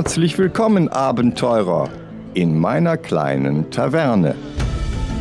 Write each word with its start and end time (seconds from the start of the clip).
Herzlich 0.00 0.38
willkommen, 0.38 0.88
Abenteurer, 0.88 1.90
in 2.32 2.58
meiner 2.58 2.96
kleinen 2.96 3.70
Taverne. 3.70 4.34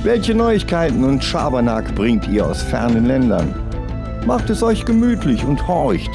Welche 0.03 0.33
Neuigkeiten 0.33 1.03
und 1.03 1.21
Schabernack 1.21 1.93
bringt 1.95 2.29
ihr 2.29 2.47
aus 2.47 2.63
fernen 2.63 3.05
Ländern? 3.05 3.53
Macht 4.25 4.49
es 4.49 4.63
euch 4.63 4.85
gemütlich 4.85 5.43
und 5.43 5.67
horcht, 5.67 6.09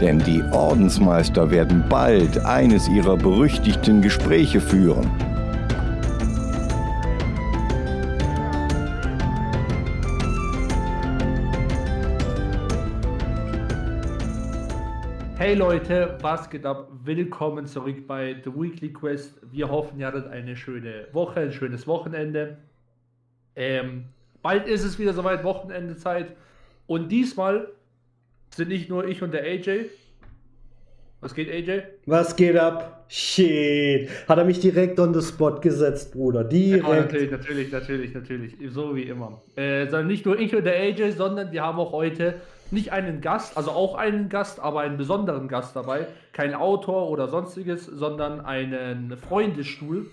denn 0.00 0.18
die 0.18 0.42
Ordensmeister 0.50 1.52
werden 1.52 1.84
bald 1.88 2.36
eines 2.44 2.88
ihrer 2.88 3.16
berüchtigten 3.16 4.02
Gespräche 4.02 4.60
führen. 4.60 5.08
Hey 15.38 15.54
Leute, 15.54 16.18
was 16.20 16.50
geht 16.50 16.66
ab? 16.66 16.89
Willkommen 17.02 17.64
zurück 17.64 18.06
bei 18.06 18.36
The 18.44 18.50
Weekly 18.50 18.92
Quest. 18.92 19.40
Wir 19.50 19.70
hoffen, 19.70 19.98
ihr 19.98 20.06
hattet 20.06 20.26
eine 20.26 20.54
schöne 20.54 21.06
Woche, 21.12 21.40
ein 21.40 21.52
schönes 21.52 21.86
Wochenende. 21.86 22.58
Ähm, 23.56 24.04
bald 24.42 24.66
ist 24.66 24.84
es 24.84 24.98
wieder 24.98 25.14
soweit, 25.14 25.42
Wochenendezeit. 25.42 26.36
Und 26.86 27.08
diesmal 27.10 27.68
sind 28.54 28.68
nicht 28.68 28.90
nur 28.90 29.08
ich 29.08 29.22
und 29.22 29.32
der 29.32 29.44
AJ. 29.44 29.86
Was 31.22 31.34
geht, 31.34 31.50
AJ? 31.50 31.84
Was 32.04 32.36
geht 32.36 32.58
ab? 32.58 33.06
Shit. 33.08 34.10
Hat 34.28 34.36
er 34.36 34.44
mich 34.44 34.60
direkt 34.60 35.00
on 35.00 35.14
the 35.14 35.26
spot 35.26 35.58
gesetzt, 35.60 36.12
Bruder. 36.12 36.44
Direkt. 36.44 36.86
Ja, 36.86 36.96
natürlich, 36.96 37.30
natürlich, 37.30 37.72
natürlich, 37.72 38.12
natürlich. 38.12 38.56
So 38.74 38.94
wie 38.94 39.04
immer. 39.04 39.40
Äh, 39.56 39.84
sondern 39.84 40.08
nicht 40.08 40.26
nur 40.26 40.38
ich 40.38 40.54
und 40.54 40.64
der 40.64 40.78
AJ, 40.78 41.12
sondern 41.12 41.50
wir 41.50 41.62
haben 41.62 41.78
auch 41.78 41.92
heute 41.92 42.42
nicht 42.72 42.92
einen 42.92 43.20
Gast, 43.20 43.56
also 43.56 43.70
auch 43.70 43.94
einen 43.94 44.28
Gast, 44.28 44.60
aber 44.60 44.80
einen 44.80 44.96
besonderen 44.96 45.48
Gast 45.48 45.76
dabei. 45.76 46.06
Kein 46.32 46.54
Autor 46.54 47.10
oder 47.10 47.28
sonstiges, 47.28 47.86
sondern 47.86 48.40
einen 48.40 49.16
Freundesstuhl. 49.16 50.06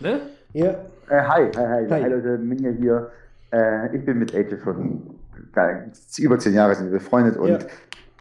Ne? 0.00 0.20
Ja. 0.52 0.70
Äh, 1.08 1.22
hi, 1.22 1.50
hi, 1.56 1.66
hi, 1.66 1.86
hi, 1.88 2.02
hi. 2.02 2.08
Leute, 2.08 2.38
Minja 2.38 2.70
hier. 2.70 3.10
Äh, 3.52 3.96
ich 3.96 4.04
bin 4.04 4.18
mit 4.18 4.34
AJ 4.34 4.58
schon 4.62 5.18
über 6.18 6.38
zehn 6.38 6.54
Jahre 6.54 6.74
sind 6.74 6.90
wir 6.90 6.98
befreundet 6.98 7.36
und 7.36 7.48
ja. 7.48 7.58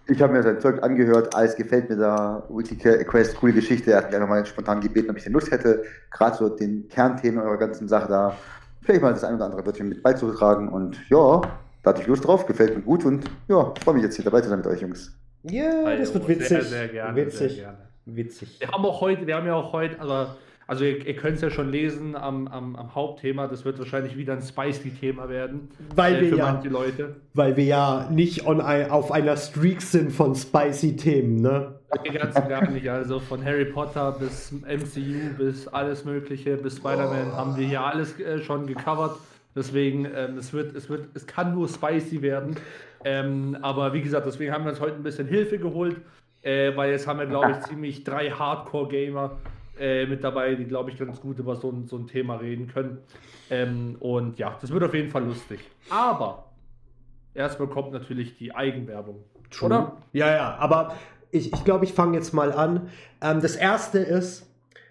ich 0.07 0.21
habe 0.21 0.33
mir 0.33 0.43
sein 0.43 0.59
Zeug 0.59 0.81
angehört, 0.83 1.35
alles 1.35 1.55
gefällt 1.55 1.89
mir 1.89 1.97
da, 1.97 2.43
Weekly 2.49 3.03
Quest, 3.05 3.37
coole 3.37 3.53
Geschichte. 3.53 3.91
Er 3.91 3.97
hat 3.97 4.05
mich 4.07 4.15
einfach 4.15 4.29
mal 4.29 4.45
spontan 4.45 4.81
gebeten, 4.81 5.09
ob 5.09 5.17
ich 5.17 5.23
denn 5.23 5.33
Lust 5.33 5.51
hätte, 5.51 5.83
gerade 6.11 6.37
so 6.37 6.49
den 6.49 6.87
Kernthemen 6.89 7.39
eurer 7.39 7.57
ganzen 7.57 7.87
Sache 7.87 8.07
da, 8.07 8.37
vielleicht 8.81 9.01
mal 9.01 9.13
das 9.13 9.23
ein 9.23 9.35
oder 9.35 9.45
andere 9.45 9.65
Wörtchen 9.65 9.89
mit 9.89 10.01
beizutragen 10.03 10.69
und 10.69 10.97
ja, 11.09 11.41
da 11.87 11.93
hatte 11.93 12.01
ich 12.01 12.07
Lust 12.07 12.27
drauf, 12.27 12.45
gefällt 12.45 12.75
mir 12.75 12.81
gut 12.81 13.05
und 13.05 13.23
ja, 13.47 13.73
freue 13.81 13.95
mich 13.95 14.03
jetzt 14.03 14.17
hier 14.17 14.25
dabei 14.25 14.41
zu 14.41 14.49
sein 14.49 14.57
mit 14.57 14.67
euch 14.67 14.81
Jungs. 14.81 15.17
Ja, 15.43 15.95
das 15.95 16.13
wird 16.13 16.27
witzig. 16.27 16.47
Sehr, 16.49 16.63
sehr 16.63 16.87
gerne. 16.89 17.15
Witzig. 17.15 17.53
Sehr 17.53 17.63
gerne. 17.63 17.77
Witzig. 18.05 18.59
Wir 18.59 18.67
haben 18.67 18.85
auch 18.85 18.99
heute, 18.99 19.25
wir 19.25 19.37
haben 19.37 19.47
ja 19.47 19.55
auch 19.55 19.71
heute, 19.71 19.97
also, 20.01 20.33
also 20.67 20.83
ihr, 20.83 21.07
ihr 21.07 21.15
könnt 21.15 21.37
es 21.37 21.41
ja 21.41 21.49
schon 21.49 21.69
lesen 21.69 22.17
am, 22.17 22.49
am, 22.49 22.75
am, 22.75 22.93
Hauptthema, 22.93 23.47
das 23.47 23.63
wird 23.63 23.79
wahrscheinlich 23.79 24.17
wieder 24.17 24.33
ein 24.33 24.41
spicy-Thema 24.41 25.29
werden. 25.29 25.69
Weil 25.95 26.15
äh, 26.15 26.21
wir 26.23 26.29
für 26.31 26.37
ja, 26.39 26.51
manche 26.51 26.67
Leute. 26.67 27.15
Weil 27.33 27.55
wir 27.55 27.63
ja 27.63 28.09
nicht 28.11 28.45
on, 28.45 28.59
auf 28.59 29.13
einer 29.13 29.37
Streak 29.37 29.81
sind 29.81 30.11
von 30.11 30.35
spicy 30.35 30.97
Themen, 30.97 31.41
ne? 31.41 31.79
Ganz 32.13 32.35
gar 32.35 32.69
nicht. 32.69 32.89
Also 32.89 33.21
von 33.21 33.45
Harry 33.45 33.63
Potter 33.63 34.11
bis 34.19 34.51
MCU 34.51 35.37
bis 35.37 35.69
alles 35.69 36.03
Mögliche, 36.03 36.57
bis 36.57 36.75
Spider-Man 36.75 37.31
oh. 37.31 37.37
haben 37.37 37.55
wir 37.55 37.65
hier 37.65 37.81
alles 37.81 38.19
äh, 38.19 38.39
schon 38.39 38.67
gecovert. 38.67 39.17
Deswegen, 39.57 40.05
ähm, 40.05 40.37
es, 40.37 40.53
wird, 40.53 40.75
es, 40.75 40.87
wird, 40.87 41.09
es 41.15 41.25
kann 41.25 41.53
nur 41.53 41.67
spicy 41.67 42.21
werden. 42.21 42.55
Ähm, 43.03 43.57
aber 43.61 43.91
wie 43.93 44.01
gesagt, 44.01 44.25
deswegen 44.27 44.53
haben 44.53 44.63
wir 44.63 44.71
uns 44.71 44.79
heute 44.79 44.95
ein 44.95 45.03
bisschen 45.03 45.27
Hilfe 45.27 45.57
geholt, 45.57 45.97
äh, 46.43 46.75
weil 46.75 46.91
jetzt 46.91 47.07
haben 47.07 47.19
wir, 47.19 47.25
glaube 47.25 47.51
ich, 47.51 47.59
ziemlich 47.67 48.03
drei 48.03 48.29
Hardcore-Gamer 48.29 49.37
äh, 49.79 50.05
mit 50.05 50.23
dabei, 50.23 50.55
die, 50.55 50.65
glaube 50.65 50.91
ich, 50.91 50.97
ganz 50.97 51.19
gut 51.19 51.39
über 51.39 51.55
so 51.55 51.71
ein, 51.71 51.87
so 51.87 51.97
ein 51.97 52.07
Thema 52.07 52.35
reden 52.35 52.67
können. 52.67 52.99
Ähm, 53.49 53.95
und 53.99 54.37
ja, 54.37 54.57
das 54.61 54.71
wird 54.71 54.83
auf 54.83 54.93
jeden 54.93 55.09
Fall 55.09 55.23
lustig. 55.23 55.59
Aber 55.89 56.45
erstmal 57.33 57.67
kommt 57.67 57.91
natürlich 57.91 58.37
die 58.37 58.53
Eigenwerbung. 58.53 59.23
True. 59.49 59.67
Oder? 59.67 59.97
Ja, 60.13 60.29
ja, 60.31 60.55
aber 60.59 60.95
ich 61.31 61.51
glaube, 61.51 61.57
ich, 61.57 61.63
glaub, 61.65 61.83
ich 61.83 61.93
fange 61.93 62.17
jetzt 62.17 62.33
mal 62.33 62.51
an. 62.51 62.89
Ähm, 63.21 63.41
das 63.41 63.55
erste 63.55 63.99
ist, 63.99 64.46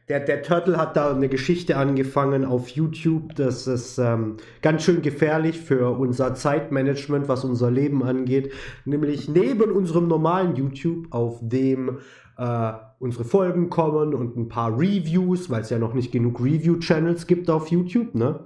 der, 0.09 0.21
der 0.21 0.43
Turtle 0.43 0.77
hat 0.77 0.97
da 0.97 1.13
eine 1.13 1.29
Geschichte 1.29 1.77
angefangen 1.77 2.45
auf 2.45 2.69
YouTube. 2.69 3.35
Das 3.35 3.67
ist 3.67 3.99
ähm, 3.99 4.37
ganz 4.63 4.85
schön 4.85 5.03
gefährlich 5.03 5.61
für 5.61 5.99
unser 5.99 6.35
Zeitmanagement, 6.35 7.29
was 7.29 7.45
unser 7.45 7.71
Leben 7.71 8.05
angeht. 8.05 8.53
Nämlich 8.85 9.29
neben 9.29 9.73
unserem 9.73 10.07
normalen 10.07 10.55
YouTube, 10.55 11.07
auf 11.11 11.41
dem 11.43 11.99
äh, 12.39 12.73
unsere 13.01 13.25
Folgen 13.25 13.69
kommen 13.69 14.15
und 14.15 14.37
ein 14.37 14.49
paar 14.49 14.79
Reviews, 14.79 15.51
weil 15.51 15.63
es 15.63 15.71
ja 15.71 15.79
noch 15.79 15.95
nicht 15.95 16.13
genug 16.13 16.41
Review-Channels 16.41 17.27
gibt 17.27 17.51
auf 17.51 17.69
YouTube, 17.69 18.15
ne? 18.15 18.41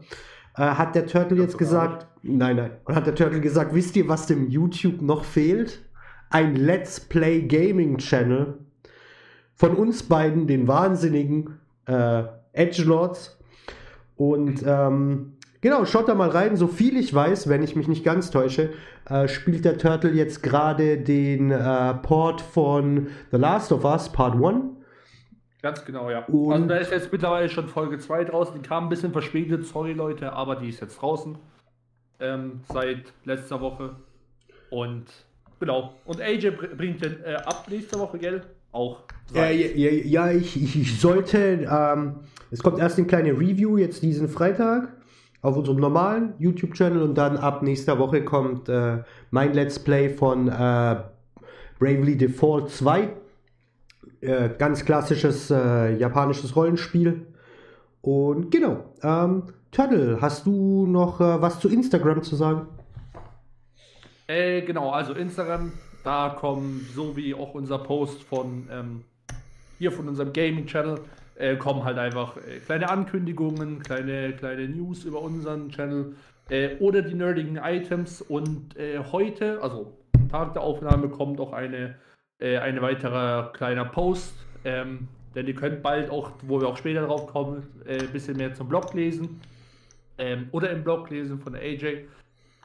Äh, 0.56 0.62
hat 0.62 0.94
der 0.94 1.06
Turtle 1.06 1.38
jetzt 1.38 1.59
gesagt, 1.59 2.06
nein, 2.22 2.56
nein, 2.56 2.70
und 2.84 2.94
hat 2.94 3.06
der 3.06 3.15
Turtle 3.15 3.41
gesagt, 3.41 3.75
wisst 3.75 3.97
ihr, 3.97 4.09
was 4.09 4.26
dem 4.26 4.49
YouTube 4.49 5.03
noch 5.03 5.25
fehlt? 5.25 5.81
Ein 6.31 6.56
Let's 6.56 7.00
Play 7.00 7.43
Gaming 7.43 7.99
Channel 7.99 8.59
von 9.60 9.76
uns 9.76 10.03
beiden, 10.03 10.47
den 10.47 10.66
wahnsinnigen 10.66 11.60
äh, 11.84 12.22
Edgelords. 12.54 13.38
Und 14.16 14.62
ähm, 14.66 15.34
genau, 15.60 15.84
schaut 15.84 16.09
da 16.09 16.15
mal 16.15 16.31
rein. 16.31 16.56
So 16.56 16.66
viel 16.66 16.97
ich 16.97 17.12
weiß, 17.12 17.47
wenn 17.50 17.62
ich 17.62 17.76
mich 17.76 17.87
nicht 17.87 18.03
ganz 18.03 18.31
täusche, 18.31 18.70
äh, 19.04 19.28
spielt 19.28 19.66
der 19.66 19.76
Turtle 19.76 20.12
jetzt 20.12 20.43
gerade 20.43 20.97
den 20.97 21.50
äh, 21.50 21.93
Port 21.93 22.41
von 22.41 23.09
The 23.32 23.37
Last 23.37 23.70
of 23.70 23.84
Us 23.84 24.10
Part 24.10 24.43
1. 24.43 24.65
Ganz 25.60 25.84
genau, 25.84 26.09
ja. 26.09 26.25
Und 26.25 26.53
also 26.54 26.66
da 26.66 26.76
ist 26.76 26.91
jetzt 26.91 27.12
mittlerweile 27.12 27.50
schon 27.50 27.69
Folge 27.69 27.99
2 27.99 28.25
draußen. 28.25 28.54
Die 28.54 28.66
kam 28.66 28.84
ein 28.84 28.88
bisschen 28.88 29.12
verspätet, 29.12 29.66
sorry 29.66 29.93
Leute, 29.93 30.32
aber 30.32 30.56
die 30.56 30.70
ist 30.70 30.81
jetzt 30.81 31.03
draußen. 31.03 31.37
Ähm, 32.19 32.62
seit 32.72 33.12
letzter 33.26 33.60
Woche. 33.60 33.97
Und 34.70 35.04
genau. 35.59 35.97
Und 36.06 36.22
AJ 36.22 36.53
bringt 36.78 37.04
den 37.04 37.22
äh, 37.25 37.34
ab 37.34 37.66
nächste 37.69 37.99
Woche, 37.99 38.19
gell? 38.19 38.43
Auch 38.72 39.00
sein. 39.32 39.54
Äh, 39.54 39.76
ja, 39.76 39.91
ja, 39.91 40.32
ich, 40.32 40.76
ich, 40.76 41.00
sollte. 41.00 41.69
Ähm, 41.70 42.16
es 42.50 42.62
kommt 42.62 42.78
erst 42.78 42.98
eine 42.98 43.06
kleine 43.06 43.32
Review 43.32 43.76
jetzt 43.76 44.03
diesen 44.03 44.28
Freitag 44.28 44.88
auf 45.42 45.56
unserem 45.56 45.78
normalen 45.78 46.34
YouTube-Channel 46.38 47.03
und 47.03 47.16
dann 47.16 47.36
ab 47.36 47.62
nächster 47.62 47.98
Woche 47.98 48.25
kommt 48.25 48.69
äh, 48.69 48.98
mein 49.31 49.54
Let's 49.54 49.78
Play 49.78 50.10
von 50.10 50.48
äh, 50.48 50.97
Bravely 51.78 52.16
Default 52.16 52.70
2. 52.70 53.08
Äh, 54.20 54.50
ganz 54.58 54.84
klassisches 54.84 55.50
äh, 55.50 55.97
japanisches 55.97 56.54
Rollenspiel. 56.54 57.26
Und 58.02 58.50
genau. 58.50 58.84
Ähm, 59.02 59.44
Turtle, 59.70 60.19
hast 60.20 60.47
du 60.47 60.87
noch 60.87 61.20
äh, 61.20 61.41
was 61.41 61.60
zu 61.60 61.69
Instagram 61.69 62.22
zu 62.22 62.37
sagen? 62.37 62.66
Äh, 64.26 64.62
genau, 64.62 64.91
also 64.91 65.14
Instagram 65.14 65.72
da 66.05 66.37
kommen, 66.38 66.87
so 66.94 67.16
wie 67.16 67.34
auch 67.34 67.55
unser 67.55 67.78
Post 67.78 68.22
von 68.22 68.69
ähm, 68.71 69.05
hier 69.78 69.93
von 69.93 70.09
unserem 70.09 70.33
Gaming-Channel, 70.33 71.00
äh, 71.37 71.56
kommen 71.56 71.84
halt 71.84 71.99
einfach 71.99 72.37
äh, 72.37 72.61
kleine 72.65 72.88
Ankündigungen, 72.91 73.83
kleine, 73.83 74.33
kleine 74.34 74.69
News 74.69 75.05
über 75.05 75.22
unseren 75.22 75.71
Channel 75.71 76.15
äh, 76.50 76.77
oder 76.78 77.03
die 77.03 77.15
nerdigen 77.15 77.56
Items. 77.56 78.20
Und 78.20 78.76
äh, 78.76 78.99
heute, 79.11 79.61
also 79.62 79.97
Tag 80.31 80.52
der 80.52 80.62
Aufnahme, 80.62 81.08
kommt 81.08 81.41
auch 81.41 81.52
eine, 81.52 81.97
äh, 82.38 82.58
eine 82.58 82.82
weitere 82.82 83.50
kleiner 83.53 83.87
Post. 83.87 84.35
Ähm, 84.64 85.08
denn 85.35 85.46
ihr 85.46 85.55
könnt 85.55 85.82
bald 85.82 86.11
auch, 86.11 86.32
wo 86.43 86.61
wir 86.61 86.69
auch 86.69 86.76
später 86.76 87.06
drauf 87.06 87.26
kommen, 87.29 87.67
ein 87.87 88.00
äh, 88.00 88.06
bisschen 88.12 88.37
mehr 88.37 88.53
zum 88.53 88.69
Blog 88.69 88.93
lesen. 88.94 89.41
Ähm, 90.19 90.49
oder 90.53 90.70
im 90.70 90.85
Blog 90.85 91.08
lesen 91.08 91.41
von 91.41 91.55
AJ. 91.55 92.05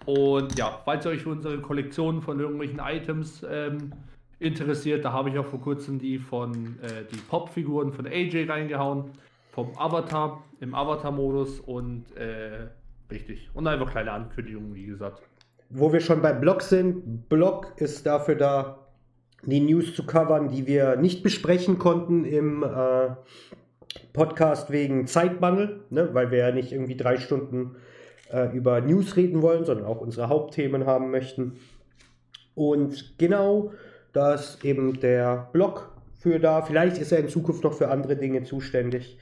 Und 0.06 0.58
ja, 0.58 0.82
falls 0.86 1.06
ihr 1.06 1.12
euch 1.12 1.24
für 1.24 1.30
unsere 1.30 1.60
Kollektion 1.60 2.22
von 2.22 2.40
irgendwelchen 2.40 2.80
Items 2.80 3.46
ähm, 3.50 3.92
interessiert, 4.40 5.04
da 5.04 5.14
habe 5.14 5.30
ich 5.30 5.38
auch 5.38 5.46
vor 5.46 5.62
kurzem 5.62 6.00
die 6.00 6.20
von 6.20 6.78
äh, 6.82 7.06
die 7.12 7.18
Pop-Figuren 7.18 7.92
von 7.92 8.06
AJ 8.06 8.50
reingehauen. 8.50 9.12
Vom 9.52 9.72
Avatar, 9.78 10.44
im 10.60 10.76
Avatar-Modus 10.76 11.62
und 11.62 12.06
äh, 12.18 12.68
richtig. 13.10 13.50
Und 13.54 13.68
einfach 13.68 13.90
kleine 13.90 14.12
Ankündigungen, 14.12 14.76
wie 14.76 14.86
gesagt. 14.86 15.24
Wo 15.70 15.94
wir 15.94 16.02
schon 16.02 16.22
beim 16.22 16.42
Blog 16.42 16.62
sind, 16.62 17.30
Blog 17.30 17.74
ist 17.78 18.06
dafür 18.06 18.36
da, 18.36 18.80
die 19.44 19.62
News 19.62 19.96
zu 19.96 20.06
covern, 20.06 20.50
die 20.50 20.68
wir 20.68 20.98
nicht 20.98 21.24
besprechen 21.24 21.80
konnten 21.80 22.26
im 22.26 22.64
äh, 22.64 23.16
Podcast 24.12 24.72
wegen 24.72 25.08
Zeitmangel, 25.08 25.86
ne? 25.90 26.10
weil 26.14 26.32
wir 26.32 26.40
ja 26.40 26.52
nicht 26.52 26.72
irgendwie 26.72 26.98
drei 26.98 27.18
Stunden 27.18 27.78
äh, 28.32 28.56
über 28.56 28.82
News 28.82 29.16
reden 29.16 29.42
wollen, 29.42 29.66
sondern 29.66 29.86
auch 29.86 30.02
unsere 30.02 30.30
Hauptthemen 30.30 30.86
haben 30.86 31.12
möchten. 31.12 31.54
Und 32.56 33.18
genau 33.18 33.72
das 34.14 34.64
eben 34.64 35.00
der 35.00 35.50
Blog 35.52 35.92
für 36.20 36.40
da. 36.40 36.62
Vielleicht 36.62 36.98
ist 36.98 37.12
er 37.12 37.20
in 37.20 37.30
Zukunft 37.30 37.64
noch 37.64 37.74
für 37.74 37.90
andere 37.90 38.16
Dinge 38.16 38.44
zuständig. 38.44 39.18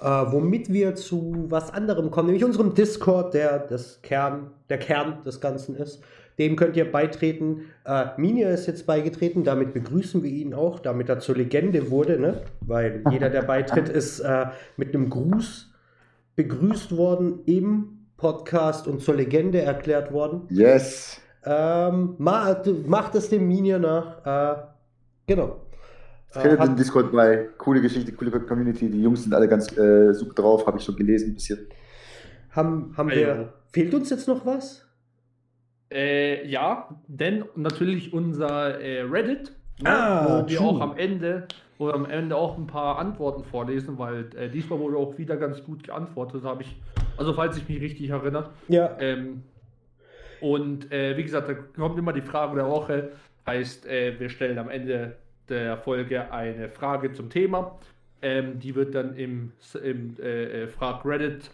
Äh, 0.00 0.04
womit 0.04 0.72
wir 0.72 0.94
zu 0.94 1.46
was 1.48 1.72
anderem 1.72 2.10
kommen, 2.10 2.28
nämlich 2.28 2.44
unserem 2.44 2.74
Discord, 2.74 3.34
der 3.34 3.58
das 3.58 4.00
Kern, 4.02 4.50
der 4.68 4.78
Kern 4.78 5.22
des 5.24 5.40
Ganzen 5.40 5.76
ist. 5.76 6.02
Dem 6.38 6.56
könnt 6.56 6.76
ihr 6.76 6.90
beitreten. 6.90 7.66
Äh, 7.84 8.06
Minia 8.16 8.50
ist 8.50 8.66
jetzt 8.66 8.86
beigetreten, 8.86 9.44
damit 9.44 9.74
begrüßen 9.74 10.22
wir 10.22 10.30
ihn 10.30 10.54
auch, 10.54 10.80
damit 10.80 11.08
er 11.08 11.20
zur 11.20 11.36
Legende 11.36 11.90
wurde, 11.90 12.18
ne? 12.18 12.42
weil 12.60 13.04
jeder, 13.10 13.30
der 13.30 13.42
beitritt, 13.42 13.88
ist 13.90 14.20
äh, 14.20 14.46
mit 14.76 14.94
einem 14.94 15.10
Gruß 15.10 15.70
begrüßt 16.34 16.96
worden 16.96 17.40
im 17.46 18.01
Podcast 18.22 18.86
und 18.86 19.02
zur 19.02 19.16
Legende 19.16 19.60
erklärt 19.60 20.12
worden. 20.12 20.42
Yes. 20.48 21.20
Ähm, 21.44 22.14
ma, 22.18 22.62
macht 22.86 23.16
es 23.16 23.28
dem 23.28 23.48
Minia 23.48 23.80
nach. 23.80 24.24
Äh, 24.24 24.62
genau. 25.26 25.60
Findet 26.30 26.60
äh, 26.60 26.64
den 26.64 26.76
Discord 26.76 27.10
bei. 27.10 27.48
Coole 27.58 27.80
Geschichte, 27.82 28.12
coole 28.12 28.30
Community. 28.30 28.88
Die 28.88 29.02
Jungs 29.02 29.24
sind 29.24 29.34
alle 29.34 29.48
ganz 29.48 29.76
äh, 29.76 30.14
super 30.14 30.34
drauf, 30.34 30.66
habe 30.66 30.78
ich 30.78 30.84
schon 30.84 30.94
gelesen 30.94 31.32
ein 31.32 31.34
bisschen. 31.34 31.66
Haben, 32.52 32.94
haben 32.96 33.10
wir. 33.10 33.52
Fehlt 33.72 33.92
uns 33.92 34.08
jetzt 34.10 34.28
noch 34.28 34.46
was? 34.46 34.86
Äh, 35.92 36.46
ja, 36.48 36.88
denn 37.08 37.44
natürlich 37.56 38.12
unser 38.12 38.80
äh, 38.80 39.02
Reddit, 39.02 39.52
ne, 39.82 39.90
ah, 39.90 40.42
wo 40.44 40.48
wir 40.48 40.60
auch 40.60 40.80
am 40.80 40.96
Ende, 40.96 41.48
wir 41.86 41.94
am 41.94 42.06
Ende 42.06 42.36
auch 42.36 42.56
ein 42.56 42.66
paar 42.66 42.98
Antworten 42.98 43.44
vorlesen, 43.44 43.98
weil 43.98 44.26
äh, 44.36 44.48
diesmal 44.48 44.78
wurde 44.78 44.96
auch 44.96 45.16
wieder 45.18 45.36
ganz 45.36 45.62
gut 45.64 45.84
geantwortet, 45.84 46.44
habe 46.44 46.62
ich, 46.62 46.76
also 47.16 47.32
falls 47.34 47.56
ich 47.56 47.68
mich 47.68 47.80
richtig 47.80 48.10
erinnere. 48.10 48.50
Ja. 48.68 48.96
Ähm, 49.00 49.42
und 50.40 50.90
äh, 50.90 51.16
wie 51.16 51.22
gesagt, 51.22 51.48
da 51.48 51.54
kommt 51.54 51.98
immer 51.98 52.12
die 52.12 52.22
Frage 52.22 52.56
der 52.56 52.68
Woche, 52.68 53.12
heißt, 53.46 53.86
äh, 53.86 54.18
wir 54.18 54.28
stellen 54.28 54.58
am 54.58 54.68
Ende 54.68 55.16
der 55.48 55.76
Folge 55.76 56.32
eine 56.32 56.68
Frage 56.68 57.12
zum 57.12 57.30
Thema. 57.30 57.78
Ähm, 58.22 58.58
die 58.58 58.74
wird 58.74 58.94
dann 58.94 59.16
im, 59.16 59.52
im 59.82 60.16
äh, 60.20 60.68
Frag 60.68 61.04
Reddit 61.04 61.50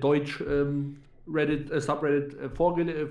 Deutsch 0.00 0.42
ähm, 0.46 0.96
Reddit, 1.32 1.70
äh, 1.70 1.80
Subreddit 1.80 2.38
äh, 2.38 2.48
vorge 2.48 2.82
äh, 2.82 3.06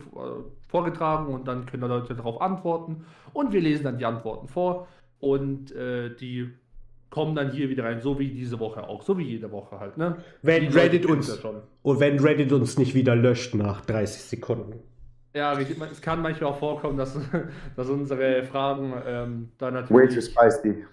vorgetragen 0.67 1.33
und 1.33 1.47
dann 1.47 1.65
können 1.65 1.87
Leute 1.87 2.15
darauf 2.15 2.41
antworten 2.41 3.05
und 3.33 3.53
wir 3.53 3.61
lesen 3.61 3.83
dann 3.83 3.97
die 3.97 4.05
Antworten 4.05 4.47
vor 4.47 4.87
und 5.25 5.75
äh, 5.75 6.15
die 6.15 6.51
kommen 7.09 7.35
dann 7.35 7.51
hier 7.51 7.67
wieder 7.67 7.85
rein, 7.85 7.99
so 7.99 8.19
wie 8.19 8.29
diese 8.29 8.59
Woche 8.59 8.87
auch, 8.87 9.01
so 9.01 9.17
wie 9.17 9.23
jede 9.23 9.51
Woche 9.51 9.79
halt. 9.79 9.97
Ne? 9.97 10.17
Wenn 10.43 10.67
Reddit 10.67 11.07
uns 11.07 11.29
und 11.81 11.99
wenn 11.99 12.19
Reddit 12.19 12.51
uns 12.51 12.77
nicht 12.77 12.93
wieder 12.93 13.15
löscht 13.15 13.55
nach 13.55 13.83
30 13.85 14.21
Sekunden. 14.21 14.79
Ja, 15.33 15.57
es 15.59 16.01
kann 16.01 16.21
manchmal 16.21 16.51
auch 16.51 16.59
vorkommen, 16.59 16.97
dass, 16.97 17.17
dass 17.75 17.89
unsere 17.89 18.43
Fragen 18.43 18.93
ähm, 19.05 19.49
da 19.57 19.71
natürlich. 19.71 20.11
Way 20.11 20.15
too 20.15 20.21
spicy. 20.21 20.85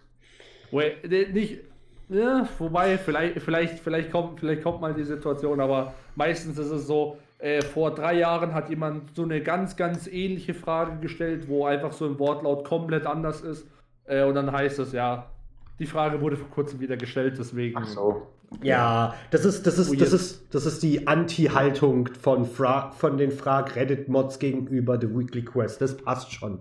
Way, 0.71 1.29
nicht, 1.33 1.61
ja, 2.09 2.49
wobei, 2.59 2.97
vielleicht, 2.97 3.41
vielleicht, 3.41 3.81
vielleicht, 3.81 4.11
kommt, 4.11 4.41
vielleicht 4.41 4.63
kommt 4.63 4.81
mal 4.81 4.95
die 4.95 5.05
Situation, 5.05 5.61
aber 5.61 5.93
meistens 6.17 6.57
ist 6.57 6.71
es 6.71 6.87
so, 6.87 7.19
äh, 7.39 7.61
vor 7.61 7.95
drei 7.95 8.15
Jahren 8.15 8.55
hat 8.55 8.71
jemand 8.71 9.15
so 9.15 9.25
eine 9.25 9.43
ganz, 9.43 9.77
ganz 9.77 10.07
ähnliche 10.07 10.55
Frage 10.55 11.01
gestellt, 11.01 11.49
wo 11.49 11.67
einfach 11.67 11.93
so 11.93 12.07
ein 12.07 12.19
Wortlaut 12.19 12.65
komplett 12.65 13.07
anders 13.07 13.43
ist. 13.43 13.67
Äh, 14.07 14.25
und 14.25 14.35
dann 14.35 14.51
heißt 14.53 14.79
es, 14.79 14.93
ja, 14.93 15.31
die 15.79 15.87
Frage 15.87 16.21
wurde 16.21 16.37
vor 16.37 16.51
kurzem 16.51 16.81
wieder 16.81 16.97
gestellt, 16.97 17.37
deswegen. 17.39 17.79
Ach 17.79 17.87
so. 17.87 18.27
Ja, 18.63 19.15
das 19.31 19.45
ist, 19.45 19.67
das 19.67 19.79
ist, 19.79 19.99
das 20.01 20.13
ist, 20.13 20.55
das 20.55 20.67
ist 20.67 20.83
die 20.83 21.07
Anti-Haltung 21.07 22.09
von, 22.21 22.45
von 22.45 23.17
den 23.17 23.31
Frag-Reddit-Mods 23.31 24.39
gegenüber 24.39 24.99
The 25.01 25.09
Weekly 25.09 25.43
Quest. 25.43 25.81
Das 25.81 25.97
passt 25.97 26.33
schon. 26.33 26.61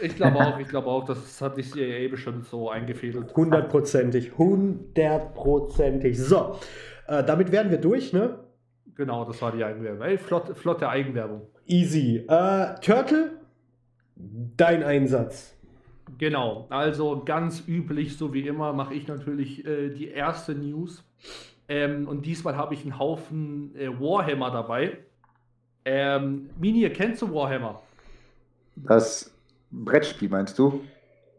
Ich 0.00 0.14
glaube 0.14 0.38
auch, 0.38 0.58
ich 0.58 0.68
glaube 0.68 0.86
auch, 0.88 1.04
das 1.04 1.40
hat 1.42 1.56
die 1.56 1.62
CIA 1.62 2.08
bestimmt 2.08 2.46
so 2.46 2.70
eingefädelt. 2.70 3.34
Hundertprozentig, 3.34 4.38
hundertprozentig. 4.38 6.18
So, 6.18 6.56
äh, 7.08 7.24
damit 7.24 7.50
wären 7.50 7.70
wir 7.70 7.78
durch, 7.78 8.12
ne? 8.12 8.38
Genau, 8.94 9.24
das 9.24 9.40
war 9.42 9.52
die 9.52 9.64
Eigenwerbung. 9.64 10.02
Ey, 10.02 10.18
flott, 10.18 10.56
flotte 10.56 10.88
Eigenwerbung. 10.88 11.42
Easy. 11.66 12.24
Äh, 12.28 12.74
Turtle, 12.80 13.32
dein 14.16 14.82
Einsatz. 14.82 15.56
Genau, 16.18 16.66
also 16.70 17.22
ganz 17.24 17.66
üblich, 17.66 18.16
so 18.16 18.32
wie 18.34 18.46
immer, 18.46 18.72
mache 18.72 18.94
ich 18.94 19.08
natürlich 19.08 19.64
äh, 19.66 19.90
die 19.90 20.08
erste 20.08 20.54
News. 20.54 21.04
Ähm, 21.68 22.08
und 22.08 22.26
diesmal 22.26 22.56
habe 22.56 22.74
ich 22.74 22.82
einen 22.82 22.98
Haufen 22.98 23.74
äh, 23.76 23.88
Warhammer 23.88 24.50
dabei. 24.50 24.98
Ähm, 25.84 26.50
Mini, 26.58 26.88
kennst 26.90 27.22
du 27.22 27.32
Warhammer? 27.32 27.80
Das 28.76 29.32
Brettspiel 29.70 30.28
meinst 30.28 30.58
du? 30.58 30.82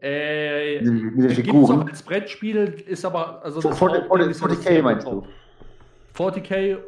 Äh, 0.00 0.82
mit 0.82 1.30
den 1.30 1.30
Figuren. 1.30 1.82
Auch 1.82 1.86
als 1.86 2.02
Brettspiel 2.02 2.84
ist 2.86 3.04
aber 3.04 3.42
also 3.42 3.60
das 3.60 3.78
40, 3.78 4.04
40, 4.06 4.42
40k 4.42 4.82
meinst 4.82 5.06
du? 5.06 5.26
40k 6.14 6.78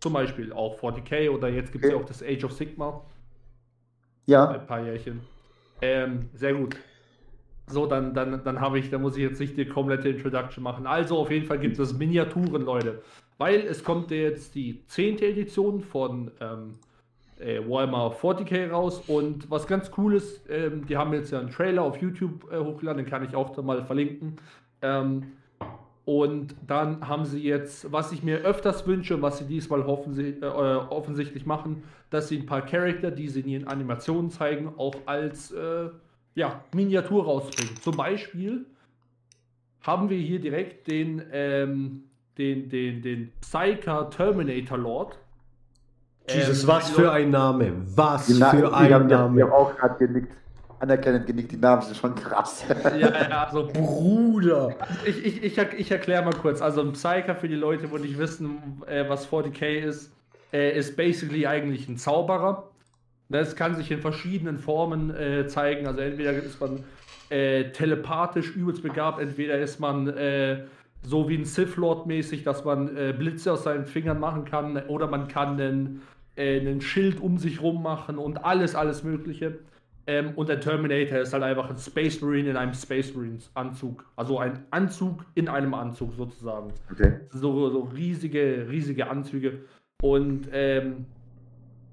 zum 0.00 0.12
Beispiel 0.12 0.52
auch 0.52 0.78
40k 0.80 1.30
oder 1.30 1.48
jetzt 1.48 1.72
gibt 1.72 1.84
es 1.84 1.90
okay. 1.90 1.98
ja 1.98 2.02
auch 2.02 2.06
das 2.06 2.22
Age 2.22 2.44
of 2.44 2.52
Sigma. 2.52 3.00
Ja. 4.26 4.48
Ein 4.48 4.66
paar 4.66 4.84
Jährchen. 4.84 5.20
Ähm, 5.80 6.30
sehr 6.34 6.54
gut. 6.54 6.76
So, 7.66 7.86
dann, 7.86 8.12
dann, 8.14 8.42
dann 8.44 8.60
habe 8.60 8.78
ich, 8.78 8.90
da 8.90 8.98
muss 8.98 9.16
ich 9.16 9.22
jetzt 9.22 9.40
nicht 9.40 9.56
die 9.56 9.64
komplette 9.66 10.08
Introduction 10.10 10.62
machen. 10.62 10.86
Also 10.86 11.18
auf 11.18 11.30
jeden 11.30 11.46
Fall 11.46 11.58
gibt 11.58 11.78
es 11.78 11.96
Miniaturen, 11.96 12.62
Leute. 12.62 13.02
Weil 13.38 13.60
es 13.60 13.82
kommt 13.82 14.10
jetzt 14.10 14.54
die 14.54 14.84
10. 14.86 15.20
Edition 15.22 15.80
von 15.80 16.30
ähm, 16.40 16.74
äh, 17.38 17.58
Warhammer 17.66 18.12
40k 18.12 18.70
raus 18.70 19.02
und 19.06 19.50
was 19.50 19.66
ganz 19.66 19.90
cool 19.96 20.14
ist, 20.14 20.42
ähm, 20.48 20.86
die 20.86 20.96
haben 20.96 21.12
jetzt 21.14 21.32
ja 21.32 21.40
einen 21.40 21.50
Trailer 21.50 21.82
auf 21.82 21.96
YouTube 21.96 22.50
äh, 22.52 22.58
hochgeladen, 22.58 23.04
den 23.04 23.10
kann 23.10 23.24
ich 23.24 23.34
auch 23.34 23.50
da 23.50 23.62
mal 23.62 23.82
verlinken. 23.84 24.36
Ähm, 24.82 25.32
und 26.04 26.54
dann 26.66 27.08
haben 27.08 27.24
sie 27.24 27.42
jetzt, 27.42 27.90
was 27.90 28.12
ich 28.12 28.22
mir 28.22 28.40
öfters 28.40 28.86
wünsche, 28.86 29.22
was 29.22 29.38
sie 29.38 29.46
diesmal 29.46 29.86
hoffen 29.86 30.12
sie, 30.12 30.28
äh, 30.28 30.44
offensichtlich 30.44 31.46
machen, 31.46 31.82
dass 32.10 32.28
sie 32.28 32.38
ein 32.38 32.46
paar 32.46 32.62
Charakter, 32.62 33.10
die 33.10 33.28
sie 33.28 33.40
in 33.40 33.48
ihren 33.48 33.68
Animationen 33.68 34.30
zeigen, 34.30 34.74
auch 34.76 34.94
als 35.06 35.50
äh, 35.52 35.88
ja, 36.34 36.60
Miniatur 36.74 37.24
rausbringen. 37.24 37.76
Zum 37.80 37.96
Beispiel 37.96 38.66
haben 39.82 40.08
wir 40.08 40.18
hier 40.18 40.40
direkt 40.40 40.88
den, 40.88 41.22
ähm, 41.32 42.04
den, 42.38 42.68
den, 42.68 43.02
den 43.02 43.32
Psyker 43.40 44.10
Terminator 44.10 44.78
Lord. 44.78 45.18
Jesus, 46.28 46.62
ähm, 46.62 46.68
was 46.68 46.90
für 46.90 47.12
ein 47.12 47.30
Name. 47.30 47.72
Was 47.94 48.26
für 48.26 48.74
ein 48.74 48.92
haben, 48.92 49.06
Name. 49.06 49.36
Wir 49.36 49.44
haben 49.44 49.52
auch 49.52 49.76
gerade 49.76 50.06
genickt. 50.06 50.32
Anerkennend 50.80 51.26
genickt, 51.26 51.52
die 51.52 51.56
Namen 51.56 51.82
sind 51.82 51.96
schon 51.96 52.14
krass. 52.14 52.64
ja, 52.68 52.98
ja, 52.98 53.44
also 53.44 53.68
Bruder. 53.72 54.74
Ich, 55.06 55.24
ich, 55.24 55.42
ich, 55.42 55.58
ich 55.58 55.90
erkläre 55.90 56.24
mal 56.24 56.34
kurz. 56.34 56.60
Also 56.60 56.80
ein 56.82 56.92
Psyker 56.92 57.36
für 57.36 57.48
die 57.48 57.54
Leute, 57.54 57.90
wo 57.90 57.96
nicht 57.96 58.18
wissen, 58.18 58.82
äh, 58.86 59.08
was 59.08 59.26
40k 59.30 59.84
ist, 59.84 60.12
äh, 60.52 60.76
ist 60.76 60.96
basically 60.96 61.46
eigentlich 61.46 61.88
ein 61.88 61.96
Zauberer. 61.96 62.70
Das 63.34 63.56
kann 63.56 63.74
sich 63.74 63.90
in 63.90 64.00
verschiedenen 64.00 64.58
Formen 64.58 65.14
äh, 65.14 65.46
zeigen. 65.46 65.86
Also 65.86 66.00
entweder 66.00 66.32
ist 66.34 66.60
man 66.60 66.84
äh, 67.30 67.70
telepathisch 67.70 68.54
übelst 68.54 68.82
begabt, 68.82 69.20
entweder 69.20 69.58
ist 69.58 69.80
man 69.80 70.08
äh, 70.08 70.64
so 71.02 71.28
wie 71.28 71.36
ein 71.36 71.44
Sith 71.44 71.76
Lord 71.76 72.06
mäßig, 72.06 72.44
dass 72.44 72.64
man 72.64 72.96
äh, 72.96 73.12
Blitze 73.16 73.52
aus 73.52 73.64
seinen 73.64 73.86
Fingern 73.86 74.20
machen 74.20 74.44
kann, 74.44 74.76
oder 74.88 75.06
man 75.06 75.28
kann 75.28 75.60
einen, 75.60 76.02
äh, 76.36 76.60
einen 76.60 76.80
Schild 76.80 77.20
um 77.20 77.38
sich 77.38 77.60
rum 77.60 77.82
machen 77.82 78.18
und 78.18 78.44
alles, 78.44 78.74
alles 78.74 79.04
Mögliche. 79.04 79.58
Ähm, 80.06 80.32
und 80.36 80.48
der 80.48 80.60
Terminator 80.60 81.18
ist 81.18 81.32
halt 81.32 81.42
einfach 81.42 81.70
ein 81.70 81.78
Space 81.78 82.20
Marine 82.20 82.50
in 82.50 82.56
einem 82.56 82.74
Space 82.74 83.14
Marines 83.14 83.50
Anzug. 83.54 84.04
Also 84.16 84.38
ein 84.38 84.64
Anzug 84.70 85.24
in 85.34 85.48
einem 85.48 85.74
Anzug 85.74 86.14
sozusagen. 86.14 86.72
Okay. 86.92 87.20
So, 87.30 87.70
so 87.70 87.80
riesige, 87.80 88.66
riesige 88.68 89.08
Anzüge. 89.08 89.60
Und 90.02 90.48
ähm, 90.52 91.06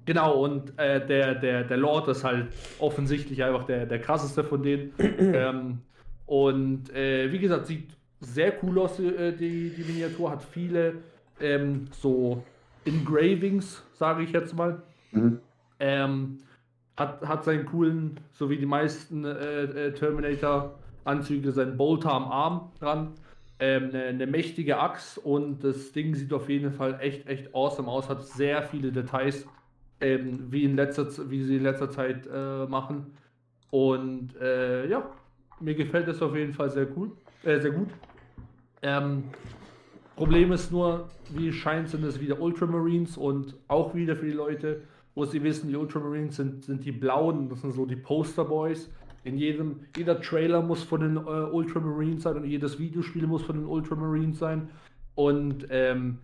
Genau, 0.04 0.44
und 0.44 0.78
äh, 0.78 1.04
der, 1.06 1.34
der, 1.36 1.64
der 1.64 1.76
Lord 1.76 2.08
ist 2.08 2.24
halt 2.24 2.48
offensichtlich 2.78 3.42
einfach 3.44 3.64
der, 3.64 3.86
der 3.86 4.00
krasseste 4.00 4.42
von 4.42 4.62
denen. 4.62 4.92
ähm, 4.98 5.78
und 6.26 6.94
äh, 6.94 7.30
wie 7.30 7.38
gesagt, 7.38 7.66
sieht 7.66 7.90
sehr 8.20 8.54
cool 8.62 8.78
aus, 8.78 8.98
äh, 8.98 9.32
die, 9.32 9.70
die 9.70 9.84
Miniatur, 9.84 10.30
hat 10.30 10.42
viele 10.42 10.94
ähm, 11.40 11.86
so 11.92 12.42
Engravings, 12.84 13.82
sage 13.94 14.24
ich 14.24 14.32
jetzt 14.32 14.56
mal. 14.56 14.82
Mhm. 15.12 15.38
Ähm, 15.78 16.38
hat, 16.96 17.22
hat 17.26 17.44
seinen 17.44 17.66
coolen, 17.66 18.20
so 18.32 18.50
wie 18.50 18.58
die 18.58 18.66
meisten 18.66 19.24
äh, 19.24 19.62
äh, 19.64 19.92
Terminator-Anzüge, 19.92 21.52
seinen 21.52 21.76
Bolter 21.76 22.12
am 22.12 22.24
Arm 22.24 22.72
dran. 22.78 23.12
Ähm, 23.58 23.90
eine, 23.90 24.04
eine, 24.04 24.26
mächtige 24.26 24.78
Axt 24.78 25.18
und 25.18 25.62
das 25.62 25.92
Ding 25.92 26.14
sieht 26.14 26.32
auf 26.32 26.48
jeden 26.48 26.72
Fall 26.72 26.98
echt, 27.00 27.26
echt 27.28 27.54
awesome 27.54 27.88
aus, 27.88 28.08
hat 28.08 28.26
sehr 28.26 28.62
viele 28.62 28.90
Details 28.90 29.46
ähm, 30.02 30.46
wie, 30.50 30.64
in 30.64 30.76
letzter, 30.76 31.06
wie 31.30 31.42
sie 31.42 31.56
in 31.56 31.62
letzter 31.62 31.90
Zeit 31.90 32.28
äh, 32.30 32.66
machen. 32.66 33.06
Und 33.70 34.36
äh, 34.40 34.86
ja, 34.88 35.10
mir 35.60 35.74
gefällt 35.74 36.08
das 36.08 36.20
auf 36.20 36.36
jeden 36.36 36.52
Fall 36.52 36.68
sehr 36.70 36.86
cool, 36.96 37.12
äh, 37.44 37.58
sehr 37.58 37.70
gut. 37.70 37.88
Ähm, 38.82 39.24
Problem 40.16 40.52
ist 40.52 40.70
nur, 40.70 41.08
wie 41.30 41.52
scheint 41.52 41.88
sind 41.88 42.04
es 42.04 42.20
wieder 42.20 42.40
Ultramarines 42.40 43.16
und 43.16 43.56
auch 43.68 43.94
wieder 43.94 44.14
für 44.16 44.26
die 44.26 44.32
Leute, 44.32 44.82
wo 45.14 45.24
sie 45.24 45.42
wissen, 45.42 45.68
die 45.68 45.76
Ultramarines 45.76 46.36
sind, 46.36 46.64
sind 46.64 46.84
die 46.84 46.92
blauen, 46.92 47.48
das 47.48 47.62
sind 47.62 47.72
so 47.72 47.86
die 47.86 47.96
Posterboys. 47.96 48.90
In 49.24 49.38
jedem, 49.38 49.80
jeder 49.96 50.20
Trailer 50.20 50.62
muss 50.62 50.82
von 50.82 51.00
den 51.00 51.16
äh, 51.16 51.20
Ultramarines 51.20 52.24
sein 52.24 52.36
und 52.36 52.44
jedes 52.44 52.78
Videospiel 52.78 53.26
muss 53.26 53.42
von 53.42 53.56
den 53.56 53.66
Ultramarines 53.66 54.38
sein. 54.38 54.68
Und 55.14 55.66
ähm, 55.70 56.18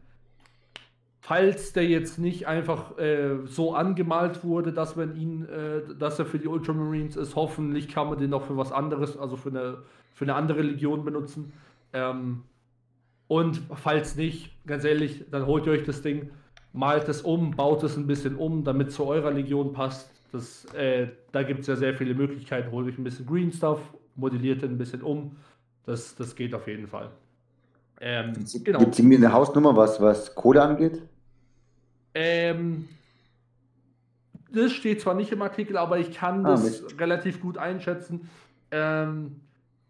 falls 1.29 1.75
der 1.75 1.85
jetzt 1.85 2.19
nicht 2.19 2.49
einfach 2.49 2.97
äh, 2.97 3.45
so 3.45 3.75
angemalt 3.75 4.45
wurde, 4.45 4.73
dass 4.73 4.97
man 4.97 5.15
ihn, 5.15 5.45
äh, 5.45 5.83
dass 5.99 6.19
er 6.19 6.25
für 6.25 6.39
die 6.39 6.49
Ultramarines 6.49 7.17
ist, 7.17 7.37
hoffentlich 7.37 7.89
kann 7.89 8.09
man 8.09 8.19
den 8.19 8.31
noch 8.31 8.45
für 8.45 8.57
was 8.57 8.73
anderes, 8.73 9.19
also 9.19 9.37
für 9.37 9.51
eine, 9.51 9.77
für 10.15 10.25
eine 10.25 10.35
andere 10.35 10.63
Legion 10.63 11.05
benutzen. 11.05 11.53
Ähm, 11.93 12.45
und 13.27 13.61
falls 13.75 14.17
nicht, 14.17 14.57
ganz 14.67 14.85
ehrlich, 14.85 15.27
dann 15.31 15.45
holt 15.45 15.67
ihr 15.67 15.73
euch 15.73 15.85
das 15.85 16.01
Ding, 16.01 16.31
malt 16.73 17.07
es 17.11 17.21
um, 17.21 17.51
baut 17.51 17.83
es 17.83 17.99
ein 17.99 18.07
bisschen 18.07 18.35
um, 18.35 18.65
damit 18.65 18.89
es 18.89 18.95
zu 18.95 19.05
eurer 19.05 19.31
Legion 19.31 19.75
passt. 19.75 20.11
Das, 20.33 20.65
äh, 20.77 21.09
da 21.33 21.43
gibt 21.43 21.61
es 21.61 21.67
ja 21.67 21.77
sehr 21.77 21.93
viele 21.93 22.15
Möglichkeiten. 22.15 22.71
Holt 22.71 22.87
euch 22.89 22.97
ein 22.97 23.05
bisschen 23.05 23.27
Green 23.27 23.53
Stuff, 23.53 23.81
modelliert 24.17 24.65
ein 24.65 24.79
bisschen 24.79 25.03
um. 25.03 25.37
Das, 25.85 26.17
das 26.17 26.35
geht 26.35 26.55
auf 26.55 26.67
jeden 26.67 26.87
Fall. 26.87 27.11
Ähm, 28.01 28.33
genau. 28.65 28.79
Gibt 28.79 28.95
es 28.95 29.03
mir 29.03 29.19
eine 29.19 29.31
Hausnummer, 29.31 29.77
was, 29.77 30.01
was 30.01 30.35
Kohle 30.35 30.63
angeht? 30.63 31.03
Ähm, 32.15 32.89
das 34.51 34.73
steht 34.73 35.01
zwar 35.01 35.15
nicht 35.15 35.33
im 35.33 35.43
Artikel, 35.43 35.77
aber 35.77 35.99
ich 35.99 36.13
kann 36.13 36.45
ah, 36.47 36.51
das 36.51 36.83
mit. 36.83 37.01
relativ 37.01 37.41
gut 37.41 37.59
einschätzen. 37.59 38.29
Ähm, 38.71 39.41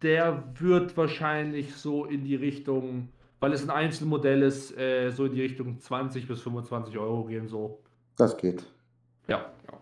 der 0.01 0.43
wird 0.59 0.95
wahrscheinlich 0.97 1.75
so 1.75 2.05
in 2.05 2.23
die 2.23 2.35
Richtung, 2.35 3.09
weil 3.39 3.53
es 3.53 3.63
ein 3.63 3.69
Einzelmodell 3.69 4.41
ist, 4.43 4.77
äh, 4.77 5.11
so 5.11 5.25
in 5.25 5.33
die 5.33 5.41
Richtung 5.41 5.79
20 5.79 6.27
bis 6.27 6.41
25 6.41 6.97
Euro 6.97 7.25
gehen. 7.25 7.47
So. 7.47 7.79
Das 8.17 8.37
geht. 8.37 8.63
Ja, 9.27 9.45
ja. 9.67 9.77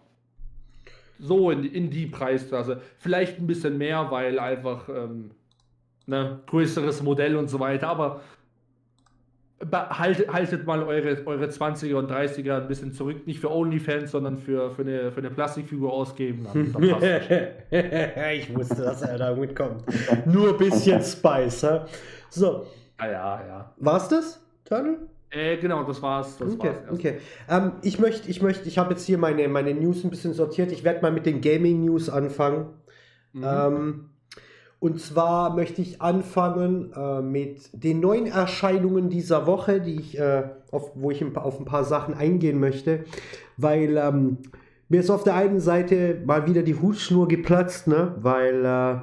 So 1.20 1.51
in, 1.51 1.63
in 1.63 1.89
die 1.89 2.08
Preisklasse. 2.08 2.82
Vielleicht 3.00 3.39
ein 3.39 3.48
bisschen 3.48 3.77
mehr, 3.77 4.12
weil 4.12 4.39
einfach 4.39 4.89
ähm, 4.89 5.32
ne, 6.06 6.39
größeres 6.48 7.03
Modell 7.03 7.36
und 7.36 7.48
so 7.50 7.60
weiter, 7.60 7.89
aber 7.89 8.22
haltet, 9.71 10.31
haltet 10.31 10.65
mal 10.65 10.83
eure, 10.83 11.25
eure 11.25 11.45
20er 11.45 11.95
und 11.95 12.11
30er 12.11 12.61
ein 12.61 12.67
bisschen 12.67 12.93
zurück, 12.93 13.25
nicht 13.25 13.39
für 13.39 13.51
OnlyFans, 13.51 14.11
sondern 14.11 14.37
für, 14.37 14.71
für, 14.71 14.83
eine, 14.83 15.11
für 15.11 15.19
eine 15.19 15.31
Plastikfigur 15.31 15.91
ausgeben. 15.91 16.45
Dann, 16.53 16.71
dann 16.71 16.83
ich 18.33 18.55
wusste, 18.55 18.83
dass 18.83 19.01
er 19.01 19.17
da 19.17 19.35
mitkommt. 19.35 19.83
Nur 20.25 20.49
ein 20.49 20.57
bisschen 20.57 21.01
Spice. 21.01 21.65
So. 22.29 22.67
Ah, 22.97 23.07
ja, 23.07 23.47
ja. 23.47 23.73
War's 23.77 24.07
das, 24.09 24.39
Tunnel? 24.65 25.07
Äh, 25.29 25.57
genau, 25.57 25.83
das 25.83 26.01
war's. 26.01 26.37
Das 26.37 26.53
okay, 26.53 26.69
war's 26.69 26.91
okay. 26.91 27.17
Ähm, 27.49 27.73
ich 27.81 27.99
möchte, 27.99 28.29
ich 28.29 28.41
möchte, 28.41 28.67
ich 28.67 28.77
habe 28.77 28.91
jetzt 28.91 29.05
hier 29.05 29.17
meine, 29.17 29.47
meine 29.47 29.73
News 29.73 30.03
ein 30.03 30.09
bisschen 30.09 30.33
sortiert. 30.33 30.71
Ich 30.71 30.83
werde 30.83 31.01
mal 31.01 31.11
mit 31.11 31.25
den 31.25 31.41
Gaming 31.41 31.83
News 31.83 32.09
anfangen. 32.09 32.67
Mhm. 33.33 33.43
Ähm, 33.43 34.09
und 34.79 35.01
zwar 35.01 35.55
möchte 35.55 35.81
ich 35.81 36.01
anfangen 36.01 36.93
äh, 36.93 37.22
mit 37.22 37.69
den 37.74 38.00
neuen 38.00 38.27
Erscheinungen 38.27 39.10
dieser 39.10 39.48
Woche, 39.48 39.81
die 39.81 39.96
ich, 39.96 40.19
äh, 40.19 40.43
auf, 40.72 40.91
wo 40.93 41.10
ich 41.10 41.24
auf 41.36 41.60
ein 41.60 41.65
paar 41.65 41.84
Sachen 41.84 42.13
eingehen 42.13 42.60
möchte, 42.60 43.05
weil 43.57 43.98
ähm, 43.98 44.38
mir 44.88 45.00
ist 45.00 45.10
auf 45.10 45.24
der 45.24 45.36
einen 45.36 45.60
Seite 45.60 46.22
mal 46.25 46.46
wieder 46.48 46.62
die 46.62 46.75
Hutschnur 46.75 47.27
geplatzt, 47.27 47.88
ne? 47.88 48.15
weil 48.22 48.63
äh, 48.63 49.00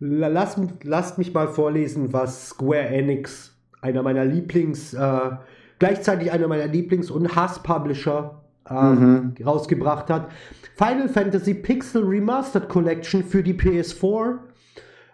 lasst, 0.00 0.58
lasst 0.82 1.18
mich 1.18 1.32
mal 1.32 1.46
vorlesen, 1.46 2.12
was 2.12 2.48
Square 2.48 2.88
Enix, 2.88 3.54
einer 3.80 4.02
meiner 4.02 4.24
Lieblings, 4.24 4.92
äh, 4.92 5.30
gleichzeitig 5.78 6.32
einer 6.32 6.48
meiner 6.48 6.66
Lieblings- 6.66 7.12
und 7.12 7.36
Hass-Publisher, 7.36 8.42
ähm, 8.68 9.34
mhm. 9.38 9.44
rausgebracht 9.44 10.10
hat. 10.10 10.30
Final 10.76 11.08
Fantasy 11.08 11.54
Pixel 11.54 12.02
Remastered 12.02 12.68
Collection 12.68 13.22
für 13.22 13.42
die 13.42 13.54
PS4 13.54 14.38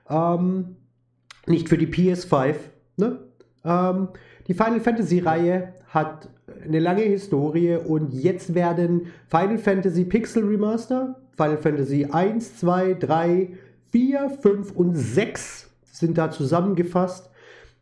ähm, 0.09 0.77
nicht 1.47 1.69
für 1.69 1.79
die 1.79 1.87
PS5. 1.87 2.57
Ne? 2.97 3.19
Ähm, 3.65 4.09
die 4.47 4.55
Final 4.55 4.81
Fantasy-Reihe 4.81 5.75
hat 5.89 6.29
eine 6.65 6.79
lange 6.79 7.03
Historie 7.03 7.77
und 7.77 8.13
jetzt 8.13 8.55
werden 8.55 9.13
Final 9.29 9.59
Fantasy 9.59 10.05
Pixel 10.05 10.45
Remaster, 10.45 11.17
Final 11.37 11.59
Fantasy 11.59 12.07
1, 12.11 12.59
2, 12.59 12.95
3, 12.95 13.49
4, 13.93 14.31
5 14.43 14.73
und 14.73 14.95
6 14.97 15.71
sind 15.93 16.19
da 16.19 16.31
zusammengefasst. 16.31 17.31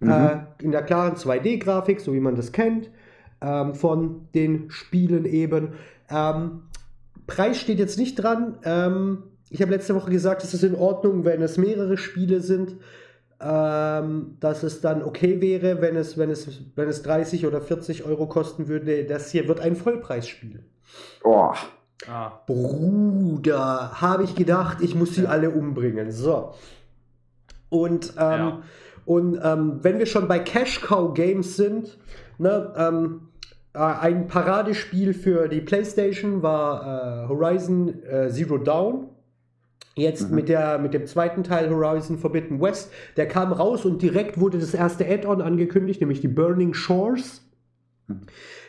Mhm. 0.00 0.10
Äh, 0.10 0.38
in 0.62 0.72
der 0.72 0.82
klaren 0.82 1.14
2D-Grafik, 1.14 2.00
so 2.00 2.12
wie 2.12 2.20
man 2.20 2.36
das 2.36 2.52
kennt, 2.52 2.90
ähm, 3.40 3.74
von 3.74 4.28
den 4.34 4.70
Spielen 4.70 5.24
eben. 5.24 5.70
Ähm, 6.10 6.62
Preis 7.26 7.58
steht 7.58 7.78
jetzt 7.78 7.98
nicht 7.98 8.16
dran. 8.16 8.58
Ähm, 8.64 9.22
ich 9.50 9.62
habe 9.62 9.70
letzte 9.72 9.94
Woche 9.94 10.10
gesagt, 10.10 10.42
es 10.44 10.54
ist 10.54 10.64
in 10.64 10.74
Ordnung, 10.74 11.24
wenn 11.24 11.42
es 11.42 11.56
mehrere 11.56 11.96
Spiele 11.96 12.40
sind, 12.40 12.76
ähm, 13.40 14.36
dass 14.40 14.62
es 14.62 14.80
dann 14.80 15.02
okay 15.02 15.40
wäre, 15.40 15.80
wenn 15.80 15.96
es, 15.96 16.16
wenn, 16.16 16.30
es, 16.30 16.48
wenn 16.74 16.88
es 16.88 17.02
30 17.02 17.46
oder 17.46 17.60
40 17.60 18.04
Euro 18.04 18.26
kosten 18.26 18.68
würde. 18.68 19.04
Das 19.04 19.30
hier 19.30 19.46
wird 19.46 19.60
ein 19.60 19.76
Vollpreisspiel. 19.76 20.64
Boah. 21.22 21.54
Ah. 22.08 22.32
Bruder, 22.46 24.00
habe 24.00 24.24
ich 24.24 24.34
gedacht, 24.34 24.78
ich 24.80 24.94
muss 24.94 25.14
sie 25.14 25.22
ja. 25.22 25.28
alle 25.28 25.50
umbringen. 25.50 26.12
So. 26.12 26.54
Und, 27.68 28.14
ähm, 28.18 28.38
ja. 28.38 28.62
und 29.04 29.40
ähm, 29.42 29.78
wenn 29.82 29.98
wir 29.98 30.06
schon 30.06 30.28
bei 30.28 30.38
Cash 30.38 30.80
Cow 30.82 31.12
Games 31.14 31.56
sind, 31.56 31.98
ne, 32.38 32.72
ähm, 32.76 33.28
äh, 33.74 33.78
ein 33.78 34.28
Paradespiel 34.28 35.14
für 35.14 35.48
die 35.48 35.60
PlayStation 35.60 36.42
war 36.42 37.24
äh, 37.24 37.28
Horizon 37.28 38.02
äh, 38.04 38.30
Zero 38.30 38.58
Dawn. 38.58 39.08
Jetzt 39.96 40.28
mhm. 40.28 40.34
mit, 40.34 40.48
der, 40.50 40.78
mit 40.78 40.92
dem 40.92 41.06
zweiten 41.06 41.42
Teil 41.42 41.70
Horizon 41.70 42.18
Forbidden 42.18 42.60
West, 42.60 42.92
der 43.16 43.26
kam 43.26 43.52
raus 43.52 43.86
und 43.86 44.02
direkt 44.02 44.38
wurde 44.38 44.58
das 44.58 44.74
erste 44.74 45.06
Add-on 45.06 45.40
angekündigt, 45.40 46.00
nämlich 46.00 46.20
die 46.20 46.28
Burning 46.28 46.74
Shores, 46.74 47.42
mhm. 48.06 48.26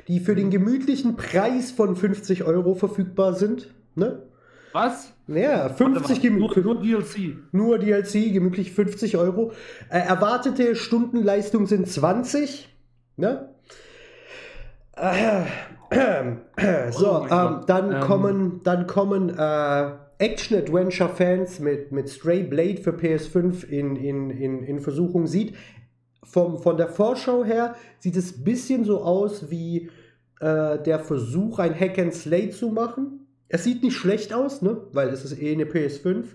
die 0.08 0.22
für 0.22 0.36
den 0.36 0.50
gemütlichen 0.50 1.18
Preis 1.18 1.72
von 1.72 1.98
50 1.98 2.46
Euro 2.46 2.76
verfügbar 2.76 3.34
sind. 3.34 3.74
Ne? 3.96 4.24
Was? 4.72 5.14
Ja, 5.28 5.68
50 5.68 6.22
gemütlich. 6.22 6.64
Nur, 6.64 6.76
nur, 6.76 6.82
DLC. 6.82 7.38
Nur 7.52 7.78
DLC, 7.78 8.32
gemütlich 8.32 8.72
50 8.72 9.18
Euro. 9.18 9.52
Äh, 9.90 10.00
erwartete 10.00 10.76
Stundenleistung 10.76 11.68
sind 11.68 11.90
20. 11.90 12.74
Ne? 13.18 13.50
Äh, 14.96 15.42
äh, 15.90 16.92
so, 16.92 17.22
oh 17.22 17.28
ähm, 17.30 17.64
dann, 17.68 17.92
ähm. 17.92 18.00
kommen, 18.00 18.62
dann 18.64 18.88
kommen 18.88 19.30
äh, 19.30 19.92
Action-Adventure-Fans 20.20 21.60
mit, 21.60 21.92
mit 21.92 22.10
Stray 22.10 22.44
Blade 22.44 22.82
für 22.82 22.92
PS5 22.92 23.66
in, 23.68 23.96
in, 23.96 24.30
in, 24.32 24.64
in 24.64 24.80
Versuchung 24.80 25.28
sieht. 25.28 25.56
Vom, 26.24 26.58
von 26.58 26.76
der 26.78 26.90
Vorschau 26.90 27.44
her 27.44 27.76
sieht 28.00 28.16
es 28.16 28.38
ein 28.38 28.44
bisschen 28.44 28.84
so 28.84 29.02
aus 29.02 29.50
wie 29.50 29.90
äh, 30.40 30.80
der 30.80 31.00
Versuch, 31.00 31.60
ein 31.60 31.80
Hack 31.80 32.00
and 32.00 32.14
Slay 32.14 32.50
zu 32.50 32.70
machen. 32.70 33.28
Es 33.48 33.64
sieht 33.64 33.84
nicht 33.84 33.96
schlecht 33.96 34.34
aus, 34.34 34.62
ne? 34.62 34.82
weil 34.92 35.10
es 35.10 35.24
ist 35.24 35.40
eh 35.40 35.54
eine 35.54 35.66
PS5. 35.66 36.26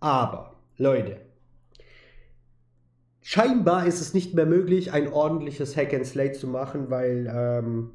Aber, 0.00 0.56
Leute, 0.78 1.18
scheinbar 3.20 3.86
ist 3.86 4.00
es 4.00 4.14
nicht 4.14 4.34
mehr 4.34 4.46
möglich, 4.46 4.92
ein 4.92 5.12
ordentliches 5.12 5.76
Hack 5.76 5.94
and 5.94 6.06
Slay 6.06 6.32
zu 6.32 6.48
machen, 6.48 6.90
weil 6.90 7.30
ähm, 7.32 7.90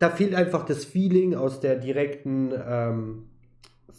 da 0.00 0.08
fehlt 0.08 0.34
einfach 0.34 0.64
das 0.64 0.84
Feeling 0.84 1.34
aus 1.34 1.60
der 1.60 1.76
direkten 1.76 2.52
ähm, 2.68 3.26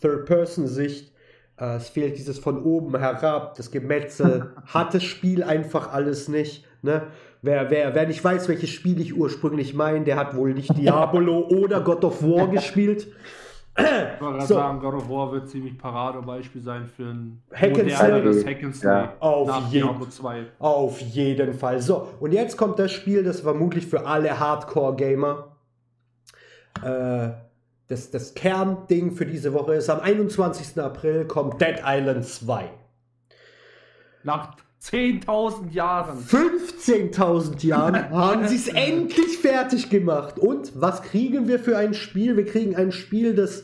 Third-Person-Sicht. 0.01 1.13
Äh, 1.57 1.75
es 1.75 1.89
fehlt 1.89 2.17
dieses 2.17 2.39
von 2.39 2.63
oben 2.63 2.97
herab, 2.97 3.55
das 3.55 3.71
Gemetzel. 3.71 4.51
Hat 4.65 4.93
das 4.95 5.03
Spiel 5.03 5.43
einfach 5.43 5.93
alles 5.93 6.27
nicht. 6.27 6.65
Ne? 6.81 7.03
Wer, 7.43 7.69
wer, 7.69 7.93
wer 7.93 8.07
nicht 8.07 8.23
weiß, 8.23 8.49
welches 8.49 8.71
Spiel 8.71 8.99
ich 8.99 9.15
ursprünglich 9.15 9.75
meine, 9.75 10.03
der 10.03 10.15
hat 10.15 10.35
wohl 10.35 10.53
nicht 10.53 10.75
Diablo 10.75 11.47
oder 11.49 11.81
God 11.81 12.03
of 12.03 12.23
War 12.23 12.47
gespielt. 12.47 13.07
Ich 13.77 14.21
wollte 14.21 14.45
so. 14.45 14.55
sagen, 14.55 14.79
God 14.79 14.95
of 14.95 15.09
War 15.09 15.31
wird 15.31 15.49
ziemlich 15.49 15.77
Paradebeispiel 15.77 16.61
sein 16.61 16.85
für 16.85 17.03
ein 17.03 17.41
Hack 17.53 17.77
moderneres 17.77 18.45
Hack 18.45 18.63
and 18.63 18.75
Slay 18.75 18.91
ja. 18.91 19.13
auf, 19.19 19.71
jeden, 19.71 19.89
auf 20.59 20.99
jeden 20.99 21.53
Fall. 21.53 21.79
So, 21.79 22.07
und 22.19 22.33
jetzt 22.33 22.57
kommt 22.57 22.79
das 22.79 22.91
Spiel, 22.91 23.23
das 23.23 23.41
vermutlich 23.41 23.85
für 23.85 24.05
alle 24.05 24.39
Hardcore-Gamer 24.39 25.50
äh, 26.83 27.29
das, 27.87 28.09
das 28.09 28.33
Kernding 28.33 29.11
für 29.11 29.25
diese 29.25 29.53
Woche 29.53 29.75
ist, 29.75 29.89
am 29.89 29.99
21. 29.99 30.81
April 30.81 31.25
kommt 31.25 31.61
Dead 31.61 31.81
Island 31.85 32.25
2. 32.25 32.69
Nach 34.23 34.55
10.000 34.81 35.71
Jahren. 35.71 36.17
15.000 36.17 37.65
Jahren 37.65 38.09
haben 38.11 38.47
sie 38.47 38.55
es 38.55 38.67
endlich 38.67 39.37
fertig 39.37 39.89
gemacht. 39.89 40.39
Und 40.39 40.71
was 40.79 41.03
kriegen 41.03 41.47
wir 41.47 41.59
für 41.59 41.77
ein 41.77 41.93
Spiel? 41.93 42.35
Wir 42.37 42.45
kriegen 42.45 42.75
ein 42.75 42.91
Spiel, 42.91 43.35
das 43.35 43.63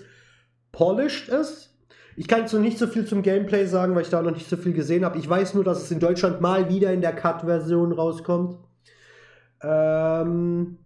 polished 0.71 1.29
ist. 1.29 1.73
Ich 2.15 2.27
kann 2.27 2.41
jetzt 2.41 2.53
noch 2.53 2.61
nicht 2.61 2.77
so 2.77 2.87
viel 2.87 3.05
zum 3.05 3.21
Gameplay 3.21 3.65
sagen, 3.65 3.95
weil 3.95 4.01
ich 4.01 4.09
da 4.09 4.21
noch 4.21 4.31
nicht 4.31 4.49
so 4.49 4.57
viel 4.57 4.73
gesehen 4.73 5.05
habe. 5.05 5.17
Ich 5.17 5.29
weiß 5.29 5.53
nur, 5.53 5.63
dass 5.63 5.83
es 5.83 5.91
in 5.91 5.99
Deutschland 5.99 6.41
mal 6.41 6.69
wieder 6.69 6.91
in 6.91 7.01
der 7.01 7.13
Cut-Version 7.13 7.91
rauskommt. 7.91 8.57
Ähm, 9.61 10.77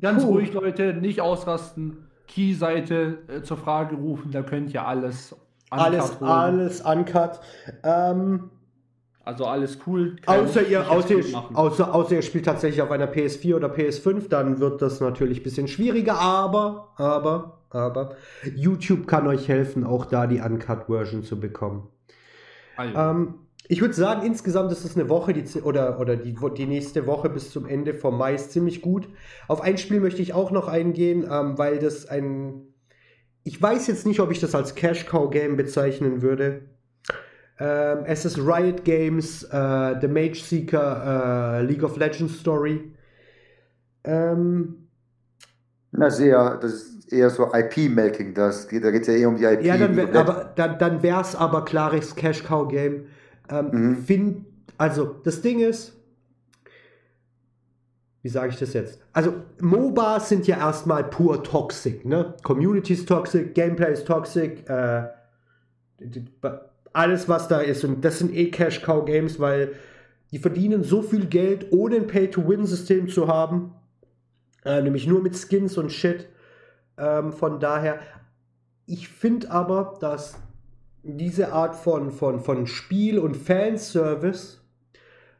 Ganz 0.00 0.24
Puh. 0.24 0.30
ruhig, 0.30 0.52
Leute, 0.52 0.94
nicht 0.94 1.20
ausrasten. 1.20 2.06
Key-Seite 2.26 3.18
äh, 3.28 3.42
zur 3.42 3.56
Frage 3.56 3.96
rufen, 3.96 4.30
da 4.30 4.42
könnt 4.42 4.72
ihr 4.72 4.86
alles 4.86 5.34
alles, 5.70 6.20
holen. 6.20 6.30
alles 6.30 6.80
uncut. 6.80 7.40
Ähm, 7.82 8.50
Also 9.24 9.46
alles 9.46 9.78
cool. 9.86 10.16
Außer 10.26 10.66
ihr, 10.66 10.90
außer, 10.90 11.14
außer, 11.54 11.94
außer 11.94 12.14
ihr 12.16 12.22
spielt 12.22 12.46
tatsächlich 12.46 12.82
auf 12.82 12.90
einer 12.90 13.06
PS4 13.06 13.56
oder 13.56 13.68
PS5, 13.68 14.28
dann 14.28 14.58
wird 14.58 14.82
das 14.82 15.00
natürlich 15.00 15.40
ein 15.40 15.44
bisschen 15.44 15.68
schwieriger, 15.68 16.18
aber, 16.18 16.88
aber, 16.96 17.60
aber, 17.70 18.16
YouTube 18.56 19.06
kann 19.06 19.26
euch 19.28 19.46
helfen, 19.48 19.84
auch 19.84 20.06
da 20.06 20.26
die 20.26 20.40
Uncut-Version 20.40 21.22
zu 21.22 21.38
bekommen. 21.38 21.88
Also. 22.76 22.98
Ähm, 22.98 23.34
ich 23.70 23.80
würde 23.80 23.94
sagen, 23.94 24.26
insgesamt 24.26 24.72
ist 24.72 24.84
es 24.84 24.96
eine 24.96 25.08
Woche 25.08 25.32
die, 25.32 25.44
oder, 25.60 26.00
oder 26.00 26.16
die, 26.16 26.34
die 26.58 26.66
nächste 26.66 27.06
Woche 27.06 27.30
bis 27.30 27.52
zum 27.52 27.66
Ende 27.66 27.94
vom 27.94 28.18
Mai 28.18 28.34
ist 28.34 28.50
ziemlich 28.50 28.82
gut. 28.82 29.08
Auf 29.46 29.60
ein 29.60 29.78
Spiel 29.78 30.00
möchte 30.00 30.20
ich 30.22 30.34
auch 30.34 30.50
noch 30.50 30.66
eingehen, 30.66 31.24
ähm, 31.30 31.56
weil 31.56 31.78
das 31.78 32.08
ein. 32.08 32.62
Ich 33.44 33.62
weiß 33.62 33.86
jetzt 33.86 34.06
nicht, 34.06 34.18
ob 34.18 34.32
ich 34.32 34.40
das 34.40 34.56
als 34.56 34.74
Cash 34.74 35.06
Cow 35.06 35.30
Game 35.30 35.56
bezeichnen 35.56 36.20
würde. 36.20 36.62
Ähm, 37.60 37.98
es 38.06 38.24
ist 38.24 38.38
Riot 38.38 38.84
Games, 38.84 39.44
äh, 39.44 40.00
The 40.00 40.08
Mage 40.08 40.42
Seeker, 40.42 41.60
äh, 41.60 41.62
League 41.62 41.84
of 41.84 41.96
Legends 41.96 42.40
Story. 42.40 42.92
Ähm, 44.02 44.88
Na, 45.92 46.10
sehr, 46.10 46.58
das 46.60 46.72
ist 46.72 47.12
eher 47.12 47.30
so 47.30 47.54
IP-Melking, 47.54 48.34
da 48.34 48.50
geht 48.68 48.82
es 48.82 49.06
ja 49.06 49.14
eher 49.14 49.28
um 49.28 49.36
die 49.36 49.44
IP. 49.44 49.62
Ja, 49.62 49.76
dann, 49.76 49.94
wär, 49.94 50.12
aber, 50.16 50.52
dann, 50.56 50.76
dann 50.78 51.02
wäre 51.04 51.20
es 51.20 51.36
aber 51.36 51.64
klares 51.64 52.16
Cash 52.16 52.42
Cow 52.42 52.66
Game. 52.66 53.04
Ähm, 53.50 53.70
mhm. 53.72 53.96
find, 53.96 54.46
also, 54.78 55.16
das 55.24 55.42
Ding 55.42 55.60
ist, 55.60 55.96
wie 58.22 58.28
sage 58.28 58.50
ich 58.50 58.58
das 58.58 58.74
jetzt? 58.74 59.00
Also, 59.12 59.34
MOBAs 59.60 60.28
sind 60.28 60.46
ja 60.46 60.58
erstmal 60.58 61.04
pur 61.04 61.42
toxic, 61.42 62.04
ne? 62.04 62.34
Community 62.42 62.92
ist 62.92 63.08
toxic, 63.08 63.54
Gameplay 63.54 63.92
ist 63.92 64.06
toxic, 64.06 64.68
äh, 64.68 65.08
alles, 66.92 67.28
was 67.28 67.48
da 67.48 67.60
ist. 67.60 67.84
Und 67.84 68.04
das 68.04 68.18
sind 68.18 68.34
eh 68.34 68.50
Cash-Cow-Games, 68.50 69.38
weil 69.40 69.74
die 70.32 70.38
verdienen 70.38 70.84
so 70.84 71.02
viel 71.02 71.26
Geld, 71.26 71.72
ohne 71.72 71.96
ein 71.96 72.06
Pay-to-Win-System 72.06 73.08
zu 73.08 73.28
haben. 73.28 73.74
Äh, 74.64 74.82
nämlich 74.82 75.06
nur 75.06 75.22
mit 75.22 75.34
Skins 75.36 75.78
und 75.78 75.90
Shit. 75.90 76.28
Ähm, 76.98 77.32
von 77.32 77.58
daher, 77.60 78.00
ich 78.86 79.08
finde 79.08 79.50
aber, 79.50 79.96
dass 80.00 80.36
diese 81.02 81.52
Art 81.52 81.76
von, 81.76 82.10
von, 82.10 82.40
von 82.40 82.66
Spiel 82.66 83.18
und 83.18 83.36
Fanservice 83.36 84.60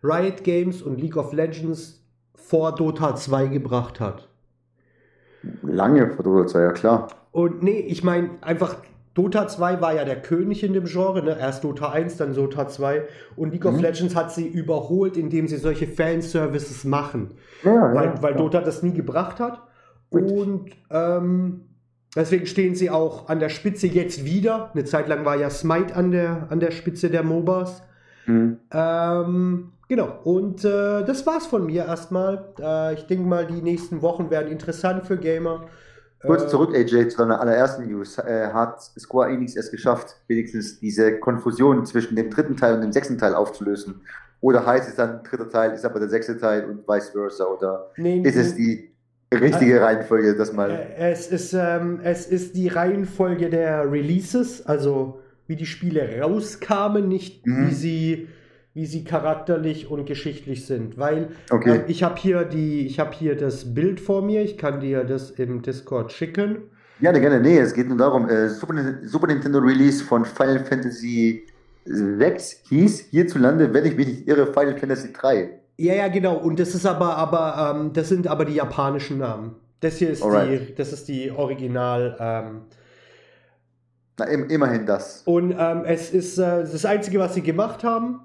Riot 0.02 0.44
Games 0.44 0.82
und 0.82 1.00
League 1.00 1.16
of 1.16 1.32
Legends 1.32 2.02
vor 2.34 2.74
Dota 2.74 3.14
2 3.14 3.48
gebracht 3.48 4.00
hat. 4.00 4.28
Lange 5.62 6.10
vor 6.10 6.24
Dota 6.24 6.46
2, 6.46 6.60
ja 6.60 6.72
klar. 6.72 7.08
Und 7.32 7.62
nee, 7.62 7.80
ich 7.80 8.02
meine 8.02 8.30
einfach, 8.40 8.76
Dota 9.14 9.48
2 9.48 9.80
war 9.80 9.94
ja 9.94 10.04
der 10.04 10.20
König 10.20 10.62
in 10.64 10.72
dem 10.72 10.84
Genre, 10.84 11.22
ne? 11.22 11.36
erst 11.38 11.64
Dota 11.64 11.90
1, 11.90 12.16
dann 12.16 12.34
Dota 12.34 12.68
2 12.68 13.02
und 13.36 13.52
League 13.52 13.64
mhm. 13.64 13.74
of 13.74 13.80
Legends 13.80 14.16
hat 14.16 14.32
sie 14.32 14.46
überholt, 14.46 15.16
indem 15.16 15.48
sie 15.48 15.56
solche 15.56 15.86
Fanservices 15.86 16.84
machen, 16.84 17.32
ja, 17.62 17.94
weil, 17.94 18.06
ja, 18.06 18.22
weil. 18.22 18.34
Dota 18.34 18.60
das 18.60 18.82
nie 18.82 18.92
gebracht 18.92 19.40
hat. 19.40 19.62
Und 20.10 20.70
ähm, 20.90 21.69
Deswegen 22.16 22.46
stehen 22.46 22.74
sie 22.74 22.90
auch 22.90 23.28
an 23.28 23.38
der 23.38 23.48
Spitze 23.48 23.86
jetzt 23.86 24.24
wieder. 24.24 24.70
Eine 24.74 24.84
Zeit 24.84 25.06
lang 25.08 25.24
war 25.24 25.36
ja 25.36 25.48
Smite 25.48 25.94
an 25.94 26.10
der, 26.10 26.48
an 26.50 26.58
der 26.58 26.72
Spitze 26.72 27.08
der 27.08 27.22
MOBAs. 27.22 27.82
Mhm. 28.26 28.58
Ähm, 28.72 29.72
genau, 29.88 30.18
und 30.24 30.64
äh, 30.64 31.04
das 31.04 31.24
war's 31.26 31.46
von 31.46 31.66
mir 31.66 31.84
erstmal. 31.84 32.52
Äh, 32.60 32.94
ich 32.94 33.06
denke 33.06 33.26
mal, 33.26 33.46
die 33.46 33.62
nächsten 33.62 34.02
Wochen 34.02 34.30
werden 34.30 34.50
interessant 34.50 35.06
für 35.06 35.18
Gamer. 35.18 35.66
Kurz 36.26 36.42
äh, 36.42 36.48
zurück, 36.48 36.74
AJ, 36.74 37.08
zu 37.08 37.18
deiner 37.18 37.40
allerersten 37.40 37.86
News. 37.86 38.18
Äh, 38.18 38.48
hat 38.52 38.80
Square 38.82 39.30
Enix 39.30 39.56
es 39.56 39.70
geschafft, 39.70 40.16
wenigstens 40.26 40.80
diese 40.80 41.18
Konfusion 41.18 41.86
zwischen 41.86 42.16
dem 42.16 42.28
dritten 42.28 42.56
Teil 42.56 42.74
und 42.74 42.82
dem 42.82 42.92
sechsten 42.92 43.18
Teil 43.18 43.34
aufzulösen? 43.34 44.02
Oder 44.40 44.64
heißt 44.64 44.88
es 44.88 44.96
dann, 44.96 45.22
dritter 45.22 45.48
Teil 45.48 45.72
ist 45.72 45.84
aber 45.84 46.00
der 46.00 46.08
sechste 46.08 46.38
Teil 46.38 46.64
und 46.64 46.88
vice 46.88 47.10
versa? 47.10 47.44
Oder 47.44 47.90
nee, 47.96 48.22
ist 48.22 48.36
es 48.36 48.54
die 48.54 48.89
richtige 49.32 49.80
Reihenfolge, 49.80 50.34
das 50.34 50.52
mal. 50.52 50.70
Äh, 50.70 51.12
es 51.12 51.26
ist, 51.28 51.52
ähm, 51.52 52.00
es 52.02 52.26
ist 52.26 52.56
die 52.56 52.68
Reihenfolge 52.68 53.50
der 53.50 53.90
Releases, 53.90 54.66
also 54.66 55.20
wie 55.46 55.56
die 55.56 55.66
Spiele 55.66 56.20
rauskamen, 56.20 57.08
nicht 57.08 57.46
mhm. 57.46 57.68
wie 57.68 57.74
sie 57.74 58.28
wie 58.72 58.86
sie 58.86 59.02
charakterlich 59.02 59.90
und 59.90 60.06
geschichtlich 60.06 60.64
sind, 60.64 60.96
weil 60.96 61.30
okay. 61.50 61.78
äh, 61.78 61.80
ich 61.88 62.04
habe 62.04 62.14
hier 62.20 62.44
die 62.44 62.86
ich 62.86 63.00
habe 63.00 63.12
hier 63.12 63.36
das 63.36 63.74
Bild 63.74 63.98
vor 63.98 64.22
mir, 64.22 64.42
ich 64.42 64.58
kann 64.58 64.80
dir 64.80 65.02
das 65.02 65.32
im 65.32 65.62
Discord 65.62 66.12
schicken. 66.12 66.58
Ja, 67.00 67.12
gerne. 67.12 67.40
Nee, 67.40 67.58
es 67.58 67.74
geht 67.74 67.88
nur 67.88 67.96
darum, 67.96 68.28
äh, 68.28 68.48
Super, 68.48 68.74
Super, 69.04 69.26
Nintendo 69.26 69.58
Release 69.58 70.04
von 70.04 70.24
Final 70.24 70.64
Fantasy 70.64 71.46
6 71.84 72.62
hieß 72.68 73.06
hierzulande, 73.10 73.72
wenn 73.72 73.86
ich 73.86 73.96
mich 73.96 74.06
nicht 74.06 74.28
irre, 74.28 74.46
Final 74.46 74.76
Fantasy 74.76 75.12
3. 75.12 75.59
Ja, 75.80 75.94
ja, 75.94 76.08
genau. 76.08 76.36
Und 76.36 76.60
das 76.60 76.74
ist 76.74 76.84
aber, 76.84 77.16
aber, 77.16 77.74
ähm, 77.74 77.94
das 77.94 78.10
sind 78.10 78.26
aber 78.26 78.44
die 78.44 78.52
japanischen 78.52 79.16
Namen. 79.16 79.56
Das 79.80 79.96
hier 79.96 80.10
ist 80.10 80.22
Alright. 80.22 80.68
die, 80.68 80.74
das 80.74 80.92
ist 80.92 81.08
die 81.08 81.30
Original. 81.30 82.18
Ähm, 82.20 82.60
Na, 84.18 84.26
im, 84.26 84.50
immerhin 84.50 84.84
das. 84.84 85.22
Und 85.24 85.54
ähm, 85.58 85.84
es 85.86 86.10
ist 86.10 86.36
äh, 86.36 86.64
das 86.64 86.84
Einzige, 86.84 87.18
was 87.18 87.32
sie 87.32 87.40
gemacht 87.40 87.82
haben. 87.82 88.20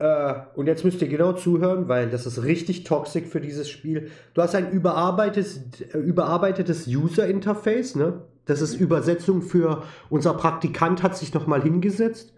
Äh, 0.00 0.34
und 0.56 0.66
jetzt 0.66 0.84
müsst 0.84 1.00
ihr 1.02 1.08
genau 1.08 1.34
zuhören, 1.34 1.86
weil 1.86 2.10
das 2.10 2.26
ist 2.26 2.42
richtig 2.42 2.82
toxisch 2.82 3.26
für 3.26 3.40
dieses 3.40 3.70
Spiel. 3.70 4.10
Du 4.34 4.42
hast 4.42 4.56
ein 4.56 4.72
überarbeitetes, 4.72 5.60
äh, 5.94 5.98
überarbeitetes 5.98 6.88
User-Interface, 6.88 7.94
ne? 7.94 8.22
Das 8.44 8.60
ist 8.60 8.74
Übersetzung 8.74 9.40
für 9.40 9.84
unser 10.08 10.34
Praktikant 10.34 11.04
hat 11.04 11.16
sich 11.16 11.32
nochmal 11.32 11.62
hingesetzt. 11.62 12.34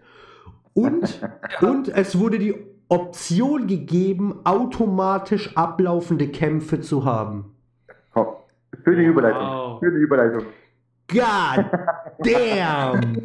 Und, 0.75 1.19
und 1.61 1.89
es 1.89 2.19
wurde 2.19 2.37
die 2.37 2.72
Option 2.93 3.65
gegeben, 3.65 4.41
automatisch 4.43 5.57
ablaufende 5.57 6.27
Kämpfe 6.27 6.79
zu 6.79 7.05
haben. 7.05 7.55
Oh, 8.13 8.35
für 8.83 8.95
die 8.95 9.05
Überleitung. 9.05 9.41
Wow. 9.41 9.79
Für 9.79 9.91
die 9.91 9.97
Überleitung. 9.97 10.43
God 11.07 11.65
damn! 12.19 13.23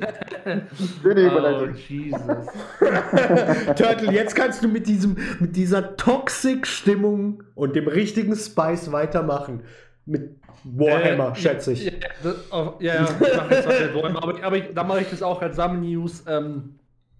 Schöne 1.02 1.20
Überleitung. 1.20 1.68
Oh, 1.74 1.76
Jesus. 1.76 2.46
Turtle, 3.76 4.11
jetzt 4.11 4.35
kannst 4.35 4.64
du 4.64 4.68
mit, 4.68 4.87
diesem, 4.87 5.16
mit 5.38 5.54
dieser 5.54 5.96
Toxic-Stimmung 5.96 7.42
und 7.54 7.76
dem 7.76 7.88
richtigen 7.88 8.35
Spice 8.37 8.90
weitermachen. 8.90 9.64
Mit 10.07 10.38
Warhammer, 10.64 11.33
äh, 11.33 11.35
schätze 11.35 11.72
ich. 11.72 11.85
Ja, 11.85 11.92
das, 12.22 12.52
oh, 12.52 12.72
ja, 12.81 12.94
ja, 12.94 13.04
ich 13.04 13.37
mache 13.37 13.54
jetzt 13.54 13.68
was 13.68 13.81
mit 13.81 13.94
Warhammer, 13.94 14.22
aber, 14.22 14.42
aber 14.42 14.57
ich, 14.57 14.74
da 14.74 14.83
mache 14.83 15.02
ich 15.02 15.11
das 15.11 15.22
auch 15.22 15.42
als 15.42 15.57
Sammel-News. 15.57 16.24
Ähm, 16.26 16.78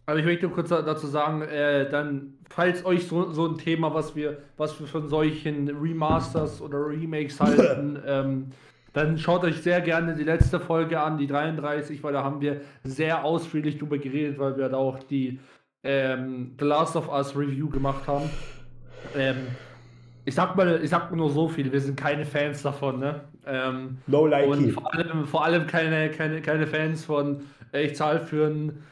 also 0.09 0.21
ich 0.21 0.25
möchte 0.25 0.49
kurz 0.49 0.71
dazu 0.71 1.07
sagen, 1.07 1.43
äh, 1.43 1.87
dann, 1.91 2.38
falls 2.51 2.85
euch 2.85 3.07
so, 3.07 3.31
so 3.33 3.47
ein 3.47 3.59
Thema, 3.59 3.93
was 3.95 4.17
wir, 4.17 4.39
was 4.57 4.79
wir 4.81 4.87
von 4.87 5.09
solchen 5.09 5.69
Remasters 5.69 6.61
oder 6.61 6.87
Remakes 6.87 7.41
halten, 7.41 7.99
ähm, 8.07 8.47
dann 8.93 9.19
schaut 9.19 9.45
euch 9.45 9.63
sehr 9.63 9.81
gerne 9.81 10.15
die 10.15 10.25
letzte 10.25 10.59
Folge 10.59 11.01
an, 11.01 11.19
die 11.19 11.27
33, 11.27 12.03
weil 12.03 12.15
da 12.15 12.25
haben 12.25 12.41
wir 12.41 12.63
sehr 12.85 13.25
ausführlich 13.25 13.79
drüber 13.79 13.99
geredet, 13.99 14.39
weil 14.39 14.57
wir 14.57 14.69
da 14.69 14.77
auch 14.79 15.03
die 15.03 15.39
ähm, 15.85 16.55
The 16.59 16.65
Last 16.65 16.97
of 16.97 17.09
Us 17.09 17.37
Review 17.37 17.69
gemacht 17.69 18.07
haben. 18.07 18.29
Ähm, 19.15 19.37
ich 20.25 20.35
sag 20.35 20.57
mal, 20.57 20.81
ich 20.83 20.91
sag 20.91 21.15
nur 21.15 21.31
so 21.31 21.49
viel, 21.49 21.73
wir 21.73 21.81
sind 21.81 21.99
keine 21.99 22.25
Fans 22.25 22.63
davon, 22.63 22.99
ne? 22.99 23.21
Ähm, 23.47 23.99
no 24.07 24.27
like 24.27 24.49
und 24.49 24.73
vor 24.73 24.95
allem, 24.95 25.27
vor 25.27 25.45
allem 25.45 25.67
keine, 25.67 26.11
keine, 26.11 26.43
keine 26.43 26.67
Fans 26.67 27.05
von, 27.05 27.43
äh, 27.73 27.87
ich 27.87 27.97
zahle 27.97 28.21
für 28.21 28.47
ein 28.47 28.83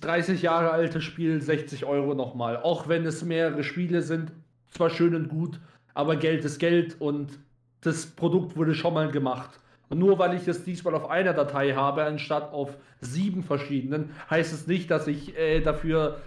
30 0.00 0.42
Jahre 0.42 0.70
altes 0.70 1.04
Spiel 1.04 1.40
60 1.40 1.84
Euro 1.84 2.14
nochmal. 2.14 2.56
Auch 2.56 2.88
wenn 2.88 3.04
es 3.06 3.24
mehrere 3.24 3.62
Spiele 3.62 4.02
sind, 4.02 4.32
zwar 4.70 4.90
schön 4.90 5.14
und 5.14 5.28
gut, 5.28 5.60
aber 5.94 6.16
Geld 6.16 6.44
ist 6.44 6.58
Geld 6.58 7.00
und 7.00 7.38
das 7.82 8.06
Produkt 8.06 8.56
wurde 8.56 8.74
schon 8.74 8.94
mal 8.94 9.10
gemacht. 9.10 9.58
Und 9.88 9.98
nur 9.98 10.18
weil 10.18 10.34
ich 10.34 10.48
es 10.48 10.64
diesmal 10.64 10.94
auf 10.94 11.10
einer 11.10 11.34
Datei 11.34 11.74
habe, 11.74 12.04
anstatt 12.04 12.52
auf 12.52 12.76
sieben 13.00 13.42
verschiedenen, 13.42 14.10
heißt 14.30 14.52
es 14.52 14.66
nicht, 14.66 14.90
dass 14.90 15.06
ich 15.06 15.36
äh, 15.36 15.60
dafür 15.60 16.20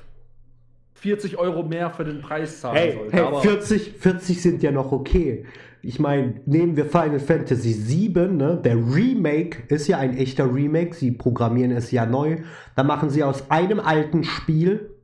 40 0.93 1.37
Euro 1.37 1.63
mehr 1.63 1.89
für 1.89 2.03
den 2.03 2.21
Preis 2.21 2.61
zahlen 2.61 2.77
hey, 2.77 2.93
sollte. 2.93 3.17
Hey, 3.17 3.41
40, 3.41 3.93
40 3.97 4.41
sind 4.41 4.63
ja 4.63 4.71
noch 4.71 4.91
okay 4.91 5.45
ich 5.85 5.99
meine, 5.99 6.41
nehmen 6.45 6.75
wir 6.75 6.85
Final 6.85 7.19
Fantasy 7.19 7.75
VII, 7.87 8.27
ne? 8.27 8.59
der 8.63 8.75
Remake 8.75 9.63
ist 9.67 9.87
ja 9.87 9.99
ein 9.99 10.17
echter 10.17 10.51
Remake, 10.51 10.95
sie 10.95 11.11
programmieren 11.11 11.71
es 11.71 11.91
ja 11.91 12.07
neu. 12.07 12.39
Da 12.75 12.83
machen 12.83 13.11
sie 13.11 13.23
aus 13.23 13.51
einem 13.51 13.79
alten 13.79 14.23
Spiel 14.23 14.95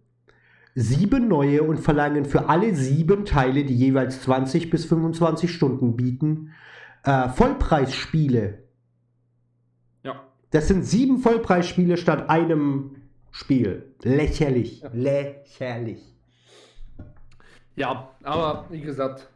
sieben 0.73 1.27
neue 1.27 1.61
und 1.63 1.79
verlangen 1.79 2.25
für 2.25 2.49
alle 2.49 2.75
sieben 2.75 3.25
Teile, 3.25 3.63
die 3.63 3.75
jeweils 3.75 4.23
20 4.23 4.71
bis 4.71 4.85
25 4.85 5.53
Stunden 5.53 5.95
bieten, 5.95 6.51
äh, 7.03 7.29
Vollpreisspiele. 7.29 8.63
Ja. 10.03 10.23
Das 10.49 10.67
sind 10.67 10.83
sieben 10.83 11.19
Vollpreisspiele 11.19 11.97
statt 11.97 12.29
einem 12.29 12.95
Spiel. 13.29 13.93
Lächerlich. 14.01 14.81
Ja. 14.81 14.89
Lächerlich. 14.93 16.01
Ja, 17.75 18.09
aber 18.23 18.65
wie 18.69 18.81
gesagt, 18.81 19.29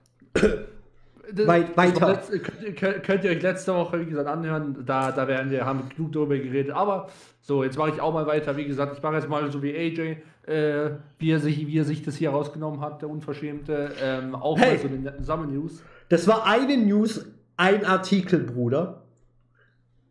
Weit, 1.45 1.75
weiter. 1.77 2.07
Letzt, 2.09 2.31
könnt, 2.75 3.03
könnt, 3.03 3.23
ihr 3.23 3.31
euch 3.31 3.41
letzte 3.41 3.73
Woche, 3.73 3.99
wie 3.99 4.05
gesagt, 4.05 4.27
anhören. 4.27 4.83
Da, 4.85 5.11
da 5.11 5.27
werden 5.27 5.51
wir, 5.51 5.65
haben 5.65 5.83
wir 5.83 5.95
genug 5.95 6.11
darüber 6.13 6.37
geredet. 6.37 6.71
Aber 6.73 7.07
so, 7.41 7.63
jetzt 7.63 7.77
mache 7.77 7.91
ich 7.91 8.01
auch 8.01 8.13
mal 8.13 8.27
weiter. 8.27 8.57
Wie 8.57 8.65
gesagt, 8.65 8.97
ich 8.97 9.03
mache 9.03 9.15
jetzt 9.15 9.29
mal 9.29 9.51
so 9.51 9.61
wie 9.61 9.75
AJ, 9.75 10.17
äh, 10.47 10.91
wie, 11.19 11.31
er 11.31 11.39
sich, 11.39 11.67
wie 11.67 11.77
er 11.77 11.85
sich 11.85 12.03
das 12.03 12.15
hier 12.15 12.31
rausgenommen 12.31 12.81
hat, 12.81 13.01
der 13.01 13.09
Unverschämte. 13.09 13.91
Ähm, 14.01 14.35
auch 14.35 14.57
hey, 14.57 14.73
mal 14.73 14.79
so 14.79 14.87
eine 14.87 15.23
Sammel-News. 15.23 15.83
Das 16.09 16.27
war 16.27 16.45
eine 16.45 16.77
News, 16.77 17.25
ein 17.57 17.85
Artikel, 17.85 18.39
Bruder. 18.39 19.01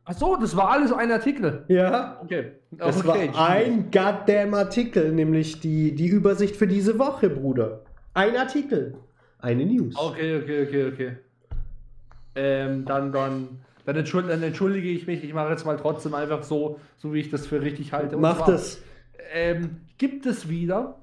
Ach 0.06 0.14
so, 0.14 0.36
das 0.36 0.54
war 0.56 0.70
alles 0.70 0.92
ein 0.92 1.10
Artikel. 1.10 1.64
Ja. 1.68 2.20
Okay. 2.22 2.52
Das 2.72 2.98
okay. 2.98 3.30
war 3.32 3.48
ein 3.48 3.90
goddamn 3.90 4.52
Artikel, 4.52 5.12
nämlich 5.12 5.60
die, 5.60 5.94
die 5.94 6.08
Übersicht 6.08 6.56
für 6.56 6.66
diese 6.66 6.98
Woche, 6.98 7.30
Bruder. 7.30 7.82
Ein 8.12 8.36
Artikel. 8.36 8.94
Eine 9.44 9.66
News. 9.66 9.94
Okay, 9.94 10.40
okay, 10.40 10.66
okay, 10.66 10.86
okay. 10.86 11.16
Ähm, 12.34 12.86
dann, 12.86 13.12
dann, 13.12 13.60
dann, 13.84 13.96
entschuldige, 13.96 14.32
dann 14.32 14.42
entschuldige 14.42 14.88
ich 14.88 15.06
mich. 15.06 15.22
Ich 15.22 15.34
mache 15.34 15.50
jetzt 15.50 15.66
mal 15.66 15.76
trotzdem 15.76 16.14
einfach 16.14 16.42
so, 16.42 16.80
so 16.96 17.12
wie 17.12 17.20
ich 17.20 17.28
das 17.28 17.46
für 17.46 17.60
richtig 17.60 17.92
halte. 17.92 18.16
Mach 18.16 18.46
das. 18.46 18.80
Ähm, 19.34 19.82
gibt 19.98 20.24
es 20.24 20.48
wieder 20.48 20.98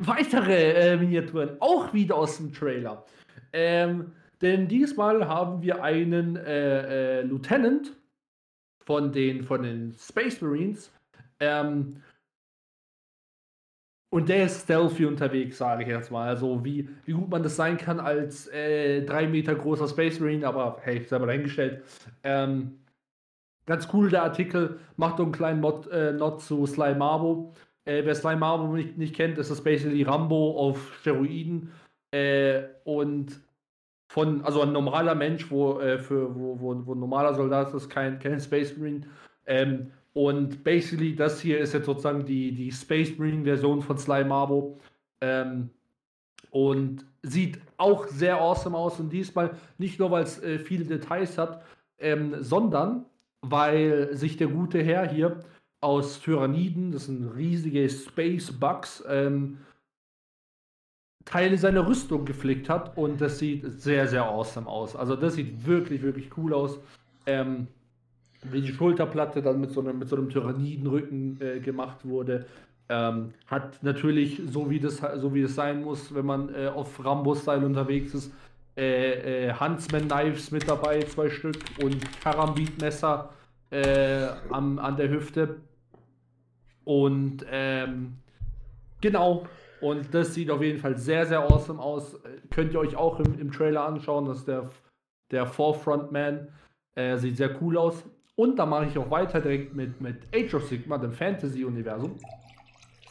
weitere 0.00 0.72
äh, 0.72 0.96
Miniaturen, 0.98 1.56
auch 1.60 1.94
wieder 1.94 2.16
aus 2.16 2.36
dem 2.36 2.52
Trailer. 2.52 3.06
Ähm, 3.54 4.12
denn 4.42 4.68
diesmal 4.68 5.26
haben 5.26 5.62
wir 5.62 5.82
einen 5.82 6.36
äh, 6.36 7.20
äh, 7.20 7.22
Lieutenant 7.22 7.96
von 8.80 9.12
den, 9.12 9.44
von 9.44 9.62
den 9.62 9.94
Space 9.98 10.42
Marines. 10.42 10.92
Ähm, 11.40 12.02
und 14.14 14.28
der 14.28 14.44
ist 14.44 14.62
stealthy 14.62 15.06
unterwegs, 15.06 15.58
sage 15.58 15.82
ich 15.82 15.88
jetzt 15.88 16.12
mal. 16.12 16.28
Also 16.28 16.64
wie, 16.64 16.88
wie 17.04 17.14
gut 17.14 17.28
man 17.28 17.42
das 17.42 17.56
sein 17.56 17.76
kann 17.76 17.98
als 17.98 18.46
äh, 18.46 19.02
drei 19.02 19.26
Meter 19.26 19.56
großer 19.56 19.88
Space 19.88 20.20
Marine, 20.20 20.46
aber 20.46 20.76
hey, 20.82 21.02
selber 21.02 21.26
dahingestellt. 21.26 21.82
Ähm, 22.22 22.78
ganz 23.66 23.88
cool 23.92 24.10
der 24.10 24.22
Artikel, 24.22 24.78
macht 24.96 25.18
doch 25.18 25.24
einen 25.24 25.32
kleinen 25.32 25.60
Mod, 25.60 25.88
äh, 25.88 26.12
Not 26.12 26.42
zu 26.42 26.64
Sly 26.64 26.94
Marbo. 26.94 27.54
Äh, 27.86 28.04
wer 28.04 28.14
Sly 28.14 28.36
Marbo 28.36 28.72
nicht, 28.76 28.96
nicht 28.96 29.16
kennt, 29.16 29.36
ist 29.36 29.50
das 29.50 29.64
basically 29.64 30.04
Rambo 30.04 30.60
auf 30.60 30.96
Steroiden. 31.00 31.72
Äh, 32.12 32.62
und 32.84 33.40
von, 34.12 34.44
also 34.44 34.62
ein 34.62 34.70
normaler 34.70 35.16
Mensch, 35.16 35.50
wo, 35.50 35.80
äh, 35.80 35.98
für, 35.98 36.32
wo, 36.36 36.60
wo, 36.60 36.86
wo 36.86 36.94
ein 36.94 37.00
normaler 37.00 37.34
Soldat 37.34 37.74
ist, 37.74 37.90
kein, 37.90 38.20
kein 38.20 38.38
Space 38.38 38.76
Marine. 38.76 39.08
Ähm, 39.44 39.90
und 40.14 40.62
basically, 40.62 41.14
das 41.14 41.40
hier 41.40 41.58
ist 41.58 41.74
jetzt 41.74 41.86
sozusagen 41.86 42.24
die, 42.24 42.52
die 42.52 42.70
Space 42.70 43.18
Marine-Version 43.18 43.82
von 43.82 43.98
Sly 43.98 44.24
Marbo. 44.24 44.78
Ähm, 45.20 45.70
und 46.50 47.04
sieht 47.22 47.58
auch 47.78 48.06
sehr 48.06 48.40
awesome 48.40 48.76
aus. 48.76 49.00
Und 49.00 49.10
diesmal 49.10 49.56
nicht 49.76 49.98
nur, 49.98 50.12
weil 50.12 50.22
es 50.22 50.40
äh, 50.40 50.60
viele 50.60 50.84
Details 50.84 51.36
hat, 51.36 51.64
ähm, 51.98 52.36
sondern 52.38 53.06
weil 53.40 54.16
sich 54.16 54.36
der 54.36 54.46
gute 54.46 54.80
Herr 54.80 55.10
hier 55.10 55.40
aus 55.80 56.20
Tyranniden, 56.20 56.92
das 56.92 57.06
sind 57.06 57.26
riesige 57.34 57.90
Space 57.90 58.52
Bugs, 58.52 59.04
ähm, 59.08 59.58
Teile 61.24 61.58
seiner 61.58 61.88
Rüstung 61.88 62.24
geflickt 62.24 62.68
hat. 62.68 62.96
Und 62.96 63.20
das 63.20 63.40
sieht 63.40 63.64
sehr, 63.80 64.06
sehr 64.06 64.24
awesome 64.26 64.68
aus. 64.68 64.94
Also, 64.94 65.16
das 65.16 65.34
sieht 65.34 65.66
wirklich, 65.66 66.02
wirklich 66.02 66.30
cool 66.36 66.54
aus. 66.54 66.78
Ähm, 67.26 67.66
wie 68.50 68.60
die 68.60 68.72
Schulterplatte 68.72 69.42
dann 69.42 69.60
mit 69.60 69.70
so 69.70 69.80
einem, 69.80 69.98
mit 69.98 70.08
so 70.08 70.16
einem 70.16 70.28
Tyrannidenrücken 70.28 71.40
äh, 71.40 71.60
gemacht 71.60 72.04
wurde. 72.04 72.46
Ähm, 72.88 73.32
hat 73.46 73.82
natürlich, 73.82 74.42
so 74.46 74.68
wie, 74.68 74.78
das, 74.78 75.02
so 75.16 75.34
wie 75.34 75.42
es 75.42 75.54
sein 75.54 75.82
muss, 75.82 76.14
wenn 76.14 76.26
man 76.26 76.54
äh, 76.54 76.66
auf 76.66 77.02
Rambo-Style 77.02 77.64
unterwegs 77.64 78.12
ist, 78.14 78.32
äh, 78.76 79.48
äh, 79.48 79.54
Huntsman-Knives 79.54 80.50
mit 80.50 80.68
dabei, 80.68 81.00
zwei 81.02 81.30
Stück, 81.30 81.56
und 81.82 81.98
Karambit-Messer 82.20 83.30
äh, 83.70 84.26
an, 84.50 84.78
an 84.78 84.96
der 84.96 85.08
Hüfte. 85.08 85.56
Und 86.84 87.46
ähm, 87.50 88.14
genau, 89.00 89.46
und 89.80 90.14
das 90.14 90.34
sieht 90.34 90.50
auf 90.50 90.62
jeden 90.62 90.78
Fall 90.78 90.98
sehr, 90.98 91.24
sehr 91.24 91.40
awesome 91.40 91.80
aus. 91.80 92.18
Könnt 92.50 92.74
ihr 92.74 92.80
euch 92.80 92.96
auch 92.96 93.20
im, 93.20 93.38
im 93.38 93.52
Trailer 93.52 93.86
anschauen, 93.86 94.26
das 94.26 94.38
ist 94.38 94.48
der, 94.48 94.70
der 95.30 95.46
Forefront 95.46 96.12
Man. 96.12 96.48
Äh, 96.94 97.16
sieht 97.16 97.36
sehr 97.36 97.60
cool 97.62 97.76
aus. 97.78 98.04
Und 98.36 98.58
da 98.58 98.66
mache 98.66 98.86
ich 98.86 98.98
auch 98.98 99.10
weiter 99.10 99.40
direkt 99.40 99.74
mit, 99.74 100.00
mit 100.00 100.16
Age 100.34 100.54
of 100.54 100.66
Sigma, 100.66 100.98
dem 100.98 101.12
Fantasy-Universum. 101.12 102.16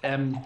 Ähm, 0.02 0.38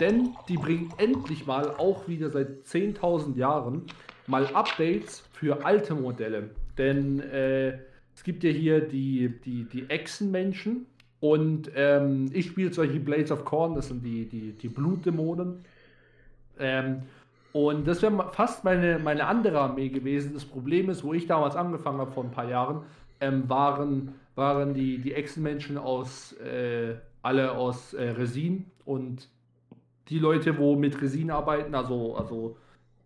denn 0.00 0.34
die 0.48 0.56
bringen 0.56 0.92
endlich 0.98 1.46
mal, 1.46 1.70
auch 1.76 2.06
wieder 2.06 2.30
seit 2.30 2.64
10.000 2.66 3.36
Jahren, 3.36 3.82
mal 4.26 4.46
Updates 4.54 5.24
für 5.32 5.64
alte 5.64 5.94
Modelle. 5.94 6.50
Denn 6.76 7.20
äh, 7.20 7.78
es 8.14 8.22
gibt 8.22 8.44
ja 8.44 8.50
hier 8.50 8.80
die, 8.80 9.32
die, 9.44 9.64
die 9.64 9.88
Echsenmenschen 9.88 10.86
und 11.20 11.70
ähm, 11.74 12.30
ich 12.32 12.46
spiele 12.46 12.72
solche 12.72 13.00
Blades 13.00 13.32
of 13.32 13.44
Corn, 13.44 13.74
das 13.74 13.88
sind 13.88 14.04
die, 14.04 14.26
die, 14.26 14.52
die 14.52 14.68
Blutdämonen. 14.68 15.64
Ähm, 16.58 17.02
und 17.52 17.88
das 17.88 18.02
wäre 18.02 18.30
fast 18.32 18.62
meine, 18.62 18.98
meine 18.98 19.26
andere 19.26 19.58
Armee 19.58 19.88
gewesen. 19.88 20.34
Das 20.34 20.44
Problem 20.44 20.90
ist, 20.90 21.02
wo 21.02 21.14
ich 21.14 21.26
damals 21.26 21.56
angefangen 21.56 21.98
habe 21.98 22.12
vor 22.12 22.24
ein 22.24 22.30
paar 22.30 22.48
Jahren, 22.48 22.82
ähm, 23.20 23.48
waren, 23.48 24.14
waren 24.34 24.74
die, 24.74 24.98
die 24.98 25.14
Echsenmenschen 25.14 25.78
aus, 25.78 26.32
äh, 26.34 26.94
alle 27.22 27.52
aus 27.52 27.94
äh, 27.94 28.10
Resin 28.10 28.66
und 28.84 29.28
die 30.08 30.18
Leute, 30.18 30.58
wo 30.58 30.76
mit 30.76 31.00
Resin 31.02 31.30
arbeiten, 31.30 31.74
also, 31.74 32.16
also 32.16 32.56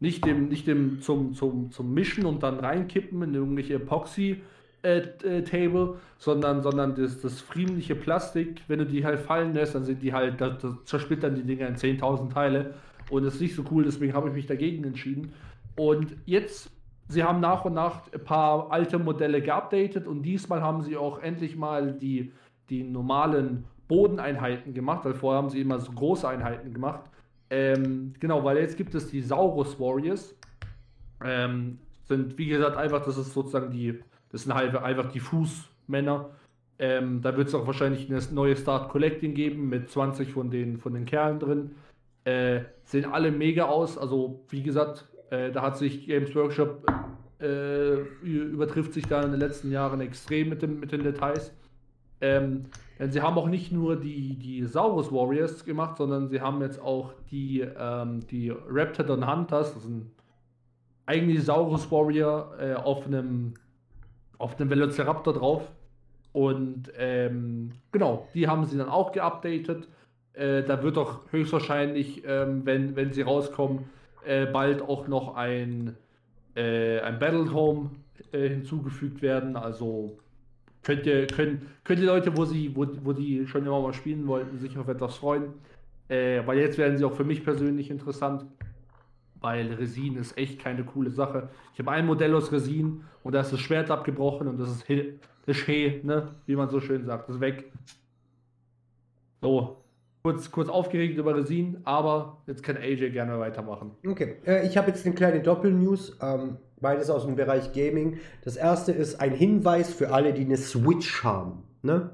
nicht 0.00 0.24
dem, 0.24 0.48
nicht 0.48 0.66
dem 0.66 1.00
zum, 1.00 1.34
zum, 1.34 1.70
zum 1.70 1.94
Mischen 1.94 2.26
und 2.26 2.42
dann 2.42 2.58
reinkippen 2.58 3.22
in 3.22 3.34
irgendwelche 3.34 3.74
Epoxy 3.74 4.42
äh, 4.82 4.98
äh, 4.98 5.42
Table, 5.44 5.98
sondern, 6.18 6.62
sondern 6.62 6.94
das, 6.94 7.20
das 7.20 7.40
friemliche 7.40 7.94
Plastik, 7.94 8.62
wenn 8.68 8.80
du 8.80 8.86
die 8.86 9.04
halt 9.04 9.20
fallen 9.20 9.54
lässt, 9.54 9.74
dann 9.74 9.84
sind 9.84 10.02
die 10.02 10.12
halt, 10.12 10.40
da, 10.40 10.50
da 10.50 10.76
zersplittern 10.84 11.36
die 11.36 11.44
Dinger 11.44 11.68
in 11.68 11.76
10.000 11.76 12.32
Teile 12.32 12.74
und 13.10 13.24
das 13.24 13.34
ist 13.34 13.40
nicht 13.40 13.54
so 13.54 13.64
cool, 13.70 13.84
deswegen 13.84 14.12
habe 14.14 14.28
ich 14.28 14.34
mich 14.34 14.46
dagegen 14.46 14.84
entschieden. 14.84 15.32
Und 15.76 16.16
jetzt 16.26 16.70
sie 17.12 17.22
haben 17.22 17.40
nach 17.40 17.64
und 17.64 17.74
nach 17.74 18.12
ein 18.12 18.24
paar 18.24 18.70
alte 18.70 18.98
Modelle 18.98 19.42
geupdatet 19.42 20.06
und 20.06 20.22
diesmal 20.22 20.62
haben 20.62 20.82
sie 20.82 20.96
auch 20.96 21.20
endlich 21.20 21.56
mal 21.56 21.92
die, 21.92 22.32
die 22.70 22.82
normalen 22.82 23.64
Bodeneinheiten 23.88 24.74
gemacht, 24.74 25.04
weil 25.04 25.14
vorher 25.14 25.38
haben 25.38 25.50
sie 25.50 25.60
immer 25.60 25.78
so 25.78 25.92
große 25.92 26.26
Einheiten 26.26 26.72
gemacht. 26.72 27.02
Ähm, 27.50 28.14
genau, 28.18 28.42
weil 28.42 28.56
jetzt 28.56 28.76
gibt 28.76 28.94
es 28.94 29.08
die 29.08 29.20
Saurus 29.20 29.78
Warriors. 29.78 30.34
Ähm, 31.22 31.78
sind, 32.04 32.38
wie 32.38 32.46
gesagt, 32.46 32.76
einfach, 32.76 33.04
das 33.04 33.18
ist 33.18 33.34
sozusagen 33.34 33.70
die, 33.70 34.00
das 34.30 34.44
sind 34.44 34.54
halt 34.54 34.74
einfach 34.74 35.12
die 35.12 35.20
Fußmänner. 35.20 36.30
Ähm, 36.78 37.20
da 37.20 37.36
wird 37.36 37.48
es 37.48 37.54
auch 37.54 37.66
wahrscheinlich 37.66 38.10
eine 38.10 38.20
neue 38.32 38.56
Start 38.56 38.88
Collecting 38.88 39.34
geben 39.34 39.68
mit 39.68 39.90
20 39.90 40.32
von 40.32 40.50
den, 40.50 40.78
von 40.78 40.94
den 40.94 41.04
Kerlen 41.04 41.38
drin. 41.38 41.72
Äh, 42.24 42.62
sehen 42.84 43.04
alle 43.04 43.30
mega 43.30 43.66
aus. 43.66 43.98
Also, 43.98 44.44
wie 44.48 44.62
gesagt, 44.62 45.08
äh, 45.30 45.50
da 45.52 45.62
hat 45.62 45.76
sich 45.76 46.06
Games 46.06 46.34
Workshop 46.34 46.86
äh, 47.42 48.00
übertrifft 48.22 48.92
sich 48.94 49.06
da 49.06 49.22
in 49.22 49.32
den 49.32 49.40
letzten 49.40 49.70
Jahren 49.70 50.00
extrem 50.00 50.48
mit, 50.48 50.62
dem, 50.62 50.80
mit 50.80 50.92
den 50.92 51.02
Details. 51.02 51.52
Ähm, 52.20 52.66
denn 52.98 53.10
sie 53.10 53.20
haben 53.20 53.36
auch 53.36 53.48
nicht 53.48 53.72
nur 53.72 53.96
die, 53.96 54.36
die 54.36 54.64
Saurus 54.64 55.10
Warriors 55.10 55.64
gemacht, 55.64 55.96
sondern 55.96 56.28
sie 56.28 56.40
haben 56.40 56.62
jetzt 56.62 56.80
auch 56.80 57.14
die, 57.30 57.60
ähm, 57.60 58.20
die 58.28 58.50
Raptidon 58.50 59.28
Hunters, 59.28 59.74
das 59.74 59.82
sind 59.82 60.10
eigentlich 61.04 61.42
Saurus 61.42 61.90
Warrior 61.90 62.54
äh, 62.60 62.74
auf 62.74 63.06
einem 63.06 63.54
auf 64.42 64.58
einem 64.58 64.70
Velociraptor 64.70 65.34
drauf. 65.34 65.62
Und 66.32 66.92
ähm, 66.98 67.72
genau, 67.92 68.28
die 68.34 68.48
haben 68.48 68.64
sie 68.64 68.76
dann 68.76 68.88
auch 68.88 69.12
geupdatet. 69.12 69.86
Äh, 70.32 70.62
da 70.64 70.82
wird 70.82 70.96
doch 70.96 71.20
höchstwahrscheinlich, 71.30 72.22
ähm, 72.26 72.62
wenn, 72.64 72.96
wenn 72.96 73.12
sie 73.12 73.22
rauskommen, 73.22 73.84
äh, 74.24 74.46
bald 74.46 74.82
auch 74.82 75.06
noch 75.06 75.36
ein, 75.36 75.96
äh, 76.54 77.00
ein 77.00 77.18
Battlehome 77.18 77.90
äh, 78.32 78.48
hinzugefügt 78.48 79.22
werden. 79.22 79.56
Also 79.56 80.18
könnt 80.82 81.06
ihr, 81.06 81.26
können, 81.26 81.66
könnt 81.84 82.00
ihr 82.00 82.06
Leute, 82.06 82.36
wo 82.36 82.44
sie, 82.44 82.74
wo, 82.74 82.86
wo 83.02 83.12
die 83.12 83.46
schon 83.46 83.66
immer 83.66 83.80
mal 83.80 83.92
spielen 83.92 84.26
wollten, 84.26 84.58
sich 84.58 84.76
auf 84.78 84.88
etwas 84.88 85.16
freuen. 85.16 85.54
Äh, 86.08 86.46
weil 86.46 86.58
jetzt 86.58 86.78
werden 86.78 86.98
sie 86.98 87.04
auch 87.04 87.14
für 87.14 87.24
mich 87.24 87.44
persönlich 87.44 87.90
interessant. 87.90 88.44
Weil 89.40 89.72
Resin 89.72 90.16
ist 90.16 90.38
echt 90.38 90.60
keine 90.60 90.84
coole 90.84 91.10
Sache. 91.10 91.48
Ich 91.72 91.80
habe 91.80 91.90
ein 91.90 92.06
Modell 92.06 92.34
aus 92.34 92.52
Resin 92.52 93.02
und 93.22 93.34
da 93.34 93.40
ist 93.40 93.52
das 93.52 93.60
Schwert 93.60 93.90
abgebrochen 93.90 94.46
und 94.46 94.58
das 94.58 94.70
ist 94.70 94.88
das 95.46 95.56
He, 95.66 96.00
ne? 96.04 96.28
Wie 96.46 96.54
man 96.54 96.68
so 96.68 96.80
schön 96.80 97.04
sagt. 97.04 97.28
Das 97.28 97.36
ist 97.36 97.40
weg. 97.40 97.72
So, 99.40 99.81
kurz, 100.22 100.50
kurz 100.50 100.68
aufgeregt 100.68 101.18
über 101.18 101.36
Resin, 101.36 101.78
aber 101.84 102.38
jetzt 102.46 102.62
kann 102.62 102.76
AJ 102.76 103.10
gerne 103.10 103.38
weitermachen. 103.38 103.92
Okay, 104.06 104.36
äh, 104.46 104.66
ich 104.66 104.76
habe 104.76 104.88
jetzt 104.88 105.04
eine 105.04 105.14
kleine 105.14 105.40
Doppelnews, 105.40 106.16
ähm, 106.22 106.56
beides 106.80 107.10
aus 107.10 107.26
dem 107.26 107.36
Bereich 107.36 107.72
Gaming. 107.72 108.18
Das 108.44 108.56
erste 108.56 108.92
ist 108.92 109.20
ein 109.20 109.32
Hinweis 109.32 109.92
für 109.92 110.12
alle, 110.12 110.32
die 110.32 110.44
eine 110.44 110.56
Switch 110.56 111.24
haben. 111.24 111.64
Ne? 111.82 112.10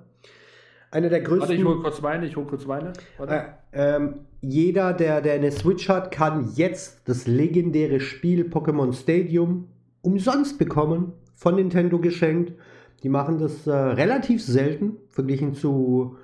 Einer 0.90 1.10
der 1.10 1.20
größten. 1.20 1.40
Warte, 1.40 1.54
ich 1.54 1.64
hole 1.64 1.80
kurz 1.80 2.00
meine, 2.00 2.26
ich 2.26 2.36
hole 2.36 2.46
kurz 2.46 2.66
meine. 2.66 2.92
Äh, 3.26 3.42
ähm, 3.72 4.20
jeder, 4.40 4.94
der, 4.94 5.20
der 5.20 5.34
eine 5.34 5.50
Switch 5.50 5.88
hat, 5.88 6.10
kann 6.10 6.50
jetzt 6.54 7.08
das 7.08 7.26
legendäre 7.26 8.00
Spiel 8.00 8.44
Pokémon 8.44 8.92
Stadium 8.94 9.68
umsonst 10.00 10.58
bekommen, 10.58 11.12
von 11.34 11.56
Nintendo 11.56 11.98
geschenkt. 11.98 12.52
Die 13.02 13.08
machen 13.08 13.38
das 13.38 13.66
äh, 13.66 13.72
relativ 13.72 14.42
selten, 14.42 14.96
verglichen 15.10 15.54
zu 15.54 16.16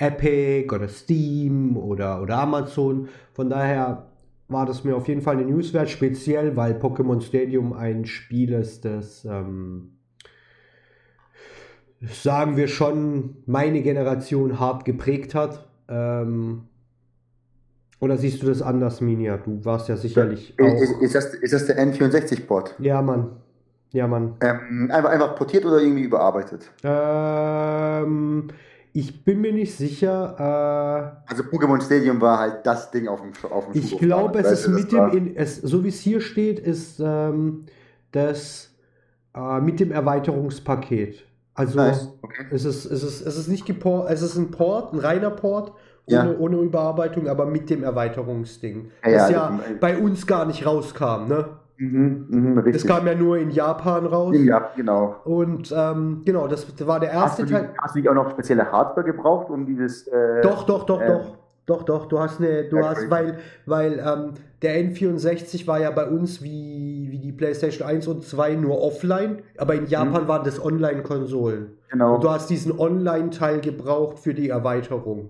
Epic 0.00 0.74
oder 0.74 0.88
Steam 0.88 1.76
oder, 1.76 2.22
oder 2.22 2.38
Amazon. 2.38 3.08
Von 3.32 3.50
daher 3.50 4.06
war 4.48 4.66
das 4.66 4.82
mir 4.84 4.96
auf 4.96 5.06
jeden 5.08 5.22
Fall 5.22 5.36
eine 5.36 5.46
News 5.46 5.72
wert, 5.72 5.90
speziell 5.90 6.56
weil 6.56 6.72
Pokémon 6.72 7.20
Stadium 7.20 7.72
ein 7.72 8.04
Spiel 8.06 8.52
ist, 8.52 8.84
das, 8.84 9.24
ähm, 9.24 9.92
sagen 12.00 12.56
wir 12.56 12.66
schon, 12.66 13.36
meine 13.46 13.82
Generation 13.82 14.58
hart 14.58 14.84
geprägt 14.84 15.34
hat. 15.34 15.68
Ähm, 15.88 16.62
oder 18.00 18.16
siehst 18.16 18.42
du 18.42 18.46
das 18.46 18.62
anders, 18.62 19.02
Minia? 19.02 19.36
Du 19.36 19.62
warst 19.64 19.88
ja 19.88 19.96
sicherlich 19.96 20.54
ja, 20.58 20.66
ist, 20.66 21.02
ist, 21.02 21.14
das, 21.14 21.34
ist 21.34 21.52
das 21.52 21.66
der 21.66 21.78
N64-Port? 21.78 22.76
Ja, 22.78 23.02
Mann. 23.02 23.32
Ja, 23.92 24.06
Mann. 24.06 24.36
Ähm, 24.40 24.90
einfach, 24.90 25.10
einfach 25.10 25.36
portiert 25.36 25.66
oder 25.66 25.80
irgendwie 25.80 26.04
überarbeitet? 26.04 26.70
Ähm, 26.82 28.48
ich 28.92 29.24
bin 29.24 29.40
mir 29.40 29.52
nicht 29.52 29.76
sicher. 29.76 30.34
Äh, 31.26 31.30
also 31.30 31.42
Pokémon 31.44 31.80
Stadium 31.80 32.20
war 32.20 32.38
halt 32.38 32.66
das 32.66 32.90
Ding 32.90 33.08
auf 33.08 33.20
dem, 33.20 33.32
auf 33.50 33.70
dem 33.70 33.80
Ich 33.80 33.98
glaube, 33.98 34.40
es 34.40 34.50
ist 34.50 34.68
mit 34.68 34.92
dem, 34.92 35.10
in, 35.10 35.36
es, 35.36 35.56
so 35.56 35.84
wie 35.84 35.88
es 35.88 36.00
hier 36.00 36.20
steht, 36.20 36.58
ist 36.58 37.00
ähm, 37.00 37.66
das 38.12 38.70
äh, 39.34 39.60
mit 39.60 39.80
dem 39.80 39.92
Erweiterungspaket. 39.92 41.24
Also 41.54 41.76
nice. 41.76 42.08
okay. 42.22 42.46
es, 42.50 42.64
ist, 42.64 42.84
es, 42.86 43.02
ist, 43.02 43.20
es 43.26 43.36
ist 43.36 43.48
nicht 43.48 43.66
geport, 43.66 44.10
es 44.10 44.22
ist 44.22 44.36
ein 44.36 44.50
Port, 44.50 44.92
ein 44.92 44.98
reiner 44.98 45.30
Port, 45.30 45.72
ohne, 46.06 46.32
ja. 46.32 46.38
ohne 46.38 46.56
Überarbeitung, 46.58 47.28
aber 47.28 47.46
mit 47.46 47.70
dem 47.70 47.84
Erweiterungsding. 47.84 48.90
Ja, 49.04 49.10
das 49.10 49.30
ja, 49.30 49.36
ja 49.36 49.60
bei 49.78 49.98
uns 49.98 50.26
gar 50.26 50.46
nicht 50.46 50.66
rauskam, 50.66 51.28
ne? 51.28 51.59
Mhm, 51.80 52.26
mh, 52.28 52.62
das 52.72 52.86
kam 52.86 53.06
ja 53.06 53.14
nur 53.14 53.38
in 53.38 53.50
Japan 53.50 54.04
raus. 54.04 54.36
Ja, 54.38 54.70
genau. 54.76 55.16
Und 55.24 55.74
ähm, 55.74 56.20
genau, 56.26 56.46
das 56.46 56.66
war 56.86 57.00
der 57.00 57.10
erste 57.10 57.44
hast 57.44 57.50
Teil. 57.50 57.70
Hast 57.78 57.94
du 57.94 58.00
nicht 58.00 58.08
auch 58.10 58.14
noch 58.14 58.30
spezielle 58.30 58.70
Hardware 58.70 59.06
gebraucht, 59.06 59.48
um 59.48 59.64
dieses. 59.64 60.06
Äh, 60.06 60.42
doch, 60.42 60.64
doch, 60.64 60.84
doch, 60.84 61.00
äh, 61.00 61.06
doch. 61.06 61.36
Doch, 61.64 61.84
doch, 61.84 62.06
du 62.06 62.18
hast 62.18 62.40
eine, 62.40 62.64
du 62.64 62.84
hast, 62.84 63.08
weil, 63.10 63.38
weil 63.64 64.00
ähm, 64.04 64.32
der 64.60 64.76
N64 64.82 65.68
war 65.68 65.78
ja 65.78 65.92
bei 65.92 66.04
uns 66.04 66.42
wie, 66.42 67.06
wie 67.10 67.18
die 67.18 67.30
PlayStation 67.30 67.86
1 67.86 68.08
und 68.08 68.24
2 68.24 68.56
nur 68.56 68.82
offline, 68.82 69.42
aber 69.56 69.74
in 69.74 69.86
Japan 69.86 70.24
mhm. 70.24 70.28
waren 70.28 70.44
das 70.44 70.62
Online-Konsolen. 70.62 71.78
Genau. 71.90 72.16
Und 72.16 72.24
du 72.24 72.30
hast 72.30 72.50
diesen 72.50 72.76
Online-Teil 72.76 73.60
gebraucht 73.60 74.18
für 74.18 74.34
die 74.34 74.48
Erweiterung. 74.48 75.28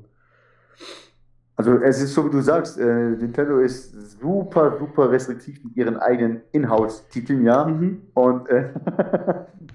Also 1.60 1.74
es 1.74 2.00
ist 2.00 2.14
so, 2.14 2.24
wie 2.24 2.30
du 2.30 2.40
sagst, 2.40 2.78
äh, 2.78 2.84
Nintendo 2.86 3.58
ist 3.58 4.18
super, 4.18 4.78
super 4.78 5.10
restriktiv 5.10 5.62
mit 5.62 5.76
ihren 5.76 5.98
eigenen 5.98 6.40
Inhouse-Titeln, 6.52 7.44
ja. 7.44 7.66
Mhm. 7.66 8.00
Und 8.14 8.48
äh, 8.48 8.70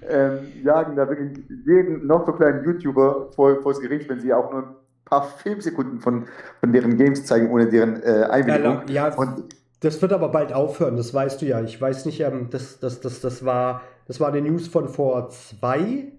äh, 0.00 0.62
jagen 0.64 0.96
da 0.96 1.08
wirklich 1.08 1.38
jeden 1.64 2.04
noch 2.04 2.26
so 2.26 2.32
kleinen 2.32 2.64
YouTuber 2.64 3.30
vor, 3.36 3.62
vor 3.62 3.72
das 3.72 3.80
Gericht, 3.80 4.10
wenn 4.10 4.18
sie 4.18 4.34
auch 4.34 4.50
nur 4.50 4.62
ein 4.62 4.74
paar 5.04 5.22
Filmsekunden 5.22 6.00
von, 6.00 6.24
von 6.58 6.72
deren 6.72 6.96
Games 6.96 7.24
zeigen, 7.24 7.52
ohne 7.52 7.68
deren 7.68 8.02
äh, 8.02 8.26
Einwilligung. 8.30 8.80
Ja, 8.88 9.08
ja 9.08 9.14
Und, 9.14 9.44
das 9.78 10.02
wird 10.02 10.12
aber 10.12 10.30
bald 10.30 10.52
aufhören, 10.52 10.96
das 10.96 11.14
weißt 11.14 11.40
du 11.40 11.46
ja. 11.46 11.60
Ich 11.60 11.80
weiß 11.80 12.04
nicht, 12.06 12.18
ähm, 12.20 12.48
das, 12.50 12.80
das, 12.80 13.00
das, 13.00 13.20
das, 13.20 13.44
war, 13.44 13.82
das 14.08 14.18
war 14.18 14.32
eine 14.32 14.40
News 14.40 14.66
von 14.66 14.88
vor 14.88 15.28
zwei 15.28 16.10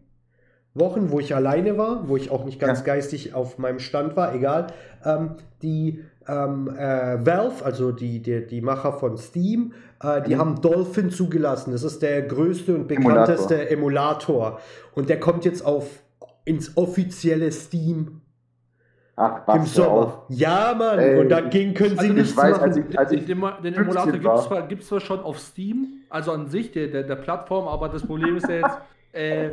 Wochen, 0.80 1.12
wo 1.12 1.20
ich 1.20 1.36
alleine 1.36 1.78
war, 1.78 2.08
wo 2.08 2.18
ich 2.18 2.32
auch 2.32 2.46
nicht 2.46 2.60
ganz 2.60 2.80
ja. 2.80 2.86
geistig 2.86 3.34
auf 3.34 3.58
meinem 3.58 3.80
Stand 3.80 4.16
war, 4.16 4.34
egal. 4.34 4.68
Ähm, 5.06 5.36
die 5.62 6.04
ähm, 6.28 6.70
äh, 6.78 7.26
Valve, 7.26 7.64
also 7.64 7.92
die, 7.92 8.22
die, 8.22 8.46
die 8.46 8.62
Macher 8.62 8.94
von 8.94 9.18
Steam, 9.18 9.74
äh, 10.02 10.22
die 10.22 10.36
mhm. 10.36 10.40
haben 10.40 10.62
Dolphin 10.62 11.10
zugelassen. 11.10 11.72
Das 11.72 11.84
ist 11.84 12.02
der 12.02 12.22
größte 12.24 12.76
und 12.76 12.88
bekannteste 12.88 13.70
Emulator. 13.70 14.48
Emulator. 14.48 14.60
Und 14.94 15.10
der 15.10 15.20
kommt 15.20 15.46
jetzt 15.46 15.66
auf 15.66 15.88
ins 16.46 16.78
offizielle 16.78 17.52
Steam 17.52 18.22
Ach, 19.20 19.48
Im 19.56 19.66
Sommer. 19.66 20.26
Ja, 20.30 20.76
Mann. 20.78 21.00
Ey, 21.00 21.20
und 21.20 21.30
dagegen 21.30 21.74
können 21.74 21.98
sie 21.98 21.98
also 21.98 22.14
nichts 22.14 22.38
weiß, 22.38 22.52
machen. 22.52 22.64
Als 22.64 22.78
ich, 22.78 23.00
als 23.00 23.12
ich 23.12 23.26
den, 23.26 23.44
den 23.64 23.74
Emulator 23.74 24.12
gibt 24.12 24.26
es 24.84 24.88
zwar, 24.88 25.00
zwar, 25.00 25.00
schon 25.00 25.20
auf 25.22 25.40
Steam, 25.40 26.04
also 26.08 26.32
an 26.32 26.48
sich 26.48 26.72
der, 26.72 26.88
der, 26.88 27.02
der 27.02 27.16
Plattform, 27.16 27.68
aber 27.68 27.90
das 27.90 28.06
Problem 28.06 28.38
ist 28.38 28.48
ja 28.48 28.58
jetzt, 28.58 28.78
äh, 29.14 29.50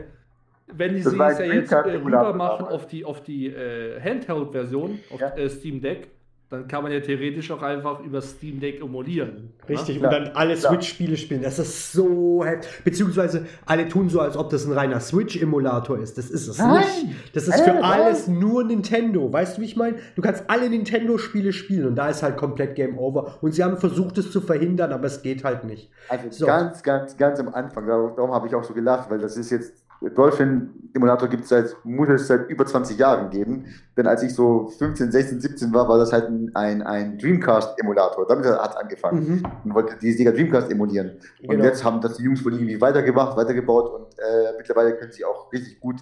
wenn 0.67 0.95
sie 0.95 1.09
es 1.09 1.17
ja 1.17 1.45
jetzt 1.45 1.73
äh, 1.73 1.77
rüber 1.77 2.33
machen 2.33 2.67
auf 2.67 2.87
die, 2.87 3.05
auf 3.05 3.23
die 3.23 3.49
äh, 3.49 4.01
Handheld-Version, 4.01 4.99
auf 5.13 5.21
ja. 5.21 5.35
äh, 5.37 5.49
Steam 5.49 5.81
Deck, 5.81 6.09
dann 6.55 6.69
kann 6.69 6.83
man 6.83 6.93
ja 6.93 7.01
theoretisch 7.01 7.51
auch 7.51 7.63
einfach 7.63 8.01
über 8.01 8.21
Steam 8.21 8.61
Deck 8.61 8.81
emulieren. 8.81 9.55
Richtig, 9.69 10.01
ne? 10.01 10.07
und 10.07 10.13
dann 10.13 10.29
alle 10.35 10.57
Switch-Spiele 10.57 11.17
spielen. 11.17 11.43
Das 11.43 11.59
ist 11.59 11.93
so 11.93 12.45
heftig. 12.45 12.85
Beziehungsweise 12.85 13.47
alle 13.67 13.89
tun 13.89 14.09
so, 14.09 14.21
als 14.21 14.37
ob 14.37 14.51
das 14.51 14.67
ein 14.67 14.73
reiner 14.73 15.01
Switch-Emulator 15.01 15.99
ist. 15.99 16.19
Das 16.19 16.31
ist 16.31 16.47
es 16.47 16.59
Nein. 16.59 16.85
nicht. 17.07 17.35
Das 17.35 17.49
ist 17.49 17.61
für 17.61 17.83
alles 17.83 18.29
nur 18.29 18.63
Nintendo. 18.63 19.33
Weißt 19.33 19.57
du, 19.57 19.63
wie 19.63 19.67
ich 19.67 19.77
meine? 19.77 19.97
Du 20.15 20.23
kannst 20.23 20.45
alle 20.49 20.69
Nintendo-Spiele 20.69 21.53
spielen 21.53 21.89
und 21.89 21.97
da 21.97 22.09
ist 22.09 22.23
halt 22.23 22.37
komplett 22.37 22.75
Game 22.77 22.99
Over. 22.99 23.39
Und 23.41 23.53
sie 23.53 23.65
haben 23.65 23.79
versucht, 23.79 24.19
es 24.19 24.31
zu 24.31 24.41
verhindern, 24.41 24.93
aber 24.93 25.07
es 25.07 25.23
geht 25.23 25.45
halt 25.45 25.65
nicht. 25.65 25.91
Also 26.09 26.27
so. 26.31 26.47
ganz, 26.47 26.83
ganz, 26.83 27.17
ganz 27.17 27.41
am 27.41 27.49
Anfang, 27.49 27.87
darum 27.87 28.33
habe 28.33 28.47
ich 28.47 28.55
auch 28.55 28.65
so 28.65 28.75
gelacht, 28.75 29.11
weil 29.11 29.19
das 29.19 29.37
ist 29.37 29.51
jetzt 29.51 29.84
Dolphin-Emulator 30.11 31.29
gibt 31.29 31.45
es 31.45 31.49
seit, 31.49 31.77
muss 31.85 32.09
es 32.09 32.27
seit 32.27 32.49
über 32.49 32.67
20 32.67 32.99
Jahren 32.99 33.31
geben. 33.31 33.67
Denn 33.97 34.07
als 34.07 34.23
ich 34.23 34.35
so 34.35 34.69
15, 34.79 35.13
16, 35.13 35.41
17 35.41 35.73
war, 35.73 35.89
war 35.89 35.99
das 35.99 36.13
halt 36.13 36.29
ein, 36.55 36.83
ein 36.83 37.19
Dreamcast-Emulator. 37.19 38.27
Damit 38.27 38.47
hat 38.47 38.71
es 38.71 38.77
angefangen 38.77 39.29
mhm. 39.29 39.43
und 39.65 39.75
wollte 39.75 39.97
die 40.01 40.13
Sega 40.13 40.33
Dreamcast 40.33 40.71
emulieren. 40.71 41.13
Genau. 41.41 41.55
Und 41.55 41.63
jetzt 41.63 41.85
haben 41.85 42.01
das 42.01 42.17
die 42.17 42.25
Jungs 42.25 42.45
wohl 42.45 42.55
irgendwie 42.55 42.81
weitergemacht, 42.81 43.37
weitergebaut 43.37 43.93
und 43.93 44.19
äh, 44.19 44.57
mittlerweile 44.57 44.97
können 44.97 45.13
sie 45.13 45.25
auch 45.25 45.53
richtig 45.53 45.81
gut 45.81 45.97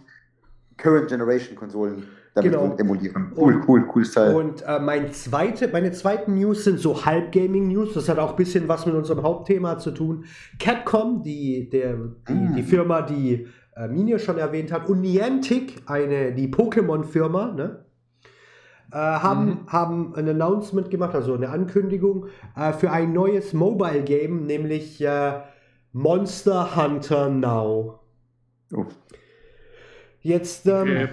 Current 0.76 1.08
Generation 1.08 1.56
Konsolen 1.56 2.04
damit 2.34 2.52
genau. 2.52 2.74
emulieren. 2.78 3.32
Cool, 3.36 3.54
und, 3.54 3.68
cool, 3.68 3.86
cooles 3.86 4.12
Teil. 4.12 4.34
Und 4.34 4.62
äh, 4.62 4.78
mein 4.78 5.12
zweite, 5.12 5.68
meine 5.68 5.92
zweiten 5.92 6.34
News 6.34 6.64
sind 6.64 6.78
so 6.78 7.04
Halb-Gaming-News. 7.04 7.92
Das 7.94 8.08
hat 8.08 8.18
auch 8.18 8.30
ein 8.30 8.36
bisschen 8.36 8.68
was 8.68 8.86
mit 8.86 8.94
unserem 8.94 9.22
Hauptthema 9.22 9.78
zu 9.78 9.90
tun. 9.90 10.24
Capcom, 10.58 11.22
die, 11.22 11.68
der, 11.68 11.96
die, 12.28 12.32
mm. 12.32 12.54
die 12.54 12.62
Firma, 12.62 13.02
die 13.02 13.48
äh, 13.76 13.88
Minio 13.88 14.18
schon 14.18 14.38
erwähnt 14.38 14.72
hat, 14.72 14.88
und 14.88 15.00
Niantic, 15.00 15.82
eine, 15.87 16.32
die 16.32 16.48
Pokémon-Firma, 16.48 17.52
ne? 17.52 17.85
Äh, 18.92 18.96
haben, 18.96 19.46
mhm. 19.46 19.66
haben 19.68 20.14
ein 20.16 20.28
Announcement 20.28 20.90
gemacht, 20.90 21.14
also 21.14 21.35
eine 21.35 21.48
Ankündigung 21.48 22.26
äh, 22.56 22.72
für 22.72 22.90
ein 22.90 23.12
neues 23.12 23.54
Mobile 23.54 24.02
Game, 24.02 24.46
nämlich 24.46 25.00
äh, 25.00 25.40
Monster 25.92 26.76
Hunter 26.76 27.30
Now. 27.30 28.00
Oh. 28.74 28.87
Jetzt 30.20 30.66
ähm, 30.66 30.82
okay. 30.82 31.08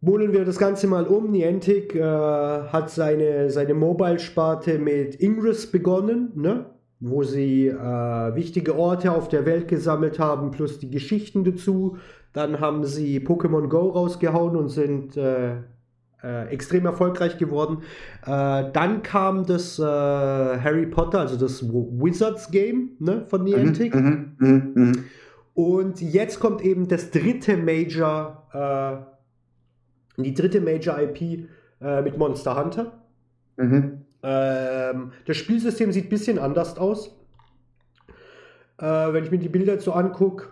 Bohlen 0.00 0.32
wir 0.32 0.44
das 0.44 0.58
Ganze 0.58 0.86
mal 0.86 1.06
um. 1.06 1.32
Niantic 1.32 1.94
äh, 1.94 2.02
hat 2.02 2.88
seine, 2.88 3.50
seine 3.50 3.74
Mobile-Sparte 3.74 4.78
mit 4.78 5.20
Ingress 5.20 5.70
begonnen, 5.70 6.30
ne? 6.36 6.66
Wo 7.00 7.22
sie 7.22 7.68
äh, 7.68 8.34
wichtige 8.34 8.76
Orte 8.76 9.12
auf 9.12 9.28
der 9.28 9.46
Welt 9.46 9.68
gesammelt 9.68 10.18
haben, 10.18 10.50
plus 10.50 10.78
die 10.78 10.90
Geschichten 10.90 11.44
dazu. 11.44 11.98
Dann 12.32 12.60
haben 12.60 12.84
sie 12.84 13.20
Pokémon 13.20 13.68
Go 13.68 13.88
rausgehauen 13.90 14.56
und 14.56 14.68
sind 14.68 15.16
äh, 15.16 15.56
äh, 16.22 16.48
extrem 16.48 16.84
erfolgreich 16.86 17.38
geworden. 17.38 17.82
Äh, 18.26 18.72
dann 18.72 19.02
kam 19.02 19.46
das 19.46 19.78
äh, 19.78 19.82
Harry 19.82 20.86
Potter, 20.86 21.20
also 21.20 21.36
das 21.36 21.62
Wizards 21.62 22.50
Game 22.50 22.90
ne, 22.98 23.24
von 23.28 23.42
mhm, 23.42 23.46
Niantic. 23.46 23.94
Mhm, 23.94 24.36
mh, 24.38 24.62
mh. 24.74 24.92
Und 25.54 26.00
jetzt 26.00 26.40
kommt 26.40 26.60
eben 26.62 26.88
das 26.88 27.10
dritte 27.10 27.56
Major, 27.56 29.06
äh, 30.18 30.22
die 30.22 30.34
dritte 30.34 30.60
Major 30.60 30.98
IP 31.00 31.48
mit 32.02 32.18
Monster 32.18 32.60
Hunter. 32.60 33.04
Mhm. 33.56 34.04
Ähm, 34.22 35.12
das 35.26 35.36
Spielsystem 35.36 35.92
sieht 35.92 36.06
ein 36.06 36.10
bisschen 36.10 36.38
anders 36.38 36.76
aus. 36.76 37.16
Äh, 38.78 38.84
wenn 38.84 39.24
ich 39.24 39.30
mir 39.30 39.38
die 39.38 39.48
Bilder 39.48 39.78
so 39.80 39.92
angucke, 39.92 40.46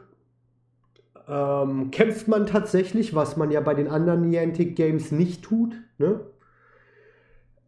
ähm, 1.28 1.90
kämpft 1.90 2.28
man 2.28 2.46
tatsächlich, 2.46 3.14
was 3.14 3.36
man 3.36 3.50
ja 3.50 3.60
bei 3.60 3.74
den 3.74 3.88
anderen 3.88 4.28
Niantic 4.28 4.76
Games 4.76 5.10
nicht 5.12 5.42
tut. 5.42 5.74
Ne? 5.98 6.20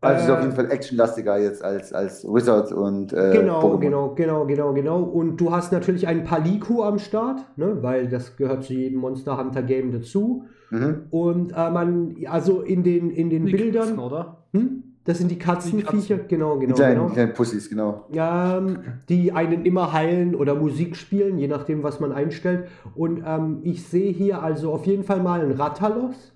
Also 0.00 0.24
ist 0.24 0.30
auf 0.30 0.40
jeden 0.40 0.52
äh, 0.52 0.56
Fall 0.56 0.70
actionlastiger 0.70 1.38
jetzt 1.38 1.64
als, 1.64 1.92
als 1.92 2.24
Wizard 2.24 2.70
und 2.72 3.12
äh, 3.12 3.32
Genau, 3.32 3.60
Pokémon. 3.60 3.80
genau, 3.80 4.14
genau, 4.14 4.46
genau, 4.46 4.72
genau. 4.72 5.02
Und 5.02 5.38
du 5.38 5.50
hast 5.50 5.72
natürlich 5.72 6.06
einen 6.06 6.22
Paliku 6.22 6.84
am 6.84 7.00
Start, 7.00 7.40
ne? 7.56 7.82
weil 7.82 8.08
das 8.08 8.36
gehört 8.36 8.62
zu 8.62 8.74
jedem 8.74 9.00
Monster 9.00 9.36
Hunter 9.36 9.62
Game 9.62 9.90
dazu. 9.90 10.44
Mhm. 10.70 11.06
Und 11.10 11.50
äh, 11.50 11.70
man, 11.70 12.14
also 12.26 12.60
in 12.60 12.84
den, 12.84 13.10
in 13.10 13.28
den 13.28 13.46
Bildern. 13.46 13.82
Katzen, 13.86 13.98
oder? 13.98 14.36
Hm? 14.52 14.84
Das 15.08 15.16
sind 15.16 15.30
die 15.30 15.38
Katzenviecher, 15.38 16.18
die 16.18 16.28
genau, 16.28 16.58
genau. 16.58 16.74
Die 16.74 16.82
kleinen, 16.82 17.00
genau. 17.00 17.08
kleinen 17.14 17.32
Pussys, 17.32 17.70
genau. 17.70 18.04
Ähm, 18.12 18.80
die 19.08 19.32
einen 19.32 19.64
immer 19.64 19.94
heilen 19.94 20.34
oder 20.34 20.54
Musik 20.54 20.96
spielen, 20.96 21.38
je 21.38 21.48
nachdem, 21.48 21.82
was 21.82 21.98
man 21.98 22.12
einstellt. 22.12 22.68
Und 22.94 23.22
ähm, 23.26 23.60
ich 23.62 23.84
sehe 23.84 24.12
hier 24.12 24.42
also 24.42 24.70
auf 24.70 24.84
jeden 24.84 25.04
Fall 25.04 25.22
mal 25.22 25.40
einen 25.40 25.52
Rattalos. 25.52 26.34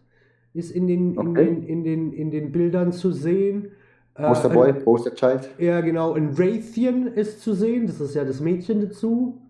ist 0.54 0.70
in 0.70 0.86
den, 0.86 1.18
okay. 1.18 1.28
in 1.28 1.34
den, 1.34 1.62
in 1.64 1.84
den, 1.84 2.12
in 2.14 2.30
den 2.30 2.50
Bildern 2.50 2.92
zu 2.92 3.12
sehen. 3.12 3.72
Posterboy, 4.14 4.70
äh, 4.70 4.72
Poster 4.72 5.14
Child. 5.14 5.50
Ja, 5.58 5.82
genau. 5.82 6.14
Ein 6.14 6.34
Raytheon 6.34 7.08
ist 7.08 7.42
zu 7.42 7.52
sehen. 7.52 7.86
Das 7.86 8.00
ist 8.00 8.14
ja 8.14 8.24
das 8.24 8.40
Mädchen 8.40 8.80
dazu. 8.80 9.42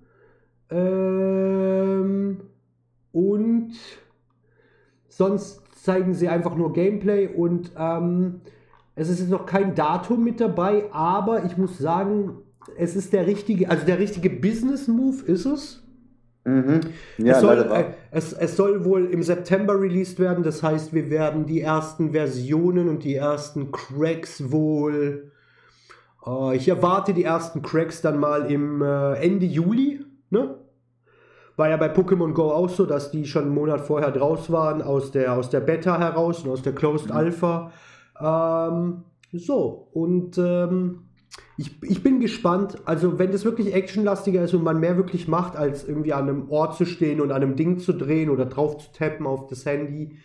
Ähm, 0.68 2.38
und 3.12 3.74
sonst 5.06 5.62
zeigen 5.80 6.12
sie 6.12 6.26
einfach 6.28 6.56
nur 6.56 6.72
Gameplay 6.72 7.28
und 7.28 7.70
ähm, 7.78 8.40
es 8.94 9.08
ist 9.08 9.20
jetzt 9.20 9.30
noch 9.30 9.46
kein 9.46 9.74
Datum 9.74 10.22
mit 10.22 10.40
dabei, 10.40 10.84
aber 10.92 11.44
ich 11.44 11.56
muss 11.56 11.78
sagen, 11.78 12.38
es 12.76 12.94
ist 12.94 13.12
der 13.12 13.26
richtige, 13.26 13.70
also 13.70 13.86
der 13.86 13.98
richtige 13.98 14.30
Business-Move 14.30 15.24
ist 15.26 15.46
es. 15.46 15.82
Mhm. 16.44 16.80
Ja, 17.18 17.34
es, 17.34 17.40
soll, 17.40 17.58
äh, 17.58 17.84
es, 18.10 18.32
es, 18.32 18.56
soll 18.56 18.84
wohl 18.84 19.06
im 19.06 19.22
September 19.22 19.80
released 19.80 20.18
werden, 20.18 20.42
das 20.42 20.62
heißt, 20.62 20.92
wir 20.92 21.08
werden 21.08 21.46
die 21.46 21.60
ersten 21.60 22.12
Versionen 22.12 22.88
und 22.88 23.04
die 23.04 23.14
ersten 23.14 23.70
Cracks 23.70 24.50
wohl. 24.50 25.30
Äh, 26.26 26.56
ich 26.56 26.68
erwarte 26.68 27.14
die 27.14 27.24
ersten 27.24 27.62
Cracks 27.62 28.00
dann 28.02 28.18
mal 28.18 28.50
im 28.50 28.82
äh, 28.82 29.14
Ende 29.14 29.46
Juli. 29.46 30.04
Ne? 30.30 30.56
War 31.56 31.68
ja 31.68 31.76
bei 31.76 31.92
Pokémon 31.92 32.32
Go 32.32 32.50
auch 32.50 32.70
so, 32.70 32.86
dass 32.86 33.10
die 33.12 33.24
schon 33.24 33.44
einen 33.44 33.54
Monat 33.54 33.82
vorher 33.82 34.10
draus 34.10 34.50
waren, 34.50 34.82
aus 34.82 35.12
der, 35.12 35.34
aus 35.34 35.48
der 35.48 35.60
Beta 35.60 35.98
heraus 35.98 36.42
und 36.42 36.50
aus 36.50 36.62
der 36.62 36.74
Closed 36.74 37.10
mhm. 37.10 37.16
Alpha. 37.16 37.72
Ähm, 38.20 39.04
so, 39.32 39.88
und 39.92 40.36
ähm, 40.38 41.04
ich, 41.56 41.82
ich 41.82 42.02
bin 42.02 42.20
gespannt. 42.20 42.76
Also, 42.84 43.18
wenn 43.18 43.32
das 43.32 43.44
wirklich 43.44 43.74
actionlastiger 43.74 44.42
ist 44.42 44.54
und 44.54 44.62
man 44.62 44.80
mehr 44.80 44.96
wirklich 44.96 45.28
macht, 45.28 45.56
als 45.56 45.86
irgendwie 45.86 46.12
an 46.12 46.28
einem 46.28 46.50
Ort 46.50 46.76
zu 46.76 46.84
stehen 46.84 47.20
und 47.20 47.30
an 47.30 47.42
einem 47.42 47.56
Ding 47.56 47.78
zu 47.78 47.92
drehen 47.92 48.30
oder 48.30 48.46
drauf 48.46 48.78
zu 48.78 48.92
tappen 48.92 49.26
auf 49.26 49.46
das 49.46 49.64
Handy, 49.64 50.18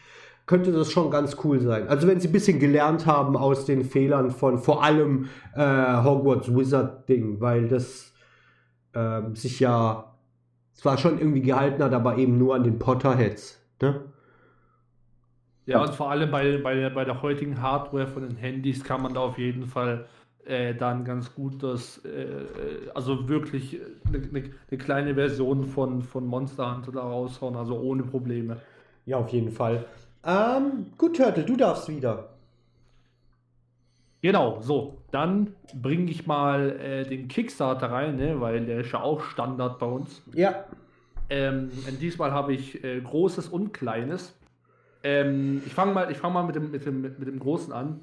könnte 0.45 0.71
das 0.71 0.91
schon 0.91 1.11
ganz 1.11 1.37
cool 1.43 1.59
sein. 1.59 1.87
Also, 1.87 2.07
wenn 2.07 2.19
sie 2.19 2.29
ein 2.29 2.33
bisschen 2.33 2.59
gelernt 2.59 3.05
haben 3.05 3.37
aus 3.37 3.65
den 3.65 3.83
Fehlern 3.83 4.31
von 4.31 4.57
vor 4.57 4.83
allem 4.83 5.27
äh, 5.55 6.03
Hogwarts 6.03 6.53
Wizard 6.53 7.07
Ding, 7.07 7.39
weil 7.39 7.67
das 7.67 8.13
äh, 8.93 9.21
sich 9.33 9.59
ja 9.59 10.15
zwar 10.73 10.97
schon 10.97 11.19
irgendwie 11.19 11.41
gehalten 11.41 11.83
hat, 11.83 11.93
aber 11.93 12.17
eben 12.17 12.37
nur 12.37 12.55
an 12.55 12.63
den 12.63 12.79
Potterheads. 12.79 13.59
Ne? 13.81 14.01
Ja, 15.67 15.81
und 15.81 15.93
vor 15.93 16.09
allem 16.09 16.31
bei, 16.31 16.57
bei, 16.57 16.89
bei 16.89 17.03
der 17.03 17.21
heutigen 17.21 17.61
Hardware 17.61 18.07
von 18.07 18.23
den 18.23 18.37
Handys 18.37 18.83
kann 18.83 19.01
man 19.01 19.13
da 19.13 19.19
auf 19.19 19.37
jeden 19.37 19.67
Fall 19.67 20.05
äh, 20.45 20.73
dann 20.73 21.03
ganz 21.03 21.35
gut 21.35 21.61
das, 21.61 22.03
äh, 22.05 22.89
also 22.95 23.27
wirklich 23.27 23.77
eine, 24.07 24.17
eine, 24.17 24.43
eine, 24.71 24.77
kleine 24.77 25.15
Version 25.15 25.65
von, 25.65 26.01
von 26.01 26.25
Monster 26.25 26.73
Hunter 26.73 26.93
da 26.93 27.01
raushauen, 27.01 27.57
also 27.57 27.77
ohne 27.77 28.03
Probleme. 28.03 28.61
Ja, 29.05 29.17
auf 29.17 29.29
jeden 29.29 29.51
Fall. 29.51 29.83
Ähm, 30.25 30.87
gut, 30.97 31.17
Turtle, 31.17 31.43
du 31.43 31.57
darfst 31.57 31.89
wieder. 31.89 32.29
Genau, 34.21 34.61
so. 34.61 34.99
Dann 35.11 35.53
bringe 35.73 36.09
ich 36.09 36.25
mal 36.25 36.79
äh, 36.79 37.03
den 37.03 37.27
Kickstarter 37.27 37.91
rein, 37.91 38.15
ne, 38.15 38.39
weil 38.39 38.65
der 38.65 38.79
ist 38.79 38.93
ja 38.93 39.01
auch 39.01 39.21
Standard 39.21 39.79
bei 39.79 39.85
uns. 39.85 40.21
Ja. 40.33 40.63
Ähm, 41.29 41.71
diesmal 41.99 42.31
habe 42.31 42.53
ich 42.53 42.81
äh, 42.85 43.01
Großes 43.01 43.49
und 43.49 43.73
Kleines. 43.73 44.36
Ähm, 45.07 45.61
ich 45.65 45.73
fange 45.73 45.93
mal, 45.93 46.13
fang 46.15 46.33
mal 46.33 46.43
mit, 46.43 46.57
dem, 46.57 46.69
mit, 46.69 46.85
dem, 46.85 47.01
mit 47.01 47.25
dem 47.27 47.39
Großen 47.39 47.71
an. 47.71 48.01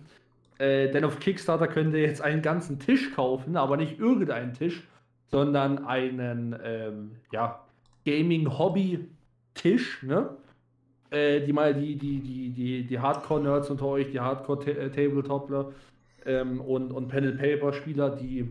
Äh, 0.56 0.90
denn 0.90 1.04
auf 1.04 1.20
Kickstarter 1.20 1.68
könnt 1.68 1.92
ihr 1.92 2.00
jetzt 2.00 2.22
einen 2.22 2.40
ganzen 2.40 2.78
Tisch 2.78 3.14
kaufen, 3.14 3.58
aber 3.58 3.76
nicht 3.76 3.98
irgendeinen 4.00 4.54
Tisch, 4.54 4.88
sondern 5.30 5.84
einen 5.84 6.56
ähm, 6.64 7.10
ja, 7.30 7.62
Gaming-Hobby-Tisch, 8.06 10.02
ne? 10.04 10.30
Äh, 11.10 11.42
die 11.42 11.52
mal 11.52 11.74
die, 11.74 11.96
die, 11.96 12.20
die, 12.20 12.48
die, 12.48 12.86
die 12.86 12.98
Hardcore-Nerds 12.98 13.68
unter 13.68 13.84
euch, 13.84 14.10
die 14.10 14.20
Hardcore-Tabletopler 14.20 15.72
ähm, 16.24 16.62
und, 16.62 16.90
und 16.90 17.08
Pen-and-Paper-Spieler, 17.08 18.16
die 18.16 18.50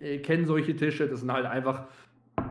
äh, 0.00 0.18
kennen 0.18 0.44
solche 0.44 0.76
Tische. 0.76 1.08
Das 1.08 1.20
sind 1.20 1.32
halt 1.32 1.46
einfach, 1.46 1.86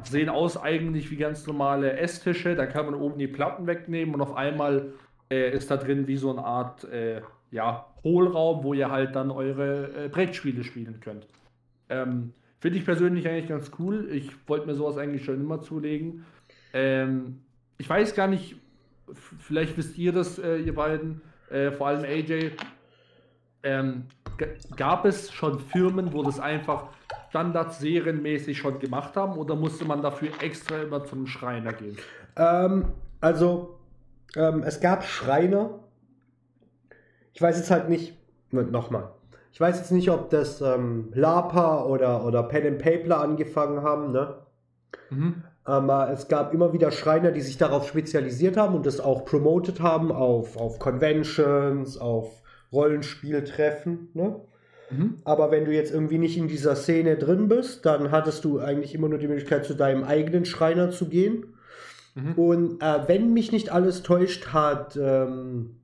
sehen 0.07 0.29
aus 0.29 0.57
eigentlich 0.57 1.11
wie 1.11 1.17
ganz 1.17 1.47
normale 1.47 1.97
Esstische. 1.97 2.55
Da 2.55 2.65
kann 2.65 2.85
man 2.85 2.95
oben 2.95 3.17
die 3.17 3.27
Platten 3.27 3.67
wegnehmen 3.67 4.13
und 4.15 4.21
auf 4.21 4.35
einmal 4.35 4.93
äh, 5.29 5.51
ist 5.51 5.71
da 5.71 5.77
drin 5.77 6.07
wie 6.07 6.17
so 6.17 6.31
eine 6.31 6.43
Art 6.43 6.83
äh, 6.85 7.21
ja, 7.51 7.85
Hohlraum, 8.03 8.63
wo 8.63 8.73
ihr 8.73 8.89
halt 8.89 9.15
dann 9.15 9.31
eure 9.31 10.05
äh, 10.05 10.09
Brettspiele 10.09 10.63
spielen 10.63 10.99
könnt. 10.99 11.27
Ähm, 11.89 12.33
Finde 12.59 12.79
ich 12.79 12.85
persönlich 12.85 13.27
eigentlich 13.27 13.47
ganz 13.47 13.71
cool. 13.79 14.09
Ich 14.11 14.31
wollte 14.47 14.65
mir 14.65 14.75
sowas 14.75 14.97
eigentlich 14.97 15.23
schon 15.23 15.39
immer 15.39 15.61
zulegen. 15.61 16.25
Ähm, 16.73 17.41
ich 17.77 17.89
weiß 17.89 18.15
gar 18.15 18.27
nicht, 18.27 18.55
vielleicht 19.39 19.77
wisst 19.77 19.97
ihr 19.97 20.11
das, 20.11 20.39
äh, 20.39 20.57
ihr 20.57 20.73
beiden, 20.73 21.21
äh, 21.49 21.71
vor 21.71 21.87
allem 21.87 22.03
AJ. 22.03 22.51
Ähm, 23.63 24.05
gab 24.75 25.05
es 25.05 25.31
schon 25.31 25.59
Firmen, 25.59 26.13
wo 26.13 26.23
das 26.23 26.39
einfach 26.39 26.89
standardserienmäßig 27.35 28.57
schon 28.57 28.79
gemacht 28.79 29.17
haben 29.17 29.37
oder 29.37 29.57
musste 29.57 29.83
man 29.83 30.01
dafür 30.01 30.29
extra 30.41 30.81
immer 30.81 31.03
zum 31.03 31.27
Schreiner 31.27 31.73
gehen? 31.73 31.97
Ähm, 32.37 32.85
also, 33.19 33.77
ähm, 34.37 34.63
es 34.65 34.79
gab 34.79 35.03
Schreiner, 35.03 35.79
ich 37.33 37.41
weiß 37.41 37.57
jetzt 37.57 37.71
halt 37.71 37.89
nicht, 37.89 38.17
nochmal. 38.51 39.11
Ich 39.51 39.59
weiß 39.59 39.77
jetzt 39.77 39.91
nicht, 39.91 40.09
ob 40.09 40.29
das 40.29 40.61
ähm, 40.61 41.09
Lapa 41.13 41.83
oder, 41.83 42.25
oder 42.25 42.43
Pen 42.43 42.67
and 42.67 42.79
Paper 42.79 43.19
angefangen 43.19 43.81
haben, 43.81 44.13
ne? 44.13 44.35
Mhm. 45.09 45.43
Aber 45.65 46.11
es 46.11 46.29
gab 46.29 46.53
immer 46.53 46.71
wieder 46.71 46.91
Schreiner, 46.91 47.31
die 47.31 47.41
sich 47.41 47.57
darauf 47.57 47.87
spezialisiert 47.87 48.55
haben 48.55 48.75
und 48.75 48.85
das 48.85 49.01
auch 49.01 49.25
promoted 49.25 49.81
haben 49.81 50.11
auf, 50.11 50.55
auf 50.55 50.79
Conventions, 50.79 51.97
auf 51.97 52.31
Rollenspieltreffen, 52.71 54.09
ne? 54.13 54.39
Mhm. 54.89 55.17
Aber 55.23 55.51
wenn 55.51 55.65
du 55.65 55.71
jetzt 55.71 55.93
irgendwie 55.93 56.17
nicht 56.17 56.37
in 56.37 56.47
dieser 56.47 56.75
Szene 56.75 57.17
drin 57.17 57.47
bist, 57.47 57.85
dann 57.85 58.11
hattest 58.11 58.43
du 58.45 58.59
eigentlich 58.59 58.93
immer 58.93 59.09
nur 59.09 59.17
die 59.17 59.27
Möglichkeit, 59.27 59.65
zu 59.65 59.73
deinem 59.73 60.03
eigenen 60.03 60.45
Schreiner 60.45 60.91
zu 60.91 61.07
gehen. 61.07 61.55
Mhm. 62.15 62.33
Und 62.33 62.81
äh, 62.81 63.07
wenn 63.07 63.33
mich 63.33 63.51
nicht 63.51 63.71
alles 63.71 64.03
täuscht, 64.03 64.47
hat 64.47 64.97
ähm, 65.01 65.77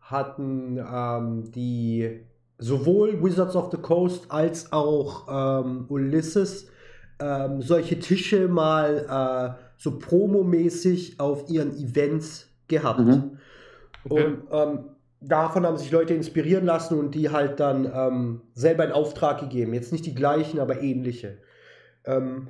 hatten 0.00 0.78
ähm, 0.78 1.50
die 1.52 2.20
sowohl 2.58 3.22
Wizards 3.22 3.54
of 3.56 3.70
the 3.70 3.76
Coast 3.76 4.30
als 4.30 4.72
auch 4.72 5.26
ähm, 5.30 5.84
Ulysses 5.88 6.68
ähm, 7.20 7.62
solche 7.62 7.98
Tische 7.98 8.48
mal 8.48 9.56
äh, 9.58 9.62
so 9.76 9.98
promomäßig 9.98 11.20
auf 11.20 11.48
ihren 11.50 11.76
Events 11.76 12.48
gehabt. 12.68 13.00
Mhm. 13.00 13.38
Okay. 14.04 14.24
Und 14.24 14.42
ähm, 14.50 14.78
davon 15.20 15.66
haben 15.66 15.76
sich 15.76 15.90
Leute 15.90 16.14
inspirieren 16.14 16.64
lassen 16.64 16.98
und 16.98 17.14
die 17.14 17.30
halt 17.30 17.60
dann 17.60 17.90
ähm, 17.92 18.40
selber 18.54 18.84
in 18.84 18.92
Auftrag 18.92 19.40
gegeben. 19.40 19.74
Jetzt 19.74 19.92
nicht 19.92 20.06
die 20.06 20.14
gleichen, 20.14 20.60
aber 20.60 20.80
ähnliche. 20.80 21.38
Ähm, 22.04 22.48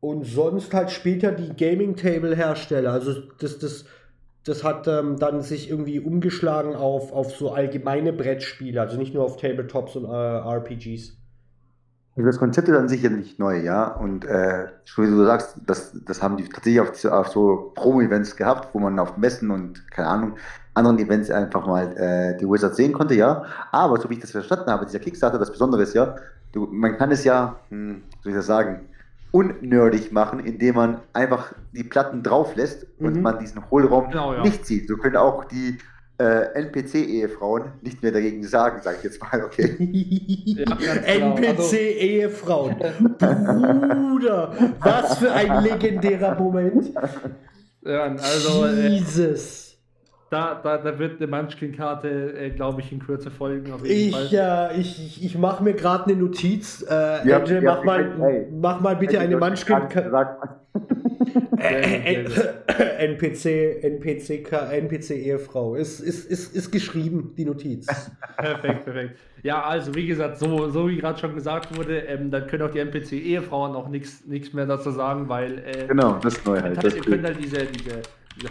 und 0.00 0.24
sonst 0.24 0.74
halt 0.74 0.90
später 0.90 1.32
die 1.32 1.54
Gaming 1.56 1.96
Table 1.96 2.36
Hersteller. 2.36 2.92
Also 2.92 3.14
das, 3.38 3.58
das 3.58 3.86
das 4.44 4.62
hat 4.62 4.86
ähm, 4.88 5.18
dann 5.18 5.40
sich 5.40 5.70
irgendwie 5.70 5.98
umgeschlagen 5.98 6.74
auf, 6.74 7.12
auf 7.12 7.34
so 7.34 7.52
allgemeine 7.52 8.12
Brettspiele, 8.12 8.80
also 8.80 8.98
nicht 8.98 9.14
nur 9.14 9.24
auf 9.24 9.38
Tabletops 9.38 9.96
und 9.96 10.04
äh, 10.04 10.08
RPGs. 10.08 11.16
Also 12.16 12.26
das 12.26 12.38
Konzept 12.38 12.68
ist 12.68 12.76
an 12.76 12.88
sich 12.88 13.02
ja 13.02 13.10
nicht 13.10 13.38
neu, 13.38 13.58
ja. 13.60 13.88
Und 13.88 14.24
äh, 14.24 14.66
wie 14.96 15.06
du 15.06 15.24
sagst, 15.24 15.56
das, 15.66 15.98
das 16.04 16.22
haben 16.22 16.36
die 16.36 16.44
tatsächlich 16.44 16.80
auf, 16.80 17.04
auf 17.06 17.28
so 17.28 17.72
Promo-Events 17.74 18.36
gehabt, 18.36 18.74
wo 18.74 18.78
man 18.78 18.98
auf 18.98 19.16
Messen 19.16 19.50
und 19.50 19.90
keine 19.90 20.08
Ahnung, 20.08 20.36
anderen 20.74 20.98
Events 20.98 21.30
einfach 21.30 21.66
mal 21.66 21.96
äh, 21.96 22.36
die 22.38 22.46
Wizards 22.46 22.76
sehen 22.76 22.92
konnte, 22.92 23.14
ja. 23.14 23.44
Aber 23.70 23.98
so 24.00 24.10
wie 24.10 24.14
ich 24.14 24.20
das 24.20 24.32
verstanden 24.32 24.70
habe, 24.70 24.84
dieser 24.84 24.98
Kickstarter, 24.98 25.38
das 25.38 25.50
Besondere 25.50 25.82
ist 25.82 25.94
ja, 25.94 26.16
du, 26.52 26.66
man 26.70 26.96
kann 26.96 27.10
es 27.10 27.24
ja, 27.24 27.56
hm, 27.70 28.02
soll 28.22 28.32
ich 28.32 28.36
das 28.36 28.46
sagen, 28.46 28.80
unnerdig 29.30 30.12
machen, 30.12 30.40
indem 30.40 30.76
man 30.76 31.00
einfach 31.12 31.52
die 31.72 31.82
Platten 31.82 32.22
drauf 32.22 32.54
lässt 32.54 32.86
und 33.00 33.16
mhm. 33.16 33.22
man 33.22 33.38
diesen 33.38 33.68
Hohlraum 33.70 34.10
genau, 34.10 34.34
ja. 34.34 34.42
nicht 34.42 34.64
sieht. 34.64 34.86
So 34.86 34.96
können 34.96 35.16
auch 35.16 35.44
die 35.44 35.78
äh, 36.18 36.52
NPC-Ehefrauen 36.54 37.64
nicht 37.82 38.00
mehr 38.02 38.12
dagegen 38.12 38.44
sagen, 38.44 38.80
sage 38.82 38.98
ich 38.98 39.04
jetzt 39.04 39.20
mal, 39.20 39.42
okay. 39.44 39.74
ja, 40.44 40.64
genau. 40.64 41.36
NPC-Ehefrauen. 41.36 42.76
Bruder, 43.18 44.52
was 44.78 45.18
für 45.18 45.32
ein 45.32 45.64
legendärer 45.64 46.38
Moment. 46.38 46.92
Ja, 47.82 48.04
also, 48.04 48.66
äh, 48.66 48.88
Jesus. 48.88 49.63
Da, 50.30 50.60
da, 50.62 50.78
da 50.78 50.98
wird 50.98 51.20
eine 51.20 51.30
Munchkin-Karte, 51.30 52.08
äh, 52.08 52.50
glaube 52.50 52.80
ich, 52.80 52.90
in 52.90 52.98
Kürze 52.98 53.30
folgen. 53.30 53.72
ich, 53.84 54.30
Ja, 54.30 54.72
ich, 54.72 54.98
ich, 55.04 55.24
ich 55.24 55.38
mache 55.38 55.62
mir 55.62 55.74
gerade 55.74 56.06
eine 56.06 56.16
Notiz. 56.16 56.82
Äh, 56.88 57.28
ja, 57.28 57.38
Angel, 57.38 57.62
ja, 57.62 57.74
mach, 57.74 57.84
mal, 57.84 58.12
hey, 58.18 58.46
mach 58.50 58.80
mal 58.80 58.96
bitte 58.96 59.20
eine 59.20 59.36
Munchkin-Karte. 59.36 60.64
NPC, 62.98 63.82
NPC, 63.82 64.50
NPC-Ehefrau. 64.50 65.76
Ist, 65.76 66.00
ist, 66.00 66.30
ist, 66.30 66.54
ist 66.54 66.70
geschrieben, 66.70 67.34
die 67.36 67.44
Notiz. 67.44 67.86
perfekt, 68.36 68.84
perfekt. 68.84 69.18
Ja, 69.42 69.62
also 69.62 69.94
wie 69.94 70.06
gesagt, 70.06 70.38
so, 70.38 70.70
so 70.70 70.88
wie 70.88 70.96
gerade 70.96 71.18
schon 71.18 71.34
gesagt 71.34 71.76
wurde, 71.76 71.98
ähm, 72.00 72.30
dann 72.30 72.46
können 72.46 72.62
auch 72.62 72.70
die 72.70 72.80
NPC-Ehefrauen 72.80 73.74
auch 73.76 73.88
nichts 73.88 74.52
mehr 74.52 74.66
dazu 74.66 74.90
sagen, 74.90 75.28
weil. 75.28 75.58
Äh, 75.58 75.86
genau, 75.86 76.18
das 76.22 76.38
ist 76.38 76.46
neu 76.46 76.60
halt. 76.60 76.82
Ihr 76.82 77.02
könnt 77.02 77.24
halt 77.24 77.38
diese, 77.38 77.66
diese 77.66 78.02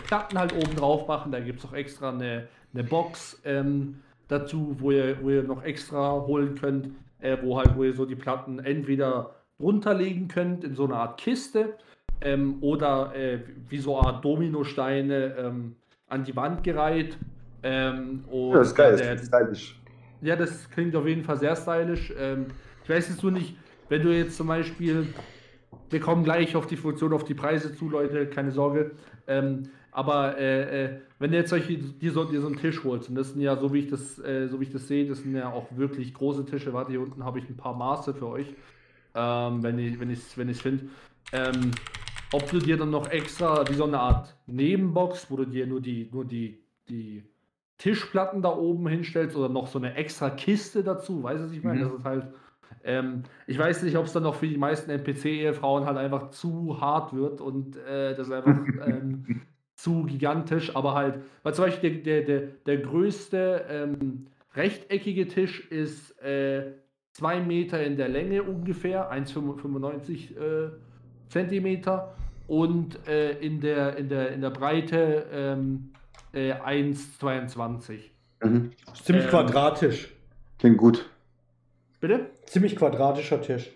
Platten 0.05 0.37
halt 0.37 0.53
oben 0.53 0.75
drauf 0.75 1.07
machen. 1.07 1.31
Da 1.31 1.39
gibt 1.39 1.59
es 1.59 1.65
auch 1.65 1.73
extra 1.73 2.09
eine, 2.09 2.47
eine 2.73 2.83
Box 2.83 3.41
ähm, 3.45 3.99
dazu, 4.27 4.75
wo 4.79 4.91
ihr, 4.91 5.17
wo 5.21 5.29
ihr 5.29 5.43
noch 5.43 5.63
extra 5.63 6.11
holen 6.25 6.55
könnt, 6.55 6.89
äh, 7.19 7.37
wo 7.41 7.57
halt, 7.57 7.75
wo 7.75 7.83
ihr 7.83 7.93
so 7.93 8.05
die 8.05 8.15
Platten 8.15 8.59
entweder 8.59 9.35
runterlegen 9.59 10.27
könnt 10.27 10.63
in 10.63 10.75
so 10.75 10.85
eine 10.85 10.95
Art 10.95 11.19
Kiste 11.19 11.75
ähm, 12.21 12.57
oder 12.61 13.15
äh, 13.15 13.39
wie 13.69 13.77
so 13.77 13.97
eine 13.97 14.07
Art 14.07 14.25
Dominosteine 14.25 15.35
ähm, 15.37 15.75
an 16.07 16.23
die 16.23 16.35
Wand 16.35 16.63
gereiht. 16.63 17.17
Ähm, 17.63 18.23
ja, 18.31 18.53
das 18.53 18.67
ist 18.69 18.75
geil, 18.75 18.97
der, 18.97 19.13
das 19.13 19.21
ist 19.21 19.27
stylisch. 19.27 19.79
Ja, 20.21 20.35
das 20.35 20.69
klingt 20.69 20.95
auf 20.95 21.07
jeden 21.07 21.23
Fall 21.23 21.37
sehr 21.37 21.55
stylisch. 21.55 22.13
Ähm, 22.17 22.47
ich 22.83 22.89
weiß 22.89 23.09
jetzt 23.09 23.23
nur 23.23 23.31
nicht, 23.31 23.55
wenn 23.89 24.03
du 24.03 24.15
jetzt 24.15 24.37
zum 24.37 24.47
Beispiel, 24.47 25.13
wir 25.93 25.99
kommen 25.99 26.23
gleich 26.23 26.55
auf 26.55 26.67
die 26.67 26.75
Funktion, 26.75 27.13
auf 27.13 27.23
die 27.23 27.33
Preise 27.33 27.73
zu, 27.73 27.89
Leute, 27.89 28.27
keine 28.27 28.51
Sorge. 28.51 28.91
Ähm, 29.27 29.69
aber 29.91 30.37
äh, 30.37 30.85
äh, 30.85 30.99
wenn 31.19 31.31
du 31.31 31.37
jetzt 31.37 31.51
solche, 31.51 31.77
dir 31.77 32.11
so, 32.11 32.25
dir 32.25 32.41
so 32.41 32.47
einen 32.47 32.57
Tisch 32.57 32.83
holst, 32.83 33.09
und 33.09 33.15
das 33.15 33.31
sind 33.31 33.41
ja, 33.41 33.55
so 33.55 33.71
wie 33.73 33.79
ich 33.79 33.89
das, 33.89 34.17
äh, 34.19 34.47
so 34.47 34.59
wie 34.59 34.63
ich 34.65 34.71
das 34.71 34.87
sehe, 34.87 35.07
das 35.07 35.19
sind 35.19 35.35
ja 35.35 35.51
auch 35.51 35.67
wirklich 35.77 36.13
große 36.13 36.45
Tische. 36.45 36.73
Warte, 36.73 36.91
hier 36.91 37.01
unten 37.01 37.23
habe 37.23 37.39
ich 37.39 37.47
ein 37.47 37.55
paar 37.55 37.75
Maße 37.75 38.13
für 38.15 38.27
euch, 38.27 38.47
ähm, 39.15 39.61
wenn 39.61 39.77
ich 39.77 39.93
es 39.93 39.99
wenn 39.99 40.09
ich's, 40.09 40.37
wenn 40.37 40.53
finde. 40.53 40.85
Ähm, 41.31 41.71
ob 42.33 42.49
du 42.49 42.57
dir 42.57 42.77
dann 42.77 42.89
noch 42.89 43.09
extra 43.11 43.69
wie 43.69 43.75
so 43.75 43.83
eine 43.83 43.99
Art 43.99 44.35
Nebenbox, 44.47 45.29
wo 45.29 45.37
du 45.37 45.45
dir 45.45 45.67
nur 45.67 45.79
die, 45.79 46.09
nur 46.11 46.25
die, 46.25 46.63
die 46.89 47.23
Tischplatten 47.77 48.41
da 48.41 48.49
oben 48.49 48.87
hinstellst 48.87 49.37
oder 49.37 49.49
noch 49.49 49.67
so 49.67 49.77
eine 49.77 49.93
extra 49.95 50.31
Kiste 50.31 50.83
dazu, 50.83 51.21
weißt 51.21 51.43
du, 51.43 51.55
ich 51.55 51.63
meine? 51.63 51.79
Mhm. 51.79 51.83
Das 51.83 51.93
ist 51.99 52.05
halt. 52.05 52.27
Ähm, 52.83 53.23
ich 53.47 53.57
weiß 53.57 53.83
nicht, 53.83 53.97
ob 53.97 54.05
es 54.05 54.13
dann 54.13 54.23
noch 54.23 54.35
für 54.35 54.47
die 54.47 54.57
meisten 54.57 54.91
NPC-Ehefrauen 54.91 55.85
halt 55.85 55.97
einfach 55.97 56.29
zu 56.31 56.79
hart 56.81 57.13
wird 57.13 57.41
und 57.41 57.77
äh, 57.77 58.15
das 58.15 58.29
einfach 58.31 58.59
ähm, 58.85 59.41
zu 59.75 60.03
gigantisch, 60.03 60.75
aber 60.75 60.93
halt, 60.93 61.19
weil 61.43 61.53
zum 61.53 61.65
Beispiel 61.65 62.01
der, 62.01 62.21
der, 62.21 62.39
der, 62.39 62.47
der 62.65 62.77
größte 62.77 63.65
ähm, 63.69 64.27
rechteckige 64.55 65.27
Tisch 65.27 65.69
ist 65.71 66.19
äh, 66.21 66.73
zwei 67.11 67.39
Meter 67.39 67.83
in 67.83 67.97
der 67.97 68.09
Länge 68.09 68.43
ungefähr, 68.43 69.11
1,95 69.11 70.37
äh, 70.37 70.71
Zentimeter 71.29 72.15
und 72.47 73.07
äh, 73.07 73.39
in, 73.39 73.61
der, 73.61 73.97
in, 73.97 74.09
der, 74.09 74.31
in 74.31 74.41
der 74.41 74.49
Breite 74.49 75.27
ähm, 75.31 75.91
äh, 76.33 76.53
1,22. 76.53 77.99
Mhm. 78.43 78.71
Ziemlich 78.93 79.25
ähm, 79.25 79.29
quadratisch. 79.29 80.13
Klingt 80.59 80.77
gut. 80.77 81.09
Bitte? 81.99 82.29
Ziemlich 82.45 82.75
quadratischer 82.75 83.41
Tisch. 83.41 83.71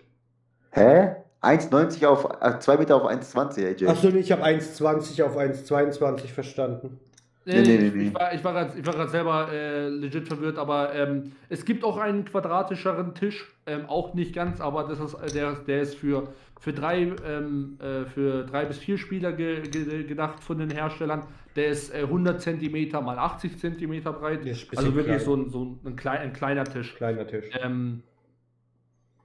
Hä? 0.70 1.16
1,90 1.42 2.06
auf 2.06 2.28
äh, 2.40 2.58
2 2.58 2.76
Meter 2.78 2.96
auf 2.96 3.04
1,20, 3.04 3.66
AJ. 3.66 3.86
Achso, 3.86 4.08
ich 4.08 4.32
habe 4.32 4.44
1,20 4.44 5.22
auf 5.22 5.36
1,22 5.36 6.26
verstanden. 6.26 7.00
Nee, 7.44 7.62
nee, 7.62 7.78
nee, 7.78 7.92
nee. 7.94 8.06
Ich 8.08 8.14
war, 8.14 8.34
ich 8.34 8.44
war 8.44 8.92
gerade 8.92 9.10
selber 9.10 9.48
äh, 9.50 9.88
legit 9.88 10.28
verwirrt, 10.28 10.58
aber 10.58 10.94
ähm, 10.94 11.32
es 11.48 11.64
gibt 11.64 11.82
auch 11.82 11.96
einen 11.96 12.26
quadratischeren 12.26 13.14
Tisch, 13.14 13.50
ähm, 13.66 13.86
auch 13.86 14.12
nicht 14.12 14.34
ganz, 14.34 14.60
aber 14.60 14.84
das 14.84 15.00
ist, 15.00 15.14
äh, 15.14 15.32
der, 15.32 15.54
der 15.66 15.80
ist 15.80 15.94
für, 15.94 16.28
für, 16.60 16.74
drei, 16.74 17.12
ähm, 17.26 17.78
äh, 17.80 18.04
für 18.04 18.44
drei 18.44 18.66
bis 18.66 18.78
vier 18.78 18.98
Spieler 18.98 19.32
ge, 19.32 19.62
ge, 19.62 20.04
gedacht 20.04 20.44
von 20.44 20.58
den 20.58 20.70
Herstellern. 20.70 21.22
Der 21.56 21.68
ist 21.68 21.94
äh, 21.94 22.02
100 22.02 22.42
cm 22.42 22.90
mal 23.02 23.18
80 23.18 23.58
cm 23.58 24.02
breit. 24.02 24.40
Also 24.76 24.94
wirklich 24.94 25.06
klein. 25.06 25.20
so, 25.20 25.34
ein, 25.34 25.48
so 25.48 25.78
ein, 25.86 25.96
klein, 25.96 26.18
ein 26.20 26.32
kleiner 26.34 26.64
Tisch. 26.64 26.94
Kleiner 26.96 27.26
Tisch. 27.26 27.46
Ähm, 27.62 28.02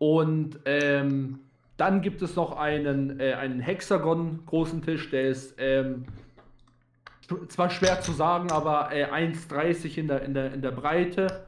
und 0.04 0.60
ähm, 0.66 1.40
dann 1.78 2.02
gibt 2.02 2.22
es 2.22 2.36
noch 2.36 2.58
einen, 2.58 3.22
äh, 3.22 3.36
einen 3.36 3.62
Hexagon 3.62 4.46
großen 4.46 4.82
Tisch, 4.82 5.10
der 5.10 5.30
ist 5.30 5.56
ähm, 5.58 6.04
zwar 7.48 7.70
schwer 7.70 8.02
zu 8.02 8.12
sagen, 8.12 8.52
aber 8.52 8.90
äh, 8.92 9.06
1,30 9.06 9.98
in 9.98 10.10
der, 10.10 10.24
in, 10.24 10.34
der, 10.34 10.54
in 10.54 10.62
der 10.62 10.72
Breite 10.72 11.46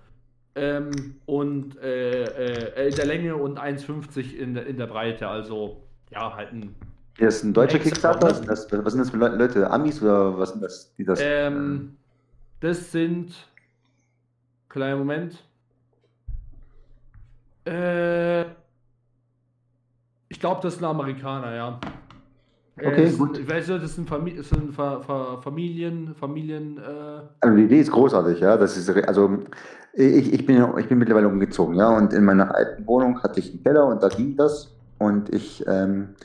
ähm, 0.56 1.18
und 1.26 1.78
äh, 1.82 2.24
äh, 2.24 2.88
in 2.88 2.95
der 2.95 3.06
Länge 3.06 3.36
und 3.36 3.60
1,50 3.60 4.34
in 4.34 4.53
der, 4.53 4.66
in 4.68 4.78
der 4.78 4.88
Breite. 4.88 5.28
Also 5.28 5.84
ja, 6.12 6.34
halt 6.34 6.53
ein. 6.53 6.76
Das 7.20 7.36
ist 7.36 7.43
ein 7.43 7.53
deutscher 7.53 7.80
Kickstarter? 7.80 8.30
Was 8.30 8.38
sind, 8.38 8.49
das, 8.49 8.72
was 8.72 8.93
sind 8.93 9.01
das 9.01 9.10
für 9.10 9.18
Leute? 9.18 9.70
Amis 9.70 10.01
oder 10.01 10.38
was 10.38 10.51
sind 10.51 10.62
das? 10.64 10.95
Die 10.95 11.03
das, 11.03 11.20
ähm, 11.22 11.97
das 12.62 12.89
sind. 12.93 13.36
Kleiner 14.70 14.95
Moment. 14.95 15.43
Äh, 17.66 18.43
ich 20.30 20.39
glaube, 20.39 20.61
das 20.61 20.76
sind 20.76 20.86
Amerikaner, 20.86 21.55
ja. 21.55 21.80
Okay, 22.78 23.03
es, 23.03 23.18
gut. 23.18 23.38
Ich 23.38 23.49
weiß 23.49 23.68
nicht, 23.70 23.84
das 23.84 23.95
sind, 23.95 24.07
Famili 24.09 24.43
sind 24.43 24.74
Fa 24.74 24.99
Fa 24.99 25.39
Familien, 25.41 26.13
Familien. 26.16 26.78
Äh 26.78 27.22
also 27.39 27.55
die 27.55 27.63
Idee 27.63 27.80
ist 27.80 27.91
großartig, 27.91 28.41
ja. 28.41 28.57
Das 28.57 28.76
ist 28.76 28.89
also 29.07 29.43
ich, 29.93 30.34
ich, 30.34 30.45
bin, 30.45 30.61
ich 30.78 30.88
bin 30.88 30.97
mittlerweile 30.97 31.30
umgezogen, 31.30 31.76
ja. 31.76 31.95
Und 31.95 32.11
in 32.11 32.26
meiner 32.26 32.53
alten 32.53 32.86
Wohnung 32.86 33.24
hatte 33.24 33.39
ich 33.39 33.51
einen 33.51 33.63
Keller 33.63 33.88
und 33.88 34.03
da 34.03 34.09
ging 34.09 34.36
das. 34.36 34.76
Und 34.97 35.34
ich 35.34 35.63
ähm, 35.68 36.16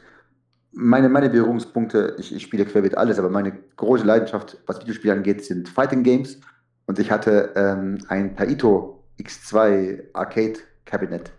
meine, 0.73 1.09
meine 1.09 1.31
Berührungspunkte, 1.31 2.17
ich, 2.19 2.35
ich 2.35 2.43
spiele 2.43 2.65
querbeet 2.65 2.97
alles, 2.97 3.19
aber 3.19 3.31
meine 3.31 3.53
große 3.77 4.05
Leidenschaft, 4.05 4.59
was 4.67 4.81
Videospiele 4.81 5.15
angeht, 5.15 5.45
sind 5.45 5.69
Fighting 5.69 6.03
Games. 6.03 6.41
Und 6.87 6.99
ich 6.99 7.13
hatte 7.13 7.51
ähm, 7.55 7.99
ein 8.09 8.37
Taito 8.37 9.05
X2 9.21 10.03
Arcade 10.15 10.59
Cabinet 10.91 11.31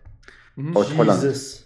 mhm. 0.56 0.76
aus 0.76 0.89
Jesus. 0.89 0.97
Holland. 0.97 1.66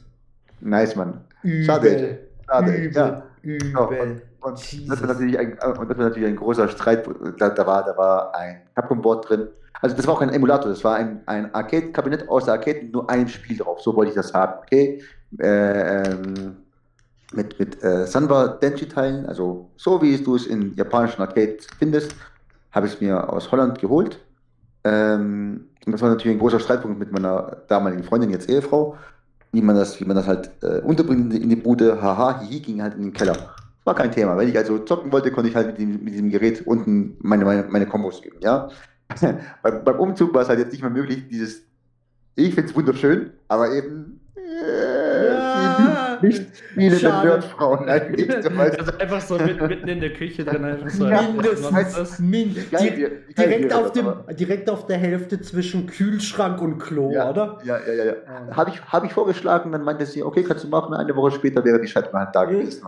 Nice, 0.62 0.96
Mann. 0.96 1.22
Schade. 1.66 2.20
Schade. 2.48 2.92
Ja. 2.92 3.24
Übel. 3.42 4.22
Und, 4.42 4.90
das 4.90 5.02
war 5.02 5.08
natürlich 5.08 5.38
ein, 5.38 5.54
und 5.54 5.90
das 5.90 5.98
war 5.98 6.06
natürlich 6.06 6.28
ein 6.28 6.36
großer 6.36 6.68
Streit. 6.70 7.08
Da, 7.38 7.50
da, 7.50 7.66
war, 7.66 7.84
da 7.84 7.98
war 7.98 8.36
ein 8.36 8.62
Capcom-Board 8.76 9.30
drin. 9.30 9.48
Also 9.82 9.96
das 9.96 10.08
war 10.08 10.16
auch 10.16 10.22
ein 10.22 10.30
Emulator, 10.30 10.70
das 10.70 10.84
war 10.84 10.96
ein, 10.96 11.22
ein 11.26 11.54
Arcade-Kabinett 11.54 12.30
aus 12.30 12.46
der 12.46 12.56
Arcade, 12.56 12.86
nur 12.92 13.10
ein 13.10 13.28
Spiel 13.28 13.58
drauf. 13.58 13.82
So 13.82 13.96
wollte 13.96 14.10
ich 14.10 14.16
das 14.16 14.34
haben. 14.34 14.60
Okay. 14.64 15.02
Äh, 15.40 16.04
ähm, 16.04 16.58
mit 17.34 17.60
mit 17.60 17.84
äh, 17.84 18.06
Sanwa 18.06 18.48
Denji-Teilen, 18.48 19.26
also 19.26 19.70
so 19.76 20.02
wie 20.02 20.18
du 20.18 20.36
es 20.36 20.46
in 20.46 20.76
japanischen 20.76 21.22
Arcade 21.22 21.58
findest, 21.78 22.16
habe 22.72 22.88
ich 22.88 22.94
es 22.94 23.02
mir 23.02 23.32
aus 23.32 23.52
Holland 23.52 23.80
geholt. 23.80 24.20
Ähm, 24.84 25.68
und 25.86 25.92
das 25.92 26.02
war 26.02 26.10
natürlich 26.10 26.36
ein 26.36 26.40
großer 26.40 26.60
Streitpunkt 26.60 27.00
mit 27.00 27.12
meiner 27.12 27.58
damaligen 27.68 28.04
Freundin, 28.04 28.32
jetzt 28.32 28.50
Ehefrau 28.50 28.98
wie 29.56 29.62
man 29.62 29.76
das, 29.76 30.00
wie 30.00 30.06
man 30.06 30.18
das 30.18 30.28
halt 30.28 30.52
äh, 30.62 30.80
unterbringt 30.82 31.34
in 31.34 31.50
die 31.50 31.56
Bude, 31.56 32.02
haha, 32.02 32.42
hihi, 32.42 32.60
ging 32.60 32.82
halt 32.82 32.96
in 32.96 33.04
den 33.04 33.14
Keller. 33.14 33.56
War 33.86 33.96
kein 33.96 34.12
Thema. 34.12 34.38
Wenn 34.38 34.50
ich 34.50 34.58
also 34.58 34.80
zocken 34.80 35.12
wollte, 35.12 35.32
konnte 35.32 35.50
ich 35.50 35.56
halt 35.56 35.68
mit, 35.68 35.78
dem, 35.78 36.04
mit 36.04 36.14
diesem 36.14 36.30
Gerät 36.30 36.68
unten 36.68 37.16
meine, 37.20 37.46
meine, 37.46 37.64
meine 37.70 37.86
Kombos 37.86 38.20
üben, 38.24 38.40
ja. 38.42 38.70
beim, 39.64 39.84
beim 39.84 40.00
Umzug 40.00 40.34
war 40.34 40.42
es 40.42 40.50
halt 40.50 40.60
jetzt 40.60 40.74
nicht 40.74 40.82
mehr 40.82 40.92
möglich, 40.92 41.30
dieses, 41.30 41.62
ich 42.36 42.54
finde 42.54 42.70
es 42.70 42.76
wunderschön, 42.76 43.32
aber 43.48 43.72
eben 43.72 44.20
äh, 44.36 45.28
ja, 45.28 45.95
nicht 46.22 46.46
viele 46.74 47.02
Nerdfrauen 47.02 47.90
eigentlich. 47.90 48.30
Also 48.56 48.98
einfach 48.98 49.22
so 49.22 49.38
mit, 49.38 49.62
mitten 49.62 49.88
in 49.88 50.00
der 50.00 50.14
Küche 50.14 50.44
drin. 50.44 50.64
Einfach 50.64 50.90
so 50.90 51.06
Mindestens. 51.06 52.20
Min 52.20 52.54
direkt, 52.54 53.38
direkt, 53.38 53.74
auf 53.74 53.92
dem, 53.92 54.14
direkt 54.32 54.70
auf 54.70 54.86
der 54.88 54.98
Hälfte 54.98 55.40
zwischen 55.42 55.88
Kühlschrank 55.88 56.62
und 56.62 56.80
Klo, 56.80 57.12
ja, 57.12 57.30
oder? 57.30 57.60
Ja, 57.64 57.78
ja, 57.80 57.94
ja. 57.94 58.04
ja. 58.06 58.16
ja. 58.16 58.56
Habe 58.56 58.72
ich, 58.72 58.82
hab 58.84 59.04
ich 59.04 59.14
vorgeschlagen, 59.14 59.72
dann 59.72 59.84
meinte 59.84 60.06
sie, 60.06 60.24
okay, 60.24 60.44
kannst 60.44 60.64
du 60.64 60.68
machen. 60.68 60.94
Eine 60.94 61.16
Woche 61.16 61.32
später 61.32 61.64
wäre 61.64 61.80
die 61.80 61.88
Scheibe 61.88 62.12
halt 62.14 62.30
da 62.34 62.46
gewesen. 62.46 62.82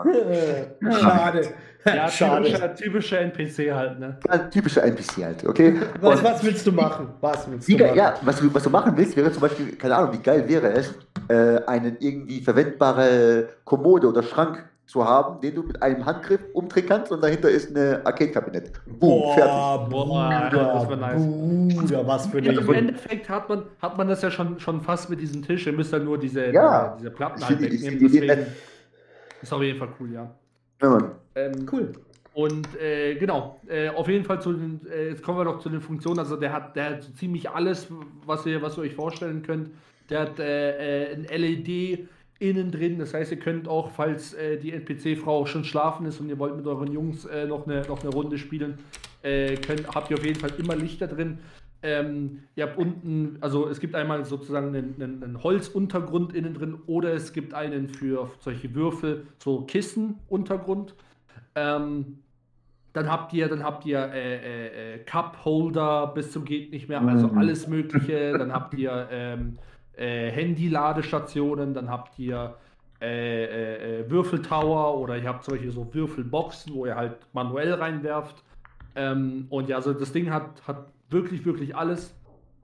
Schade. 0.91 1.47
Ja, 1.95 2.07
typischer, 2.07 2.75
typischer 2.75 3.19
NPC 3.21 3.71
halt, 3.71 3.99
ne? 3.99 4.17
Ja, 4.27 4.37
typischer 4.37 4.83
NPC 4.83 5.23
halt, 5.23 5.45
okay? 5.45 5.75
Was, 6.01 6.23
was 6.23 6.43
willst 6.43 6.67
du 6.67 6.71
machen? 6.71 7.09
Was 7.21 7.49
willst 7.49 7.67
du 7.67 7.77
machen? 7.77 7.95
Ja, 7.95 8.15
was 8.21 8.39
du, 8.39 8.53
was 8.53 8.63
du 8.63 8.69
machen 8.69 8.93
willst, 8.95 9.15
wäre 9.15 9.31
zum 9.31 9.41
Beispiel, 9.41 9.75
keine 9.75 9.95
Ahnung, 9.95 10.13
wie 10.13 10.21
geil 10.21 10.47
wäre 10.47 10.71
es, 10.71 10.93
äh, 11.29 11.63
einen 11.65 11.97
irgendwie 11.99 12.41
verwendbare 12.41 13.49
Kommode 13.63 14.07
oder 14.07 14.23
Schrank 14.23 14.63
zu 14.87 15.03
haben, 15.03 15.41
den 15.41 15.53
du 15.53 15.63
mit 15.63 15.81
einem 15.81 16.05
Handgriff 16.05 16.39
umdrehen 16.53 16.85
kannst 16.87 17.11
und 17.11 17.21
dahinter 17.21 17.49
ist 17.49 17.75
eine 17.75 18.01
Arcade-Kabinett. 18.05 18.71
Boom, 18.85 18.99
boah, 18.99 19.33
fertig. 19.33 19.89
Boah, 19.89 20.49
das 20.51 20.89
war 20.89 20.95
nice. 20.95 21.75
Bruder, 21.75 22.07
was 22.07 22.27
für 22.27 22.37
eine 22.37 22.53
ja, 22.53 22.61
Im 22.61 22.73
Endeffekt 22.73 23.29
hat 23.29 23.49
man, 23.49 23.63
hat 23.81 23.97
man 23.97 24.07
das 24.07 24.21
ja 24.21 24.31
schon, 24.31 24.59
schon 24.59 24.81
fast 24.81 25.09
mit 25.09 25.19
diesem 25.19 25.43
Tisch. 25.43 25.67
Ihr 25.67 25.73
müsst 25.73 25.91
dann 25.91 26.05
nur 26.05 26.17
diese, 26.17 26.51
ja. 26.51 26.95
diese, 26.97 27.11
Platten 27.11 27.45
halt 27.45 27.59
wegnehmen. 27.59 27.99
Deswegen 27.99 28.45
ist 29.41 29.53
auf 29.53 29.61
jeden 29.61 29.77
Fall 29.77 29.89
cool, 29.99 30.13
ja. 30.13 30.31
Ja, 30.81 31.11
ähm, 31.35 31.67
cool. 31.71 31.91
Und 32.37 32.67
äh, 32.79 33.15
genau, 33.15 33.59
äh, 33.67 33.89
auf 33.89 34.07
jeden 34.07 34.23
Fall 34.23 34.39
zu 34.39 34.53
den, 34.53 34.79
äh, 34.91 35.09
jetzt 35.09 35.23
kommen 35.23 35.39
wir 35.39 35.45
doch 35.45 35.59
zu 35.59 35.69
den 35.69 35.81
Funktionen. 35.81 36.19
Also 36.19 36.35
der 36.35 36.53
hat, 36.53 36.75
der 36.75 36.91
hat 36.91 37.03
so 37.03 37.11
ziemlich 37.13 37.49
alles, 37.49 37.87
was 38.27 38.45
ihr, 38.45 38.61
was 38.61 38.77
ihr 38.77 38.83
euch 38.83 38.93
vorstellen 38.93 39.41
könnt. 39.41 39.71
Der 40.11 40.21
hat 40.21 40.39
äh, 40.39 41.13
äh, 41.13 41.15
ein 41.15 41.23
LED 41.23 42.07
innen 42.37 42.69
drin. 42.71 42.99
Das 42.99 43.15
heißt, 43.15 43.31
ihr 43.31 43.39
könnt 43.39 43.67
auch, 43.67 43.89
falls 43.89 44.35
äh, 44.35 44.57
die 44.57 44.71
NPC-Frau 44.71 45.47
schon 45.47 45.63
schlafen 45.63 46.05
ist 46.05 46.19
und 46.21 46.29
ihr 46.29 46.37
wollt 46.37 46.55
mit 46.55 46.67
euren 46.67 46.91
Jungs 46.91 47.27
noch, 47.47 47.65
eine, 47.65 47.81
noch 47.87 48.01
eine 48.01 48.11
Runde 48.11 48.37
spielen, 48.37 48.77
könnt, 49.23 49.87
habt 49.95 50.11
ihr 50.11 50.17
auf 50.17 50.23
jeden 50.23 50.39
Fall 50.39 50.51
immer 50.59 50.75
Lichter 50.75 51.07
drin. 51.07 51.39
Ähm, 51.83 52.43
ihr 52.55 52.65
habt 52.65 52.77
unten, 52.77 53.37
also 53.41 53.67
es 53.67 53.79
gibt 53.79 53.93
einmal 53.93 54.25
sozusagen 54.25 54.69
einen, 54.69 54.95
einen, 54.95 55.23
einen, 55.23 55.43
Holzuntergrund 55.43 56.33
innen 56.33 56.55
drin 56.55 56.79
oder 56.87 57.13
es 57.13 57.33
gibt 57.33 57.53
einen 57.53 57.87
für 57.87 58.31
solche 58.39 58.73
Würfel, 58.73 59.27
so 59.37 59.61
Kissenuntergrund. 59.61 60.95
Ähm, 61.55 62.19
Dann 62.93 63.11
habt 63.11 63.31
ihr, 63.33 63.47
dann 63.47 63.63
habt 63.63 63.85
ihr 63.85 63.99
äh, 63.99 64.37
äh, 64.37 64.95
äh 64.95 64.99
Cup 64.99 65.45
Holder 65.45 66.07
bis 66.07 66.31
zum 66.31 66.45
geht 66.45 66.71
nicht 66.71 66.89
mehr, 66.89 67.01
also 67.01 67.27
mhm. 67.27 67.37
alles 67.37 67.67
Mögliche. 67.67 68.35
dann 68.37 68.51
habt 68.51 68.73
ihr 68.73 69.07
ähm, 69.11 69.59
äh, 69.95 70.31
Handy-Ladestationen, 70.31 71.75
dann 71.75 71.89
habt 71.89 72.17
ihr 72.17 72.55
äh, 72.99 73.43
äh, 73.43 73.99
äh, 73.99 74.09
Würfeltower 74.09 74.97
oder 74.97 75.17
ihr 75.17 75.29
habt 75.29 75.43
solche 75.43 75.71
so 75.71 75.93
Würfelboxen, 75.93 76.73
wo 76.73 76.87
ihr 76.87 76.95
halt 76.95 77.17
manuell 77.31 77.73
reinwerft. 77.73 78.43
Ähm, 78.95 79.45
und 79.51 79.69
ja, 79.69 79.75
also 79.75 79.93
das 79.93 80.11
Ding 80.11 80.31
hat, 80.31 80.67
hat 80.67 80.87
wirklich, 81.09 81.45
wirklich 81.45 81.75
alles. 81.75 82.13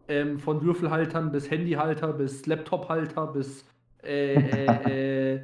Ähm, 0.08 0.38
von 0.38 0.62
Würfelhaltern 0.64 1.32
bis 1.32 1.50
Handyhalter 1.50 2.12
bis 2.12 2.46
Laptophalter 2.46 3.28
bis 3.28 3.66
äh, 4.04 4.34
äh, 4.34 5.36
äh, 5.36 5.42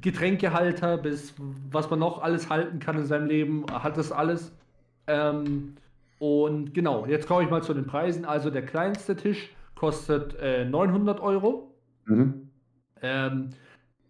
Getränkehalter 0.00 0.96
bis 0.96 1.34
was 1.70 1.90
man 1.90 1.98
noch 1.98 2.22
alles 2.22 2.48
halten 2.48 2.78
kann 2.78 2.96
in 2.96 3.04
seinem 3.04 3.26
Leben, 3.26 3.66
hat 3.70 3.98
das 3.98 4.10
alles. 4.10 4.52
Ähm, 5.06 5.74
und 6.18 6.72
genau, 6.72 7.06
jetzt 7.06 7.28
komme 7.28 7.44
ich 7.44 7.50
mal 7.50 7.62
zu 7.62 7.74
den 7.74 7.86
Preisen. 7.86 8.24
Also 8.24 8.50
der 8.50 8.64
kleinste 8.64 9.14
Tisch 9.14 9.50
kostet 9.74 10.34
900 10.42 11.20
Euro. 11.20 11.74
Mhm. 12.06 12.48
Ähm, 13.02 13.50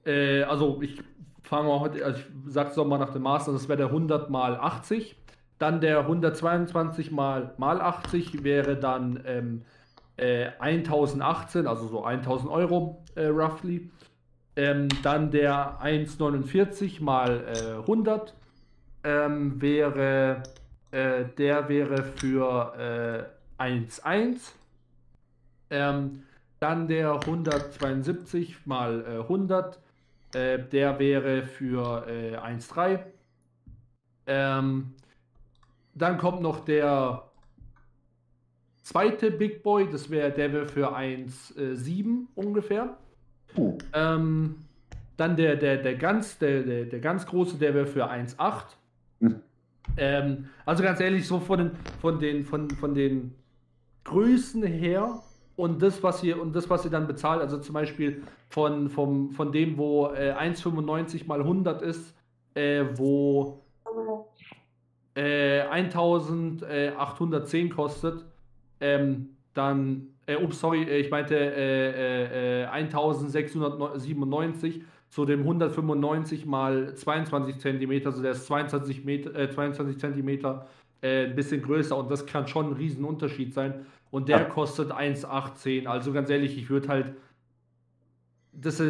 äh, 0.05 0.43
also 0.43 0.81
ich 0.83 1.03
fange 1.43 1.69
mal 1.69 1.81
heute, 1.81 2.05
also 2.05 2.19
ich 2.19 2.27
sag's 2.47 2.75
doch 2.75 2.87
mal 2.87 2.99
nach 2.99 3.13
dem 3.13 3.23
Master, 3.23 3.53
das 3.53 3.69
wäre 3.69 3.77
der 3.77 3.87
100 3.87 4.31
mal 4.31 4.57
80. 4.57 5.17
Dann 5.59 5.81
der 5.81 6.01
122 6.01 7.11
mal, 7.11 7.55
mal 7.59 7.81
80 7.81 8.45
wäre 8.45 8.77
dann 8.77 9.23
ähm, 9.27 9.63
äh, 10.17 10.51
1018, 10.59 11.67
also 11.67 11.89
so 11.89 12.05
1000 12.05 12.51
Euro 12.51 13.03
äh, 13.15 13.27
roughly. 13.27 13.91
Ähm, 14.57 14.89
dann 15.03 15.31
der 15.31 15.81
149 15.81 17.01
mal 17.01 17.45
äh, 17.47 17.81
100 17.81 18.35
ähm, 19.05 19.61
wäre, 19.61 20.43
äh, 20.91 21.25
der 21.37 21.69
wäre 21.69 22.03
für 22.03 23.29
äh, 23.59 23.63
1,1. 23.63 24.53
Ähm, 25.71 26.23
dann 26.61 26.89
der 26.89 27.15
172 27.15 28.67
mal 28.67 29.05
äh, 29.07 29.21
100 29.23 29.79
äh, 30.35 30.59
der 30.59 30.99
wäre 30.99 31.43
für 31.43 32.07
äh, 32.07 32.37
1,3. 32.37 33.01
Dann 35.99 36.17
kommt 36.17 36.41
noch 36.41 36.65
der 36.65 37.25
zweite 38.83 39.31
Big 39.31 39.63
Boy, 39.63 39.89
das 39.91 40.09
wäre 40.11 40.31
der 40.31 40.53
wäre 40.53 40.67
für 40.67 40.97
1,7 40.97 42.27
ungefähr. 42.35 42.97
Uh. 43.57 43.77
Ähm, 43.93 44.65
dann 45.17 45.37
der, 45.37 45.57
der, 45.57 45.79
der, 45.79 45.97
ganz, 45.97 46.39
der, 46.39 46.63
der, 46.63 46.85
der 46.85 47.01
ganz 47.01 47.27
große, 47.27 47.59
der 47.59 47.75
wäre 47.75 47.87
für 47.87 48.09
1,8. 48.11 48.63
Hm. 49.21 49.41
Ähm, 49.97 50.45
also 50.65 50.83
ganz 50.83 51.01
ehrlich, 51.01 51.27
so 51.27 51.41
von 51.41 51.59
den, 51.59 51.71
von 52.01 52.19
den, 52.21 52.45
von, 52.45 52.71
von 52.71 52.95
den 52.95 53.35
Größen 54.05 54.63
her 54.63 55.21
und 55.57 55.83
das, 55.83 56.03
was 56.03 56.23
ihr, 56.23 56.41
und 56.41 56.55
das, 56.55 56.71
was 56.71 56.85
ihr 56.85 56.91
dann 56.91 57.09
bezahlt, 57.09 57.41
also 57.41 57.59
zum 57.59 57.73
Beispiel 57.73 58.23
von, 58.49 58.89
vom, 58.89 59.33
von 59.33 59.51
dem, 59.51 59.77
wo 59.77 60.07
äh, 60.07 60.33
1,95 60.33 61.27
mal 61.27 61.41
100 61.41 61.83
ist, 61.83 62.15
äh, 62.55 62.85
wo 62.95 63.65
äh, 65.19 65.63
1810 65.63 67.71
kostet, 67.71 68.25
ähm, 68.81 69.31
dann, 69.55 70.11
äh, 70.27 70.37
ups, 70.37 70.61
sorry, 70.61 70.85
äh, 70.85 70.99
ich 70.99 71.11
meinte 71.11 71.35
äh, 71.37 72.63
äh, 72.63 72.67
1697 72.67 74.85
zu 75.11 75.25
dem 75.25 75.41
195 75.41 76.47
mal 76.47 76.95
22 76.95 77.59
cm, 77.59 78.07
also 78.07 78.23
der 78.23 78.31
ist 78.33 78.47
22, 78.47 79.05
Meter, 79.05 79.35
äh, 79.35 79.51
22 79.51 79.99
cm 79.99 80.29
äh, 81.01 81.27
ein 81.27 81.35
bisschen 81.35 81.63
größer 81.63 81.97
und 81.97 82.11
das 82.11 82.27
kann 82.27 82.47
schon 82.47 82.71
ein 82.71 82.75
Riesenunterschied 82.75 83.55
sein. 83.55 83.87
Und 84.11 84.29
der 84.29 84.39
ja. 84.39 84.45
kostet 84.45 84.91
1,18. 84.91 85.87
Also 85.87 86.13
ganz 86.13 86.31
ehrlich, 86.31 86.57
ich 86.57 86.71
würde 86.71 86.89
halt. 86.89 87.15
Das, 88.53 88.83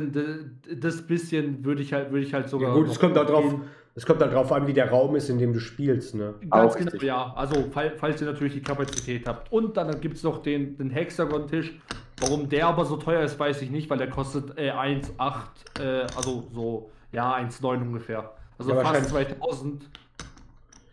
das 0.80 1.06
bisschen 1.06 1.64
würde 1.64 1.82
ich 1.82 1.92
halt, 1.92 2.10
würde 2.10 2.24
ich 2.24 2.32
halt 2.32 2.48
sogar. 2.48 2.70
Ja, 2.70 2.76
gut, 2.76 2.88
es 2.88 2.98
kommt, 2.98 3.16
darauf, 3.16 3.56
es 3.94 4.06
kommt 4.06 4.20
darauf 4.20 4.52
an, 4.52 4.66
wie 4.66 4.72
der 4.72 4.90
Raum 4.90 5.16
ist, 5.16 5.28
in 5.28 5.38
dem 5.38 5.52
du 5.52 5.58
spielst. 5.60 6.14
Ne? 6.14 6.34
Ganz 6.48 6.72
Auch 6.72 6.76
genau, 6.76 6.90
richtig. 6.92 7.02
ja. 7.02 7.32
Also, 7.34 7.64
falls 7.72 8.20
ihr 8.20 8.26
natürlich 8.26 8.54
die 8.54 8.62
Kapazität 8.62 9.26
habt. 9.26 9.50
Und 9.52 9.76
dann 9.76 10.00
gibt 10.00 10.16
es 10.16 10.22
noch 10.22 10.42
den, 10.42 10.76
den 10.76 10.90
Hexagon-Tisch. 10.90 11.80
Warum 12.20 12.48
der 12.48 12.66
aber 12.66 12.84
so 12.84 12.96
teuer 12.96 13.22
ist, 13.22 13.38
weiß 13.38 13.62
ich 13.62 13.70
nicht, 13.70 13.88
weil 13.90 13.98
der 13.98 14.10
kostet 14.10 14.58
äh, 14.58 14.70
1,8, 14.70 15.80
äh, 15.80 16.06
also 16.16 16.48
so, 16.52 16.90
ja, 17.12 17.34
1,9 17.36 17.82
ungefähr. 17.82 18.32
Also 18.58 18.74
ja, 18.74 18.80
fast 18.80 19.10
2000. 19.10 19.88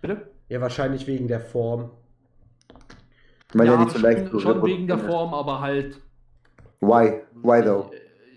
Bitte? 0.01 0.29
Ja, 0.49 0.61
wahrscheinlich 0.61 1.07
wegen 1.07 1.27
der 1.27 1.39
Form. 1.39 1.89
Ich 3.49 3.55
meine 3.55 3.71
ja, 3.71 3.77
ja 3.77 3.83
nicht 3.85 3.95
so 3.95 3.99
leicht. 3.99 4.29
Schon, 4.29 4.39
schon 4.39 4.65
wegen 4.65 4.87
der 4.87 4.99
Form, 4.99 5.33
aber 5.33 5.61
halt. 5.61 5.99
Why? 6.81 7.21
Why 7.33 7.61
though? 7.63 7.91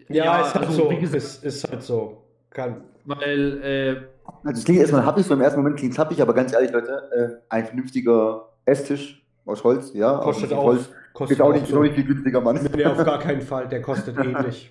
Ja, 0.08 0.24
ja 0.24 0.40
ist 0.40 0.54
halt 0.54 0.66
also, 0.66 0.84
so. 0.84 0.88
Gesagt, 0.88 1.14
ist, 1.14 1.44
ist 1.44 1.70
halt 1.70 1.82
so. 1.82 2.22
Kann. 2.50 2.82
Weil, 3.04 3.62
äh, 3.62 3.96
Also, 4.44 4.58
es 4.58 4.64
klingt 4.64 4.80
erstmal 4.80 5.04
happig, 5.04 5.26
so 5.26 5.34
im 5.34 5.40
ersten 5.40 5.60
Moment 5.60 5.76
klingt 5.76 5.92
es 5.92 5.98
happig, 5.98 6.20
aber 6.20 6.34
ganz 6.34 6.52
ehrlich, 6.52 6.70
Leute, 6.70 7.40
äh, 7.50 7.54
ein 7.54 7.66
vernünftiger 7.66 8.48
Esstisch 8.64 9.22
aus 9.46 9.64
Holz, 9.64 9.92
ja. 9.94 10.18
Kostet 10.18 10.52
auch. 10.52 10.64
Holz, 10.64 10.90
kostet 11.12 11.40
auch 11.40 11.52
nicht, 11.52 11.66
so 11.66 11.82
nicht 11.82 11.94
viel 11.94 12.04
günstiger, 12.04 12.40
Mann. 12.40 12.60
Nee, 12.74 12.84
auf 12.84 13.04
gar 13.04 13.18
keinen 13.18 13.42
Fall, 13.42 13.68
der 13.68 13.82
kostet 13.82 14.16
ähnlich. 14.24 14.70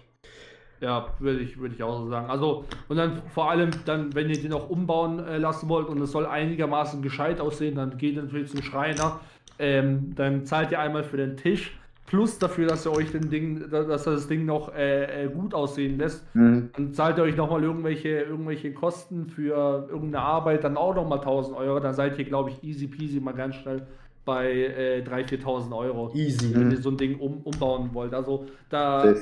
Ja, 0.79 1.07
würde 1.19 1.39
ich, 1.39 1.59
würd 1.59 1.73
ich 1.73 1.81
auch 1.81 1.97
so 1.97 2.09
sagen. 2.09 2.29
Also, 2.29 2.65
und 2.87 2.97
dann 2.97 3.23
vor 3.33 3.49
allem, 3.49 3.71
dann, 3.85 4.13
wenn 4.13 4.29
ihr 4.29 4.39
den 4.39 4.53
auch 4.53 4.69
umbauen 4.69 5.19
äh, 5.25 5.37
lassen 5.37 5.69
wollt 5.69 5.87
und 5.87 5.99
es 6.01 6.11
soll 6.11 6.27
einigermaßen 6.27 7.01
gescheit 7.01 7.41
aussehen, 7.41 7.75
dann 7.75 7.97
geht 7.97 8.15
natürlich 8.15 8.51
zum 8.51 8.61
Schreiner. 8.61 9.19
Ähm, 9.57 10.13
dann 10.15 10.45
zahlt 10.45 10.71
ihr 10.71 10.79
einmal 10.79 11.03
für 11.03 11.17
den 11.17 11.35
Tisch 11.35 11.79
plus 12.07 12.39
dafür, 12.39 12.67
dass 12.67 12.85
ihr 12.85 12.91
euch 12.91 13.11
den 13.11 13.29
Ding, 13.29 13.69
dass 13.69 14.05
das 14.05 14.27
Ding 14.27 14.45
noch 14.45 14.73
äh, 14.73 15.25
äh, 15.25 15.29
gut 15.29 15.53
aussehen 15.53 15.99
lässt. 15.99 16.23
Mhm. 16.33 16.69
Dann 16.75 16.93
zahlt 16.93 17.17
ihr 17.17 17.23
euch 17.23 17.35
nochmal 17.35 17.63
irgendwelche, 17.63 18.09
irgendwelche 18.09 18.73
Kosten 18.73 19.27
für 19.27 19.87
irgendeine 19.89 20.23
Arbeit, 20.23 20.63
dann 20.63 20.77
auch 20.77 20.95
nochmal 20.95 21.19
1000 21.19 21.55
Euro. 21.55 21.79
Dann 21.79 21.93
seid 21.93 22.17
ihr, 22.17 22.25
glaube 22.25 22.49
ich, 22.49 22.63
easy 22.63 22.87
peasy 22.87 23.19
mal 23.19 23.33
ganz 23.33 23.55
schnell 23.55 23.85
bei 24.25 24.51
äh, 24.51 25.03
3.000, 25.05 25.43
4.000 25.43 25.77
Euro. 25.77 26.11
Easy. 26.15 26.55
Wenn 26.55 26.71
ihr 26.71 26.77
so 26.77 26.89
ein 26.89 26.97
Ding 26.97 27.19
um, 27.19 27.41
umbauen 27.43 27.89
wollt. 27.93 28.13
Also 28.13 28.45
da 28.69 29.13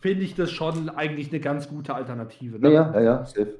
finde 0.00 0.24
ich 0.24 0.34
das 0.34 0.50
schon 0.50 0.88
eigentlich 0.88 1.30
eine 1.30 1.40
ganz 1.40 1.68
gute 1.68 1.94
Alternative. 1.94 2.58
Ne? 2.58 2.72
Ja, 2.72 2.92
ja, 2.94 3.00
ja, 3.00 3.24
safe. 3.26 3.54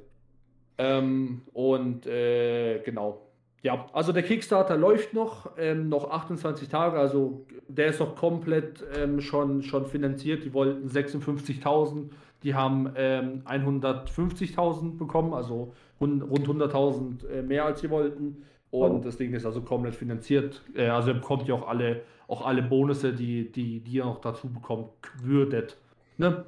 Ähm, 0.79 1.41
und 1.53 2.07
äh, 2.07 2.79
genau. 2.79 3.22
Ja, 3.63 3.85
also 3.93 4.11
der 4.11 4.23
Kickstarter 4.23 4.75
läuft 4.75 5.13
noch, 5.13 5.51
ähm, 5.57 5.87
noch 5.87 6.11
28 6.11 6.67
Tage, 6.67 6.99
also 6.99 7.45
der 7.69 7.87
ist 7.87 8.01
noch 8.01 8.13
komplett 8.13 8.83
ähm, 8.93 9.21
schon, 9.21 9.63
schon 9.63 9.85
finanziert. 9.85 10.43
Die 10.43 10.53
wollten 10.53 10.89
56.000, 10.89 12.09
die 12.43 12.55
haben 12.55 12.91
ähm, 12.97 13.41
150.000 13.45 14.97
bekommen, 14.97 15.33
also 15.33 15.73
rund, 16.01 16.23
100.000 16.23 17.25
äh, 17.29 17.41
mehr 17.41 17.63
als 17.63 17.79
sie 17.79 17.89
wollten. 17.89 18.43
Und 18.69 19.05
das 19.05 19.15
Ding 19.15 19.33
ist 19.33 19.45
also 19.45 19.61
komplett 19.61 19.95
finanziert. 19.95 20.61
Äh, 20.75 20.87
also 20.87 21.11
ihr 21.11 21.15
bekommt 21.15 21.47
ja 21.47 21.55
auch 21.55 21.65
alle, 21.65 22.01
auch 22.27 22.45
alle 22.45 22.63
Bonusse, 22.63 23.13
die, 23.13 23.49
die, 23.49 23.79
die 23.79 23.91
ihr 23.91 24.03
noch 24.03 24.19
dazu 24.19 24.49
bekommt, 24.49 24.89
würdet. 25.21 25.77
Ne? 26.17 26.43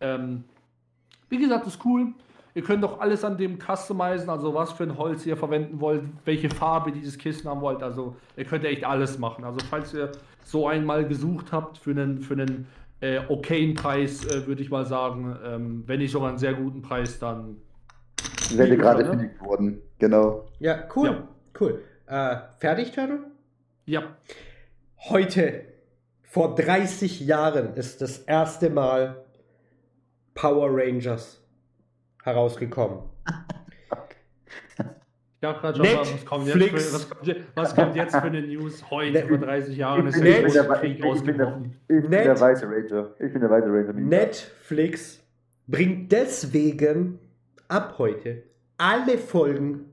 Ähm, 0.00 0.42
wie 1.28 1.38
gesagt, 1.38 1.68
ist 1.68 1.84
cool. 1.84 2.14
Ihr 2.58 2.64
könnt 2.64 2.84
auch 2.84 2.98
alles 2.98 3.22
an 3.22 3.36
dem 3.36 3.56
customizen, 3.60 4.28
also 4.28 4.52
was 4.52 4.72
für 4.72 4.82
ein 4.82 4.98
Holz 4.98 5.24
ihr 5.24 5.36
verwenden 5.36 5.80
wollt, 5.80 6.02
welche 6.24 6.50
Farbe 6.50 6.90
dieses 6.90 7.16
Kissen 7.16 7.48
haben 7.48 7.60
wollt. 7.60 7.84
Also 7.84 8.16
ihr 8.36 8.44
könnt 8.44 8.64
echt 8.64 8.82
alles 8.82 9.16
machen. 9.16 9.44
Also 9.44 9.60
falls 9.70 9.94
ihr 9.94 10.10
so 10.44 10.66
einmal 10.66 11.06
gesucht 11.06 11.52
habt 11.52 11.78
für 11.78 11.92
einen, 11.92 12.18
für 12.18 12.34
einen 12.34 12.66
äh, 12.98 13.20
okayen 13.28 13.74
Preis, 13.74 14.26
äh, 14.26 14.44
würde 14.48 14.60
ich 14.60 14.70
mal 14.70 14.84
sagen, 14.86 15.38
ähm, 15.44 15.84
wenn 15.86 16.00
nicht 16.00 16.10
sogar 16.10 16.30
einen 16.30 16.38
sehr 16.38 16.54
guten 16.54 16.82
Preis, 16.82 17.20
dann 17.20 17.58
werde 18.50 18.76
gerade 18.76 19.04
ne? 19.04 19.10
fündig 19.10 19.38
geworden. 19.38 19.80
Genau. 20.00 20.44
Ja, 20.58 20.82
cool. 20.96 21.06
Ja. 21.06 21.28
Cool. 21.60 21.80
Äh, 22.06 22.38
fertig, 22.58 22.90
Turtle? 22.90 23.20
Ja. 23.84 24.02
Heute 25.10 25.62
vor 26.24 26.56
30 26.56 27.20
Jahren 27.20 27.74
ist 27.74 28.02
das 28.02 28.18
erste 28.18 28.68
Mal 28.68 29.24
Power 30.34 30.70
Rangers 30.72 31.37
herausgekommen. 32.28 33.00
Ich 35.40 35.46
habe 35.46 35.60
gerade 35.60 35.76
schon 35.76 35.86
was 35.86 36.24
kommt, 36.26 36.46
jetzt 36.48 36.58
für, 36.58 36.94
was, 36.94 37.10
kommt, 37.10 37.36
was 37.54 37.74
kommt 37.74 37.94
jetzt 37.94 38.16
für 38.16 38.22
eine 38.22 38.42
News 38.42 38.90
heute 38.90 39.24
vor 39.28 39.38
30 39.38 39.76
Jahren? 39.76 40.06
Ist 40.08 40.20
der 40.20 40.42
Krieg 40.64 41.04
ich, 41.04 41.22
bin 41.22 41.38
der, 41.38 41.62
ich 41.86 42.02
bin 42.02 42.10
der 42.10 42.40
weiße 42.40 42.66
Ranger. 42.66 43.14
Ich 43.20 43.32
bin 43.32 43.40
der 43.40 43.50
weiße 43.50 43.68
Ranger. 43.68 43.92
Netflix 43.92 45.22
bringt 45.68 46.10
deswegen 46.10 47.20
ab 47.68 47.94
heute 47.98 48.42
alle 48.78 49.18
Folgen 49.18 49.92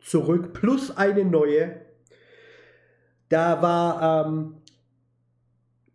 zurück 0.00 0.52
plus 0.52 0.96
eine 0.96 1.24
neue. 1.24 1.80
Da 3.28 3.60
war 3.60 4.26
ähm, 4.26 4.57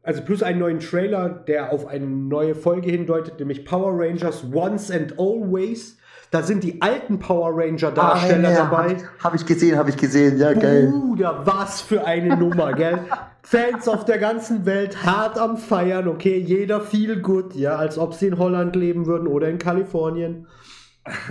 also 0.03 0.21
plus 0.21 0.43
einen 0.43 0.59
neuen 0.59 0.79
Trailer, 0.79 1.29
der 1.29 1.71
auf 1.71 1.87
eine 1.87 2.05
neue 2.05 2.55
Folge 2.55 2.91
hindeutet, 2.91 3.39
nämlich 3.39 3.65
Power 3.65 3.93
Rangers 3.97 4.43
Once 4.53 4.91
and 4.91 5.17
Always. 5.17 5.97
Da 6.29 6.41
sind 6.41 6.63
die 6.63 6.81
alten 6.81 7.19
Power 7.19 7.51
Ranger 7.55 7.91
Darsteller 7.91 8.49
ah, 8.49 8.51
ja, 8.51 8.57
dabei. 8.65 8.83
Habe 8.83 8.95
ich, 8.95 9.23
hab 9.23 9.35
ich, 9.35 9.45
gesehen, 9.45 9.77
habe 9.77 9.89
ich 9.91 9.97
gesehen, 9.97 10.39
ja, 10.39 10.53
geil. 10.53 10.87
Bruder, 10.91 11.41
was 11.45 11.81
für 11.81 12.05
eine 12.05 12.35
Nummer, 12.35 12.73
gell? 12.73 12.99
Fans 13.43 13.87
auf 13.87 14.03
der 14.05 14.17
ganzen 14.17 14.65
Welt 14.65 15.05
hart 15.05 15.37
am 15.37 15.57
Feiern, 15.57 16.07
okay? 16.07 16.39
Jeder 16.39 16.81
viel 16.81 17.21
gut, 17.21 17.53
ja, 17.53 17.75
als 17.75 17.99
ob 17.99 18.13
sie 18.13 18.27
in 18.27 18.39
Holland 18.39 18.75
leben 18.75 19.05
würden 19.05 19.27
oder 19.27 19.47
in 19.47 19.59
Kalifornien. 19.59 20.47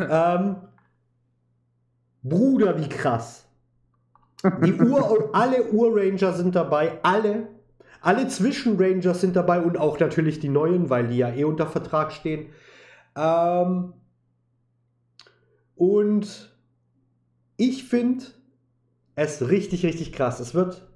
ähm, 0.09 0.57
Bruder, 2.23 2.79
wie 2.79 2.89
krass. 2.89 3.49
Die 4.65 4.75
Ur 4.75 5.31
alle 5.33 5.73
Ur-Ranger 5.73 6.33
sind 6.33 6.55
dabei, 6.55 6.99
alle. 7.03 7.49
Alle 8.03 8.27
Zwischenrangers 8.27 9.21
sind 9.21 9.37
dabei 9.37 9.61
und 9.61 9.79
auch 9.79 9.99
natürlich 10.01 10.41
die 10.41 10.49
neuen, 10.49 10.91
weil 10.91 11.07
die 11.07 11.19
ja 11.19 11.33
eh 11.33 11.45
unter 11.45 11.69
Vertrag 11.69 12.13
stehen. 12.13 12.47
Ähm, 13.17 13.93
und 15.77 16.53
ich 17.57 17.85
finde 17.85 18.25
es 19.15 19.49
richtig, 19.49 19.87
richtig 19.87 20.13
krass. 20.13 20.41
Es 20.41 20.53
wird, 20.53 20.89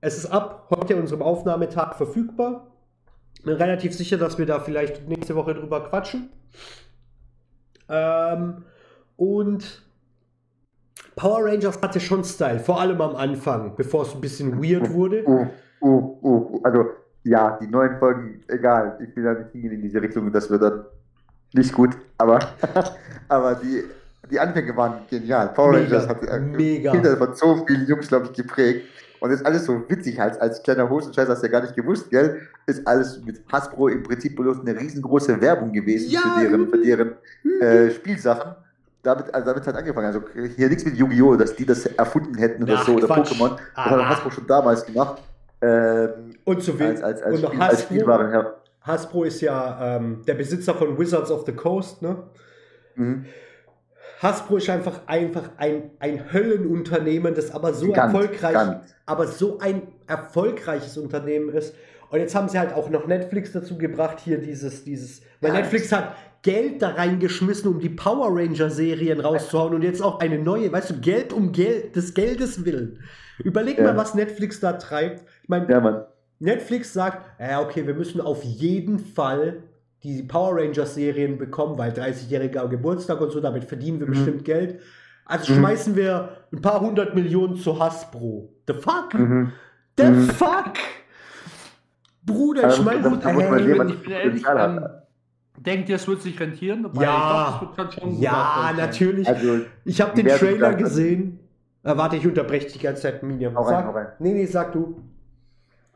es 0.00 0.16
ist 0.18 0.26
ab 0.26 0.68
heute 0.70 0.96
unserem 0.96 1.22
Aufnahmetag 1.22 1.96
verfügbar. 1.96 2.72
Bin 3.42 3.54
relativ 3.54 3.94
sicher, 3.96 4.16
dass 4.16 4.38
wir 4.38 4.46
da 4.46 4.60
vielleicht 4.60 5.08
nächste 5.08 5.34
Woche 5.34 5.54
drüber 5.54 5.88
quatschen. 5.88 6.30
Ähm, 7.88 8.64
und 9.16 9.82
Power 11.16 11.44
Rangers 11.44 11.80
hatte 11.82 11.98
schon 11.98 12.22
Style, 12.24 12.60
vor 12.60 12.80
allem 12.80 13.00
am 13.00 13.16
Anfang, 13.16 13.74
bevor 13.74 14.02
es 14.02 14.14
ein 14.14 14.20
bisschen 14.20 14.62
weird 14.62 14.92
wurde. 14.92 15.50
Uh, 15.80 16.18
uh, 16.22 16.56
uh, 16.56 16.60
also, 16.62 16.90
ja, 17.24 17.58
die 17.60 17.66
neuen 17.66 17.98
Folgen, 17.98 18.40
egal, 18.48 18.98
ich 19.00 19.14
will 19.16 19.24
da 19.24 19.34
nicht 19.34 19.52
hingehen 19.52 19.72
in 19.72 19.82
diese 19.82 20.00
Richtung, 20.00 20.32
das 20.32 20.48
wird 20.50 20.62
dann 20.62 20.84
nicht 21.52 21.72
gut, 21.72 21.96
aber, 22.18 22.38
aber 23.28 23.54
die, 23.56 23.84
die 24.30 24.38
Anfänge 24.38 24.76
waren 24.76 25.00
genial. 25.08 25.48
Power 25.48 25.72
mega, 25.72 25.84
Rangers 25.84 26.08
hat 26.08 26.22
äh, 26.22 26.40
mega. 26.40 26.92
Kinder 26.92 27.16
von 27.16 27.34
so 27.34 27.64
vielen 27.66 27.86
Jungs, 27.86 28.08
glaube 28.08 28.26
ich, 28.26 28.32
geprägt. 28.32 28.88
Und 29.20 29.30
ist 29.30 29.46
alles 29.46 29.64
so 29.64 29.82
witzig, 29.88 30.20
als, 30.20 30.38
als 30.38 30.62
kleiner 30.62 30.90
Hosenscheiß 30.90 31.28
hast 31.28 31.42
du 31.42 31.46
ja 31.46 31.52
gar 31.52 31.62
nicht 31.62 31.74
gewusst, 31.74 32.10
gell? 32.10 32.42
Ist 32.66 32.86
alles 32.86 33.22
mit 33.24 33.40
Hasbro 33.50 33.88
im 33.88 34.02
Prinzip 34.02 34.36
bloß 34.36 34.60
eine 34.60 34.78
riesengroße 34.78 35.40
Werbung 35.40 35.72
gewesen 35.72 36.10
ja. 36.10 36.20
für 36.20 36.42
deren, 36.42 36.68
für 36.68 36.78
deren 36.78 37.12
äh, 37.60 37.90
Spielsachen 37.90 38.54
damit, 39.06 39.32
also 39.32 39.46
damit 39.46 39.66
hat 39.66 39.76
angefangen. 39.76 40.06
Also 40.06 40.22
hier 40.56 40.68
nichts 40.68 40.84
mit 40.84 40.96
Yu-Gi-Oh!, 40.96 41.36
dass 41.36 41.54
die 41.54 41.64
das 41.64 41.86
erfunden 41.86 42.36
hätten 42.36 42.64
oder 42.64 42.74
Ach, 42.78 42.86
so, 42.86 42.94
oder 42.94 43.06
Quatsch. 43.06 43.32
Pokémon. 43.32 43.56
Das 43.74 43.84
hat 43.84 43.92
ah. 43.92 44.08
Hasbro 44.08 44.30
schon 44.30 44.46
damals 44.46 44.84
gemacht. 44.84 45.22
Ähm, 45.62 46.34
und 46.44 46.62
zu. 46.62 46.72
Als, 46.78 47.02
als, 47.02 47.22
als, 47.22 47.42
und 47.42 47.46
Spiel, 47.46 47.58
Hasbro, 47.58 47.64
als 47.64 47.82
Spielwaren, 47.82 48.32
ja. 48.32 48.54
Hasbro 48.82 49.24
ist 49.24 49.40
ja 49.40 49.96
ähm, 49.96 50.22
der 50.26 50.34
Besitzer 50.34 50.74
von 50.74 50.98
Wizards 50.98 51.30
of 51.30 51.44
the 51.46 51.52
Coast, 51.52 52.02
ne? 52.02 52.22
Mhm. 52.94 53.26
Hasbro 54.20 54.56
ist 54.56 54.70
einfach, 54.70 55.00
einfach 55.06 55.50
ein, 55.58 55.90
ein 55.98 56.32
Höllenunternehmen, 56.32 57.34
das 57.34 57.50
aber 57.50 57.74
so 57.74 57.92
ganz, 57.92 58.14
erfolgreich, 58.14 58.54
ganz. 58.54 58.94
aber 59.04 59.26
so 59.26 59.58
ein 59.58 59.82
erfolgreiches 60.06 60.96
Unternehmen 60.96 61.50
ist. 61.50 61.74
Und 62.08 62.20
jetzt 62.20 62.34
haben 62.34 62.48
sie 62.48 62.58
halt 62.58 62.72
auch 62.72 62.88
noch 62.88 63.06
Netflix 63.06 63.52
dazu 63.52 63.76
gebracht, 63.76 64.20
hier 64.20 64.38
dieses, 64.38 64.84
dieses, 64.84 65.20
weil 65.40 65.52
ja, 65.52 65.60
Netflix 65.60 65.92
hat 65.92 66.14
Geld 66.42 66.80
da 66.80 66.90
reingeschmissen, 66.90 67.68
um 67.68 67.80
die 67.80 67.88
Power 67.88 68.28
Ranger 68.30 68.70
Serien 68.70 69.20
rauszuhauen 69.20 69.74
und 69.74 69.82
jetzt 69.82 70.00
auch 70.00 70.20
eine 70.20 70.38
neue, 70.38 70.70
weißt 70.70 70.90
du, 70.90 71.00
Geld 71.00 71.32
um 71.32 71.52
Geld, 71.52 71.96
des 71.96 72.14
Geldes 72.14 72.64
willen. 72.64 73.00
Überleg 73.38 73.78
ja. 73.78 73.84
mal, 73.84 73.96
was 73.96 74.14
Netflix 74.14 74.60
da 74.60 74.74
treibt. 74.74 75.24
Ich 75.42 75.48
meine, 75.48 75.70
ja, 75.70 76.06
Netflix 76.38 76.92
sagt, 76.92 77.26
ja, 77.40 77.60
okay, 77.60 77.86
wir 77.86 77.94
müssen 77.94 78.20
auf 78.20 78.42
jeden 78.44 78.98
Fall 78.98 79.62
die 80.02 80.22
Power 80.22 80.56
Rangers 80.56 80.94
Serien 80.94 81.38
bekommen, 81.38 81.78
weil 81.78 81.92
30-jähriger 81.92 82.68
Geburtstag 82.68 83.20
und 83.20 83.32
so, 83.32 83.40
damit 83.40 83.64
verdienen 83.64 83.98
wir 84.00 84.06
mhm. 84.06 84.10
bestimmt 84.10 84.44
Geld. 84.44 84.80
Also 85.24 85.52
mhm. 85.52 85.58
schmeißen 85.58 85.96
wir 85.96 86.36
ein 86.52 86.62
paar 86.62 86.80
hundert 86.80 87.14
Millionen 87.14 87.56
zu 87.56 87.78
Hasbro. 87.78 88.52
The 88.68 88.74
fuck? 88.74 89.14
Mhm. 89.14 89.52
The 89.98 90.04
mhm. 90.04 90.28
fuck? 90.28 90.74
Bruder, 92.24 92.68
ich 92.68 92.82
meine, 92.82 93.08
ich 93.90 94.02
bin 94.02 94.12
ehrlich, 94.12 94.44
ähm, 94.46 94.80
Denkt 95.58 95.88
ihr, 95.88 95.96
es 95.96 96.06
wird 96.06 96.20
sich 96.20 96.38
rentieren? 96.38 96.86
Ja, 97.00 97.70
glaub, 97.74 98.20
ja 98.20 98.74
natürlich. 98.76 99.26
Also, 99.26 99.60
ich 99.84 100.00
habe 100.00 100.14
den 100.14 100.26
Trailer 100.26 100.74
gesehen. 100.74 101.38
Äh, 101.86 101.96
warte, 101.96 102.16
ich 102.16 102.26
unterbreche 102.26 102.66
dich 102.66 102.82
ganz 102.82 103.00
Zeit, 103.00 103.22
Minion. 103.22 103.54
Hau 103.54 103.62
rein, 103.62 103.86
hau 103.86 103.92
rein. 103.92 104.08
Nee, 104.18 104.32
nee, 104.32 104.46
sag 104.46 104.72
du. 104.72 104.96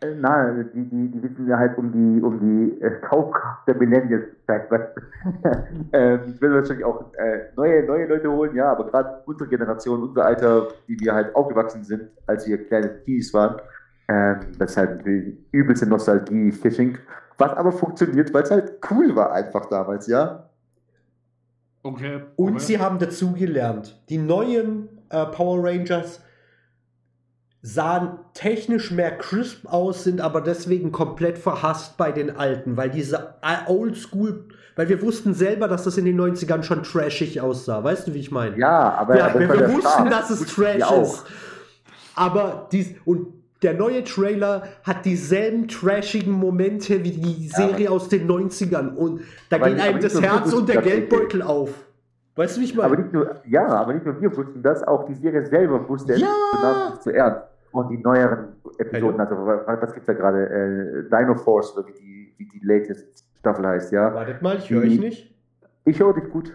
Äh, 0.00 0.14
nein, 0.14 0.70
die, 0.72 0.88
die, 0.88 1.10
die 1.10 1.22
wissen 1.22 1.48
ja 1.48 1.58
halt 1.58 1.76
um 1.76 1.90
die, 1.90 2.22
um 2.22 2.38
die 2.38 2.80
äh, 2.80 3.00
Kaufkraft 3.00 3.66
der 3.66 3.74
Millennials. 3.74 4.26
ähm, 5.92 6.20
ich 6.28 6.40
will 6.40 6.54
wahrscheinlich 6.54 6.84
auch 6.84 7.12
äh, 7.14 7.50
neue, 7.56 7.84
neue 7.84 8.06
Leute 8.06 8.30
holen, 8.30 8.54
ja, 8.54 8.70
aber 8.70 8.86
gerade 8.86 9.22
unsere 9.26 9.50
Generation, 9.50 10.04
unser 10.04 10.26
Alter, 10.26 10.68
die 10.86 10.98
wir 11.00 11.12
halt 11.12 11.34
aufgewachsen 11.34 11.82
sind, 11.82 12.08
als 12.26 12.46
wir 12.46 12.64
kleine 12.66 13.02
Tees 13.02 13.34
waren, 13.34 13.60
ähm, 14.08 14.52
das 14.58 14.70
ist 14.70 14.76
halt 14.76 15.04
die 15.04 15.44
übelste 15.50 15.86
Nostalgie-Fishing. 15.86 16.98
Was 17.36 17.52
aber 17.54 17.72
funktioniert, 17.72 18.32
weil 18.32 18.44
es 18.44 18.50
halt 18.52 18.74
cool 18.90 19.16
war 19.16 19.32
einfach 19.32 19.66
damals, 19.66 20.06
ja. 20.06 20.50
Okay. 21.82 22.20
Und 22.36 22.54
okay. 22.54 22.60
sie 22.60 22.78
haben 22.78 22.98
dazugelernt. 22.98 24.00
Die 24.08 24.18
neuen 24.18 24.99
äh, 25.10 25.26
Power 25.26 25.62
Rangers 25.62 26.20
sahen 27.62 28.18
technisch 28.32 28.90
mehr 28.90 29.18
crisp 29.18 29.66
aus, 29.66 30.04
sind 30.04 30.20
aber 30.20 30.40
deswegen 30.40 30.92
komplett 30.92 31.36
verhasst 31.36 31.96
bei 31.98 32.10
den 32.10 32.36
alten, 32.36 32.76
weil 32.76 32.90
diese 32.90 33.34
äh, 33.42 33.70
Oldschool, 33.70 34.46
weil 34.76 34.88
wir 34.88 35.02
wussten 35.02 35.34
selber, 35.34 35.68
dass 35.68 35.84
das 35.84 35.98
in 35.98 36.06
den 36.06 36.18
90ern 36.18 36.62
schon 36.62 36.82
trashig 36.82 37.40
aussah. 37.40 37.84
Weißt 37.84 38.08
du, 38.08 38.14
wie 38.14 38.20
ich 38.20 38.30
meine? 38.30 38.56
Ja, 38.56 38.94
aber, 38.94 39.18
ja, 39.18 39.38
wir, 39.38 39.48
wir 39.48 39.68
wussten, 39.68 39.80
Start. 39.80 40.12
dass 40.12 40.30
es 40.30 40.46
trash 40.46 40.90
ist. 41.02 41.24
Aber 42.14 42.68
dies 42.72 42.94
und 43.04 43.40
der 43.62 43.74
neue 43.74 44.04
Trailer 44.04 44.62
hat 44.84 45.04
dieselben 45.04 45.68
trashigen 45.68 46.32
Momente 46.32 47.04
wie 47.04 47.10
die 47.10 47.48
Serie 47.48 47.84
ja, 47.84 47.90
aus 47.90 48.08
den 48.08 48.26
90ern 48.26 48.94
und 48.94 49.20
da 49.50 49.58
geht 49.58 49.78
einem 49.78 50.00
das 50.00 50.18
Herz 50.18 50.52
und 50.54 50.66
der 50.68 50.80
Geldbeutel 50.80 51.42
auf. 51.42 51.70
Weißt 52.36 52.56
du, 52.56 52.60
wie 52.60 52.64
ich 52.64 52.74
meine? 52.74 52.86
Aber 52.86 52.96
nicht 52.96 53.12
nur, 53.12 53.40
ja, 53.46 53.66
aber 53.66 53.92
nicht 53.94 54.06
nur 54.06 54.20
wir 54.20 54.36
wussten 54.36 54.62
das, 54.62 54.82
auch 54.82 55.04
die 55.04 55.14
Serie 55.14 55.44
selber 55.46 55.88
wusste 55.88 56.14
ja. 56.14 56.26
es 56.26 56.90
nicht 56.92 57.02
zu 57.02 57.10
ernst. 57.10 57.42
Und 57.72 57.88
die 57.90 57.98
neueren 57.98 58.56
Episoden, 58.78 59.20
also 59.20 59.36
was 59.36 59.92
gibt 59.94 60.00
es 60.00 60.06
da 60.06 60.12
gerade? 60.12 60.48
Äh, 60.48 61.10
Dino 61.10 61.34
Force, 61.36 61.76
oder 61.76 61.86
wie 61.86 61.92
die, 61.92 62.34
wie 62.38 62.46
die 62.46 62.60
latest 62.64 63.24
Staffel 63.38 63.66
heißt, 63.66 63.92
ja. 63.92 64.12
Wartet 64.14 64.42
mal, 64.42 64.58
ich 64.58 64.70
höre 64.70 64.82
euch 64.82 64.98
nicht. 64.98 65.34
Ich 65.84 66.00
höre 66.00 66.14
dich 66.14 66.30
gut. 66.30 66.52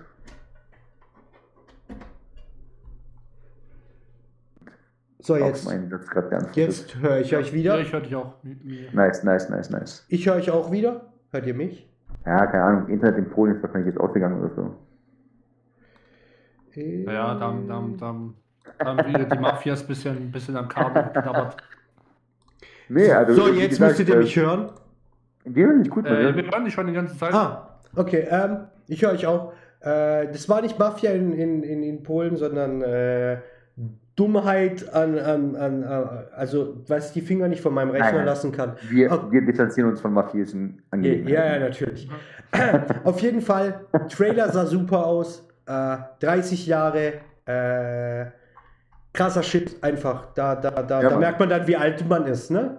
So, 5.19 5.36
jetzt, 5.36 5.67
jetzt 6.53 7.01
höre 7.01 7.17
ich 7.17 7.36
euch 7.36 7.51
wieder. 7.51 7.76
Ja, 7.76 7.82
ich 7.82 7.91
höre 7.91 8.01
dich 8.01 8.15
auch. 8.15 8.36
Nice, 8.93 9.23
nice, 9.23 9.49
nice, 9.49 9.71
nice. 9.71 10.05
Ich 10.07 10.28
höre 10.28 10.36
euch 10.36 10.51
auch 10.51 10.71
wieder. 10.71 11.01
Hört 11.32 11.47
ihr 11.47 11.55
mich? 11.55 11.89
Ja, 12.28 12.45
keine 12.45 12.63
Ahnung. 12.63 12.89
Internet 12.89 13.17
in 13.17 13.30
Polen 13.30 13.55
ist 13.55 13.63
wahrscheinlich 13.63 13.93
jetzt 13.93 13.99
ausgegangen 13.99 14.39
oder 14.39 14.53
so. 14.53 14.76
Äh, 16.78 17.05
ja, 17.05 17.36
dann, 17.36 17.67
dann, 17.67 17.97
dann, 17.97 18.34
dann 18.80 19.07
wieder 19.07 19.26
die 19.26 19.38
Mafias 19.38 19.82
ein 19.82 19.88
bisschen, 19.88 20.32
bisschen 20.32 20.55
am 20.57 20.67
Kabel 20.67 21.03
geknabbert. 21.03 21.57
Nee, 22.89 23.11
also. 23.11 23.34
So, 23.34 23.53
jetzt 23.53 23.69
gesagt, 23.71 23.91
müsstet 23.91 24.09
ihr 24.09 24.17
mich 24.17 24.38
äh, 24.38 24.41
hören. 24.41 24.71
Wir 25.45 25.67
hören 25.67 25.84
dich 25.84 25.91
gut, 25.91 26.05
äh, 26.05 26.36
Wir 26.36 26.43
hören 26.51 26.65
dich 26.65 26.73
schon 26.73 26.88
die 26.88 26.93
ganze 26.93 27.17
Zeit. 27.17 27.34
Ah, 27.34 27.80
okay. 27.95 28.28
Ähm, 28.30 28.67
ich 28.88 29.01
höre 29.01 29.11
euch 29.11 29.26
auch. 29.26 29.53
Äh, 29.82 30.28
das 30.28 30.49
war 30.49 30.61
nicht 30.61 30.80
Mafia 30.80 31.11
in, 31.11 31.34
in, 31.34 31.63
in, 31.63 31.84
in 31.84 32.03
Polen, 32.03 32.38
sondern 32.38 32.82
äh, 32.82 33.38
Dummheit 34.15 34.93
an, 34.93 35.19
an, 35.19 35.55
an, 35.55 35.84
also 36.36 36.78
was 36.88 37.11
die 37.11 37.21
Finger 37.21 37.49
nicht 37.49 37.61
von 37.61 37.73
meinem 37.73 37.89
Rechner 37.89 38.05
nein, 38.07 38.15
nein. 38.17 38.26
lassen 38.26 38.51
kann. 38.51 38.78
Wir, 38.89 39.11
oh. 39.11 39.32
wir 39.32 39.41
distanzieren 39.45 39.89
uns 39.89 39.99
von 39.99 40.13
mafiösen 40.13 40.82
Angelegenheiten. 40.89 41.34
Ja, 41.34 41.53
ja, 41.53 41.59
natürlich. 41.59 42.09
Auf 43.03 43.19
jeden 43.19 43.41
Fall, 43.41 43.82
Trailer 44.09 44.49
sah 44.49 44.65
super 44.65 45.05
aus. 45.05 45.44
Äh, 45.68 45.97
30 46.20 46.68
Jahre, 46.68 47.13
äh, 47.45 48.26
krasser 49.13 49.43
Shit 49.43 49.84
einfach. 49.84 50.28
Da, 50.34 50.55
da, 50.55 50.72
da, 50.72 51.01
ja, 51.01 51.09
da 51.09 51.18
merkt 51.18 51.39
man 51.39 51.49
dann, 51.49 51.68
wie 51.68 51.76
alt 51.76 52.07
man 52.07 52.26
ist, 52.28 52.51
ne? 52.51 52.78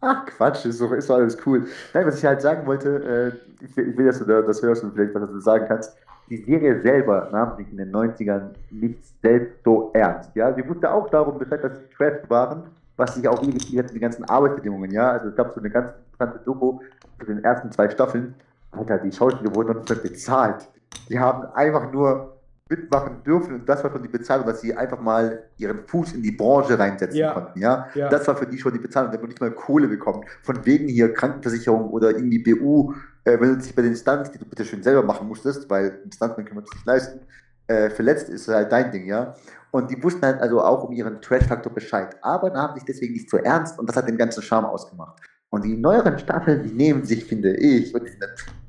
Ach 0.00 0.26
Quatsch, 0.26 0.64
ist 0.64 0.80
doch, 0.80 0.90
ist 0.92 1.08
doch 1.08 1.16
alles 1.16 1.36
cool. 1.46 1.66
Nein, 1.94 2.06
was 2.06 2.18
ich 2.18 2.24
halt 2.24 2.42
sagen 2.42 2.66
wollte, 2.66 3.34
äh, 3.60 3.64
ich, 3.64 3.76
ich, 3.76 3.96
will, 3.96 4.06
dass 4.06 4.18
du 4.18 4.24
das 4.24 4.60
hörst 4.62 4.82
und 4.82 4.94
vielleicht 4.94 5.14
was 5.14 5.30
du 5.30 5.40
sagen 5.40 5.66
kannst 5.68 5.96
die 6.32 6.44
Serie 6.44 6.80
selber 6.80 7.28
nahm 7.30 7.56
sich 7.56 7.70
in 7.70 7.76
den 7.76 7.92
90ern 7.92 8.50
nicht 8.70 8.98
selbst 9.20 9.62
so 9.64 9.90
ernst. 9.92 10.34
Ja, 10.34 10.52
sie 10.54 10.66
wusste 10.66 10.90
auch 10.90 11.10
darum 11.10 11.38
Bescheid, 11.38 11.62
dass 11.62 11.76
sie 11.76 11.94
Trash 11.94 12.28
waren, 12.28 12.62
was 12.96 13.14
sich 13.14 13.28
auch 13.28 13.42
irgendwie 13.42 13.78
hat 13.78 13.92
die 13.92 14.00
ganzen 14.00 14.24
Arbeitsbedingungen. 14.24 14.90
Ja, 14.90 15.10
also 15.10 15.28
es 15.28 15.36
gab 15.36 15.52
so 15.52 15.60
eine 15.60 15.68
ganz 15.68 15.90
interessante 15.90 16.42
Doku 16.44 16.80
zu 17.18 17.26
den 17.26 17.44
ersten 17.44 17.70
zwei 17.70 17.90
Staffeln. 17.90 18.34
Alter, 18.70 18.98
die 18.98 19.12
Schauspieler 19.12 19.54
wurden 19.54 19.74
noch 19.74 19.88
nicht 19.88 20.02
bezahlt. 20.02 20.68
Die 21.08 21.18
haben 21.18 21.44
einfach 21.54 21.92
nur 21.92 22.38
mitmachen 22.68 23.22
dürfen 23.22 23.54
und 23.54 23.68
das 23.68 23.84
war 23.84 23.90
schon 23.90 24.02
die 24.02 24.08
Bezahlung, 24.08 24.46
dass 24.46 24.62
sie 24.62 24.74
einfach 24.74 24.98
mal 24.98 25.42
ihren 25.58 25.86
Fuß 25.86 26.14
in 26.14 26.22
die 26.22 26.32
Branche 26.32 26.78
reinsetzen 26.78 27.18
ja. 27.18 27.32
konnten. 27.34 27.60
Ja? 27.60 27.88
ja? 27.94 28.08
das 28.08 28.26
war 28.26 28.36
für 28.36 28.46
die 28.46 28.58
schon 28.58 28.72
die 28.72 28.78
Bezahlung, 28.78 29.12
wenn 29.12 29.20
man 29.20 29.28
nicht 29.28 29.40
mal 29.40 29.50
Kohle 29.50 29.88
bekommt. 29.88 30.24
Von 30.42 30.64
wegen 30.64 30.88
hier 30.88 31.12
Krankenversicherung 31.12 31.90
oder 31.90 32.10
irgendwie 32.10 32.38
BU, 32.38 32.94
äh, 33.24 33.38
wenn 33.38 33.50
du 33.50 33.58
dich 33.58 33.74
bei 33.74 33.82
den 33.82 33.94
Stunts, 33.94 34.30
die 34.30 34.38
du 34.38 34.46
bitte 34.46 34.64
schön 34.64 34.82
selber 34.82 35.02
machen 35.02 35.28
musstest, 35.28 35.68
weil 35.68 36.00
Stuntman 36.14 36.46
können 36.46 36.56
wir 36.56 36.62
uns 36.62 36.72
nicht 36.72 36.86
leisten, 36.86 37.20
äh, 37.66 37.90
verletzt 37.90 38.28
ist 38.28 38.48
halt 38.48 38.72
dein 38.72 38.90
Ding, 38.90 39.06
ja. 39.06 39.34
Und 39.70 39.90
die 39.90 40.02
wussten 40.02 40.24
halt 40.24 40.40
also 40.40 40.62
auch 40.62 40.84
um 40.84 40.92
ihren 40.92 41.20
Trash-Faktor 41.20 41.72
Bescheid, 41.72 42.16
aber 42.22 42.50
nahmen 42.50 42.74
sich 42.74 42.84
deswegen 42.84 43.14
nicht 43.14 43.30
so 43.30 43.38
ernst 43.38 43.78
und 43.78 43.88
das 43.88 43.96
hat 43.96 44.08
den 44.08 44.18
ganzen 44.18 44.42
Charme 44.42 44.66
ausgemacht. 44.66 45.20
Und 45.50 45.64
die 45.64 45.76
neueren 45.76 46.18
Staffeln, 46.18 46.62
die 46.62 46.72
nehmen 46.72 47.04
sich, 47.04 47.24
finde 47.24 47.54
ich, 47.56 47.94
und 47.94 48.04
die 48.04 48.10
sind, 48.10 48.22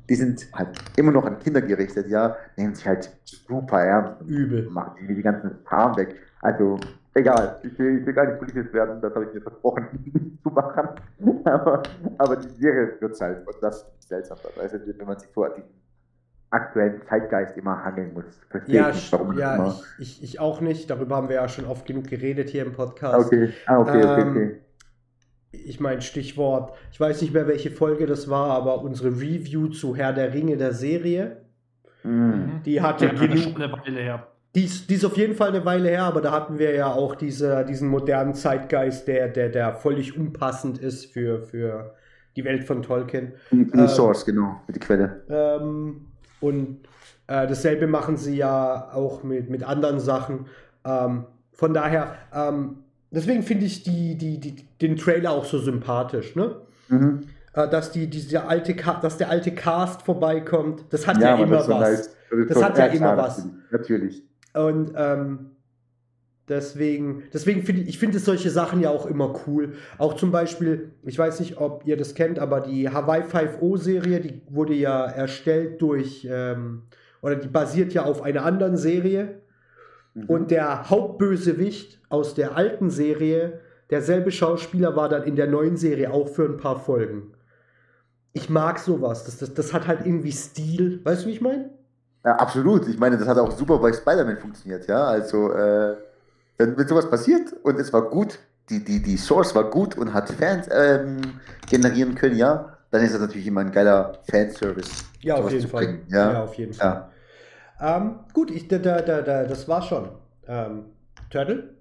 die 0.08 0.14
sind 0.14 0.46
halt 0.52 0.68
immer 0.96 1.12
noch 1.12 1.24
an 1.24 1.38
Kinder 1.38 1.62
gerichtet, 1.62 2.08
ja, 2.08 2.36
nehmen 2.56 2.74
sich 2.74 2.86
halt 2.86 3.10
super 3.24 3.80
ernst. 3.80 4.22
Übel. 4.22 4.68
Machen 4.70 4.94
die, 5.00 5.14
die 5.14 5.22
ganzen 5.22 5.58
Farben 5.64 5.96
weg. 5.96 6.16
Also, 6.40 6.78
egal, 7.14 7.58
ich 7.62 7.78
will, 7.78 8.00
ich 8.00 8.06
will 8.06 8.12
gar 8.12 8.26
nicht 8.26 8.38
politisch 8.38 8.72
werden, 8.72 9.00
das 9.00 9.14
habe 9.14 9.26
ich 9.26 9.34
mir 9.34 9.40
versprochen 9.40 10.38
zu 10.42 10.50
machen. 10.50 10.88
aber, 11.44 11.82
aber 12.18 12.36
die 12.36 12.48
Serie 12.48 12.92
wird 13.00 13.20
halt, 13.20 13.46
und 13.46 13.56
das 13.62 13.82
ist 13.98 14.08
seltsam, 14.08 14.38
also, 14.60 14.78
wenn 14.84 15.06
man 15.06 15.18
sich 15.18 15.30
vor 15.30 15.50
diesen 15.50 15.70
aktuellen 16.50 17.02
Zeitgeist 17.08 17.56
immer 17.56 17.84
handeln 17.84 18.12
muss. 18.14 18.26
Verstehe 18.48 18.76
ja, 18.76 18.90
ich, 18.90 19.12
warum 19.12 19.36
ja 19.36 19.56
immer... 19.56 19.80
ich, 19.98 20.22
ich, 20.22 20.22
ich, 20.22 20.40
auch 20.40 20.60
nicht. 20.60 20.88
Darüber 20.88 21.16
haben 21.16 21.28
wir 21.28 21.36
ja 21.36 21.48
schon 21.48 21.64
oft 21.64 21.84
genug 21.84 22.06
geredet 22.06 22.48
hier 22.48 22.64
im 22.64 22.72
Podcast. 22.72 23.26
Okay, 23.26 23.52
ah, 23.66 23.78
okay, 23.78 24.00
ähm, 24.00 24.08
okay, 24.08 24.22
okay 24.22 24.60
ich 25.64 25.80
meine, 25.80 26.02
Stichwort, 26.02 26.72
ich 26.92 27.00
weiß 27.00 27.22
nicht 27.22 27.34
mehr, 27.34 27.46
welche 27.46 27.70
Folge 27.70 28.06
das 28.06 28.28
war, 28.28 28.50
aber 28.50 28.82
unsere 28.82 29.10
Review 29.10 29.68
zu 29.68 29.96
Herr 29.96 30.12
der 30.12 30.32
Ringe 30.34 30.56
der 30.56 30.72
Serie, 30.72 31.38
mhm. 32.02 32.60
die 32.64 32.80
hat 32.80 33.00
ja, 33.00 33.12
genug. 33.12 33.56
Eine 33.56 33.72
Weile 33.72 34.00
her. 34.00 34.26
Die 34.54 34.64
ist, 34.64 34.88
die 34.88 34.94
ist 34.94 35.04
auf 35.04 35.16
jeden 35.16 35.34
Fall 35.34 35.48
eine 35.48 35.64
Weile 35.64 35.88
her, 35.88 36.04
aber 36.04 36.20
da 36.20 36.30
hatten 36.30 36.58
wir 36.58 36.72
ja 36.74 36.92
auch 36.92 37.16
diese, 37.16 37.64
diesen 37.64 37.88
modernen 37.88 38.34
Zeitgeist, 38.34 39.08
der, 39.08 39.28
der, 39.28 39.48
der 39.48 39.74
völlig 39.74 40.16
unpassend 40.16 40.78
ist 40.78 41.06
für, 41.06 41.42
für 41.42 41.94
die 42.36 42.44
Welt 42.44 42.62
von 42.62 42.82
Tolkien. 42.82 43.32
Die 43.50 43.68
ähm, 43.72 43.88
Source, 43.88 44.24
genau, 44.24 44.60
für 44.66 44.72
die 44.72 44.80
Quelle. 44.80 45.24
Ähm, 45.28 46.06
und 46.40 46.84
äh, 47.26 47.46
dasselbe 47.48 47.86
machen 47.88 48.16
sie 48.16 48.36
ja 48.36 48.92
auch 48.92 49.24
mit, 49.24 49.50
mit 49.50 49.64
anderen 49.64 49.98
Sachen. 49.98 50.46
Ähm, 50.84 51.24
von 51.52 51.74
daher, 51.74 52.14
ähm, 52.32 52.83
deswegen 53.14 53.42
finde 53.42 53.66
ich 53.66 53.82
die, 53.82 54.16
die, 54.16 54.38
die, 54.40 54.56
den 54.80 54.96
Trailer 54.96 55.32
auch 55.32 55.44
so 55.44 55.58
sympathisch, 55.58 56.34
ne? 56.36 56.56
Mhm. 56.88 57.22
Äh, 57.54 57.68
dass, 57.68 57.92
die, 57.92 58.08
diese 58.08 58.46
alte, 58.46 58.74
dass 58.74 59.16
der 59.16 59.30
alte 59.30 59.52
Cast 59.52 60.02
vorbeikommt, 60.02 60.84
das 60.90 61.06
hat 61.06 61.18
ja, 61.18 61.36
ja 61.36 61.42
immer 61.42 61.56
das 61.58 61.68
was. 61.68 61.84
Heißt, 61.84 62.16
das, 62.30 62.48
das 62.48 62.62
hat 62.62 62.78
ja 62.78 62.86
immer 62.86 63.16
was. 63.16 63.46
Natürlich. 63.70 64.22
Und 64.54 64.92
ähm, 64.96 65.50
deswegen, 66.48 67.24
deswegen 67.32 67.62
finde 67.62 67.82
ich, 67.82 67.88
ich 67.88 67.98
finde 67.98 68.18
solche 68.18 68.50
Sachen 68.50 68.80
ja 68.80 68.90
auch 68.90 69.06
immer 69.06 69.34
cool. 69.46 69.74
Auch 69.98 70.14
zum 70.14 70.32
Beispiel, 70.32 70.92
ich 71.04 71.18
weiß 71.18 71.40
nicht, 71.40 71.58
ob 71.58 71.86
ihr 71.86 71.96
das 71.96 72.14
kennt, 72.14 72.38
aber 72.38 72.60
die 72.60 72.88
Hawaii 72.88 73.22
5.0-Serie, 73.22 74.20
die 74.20 74.42
wurde 74.48 74.74
ja 74.74 75.04
erstellt 75.04 75.80
durch, 75.80 76.26
ähm, 76.30 76.82
oder 77.22 77.36
die 77.36 77.48
basiert 77.48 77.94
ja 77.94 78.04
auf 78.04 78.22
einer 78.22 78.44
anderen 78.44 78.76
Serie. 78.76 79.40
Mhm. 80.14 80.24
Und 80.26 80.50
der 80.50 80.90
Hauptbösewicht 80.90 82.00
aus 82.14 82.34
der 82.34 82.56
alten 82.56 82.90
Serie, 82.90 83.60
derselbe 83.90 84.30
Schauspieler 84.30 84.96
war 84.96 85.08
dann 85.08 85.24
in 85.24 85.36
der 85.36 85.48
neuen 85.48 85.76
Serie 85.76 86.12
auch 86.12 86.28
für 86.28 86.44
ein 86.44 86.56
paar 86.56 86.78
Folgen. 86.78 87.34
Ich 88.32 88.48
mag 88.48 88.78
sowas. 88.78 89.24
Das, 89.24 89.38
das, 89.38 89.54
das 89.54 89.72
hat 89.72 89.86
halt 89.86 90.06
irgendwie 90.06 90.32
Stil. 90.32 91.00
Weißt 91.04 91.24
du, 91.24 91.28
wie 91.28 91.32
ich 91.32 91.40
meine? 91.40 91.70
Ja, 92.24 92.36
absolut. 92.36 92.88
Ich 92.88 92.98
meine, 92.98 93.18
das 93.18 93.28
hat 93.28 93.38
auch 93.38 93.52
super 93.52 93.78
bei 93.78 93.92
Spider-Man 93.92 94.38
funktioniert, 94.38 94.86
ja. 94.88 95.04
Also, 95.04 95.52
äh, 95.52 95.96
wenn, 96.56 96.76
wenn 96.76 96.88
sowas 96.88 97.10
passiert 97.10 97.52
und 97.62 97.78
es 97.78 97.92
war 97.92 98.08
gut, 98.08 98.38
die, 98.70 98.82
die, 98.82 99.02
die 99.02 99.16
Source 99.16 99.54
war 99.54 99.70
gut 99.70 99.98
und 99.98 100.14
hat 100.14 100.30
Fans 100.30 100.68
ähm, 100.72 101.20
generieren 101.68 102.14
können, 102.14 102.36
ja, 102.36 102.78
dann 102.90 103.02
ist 103.02 103.12
das 103.12 103.20
natürlich 103.20 103.46
immer 103.46 103.60
ein 103.60 103.72
geiler 103.72 104.18
Fanservice. 104.30 105.04
Ja, 105.20 105.36
auf 105.36 105.50
jeden 105.50 105.68
Fall. 105.68 105.98
Ja? 106.08 106.32
ja? 106.32 106.42
auf 106.44 106.54
jeden 106.54 106.72
Fall. 106.72 107.08
Ja. 107.80 107.96
Ähm, 107.96 108.20
gut, 108.32 108.50
ich, 108.50 108.68
da, 108.68 108.78
da, 108.78 109.00
da, 109.00 109.44
das 109.44 109.68
war 109.68 109.82
schon. 109.82 110.08
Ähm, 110.46 110.86
Turtle? 111.30 111.73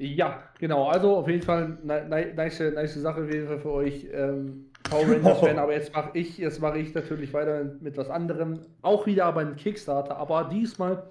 Ja, 0.00 0.44
genau. 0.58 0.88
Also 0.88 1.14
auf 1.16 1.28
jeden 1.28 1.42
Fall 1.42 1.76
eine 1.86 2.32
nice, 2.34 2.58
nice 2.58 2.94
Sache 2.94 3.26
für 3.26 3.70
euch. 3.70 4.06
Ähm, 4.10 4.70
Power 4.84 5.06
Rangers 5.06 5.38
Fan, 5.40 5.58
aber 5.58 5.74
jetzt 5.74 5.92
mache 5.94 6.10
ich, 6.14 6.38
jetzt 6.38 6.58
mache 6.58 6.78
ich 6.78 6.94
natürlich 6.94 7.34
weiter 7.34 7.70
mit 7.80 7.98
was 7.98 8.08
anderem. 8.08 8.60
Auch 8.80 9.04
wieder 9.06 9.26
aber 9.26 9.42
ein 9.42 9.56
Kickstarter, 9.56 10.16
aber 10.16 10.48
diesmal, 10.50 11.02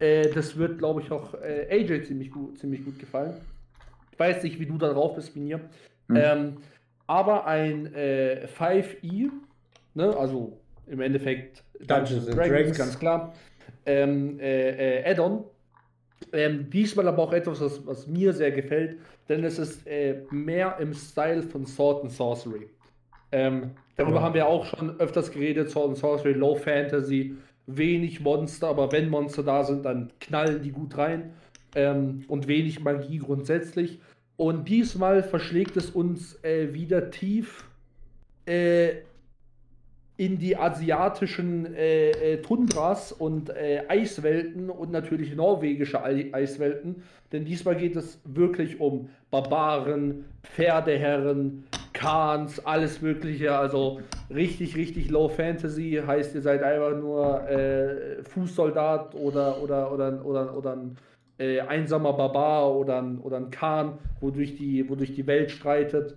äh, 0.00 0.28
das 0.30 0.56
wird, 0.56 0.78
glaube 0.78 1.00
ich, 1.00 1.12
auch 1.12 1.34
äh, 1.34 1.68
AJ 1.70 2.06
ziemlich 2.06 2.32
gut, 2.32 2.58
ziemlich 2.58 2.84
gut 2.84 2.98
gefallen. 2.98 3.34
Ich 4.10 4.18
weiß 4.18 4.42
nicht, 4.42 4.58
wie 4.58 4.66
du 4.66 4.78
da 4.78 4.92
drauf 4.92 5.14
bist, 5.14 5.36
Minier. 5.36 5.60
Mhm. 6.08 6.16
Ähm, 6.16 6.56
aber 7.06 7.46
ein 7.46 7.94
äh, 7.94 8.48
5e, 8.58 9.30
ne, 9.94 10.16
also 10.16 10.58
im 10.88 11.00
Endeffekt 11.00 11.62
Dungeons, 11.78 12.08
Dungeons 12.08 12.26
Dragons, 12.26 12.48
Dragons, 12.48 12.78
ganz 12.78 12.98
klar. 12.98 13.32
Ähm, 13.86 14.40
äh, 14.40 15.02
äh, 15.02 15.10
Add-on 15.12 15.44
ähm, 16.32 16.70
diesmal 16.70 17.08
aber 17.08 17.22
auch 17.22 17.32
etwas, 17.32 17.60
was, 17.60 17.86
was, 17.86 18.06
mir 18.06 18.32
sehr 18.32 18.50
gefällt, 18.50 18.98
denn 19.28 19.44
es 19.44 19.58
ist 19.58 19.86
äh, 19.86 20.22
mehr 20.30 20.76
im 20.80 20.92
Style 20.94 21.42
von 21.42 21.66
Sword 21.66 22.02
and 22.02 22.12
Sorcery. 22.12 22.68
Ähm, 23.32 23.70
darüber 23.96 24.18
oh. 24.18 24.22
haben 24.22 24.34
wir 24.34 24.46
auch 24.46 24.64
schon 24.64 24.98
öfters 25.00 25.30
geredet, 25.30 25.70
Sword 25.70 25.88
and 25.88 25.98
Sorcery, 25.98 26.32
Low 26.32 26.54
Fantasy, 26.54 27.36
wenig 27.66 28.20
Monster, 28.20 28.68
aber 28.68 28.92
wenn 28.92 29.08
Monster 29.08 29.42
da 29.42 29.64
sind, 29.64 29.84
dann 29.84 30.10
knallen 30.20 30.62
die 30.62 30.70
gut 30.70 30.96
rein. 30.96 31.32
Ähm, 31.76 32.24
und 32.28 32.46
wenig 32.46 32.80
Magie 32.84 33.18
grundsätzlich. 33.18 33.98
Und 34.36 34.68
diesmal 34.68 35.22
verschlägt 35.22 35.76
es 35.76 35.90
uns 35.90 36.42
äh, 36.44 36.72
wieder 36.72 37.10
tief 37.10 37.68
äh, 38.46 38.90
in 40.16 40.38
die 40.38 40.56
asiatischen 40.56 41.74
äh, 41.74 42.10
äh, 42.10 42.42
Tundras 42.42 43.10
und 43.10 43.50
äh, 43.50 43.82
Eiswelten 43.88 44.70
und 44.70 44.92
natürlich 44.92 45.34
norwegische 45.34 46.02
Eiswelten. 46.02 47.02
Denn 47.32 47.44
diesmal 47.44 47.74
geht 47.74 47.96
es 47.96 48.20
wirklich 48.24 48.78
um 48.78 49.08
Barbaren, 49.32 50.24
Pferdeherren, 50.44 51.64
Khans, 51.92 52.64
alles 52.64 53.02
Mögliche. 53.02 53.56
Also 53.56 54.00
richtig, 54.32 54.76
richtig 54.76 55.10
Low 55.10 55.28
Fantasy. 55.28 56.00
Heißt, 56.06 56.36
ihr 56.36 56.42
seid 56.42 56.62
einfach 56.62 56.96
nur 56.96 57.48
äh, 57.48 58.22
Fußsoldat 58.22 59.16
oder, 59.16 59.60
oder, 59.60 59.90
oder, 59.90 60.24
oder, 60.24 60.56
oder 60.56 60.72
ein 60.74 60.96
äh, 61.38 61.58
einsamer 61.60 62.12
Barbar 62.12 62.72
oder 62.72 63.02
ein, 63.02 63.18
oder 63.18 63.38
ein 63.38 63.50
Khan, 63.50 63.98
wodurch 64.20 64.54
die, 64.54 64.88
wodurch 64.88 65.12
die 65.12 65.26
Welt 65.26 65.50
streitet. 65.50 66.16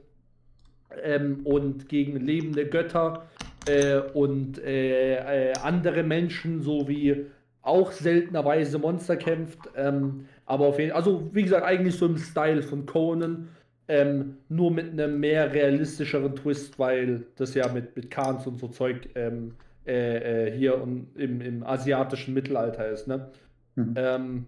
Ähm, 1.04 1.42
und 1.46 1.90
gegen 1.90 2.18
lebende 2.18 2.68
Götter 2.68 3.24
äh, 3.68 4.02
und 4.14 4.64
äh, 4.64 5.50
äh, 5.50 5.54
andere 5.62 6.04
Menschen 6.04 6.62
sowie 6.62 7.26
auch 7.62 7.92
seltenerweise 7.92 8.80
Monster 8.80 9.18
kämpft. 9.18 9.60
Ähm, 9.76 10.26
aber 10.46 10.68
auf 10.68 10.80
jeden 10.80 10.92
Fall, 10.92 10.98
also 10.98 11.30
wie 11.34 11.44
gesagt, 11.44 11.66
eigentlich 11.66 11.96
so 11.96 12.06
im 12.06 12.18
Style 12.18 12.62
von 12.62 12.86
Conan. 12.86 13.50
Ähm, 13.90 14.38
nur 14.50 14.72
mit 14.72 14.92
einem 14.92 15.18
mehr 15.18 15.54
realistischeren 15.54 16.36
Twist, 16.36 16.78
weil 16.78 17.24
das 17.38 17.54
ja 17.54 17.72
mit, 17.72 17.96
mit 17.96 18.12
Khans 18.12 18.46
und 18.46 18.60
so 18.60 18.68
Zeug 18.68 19.08
ähm, 19.16 19.54
äh, 19.86 20.48
äh, 20.48 20.58
hier 20.58 20.82
und 20.82 21.08
im, 21.16 21.40
im 21.40 21.64
asiatischen 21.64 22.34
Mittelalter 22.34 22.90
ist. 22.90 23.08
Ne? 23.08 23.30
Mhm. 23.76 23.94
Ähm, 23.96 24.46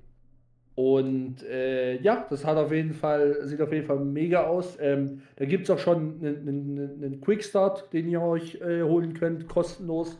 und 0.79 1.43
äh, 1.43 1.99
ja, 2.01 2.25
das 2.29 2.45
hat 2.45 2.55
auf 2.55 2.71
jeden 2.71 2.93
Fall, 2.93 3.45
sieht 3.45 3.61
auf 3.61 3.73
jeden 3.73 3.85
Fall 3.85 3.99
mega 3.99 4.45
aus. 4.45 4.77
Ähm, 4.79 5.23
da 5.35 5.43
gibt 5.43 5.65
es 5.65 5.69
auch 5.69 5.77
schon 5.77 6.21
einen, 6.21 6.47
einen, 6.47 7.03
einen 7.03 7.19
Quickstart, 7.19 7.91
den 7.91 8.07
ihr 8.07 8.21
euch 8.21 8.61
äh, 8.61 8.81
holen 8.81 9.13
könnt, 9.13 9.49
kostenlos. 9.49 10.17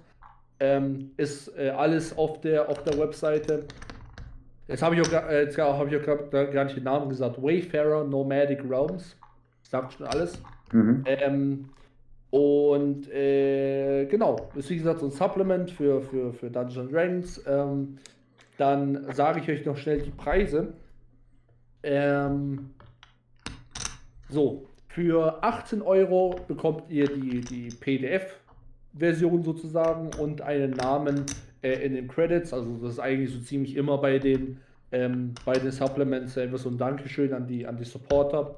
Ähm, 0.59 1.11
ist 1.15 1.57
äh, 1.57 1.69
alles 1.69 2.17
auf 2.17 2.41
der, 2.41 2.67
auf 2.67 2.83
der 2.83 2.99
Webseite. 2.99 3.67
Jetzt 4.67 4.83
habe 4.83 4.95
ich 4.95 5.01
auch, 5.01 5.29
äh, 5.29 5.43
jetzt 5.43 5.57
hab 5.57 5.87
ich 5.87 5.95
auch 5.95 6.03
grad, 6.03 6.29
gar 6.29 6.65
nicht 6.65 6.75
den 6.75 6.83
Namen 6.83 7.07
gesagt. 7.07 7.41
Wayfarer 7.41 8.03
Nomadic 8.03 8.61
Realms. 8.69 9.15
Sagt 9.63 9.93
schon 9.93 10.07
alles. 10.07 10.41
Mhm. 10.73 11.03
Ähm, 11.05 11.69
und 12.31 13.09
äh, 13.13 14.07
genau, 14.07 14.49
ist 14.55 14.69
wie 14.69 14.77
gesagt 14.77 14.99
so 14.99 15.05
ein 15.05 15.11
Supplement 15.11 15.71
für, 15.71 16.01
für, 16.01 16.33
für 16.33 16.49
Dungeons 16.49 16.91
Dragons. 16.91 17.41
Dann 18.59 19.13
sage 19.13 19.39
ich 19.39 19.49
euch 19.49 19.65
noch 19.65 19.77
schnell 19.77 20.01
die 20.01 20.11
Preise. 20.11 20.73
Ähm, 21.81 22.71
so, 24.27 24.67
für 24.89 25.41
18 25.41 25.81
Euro 25.81 26.35
bekommt 26.45 26.89
ihr 26.89 27.07
die, 27.07 27.39
die 27.39 27.69
PDF-Version 27.69 29.43
sozusagen 29.43 30.09
und 30.19 30.41
einen 30.41 30.71
Namen 30.71 31.25
äh, 31.61 31.85
in 31.85 31.93
den 31.93 32.09
Credits. 32.09 32.53
Also 32.53 32.75
das 32.81 32.93
ist 32.93 32.99
eigentlich 32.99 33.31
so 33.31 33.39
ziemlich 33.39 33.77
immer 33.77 33.97
bei 33.97 34.19
den, 34.19 34.57
ähm, 34.91 35.35
bei 35.45 35.53
den 35.53 35.71
Supplements 35.71 36.33
selber 36.33 36.57
so 36.57 36.67
ein 36.67 36.77
Dankeschön 36.77 37.33
an 37.33 37.47
die, 37.47 37.65
an 37.65 37.77
die 37.77 37.85
Supporter. 37.85 38.57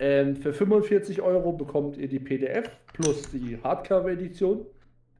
Ähm, 0.00 0.34
für 0.34 0.52
45 0.52 1.22
Euro 1.22 1.52
bekommt 1.52 1.98
ihr 1.98 2.08
die 2.08 2.18
PDF 2.18 2.68
plus 2.94 3.30
die 3.30 3.56
Hardcover-Edition 3.62 4.66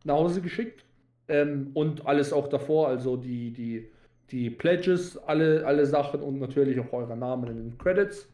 nach 0.03 0.15
Hause 0.17 0.41
geschickt. 0.41 0.85
ähm, 1.29 1.71
und 1.75 2.07
alles 2.07 2.33
auch 2.33 2.49
davor, 2.49 2.89
also 2.89 3.17
die, 3.17 3.53
die, 3.53 3.89
die 4.31 4.51
Pledges, 4.51 5.17
alle, 5.17 5.67
alle 5.67 5.87
Sachen 5.87 6.21
und 6.21 6.41
natürlich 6.41 6.79
auch 6.81 6.93
eure 6.93 7.17
Namen 7.17 7.51
in 7.51 7.57
den 7.57 7.79
Credits. 7.79 8.29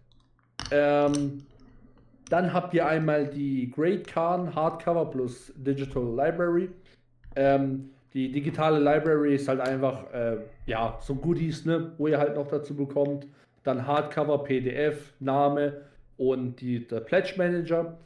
Ähm, 0.70 1.42
dann 2.28 2.52
habt 2.52 2.74
ihr 2.74 2.86
einmal 2.86 3.26
die 3.26 3.70
Great 3.70 4.06
Khan 4.06 4.54
Hardcover 4.54 5.06
plus 5.10 5.52
Digital 5.56 6.04
Library. 6.04 6.70
Ähm, 7.36 7.90
die 8.12 8.32
digitale 8.32 8.78
Library 8.78 9.34
ist 9.34 9.46
halt 9.46 9.60
einfach, 9.60 10.10
äh, 10.12 10.38
ja, 10.66 10.98
so 11.00 11.14
Goodies, 11.14 11.64
ne, 11.66 11.92
wo 11.98 12.08
ihr 12.08 12.18
halt 12.18 12.34
noch 12.34 12.48
dazu 12.48 12.74
bekommt. 12.74 13.26
Dann 13.62 13.86
Hardcover, 13.86 14.42
PDF, 14.44 15.12
Name 15.20 15.82
und 16.16 16.60
die, 16.60 16.86
der 16.86 17.00
Pledge 17.00 17.34
Manager. 17.36 17.98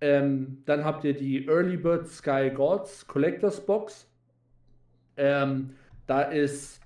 Ähm, 0.00 0.62
dann 0.64 0.84
habt 0.84 1.04
ihr 1.04 1.12
die 1.12 1.46
Early 1.46 1.76
Bird 1.76 2.06
Sky 2.06 2.50
Gods 2.54 3.06
Collectors 3.06 3.60
Box. 3.60 4.06
Ähm, 5.16 5.70
da 6.06 6.22
ist, 6.22 6.77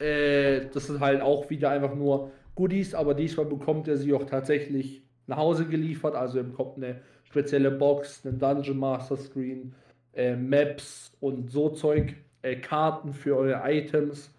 äh, 0.00 0.66
das 0.72 0.88
ist 0.88 1.00
halt 1.00 1.20
auch 1.20 1.50
wieder 1.50 1.70
einfach 1.70 1.94
nur 1.94 2.30
Goodies, 2.54 2.94
aber 2.94 3.14
diesmal 3.14 3.46
bekommt 3.46 3.86
ihr 3.86 3.96
sie 3.96 4.12
auch 4.12 4.24
tatsächlich 4.24 5.02
nach 5.26 5.36
Hause 5.36 5.66
geliefert. 5.66 6.14
Also 6.14 6.38
ihr 6.38 6.44
bekommt 6.44 6.76
eine 6.78 7.00
spezielle 7.24 7.70
Box, 7.70 8.26
einen 8.26 8.38
Dungeon 8.38 8.78
Master 8.78 9.16
Screen, 9.16 9.74
äh, 10.14 10.34
Maps 10.36 11.12
und 11.20 11.50
so 11.50 11.68
Zeug, 11.70 12.14
äh, 12.42 12.56
Karten 12.56 13.12
für 13.12 13.36
eure 13.36 13.62
Items. 13.64 14.34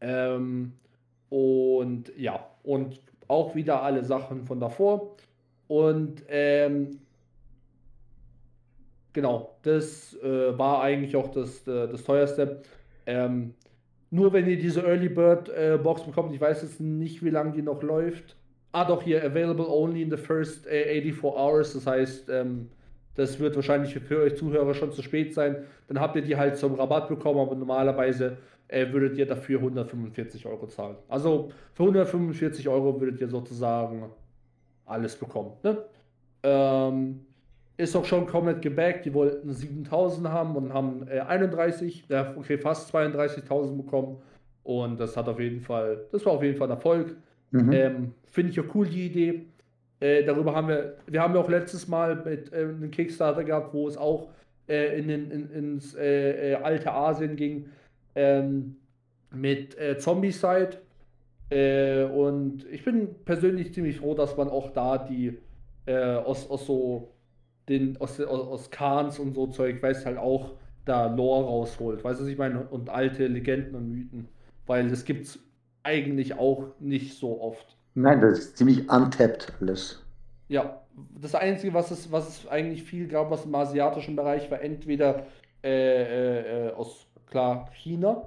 Ähm, 0.00 0.72
und 1.30 2.12
ja, 2.16 2.46
und 2.62 3.00
auch 3.26 3.54
wieder 3.54 3.82
alle 3.82 4.04
Sachen 4.04 4.44
von 4.44 4.60
davor. 4.60 5.16
Und 5.66 6.22
ähm, 6.28 7.00
genau, 9.12 9.56
das 9.62 10.14
äh, 10.22 10.56
war 10.58 10.82
eigentlich 10.82 11.16
auch 11.16 11.30
das, 11.30 11.66
äh, 11.66 11.88
das 11.88 12.04
teuerste. 12.04 12.62
Ähm, 13.04 13.54
nur 14.10 14.32
wenn 14.32 14.48
ihr 14.48 14.58
diese 14.58 14.82
Early 14.82 15.08
Bird 15.08 15.48
äh, 15.48 15.78
Box 15.82 16.02
bekommt, 16.02 16.34
ich 16.34 16.40
weiß 16.40 16.62
jetzt 16.62 16.80
nicht, 16.80 17.22
wie 17.24 17.30
lange 17.30 17.52
die 17.52 17.62
noch 17.62 17.82
läuft. 17.82 18.36
Ah, 18.72 18.84
doch, 18.84 19.02
hier, 19.02 19.24
available 19.24 19.66
only 19.68 20.02
in 20.02 20.10
the 20.10 20.16
first 20.16 20.66
84 20.66 21.24
äh, 21.24 21.26
hours. 21.26 21.72
Das 21.74 21.86
heißt, 21.86 22.28
ähm, 22.30 22.68
das 23.14 23.40
wird 23.40 23.56
wahrscheinlich 23.56 23.98
für 23.98 24.20
euch 24.20 24.36
Zuhörer 24.36 24.74
schon 24.74 24.92
zu 24.92 25.02
spät 25.02 25.34
sein. 25.34 25.64
Dann 25.88 26.00
habt 26.00 26.16
ihr 26.16 26.22
die 26.22 26.36
halt 26.36 26.56
zum 26.56 26.74
Rabatt 26.74 27.08
bekommen, 27.08 27.40
aber 27.40 27.54
normalerweise 27.54 28.38
äh, 28.68 28.92
würdet 28.92 29.18
ihr 29.18 29.26
dafür 29.26 29.58
145 29.58 30.46
Euro 30.46 30.66
zahlen. 30.66 30.96
Also 31.08 31.50
für 31.74 31.82
145 31.82 32.68
Euro 32.68 33.00
würdet 33.00 33.20
ihr 33.20 33.28
sozusagen 33.28 34.10
alles 34.84 35.16
bekommen. 35.16 35.52
Ne? 35.62 35.78
Ähm, 36.42 37.20
ist 37.78 37.96
auch 37.96 38.04
schon 38.04 38.26
komplett 38.26 38.60
gebackt. 38.60 39.06
Die 39.06 39.14
wollten 39.14 39.50
7000 39.50 40.28
haben 40.28 40.56
und 40.56 40.74
haben 40.74 41.08
äh, 41.08 41.20
31, 41.20 42.04
ja, 42.08 42.34
okay, 42.36 42.58
fast 42.58 42.94
32.000 42.94 43.76
bekommen. 43.76 44.18
Und 44.64 45.00
das 45.00 45.16
hat 45.16 45.28
auf 45.28 45.40
jeden 45.40 45.62
Fall, 45.62 46.04
das 46.12 46.26
war 46.26 46.34
auf 46.34 46.42
jeden 46.42 46.58
Fall 46.58 46.66
ein 46.66 46.72
Erfolg. 46.72 47.16
Mhm. 47.52 47.72
Ähm, 47.72 48.14
Finde 48.24 48.52
ich 48.52 48.60
auch 48.60 48.74
cool, 48.74 48.86
die 48.86 49.06
Idee. 49.06 49.46
Äh, 50.00 50.24
darüber 50.24 50.54
haben 50.54 50.68
wir, 50.68 50.96
wir 51.06 51.22
haben 51.22 51.34
ja 51.34 51.40
auch 51.40 51.48
letztes 51.48 51.88
Mal 51.88 52.16
mit 52.16 52.52
äh, 52.52 52.56
einem 52.56 52.90
Kickstarter 52.90 53.44
gehabt, 53.44 53.72
wo 53.72 53.88
es 53.88 53.96
auch 53.96 54.28
äh, 54.68 54.98
in, 54.98 55.08
in, 55.08 55.50
ins 55.50 55.94
äh, 55.94 56.52
äh, 56.52 56.54
alte 56.56 56.92
Asien 56.92 57.36
ging 57.36 57.70
ähm, 58.14 58.76
mit 59.30 59.76
Zombie-Side. 59.98 60.78
und 62.14 62.66
ich 62.70 62.82
bin 62.84 63.14
persönlich 63.24 63.72
ziemlich 63.74 63.98
froh, 63.98 64.14
dass 64.14 64.36
man 64.36 64.48
auch 64.48 64.70
da 64.72 64.98
die 64.98 65.38
aus, 65.86 66.50
aus 66.50 66.66
so 66.66 67.12
den 67.68 68.00
aus, 68.00 68.20
aus, 68.20 68.48
aus 68.48 68.70
Khans 68.70 69.18
und 69.18 69.34
so 69.34 69.46
Zeug, 69.46 69.82
weiß 69.82 70.06
halt 70.06 70.18
auch 70.18 70.52
da 70.84 71.06
Lore 71.06 71.44
rausholt. 71.44 72.02
Weißt 72.02 72.20
du, 72.20 72.24
was 72.24 72.30
ich 72.30 72.38
meine? 72.38 72.62
Und 72.62 72.88
alte 72.88 73.26
Legenden 73.26 73.74
und 73.74 73.90
Mythen. 73.90 74.28
Weil 74.66 74.88
das 74.88 75.04
gibt's 75.04 75.38
eigentlich 75.82 76.38
auch 76.38 76.74
nicht 76.80 77.18
so 77.18 77.40
oft. 77.40 77.76
Nein, 77.94 78.20
das 78.20 78.38
ist 78.38 78.56
ziemlich 78.56 78.88
untapped 78.90 79.52
alles. 79.60 80.02
Ja, 80.48 80.82
das 81.20 81.34
Einzige, 81.34 81.74
was 81.74 81.90
es, 81.90 82.10
was 82.10 82.28
es 82.28 82.48
eigentlich 82.48 82.84
viel 82.84 83.06
gab, 83.08 83.30
was 83.30 83.44
im 83.44 83.54
asiatischen 83.54 84.16
Bereich 84.16 84.50
war, 84.50 84.60
entweder 84.60 85.26
äh, 85.62 85.68
äh, 85.68 86.68
äh 86.68 86.72
aus, 86.72 87.06
klar, 87.26 87.68
China. 87.74 88.22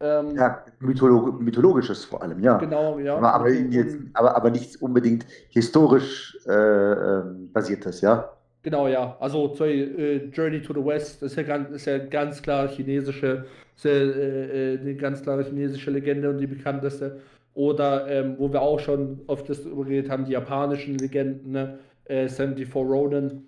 Ähm, 0.00 0.34
ja, 0.34 0.64
Mytholog 0.78 1.40
mythologisches 1.40 2.06
vor 2.06 2.22
allem, 2.22 2.40
ja. 2.40 2.56
Genau, 2.56 2.98
ja. 2.98 3.16
Aber, 3.16 3.34
aber, 3.34 3.50
jetzt, 3.50 3.98
aber, 4.14 4.34
aber 4.34 4.50
nichts 4.50 4.76
unbedingt 4.76 5.26
historisch 5.50 6.38
äh, 6.46 6.52
ähm, 6.52 7.52
basiertes, 7.52 8.00
ja. 8.00 8.30
Genau, 8.62 8.88
ja. 8.88 9.16
Also 9.20 9.54
sorry, 9.54 9.82
äh, 9.82 10.26
Journey 10.32 10.60
to 10.60 10.74
the 10.74 10.84
West 10.84 11.22
ist 11.22 11.36
ja 11.36 11.42
ganz, 11.42 11.70
ist 11.70 11.86
ja 11.86 11.98
ganz 11.98 12.42
klar 12.42 12.68
chinesische, 12.68 13.46
ja, 13.82 13.90
äh, 13.90 14.74
äh, 14.74 14.80
eine 14.80 14.94
ganz 14.96 15.22
klare 15.22 15.44
chinesische 15.44 15.90
Legende 15.90 16.28
und 16.28 16.38
die 16.38 16.46
bekannteste. 16.46 17.20
Oder 17.54 18.06
ähm, 18.08 18.34
wo 18.38 18.52
wir 18.52 18.60
auch 18.60 18.78
schon 18.78 19.20
oft 19.26 19.48
das 19.48 19.64
geredet 19.64 20.10
haben, 20.10 20.24
die 20.24 20.32
japanischen 20.32 20.98
Legenden, 20.98 21.52
ne? 21.52 21.78
äh, 22.04 22.28
74 22.28 22.74
Ronin 22.74 23.46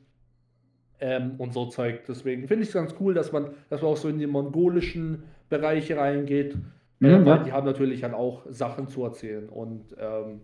ähm, 1.00 1.34
und 1.38 1.52
so 1.52 1.66
Zeug. 1.66 2.02
Deswegen 2.08 2.48
finde 2.48 2.62
ich 2.62 2.68
es 2.68 2.74
ganz 2.74 2.94
cool, 2.98 3.12
dass 3.12 3.32
man, 3.32 3.50
dass 3.68 3.82
man 3.82 3.90
auch 3.90 3.96
so 3.96 4.08
in 4.08 4.18
die 4.18 4.26
mongolischen 4.26 5.24
Bereiche 5.50 5.96
reingeht. 5.96 6.56
Mhm, 7.00 7.06
äh, 7.06 7.26
weil 7.26 7.38
ja. 7.38 7.42
die 7.44 7.52
haben 7.52 7.66
natürlich 7.66 8.00
dann 8.00 8.14
auch 8.14 8.42
Sachen 8.48 8.88
zu 8.88 9.04
erzählen. 9.04 9.48
Und 9.48 9.94
ähm, 9.98 10.40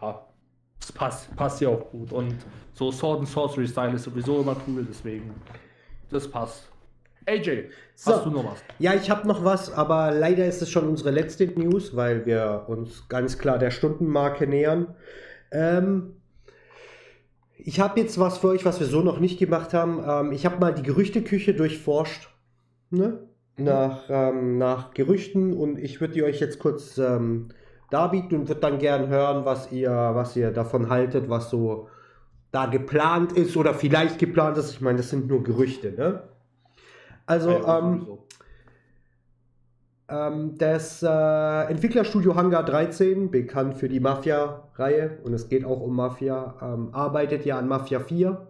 ja, 0.00 0.26
das 0.80 0.92
passt, 0.92 1.36
passt 1.36 1.60
ja 1.60 1.68
auch 1.68 1.90
gut. 1.90 2.12
Und 2.12 2.36
so 2.72 2.90
Sword 2.90 3.20
and 3.20 3.28
Sorcery 3.28 3.66
Style 3.66 3.94
ist 3.94 4.04
sowieso 4.04 4.40
immer 4.40 4.56
cool, 4.66 4.86
deswegen. 4.88 5.34
Das 6.10 6.28
passt. 6.28 6.68
AJ, 7.26 7.64
so. 7.94 8.14
hast 8.14 8.24
du 8.24 8.30
noch 8.30 8.44
was? 8.44 8.58
Ja, 8.78 8.94
ich 8.94 9.10
habe 9.10 9.28
noch 9.28 9.44
was, 9.44 9.70
aber 9.70 10.12
leider 10.12 10.46
ist 10.46 10.62
es 10.62 10.70
schon 10.70 10.88
unsere 10.88 11.10
letzte 11.10 11.46
News, 11.46 11.94
weil 11.94 12.24
wir 12.24 12.64
uns 12.68 13.08
ganz 13.08 13.38
klar 13.38 13.58
der 13.58 13.70
Stundenmarke 13.70 14.46
nähern. 14.46 14.94
Ähm, 15.50 16.14
ich 17.58 17.80
habe 17.80 18.00
jetzt 18.00 18.18
was 18.18 18.38
für 18.38 18.48
euch, 18.48 18.64
was 18.64 18.80
wir 18.80 18.86
so 18.86 19.02
noch 19.02 19.20
nicht 19.20 19.38
gemacht 19.38 19.74
haben. 19.74 20.02
Ähm, 20.06 20.32
ich 20.32 20.46
habe 20.46 20.58
mal 20.58 20.72
die 20.72 20.82
Gerüchteküche 20.82 21.52
durchforscht. 21.52 22.30
Ne? 22.90 23.28
Nach, 23.58 24.04
ähm, 24.08 24.56
nach 24.56 24.94
Gerüchten 24.94 25.52
und 25.52 25.78
ich 25.78 26.00
würde 26.00 26.14
die 26.14 26.22
euch 26.22 26.40
jetzt 26.40 26.60
kurz 26.60 26.96
ähm, 26.96 27.48
darbieten 27.90 28.40
und 28.40 28.48
würde 28.48 28.60
dann 28.60 28.78
gern 28.78 29.08
hören, 29.08 29.44
was 29.44 29.72
ihr, 29.72 29.90
was 29.90 30.36
ihr 30.36 30.50
davon 30.50 30.88
haltet, 30.90 31.28
was 31.28 31.50
so 31.50 31.88
da 32.50 32.66
geplant 32.66 33.32
ist 33.32 33.56
oder 33.56 33.74
vielleicht 33.74 34.18
geplant 34.18 34.56
ist. 34.56 34.70
Ich 34.70 34.80
meine, 34.80 34.98
das 34.98 35.10
sind 35.10 35.28
nur 35.28 35.42
Gerüchte, 35.42 35.92
ne? 35.92 36.22
Also, 37.26 37.50
ähm, 37.50 38.06
ähm, 40.08 40.56
das 40.56 41.02
äh, 41.02 41.70
Entwicklerstudio 41.70 42.34
Hangar 42.34 42.64
13, 42.64 43.30
bekannt 43.30 43.76
für 43.76 43.88
die 43.88 44.00
Mafia-Reihe, 44.00 45.18
und 45.22 45.34
es 45.34 45.50
geht 45.50 45.66
auch 45.66 45.80
um 45.80 45.94
Mafia, 45.94 46.54
ähm, 46.62 46.88
arbeitet 46.92 47.44
ja 47.44 47.58
an 47.58 47.68
Mafia 47.68 48.00
4. 48.00 48.46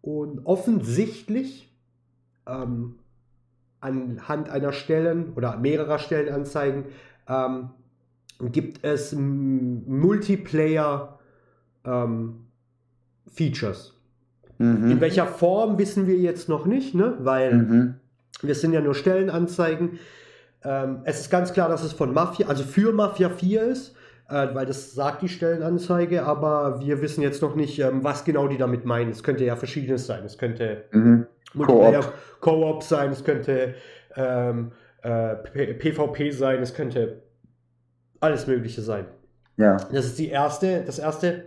Und 0.00 0.46
offensichtlich 0.46 1.74
ähm, 2.46 2.98
anhand 3.80 4.48
einer 4.48 4.72
Stellen 4.72 5.34
oder 5.34 5.56
mehrerer 5.58 5.98
Stellenanzeigen 5.98 6.86
ähm, 7.28 7.70
gibt 8.40 8.84
es 8.84 9.12
Multiplayer 9.12 11.18
ähm, 11.84 12.46
Features. 13.32 13.94
Mhm. 14.58 14.90
In 14.90 15.00
welcher 15.00 15.26
Form 15.26 15.78
wissen 15.78 16.06
wir 16.06 16.16
jetzt 16.16 16.48
noch 16.48 16.66
nicht, 16.66 16.94
ne? 16.94 17.16
weil 17.20 17.54
mhm. 17.54 17.94
wir 18.42 18.54
sind 18.54 18.72
ja 18.72 18.80
nur 18.80 18.94
Stellenanzeigen. 18.94 19.98
Ähm, 20.64 21.00
es 21.04 21.20
ist 21.20 21.30
ganz 21.30 21.52
klar, 21.52 21.68
dass 21.68 21.82
es 21.82 21.92
von 21.92 22.14
Mafia, 22.14 22.48
also 22.48 22.64
für 22.64 22.92
Mafia 22.92 23.28
4 23.28 23.62
ist, 23.62 23.94
äh, 24.28 24.48
weil 24.54 24.66
das 24.66 24.94
sagt 24.94 25.22
die 25.22 25.28
Stellenanzeige, 25.28 26.24
aber 26.24 26.80
wir 26.80 27.02
wissen 27.02 27.22
jetzt 27.22 27.42
noch 27.42 27.56
nicht, 27.56 27.78
ähm, 27.80 28.04
was 28.04 28.24
genau 28.24 28.48
die 28.48 28.56
damit 28.56 28.84
meinen. 28.84 29.10
Es 29.10 29.22
könnte 29.22 29.44
ja 29.44 29.56
verschiedenes 29.56 30.06
sein. 30.06 30.24
Es 30.24 30.38
könnte 30.38 30.84
mhm. 30.92 31.26
Multiplayer 31.52 32.12
Co-op 32.40 32.82
sein, 32.82 33.10
es 33.10 33.24
könnte 33.24 33.74
ähm, 34.16 34.72
äh, 35.02 35.34
PvP 35.74 36.30
sein, 36.30 36.62
es 36.62 36.74
könnte 36.74 37.23
alles 38.24 38.46
Mögliche 38.46 38.82
sein. 38.82 39.06
Ja. 39.56 39.76
Das 39.92 40.06
ist 40.06 40.18
die 40.18 40.28
erste, 40.28 40.82
das 40.84 40.98
erste 40.98 41.44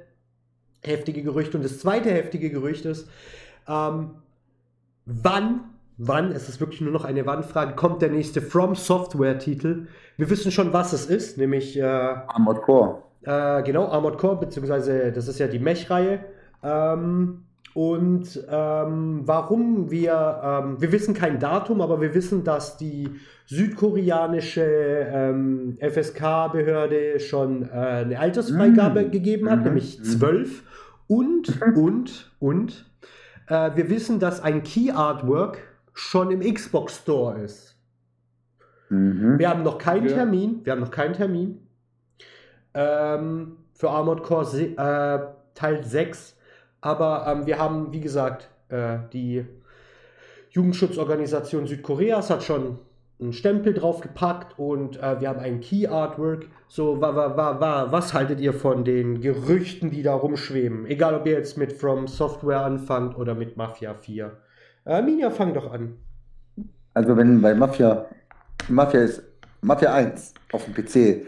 heftige 0.82 1.24
Gerücht. 1.24 1.56
Und 1.56 1.64
das 1.64 1.80
zweite 1.80 2.10
heftige 2.10 2.50
Gerücht 2.50 2.86
ist, 2.86 3.10
ähm, 3.68 4.12
wann, 5.06 5.62
wann, 5.98 6.32
es 6.32 6.48
ist 6.50 6.60
wirklich 6.60 6.82
nur 6.82 6.92
noch 6.92 7.06
eine 7.06 7.26
Wann-Frage, 7.26 7.76
kommt 7.76 8.02
der 8.02 8.10
nächste 8.10 8.42
From 8.42 8.76
Software-Titel? 8.76 9.88
Wir 10.16 10.30
wissen 10.30 10.52
schon, 10.52 10.74
was 10.74 10.94
es 10.94 11.06
ist, 11.08 11.38
nämlich 11.38 11.78
äh, 11.78 11.84
Armored 11.84 12.62
Core. 12.62 13.04
Äh, 13.24 13.64
genau, 13.64 13.88
Armored 13.88 14.18
Core, 14.18 14.38
beziehungsweise 14.38 15.12
das 15.12 15.28
ist 15.28 15.40
ja 15.40 15.48
die 15.48 15.60
Mech-Reihe. 15.60 16.24
Ähm, 16.64 17.44
und 17.78 18.44
ähm, 18.50 19.22
warum 19.26 19.92
wir, 19.92 20.42
ähm, 20.44 20.82
wir 20.82 20.92
wissen 20.92 21.14
kein 21.14 21.38
Datum, 21.40 21.80
aber 21.82 22.02
wir 22.02 22.16
wissen, 22.16 22.44
dass 22.44 22.76
die 22.78 23.08
südkoreanische 23.46 24.64
ähm, 24.64 25.78
FSK-Behörde 25.80 27.20
schon 27.20 27.70
äh, 27.70 27.76
eine 27.76 28.20
Altersfreigabe 28.20 29.04
mm. 29.04 29.12
gegeben 29.12 29.48
hat, 29.52 29.60
mm 29.60 29.64
nämlich 29.66 30.04
zwölf. 30.04 30.64
Und, 31.06 31.62
und, 31.76 32.32
und, 32.40 32.90
äh, 33.48 33.70
wir 33.76 33.92
wissen, 33.92 34.20
dass 34.20 34.42
ein 34.42 34.64
Key 34.64 34.90
Artwork 34.90 35.60
schon 35.94 36.32
im 36.32 36.42
Xbox 36.52 36.98
Store 36.98 37.40
ist. 37.42 37.78
Mhm. 38.90 39.38
Wir 39.38 39.50
haben 39.52 39.62
noch 39.62 39.78
keinen 39.78 40.10
ja. 40.10 40.16
Termin. 40.16 40.62
Wir 40.64 40.74
haben 40.74 40.82
noch 40.82 40.90
keinen 40.90 41.14
Termin. 41.14 41.60
Ähm, 42.74 43.58
für 43.74 43.92
Armored 43.92 44.24
Core 44.24 44.62
äh, 44.62 45.20
Teil 45.54 45.84
6. 45.84 46.37
Aber 46.82 47.26
ähm, 47.28 47.46
wir 47.46 47.60
haben, 47.60 47.92
wie 47.92 48.02
gesagt, 48.02 48.50
äh, 48.70 49.00
die 49.14 49.46
Jugendschutzorganisation 50.52 51.68
Südkoreas 51.68 52.30
hat 52.30 52.44
schon 52.44 52.80
einen 53.20 53.34
Stempel 53.34 53.74
draufgepackt 53.74 54.60
und 54.60 55.02
äh, 55.02 55.20
wir 55.20 55.30
haben 55.30 55.40
ein 55.40 55.60
Key 55.60 55.88
Artwork. 55.88 56.46
So, 56.68 57.02
wa, 57.02 57.16
wa, 57.16 57.36
wa, 57.36 57.60
wa, 57.60 57.92
was 57.92 58.14
haltet 58.14 58.40
ihr 58.40 58.54
von 58.54 58.84
den 58.84 59.22
Gerüchten, 59.22 59.90
die 59.90 60.04
da 60.04 60.14
rumschweben? 60.14 60.86
Egal, 60.86 61.16
ob 61.16 61.26
ihr 61.26 61.34
jetzt 61.34 61.58
mit 61.58 61.74
From 61.74 62.08
Software 62.08 62.62
anfangt 62.62 63.18
oder 63.18 63.34
mit 63.34 63.58
Mafia 63.58 63.94
4. 63.96 64.32
Äh, 64.86 65.02
Minja, 65.02 65.32
fang 65.32 65.54
doch 65.54 65.72
an. 65.72 65.96
Also, 66.94 67.18
wenn 67.18 67.42
bei 67.42 67.56
Mafia, 67.56 68.06
Mafia 68.70 69.02
ist, 69.02 69.24
Mafia 69.62 69.94
1 69.94 70.34
auf 70.52 70.66
dem 70.66 70.74
PC 70.74 71.26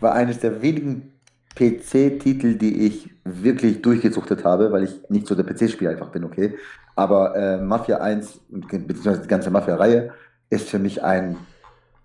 war 0.00 0.14
eines 0.14 0.40
der 0.40 0.60
wenigen 0.62 1.12
PC-Titel, 1.56 2.54
die 2.54 2.86
ich 2.86 3.10
wirklich 3.24 3.82
durchgesuchtet 3.82 4.44
habe, 4.44 4.70
weil 4.72 4.84
ich 4.84 5.00
nicht 5.08 5.26
so 5.26 5.34
der 5.34 5.42
PC-Spieler 5.44 5.90
einfach 5.90 6.10
bin, 6.10 6.24
okay. 6.24 6.56
Aber 6.96 7.36
äh, 7.36 7.58
Mafia 7.58 7.98
1, 7.98 8.40
beziehungsweise 8.48 9.20
die 9.22 9.28
ganze 9.28 9.50
Mafia-Reihe, 9.50 10.12
ist 10.48 10.68
für 10.68 10.78
mich 10.78 11.02
ein 11.02 11.36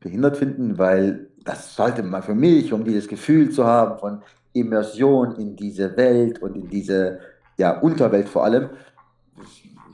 behindert 0.00 0.36
finden, 0.36 0.78
weil 0.78 1.28
das 1.44 1.74
sollte 1.74 2.02
man 2.02 2.22
für 2.22 2.34
mich, 2.34 2.72
um 2.72 2.84
dieses 2.84 3.08
Gefühl 3.08 3.50
zu 3.50 3.66
haben 3.66 3.98
von 3.98 4.22
Immersion 4.52 5.36
in 5.36 5.56
diese 5.56 5.96
Welt 5.96 6.40
und 6.40 6.54
in 6.54 6.68
diese 6.68 7.18
ja, 7.58 7.78
Unterwelt 7.80 8.28
vor 8.28 8.44
allem, 8.44 8.70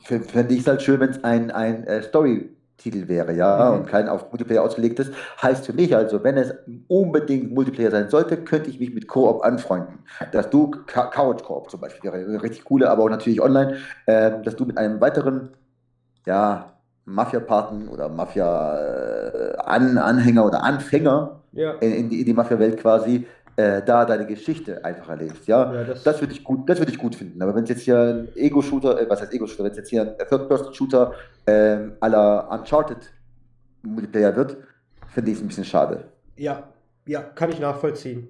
fände 0.03 0.55
ich 0.55 0.61
es 0.61 0.67
halt 0.67 0.83
schön, 0.83 1.01
wenn 1.01 1.11
es 1.11 1.25
ein, 1.25 1.51
ein 1.51 1.85
äh, 1.85 2.03
Story-Titel 2.03 3.09
wäre, 3.09 3.33
ja, 3.35 3.71
mhm. 3.71 3.81
und 3.81 3.87
kein 3.87 4.09
auf 4.09 4.31
Multiplayer 4.31 4.63
ausgelegtes. 4.63 5.11
Heißt 5.41 5.67
für 5.67 5.73
mich 5.73 5.95
also, 5.97 6.23
wenn 6.23 6.37
es 6.37 6.53
unbedingt 6.87 7.53
Multiplayer 7.53 7.91
sein 7.91 8.11
sollte, 8.11 8.37
könnte 8.39 8.71
ich 8.71 8.79
mich 8.79 8.93
mit 8.93 9.09
Koop 9.09 9.43
anfreunden. 9.43 10.01
Dass 10.33 10.51
du, 10.51 10.71
Couch 10.87 11.43
Koop 11.43 11.71
zum 11.71 11.81
Beispiel, 11.81 12.13
wäre 12.13 12.43
richtig 12.43 12.65
coole, 12.65 12.91
aber 12.91 13.05
auch 13.05 13.11
natürlich 13.11 13.41
online, 13.41 13.77
äh, 14.07 14.43
dass 14.43 14.57
du 14.57 14.67
mit 14.67 14.77
einem 14.77 15.01
weiteren, 15.01 15.51
ja, 16.27 16.78
Mafia-Paten 17.09 17.89
oder 17.89 18.09
Mafia-Anhänger 18.09 20.45
oder 20.45 20.63
Anfänger 20.63 21.41
ja. 21.53 21.73
in, 21.75 21.93
in, 21.93 22.09
die, 22.11 22.21
in 22.21 22.27
die 22.27 22.35
Mafia-Welt 22.35 22.79
quasi 22.79 23.27
äh, 23.57 23.83
da 23.83 24.05
deine 24.05 24.27
Geschichte 24.27 24.85
einfach 24.85 25.09
erlebst. 25.09 25.49
Ja, 25.49 25.75
ja 25.75 25.83
das, 25.85 26.05
das 26.05 26.21
würde 26.21 26.33
ich 26.33 26.45
gut, 26.45 26.69
das 26.69 26.79
würde 26.79 26.93
ich 26.93 26.99
gut 26.99 27.17
finden. 27.17 27.43
Aber 27.43 27.55
wenn 27.55 27.65
es 27.65 27.71
jetzt 27.71 27.83
hier 27.83 27.99
ein 27.99 28.29
Ego-Shooter, 28.37 29.01
äh, 29.01 29.09
was 29.09 29.23
heißt 29.23 29.33
Ego-Shooter, 29.33 29.65
wenn 29.65 29.73
es 29.73 29.79
jetzt 29.79 29.89
hier 29.89 30.03
ein 30.03 30.15
Third-Person-Shooter 30.29 31.15
äh, 31.47 31.79
aller 32.01 32.51
Uncharted 32.53 33.11
Multiplayer 33.83 34.37
wird, 34.37 34.59
finde 35.09 35.31
ich 35.31 35.39
es 35.39 35.43
ein 35.43 35.49
bisschen 35.49 35.65
schade. 35.65 36.05
Ja, 36.37 36.65
ja, 37.07 37.23
kann 37.23 37.49
ich 37.51 37.59
nachvollziehen. 37.59 38.29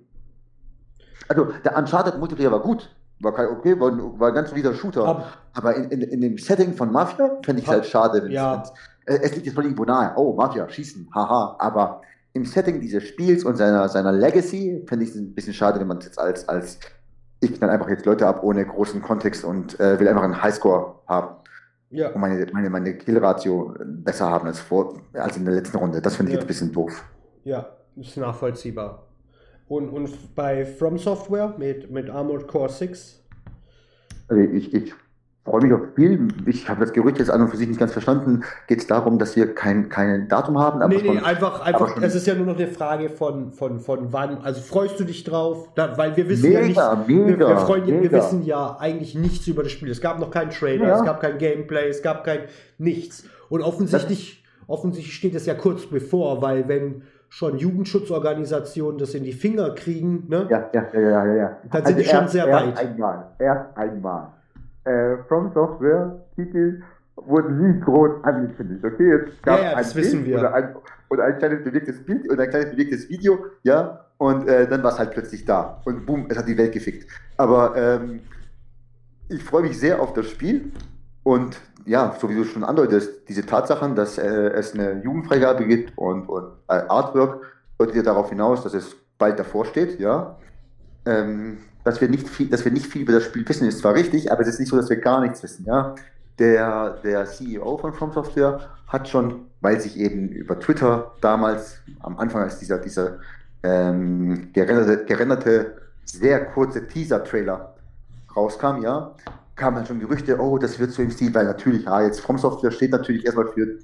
Also 1.28 1.48
der 1.64 1.76
Uncharted 1.76 2.16
Multiplayer 2.18 2.52
war 2.52 2.60
gut, 2.60 2.88
war 3.20 3.34
kein, 3.34 3.48
okay, 3.48 3.78
war, 3.78 3.92
war 4.18 4.28
ein 4.28 4.34
ganz 4.34 4.50
solider 4.50 4.74
Shooter. 4.74 5.04
Aber, 5.04 5.26
aber 5.54 5.76
in, 5.76 5.90
in, 5.90 6.02
in, 6.02 6.20
dem 6.20 6.38
Setting 6.38 6.72
von 6.72 6.92
Mafia 6.92 7.38
fände 7.44 7.60
ich 7.60 7.68
es 7.68 7.72
halt 7.72 7.86
schade, 7.86 8.22
wenn 8.22 8.30
ja. 8.30 8.62
es, 9.06 9.18
es 9.20 9.34
liegt 9.34 9.46
jetzt 9.46 9.56
mal 9.56 9.64
irgendwo 9.64 9.84
nahe. 9.84 10.12
Oh, 10.16 10.34
Mafia, 10.34 10.68
schießen, 10.68 11.08
haha. 11.14 11.56
Aber 11.58 12.02
im 12.32 12.44
Setting 12.44 12.80
dieses 12.80 13.04
Spiels 13.04 13.44
und 13.44 13.56
seiner, 13.56 13.88
seiner 13.88 14.12
Legacy 14.12 14.84
finde 14.86 15.04
ich 15.04 15.10
es 15.10 15.16
ein 15.16 15.34
bisschen 15.34 15.54
schade, 15.54 15.80
wenn 15.80 15.86
man 15.86 15.98
es 15.98 16.06
jetzt 16.06 16.18
als, 16.18 16.48
als 16.48 16.78
ich 17.40 17.58
dann 17.58 17.70
einfach 17.70 17.88
jetzt 17.88 18.06
Leute 18.06 18.26
ab 18.26 18.42
ohne 18.42 18.64
großen 18.64 19.02
Kontext 19.02 19.44
und 19.44 19.78
äh, 19.80 19.98
will 19.98 20.08
einfach 20.08 20.22
einen 20.22 20.40
Highscore 20.42 20.96
haben. 21.06 21.36
Ja. 21.90 22.10
Und 22.10 22.20
meine, 22.20 22.46
meine, 22.52 22.70
meine 22.70 22.94
Killratio 22.94 23.74
besser 23.84 24.28
haben 24.28 24.46
als, 24.46 24.60
vor, 24.60 25.00
als 25.14 25.36
in 25.36 25.44
der 25.44 25.54
letzten 25.54 25.78
Runde. 25.78 26.02
Das 26.02 26.16
finde 26.16 26.30
ich 26.30 26.34
ja. 26.34 26.40
jetzt 26.40 26.44
ein 26.44 26.48
bisschen 26.48 26.72
doof. 26.72 27.02
Ja, 27.44 27.66
ist 27.96 28.16
nachvollziehbar. 28.16 29.07
Und, 29.68 29.90
und 29.90 30.34
bei 30.34 30.64
From 30.64 30.98
Software 30.98 31.54
mit, 31.58 31.90
mit 31.90 32.08
Armored 32.08 32.48
Core 32.48 32.70
6? 32.70 33.22
Also 34.28 34.42
ich, 34.42 34.72
ich 34.72 34.94
freue 35.44 35.62
mich 35.62 35.72
auf 35.72 35.80
Spiel. 35.92 36.28
Ich 36.46 36.68
habe 36.68 36.80
das 36.80 36.92
Gerücht 36.92 37.18
jetzt 37.18 37.30
an 37.30 37.42
und 37.42 37.48
für 37.48 37.56
sich 37.56 37.68
nicht 37.68 37.80
ganz 37.80 37.92
verstanden. 37.92 38.44
Geht 38.66 38.78
es 38.78 38.86
darum, 38.86 39.18
dass 39.18 39.36
wir 39.36 39.54
kein, 39.54 39.88
kein 39.88 40.28
Datum 40.28 40.58
haben? 40.58 40.82
Aber 40.82 40.94
nee, 40.94 41.02
nee, 41.02 41.18
einfach, 41.18 41.60
einfach 41.60 42.00
es 42.00 42.14
ist 42.14 42.26
ja 42.26 42.34
nur 42.34 42.46
noch 42.46 42.56
eine 42.56 42.68
Frage 42.68 43.08
von, 43.10 43.52
von, 43.52 43.80
von 43.80 44.12
wann. 44.12 44.38
Also 44.38 44.60
freust 44.60 45.00
du 45.00 45.04
dich 45.04 45.24
drauf? 45.24 45.68
Da, 45.74 45.96
weil 45.96 46.16
wir 46.16 46.28
wissen 46.28 46.50
mega, 46.50 46.60
ja 46.60 46.94
nicht, 46.96 47.08
mega, 47.08 47.08
wir, 47.08 47.38
wir, 47.38 47.56
freuen, 47.58 47.86
mega. 47.86 48.02
wir 48.02 48.12
wissen 48.12 48.42
ja 48.44 48.76
eigentlich 48.78 49.14
nichts 49.14 49.46
über 49.46 49.62
das 49.62 49.72
Spiel. 49.72 49.90
Es 49.90 50.00
gab 50.00 50.18
noch 50.18 50.30
keinen 50.30 50.50
Trailer, 50.50 50.88
ja. 50.88 50.96
es 50.98 51.04
gab 51.04 51.20
kein 51.20 51.38
Gameplay, 51.38 51.88
es 51.88 52.02
gab 52.02 52.24
kein 52.24 52.40
nichts. 52.78 53.24
Und 53.48 53.62
offensichtlich, 53.62 54.44
offensichtlich 54.66 55.14
steht 55.14 55.34
es 55.34 55.46
ja 55.46 55.54
kurz 55.54 55.86
bevor, 55.86 56.42
weil 56.42 56.68
wenn 56.68 57.02
schon 57.28 57.58
Jugendschutzorganisationen 57.58 58.98
das 58.98 59.14
in 59.14 59.24
die 59.24 59.32
Finger 59.32 59.74
kriegen, 59.74 60.26
ne? 60.28 60.46
Ja, 60.50 60.70
ja, 60.72 60.86
ja, 60.92 61.00
ja, 61.00 61.34
ja. 61.34 61.56
Dann 61.70 61.84
sind 61.84 61.96
also 61.96 61.98
die 61.98 62.04
schon 62.04 62.28
sehr 62.28 62.46
erst 62.46 62.66
weit. 62.66 62.78
Einmal, 62.78 63.26
erst 63.38 63.76
einmal 63.76 64.32
äh, 64.84 65.16
From 65.28 65.52
Software 65.52 66.20
Titel 66.34 66.82
wurden 67.16 67.60
nie 67.60 67.80
groß 67.80 68.24
angekündigt. 68.24 68.84
Okay, 68.84 69.12
es 69.12 69.42
gab 69.42 69.58
ja, 69.58 69.72
ja, 69.72 69.76
ein 69.76 69.86
Bild 69.92 70.26
wir. 70.26 70.38
Oder 70.38 70.54
ein, 70.54 70.76
oder 71.10 71.24
ein 71.24 71.38
kleines 71.38 71.64
bewegtes 71.64 72.04
Bild 72.04 72.30
oder 72.30 72.44
ein 72.44 72.50
kleines 72.50 72.70
bewegtes 72.70 73.08
Video, 73.08 73.46
ja, 73.62 74.04
und 74.18 74.48
äh, 74.48 74.68
dann 74.68 74.82
war 74.82 74.92
es 74.92 74.98
halt 74.98 75.12
plötzlich 75.12 75.44
da. 75.44 75.80
Und 75.84 76.06
boom, 76.06 76.26
es 76.28 76.38
hat 76.38 76.48
die 76.48 76.58
Welt 76.58 76.72
gefickt. 76.72 77.08
Aber 77.36 77.76
ähm, 77.76 78.20
ich 79.28 79.42
freue 79.42 79.62
mich 79.62 79.78
sehr 79.78 80.00
auf 80.00 80.12
das 80.12 80.26
Spiel 80.26 80.72
und 81.28 81.60
ja, 81.84 82.16
so 82.18 82.30
wie 82.30 82.34
du 82.34 82.44
schon 82.44 82.64
andeutest, 82.64 83.28
diese 83.28 83.44
Tatsachen, 83.44 83.94
dass 83.94 84.16
äh, 84.16 84.24
es 84.24 84.72
eine 84.72 85.02
Jugendfreigabe 85.02 85.66
gibt 85.66 85.92
und, 85.98 86.26
und 86.26 86.46
äh, 86.68 86.80
Artwork, 86.88 87.44
deutet 87.76 87.96
ja 87.96 88.02
darauf 88.02 88.30
hinaus, 88.30 88.62
dass 88.62 88.72
es 88.72 88.96
bald 89.18 89.38
davor 89.38 89.66
steht, 89.66 90.00
ja. 90.00 90.38
Ähm, 91.04 91.58
dass 91.84 92.00
wir 92.00 92.08
nicht 92.08 92.26
viel, 92.26 92.48
dass 92.48 92.64
wir 92.64 92.72
nicht 92.72 92.86
viel 92.86 93.02
über 93.02 93.12
das 93.12 93.24
Spiel 93.24 93.46
wissen, 93.46 93.68
ist 93.68 93.80
zwar 93.80 93.92
richtig, 93.92 94.32
aber 94.32 94.40
es 94.40 94.48
ist 94.48 94.58
nicht 94.58 94.70
so, 94.70 94.76
dass 94.78 94.88
wir 94.88 94.96
gar 94.96 95.20
nichts 95.20 95.42
wissen. 95.42 95.66
Ja? 95.66 95.96
Der, 96.38 96.96
der 97.04 97.26
CEO 97.26 97.76
von 97.76 97.92
From 97.92 98.10
Software 98.10 98.60
hat 98.86 99.06
schon, 99.06 99.48
weil 99.60 99.78
sich 99.82 99.98
eben 99.98 100.30
über 100.30 100.58
Twitter 100.58 101.12
damals 101.20 101.82
am 102.00 102.16
Anfang 102.16 102.40
als 102.40 102.58
dieser, 102.58 102.78
dieser 102.78 103.18
ähm, 103.62 104.48
gerenderte, 104.54 105.04
gerenderte, 105.04 105.76
sehr 106.06 106.46
kurze 106.46 106.88
Teaser-Trailer 106.88 107.74
rauskam, 108.34 108.80
ja, 108.80 109.14
kamen 109.58 109.76
dann 109.76 109.86
schon 109.86 110.00
Gerüchte, 110.00 110.40
oh, 110.40 110.56
das 110.58 110.78
wird 110.78 110.92
so 110.92 111.02
im 111.02 111.10
Stil, 111.10 111.34
weil 111.34 111.44
natürlich, 111.44 111.84
ja, 111.84 112.02
jetzt 112.02 112.20
From 112.20 112.38
Software 112.38 112.70
steht 112.70 112.92
natürlich 112.92 113.26
erstmal 113.26 113.48
für 113.48 113.78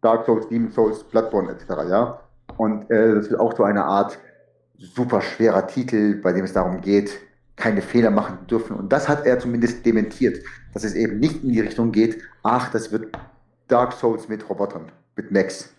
Dark 0.00 0.24
Souls, 0.24 0.48
Demon 0.48 0.70
Souls, 0.70 1.02
Bloodborne 1.04 1.50
etc., 1.50 1.68
ja. 1.88 2.20
Und 2.56 2.90
äh, 2.90 3.14
das 3.14 3.30
wird 3.30 3.40
auch 3.40 3.54
so 3.56 3.64
eine 3.64 3.84
Art 3.84 4.18
super 4.78 5.20
schwerer 5.20 5.66
Titel, 5.66 6.20
bei 6.22 6.32
dem 6.32 6.44
es 6.44 6.52
darum 6.52 6.80
geht, 6.80 7.10
keine 7.56 7.82
Fehler 7.82 8.10
machen 8.10 8.46
dürfen. 8.46 8.76
Und 8.76 8.92
das 8.92 9.08
hat 9.08 9.26
er 9.26 9.38
zumindest 9.38 9.84
dementiert, 9.84 10.42
dass 10.74 10.84
es 10.84 10.94
eben 10.94 11.18
nicht 11.18 11.42
in 11.42 11.52
die 11.52 11.60
Richtung 11.60 11.92
geht, 11.92 12.22
ach, 12.42 12.70
das 12.70 12.92
wird 12.92 13.16
Dark 13.68 13.92
Souls 13.94 14.28
mit 14.28 14.48
Robotern, 14.48 14.92
mit 15.16 15.30
Max. 15.30 15.70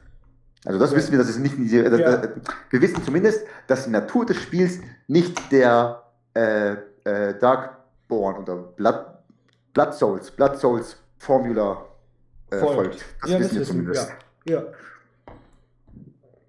Also 0.66 0.80
das 0.80 0.92
ja. 0.92 0.98
wissen 0.98 1.12
wir, 1.12 1.20
dass 1.20 1.30
es 1.30 1.38
nicht 1.38 1.58
in 1.58 1.68
die, 1.68 1.76
ja. 1.76 1.90
das, 1.90 2.30
wir 2.70 2.82
wissen 2.82 3.04
zumindest, 3.04 3.46
dass 3.68 3.86
die 3.86 3.92
Natur 3.92 4.26
des 4.26 4.38
Spiels 4.38 4.80
nicht 5.08 5.52
der 5.52 6.04
äh, 6.34 6.74
äh, 7.04 7.38
Darkborn 7.40 8.38
oder 8.38 8.56
Blood, 8.56 9.06
Blood 9.74 9.94
Souls, 9.94 10.32
Blood 10.32 10.58
Souls 10.58 10.98
Formula 11.18 11.86
äh, 12.52 12.58
folgt. 12.58 13.06
Das 13.22 13.32
ja, 13.32 13.40
wissen 13.40 13.60
das 13.60 13.68
wir 13.68 13.74
zumindest. 13.74 14.14
Ja. 14.48 14.64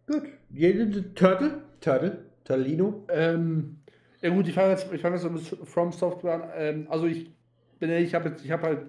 Gut. 0.07 0.23
Jede 0.51 1.15
Turtle? 1.15 1.63
Turtle? 1.81 2.25
Turtlino? 2.45 3.05
Ähm, 3.09 3.77
ja 4.21 4.31
gut, 4.31 4.49
ich 4.49 4.55
fange 4.55 4.71
jetzt, 4.71 4.91
ich 4.93 5.01
fange 5.01 5.17
jetzt 5.17 5.31
mit 5.31 5.69
From 5.69 5.93
Software 5.93 6.35
an. 6.35 6.51
Ähm, 6.57 6.87
also 6.89 7.07
ich 7.07 7.31
bin 7.79 7.91
ich 7.91 8.15
habe 8.15 8.31
jetzt, 8.31 8.45
ich 8.45 8.51
habe 8.51 8.63
halt 8.63 8.87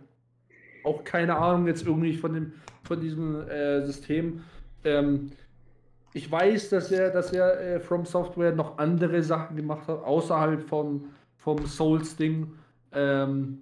auch 0.84 1.04
keine 1.04 1.36
Ahnung 1.38 1.68
jetzt 1.68 1.86
irgendwie 1.86 2.16
von 2.16 2.34
dem, 2.34 2.54
von 2.84 3.00
diesem 3.00 3.48
äh, 3.48 3.86
System. 3.86 4.44
Ähm, 4.84 5.32
ich 6.14 6.32
weiß, 6.32 6.70
dass 6.70 6.92
er, 6.92 7.12
dass 7.12 7.32
er 7.34 7.60
äh, 7.60 7.80
From 7.80 8.06
Software 8.06 8.54
noch 8.54 8.78
andere 8.78 9.22
Sachen 9.22 9.56
gemacht 9.56 9.88
hat, 9.88 10.04
außerhalb 10.04 10.68
vom, 10.68 11.10
vom 11.38 11.66
Souls-Ding. 11.66 12.52
Ähm, 12.92 13.62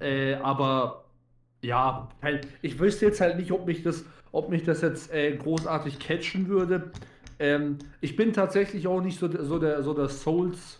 äh, 0.00 0.34
aber 0.34 1.04
ja, 1.62 2.08
halt, 2.22 2.46
ich 2.62 2.78
wüsste 2.78 3.06
jetzt 3.06 3.20
halt 3.20 3.38
nicht, 3.38 3.52
ob 3.52 3.66
mich 3.66 3.82
das, 3.82 4.04
ob 4.32 4.50
mich 4.50 4.64
das 4.64 4.82
jetzt 4.82 5.12
äh, 5.12 5.34
großartig 5.36 5.98
catchen 5.98 6.48
würde. 6.48 6.92
Ähm, 7.38 7.78
ich 8.00 8.16
bin 8.16 8.32
tatsächlich 8.32 8.86
auch 8.86 9.00
nicht 9.00 9.18
so, 9.18 9.28
so 9.42 9.58
der, 9.58 9.82
so 9.82 9.94
der 9.94 10.08
Souls. 10.08 10.78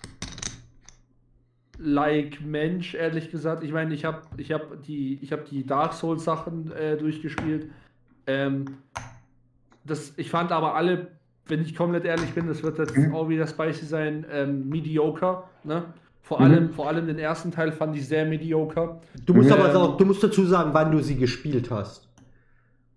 like 1.78 2.40
Mensch, 2.40 2.94
ehrlich 2.94 3.30
gesagt. 3.30 3.62
Ich 3.62 3.72
meine, 3.72 3.94
ich 3.94 4.04
habe 4.04 4.22
ich 4.36 4.52
hab 4.52 4.82
die, 4.82 5.20
hab 5.30 5.44
die 5.46 5.66
Dark 5.66 5.92
Souls 5.92 6.24
Sachen 6.24 6.72
äh, 6.72 6.96
durchgespielt. 6.96 7.70
Ähm, 8.26 8.64
das, 9.84 10.14
ich 10.16 10.30
fand 10.30 10.52
aber 10.52 10.74
alle, 10.74 11.08
wenn 11.46 11.62
ich 11.62 11.76
komplett 11.76 12.04
ehrlich 12.04 12.32
bin, 12.32 12.48
das 12.48 12.62
wird 12.62 12.78
jetzt 12.78 12.96
mhm. 12.96 13.14
auch 13.14 13.28
wieder 13.28 13.46
spicy 13.46 13.84
sein, 13.84 14.26
ähm, 14.30 14.68
mediocre. 14.68 15.44
Ne? 15.64 15.84
Vor, 16.26 16.40
mhm. 16.40 16.44
allem, 16.44 16.70
vor 16.70 16.88
allem 16.88 17.06
den 17.06 17.20
ersten 17.20 17.52
Teil 17.52 17.70
fand 17.70 17.94
ich 17.94 18.08
sehr 18.08 18.26
mediocre. 18.26 19.00
Du 19.24 19.32
musst 19.32 19.48
ähm, 19.48 19.60
aber 19.60 19.76
auch, 19.76 19.96
du 19.96 20.04
musst 20.04 20.24
dazu 20.24 20.44
sagen, 20.44 20.70
wann 20.72 20.90
du 20.90 20.98
sie 20.98 21.14
gespielt 21.14 21.70
hast. 21.70 22.08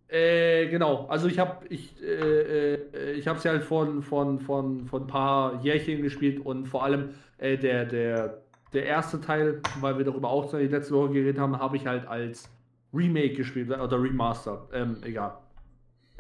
Äh, 0.08 0.66
genau, 0.66 1.06
also 1.10 1.28
ich 1.28 1.38
habe 1.38 1.64
ich, 1.70 1.94
äh, 2.02 2.74
äh, 2.74 3.12
ich 3.12 3.28
habe 3.28 3.38
sie 3.38 3.48
halt 3.48 3.64
von, 3.64 4.02
von, 4.02 4.40
von, 4.40 4.88
von 4.88 5.04
ein 5.04 5.08
paar 5.08 5.62
Jährchen 5.62 6.02
gespielt 6.02 6.44
und 6.44 6.66
vor 6.66 6.84
allem 6.84 7.10
äh, 7.38 7.56
der, 7.56 7.86
der, 7.86 8.42
der 8.74 8.86
erste 8.88 9.22
Teil, 9.22 9.62
weil 9.80 10.00
wir 10.00 10.06
darüber 10.06 10.30
auch 10.30 10.50
die 10.50 10.66
letzte 10.66 10.96
Woche 10.96 11.10
geredet 11.10 11.38
haben, 11.38 11.56
habe 11.60 11.78
ich 11.78 11.86
halt 11.86 12.08
als 12.08 12.50
Remake 12.92 13.36
gespielt 13.36 13.70
oder 13.70 14.02
Remaster, 14.02 14.68
ähm, 14.74 14.98
egal. 15.04 15.38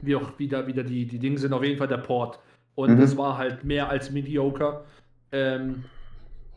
Wie 0.03 0.16
auch 0.16 0.38
wieder, 0.38 0.68
wieder 0.68 0.84
die, 0.84 1.07
die 1.07 1.18
Dinge 1.18 1.39
sind, 1.39 1.53
auf 1.53 1.64
jeden 1.64 1.80
Fall 1.80 1.88
der 1.88 1.97
Port. 1.97 2.39
Und 2.76 2.91
mhm. 2.91 2.99
das 2.99 3.18
war 3.18 3.39
halt 3.39 3.64
mehr 3.64 3.89
als 3.89 4.12
mediocre. 4.12 4.84
Ähm, 5.32 5.86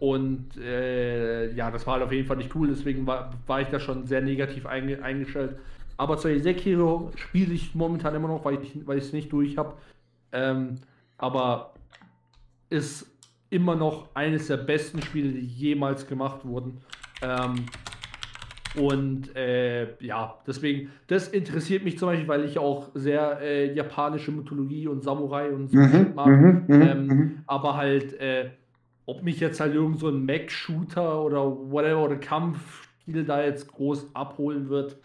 und 0.02 0.56
äh, 0.56 1.52
ja, 1.52 1.70
das 1.70 1.86
war 1.86 1.94
halt 1.94 2.02
auf 2.02 2.10
jeden 2.10 2.26
Fall 2.26 2.36
nicht 2.36 2.52
cool, 2.56 2.66
deswegen 2.66 3.06
war, 3.06 3.30
war 3.46 3.60
ich 3.60 3.68
da 3.68 3.78
schon 3.78 4.04
sehr 4.04 4.20
negativ 4.20 4.66
einge 4.66 5.00
eingestellt. 5.00 5.54
Aber 5.96 6.18
zu 6.18 6.40
Sekiro 6.40 7.12
spiele 7.14 7.54
ich 7.54 7.76
momentan 7.76 8.12
immer 8.16 8.26
noch, 8.26 8.44
weil 8.44 8.60
ich 8.60 8.84
weil 8.84 8.98
es 8.98 9.12
nicht 9.12 9.32
durch 9.32 9.56
habe. 9.56 9.74
Ähm, 10.32 10.78
aber 11.18 11.74
ist 12.68 13.16
immer 13.50 13.76
noch 13.76 14.08
eines 14.14 14.48
der 14.48 14.56
besten 14.56 15.00
Spiele, 15.02 15.28
die 15.28 15.46
jemals 15.46 16.08
gemacht 16.08 16.44
wurden. 16.44 16.78
Ähm, 17.22 17.66
und 18.74 19.36
äh, 19.36 20.02
ja, 20.04 20.34
deswegen, 20.48 20.90
das 21.06 21.28
interessiert 21.28 21.84
mich 21.84 21.96
zum 21.96 22.08
Beispiel, 22.08 22.26
weil 22.26 22.44
ich 22.44 22.58
auch 22.58 22.88
sehr 22.94 23.40
äh, 23.40 23.72
japanische 23.72 24.32
Mythologie 24.32 24.88
und 24.88 25.04
Samurai 25.04 25.50
und 25.50 25.68
so 25.68 25.76
mhm, 25.76 26.12
mag. 26.16 26.26
Mhm, 26.26 26.64
mhm, 26.66 26.82
ähm, 26.82 27.06
mhm. 27.06 27.38
aber 27.46 27.76
halt, 27.76 28.14
äh, 28.14 28.50
ob 29.06 29.22
mich 29.22 29.40
jetzt 29.40 29.60
halt 29.60 29.74
irgend 29.74 29.98
so 29.98 30.08
ein 30.08 30.24
Mac-Shooter 30.24 31.22
oder 31.22 31.44
whatever 31.44 32.04
oder 32.04 32.16
Kampfstil 32.16 33.24
da 33.24 33.42
jetzt 33.42 33.72
groß 33.72 34.14
abholen 34.14 34.68
wird, 34.68 34.96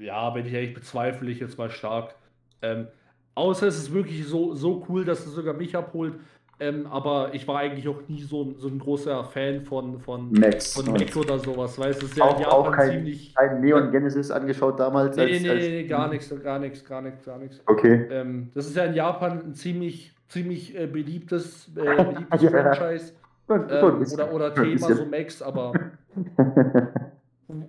ja, 0.00 0.34
wenn 0.34 0.46
ich 0.46 0.54
eigentlich 0.54 0.74
bezweifle 0.74 1.30
ich 1.30 1.40
jetzt 1.40 1.58
mal 1.58 1.70
stark. 1.70 2.14
Ähm, 2.62 2.88
außer 3.34 3.66
es 3.66 3.78
ist 3.78 3.92
wirklich 3.92 4.26
so, 4.26 4.54
so 4.54 4.84
cool, 4.88 5.04
dass 5.04 5.26
es 5.26 5.34
sogar 5.34 5.54
mich 5.54 5.76
abholt. 5.76 6.14
Ähm, 6.60 6.86
aber 6.88 7.34
ich 7.34 7.46
war 7.46 7.58
eigentlich 7.58 7.86
auch 7.86 8.00
nie 8.08 8.22
so, 8.22 8.52
so 8.58 8.66
ein 8.66 8.80
großer 8.80 9.24
Fan 9.24 9.62
von, 9.62 10.00
von, 10.00 10.32
Max, 10.32 10.74
von 10.74 10.92
Mac 10.92 11.14
oder 11.14 11.38
sowas. 11.38 11.78
Weißt 11.78 12.02
du, 12.02 12.06
es 12.06 12.12
ist 12.12 12.18
ja 12.18 12.24
auch, 12.24 12.36
in 12.36 12.42
Japan 12.42 12.58
auch 12.58 12.72
kein, 12.72 12.90
ziemlich. 12.90 13.34
Kein 13.34 13.60
Neon 13.60 13.92
Genesis 13.92 14.32
angeschaut 14.32 14.80
damals? 14.80 15.16
Nee, 15.16 15.22
als, 15.22 15.42
nee, 15.42 15.48
als, 15.48 15.64
nee, 15.64 15.84
gar 15.84 16.08
nichts, 16.08 16.42
gar 16.42 16.58
nichts, 16.58 16.84
gar 16.84 17.00
nichts, 17.00 17.24
gar 17.24 17.38
nichts. 17.38 17.62
Okay. 17.64 18.08
Ähm, 18.10 18.50
das 18.54 18.66
ist 18.66 18.74
ja 18.74 18.86
in 18.86 18.94
Japan 18.94 19.40
ein 19.40 19.54
ziemlich, 19.54 20.12
ziemlich 20.28 20.78
äh, 20.78 20.86
beliebtes, 20.86 21.68
äh, 21.76 22.04
beliebtes 22.04 22.42
ja. 22.42 22.50
Franchise. 22.50 23.12
Ähm, 23.50 24.04
oder, 24.12 24.32
oder 24.32 24.54
Thema, 24.62 24.94
so 24.94 25.06
Max, 25.06 25.42
aber. 25.42 25.72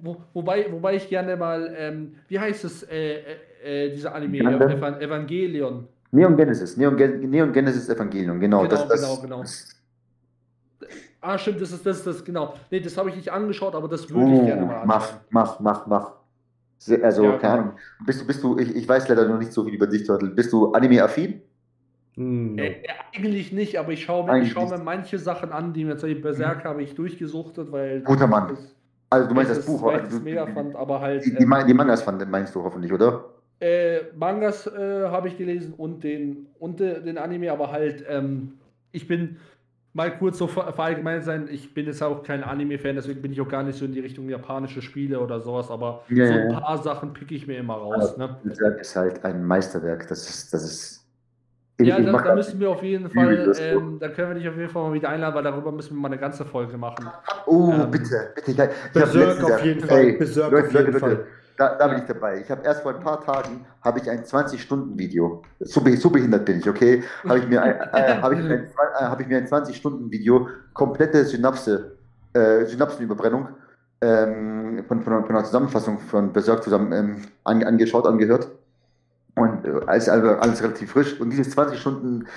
Wo, 0.02 0.18
wobei, 0.34 0.70
wobei 0.70 0.96
ich 0.98 1.08
gerne 1.08 1.38
mal, 1.38 1.74
ähm, 1.78 2.16
wie 2.28 2.38
heißt 2.38 2.66
es, 2.66 2.84
äh, 2.84 3.20
äh, 3.64 3.86
äh 3.86 3.90
dieser 3.94 4.14
Anime, 4.14 4.40
Evan 4.40 5.00
Evangelion? 5.00 5.88
Neon 6.12 6.36
Genesis, 6.36 6.76
Neon, 6.76 6.96
Neon 6.96 7.54
Genesis 7.54 7.88
Evangelion, 7.88 8.42
genau. 8.42 8.64
Genau, 8.64 8.70
das, 8.70 8.88
das, 8.90 9.22
genau, 9.22 9.22
genau. 9.22 9.44
Ah, 11.22 11.38
stimmt, 11.38 11.62
das 11.62 11.72
ist 11.72 11.86
das, 11.86 12.04
das, 12.04 12.26
genau. 12.26 12.56
Nee, 12.70 12.82
das 12.82 12.98
habe 12.98 13.10
ich 13.10 13.16
nicht 13.16 13.32
angeschaut, 13.32 13.74
aber 13.74 13.88
das 13.88 14.10
würde 14.10 14.34
ich 14.34 14.40
uh, 14.42 14.46
gerne 14.46 14.66
mal 14.66 14.82
anschauen. 14.82 14.88
Mach, 15.30 15.60
mach, 15.60 15.60
mach, 15.60 15.88
mach. 15.88 16.12
Also, 17.02 17.24
ja, 17.24 17.38
keine 17.38 17.54
Ahnung. 17.54 17.72
Bist 18.06 18.22
du, 18.22 18.28
bist 18.28 18.44
du, 18.44 18.58
ich, 18.58 18.76
ich 18.76 18.88
weiß 18.88 19.08
leider 19.08 19.28
noch 19.28 19.38
nicht 19.38 19.54
so 19.54 19.64
viel 19.64 19.74
über 19.74 19.88
dich, 19.88 20.06
Turtle. 20.06 20.30
Bist 20.30 20.52
du 20.52 20.74
Anime-affin? 20.74 21.42
Hm, 22.20 22.56
no. 22.56 22.62
Äh, 22.64 22.84
eigentlich 23.16 23.54
nicht, 23.54 23.80
aber 23.80 23.94
ich 23.94 24.04
schaue 24.04 24.26
mir, 24.26 24.46
schau 24.46 24.68
mir 24.68 24.78
manche 24.78 25.18
Sachen 25.18 25.54
an, 25.54 25.72
die 25.72 25.86
mir 25.86 25.92
jetzt 25.92 26.22
Berserk 26.22 26.66
mhm. 26.66 26.68
habe 26.68 26.84
ich 26.84 26.94
durchgesuchtet, 26.94 27.72
weil. 27.72 28.02
Guter 28.02 28.28
Mann. 28.28 28.58
Also 29.10 29.30
du 29.30 29.34
meinst 29.34 29.52
das, 29.52 29.60
das 29.60 29.66
Buch, 29.66 29.82
weil 29.82 30.04
ich 30.04 30.10
das 30.10 30.22
mega 30.22 30.46
fand, 30.46 30.76
aber 30.76 31.00
halt. 31.00 31.26
Die, 31.26 31.34
die, 31.34 31.44
ähm, 31.44 31.56
die 31.66 31.74
Mangas 31.74 32.02
fand, 32.02 32.30
meinst 32.30 32.54
du 32.54 32.62
hoffentlich, 32.62 32.92
oder? 32.92 33.24
Äh, 33.62 34.02
Mangas 34.16 34.68
äh, 34.68 35.08
habe 35.08 35.30
ich 35.30 35.38
gelesen 35.38 35.74
und 35.78 36.04
den, 36.04 36.48
und 36.60 36.82
de, 36.82 37.02
den 37.02 37.18
Anime, 37.18 37.52
aber 37.52 37.72
halt, 37.72 38.04
ähm, 38.10 38.54
ich 38.92 39.08
bin 39.08 39.38
mal 39.94 40.16
kurz 40.18 40.38
so 40.38 40.48
verallgemeinert 40.48 41.24
sein, 41.24 41.48
ich 41.50 41.74
bin 41.74 41.86
jetzt 41.86 42.04
auch 42.04 42.22
kein 42.24 42.44
Anime-Fan, 42.44 42.96
deswegen 42.96 43.22
bin 43.22 43.32
ich 43.32 43.42
auch 43.42 43.48
gar 43.48 43.64
nicht 43.64 43.78
so 43.78 43.86
in 43.86 43.94
die 43.94 44.00
Richtung 44.02 44.30
japanische 44.30 44.82
Spiele 44.82 45.20
oder 45.20 45.40
sowas, 45.40 45.72
aber 45.72 46.04
ja, 46.10 46.28
so 46.28 46.34
ein 46.34 46.50
paar. 46.50 46.78
Sachen 46.84 47.14
picke 47.14 47.34
ich 47.34 47.48
mir 47.48 47.58
immer 47.58 47.76
raus. 47.76 48.16
Also, 48.16 48.18
ne? 48.18 48.38
Das 48.44 48.60
ist 48.60 48.96
halt 48.96 49.24
ein 49.24 49.44
Meisterwerk, 49.44 50.08
das 50.08 50.30
ist, 50.30 50.54
das 50.54 50.64
ist 50.64 50.99
ja, 51.80 52.00
da, 52.00 52.12
da 52.12 52.36
müssen 52.36 52.60
wir 52.60 52.70
auf 52.70 52.84
jeden 52.84 53.10
Fall, 53.10 53.54
ähm, 53.60 53.98
da 54.00 54.10
können 54.10 54.30
wir 54.30 54.36
dich 54.36 54.50
auf 54.50 54.58
jeden 54.58 54.70
Fall 54.70 54.90
mal 54.90 54.94
wieder 54.94 55.10
einladen, 55.10 55.36
weil 55.36 55.44
darüber 55.44 55.72
müssen 55.72 55.96
wir 55.96 56.02
mal 56.02 56.08
eine 56.10 56.18
ganze 56.18 56.44
Folge 56.44 56.78
machen. 56.78 57.08
Oh, 57.46 57.72
ähm, 57.72 57.90
bitte, 57.90 58.34
bitte. 58.36 58.52
Ich, 58.52 58.60
ich 58.60 58.94
Berserk 58.94 59.44
auf 59.44 59.64
jeden 59.64 59.80
Fall. 59.82 59.98
Ey, 59.98 60.18
Berserk 60.18 60.52
Leute, 60.52 60.68
auf 60.68 60.74
jeden 60.74 60.86
Leute, 60.86 61.00
Fall. 61.00 61.26
Da, 61.58 61.76
da, 61.76 61.88
bin 61.88 61.98
ich 62.00 62.06
dabei. 62.06 62.40
Ich 62.42 62.50
habe 62.50 62.64
erst 62.64 62.84
vor 62.84 62.96
ein 62.96 63.02
paar 63.02 63.22
Tagen 63.22 63.66
habe 63.82 64.00
ich 64.00 64.10
ein 64.10 64.24
20-Stunden-Video. 64.24 65.42
So, 65.60 65.82
so, 65.96 66.10
behindert 66.10 66.46
bin 66.46 66.60
ich, 66.60 66.70
okay? 66.70 67.04
Habe 67.28 67.40
ich 67.40 67.48
mir 67.48 67.62
ein, 67.62 67.76
äh, 67.94 68.22
habe 68.22 68.36
ich, 68.36 68.40
ein, 68.40 68.52
äh, 68.52 68.68
hab 69.02 69.20
ich 69.20 69.28
mir 69.28 69.38
ein 69.38 69.46
20-Stunden-Video, 69.46 70.48
komplette 70.74 71.26
Synapse, 71.26 71.98
äh, 72.34 72.66
Synapsenüberbrennung 72.66 73.50
ähm, 74.02 74.84
von, 74.88 75.02
von, 75.02 75.26
von, 75.26 75.36
einer 75.36 75.44
Zusammenfassung 75.44 76.00
von 76.00 76.32
Berserk 76.32 76.64
zusammen 76.64 76.94
ähm, 76.94 77.22
angeschaut, 77.44 78.06
angehört. 78.06 78.48
Und 79.40 79.66
äh, 79.66 79.86
alles, 79.88 80.10
alles 80.10 80.62
relativ 80.62 80.92
frisch. 80.92 81.20
Und 81.20 81.30
dieses 81.30 81.52
20 81.52 81.80
Stunden 81.80 82.28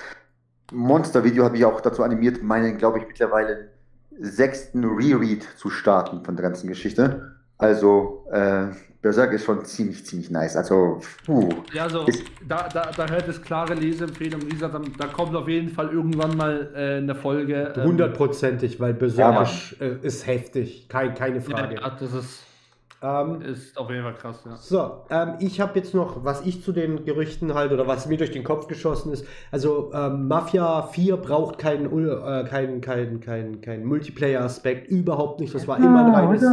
Monster-Video 0.72 1.44
habe 1.44 1.56
ich 1.56 1.64
auch 1.64 1.80
dazu 1.80 2.02
animiert, 2.02 2.42
meinen, 2.42 2.78
glaube 2.78 2.98
ich, 2.98 3.06
mittlerweile 3.06 3.70
sechsten 4.18 4.84
Reread 4.84 5.46
zu 5.56 5.70
starten 5.70 6.24
von 6.24 6.36
der 6.36 6.44
ganzen 6.44 6.68
Geschichte. 6.68 7.32
Also, 7.58 8.26
äh, 8.32 8.66
Berserk 9.02 9.32
ist 9.32 9.44
schon 9.44 9.64
ziemlich, 9.64 10.06
ziemlich 10.06 10.30
nice. 10.30 10.56
Also, 10.56 11.00
puh. 11.26 11.48
Ja, 11.72 11.84
also, 11.84 12.06
da, 12.46 12.68
da, 12.68 12.90
da 12.96 13.06
hört 13.08 13.28
es 13.28 13.42
klare 13.42 13.74
Leseempfehlung. 13.74 14.42
Wie 14.42 14.50
gesagt, 14.50 14.74
da 14.98 15.06
kommt 15.08 15.34
auf 15.34 15.48
jeden 15.48 15.70
Fall 15.70 15.90
irgendwann 15.90 16.36
mal 16.36 16.70
äh, 16.74 16.98
eine 16.98 17.14
Folge. 17.14 17.74
Ähm, 17.76 17.84
Hundertprozentig, 17.84 18.78
weil 18.80 18.94
Berserk 18.94 19.34
ja, 19.34 19.42
ist, 19.42 19.80
äh, 19.80 19.96
ist, 20.02 20.26
heftig. 20.26 20.88
Kein, 20.88 21.14
keine 21.14 21.40
Frage. 21.40 21.76
Ja, 21.76 21.90
das 21.90 22.12
ist 22.14 22.44
ähm, 23.02 23.42
ist 23.42 23.76
auf 23.76 23.90
jeden 23.90 24.04
Fall 24.04 24.14
krass, 24.14 24.42
ja. 24.46 24.56
So, 24.56 25.04
ähm, 25.10 25.34
ich 25.40 25.60
habe 25.60 25.78
jetzt 25.78 25.92
noch, 25.92 26.24
was 26.24 26.46
ich 26.46 26.62
zu 26.62 26.72
den 26.72 27.04
Gerüchten 27.04 27.52
halt 27.52 27.72
oder 27.72 27.88
was 27.88 28.06
mir 28.06 28.16
durch 28.16 28.30
den 28.30 28.44
Kopf 28.44 28.68
geschossen 28.68 29.12
ist. 29.12 29.26
Also, 29.50 29.90
ähm, 29.92 30.28
Mafia 30.28 30.82
4 30.82 31.16
braucht 31.16 31.58
keinen 31.58 31.86
äh, 31.86 32.44
kein, 32.44 32.80
kein, 32.80 33.20
kein, 33.20 33.60
kein 33.60 33.84
Multiplayer-Aspekt, 33.84 34.88
überhaupt 34.88 35.40
nicht. 35.40 35.52
Das 35.52 35.66
war 35.66 35.80
ja, 35.80 35.86
immer 35.86 36.06
ein 36.06 36.14
reines, 36.14 36.46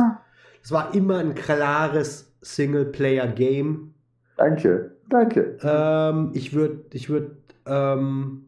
das 0.62 0.72
war 0.72 0.96
immer 0.96 1.20
ein 1.20 1.36
klares 1.36 2.34
Singleplayer-Game. 2.42 3.94
Danke, 4.38 4.92
danke. 5.08 5.58
Ähm, 5.62 6.32
ich 6.34 6.54
würde, 6.54 6.86
ich 6.94 7.10
würde, 7.10 7.38
ähm, 7.68 8.46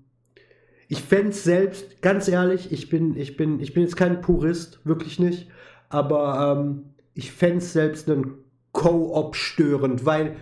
ich 0.88 1.04
fände 1.04 1.30
es 1.30 1.44
selbst, 1.44 2.02
ganz 2.02 2.28
ehrlich, 2.28 2.72
ich 2.72 2.90
bin, 2.90 3.16
ich 3.16 3.38
bin, 3.38 3.60
ich 3.60 3.74
bin 3.74 3.84
jetzt 3.84 3.96
kein 3.96 4.22
Purist, 4.22 4.80
wirklich 4.86 5.20
nicht. 5.20 5.50
Aber 5.92 6.58
ähm, 6.58 6.91
ich 7.14 7.32
fände 7.32 7.58
es 7.58 7.74
selbst 7.74 8.10
einen 8.10 8.36
Co-op 8.72 9.36
störend, 9.36 10.06
weil 10.06 10.36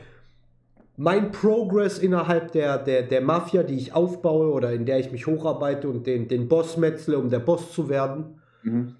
mein 0.98 1.32
Progress 1.32 1.98
innerhalb 1.98 2.52
der, 2.52 2.78
der, 2.78 3.04
der 3.04 3.22
Mafia, 3.22 3.64
die 3.64 3.78
ich 3.78 3.94
aufbaue 3.94 4.52
oder 4.52 4.74
in 4.74 4.86
der 4.86 5.00
ich 5.00 5.12
mich 5.12 5.28
hocharbeite 5.28 5.88
und 5.88 6.06
den, 6.06 6.28
den 6.28 6.48
Boss 6.48 6.76
metzle, 6.78 7.18
um 7.18 7.30
der 7.30 7.40
Boss 7.40 7.72
zu 7.72 7.88
werden, 7.88 8.42
mhm. 8.64 8.96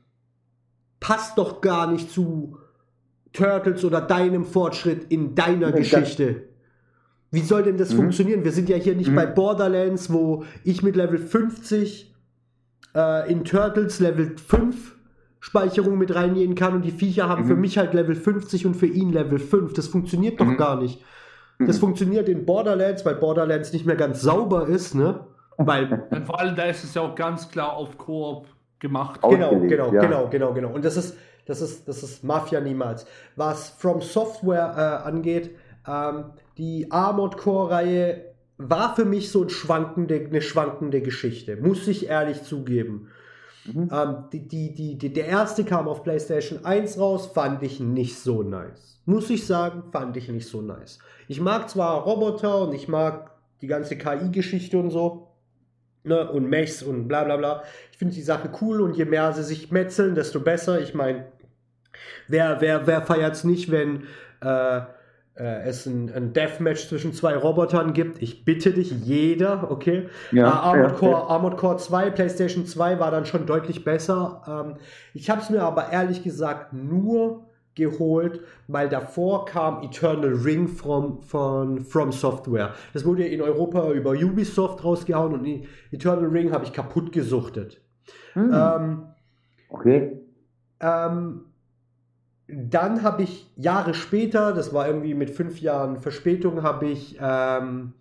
passt 1.00 1.38
doch 1.38 1.60
gar 1.60 1.92
nicht 1.92 2.10
zu 2.10 2.58
Turtles 3.34 3.84
oder 3.84 4.02
deinem 4.02 4.46
Fortschritt 4.46 5.12
in 5.12 5.36
deiner 5.36 5.72
nee, 5.72 5.80
Geschichte. 5.80 6.44
Wie 7.32 7.42
soll 7.42 7.64
denn 7.64 7.78
das 7.78 7.92
mhm. 7.92 7.98
funktionieren? 7.98 8.44
Wir 8.44 8.54
sind 8.54 8.70
ja 8.70 8.78
hier 8.78 8.96
nicht 8.96 9.12
mhm. 9.12 9.16
bei 9.16 9.26
Borderlands, 9.26 10.12
wo 10.12 10.46
ich 10.64 10.82
mit 10.82 10.96
Level 10.96 11.20
50 11.20 12.16
äh, 12.96 13.32
in 13.32 13.44
Turtles 13.44 14.00
Level 14.00 14.38
5 14.38 14.96
Speicherung 15.40 15.98
mit 15.98 16.14
reingehen 16.14 16.56
kann 16.56 16.76
und 16.76 16.84
die 16.84 16.92
Viecher 16.92 17.30
haben 17.30 17.44
mhm. 17.44 17.48
für 17.48 17.56
mich 17.56 17.78
halt 17.78 17.94
Level 17.94 18.16
50 18.16 18.66
und 18.66 18.76
für 18.76 18.88
ihn 18.88 19.12
Level 19.12 19.40
5. 19.40 19.74
Das 19.74 19.88
funktioniert 19.88 20.40
doch 20.40 20.46
mhm. 20.46 20.58
gar 20.58 20.80
nicht. 20.80 21.04
Das 21.60 21.78
mhm. 21.78 21.82
funktioniert 21.82 22.30
in 22.30 22.46
Borderlands, 22.46 23.06
weil 23.06 23.16
Borderlands 23.16 23.74
nicht 23.74 23.86
mehr 23.86 23.96
ganz 23.96 24.22
sauber 24.22 24.68
ist, 24.68 24.96
ne? 24.96 25.26
Weil 25.58 26.08
und 26.10 26.26
vor 26.26 26.40
allem 26.40 26.56
da 26.56 26.64
ist 26.64 26.84
es 26.84 26.94
ja 26.94 27.02
auch 27.02 27.16
ganz 27.16 27.50
klar 27.50 27.74
auf 27.74 27.98
Koop 27.98 28.48
gemacht. 28.80 29.22
Genau, 29.22 29.60
genau, 29.60 29.94
ja. 29.94 30.02
genau, 30.02 30.28
genau, 30.30 30.54
genau. 30.54 30.70
Und 30.70 30.86
das 30.86 30.98
ist, 30.98 31.18
das 31.46 31.62
ist, 31.62 31.88
das 31.88 32.04
ist 32.04 32.24
Mafia 32.24 32.62
niemals. 32.62 33.06
Was 33.36 33.70
From 33.70 34.02
Software 34.02 35.02
äh, 35.06 35.08
angeht, 35.08 35.52
ähm, 35.88 36.26
die 36.58 36.88
Armored 36.92 37.38
Core-Reihe 37.38 38.26
war 38.58 38.96
für 38.96 39.06
mich 39.06 39.32
so 39.32 39.44
ein 39.44 39.50
schwankende, 39.50 40.16
eine 40.16 40.42
schwankende 40.42 41.02
Geschichte, 41.02 41.58
muss 41.58 41.88
ich 41.88 42.08
ehrlich 42.08 42.44
zugeben. 42.44 43.10
Mhm. 43.66 43.90
Ähm, 43.92 44.16
die, 44.32 44.48
die, 44.48 44.74
die, 44.74 44.98
die, 44.98 45.14
der 45.14 45.28
erste 45.28 45.64
kam 45.64 45.88
auf 45.88 46.04
PlayStation 46.04 46.66
1 46.66 46.98
raus, 47.00 47.28
fand 47.34 47.64
ich 47.64 47.80
nicht 47.80 48.20
so 48.20 48.44
nice. 48.44 49.02
Muss 49.06 49.30
ich 49.30 49.46
sagen, 49.46 49.84
fand 49.92 50.16
ich 50.18 50.30
nicht 50.30 50.48
so 50.48 50.62
nice. 50.62 51.00
Ich 51.28 51.42
mag 51.42 51.70
zwar 51.70 52.04
Roboter 52.04 52.62
und 52.62 52.74
ich 52.74 52.88
mag 52.88 53.32
die 53.62 53.68
ganze 53.68 53.98
KI-Geschichte 53.98 54.78
und 54.78 54.92
so. 54.92 55.28
Ne, 56.04 56.32
und 56.32 56.50
Mechs 56.50 56.82
und 56.82 57.08
bla 57.08 57.26
bla 57.26 57.36
bla. 57.36 57.64
Ich 57.92 57.98
finde 57.98 58.16
die 58.16 58.22
Sache 58.22 58.50
cool 58.62 58.82
und 58.82 58.96
je 58.96 59.04
mehr 59.04 59.34
sie 59.34 59.44
sich 59.44 59.70
metzeln, 59.70 60.16
desto 60.16 60.40
besser. 60.40 60.80
Ich 60.80 60.94
meine, 60.94 61.26
wer, 62.28 62.62
wer, 62.62 62.88
wer 62.88 63.02
feiert 63.02 63.36
es 63.36 63.44
nicht, 63.44 63.70
wenn 63.70 64.04
äh, 64.42 64.82
es 65.44 65.86
ein, 65.86 66.12
ein, 66.14 66.34
Deathmatch 66.34 66.88
zwischen 66.88 67.14
zwei 67.14 67.36
Robotern 67.36 67.94
gibt? 67.94 68.22
Ich 68.22 68.46
bitte 68.46 68.72
dich, 68.72 68.92
jeder, 68.92 69.72
okay? 69.72 70.10
Ja, 70.32 70.48
äh, 70.48 70.52
Armored, 70.52 70.92
ja, 70.92 70.98
Core, 70.98 71.12
ja. 71.12 71.28
Armored 71.28 71.58
Core 71.58 71.78
2, 71.78 72.10
PlayStation 72.12 72.66
2 72.66 73.00
war 73.00 73.12
dann 73.12 73.26
schon 73.26 73.46
deutlich 73.46 73.84
besser. 73.84 74.42
Ähm, 74.48 74.76
ich 75.14 75.30
habe 75.30 75.42
es 75.42 75.50
mir 75.50 75.64
aber 75.64 75.92
ehrlich 75.92 76.24
gesagt 76.24 76.74
nur 76.74 77.46
geholt, 77.76 78.42
weil 78.68 78.90
davor 78.90 79.46
kam 79.46 79.82
Eternal 79.84 80.34
Ring 80.34 80.68
from, 80.68 81.22
von 81.22 81.80
From 81.86 82.12
Software. 82.12 82.74
Das 82.94 83.06
wurde 83.06 83.26
in 83.26 83.42
Europa 83.42 83.92
über 83.92 84.12
Ubisoft 84.12 84.84
rausgehauen 84.84 85.34
und 85.34 85.66
Eternal 85.92 86.26
Ring 86.26 86.52
habe 86.52 86.66
ich 86.66 86.74
kaputt 86.74 87.12
gesuchtet. 87.12 87.82
Hm. 88.34 88.52
Ähm, 88.54 89.04
okay. 89.70 90.22
Ähm, 90.82 91.46
dann 92.52 93.04
habe 93.04 93.24
ich 93.24 93.52
Jahre 93.56 93.94
später, 93.94 94.54
das 94.54 94.74
war 94.74 94.88
irgendwie 94.88 95.14
mit 95.14 95.30
fünf 95.30 95.62
Jahren 95.62 95.98
Verspätung, 95.98 96.64
habe 96.64 96.88
ich 96.88 97.18
ähm, 97.22 97.94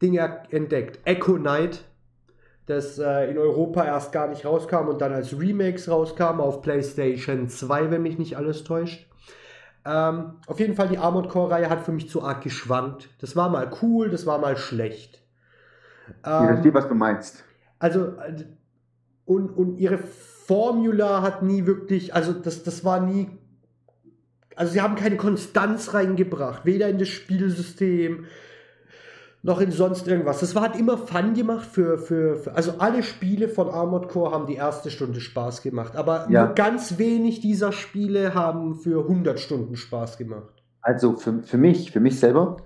Dinge 0.00 0.42
entdeckt. 0.50 1.00
Echo 1.04 1.34
Knight, 1.34 1.84
das 2.66 2.98
äh, 2.98 3.30
in 3.30 3.36
Europa 3.38 3.84
erst 3.84 4.12
gar 4.12 4.28
nicht 4.28 4.44
rauskam 4.44 4.88
und 4.88 5.00
dann 5.00 5.12
als 5.12 5.38
Remakes 5.38 5.88
rauskam 5.88 6.40
auf 6.40 6.62
PlayStation 6.62 7.48
2, 7.48 7.90
wenn 7.90 8.02
mich 8.02 8.18
nicht 8.18 8.36
alles 8.36 8.64
täuscht. 8.64 9.06
Ähm, 9.84 10.34
auf 10.46 10.60
jeden 10.60 10.74
Fall, 10.74 10.88
die 10.88 10.98
Armored 10.98 11.28
Core-Reihe 11.28 11.70
hat 11.70 11.80
für 11.80 11.92
mich 11.92 12.08
zu 12.08 12.22
arg 12.22 12.42
geschwankt. 12.42 13.08
Das 13.20 13.34
war 13.34 13.48
mal 13.48 13.70
cool, 13.82 14.10
das 14.10 14.26
war 14.26 14.38
mal 14.38 14.56
schlecht. 14.56 15.22
Ähm, 16.24 16.42
ich 16.42 16.48
verstehe, 16.48 16.74
was 16.74 16.88
du 16.88 16.94
meinst. 16.94 17.44
Also, 17.78 18.06
äh, 18.18 18.44
und, 19.24 19.50
und 19.50 19.78
ihre 19.78 19.98
Formula 19.98 21.22
hat 21.22 21.42
nie 21.42 21.66
wirklich, 21.66 22.14
also 22.14 22.32
das, 22.32 22.62
das 22.62 22.84
war 22.84 23.00
nie, 23.00 23.30
also 24.60 24.74
sie 24.74 24.82
haben 24.82 24.94
keine 24.94 25.16
Konstanz 25.16 25.94
reingebracht, 25.94 26.66
weder 26.66 26.86
in 26.86 26.98
das 26.98 27.08
Spielsystem, 27.08 28.26
noch 29.42 29.58
in 29.58 29.70
sonst 29.70 30.06
irgendwas. 30.06 30.40
Das 30.40 30.54
war 30.54 30.60
halt 30.60 30.76
immer 30.78 30.98
Fun 30.98 31.32
gemacht 31.32 31.64
für, 31.64 31.96
für, 31.96 32.36
für, 32.36 32.54
also 32.54 32.72
alle 32.76 33.02
Spiele 33.02 33.48
von 33.48 33.70
Armored 33.70 34.10
Core 34.10 34.32
haben 34.32 34.46
die 34.46 34.56
erste 34.56 34.90
Stunde 34.90 35.18
Spaß 35.18 35.62
gemacht, 35.62 35.96
aber 35.96 36.26
ja. 36.28 36.44
nur 36.44 36.54
ganz 36.54 36.98
wenig 36.98 37.40
dieser 37.40 37.72
Spiele 37.72 38.34
haben 38.34 38.74
für 38.74 39.00
100 39.00 39.40
Stunden 39.40 39.76
Spaß 39.76 40.18
gemacht. 40.18 40.62
Also 40.82 41.16
für, 41.16 41.42
für 41.42 41.56
mich, 41.56 41.90
für 41.90 42.00
mich 42.00 42.20
selber, 42.20 42.58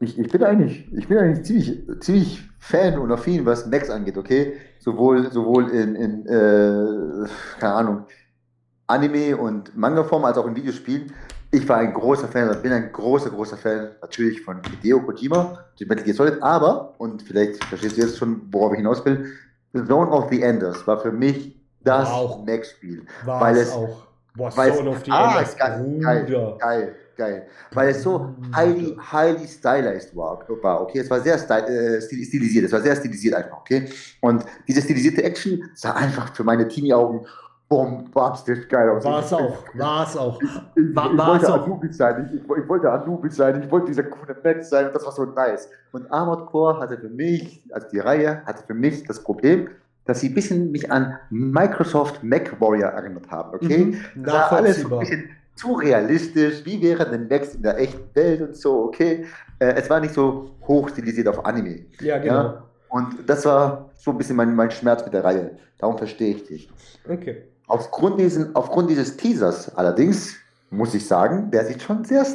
ich, 0.00 0.18
ich 0.18 0.28
bin 0.30 0.44
eigentlich, 0.44 0.86
ich 0.92 1.08
bin 1.08 1.16
eigentlich 1.16 1.46
ziemlich, 1.46 1.82
ziemlich 2.00 2.42
Fan 2.58 2.98
und 2.98 3.10
affin, 3.10 3.46
was 3.46 3.66
Max 3.68 3.88
angeht, 3.88 4.18
okay? 4.18 4.52
Sowohl, 4.80 5.32
sowohl 5.32 5.70
in, 5.70 5.94
in 5.94 6.26
äh, 6.26 7.26
keine 7.58 7.72
Ahnung, 7.72 8.04
Anime 8.86 9.34
und 9.38 9.74
Manga-Form 9.74 10.26
als 10.26 10.36
auch 10.36 10.46
in 10.46 10.54
Videospielen 10.54 11.10
ich 11.50 11.68
war 11.68 11.78
ein 11.78 11.94
großer 11.94 12.28
Fan, 12.28 12.48
oder 12.48 12.58
bin 12.58 12.72
ein 12.72 12.92
großer, 12.92 13.30
großer 13.30 13.56
Fan 13.56 13.90
natürlich 14.02 14.42
von 14.42 14.60
Hideo 14.62 15.00
Kojima, 15.00 15.64
Metal 15.80 16.04
Gear 16.04 16.16
Solid, 16.16 16.42
aber, 16.42 16.94
und 16.98 17.22
vielleicht 17.22 17.64
verstehst 17.64 17.96
du 17.96 18.02
jetzt 18.02 18.18
schon, 18.18 18.42
worauf 18.50 18.72
ich 18.72 18.78
hinaus 18.78 19.04
will, 19.04 19.26
The 19.72 19.84
Zone 19.84 20.10
of 20.10 20.30
the 20.30 20.42
Enders 20.42 20.86
war 20.86 20.98
für 21.00 21.12
mich 21.12 21.56
das 21.84 22.08
Max-Spiel. 22.46 23.04
Weil 23.24 23.56
es 23.56 23.72
auch. 23.72 24.06
Boah, 24.34 24.56
weil 24.56 24.72
Zone 24.74 24.90
es, 24.90 24.96
of 24.96 25.04
the 25.04 25.10
ah, 25.10 25.30
Enders, 25.30 25.56
geil, 25.56 26.00
geil, 26.00 26.56
geil, 26.58 26.94
geil. 27.16 27.46
Weil 27.72 27.88
es 27.88 28.02
so 28.02 28.34
highly, 28.54 28.96
highly 29.10 29.46
stylized 29.46 30.14
war, 30.14 30.38
war 30.62 30.82
okay? 30.82 31.00
Es 31.00 31.10
war 31.10 31.20
sehr 31.20 31.34
äh, 31.34 32.00
stilisiert, 32.00 32.66
es 32.66 32.72
war 32.72 32.80
sehr 32.80 32.94
stilisiert 32.94 33.34
einfach, 33.34 33.58
okay? 33.58 33.88
Und 34.20 34.44
diese 34.66 34.80
stilisierte 34.80 35.22
Action 35.22 35.68
sah 35.74 35.92
einfach 35.92 36.34
für 36.34 36.44
meine 36.44 36.68
Teenie-Augen 36.68 37.26
bombastisch 37.68 38.66
geil 38.68 38.88
aus. 38.90 39.04
War 39.04 39.20
es 39.22 39.32
auch, 39.32 39.64
war 39.74 40.06
es 40.06 40.16
auch. 40.16 40.40
Ich, 40.40 40.48
ich, 40.76 40.96
war, 40.96 41.12
ich 41.12 41.18
wollte 41.18 41.52
Anubis 41.52 41.96
sein, 41.96 42.30
ich, 42.32 42.40
ich, 42.40 42.68
wollte 42.68 42.90
Anubis 42.90 43.36
sein, 43.36 43.62
ich 43.62 43.70
wollte 43.70 43.88
dieser 43.88 44.04
coole 44.04 44.36
Mensch 44.42 44.66
sein 44.66 44.86
und 44.86 44.94
das 44.94 45.04
war 45.04 45.12
so 45.12 45.24
nice. 45.24 45.68
Und 45.92 46.10
Armored 46.10 46.46
Core 46.46 46.80
hatte 46.80 46.96
für 46.96 47.10
mich, 47.10 47.62
also 47.70 47.86
die 47.92 47.98
Reihe, 47.98 48.42
hatte 48.46 48.64
für 48.66 48.74
mich 48.74 49.04
das 49.04 49.22
Problem, 49.22 49.68
dass 50.06 50.20
sie 50.20 50.30
ein 50.30 50.34
bisschen 50.34 50.72
mich 50.72 50.90
an 50.90 51.18
Microsoft 51.28 52.24
Mac 52.24 52.58
Warrior 52.58 52.88
erinnert 52.90 53.30
haben, 53.30 53.54
okay? 53.54 53.98
Mhm, 54.14 54.24
das 54.24 54.32
war 54.32 54.52
alles 54.52 54.80
so 54.80 54.94
ein 54.94 55.00
bisschen 55.00 55.30
zu 55.54 55.74
realistisch, 55.74 56.64
wie 56.64 56.80
wäre 56.80 57.08
denn 57.10 57.28
Max 57.28 57.54
in 57.54 57.62
der 57.62 57.78
echten 57.78 58.14
Welt 58.14 58.40
und 58.40 58.56
so, 58.56 58.84
okay? 58.84 59.26
Äh, 59.58 59.74
es 59.74 59.90
war 59.90 60.00
nicht 60.00 60.14
so 60.14 60.52
hochstilisiert 60.66 61.28
auf 61.28 61.44
Anime. 61.44 61.84
Ja, 62.00 62.16
genau. 62.18 62.34
Ja? 62.34 62.64
Und 62.88 63.28
das 63.28 63.44
war 63.44 63.90
so 63.94 64.12
ein 64.12 64.16
bisschen 64.16 64.36
mein, 64.36 64.54
mein 64.54 64.70
Schmerz 64.70 65.04
mit 65.04 65.12
der 65.12 65.24
Reihe. 65.24 65.50
Darum 65.76 65.98
verstehe 65.98 66.36
ich 66.36 66.44
dich. 66.44 66.70
Okay. 67.06 67.42
Aufgrund, 67.68 68.18
diesen, 68.18 68.56
aufgrund 68.56 68.90
dieses 68.90 69.16
Teasers 69.16 69.74
allerdings 69.76 70.34
muss 70.70 70.94
ich 70.94 71.06
sagen, 71.06 71.50
der 71.50 71.64
sieht 71.66 71.82
schon 71.82 72.04
sehr 72.04 72.26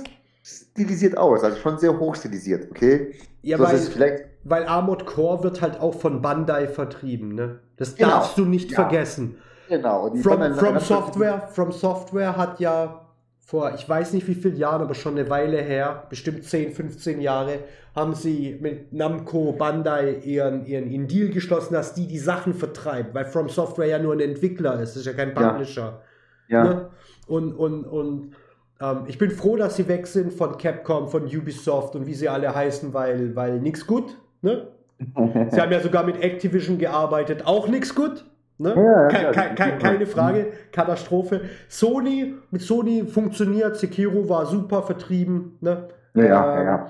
stilisiert 0.44 1.18
aus, 1.18 1.44
also 1.44 1.58
schon 1.58 1.78
sehr 1.78 1.98
hoch 2.00 2.16
stilisiert, 2.16 2.70
okay? 2.72 3.16
Ja, 3.42 3.58
so 3.58 3.64
weil, 3.64 3.78
vielleicht 3.78 4.24
weil 4.44 4.66
Armored 4.66 5.06
Core 5.06 5.44
wird 5.44 5.62
halt 5.62 5.80
auch 5.80 5.96
von 5.96 6.22
Bandai 6.22 6.68
vertrieben, 6.68 7.36
ne? 7.36 7.60
Das 7.78 7.96
genau. 7.96 8.10
darfst 8.10 8.38
du 8.38 8.46
nicht 8.46 8.72
ja. 8.72 8.76
vergessen. 8.76 9.38
Genau. 9.70 10.14
From, 10.16 10.56
from, 10.56 10.80
Software, 10.80 11.48
From 11.52 11.72
Software 11.72 12.36
hat 12.38 12.60
ja 12.60 13.03
vor, 13.46 13.74
ich 13.76 13.88
weiß 13.88 14.14
nicht 14.14 14.28
wie 14.28 14.36
viele 14.36 14.56
Jahren, 14.56 14.82
aber 14.82 14.94
schon 14.94 15.18
eine 15.18 15.30
Weile 15.30 15.62
her, 15.62 16.04
bestimmt 16.10 16.46
10, 16.46 16.72
15 16.72 17.22
Jahre, 17.22 17.60
haben 17.96 18.16
sie 18.16 18.58
mit 18.60 18.94
Namco 18.94 19.52
Bandai 19.52 20.22
ihren, 20.24 20.66
ihren, 20.66 20.90
ihren 20.90 21.08
Deal 21.08 21.30
geschlossen, 21.30 21.74
dass 21.74 21.94
die 21.94 22.08
die 22.08 22.18
Sachen 22.18 22.54
vertreibt, 22.54 23.14
weil 23.14 23.26
From 23.26 23.50
Software 23.50 23.88
ja 23.88 24.00
nur 24.00 24.14
ein 24.14 24.22
Entwickler 24.22 24.80
ist, 24.82 24.96
ist 24.96 25.06
ja 25.06 25.14
kein 25.14 25.34
Publisher. 25.34 26.02
Ja. 26.48 26.66
ja. 26.66 26.74
Ne? 26.74 26.90
Und, 27.28 27.54
und, 27.54 27.84
und 27.86 28.36
ähm, 28.80 29.04
ich 29.08 29.18
bin 29.18 29.30
froh, 29.30 29.58
dass 29.58 29.76
sie 29.76 29.88
weg 29.88 30.08
sind 30.08 30.34
von 30.34 30.58
Capcom, 30.58 31.08
von 31.08 31.24
Ubisoft 31.26 31.96
und 31.96 32.06
wie 32.06 32.14
sie 32.14 32.30
alle 32.30 32.54
heißen, 32.54 32.94
weil, 32.94 33.36
weil 33.36 33.60
nichts 33.60 33.86
gut. 33.86 34.18
Ne? 34.42 34.68
sie 35.52 35.62
haben 35.62 35.72
ja 35.72 35.82
sogar 35.82 36.04
mit 36.04 36.22
Activision 36.22 36.78
gearbeitet, 36.78 37.46
auch 37.46 37.68
nichts 37.68 37.94
gut. 37.94 38.26
Ne? 38.60 38.76
Ja, 38.76 39.08
ke 39.08 39.32
ke 39.32 39.56
ke 39.56 39.78
keine 39.80 40.06
Frage, 40.06 40.48
Katastrophe. 40.72 41.42
Sony, 41.68 42.36
mit 42.52 42.62
Sony 42.62 43.06
funktioniert, 43.06 43.78
Sekiro 43.78 44.30
war 44.30 44.46
super 44.46 44.84
vertrieben. 44.84 45.58
Ne? 45.60 45.88
Ja, 46.14 46.24
ja, 46.24 46.60
ähm, 46.60 46.66
ja, 46.68 46.88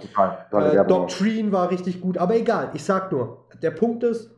total. 0.49 0.76
Äh, 0.76 0.85
Doctrine 0.85 1.52
war 1.52 1.72
richtig 1.72 2.02
gut, 2.02 2.18
aber 2.18 2.35
egal, 2.35 2.72
ich 2.73 2.84
sag 2.84 3.11
nur, 3.11 3.45
der 3.61 3.72
Punkt 3.72 4.03
ist, 4.03 4.30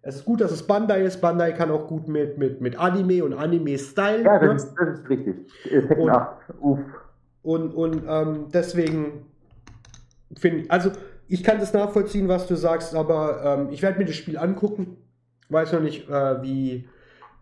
es 0.00 0.16
ist 0.16 0.24
gut, 0.24 0.40
dass 0.40 0.52
es 0.52 0.66
Bandai 0.66 1.02
ist. 1.02 1.20
Bandai 1.20 1.52
kann 1.52 1.70
auch 1.70 1.86
gut 1.86 2.08
mit, 2.08 2.36
mit, 2.36 2.60
mit 2.60 2.78
Anime 2.78 3.24
und 3.24 3.32
Anime-Style. 3.32 4.22
Ja, 4.22 4.38
das, 4.38 4.48
ne? 4.48 4.54
ist, 4.54 4.74
das 4.76 4.98
ist 4.98 5.08
richtig. 5.08 5.34
Und, 5.98 6.12
Uff. 6.60 6.78
und, 7.42 7.74
und 7.74 8.02
ähm, 8.06 8.46
deswegen 8.52 9.24
finde 10.36 10.58
ich, 10.58 10.70
also 10.70 10.90
ich 11.26 11.42
kann 11.42 11.58
das 11.58 11.72
nachvollziehen, 11.72 12.28
was 12.28 12.46
du 12.46 12.54
sagst, 12.54 12.94
aber 12.94 13.42
ähm, 13.44 13.68
ich 13.70 13.82
werde 13.82 13.98
mir 13.98 14.04
das 14.04 14.14
Spiel 14.14 14.36
angucken 14.36 14.98
weiß 15.48 15.72
noch 15.72 15.80
nicht, 15.80 16.08
äh, 16.08 16.42
wie, 16.42 16.88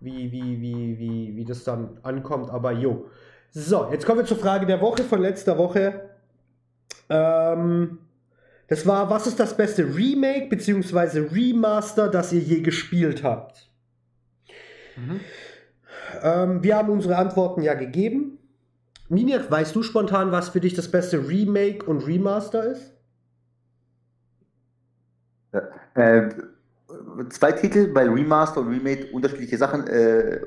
wie, 0.00 0.32
wie, 0.32 0.60
wie, 0.60 0.98
wie, 0.98 1.36
wie 1.36 1.44
das 1.44 1.64
dann 1.64 1.98
ankommt, 2.02 2.50
aber 2.50 2.72
jo. 2.72 3.06
So, 3.50 3.88
jetzt 3.90 4.06
kommen 4.06 4.20
wir 4.20 4.26
zur 4.26 4.38
Frage 4.38 4.66
der 4.66 4.80
Woche 4.80 5.02
von 5.04 5.20
letzter 5.20 5.58
Woche. 5.58 6.08
Ähm, 7.08 7.98
das 8.68 8.86
war, 8.86 9.10
was 9.10 9.26
ist 9.26 9.38
das 9.38 9.56
beste 9.56 9.84
Remake 9.84 10.48
bzw. 10.48 11.28
Remaster, 11.30 12.08
das 12.08 12.32
ihr 12.32 12.40
je 12.40 12.60
gespielt 12.60 13.22
habt? 13.22 13.70
Mhm. 14.96 15.20
Ähm, 16.22 16.62
wir 16.62 16.76
haben 16.76 16.88
unsere 16.88 17.16
Antworten 17.16 17.62
ja 17.62 17.74
gegeben. 17.74 18.38
Miniak, 19.08 19.50
weißt 19.50 19.76
du 19.76 19.82
spontan, 19.82 20.32
was 20.32 20.48
für 20.48 20.60
dich 20.60 20.72
das 20.72 20.90
beste 20.90 21.28
Remake 21.28 21.84
und 21.84 22.06
Remaster 22.06 22.64
ist? 22.64 22.94
Äh, 25.94 26.30
zwei 27.30 27.52
Titel, 27.52 27.90
weil 27.94 28.08
Remaster 28.08 28.60
und 28.60 28.68
Remake 28.68 29.06
unterschiedliche 29.12 29.56
Sachen 29.56 29.86
äh, 29.86 30.40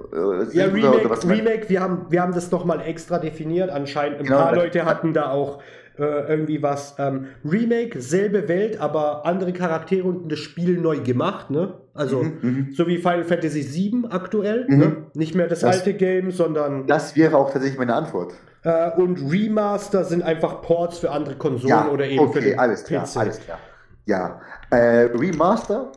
sind. 0.46 0.54
Ja, 0.54 0.66
Remake, 0.66 1.06
oder 1.06 1.30
Remake 1.30 1.70
wir, 1.70 1.82
haben, 1.82 2.06
wir 2.10 2.22
haben 2.22 2.34
das 2.34 2.52
nochmal 2.52 2.82
extra 2.82 3.20
definiert. 3.20 3.70
Anscheinend 3.70 4.20
ein 4.20 4.26
genau, 4.26 4.38
paar 4.38 4.56
Leute 4.56 4.86
hatten 4.86 5.14
da 5.14 5.30
auch 5.30 5.62
äh, 5.98 6.04
irgendwie 6.04 6.62
was. 6.62 6.96
Ähm, 7.00 7.28
Remake, 7.44 8.02
selbe 8.02 8.48
Welt, 8.48 8.80
aber 8.80 9.26
andere 9.26 9.54
Charaktere 9.54 10.08
und 10.08 10.32
das 10.32 10.40
Spiel 10.40 10.78
neu 10.78 11.00
gemacht, 11.00 11.50
ne? 11.50 11.76
Also, 11.94 12.24
mhm, 12.24 12.38
mhm. 12.42 12.68
so 12.74 12.88
wie 12.88 12.98
Final 12.98 13.24
Fantasy 13.24 13.64
VII 13.64 14.08
aktuell. 14.10 14.66
Mhm. 14.68 14.78
Ne? 14.78 14.98
Nicht 15.14 15.36
mehr 15.36 15.48
das, 15.48 15.62
das, 15.62 15.78
alte 15.78 15.94
Game, 15.94 16.32
sondern. 16.32 16.88
Das 16.88 17.16
wäre 17.16 17.38
auch 17.38 17.52
tatsächlich 17.52 17.80
meine 17.80 17.96
Antwort. 17.96 18.34
Äh, 18.64 18.92
und 19.00 19.32
Remaster 19.32 20.04
sind 20.04 20.24
einfach 20.24 20.62
Ports 20.62 20.98
für 20.98 21.12
andere 21.12 21.36
Konsolen 21.36 21.70
ja, 21.70 21.88
oder 21.90 22.06
eben 22.06 22.20
okay, 22.20 22.40
für 22.40 22.46
den 22.46 22.60
alles 22.60 22.84
klar, 22.84 23.06
PC. 23.06 23.18
Alles 23.18 23.40
klar. 23.40 23.60
Ja, 24.06 24.42
äh, 24.72 25.10
Remaster 25.16 25.92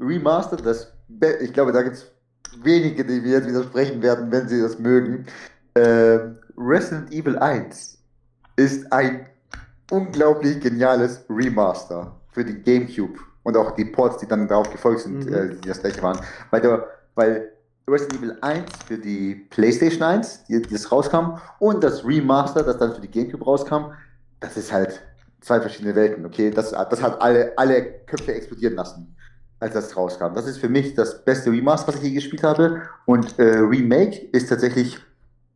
Remastered, 0.00 0.64
das, 0.64 0.92
ich 1.40 1.52
glaube, 1.52 1.72
da 1.72 1.82
gibt 1.82 1.96
es 1.96 2.06
wenige, 2.62 3.04
die 3.04 3.20
mir 3.20 3.32
jetzt 3.32 3.48
widersprechen 3.48 4.02
werden, 4.02 4.30
wenn 4.30 4.48
sie 4.48 4.60
das 4.60 4.78
mögen. 4.78 5.26
Äh, 5.74 6.18
Resident 6.56 7.12
Evil 7.12 7.38
1 7.38 7.98
ist 8.56 8.92
ein 8.92 9.26
unglaublich 9.90 10.60
geniales 10.60 11.24
Remaster 11.30 12.16
für 12.32 12.44
die 12.44 12.54
GameCube 12.54 13.18
und 13.42 13.56
auch 13.56 13.72
die 13.72 13.84
Ports, 13.84 14.18
die 14.18 14.26
dann 14.26 14.48
darauf 14.48 14.70
gefolgt 14.70 15.00
sind, 15.00 15.26
mhm. 15.26 15.34
äh, 15.34 15.48
die 15.54 15.68
das 15.68 15.80
gleiche 15.80 16.02
waren. 16.02 16.20
Weil, 16.50 16.60
der, 16.60 16.86
weil 17.14 17.52
Resident 17.88 18.18
Evil 18.18 18.38
1 18.40 18.64
für 18.86 18.98
die 18.98 19.46
PlayStation 19.50 20.02
1, 20.02 20.44
die, 20.44 20.60
die 20.60 20.72
das 20.72 20.90
rauskam, 20.92 21.38
und 21.58 21.82
das 21.82 22.04
Remaster, 22.04 22.62
das 22.62 22.78
dann 22.78 22.94
für 22.94 23.00
die 23.00 23.10
GameCube 23.10 23.44
rauskam, 23.44 23.92
das 24.40 24.56
ist 24.56 24.72
halt 24.72 25.00
zwei 25.40 25.60
verschiedene 25.60 25.94
Welten, 25.94 26.26
okay? 26.26 26.50
Das, 26.50 26.72
das 26.72 27.02
hat 27.02 27.20
alle, 27.22 27.52
alle 27.56 27.82
Köpfe 28.06 28.34
explodieren 28.34 28.74
lassen, 28.74 29.16
als 29.60 29.74
das 29.74 29.96
rauskam. 29.96 30.34
Das 30.34 30.46
ist 30.46 30.58
für 30.58 30.68
mich 30.68 30.94
das 30.94 31.24
beste 31.24 31.50
Remaster, 31.50 31.88
was 31.88 31.96
ich 31.96 32.04
je 32.04 32.14
gespielt 32.14 32.42
habe. 32.42 32.82
Und 33.06 33.38
äh, 33.38 33.58
Remake 33.58 34.28
ist 34.32 34.48
tatsächlich 34.48 34.98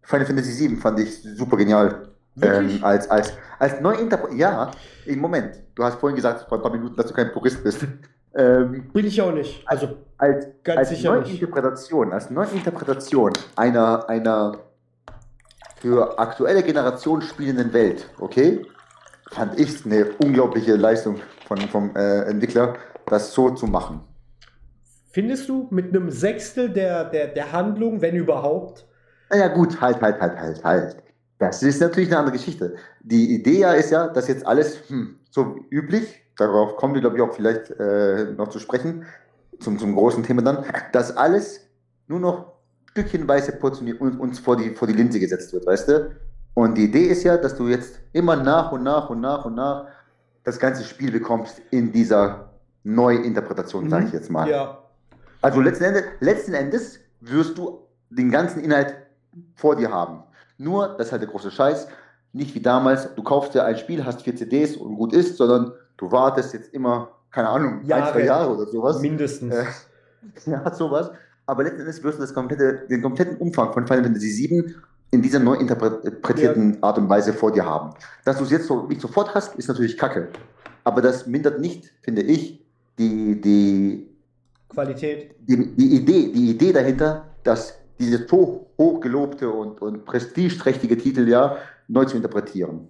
Final 0.02 0.26
Fantasy 0.26 0.68
VII, 0.68 0.76
fand 0.76 1.00
ich 1.00 1.22
super 1.22 1.56
genial. 1.56 2.08
Ähm, 2.40 2.78
als, 2.82 3.10
als, 3.10 3.34
als 3.58 3.80
Neuinterpretation. 3.80 4.38
Ja, 4.38 4.70
im 5.04 5.20
Moment. 5.20 5.60
Du 5.74 5.84
hast 5.84 6.00
vorhin 6.00 6.16
gesagt, 6.16 6.48
vor 6.48 6.58
ein 6.58 6.62
paar 6.62 6.72
Minuten, 6.72 6.96
dass 6.96 7.06
du 7.06 7.14
kein 7.14 7.32
Purist 7.32 7.62
bist. 7.62 7.86
Ähm, 8.34 8.88
Bin 8.94 9.04
ich 9.04 9.20
auch 9.20 9.30
nicht. 9.30 9.62
Also 9.66 9.88
als, 10.16 10.46
ganz 10.64 10.78
als 10.78 10.88
sicher 10.88 11.12
Neuinterpretation, 11.12 12.06
nicht. 12.06 12.14
als 12.14 12.30
Neuinterpretation 12.30 13.32
einer, 13.56 14.08
einer 14.08 14.56
für 15.82 16.18
aktuelle 16.18 16.62
Generation 16.62 17.20
spielenden 17.20 17.74
Welt, 17.74 18.08
okay, 18.18 18.64
fand 19.32 19.60
ich 19.60 19.68
es 19.68 19.84
eine 19.84 20.06
unglaubliche 20.22 20.76
Leistung 20.76 21.20
von, 21.46 21.58
vom 21.68 21.94
äh, 21.94 22.22
Entwickler, 22.22 22.74
das 23.06 23.32
so 23.32 23.50
zu 23.50 23.66
machen. 23.66 24.00
Findest 25.10 25.48
du 25.48 25.68
mit 25.70 25.88
einem 25.88 26.10
Sechstel 26.10 26.70
der, 26.70 27.04
der, 27.04 27.28
der 27.28 27.52
Handlung, 27.52 28.00
wenn 28.00 28.16
überhaupt? 28.16 28.86
Naja, 29.30 29.48
gut, 29.48 29.80
halt, 29.80 30.00
halt, 30.00 30.20
halt, 30.20 30.38
halt, 30.38 30.64
halt. 30.64 30.96
Das 31.38 31.62
ist 31.62 31.80
natürlich 31.80 32.08
eine 32.08 32.18
andere 32.18 32.36
Geschichte. 32.36 32.76
Die 33.00 33.34
Idee 33.34 33.60
ja 33.60 33.72
ist 33.72 33.90
ja, 33.90 34.08
dass 34.08 34.28
jetzt 34.28 34.46
alles 34.46 34.88
hm, 34.88 35.16
so 35.30 35.56
üblich, 35.70 36.22
darauf 36.36 36.76
kommen 36.76 36.94
wir, 36.94 37.00
glaube 37.00 37.16
ich, 37.16 37.22
auch 37.22 37.34
vielleicht 37.34 37.70
äh, 37.72 38.32
noch 38.36 38.48
zu 38.48 38.58
sprechen, 38.58 39.04
zum, 39.58 39.78
zum 39.78 39.94
großen 39.94 40.22
Thema 40.22 40.42
dann, 40.42 40.64
dass 40.92 41.16
alles 41.16 41.68
nur 42.06 42.20
noch 42.20 42.52
stückchenweise 42.90 43.52
portioniert 43.52 44.00
uns 44.00 44.38
vor 44.38 44.56
die, 44.56 44.70
vor 44.70 44.86
die 44.86 44.94
Linse 44.94 45.18
gesetzt 45.18 45.52
wird, 45.52 45.66
weißt 45.66 45.88
du? 45.88 46.16
Und 46.54 46.76
die 46.76 46.84
Idee 46.84 47.06
ist 47.06 47.24
ja, 47.24 47.36
dass 47.36 47.56
du 47.56 47.68
jetzt 47.68 48.00
immer 48.12 48.36
nach 48.36 48.72
und 48.72 48.82
nach 48.82 49.08
und 49.10 49.20
nach 49.20 49.44
und 49.44 49.54
nach 49.54 49.86
das 50.44 50.58
ganze 50.58 50.84
Spiel 50.84 51.10
bekommst 51.10 51.62
in 51.70 51.92
dieser 51.92 52.51
Neuinterpretation, 52.84 53.84
mhm. 53.84 53.90
sage 53.90 54.06
ich 54.06 54.12
jetzt 54.12 54.30
mal. 54.30 54.48
Ja. 54.48 54.78
Also 55.40 55.60
letzten 55.60 55.84
Endes, 55.84 56.04
letzten 56.20 56.54
Endes 56.54 57.00
wirst 57.20 57.58
du 57.58 57.80
den 58.10 58.30
ganzen 58.30 58.62
Inhalt 58.62 58.94
vor 59.54 59.76
dir 59.76 59.90
haben. 59.90 60.22
Nur, 60.58 60.88
das 60.96 61.06
ist 61.06 61.12
halt 61.12 61.22
der 61.22 61.30
große 61.30 61.50
Scheiß, 61.50 61.88
nicht 62.32 62.54
wie 62.54 62.60
damals, 62.60 63.14
du 63.14 63.22
kaufst 63.22 63.54
dir 63.54 63.64
ein 63.64 63.76
Spiel, 63.76 64.04
hast 64.04 64.22
vier 64.22 64.36
CDs 64.36 64.76
und 64.76 64.96
gut 64.96 65.12
ist, 65.12 65.36
sondern 65.36 65.72
du 65.96 66.10
wartest 66.10 66.54
jetzt 66.54 66.72
immer, 66.72 67.10
keine 67.30 67.48
Ahnung, 67.48 67.84
Jahre, 67.84 68.06
ein, 68.06 68.12
zwei 68.12 68.24
Jahre 68.24 68.54
oder 68.54 68.66
sowas. 68.66 69.00
Mindestens. 69.00 69.54
Äh, 69.54 69.64
ja, 70.46 70.72
sowas. 70.74 71.10
Aber 71.46 71.64
letzten 71.64 71.80
Endes 71.80 72.02
wirst 72.02 72.18
du 72.18 72.22
das 72.22 72.32
komplette, 72.32 72.86
den 72.88 73.02
kompletten 73.02 73.36
Umfang 73.36 73.72
von 73.72 73.86
Final 73.86 74.04
Fantasy 74.04 74.48
VII 74.48 74.74
in 75.10 75.20
dieser 75.20 75.40
neu 75.40 75.54
interpretierten 75.54 76.74
ja. 76.74 76.78
Art 76.82 76.98
und 76.98 77.08
Weise 77.08 77.34
vor 77.34 77.52
dir 77.52 77.66
haben. 77.66 77.90
Dass 78.24 78.38
du 78.38 78.44
es 78.44 78.50
jetzt 78.50 78.66
so, 78.66 78.86
nicht 78.86 79.00
sofort 79.00 79.34
hast, 79.34 79.56
ist 79.56 79.68
natürlich 79.68 79.98
kacke. 79.98 80.28
Aber 80.84 81.02
das 81.02 81.26
mindert 81.26 81.60
nicht, 81.60 81.92
finde 82.00 82.22
ich, 82.22 82.61
die, 82.98 83.40
die 83.40 84.06
Qualität. 84.68 85.34
Die, 85.40 85.74
die, 85.76 85.96
Idee, 85.96 86.32
die 86.32 86.50
Idee 86.50 86.72
dahinter, 86.72 87.34
dass 87.44 87.78
dieses 87.98 88.28
so 88.28 88.70
hochgelobte 88.78 89.48
und, 89.48 89.80
und 89.80 90.04
prestigeträchtige 90.04 90.96
Titel 90.96 91.28
ja 91.28 91.58
neu 91.88 92.04
zu 92.04 92.16
interpretieren. 92.16 92.88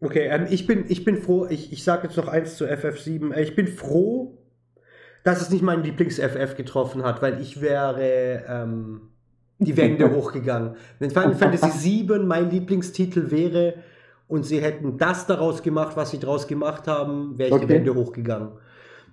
Okay, 0.00 0.28
ähm, 0.30 0.46
ich, 0.50 0.66
bin, 0.66 0.84
ich 0.88 1.04
bin 1.04 1.16
froh, 1.16 1.46
ich, 1.48 1.72
ich 1.72 1.82
sage 1.82 2.08
jetzt 2.08 2.16
noch 2.16 2.28
eins 2.28 2.56
zu 2.56 2.66
FF7. 2.66 3.32
Äh, 3.32 3.42
ich 3.42 3.56
bin 3.56 3.66
froh, 3.66 4.38
dass 5.22 5.40
es 5.40 5.50
nicht 5.50 5.62
meinen 5.62 5.82
Lieblings-FF 5.82 6.56
getroffen 6.56 7.02
hat, 7.02 7.22
weil 7.22 7.40
ich 7.40 7.60
wäre 7.60 8.44
ähm, 8.48 9.00
die 9.58 9.76
Wände 9.76 10.10
hochgegangen. 10.14 10.76
Wenn 10.98 11.10
Final 11.10 11.34
Fantasy 11.34 12.06
VII 12.08 12.20
mein 12.20 12.50
Lieblingstitel 12.50 13.30
wäre 13.30 13.74
und 14.28 14.44
sie 14.44 14.60
hätten 14.60 14.98
das 14.98 15.26
daraus 15.26 15.62
gemacht, 15.62 15.96
was 15.96 16.10
sie 16.10 16.18
daraus 16.18 16.46
gemacht 16.46 16.86
haben, 16.86 17.38
wäre 17.38 17.48
ich 17.48 17.54
okay. 17.54 17.66
die 17.66 17.72
Wände 17.72 17.94
hochgegangen. 17.94 18.50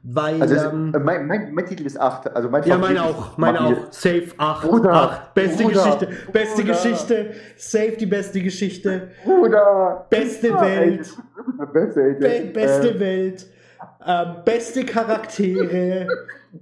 Weil, 0.03 0.41
also 0.41 0.56
ähm, 0.56 0.91
mein, 1.03 1.28
mein, 1.28 1.53
mein, 1.53 1.65
Titel 1.65 1.86
ist 1.86 1.99
8. 1.99 2.36
Also 2.36 2.49
mein 2.49 2.64
ja, 2.64 2.76
meine 2.76 3.03
auch. 3.03 3.38
Meine 3.38 3.61
auch. 3.61 3.91
Safe 3.91 4.30
8. 4.36 4.68
Bruder, 4.68 4.94
8. 4.94 5.34
Beste 5.36 5.64
Bruder, 5.64 5.84
Geschichte. 5.84 6.07
Beste 6.32 6.61
Bruder. 6.64 6.73
Geschichte. 6.73 7.32
Safe 7.56 7.98
die 7.99 8.06
beste 8.07 8.41
Geschichte. 8.41 9.10
Bruder. 9.23 10.07
Beste 10.10 10.60
Welt. 10.60 11.07
Beste, 11.73 12.18
Be 12.19 12.52
beste 12.53 12.90
äh, 12.90 12.99
Welt. 12.99 13.48
Ähm, 14.06 14.36
beste 14.45 14.86
Charaktere. 14.86 16.08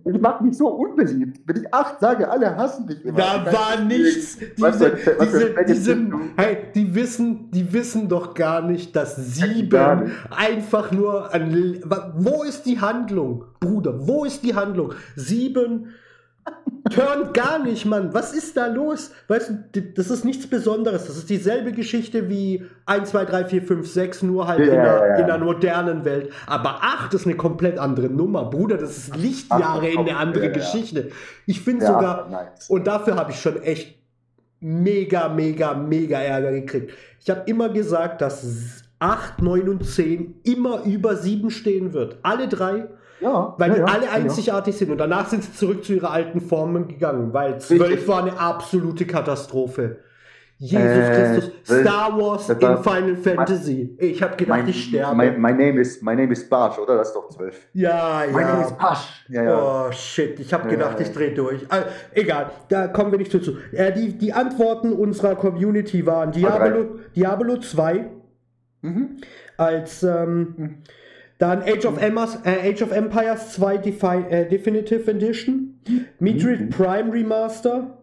Ich 0.05 0.21
mache 0.21 0.43
mich 0.43 0.55
so 0.55 0.67
unbeliebt. 0.67 1.41
Wenn 1.47 1.63
ich 1.63 1.73
acht 1.73 1.99
sage, 1.99 2.29
alle 2.29 2.55
hassen 2.55 2.85
mich 2.85 3.03
immer. 3.03 3.17
Da 3.17 3.43
war 3.51 3.83
nichts. 3.83 4.37
Diese, 4.37 4.97
diese, 5.19 5.55
diese, 5.67 5.97
hey, 6.37 6.57
die 6.75 6.93
wissen, 6.93 7.49
die 7.49 7.73
wissen 7.73 8.07
doch 8.07 8.35
gar 8.35 8.61
nicht, 8.61 8.95
dass 8.95 9.15
sieben 9.15 10.11
einfach 10.29 10.91
nur 10.91 11.33
an. 11.33 11.81
Wo 12.17 12.43
ist 12.43 12.67
die 12.67 12.79
Handlung, 12.79 13.45
Bruder? 13.59 14.07
Wo 14.07 14.25
ist 14.25 14.43
die 14.43 14.53
Handlung? 14.53 14.93
Sieben 15.15 15.87
Turn 16.89 17.33
gar 17.33 17.59
nicht, 17.59 17.85
Mann. 17.85 18.13
Was 18.13 18.33
ist 18.33 18.57
da 18.57 18.67
los? 18.67 19.11
Weißt 19.27 19.51
du, 19.71 19.81
das 19.81 20.09
ist 20.09 20.25
nichts 20.25 20.47
Besonderes. 20.47 21.05
Das 21.05 21.17
ist 21.17 21.29
dieselbe 21.29 21.71
Geschichte 21.71 22.29
wie 22.29 22.65
1, 22.85 23.09
2, 23.09 23.25
3, 23.25 23.45
4, 23.45 23.63
5, 23.63 23.91
6, 23.91 24.23
nur 24.23 24.47
halt 24.47 24.59
ja, 24.59 24.65
in, 24.65 24.79
einer, 24.79 25.07
ja. 25.07 25.15
in, 25.17 25.23
einer, 25.25 25.37
modernen 25.43 26.05
Welt. 26.05 26.31
Aber 26.47 26.79
8 26.81 27.13
ist 27.13 27.25
eine 27.25 27.35
komplett 27.35 27.77
andere 27.77 28.07
Nummer, 28.07 28.49
Bruder. 28.49 28.77
Das 28.77 28.97
ist 28.97 29.15
Lichtjahre 29.15 29.87
Ach, 29.87 29.93
in 29.93 29.99
eine 29.99 30.17
andere 30.17 30.45
ja, 30.45 30.51
Geschichte. 30.51 31.11
Ich 31.45 31.61
finde 31.61 31.85
sogar, 31.85 32.29
nice. 32.29 32.69
und 32.69 32.87
dafür 32.87 33.15
habe 33.15 33.31
ich 33.31 33.39
schon 33.39 33.61
echt 33.61 33.99
mega, 34.59 35.29
mega, 35.29 35.73
mega 35.73 36.19
Ärger 36.19 36.51
gekriegt. 36.51 36.93
Ich 37.21 37.29
habe 37.29 37.41
immer 37.45 37.69
gesagt, 37.69 38.21
dass 38.21 38.83
8, 38.99 39.41
9 39.41 39.69
und 39.69 39.85
10 39.85 40.41
immer 40.43 40.83
über 40.83 41.15
7 41.15 41.49
stehen 41.49 41.93
wird. 41.93 42.17
Alle 42.23 42.47
drei 42.47 42.87
ja, 43.21 43.55
weil 43.57 43.71
ja, 43.71 43.75
die 43.75 43.83
alle 43.83 44.09
einzigartig 44.11 44.77
sind. 44.77 44.91
Und 44.91 44.97
danach 44.97 45.27
sind 45.27 45.43
sie 45.43 45.53
zurück 45.53 45.83
zu 45.83 45.93
ihrer 45.93 46.11
alten 46.11 46.41
Formen 46.41 46.87
gegangen, 46.87 47.33
weil 47.33 47.59
12 47.59 48.07
war 48.07 48.21
eine 48.21 48.39
absolute 48.39 49.05
Katastrophe. 49.05 49.97
Jesus 50.61 50.83
äh, 50.83 51.39
Christus, 51.39 51.51
Star 51.63 52.17
Wars 52.17 52.49
in 52.49 52.57
Final 52.57 53.15
Fantasy. 53.15 53.95
Ich 53.97 54.21
habe 54.21 54.35
gedacht, 54.35 54.59
mein, 54.59 54.67
ich 54.67 54.89
sterbe. 54.89 55.15
My, 55.15 55.31
my, 55.31 55.53
name 55.53 55.79
is, 55.79 56.01
my 56.01 56.13
name 56.13 56.33
is 56.33 56.49
Bash, 56.49 56.77
oder? 56.77 56.97
Das 56.97 57.07
ist 57.07 57.15
doch 57.15 57.29
12. 57.29 57.69
Ja, 57.73 58.25
ja. 58.25 58.31
My 58.31 58.43
name 58.43 58.65
is 58.65 58.73
Pasch. 58.73 59.25
Ja, 59.29 59.43
ja. 59.43 59.87
Oh, 59.87 59.91
shit. 59.93 60.37
Ich 60.37 60.53
habe 60.53 60.67
gedacht, 60.67 60.99
ich 60.99 61.13
drehe 61.13 61.33
durch. 61.33 61.65
Also, 61.69 61.87
egal, 62.13 62.51
da 62.67 62.89
kommen 62.89 63.09
wir 63.11 63.19
nicht 63.19 63.31
zu. 63.31 63.39
Äh, 63.71 63.93
die, 63.93 64.17
die 64.17 64.33
Antworten 64.33 64.91
unserer 64.91 65.35
Community 65.35 66.05
waren 66.05 66.33
Diablo, 66.33 66.99
Diablo 67.15 67.57
2 67.57 68.05
mhm. 68.81 69.17
als 69.55 70.03
ähm, 70.03 70.53
mhm. 70.57 70.83
Dann 71.39 71.63
Age 71.63 71.85
of, 71.85 72.01
Emmas, 72.01 72.37
äh, 72.43 72.69
Age 72.69 72.83
of 72.83 72.91
Empires 72.91 73.53
2 73.53 73.77
Defi 73.77 74.25
äh, 74.29 74.47
Definitive 74.47 75.09
Edition, 75.09 75.79
Metroid 76.19 76.59
mhm. 76.59 76.69
Prime 76.69 77.13
Remaster, 77.13 77.97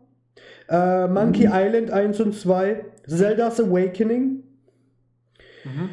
äh, 0.71 1.07
Monkey 1.07 1.47
mhm. 1.47 1.53
Island 1.53 1.91
1 1.91 2.21
und 2.21 2.35
2, 2.35 2.85
Zelda's 3.07 3.61
Awakening, 3.61 4.43
mhm. 5.65 5.91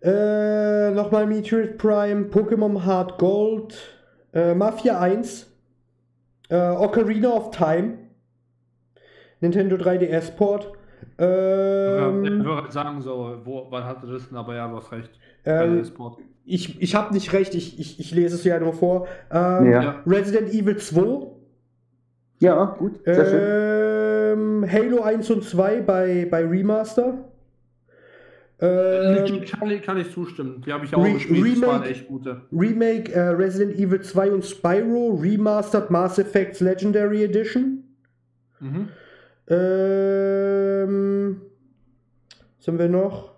äh, 0.00 0.90
nochmal 0.92 1.26
Metroid 1.26 1.76
Prime, 1.76 2.30
Pokémon 2.30 2.82
Hard 2.82 3.18
Gold, 3.18 3.76
äh, 4.32 4.54
Mafia 4.54 4.98
1, 4.98 5.52
äh, 6.48 6.56
Ocarina 6.56 7.28
of 7.28 7.50
Time, 7.50 7.98
Nintendo 9.40 9.76
3DS 9.76 10.34
Port. 10.34 10.72
Ähm, 11.18 12.24
ja, 12.24 12.32
ich 12.38 12.44
würde 12.44 12.72
sagen, 12.72 13.02
so, 13.02 13.38
wo, 13.44 13.66
wann 13.68 13.84
hatte 13.84 14.06
das 14.06 14.30
denn? 14.30 14.38
Aber 14.38 14.54
ja, 14.54 14.66
du 14.66 14.76
hast 14.76 14.90
recht. 14.92 15.10
Ähm, 15.44 15.84
ich, 16.44 16.80
ich 16.80 16.94
habe 16.94 17.14
nicht 17.14 17.32
recht, 17.32 17.54
ich, 17.54 17.78
ich, 17.78 18.00
ich 18.00 18.10
lese 18.12 18.36
es 18.36 18.44
ja 18.44 18.58
nur 18.58 18.72
vor. 18.72 19.06
Ähm, 19.30 19.70
ja. 19.70 20.02
Resident 20.06 20.52
Evil 20.52 20.76
2. 20.76 21.26
Ja, 22.40 22.76
gut. 22.78 23.00
Sehr 23.04 24.32
ähm, 24.32 24.66
schön. 24.66 24.72
Halo 24.72 25.02
1 25.02 25.30
und 25.30 25.44
2 25.44 25.80
bei, 25.82 26.26
bei 26.30 26.44
Remaster. 26.44 27.30
Ähm, 28.62 29.44
kann, 29.46 29.80
kann 29.80 29.98
ich 29.98 30.12
zustimmen. 30.12 30.62
Die 30.66 30.72
habe 30.72 30.84
ich 30.84 30.94
auch 30.94 31.02
Re 31.02 31.12
gespielt. 31.14 31.44
Remake, 31.44 31.60
das 31.60 31.68
waren 31.68 31.82
echt 31.84 32.08
gute. 32.08 32.42
Remake 32.52 33.10
äh, 33.12 33.28
Resident 33.28 33.78
Evil 33.78 34.02
2 34.02 34.32
und 34.32 34.44
Spyro 34.44 35.18
Remastered 35.20 35.90
Mass 35.90 36.18
Effects 36.18 36.60
Legendary 36.60 37.24
Edition. 37.24 37.84
Mhm. 38.60 38.88
Ähm, 39.48 41.40
was 42.58 42.68
haben 42.68 42.78
wir 42.78 42.88
noch? 42.88 43.29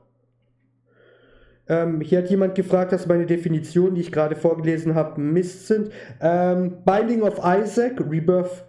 Ähm, 1.73 2.03
hier 2.03 2.19
hat 2.19 2.28
jemand 2.28 2.55
gefragt, 2.55 2.93
dass 2.93 3.07
meine 3.07 3.24
Definitionen, 3.24 3.94
die 3.94 4.03
ich 4.03 4.12
gerade 4.12 4.36
vorgelesen 4.36 4.94
habe, 4.94 5.19
Mist 5.20 5.69
sind. 5.69 5.90
Ähm, 6.20 6.82
Binding 6.85 7.23
of 7.23 7.39
Isaac, 7.39 7.99
Rebirth, 7.99 8.66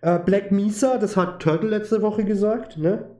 Äh, 0.00 0.20
Black 0.20 0.52
Mesa, 0.52 0.96
das 0.96 1.16
hat 1.16 1.40
Turtle 1.40 1.70
letzte 1.70 2.00
Woche 2.00 2.24
gesagt, 2.24 2.78
ne? 2.78 3.10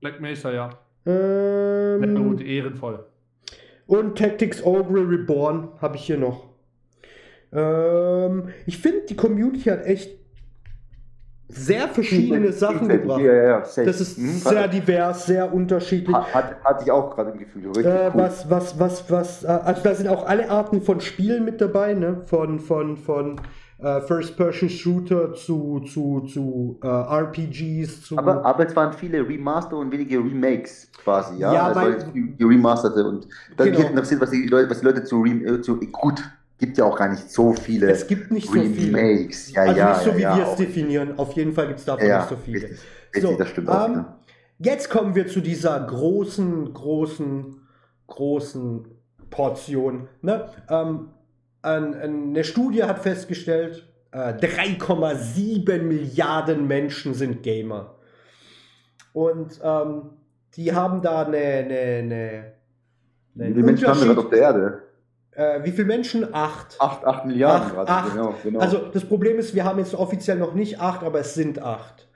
Black 0.00 0.20
Mesa, 0.20 0.52
ja. 0.52 0.70
Ähm, 1.06 2.14
gut, 2.14 2.42
ehrenvoll. 2.42 3.06
Und 3.86 4.18
Tactics 4.18 4.62
Ogre 4.62 5.08
Reborn 5.08 5.70
habe 5.80 5.96
ich 5.96 6.02
hier 6.02 6.18
noch. 6.18 6.50
Ähm, 7.52 8.50
ich 8.66 8.78
finde, 8.78 9.06
die 9.08 9.16
Community 9.16 9.70
hat 9.70 9.84
echt 9.86 10.19
sehr 11.50 11.88
verschiedene 11.88 12.52
Sachen 12.52 12.88
gebracht. 12.88 13.20
Ja, 13.20 13.32
ja, 13.32 13.58
das 13.60 14.00
ist 14.00 14.18
mhm. 14.18 14.38
sehr 14.38 14.68
divers, 14.68 15.26
sehr 15.26 15.52
unterschiedlich. 15.52 16.16
Hat, 16.16 16.62
hatte 16.64 16.84
ich 16.84 16.90
auch 16.90 17.14
gerade 17.14 17.30
im 17.30 17.38
Gefühl. 17.38 17.64
Äh, 17.64 17.68
cool. 17.74 18.10
Was, 18.14 18.48
was, 18.48 18.78
was, 18.78 19.10
was, 19.10 19.44
äh, 19.44 19.48
also 19.48 19.82
da 19.82 19.94
sind 19.94 20.08
auch 20.08 20.26
alle 20.26 20.50
Arten 20.50 20.82
von 20.82 21.00
Spielen 21.00 21.44
mit 21.44 21.60
dabei, 21.60 21.94
ne? 21.94 22.22
Von, 22.26 22.60
von, 22.60 22.96
von 22.96 23.40
äh, 23.82 24.00
First-Person-Shooter 24.02 25.34
zu, 25.34 25.80
zu, 25.80 26.20
zu 26.20 26.78
äh, 26.82 26.86
RPGs. 26.86 28.02
Zu 28.02 28.18
aber, 28.18 28.44
aber 28.44 28.66
es 28.66 28.76
waren 28.76 28.92
viele 28.92 29.26
Remaster 29.26 29.76
und 29.76 29.90
wenige 29.90 30.18
Remakes 30.18 30.90
quasi, 31.02 31.38
ja? 31.38 31.52
ja 31.52 31.66
also 31.66 31.80
weil, 31.80 32.12
die 32.14 32.44
Remasterte 32.44 33.06
und 33.06 33.26
dann 33.56 33.66
genau. 33.66 33.78
mich 33.80 33.88
interessiert, 33.88 34.20
was 34.20 34.30
die 34.30 34.46
Leute, 34.46 34.70
was 34.70 34.80
die 34.80 34.86
Leute 34.86 35.04
zu, 35.04 35.24
äh, 35.24 35.60
zu 35.60 35.78
gut 35.80 36.22
gibt 36.60 36.78
ja 36.78 36.84
auch 36.84 36.96
gar 36.96 37.08
nicht 37.08 37.28
so 37.30 37.54
viele. 37.54 37.90
Es 37.90 38.06
gibt 38.06 38.30
nicht 38.30 38.46
so 38.46 38.52
Remakes. 38.52 39.46
viele. 39.46 39.56
Ja, 39.56 39.62
also 39.62 39.78
ja, 39.78 39.92
nicht 39.92 40.04
so, 40.04 40.16
wie 40.16 40.20
ja, 40.20 40.36
wir 40.36 40.46
es 40.46 40.56
definieren. 40.56 41.18
Auf 41.18 41.32
jeden 41.32 41.52
Fall 41.52 41.66
gibt 41.68 41.80
es 41.80 41.86
davon 41.86 42.06
nicht 42.06 42.28
so 42.28 42.36
viele. 42.36 42.62
Richtig, 42.62 42.80
richtig, 43.14 43.22
so, 43.22 43.36
das 43.36 43.48
stimmt 43.48 43.68
auch. 43.68 43.88
Ähm, 43.88 44.04
jetzt 44.58 44.90
kommen 44.90 45.14
wir 45.14 45.26
zu 45.26 45.40
dieser 45.40 45.80
großen, 45.80 46.72
großen, 46.72 47.66
großen 48.06 48.88
Portion. 49.30 50.08
Ne? 50.20 50.50
Ähm, 50.68 51.08
eine 51.62 52.44
Studie 52.44 52.84
hat 52.84 53.00
festgestellt, 53.00 53.86
3,7 54.12 55.70
äh, 55.70 55.78
Milliarden 55.78 56.66
Menschen 56.66 57.14
sind 57.14 57.42
Gamer. 57.42 57.94
Und 59.12 59.60
ähm, 59.62 60.10
die 60.56 60.74
haben 60.74 61.00
da 61.00 61.24
eine. 61.26 61.36
eine, 61.36 62.52
eine 63.34 63.56
Wie 63.56 63.62
Menschen 63.62 63.88
haben 63.88 64.00
wir 64.00 64.06
gerade 64.08 64.20
auf 64.20 64.30
der 64.30 64.38
Erde? 64.40 64.82
Äh, 65.32 65.62
wie 65.62 65.70
viele 65.70 65.86
Menschen? 65.86 66.34
Acht. 66.34 66.76
Acht, 66.78 67.04
acht 67.04 67.24
Milliarden 67.24 67.78
acht, 67.78 67.88
acht. 67.88 68.12
Genau, 68.12 68.34
genau. 68.42 68.58
Also 68.58 68.78
das 68.92 69.04
Problem 69.04 69.38
ist, 69.38 69.54
wir 69.54 69.64
haben 69.64 69.78
jetzt 69.78 69.94
offiziell 69.94 70.38
noch 70.38 70.54
nicht 70.54 70.80
acht, 70.80 71.02
aber 71.02 71.20
es 71.20 71.34
sind 71.34 71.62
acht. 71.62 72.08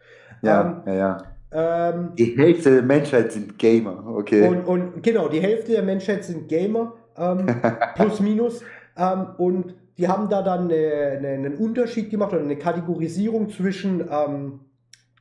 Ja, 0.42 0.60
ähm, 0.60 0.82
ja, 0.86 0.94
ja. 0.94 1.18
Ähm, 1.52 2.12
die 2.16 2.36
Hälfte 2.36 2.70
der 2.72 2.82
Menschheit 2.82 3.32
sind 3.32 3.58
Gamer, 3.58 4.04
okay. 4.06 4.48
Und, 4.48 4.64
und 4.64 5.02
genau, 5.02 5.28
die 5.28 5.40
Hälfte 5.40 5.72
der 5.72 5.82
Menschheit 5.84 6.24
sind 6.24 6.48
Gamer, 6.48 6.94
ähm, 7.16 7.46
plus 7.94 8.18
minus. 8.18 8.62
Ähm, 8.96 9.26
und 9.38 9.74
die 9.96 10.08
haben 10.08 10.28
da 10.28 10.42
dann 10.42 10.64
eine, 10.64 11.18
eine, 11.18 11.28
einen 11.28 11.54
Unterschied 11.54 12.10
gemacht 12.10 12.32
oder 12.32 12.42
eine 12.42 12.58
Kategorisierung 12.58 13.48
zwischen 13.50 14.00
ähm, 14.10 14.60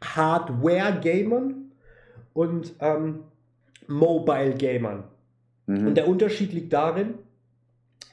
Hardware-Gamern 0.03 1.71
und 2.33 2.73
ähm, 2.79 3.19
Mobile-Gamern. 3.87 5.03
Mhm. 5.67 5.87
Und 5.87 5.95
der 5.95 6.07
Unterschied 6.07 6.51
liegt 6.53 6.73
darin, 6.73 7.15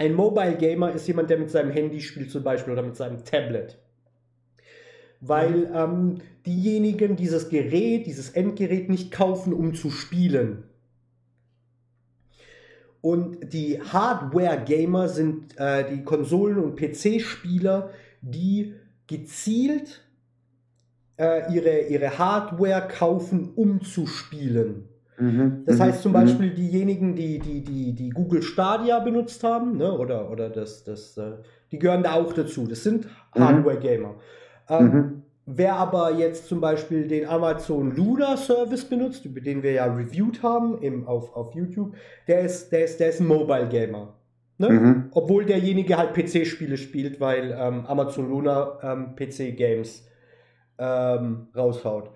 ein 0.01 0.15
Mobile 0.15 0.57
Gamer 0.57 0.93
ist 0.93 1.07
jemand, 1.07 1.29
der 1.29 1.37
mit 1.37 1.51
seinem 1.51 1.71
Handy 1.71 2.01
spielt 2.01 2.31
zum 2.31 2.43
Beispiel 2.43 2.73
oder 2.73 2.83
mit 2.83 2.97
seinem 2.97 3.23
Tablet. 3.23 3.79
Weil 5.21 5.51
mhm. 5.51 5.75
ähm, 5.75 6.19
diejenigen 6.47 7.17
dieses 7.17 7.51
Gerät, 7.51 8.07
dieses 8.07 8.31
Endgerät 8.31 8.89
nicht 8.89 9.13
kaufen, 9.13 9.53
um 9.53 9.75
zu 9.75 9.91
spielen. 9.91 10.65
Und 13.03 13.53
die 13.53 13.79
Hardware-Gamer 13.83 15.11
sind 15.11 15.59
äh, 15.59 15.85
die 15.91 16.03
Konsolen- 16.03 16.65
und 16.65 16.77
PC-Spieler, 16.77 17.91
die 18.23 18.75
gezielt 19.07 20.03
äh, 21.19 21.53
ihre, 21.55 21.81
ihre 21.81 22.17
Hardware 22.17 22.89
kaufen, 22.89 23.53
um 23.55 23.83
zu 23.83 24.07
spielen. 24.07 24.89
Mhm, 25.21 25.65
das 25.67 25.77
mhm, 25.77 25.83
heißt 25.83 26.03
zum 26.03 26.13
mhm. 26.13 26.15
Beispiel 26.15 26.51
diejenigen, 26.51 27.15
die, 27.15 27.39
die, 27.39 27.63
die, 27.63 27.93
die 27.95 28.11
Google 28.11 28.43
Stadia 28.43 28.99
benutzt 29.01 29.45
haben, 29.45 29.77
ne, 29.77 29.93
oder, 29.93 30.31
oder 30.31 30.49
das, 30.49 30.85
das, 30.85 31.17
äh, 31.19 31.33
die 31.71 31.79
gehören 31.79 32.03
da 32.03 32.15
auch 32.15 32.33
dazu. 32.33 32.67
Das 32.67 32.83
sind 32.83 33.07
Hardware-Gamer. 33.35 34.15
Ähm, 34.69 34.85
mhm. 34.85 35.23
Wer 35.47 35.75
aber 35.77 36.13
jetzt 36.13 36.49
zum 36.49 36.61
Beispiel 36.61 37.09
den 37.09 37.29
Amazon 37.29 37.95
Luna 37.95 38.37
Service 38.37 38.85
benutzt, 38.85 39.25
über 39.25 39.41
den 39.41 39.63
wir 39.63 39.73
ja 39.73 39.87
reviewed 39.87 40.43
haben 40.43 40.79
im, 40.81 41.07
auf, 41.07 41.35
auf 41.35 41.55
YouTube, 41.55 41.95
der 42.29 42.43
ist, 42.43 42.71
der 42.71 42.85
ist, 42.85 43.01
der 43.01 43.09
ist 43.09 43.21
ein 43.21 43.27
Mobile 43.27 43.69
Gamer. 43.69 44.15
Ne? 44.59 44.71
Mhm. 44.71 45.05
Obwohl 45.13 45.45
derjenige 45.45 45.97
halt 45.97 46.15
PC-Spiele 46.15 46.77
spielt, 46.77 47.21
weil 47.21 47.57
ähm, 47.59 47.85
Amazon 47.87 48.29
Luna 48.29 48.79
ähm, 48.83 49.17
PC-Games 49.17 50.07
ähm, 50.79 51.49
raushaut. 51.57 52.11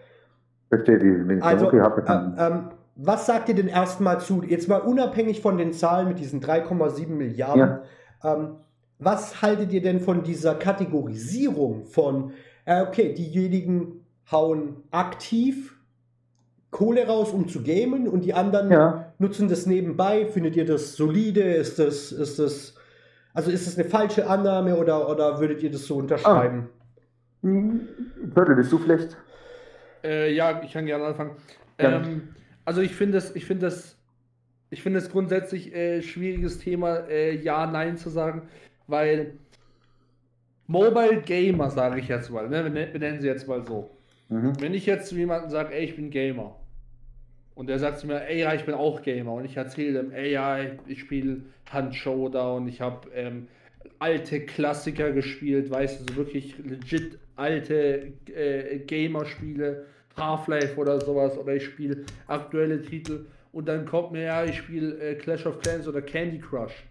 Verstehe 0.68 0.98
die. 0.98 1.42
Also, 1.42 1.66
okay, 1.66 1.78
äh, 1.78 2.46
ähm, 2.46 2.70
was 2.96 3.26
sagt 3.26 3.48
ihr 3.48 3.54
denn 3.54 3.68
erstmal 3.68 4.20
zu, 4.20 4.42
jetzt 4.42 4.68
mal 4.68 4.78
unabhängig 4.78 5.40
von 5.40 5.58
den 5.58 5.72
Zahlen 5.72 6.08
mit 6.08 6.18
diesen 6.18 6.40
3,7 6.40 7.08
Milliarden, 7.08 7.80
ja. 8.22 8.34
ähm, 8.34 8.56
was 8.98 9.42
haltet 9.42 9.72
ihr 9.72 9.82
denn 9.82 10.00
von 10.00 10.22
dieser 10.22 10.54
Kategorisierung 10.54 11.86
von, 11.86 12.32
äh, 12.64 12.82
okay, 12.82 13.12
diejenigen 13.12 14.04
hauen 14.30 14.82
aktiv 14.90 15.76
Kohle 16.70 17.06
raus, 17.06 17.30
um 17.30 17.48
zu 17.48 17.62
gamen 17.62 18.08
und 18.08 18.24
die 18.24 18.34
anderen 18.34 18.70
ja. 18.70 19.12
nutzen 19.18 19.48
das 19.48 19.66
nebenbei? 19.66 20.26
Findet 20.26 20.56
ihr 20.56 20.64
das 20.64 20.96
solide? 20.96 21.42
Ist 21.42 21.78
das, 21.78 22.10
ist 22.10 22.38
das, 22.38 22.74
also 23.32 23.50
ist 23.50 23.66
das 23.66 23.78
eine 23.78 23.88
falsche 23.88 24.28
Annahme 24.28 24.76
oder, 24.76 25.08
oder 25.08 25.38
würdet 25.40 25.62
ihr 25.62 25.70
das 25.70 25.84
so 25.84 25.96
unterschreiben? 25.96 26.68
Ah. 27.44 27.50
Viertel, 28.34 28.56
bist 28.56 28.72
du 28.72 28.78
vielleicht? 28.78 29.16
Äh, 30.02 30.32
ja, 30.34 30.62
ich 30.62 30.72
kann 30.72 30.86
gerne 30.86 31.04
anfangen. 31.04 31.36
Ja. 31.80 32.00
Ähm, 32.00 32.34
also 32.64 32.80
ich 32.80 32.94
finde 32.94 33.18
es, 33.18 33.34
ich 33.36 33.44
finde 33.44 33.66
es, 33.66 33.96
ich 34.70 34.82
finde 34.82 34.98
es 34.98 35.10
grundsätzlich 35.10 35.74
äh, 35.74 36.02
schwieriges 36.02 36.58
Thema, 36.58 37.08
äh, 37.08 37.36
ja, 37.36 37.66
nein 37.66 37.96
zu 37.96 38.10
sagen, 38.10 38.48
weil 38.86 39.34
Mobile 40.66 41.20
Gamer, 41.20 41.70
sage 41.70 42.00
ich 42.00 42.08
jetzt 42.08 42.30
mal, 42.30 42.48
ne, 42.48 42.64
wir 42.64 42.98
nennen 42.98 43.20
sie 43.20 43.26
jetzt 43.26 43.46
mal 43.46 43.64
so. 43.66 43.90
Mhm. 44.28 44.52
Wenn 44.60 44.74
ich 44.74 44.86
jetzt 44.86 45.08
zu 45.08 45.16
jemandem 45.16 45.50
sage, 45.50 45.74
ey, 45.74 45.84
ich 45.84 45.96
bin 45.96 46.10
Gamer, 46.10 46.56
und 47.54 47.68
der 47.68 47.78
sagt 47.78 47.98
zu 47.98 48.06
mir, 48.06 48.26
ey, 48.26 48.40
ja, 48.40 48.54
ich 48.54 48.64
bin 48.64 48.74
auch 48.74 49.02
Gamer, 49.02 49.34
und 49.34 49.44
ich 49.44 49.56
erzähle 49.56 50.00
ihm, 50.00 50.12
ey, 50.12 50.32
ja, 50.32 50.58
ich 50.86 51.00
spiele 51.00 51.42
Hand 51.70 51.94
Showdown, 51.94 52.66
ich 52.66 52.80
habe 52.80 53.08
ähm, 53.14 53.46
alte 53.98 54.40
Klassiker 54.40 55.12
gespielt, 55.12 55.70
weißt 55.70 56.00
du, 56.00 56.12
so 56.12 56.16
wirklich 56.16 56.58
legit 56.58 57.18
alte 57.36 58.12
äh, 58.34 58.78
Gamer-Spiele, 58.78 59.86
Half-Life 60.16 60.76
oder 60.76 61.00
sowas 61.00 61.36
oder 61.38 61.54
ich 61.54 61.64
spiele 61.64 62.04
aktuelle 62.26 62.80
Titel 62.82 63.26
und 63.52 63.68
dann 63.68 63.86
kommt 63.86 64.12
mir 64.12 64.22
ja, 64.22 64.44
ich 64.44 64.58
spiele 64.58 64.98
äh, 64.98 65.14
Clash 65.14 65.46
of 65.46 65.60
Clans 65.60 65.86
oder 65.86 66.02
Candy 66.02 66.38
Crush. 66.38 66.84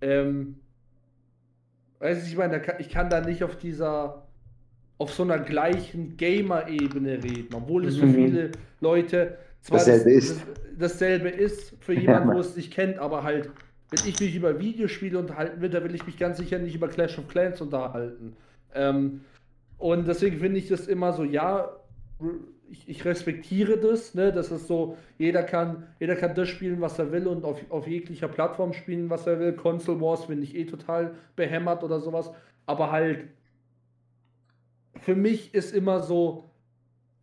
Ähm, 0.00 0.56
weißt 1.98 2.22
du, 2.22 2.30
ich 2.30 2.36
meine, 2.36 2.62
ich 2.78 2.90
kann 2.90 3.10
da 3.10 3.20
nicht 3.20 3.42
auf 3.42 3.56
dieser, 3.56 4.26
auf 4.98 5.12
so 5.12 5.22
einer 5.22 5.38
gleichen 5.38 6.16
Gamer-Ebene 6.16 7.22
reden, 7.24 7.54
obwohl 7.54 7.86
es 7.86 7.96
für 7.96 8.06
mhm. 8.06 8.14
viele 8.14 8.52
Leute 8.80 9.38
zwar 9.62 9.78
dasselbe, 9.78 10.14
das, 10.14 10.24
ist. 10.24 10.46
dasselbe 10.78 11.28
ist, 11.30 11.74
für 11.80 11.94
jemanden, 11.94 12.34
wo 12.34 12.40
es 12.40 12.54
nicht 12.54 12.72
kennt, 12.72 12.98
aber 12.98 13.22
halt, 13.22 13.50
wenn 13.90 14.08
ich 14.08 14.20
mich 14.20 14.34
über 14.34 14.60
Videospiele 14.60 15.18
unterhalten 15.18 15.60
will, 15.60 15.70
da 15.70 15.82
will 15.82 15.94
ich 15.94 16.06
mich 16.06 16.18
ganz 16.18 16.38
sicher 16.38 16.58
nicht 16.58 16.74
über 16.74 16.88
Clash 16.88 17.18
of 17.18 17.28
Clans 17.28 17.60
unterhalten. 17.60 18.36
Ähm, 18.74 19.22
und 19.78 20.06
deswegen 20.06 20.38
finde 20.38 20.58
ich 20.58 20.68
das 20.68 20.86
immer 20.86 21.12
so, 21.12 21.24
ja, 21.24 21.70
ich, 22.70 22.88
ich, 22.88 23.04
respektiere 23.04 23.78
das, 23.78 24.14
ne? 24.14 24.32
Das 24.32 24.50
ist 24.50 24.66
so, 24.66 24.96
jeder 25.18 25.42
kann, 25.42 25.84
jeder 26.00 26.16
kann 26.16 26.34
das 26.34 26.48
spielen, 26.48 26.80
was 26.80 26.98
er 26.98 27.12
will 27.12 27.26
und 27.26 27.44
auf, 27.44 27.58
auf 27.70 27.86
jeglicher 27.86 28.28
Plattform 28.28 28.72
spielen, 28.72 29.08
was 29.08 29.26
er 29.26 29.38
will. 29.38 29.52
Console 29.52 30.00
Wars 30.00 30.24
finde 30.24 30.42
ich 30.44 30.56
eh 30.56 30.64
total 30.64 31.14
behämmert 31.36 31.84
oder 31.84 32.00
sowas. 32.00 32.30
Aber 32.66 32.90
halt, 32.90 33.28
für 35.00 35.14
mich 35.14 35.54
ist 35.54 35.74
immer 35.74 36.00
so, 36.00 36.50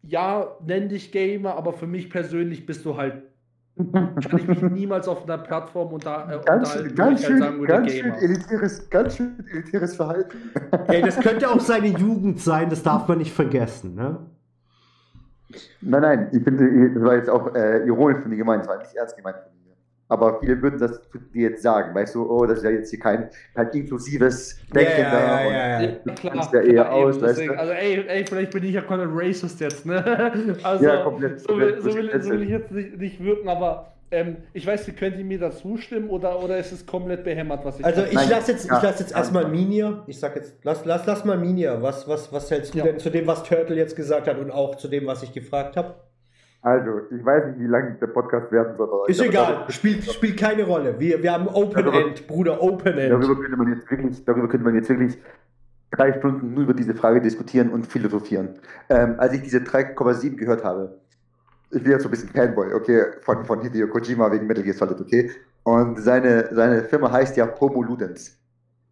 ja, 0.02 0.56
nenn 0.66 0.90
dich 0.90 1.12
Gamer, 1.12 1.56
aber 1.56 1.74
für 1.74 1.88
mich 1.88 2.10
persönlich 2.10 2.66
bist 2.66 2.86
du 2.86 2.96
halt 2.96 3.24
kann 3.92 4.16
ich 4.38 4.48
mich 4.48 4.62
niemals 4.62 5.06
auf 5.10 5.24
einer 5.24 5.38
Plattform 5.38 5.92
unter, 5.92 6.28
äh, 6.30 6.46
ganz, 6.46 6.76
unterhalten, 6.76 6.96
ganz 6.96 7.24
halt 7.24 7.28
schön, 7.28 7.44
halt 7.44 7.54
sagen 7.54 7.66
ganz 7.66 7.92
schön 7.92 8.14
elitäres, 8.14 8.90
ganz 8.90 9.18
schön 9.18 9.46
elitäres 9.52 9.96
Verhalten. 9.98 10.38
Ey, 10.88 11.02
das 11.02 11.20
könnte 11.20 11.50
auch 11.50 11.60
seine 11.60 11.88
Jugend 11.88 12.40
sein, 12.40 12.70
das 12.70 12.84
darf 12.84 13.10
man 13.10 13.18
nicht 13.18 13.34
vergessen, 13.34 13.96
ne? 13.96 14.20
Nein, 15.82 16.02
nein, 16.02 16.30
ich 16.32 16.44
finde, 16.44 16.90
das 16.92 17.04
war 17.04 17.16
jetzt 17.16 17.30
auch 17.30 17.54
äh, 17.56 17.86
ironisch 17.86 18.22
von 18.22 18.30
mir 18.30 18.38
gemeint, 18.38 18.64
das 18.64 18.70
war 18.70 18.78
nicht 18.78 18.96
ernst 18.96 19.16
gemeint 19.16 19.38
von 19.38 19.52
mir. 19.52 19.76
Aber 20.08 20.40
viele 20.40 20.62
würden 20.62 20.80
das 20.80 21.02
dir 21.34 21.50
jetzt 21.50 21.64
sagen, 21.64 21.96
weißt 21.96 22.14
du, 22.14 22.30
oh, 22.30 22.46
das 22.46 22.60
ist 22.60 22.64
ja 22.64 22.70
jetzt 22.70 22.92
hier 22.92 23.00
kein, 23.00 23.30
kein 23.56 23.70
inklusives 23.70 24.60
Denken 24.74 25.02
ja, 25.02 25.12
da 25.12 25.42
ja, 25.42 25.52
ja, 25.52 25.82
ja, 25.82 25.98
und 26.06 26.16
klar, 26.16 26.54
ja 26.54 26.62
eher 26.62 26.84
klar, 26.84 26.92
aus, 26.92 27.22
weißt 27.22 27.40
du? 27.40 27.58
Also 27.58 27.74
ey, 27.74 28.06
ey, 28.08 28.26
vielleicht 28.28 28.52
bin 28.52 28.64
ich 28.66 28.74
ja 28.74 28.82
komplett 28.82 29.10
racist 29.12 29.60
jetzt, 29.60 29.86
ne? 29.86 30.58
Also, 30.64 30.86
ja, 30.86 31.04
komplett, 31.04 31.40
so, 31.40 31.58
will, 31.58 31.82
so, 31.82 31.96
will, 31.96 32.22
so 32.22 32.30
will 32.30 32.44
ich 32.44 32.50
jetzt 32.50 32.72
nicht, 32.72 32.98
nicht 32.98 33.24
wirken, 33.24 33.50
aber 33.50 33.95
ähm, 34.16 34.38
ich 34.54 34.66
weiß 34.66 34.88
nicht, 34.88 34.98
könnt 34.98 35.18
ihr 35.18 35.26
mir 35.26 35.40
da 35.40 35.52
zustimmen 35.52 36.10
oder, 36.10 36.42
oder 36.42 36.58
ist 36.58 36.72
es 36.72 36.86
komplett 36.86 37.24
behämmert, 37.24 37.66
was 37.66 37.80
ich 37.80 37.86
Also 37.86 38.04
ich 38.04 38.30
lasse 38.30 38.54
jetzt, 38.54 38.70
ja. 38.70 38.80
lass 38.82 39.00
jetzt 39.00 39.14
erstmal 39.14 39.48
Minia, 39.48 40.04
ich 40.08 40.20
sag 40.20 40.36
jetzt, 40.36 40.56
lass, 40.64 40.86
lass, 40.86 41.06
lass 41.06 41.26
mal 41.26 41.38
Minia, 41.38 41.82
was, 41.82 42.08
was, 42.08 42.32
was 42.32 42.50
hältst 42.50 42.74
du 42.74 42.80
ja. 42.80 42.86
denn 42.86 43.00
zu 43.00 43.10
dem, 43.10 43.28
was 43.28 43.44
Turtle 43.44 43.76
jetzt 43.76 43.96
gesagt 43.96 44.28
hat 44.28 44.40
und 44.40 44.52
auch 44.52 44.76
zu 44.76 44.88
dem, 44.88 45.06
was 45.06 45.22
ich 45.24 45.34
gefragt 45.34 45.76
habe? 45.76 45.96
Also, 46.62 47.02
ich 47.12 47.24
weiß 47.24 47.46
nicht, 47.48 47.60
wie 47.60 47.68
lange 47.68 47.96
der 48.02 48.08
Podcast 48.08 48.52
werden 48.52 48.76
soll. 48.76 49.08
Ist 49.08 49.22
egal, 49.22 49.66
spielt, 49.70 50.04
spielt 50.06 50.40
keine 50.40 50.64
Rolle. 50.64 51.00
Wir, 51.00 51.22
wir 51.22 51.32
haben 51.32 51.48
Open 51.48 51.86
darüber, 51.86 52.08
End, 52.08 52.26
Bruder, 52.26 52.60
Open 52.60 52.98
End. 52.98 53.12
Darüber 53.12 53.40
könnte 53.40 53.58
man 53.58 53.72
jetzt 53.72 53.92
wirklich, 53.92 54.26
darüber 54.26 54.48
könnte 54.48 54.64
man 54.64 54.74
jetzt 54.74 54.90
wirklich 54.90 55.16
drei 55.92 56.14
Stunden 56.14 56.54
nur 56.54 56.64
über 56.64 56.74
diese 56.74 56.96
Frage 56.96 57.22
diskutieren 57.22 57.70
und 57.70 57.86
philosophieren. 57.86 58.56
Ähm, 58.90 59.16
als 59.20 59.34
ich 59.34 59.44
diese 59.44 59.60
3,7 59.60 60.38
gehört 60.38 60.64
habe, 60.64 61.00
ich 61.76 61.84
bin 61.84 61.92
jetzt 61.92 62.04
so 62.04 62.08
ein 62.08 62.12
bisschen 62.12 62.30
Fanboy, 62.30 62.74
okay, 62.74 63.04
von, 63.22 63.44
von 63.46 63.62
Hideo 63.62 63.88
Kojima 63.88 64.32
wegen 64.32 64.48
Metal 64.48 64.64
Gear 64.64 64.76
Solid, 64.76 65.00
okay? 65.00 65.32
Und 65.64 66.00
seine, 66.00 66.48
seine 66.54 66.84
Firma 66.84 67.12
heißt 67.12 67.36
ja 67.38 67.50
Homo 67.60 67.84
Ludens, 67.84 68.38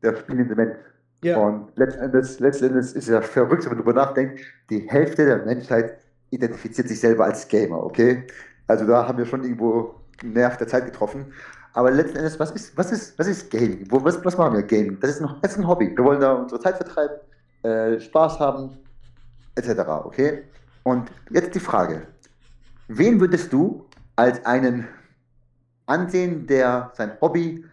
der 0.01 0.15
spielende 0.15 0.55
Mensch. 0.55 0.76
Ja. 1.23 1.38
Und 1.38 1.72
letzten 1.77 2.01
Endes, 2.01 2.39
letzten 2.39 2.65
Endes 2.65 2.93
ist 2.93 3.05
es 3.05 3.10
ja 3.10 3.22
verrückt, 3.22 3.64
wenn 3.64 3.77
man 3.77 3.85
darüber 3.85 3.93
nachdenkt, 3.93 4.41
die 4.69 4.80
Hälfte 4.89 5.26
der 5.26 5.45
Menschheit 5.45 5.97
identifiziert 6.31 6.89
sich 6.89 6.99
selber 6.99 7.26
als 7.26 7.47
Gamer, 7.47 7.81
okay? 7.81 8.26
Also 8.68 8.85
da 8.85 9.07
haben 9.07 9.18
wir 9.18 9.26
schon 9.26 9.43
irgendwo 9.43 9.95
einen 10.22 10.34
Nerv 10.34 10.57
der 10.57 10.68
Zeit 10.68 10.85
getroffen. 10.85 11.31
Aber 11.73 11.89
letzten 11.91 12.18
Endes, 12.18 12.39
was 12.39 12.51
ist, 12.51 12.77
was 12.77 12.91
ist, 12.91 13.18
was 13.18 13.27
ist 13.27 13.49
Gaming? 13.49 13.85
Wo, 13.89 14.03
was, 14.03 14.23
was 14.26 14.38
machen 14.38 14.55
wir 14.55 14.64
Gaming? 14.64 14.99
Das 14.99 15.11
ist, 15.11 15.22
noch, 15.22 15.39
das 15.41 15.53
ist 15.53 15.60
ein 15.60 15.68
Hobby. 15.68 15.95
Wir 15.95 16.03
wollen 16.03 16.19
da 16.19 16.34
unsere 16.34 16.60
Zeit 16.60 16.76
vertreiben, 16.76 17.15
äh, 17.64 17.99
Spaß 17.99 18.39
haben, 18.39 18.77
etc., 19.55 19.80
okay? 20.03 20.43
Und 20.84 21.10
jetzt 21.31 21.55
die 21.55 21.60
Frage. 21.60 22.07
Wen 22.95 23.19
würdest 23.19 23.51
du 23.51 23.85
als 24.15 24.45
einen 24.45 24.87
ansehen, 25.87 26.45
der 26.45 26.91
sein 26.93 27.13
Hobby 27.21 27.65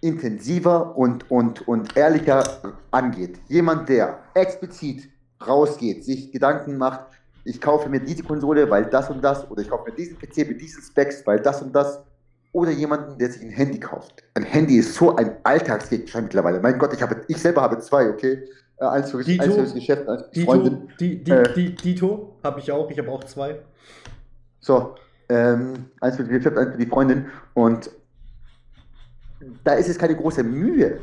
intensiver 0.00 0.96
und, 0.96 1.30
und, 1.30 1.68
und 1.68 1.94
ehrlicher 1.94 2.42
angeht? 2.90 3.38
Jemand, 3.48 3.90
der 3.90 4.20
explizit 4.32 5.10
rausgeht, 5.46 6.02
sich 6.02 6.32
Gedanken 6.32 6.78
macht, 6.78 7.00
ich 7.44 7.60
kaufe 7.60 7.90
mir 7.90 8.00
diese 8.00 8.22
Konsole, 8.22 8.70
weil 8.70 8.86
das 8.86 9.10
und 9.10 9.22
das, 9.22 9.50
oder 9.50 9.60
ich 9.60 9.68
kaufe 9.68 9.90
mir 9.90 9.96
diesen 9.96 10.18
PC 10.18 10.48
mit 10.48 10.60
diesen 10.62 10.82
Specs, 10.82 11.26
weil 11.26 11.40
das 11.40 11.60
und 11.60 11.74
das, 11.74 12.02
oder 12.52 12.70
jemanden, 12.70 13.18
der 13.18 13.30
sich 13.30 13.42
ein 13.42 13.50
Handy 13.50 13.78
kauft. 13.78 14.24
Ein 14.32 14.44
Handy 14.44 14.78
ist 14.78 14.94
so 14.94 15.14
ein 15.16 15.36
Alltagsgegenstand 15.42 16.24
mittlerweile. 16.24 16.60
Mein 16.60 16.78
Gott, 16.78 16.94
ich, 16.94 17.02
habe, 17.02 17.20
ich 17.28 17.36
selber 17.36 17.60
habe 17.60 17.78
zwei, 17.80 18.08
okay? 18.08 18.44
Äh, 18.78 18.84
eins, 18.86 19.10
für, 19.10 19.22
Dito, 19.22 19.50
fürs 19.50 19.74
Geschäft, 19.74 20.08
eins 20.08 20.22
für 20.22 20.30
Dito, 20.30 20.46
Freundin. 20.46 20.88
Die, 20.98 21.22
die, 21.22 21.30
äh, 21.30 21.70
Dito 21.74 22.36
habe 22.42 22.60
ich 22.60 22.72
auch, 22.72 22.90
ich 22.90 22.98
habe 22.98 23.10
auch 23.10 23.24
zwei. 23.24 23.60
So, 24.68 24.96
ähm, 25.30 25.86
eins 26.02 26.16
für 26.16 26.24
das 26.24 26.30
Geschäft, 26.30 26.58
eins 26.58 26.72
für 26.72 26.76
die 26.76 26.84
Freundin. 26.84 27.24
Und 27.54 27.90
da 29.64 29.72
ist 29.72 29.88
es 29.88 29.96
keine 29.96 30.14
große 30.14 30.42
Mühe. 30.42 31.00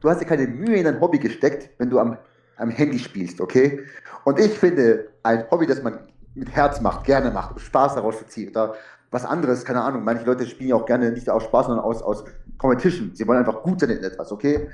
Du 0.00 0.10
hast 0.10 0.20
ja 0.20 0.28
keine 0.28 0.46
Mühe 0.46 0.76
in 0.76 0.84
dein 0.84 1.00
Hobby 1.00 1.18
gesteckt, 1.18 1.70
wenn 1.78 1.88
du 1.88 1.98
am, 1.98 2.18
am 2.58 2.68
Handy 2.68 2.98
spielst, 2.98 3.40
okay? 3.40 3.80
Und 4.24 4.38
ich 4.38 4.58
finde, 4.58 5.08
ein 5.22 5.50
Hobby, 5.50 5.66
das 5.66 5.82
man 5.82 5.98
mit 6.34 6.50
Herz 6.50 6.82
macht, 6.82 7.04
gerne 7.06 7.30
macht, 7.30 7.58
Spaß 7.58 7.94
daraus 7.94 8.18
zu 8.18 8.26
ziehen, 8.26 8.50
oder 8.50 8.74
was 9.10 9.24
anderes, 9.24 9.64
keine 9.64 9.80
Ahnung, 9.80 10.04
manche 10.04 10.26
Leute 10.26 10.44
spielen 10.44 10.68
ja 10.68 10.76
auch 10.76 10.84
gerne 10.84 11.10
nicht 11.10 11.30
aus 11.30 11.44
Spaß, 11.44 11.68
sondern 11.68 11.86
aus, 11.86 12.02
aus 12.02 12.22
Competition. 12.58 13.12
Sie 13.14 13.26
wollen 13.26 13.38
einfach 13.38 13.62
gut 13.62 13.80
sein 13.80 13.88
in 13.88 14.04
etwas, 14.04 14.30
okay? 14.30 14.68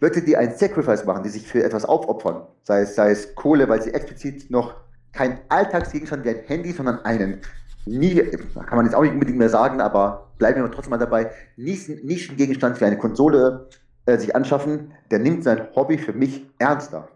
Leute, 0.00 0.20
die 0.20 0.36
ein 0.36 0.50
Sacrifice 0.50 1.04
machen, 1.04 1.22
die 1.22 1.28
sich 1.28 1.46
für 1.46 1.62
etwas 1.62 1.84
aufopfern, 1.84 2.42
sei 2.64 2.80
es, 2.80 2.96
sei 2.96 3.12
es 3.12 3.36
Kohle, 3.36 3.68
weil 3.68 3.80
sie 3.80 3.94
explizit 3.94 4.50
noch 4.50 4.74
kein 5.12 5.38
Alltagsgegenstand 5.48 6.24
wie 6.24 6.30
ein 6.30 6.40
Handy, 6.46 6.72
sondern 6.72 7.04
einen 7.04 7.40
nie, 7.88 8.14
kann 8.54 8.76
man 8.76 8.84
jetzt 8.84 8.94
auch 8.94 9.02
nicht 9.02 9.12
unbedingt 9.12 9.38
mehr 9.38 9.48
sagen, 9.48 9.80
aber 9.80 10.30
bleiben 10.38 10.62
wir 10.62 10.70
trotzdem 10.70 10.90
mal 10.90 10.98
dabei, 10.98 11.30
Nischengegenstand 11.56 12.78
für 12.78 12.86
eine 12.86 12.98
Konsole 12.98 13.68
äh, 14.06 14.18
sich 14.18 14.34
anschaffen, 14.34 14.92
der 15.10 15.18
nimmt 15.18 15.44
sein 15.44 15.68
Hobby 15.74 15.98
für 15.98 16.12
mich 16.12 16.46
ernster. 16.58 17.08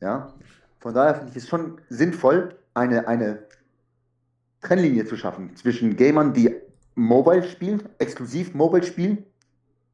Ja? 0.00 0.32
Von 0.78 0.94
daher 0.94 1.14
finde 1.14 1.30
ich 1.30 1.36
es 1.36 1.48
schon 1.48 1.80
sinnvoll, 1.88 2.54
eine, 2.74 3.06
eine 3.08 3.40
Trennlinie 4.62 5.04
zu 5.04 5.16
schaffen 5.16 5.54
zwischen 5.56 5.96
Gamern, 5.96 6.32
die 6.32 6.54
Mobile 6.94 7.42
spielen, 7.42 7.82
exklusiv 7.98 8.54
Mobile 8.54 8.82
spielen, 8.82 9.24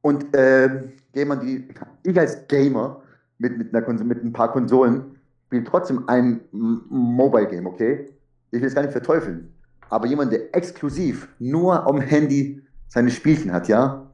und 0.02 0.36
äh, 0.36 0.84
Gamern, 1.12 1.40
die 1.40 1.68
ich 2.04 2.18
als 2.18 2.46
Gamer 2.46 3.02
mit, 3.38 3.58
mit, 3.58 3.74
einer 3.74 4.04
mit 4.04 4.22
ein 4.22 4.32
paar 4.32 4.52
Konsolen 4.52 5.16
spiele 5.56 5.64
trotzdem 5.64 6.08
ein 6.08 6.40
Mobile 6.52 7.46
Game, 7.48 7.66
okay? 7.66 8.06
Ich 8.50 8.60
will 8.60 8.68
es 8.68 8.74
gar 8.74 8.82
nicht 8.82 8.92
verteufeln. 8.92 9.52
Aber 9.88 10.06
jemand, 10.06 10.32
der 10.32 10.54
exklusiv 10.54 11.28
nur 11.38 11.86
am 11.86 12.00
Handy 12.00 12.62
seine 12.88 13.10
Spielchen 13.10 13.52
hat, 13.52 13.68
ja, 13.68 14.10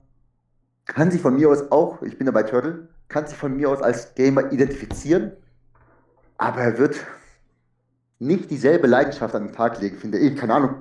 kann 0.86 1.10
sich 1.10 1.20
von 1.20 1.36
mir 1.36 1.48
aus 1.48 1.70
auch, 1.70 2.02
ich 2.02 2.18
bin 2.18 2.26
dabei 2.26 2.42
Turtle, 2.42 2.88
kann 3.08 3.26
sich 3.26 3.36
von 3.36 3.56
mir 3.56 3.70
aus 3.70 3.82
als 3.82 4.14
Gamer 4.14 4.52
identifizieren 4.52 5.32
aber 6.42 6.60
er 6.60 6.78
wird 6.78 6.96
nicht 8.18 8.50
dieselbe 8.50 8.88
Leidenschaft 8.88 9.32
an 9.36 9.46
den 9.46 9.54
Tag 9.54 9.80
legen, 9.80 9.96
finde 9.96 10.18
ich. 10.18 10.36
Keine 10.36 10.54
Ahnung. 10.54 10.74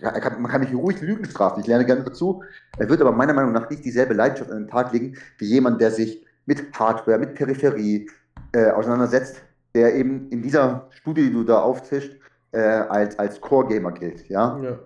Ja, 0.00 0.12
kann, 0.12 0.40
man 0.40 0.48
kann 0.48 0.60
mich 0.60 0.72
ruhig 0.72 1.00
Lügen 1.00 1.24
strafen, 1.24 1.60
ich 1.60 1.66
lerne 1.66 1.84
gerne 1.84 2.04
dazu. 2.04 2.44
Er 2.78 2.88
wird 2.88 3.00
aber 3.00 3.10
meiner 3.10 3.32
Meinung 3.32 3.52
nach 3.52 3.68
nicht 3.68 3.84
dieselbe 3.84 4.14
Leidenschaft 4.14 4.52
an 4.52 4.58
den 4.58 4.68
Tag 4.68 4.92
legen, 4.92 5.16
wie 5.38 5.46
jemand, 5.46 5.80
der 5.80 5.90
sich 5.90 6.24
mit 6.46 6.72
Hardware, 6.78 7.18
mit 7.18 7.34
Peripherie 7.34 8.08
äh, 8.52 8.70
auseinandersetzt, 8.70 9.42
der 9.74 9.96
eben 9.96 10.28
in 10.30 10.40
dieser 10.40 10.86
Studie, 10.90 11.24
die 11.24 11.32
du 11.32 11.42
da 11.42 11.62
aufzischt, 11.62 12.17
äh, 12.52 12.58
als, 12.58 13.18
als 13.18 13.40
Core-Gamer 13.40 13.92
gilt. 13.92 14.28
Ja, 14.28 14.58
ja. 14.62 14.78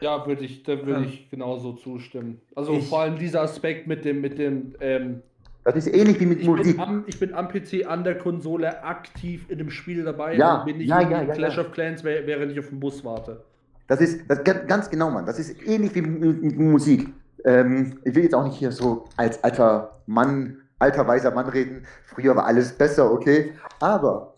ja 0.00 0.26
würde 0.26 0.44
ich, 0.44 0.62
da 0.62 0.84
würde 0.84 1.04
ich 1.04 1.30
genauso 1.30 1.72
zustimmen. 1.72 2.40
Also 2.54 2.72
ich, 2.74 2.88
vor 2.88 3.00
allem 3.00 3.18
dieser 3.18 3.42
Aspekt 3.42 3.86
mit 3.86 4.04
dem, 4.04 4.20
mit 4.20 4.38
dem 4.38 4.74
ähm, 4.80 5.22
das 5.64 5.76
ist 5.76 5.94
ähnlich 5.94 6.18
wie 6.18 6.24
mit 6.24 6.40
ich 6.40 6.46
Musik. 6.46 6.76
Bin 6.76 6.80
am, 6.80 7.04
ich 7.06 7.20
bin 7.20 7.34
am 7.34 7.48
PC 7.48 7.86
an 7.86 8.02
der 8.02 8.16
Konsole 8.16 8.82
aktiv 8.82 9.44
in 9.50 9.58
dem 9.58 9.68
Spiel 9.68 10.02
dabei 10.02 10.34
ja, 10.34 10.60
und 10.60 10.64
bin 10.64 10.78
nicht 10.78 10.88
ja, 10.88 11.00
in 11.00 11.10
ja, 11.10 11.22
ja, 11.22 11.34
Clash 11.34 11.58
of 11.58 11.72
Clans, 11.72 12.02
während 12.02 12.52
ich 12.52 12.58
auf 12.58 12.70
den 12.70 12.80
Bus 12.80 13.04
warte. 13.04 13.44
Das 13.86 14.00
ist 14.00 14.22
das, 14.28 14.42
ganz 14.44 14.88
genau, 14.88 15.10
Mann. 15.10 15.26
Das 15.26 15.38
ist 15.38 15.62
ähnlich 15.66 15.94
wie 15.94 16.00
mit, 16.00 16.42
mit 16.42 16.58
Musik. 16.58 17.08
Ähm, 17.44 17.98
ich 18.04 18.14
will 18.14 18.22
jetzt 18.22 18.34
auch 18.34 18.44
nicht 18.44 18.56
hier 18.56 18.72
so 18.72 19.04
als 19.18 19.44
alter 19.44 20.00
Mann, 20.06 20.56
alter 20.78 21.06
weiser 21.06 21.32
Mann 21.32 21.48
reden. 21.50 21.84
Früher 22.06 22.34
war 22.34 22.46
alles 22.46 22.72
besser, 22.72 23.12
okay. 23.12 23.52
Aber 23.80 24.34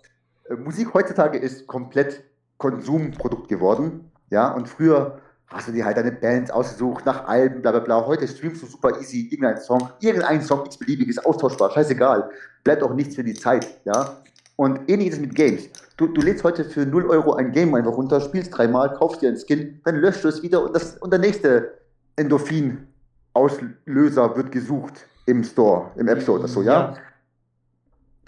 äh, 0.49 0.55
Musik 0.55 0.93
heutzutage 0.95 1.39
ist 1.39 1.67
komplett 1.69 2.25
Konsumprodukt 2.61 3.49
geworden. 3.49 4.13
Ja, 4.29 4.53
und 4.53 4.69
früher 4.69 5.19
hast 5.49 5.67
du 5.67 5.73
dir 5.73 5.85
halt 5.85 5.97
deine 5.97 6.13
Bands 6.13 6.53
ausgesucht, 6.53 7.05
nach 7.07 7.27
Alben, 7.27 7.63
bla 7.63 7.73
bla 7.73 7.81
bla. 7.81 8.07
Heute 8.07 8.29
streamst 8.29 8.63
du 8.63 8.67
super 8.67 9.01
easy 9.01 9.27
irgendeinen 9.31 9.61
Song, 9.61 9.89
irgendein 9.99 10.41
Song, 10.43 10.61
nichts 10.61 10.79
beliebiges, 10.79 11.19
austauschbar, 11.19 11.73
scheißegal. 11.73 12.31
Bleibt 12.63 12.85
auch 12.85 12.95
nichts 12.95 13.17
für 13.17 13.25
die 13.25 13.35
Zeit, 13.35 13.67
ja. 13.85 14.19
Und 14.55 14.89
ähnlich 14.89 15.09
ist 15.09 15.15
es 15.15 15.21
mit 15.21 15.35
Games. 15.35 15.69
Du, 15.97 16.07
du 16.07 16.21
lädst 16.21 16.45
heute 16.45 16.65
für 16.67 16.87
0 16.87 17.07
Euro 17.07 17.33
ein 17.33 17.51
Game 17.51 17.75
einfach 17.75 17.97
runter, 17.97 18.21
spielst 18.21 18.57
dreimal, 18.57 18.93
kaufst 18.93 19.23
dir 19.23 19.31
einen 19.31 19.39
Skin, 19.39 19.81
dann 19.85 19.97
löscht 19.97 20.23
du 20.23 20.29
es 20.29 20.41
wieder 20.43 20.63
und, 20.63 20.77
das, 20.77 20.99
und 20.99 21.11
der 21.11 21.19
nächste 21.19 21.79
Endorphin-Auslöser 22.17 24.37
wird 24.37 24.53
gesucht 24.53 25.07
im 25.25 25.43
Store, 25.43 25.91
im 25.97 26.07
App 26.09 26.21
Store 26.23 26.41
oder 26.41 26.49
so, 26.49 26.61
ja. 26.63 26.93
ja. 26.93 26.99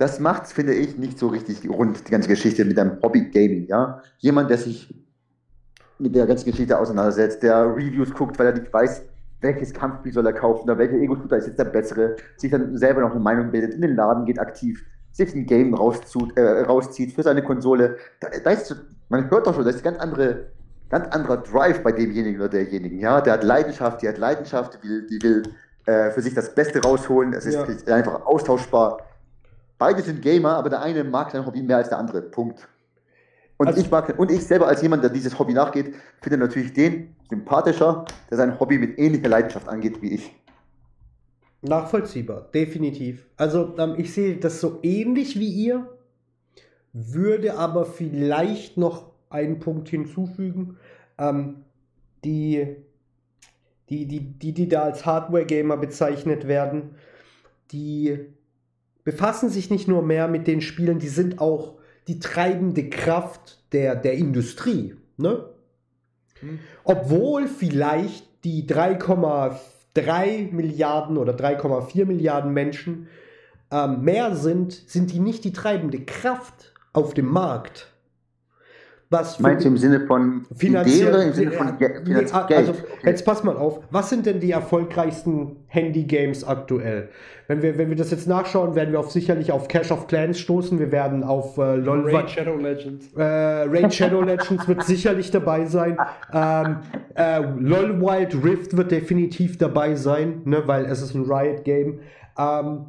Das 0.03 0.19
macht's, 0.19 0.53
finde 0.53 0.75
ich, 0.75 0.99
nicht 0.99 1.17
so 1.17 1.29
richtig 1.29 1.71
rund, 1.71 2.09
die 2.09 2.11
ganze 2.11 2.29
Geschichte 2.29 2.65
mit 2.65 2.77
deinem 2.77 3.01
Hobby-Gaming, 3.01 3.69
ja. 3.69 4.03
Jemand, 4.19 4.51
der 4.51 4.59
sich 4.59 4.93
mit 6.01 6.17
der 6.17 6.27
ganzen 6.27 6.51
Geschichte 6.51 6.77
auseinandersetzt, 6.77 7.45
der 7.45 7.67
Reviews 7.77 8.13
guckt, 8.13 8.37
weil 8.37 8.47
er 8.47 8.53
nicht 8.55 8.73
weiß, 8.73 9.05
welches 9.43 9.73
Kampfspiel 9.73 10.13
soll 10.13 10.27
er 10.27 10.33
kaufen 10.33 10.65
oder 10.65 10.77
welcher 10.77 10.97
Ego-Shooter 10.97 11.37
ist 11.37 11.47
jetzt 11.47 11.61
der 11.61 11.67
bessere, 11.67 12.17
sich 12.37 12.51
dann 12.51 12.77
selber 12.77 13.03
noch 13.03 13.13
eine 13.13 13.21
Meinung 13.21 13.53
bildet, 13.53 13.75
in 13.75 13.81
den 13.81 13.95
Laden 13.95 14.25
geht 14.25 14.41
aktiv, 14.41 14.85
sich 15.13 15.33
ein 15.37 15.47
Game 15.47 15.73
rauszieht, 15.73 16.37
äh, 16.37 16.63
rauszieht 16.63 17.13
für 17.13 17.23
seine 17.23 17.45
Konsole. 17.45 17.97
Da, 18.19 18.27
da 18.43 18.51
ist, 18.51 18.75
man 19.09 19.31
hört 19.31 19.47
doch 19.47 19.55
schon, 19.55 19.65
das 19.65 19.77
ist 19.77 19.87
ein 19.87 19.93
ganz, 19.93 20.03
andere, 20.03 20.47
ganz 20.91 21.15
anderer 21.15 21.37
Drive 21.37 21.81
bei 21.85 21.93
demjenigen 21.93 22.41
oder 22.41 22.49
derjenigen. 22.49 22.99
Ja? 22.99 23.21
Der 23.21 23.35
hat 23.35 23.45
Leidenschaft, 23.45 24.03
die 24.03 24.09
hat 24.09 24.19
Leidenschaft, 24.19 24.81
die 24.83 24.89
will, 24.89 25.07
die 25.07 25.23
will 25.23 25.43
äh, 25.87 26.11
für 26.11 26.23
sich 26.23 26.35
das 26.35 26.53
Beste 26.53 26.83
rausholen. 26.83 27.35
Es 27.35 27.47
ist 27.47 27.87
ja. 27.87 27.95
einfach 27.95 28.27
austauschbar. 28.27 28.99
Beide 29.83 30.01
sind 30.01 30.23
Gamer, 30.23 30.51
aber 30.59 30.71
der 30.71 30.81
eine 30.81 31.03
mag 31.03 31.33
sein 31.33 31.45
Hobby 31.45 31.61
mehr 31.61 31.79
als 31.79 31.89
der 31.89 31.99
andere. 31.99 32.23
Punkt. 32.23 32.69
Und, 33.57 33.67
also, 33.67 33.81
ich 33.81 33.91
mag, 33.91 34.17
und 34.17 34.31
ich 34.31 34.47
selber 34.47 34.69
als 34.69 34.81
jemand, 34.81 35.03
der 35.03 35.11
dieses 35.11 35.37
Hobby 35.37 35.55
nachgeht, 35.55 35.97
finde 36.21 36.39
natürlich 36.39 36.73
den 36.73 37.17
sympathischer, 37.29 38.05
der 38.31 38.37
sein 38.37 38.61
Hobby 38.61 38.79
mit 38.79 38.97
ähnlicher 38.97 39.29
Leidenschaft 39.29 39.69
angeht 39.69 40.01
wie 40.01 40.15
ich. 40.15 40.33
Nachvollziehbar, 41.63 42.43
definitiv. 42.55 43.27
Also 43.37 43.77
ähm, 43.77 43.97
ich 43.99 44.15
sehe 44.15 44.37
das 44.37 44.61
so 44.61 44.79
ähnlich 44.85 45.37
wie 45.41 45.51
ihr, 45.51 45.89
würde 46.93 47.59
aber 47.59 47.85
vielleicht 47.85 48.77
noch 48.77 49.11
einen 49.31 49.59
Punkt 49.59 49.89
hinzufügen. 49.89 50.77
Ähm, 51.19 51.65
die, 52.25 52.77
die, 53.89 54.07
die, 54.07 54.21
die, 54.21 54.53
die 54.53 54.69
da 54.69 54.83
als 54.83 55.05
Hardware-Gamer 55.05 55.77
bezeichnet 55.77 56.47
werden, 56.47 56.95
die 57.73 58.33
befassen 59.05 59.49
sich 59.49 59.71
nicht 59.71 59.89
nur 59.89 60.03
mehr 60.03 60.29
mit 60.29 60.47
den 60.47 60.61
Spielen, 60.61 60.99
die 60.99 61.09
sind 61.09 61.41
auch 61.41 61.75
die 62.09 62.19
treibende 62.19 62.89
Kraft 62.89 63.63
der, 63.73 63.97
der 63.97 64.15
Industrie. 64.15 64.97
Ne? 65.17 65.45
Hm. 66.41 66.59
Obwohl 66.85 67.47
vielleicht 67.47 68.27
die 68.45 68.67
3,3 68.67 70.53
Milliarden 70.53 71.17
oder 71.17 71.35
3,4 71.35 72.05
Milliarden 72.07 72.53
Menschen 72.53 73.09
ähm, 73.71 74.03
mehr 74.03 74.35
sind, 74.37 74.73
sind 74.73 75.13
die 75.13 75.21
nicht 75.21 75.45
die 75.45 75.53
treibende 75.53 76.01
Kraft 76.05 76.73
auf 76.93 77.15
dem 77.15 77.27
Markt. 77.27 77.92
Was 79.13 79.39
Meinst 79.41 79.67
du 79.67 79.69
im 79.69 79.77
Sinne 79.77 80.01
von 80.07 80.47
finanziell, 80.57 81.15
im 81.27 81.33
Sinne 81.35 81.53
von 81.53 81.77
Ge 81.77 82.01
nee, 82.03 82.15
Geld? 82.15 82.33
Also, 82.35 82.73
jetzt 83.05 83.27
pass 83.27 83.45
mal 83.45 83.59
auf. 83.59 83.81
Was 83.91 84.09
sind 84.09 84.25
denn 84.25 84.41
die 84.41 84.53
erfolgreichsten 84.53 85.57
Handy-Games 85.67 86.45
aktuell? 86.45 87.11
Wenn 87.47 87.61
wir, 87.61 87.77
wenn 87.77 87.91
wir 87.91 87.97
das 87.97 88.11
jetzt 88.11 88.27
nachschauen, 88.27 88.75
werden 88.75 88.91
wir 88.93 89.01
auf 89.01 89.11
sicherlich 89.11 89.53
auf 89.53 89.69
Cash 89.69 89.93
of 89.93 90.07
Clans 90.07 90.39
stoßen. 90.39 90.79
Wir 90.79 90.91
werden 90.91 91.25
auf 91.25 91.59
äh, 91.59 91.77
LOL. 91.77 92.11
Raid 92.11 92.31
Shadow 92.31 92.57
Legends. 92.57 93.13
Äh, 93.15 93.23
Raid 93.23 93.93
Shadow 93.93 94.23
Legends 94.23 94.67
wird 94.67 94.83
sicherlich 94.85 95.31
dabei 95.31 95.67
sein. 95.67 95.99
Ähm, 96.33 96.79
äh, 97.15 97.41
LOL 97.59 98.01
Wild 98.01 98.43
Rift 98.43 98.75
wird 98.79 98.91
definitiv 98.91 99.59
dabei 99.59 99.95
sein, 99.95 100.41
ne, 100.47 100.63
weil 100.65 100.87
es 100.87 101.03
ist 101.03 101.15
ein 101.15 101.31
Riot-Game. 101.31 102.01
Ähm, 102.39 102.87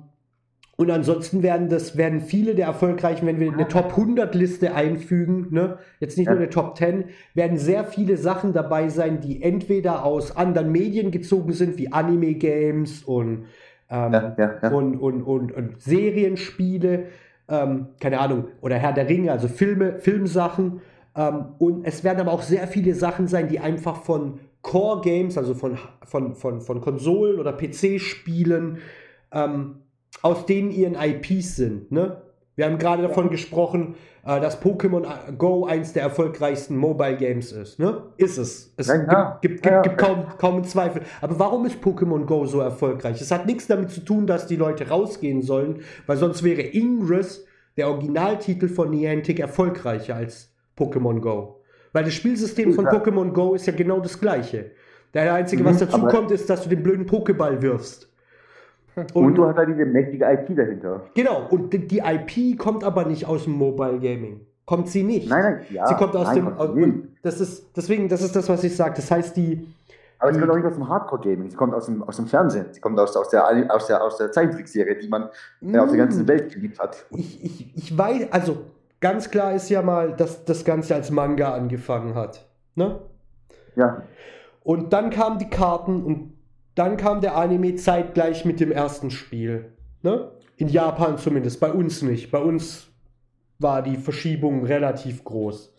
und 0.76 0.90
ansonsten 0.90 1.44
werden 1.44 1.70
das 1.70 1.98
werden 1.98 2.20
viele 2.20 2.56
der 2.56 2.66
erfolgreichen, 2.66 3.28
wenn 3.28 3.40
wir 3.40 3.54
eine 3.54 3.68
Top 3.68 3.92
100 3.92 4.34
Liste 4.34 4.74
einfügen, 4.74 5.48
ne, 5.52 5.78
jetzt 6.00 6.18
nicht 6.18 6.26
ja. 6.26 6.34
nur 6.34 6.42
eine 6.42 6.50
Top 6.50 6.76
10, 6.78 7.06
werden 7.36 7.58
sehr 7.58 7.84
viele 7.86 8.18
Sachen 8.18 8.54
dabei 8.54 8.90
sein, 8.90 9.20
die 9.22 9.44
entweder 9.44 10.04
aus 10.04 10.36
anderen 10.36 10.72
Medien 10.72 11.12
gezogen 11.12 11.54
sind, 11.54 11.78
wie 11.78 11.92
Anime 11.92 12.34
Games 12.34 13.04
und, 13.04 13.46
ähm, 13.90 14.14
ja, 14.14 14.36
ja, 14.38 14.70
und, 14.72 14.98
und, 14.98 15.22
und, 15.22 15.52
und, 15.52 15.80
Serienspiele, 15.80 17.04
ähm, 17.50 17.88
keine 18.00 18.20
Ahnung, 18.20 18.46
oder 18.62 18.76
Herr 18.78 18.94
der 18.94 19.08
Ringe, 19.08 19.32
also 19.32 19.48
Filme, 19.48 20.00
Filmsachen. 20.00 20.82
Ähm, 21.16 21.46
und 21.60 21.86
es 21.86 22.04
werden 22.04 22.20
aber 22.20 22.32
auch 22.32 22.42
sehr 22.42 22.68
viele 22.68 22.96
Sachen 22.96 23.28
sein, 23.28 23.48
die 23.48 23.60
einfach 23.60 23.98
von 23.98 24.40
Core 24.64 25.02
Games, 25.02 25.38
also 25.38 25.54
von, 25.54 25.78
von, 26.04 26.34
von, 26.34 26.62
von 26.62 26.82
Konsolen 26.82 27.40
oder 27.40 27.54
PC-Spielen, 27.54 28.80
ähm, 29.32 29.83
aus 30.22 30.46
denen 30.46 30.72
ihren 30.72 30.96
IPs 30.96 31.56
sind. 31.56 31.92
Ne? 31.92 32.22
Wir 32.56 32.66
haben 32.66 32.78
gerade 32.78 33.02
davon 33.02 33.30
gesprochen, 33.30 33.96
äh, 34.26 34.40
dass 34.40 34.62
Pokémon 34.62 35.06
Go 35.38 35.66
eins 35.66 35.94
der 35.94 36.04
erfolgreichsten 36.04 36.78
Mobile 36.78 37.18
Games 37.18 37.52
ist. 37.52 37.80
Ne? 37.80 38.04
Ist 38.18 38.38
es. 38.38 38.74
Es 38.78 38.88
ja, 38.88 38.98
gibt, 38.98 39.42
gibt, 39.42 39.66
ja, 39.66 39.82
gibt, 39.82 39.98
kaum, 39.98 40.26
kaum 40.38 40.64
Zweifel. 40.64 41.02
Aber 41.22 41.40
warum 41.40 41.66
ist 41.66 41.84
Pokémon 41.84 42.26
Go 42.26 42.46
so 42.46 42.60
erfolgreich? 42.60 43.22
Es 43.22 43.32
hat 43.32 43.46
nichts 43.48 43.68
damit 43.68 43.90
zu 43.90 44.02
tun, 44.02 44.28
dass 44.28 44.46
die 44.48 44.56
Leute 44.56 44.90
rausgehen 44.90 45.42
sollen, 45.42 45.82
weil 46.06 46.18
sonst 46.18 46.44
wäre 46.44 46.62
Ingress, 46.62 47.46
der 47.76 47.90
Originaltitel 47.90 48.68
von 48.68 48.92
Niantic, 48.92 49.40
erfolgreicher 49.40 50.16
als 50.16 50.54
Pokémon 50.78 51.20
Go. 51.20 51.62
Weil 51.92 52.04
das 52.04 52.14
Spielsystem 52.14 52.74
von 52.74 52.86
Pokémon 52.86 53.32
Go 53.32 53.56
ist 53.56 53.66
ja 53.66 53.74
genau 53.74 54.00
das 54.00 54.20
gleiche. 54.20 54.72
Der 55.14 55.34
einzige, 55.34 55.64
was 55.66 55.76
mhm, 55.76 55.88
dazu 55.88 56.06
kommt, 56.06 56.32
ist, 56.32 56.50
dass 56.50 56.64
du 56.64 56.70
den 56.70 56.82
blöden 56.82 57.06
Pokéball 57.06 57.62
wirfst. 57.62 58.10
Und, 59.14 59.16
und, 59.16 59.36
du 59.36 59.46
hast 59.48 59.58
da 59.58 59.66
diese 59.66 59.86
mächtige 59.86 60.26
IP 60.26 60.56
dahinter. 60.56 61.02
Genau, 61.16 61.48
und 61.50 61.74
die, 61.74 61.88
die, 61.88 62.00
IP 62.00 62.60
kommt 62.60 62.84
aber 62.84 63.06
nicht 63.06 63.26
aus 63.26 63.46
dem 63.46 63.54
Mobile 63.54 64.00
Gaming. 64.00 64.42
Kommt 64.66 64.88
sie 64.88 65.04
nicht. 65.04 65.30
Nein, 65.30 65.42
nein, 65.42 65.66
ja. 65.72 65.88
Sie 65.88 65.96
kommt 65.96 66.16
aus 66.16 66.28
nein, 66.28 66.36
dem. 66.36 66.58
Aus, 66.58 66.70
das 67.22 67.42
ist, 67.42 67.76
deswegen, 67.76 68.08
das 68.08 68.22
ist 68.22 68.36
das, 68.36 68.48
was 68.50 68.64
ich 68.64 68.76
sage. 68.76 68.94
Das 68.96 69.10
heißt, 69.10 69.36
die. 69.36 69.68
Aber 70.20 70.34
sie 70.34 70.40
kommt 70.40 70.52
auch 70.52 70.56
nicht 70.56 70.66
aus 70.66 70.76
dem 70.76 70.88
Hardcore-Gaming, 70.88 71.50
sie 71.50 71.58
kommt 71.58 71.74
aus 71.74 71.88
dem, 71.88 72.02
aus 72.04 72.16
dem 72.16 72.28
Fernsehen, 72.28 72.68
sie 72.72 72.80
kommt 72.80 72.98
aus, 72.98 73.16
aus 73.18 73.30
der, 73.30 73.46
aus 73.74 73.88
der, 73.88 74.02
aus 74.02 74.18
der 74.18 74.32
Zeichentrickserie, 74.32 74.96
die 74.96 75.10
man 75.10 75.30
mm, 75.60 75.76
auf 75.76 75.90
der 75.90 75.98
ganzen 75.98 76.28
Welt 76.28 76.54
geliebt 76.54 76.80
hat. 76.80 77.06
Ich, 77.10 77.44
ich, 77.44 77.76
ich 77.76 77.98
weiß, 77.98 78.32
also 78.32 78.60
ganz 79.02 79.30
klar 79.30 79.54
ist 79.54 79.70
ja 79.70 79.82
mal, 79.82 80.16
dass 80.16 80.46
das 80.46 80.64
Ganze 80.64 80.96
als 80.96 81.12
Manga 81.12 81.54
angefangen 81.54 82.16
hat. 82.16 82.48
Ne? 82.76 83.00
Ja. 83.76 84.04
Und 84.64 84.94
dann 84.94 85.10
kamen 85.10 85.40
die 85.40 85.50
Karten 85.50 86.04
und 86.04 86.33
dann 86.76 86.98
kam 86.98 87.22
der 87.22 87.36
Anime 87.36 87.76
zeitgleich 87.76 88.46
mit 88.46 88.60
dem 88.60 88.72
ersten 88.72 89.12
Spiel. 89.12 89.74
Ne? 90.02 90.32
In 90.58 90.68
Japan 90.68 91.18
zumindest, 91.18 91.60
bei 91.60 91.72
uns 91.72 92.02
nicht. 92.02 92.32
Bei 92.32 92.40
uns 92.40 92.88
war 93.60 93.82
die 93.82 93.98
Verschiebung 93.98 94.66
relativ 94.66 95.24
groß 95.24 95.74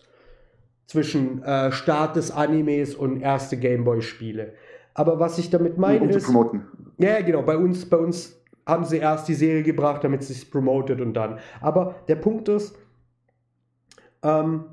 zwischen 0.87 1.43
äh, 1.43 1.73
Start 1.73 2.17
des 2.17 2.31
Animes 2.31 2.95
und 2.95 3.21
erste 3.21 3.57
Gameboy-Spiele. 3.57 4.55
Aber 4.95 5.19
was 5.19 5.39
ich 5.39 5.51
damit 5.51 5.79
meine 5.79 6.01
um 6.01 6.09
ist. 6.11 6.25
Promoten. 6.25 6.67
Ja, 6.99 7.21
genau. 7.21 7.43
Bei 7.43 7.57
uns, 7.57 7.89
bei 7.89 7.97
uns 7.97 8.41
haben 8.67 8.85
sie 8.85 8.99
erst 8.99 9.29
die 9.29 9.35
Serie 9.35 9.63
gebracht, 9.63 10.05
damit 10.05 10.23
sie 10.23 10.33
es 10.33 10.49
promotet 10.49 11.01
und 11.01 11.15
dann. 11.15 11.39
Aber 11.61 11.97
der 12.09 12.17
Punkt 12.17 12.49
ist, 12.49 12.77
ähm, 14.23 14.65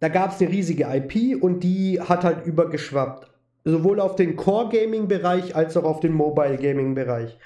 da 0.00 0.08
gab 0.08 0.32
es 0.32 0.40
eine 0.40 0.50
riesige 0.50 0.86
IP 0.90 1.42
und 1.42 1.60
die 1.60 2.00
hat 2.00 2.24
halt 2.24 2.46
übergeschwappt 2.46 3.30
sowohl 3.64 4.00
auf 4.00 4.16
den 4.16 4.36
Core 4.36 4.68
Gaming 4.68 5.08
Bereich 5.08 5.56
als 5.56 5.76
auch 5.76 5.84
auf 5.84 6.00
den 6.00 6.12
Mobile 6.12 6.58
Gaming 6.58 6.94
Bereich. 6.94 7.38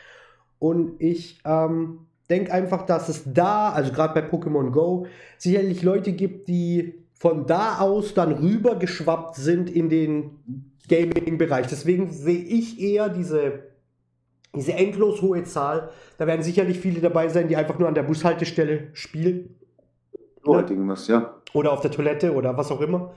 Und 0.58 1.00
ich 1.00 1.40
ähm, 1.44 2.06
denke 2.28 2.52
einfach, 2.52 2.84
dass 2.84 3.08
es 3.08 3.22
da, 3.32 3.70
also 3.70 3.92
gerade 3.92 4.20
bei 4.20 4.28
Pokémon 4.28 4.70
Go, 4.70 5.06
sicherlich 5.38 5.82
Leute 5.82 6.12
gibt, 6.12 6.48
die 6.48 7.04
von 7.14 7.46
da 7.46 7.78
aus 7.78 8.14
dann 8.14 8.32
rüber 8.32 8.76
geschwappt 8.76 9.36
sind 9.36 9.70
in 9.70 9.88
den 9.88 10.74
Gaming-Bereich. 10.88 11.66
Deswegen 11.66 12.10
sehe 12.10 12.42
ich 12.42 12.80
eher 12.80 13.08
diese, 13.08 13.64
diese 14.54 14.72
endlos 14.72 15.22
hohe 15.22 15.44
Zahl. 15.44 15.90
Da 16.16 16.26
werden 16.26 16.42
sicherlich 16.42 16.78
viele 16.78 17.00
dabei 17.00 17.28
sein, 17.28 17.48
die 17.48 17.56
einfach 17.56 17.78
nur 17.78 17.88
an 17.88 17.94
der 17.94 18.04
Bushaltestelle 18.04 18.88
spielen. 18.92 19.56
Oder, 20.44 20.70
irgendwas, 20.70 21.08
ja. 21.08 21.34
oder 21.52 21.72
auf 21.72 21.80
der 21.80 21.90
Toilette 21.90 22.32
oder 22.32 22.56
was 22.56 22.70
auch 22.70 22.80
immer. 22.80 23.12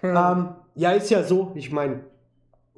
Hm. 0.00 0.16
Ähm, 0.16 0.48
ja, 0.74 0.92
ist 0.92 1.10
ja 1.10 1.22
so. 1.22 1.52
Ich 1.54 1.70
meine, 1.70 2.00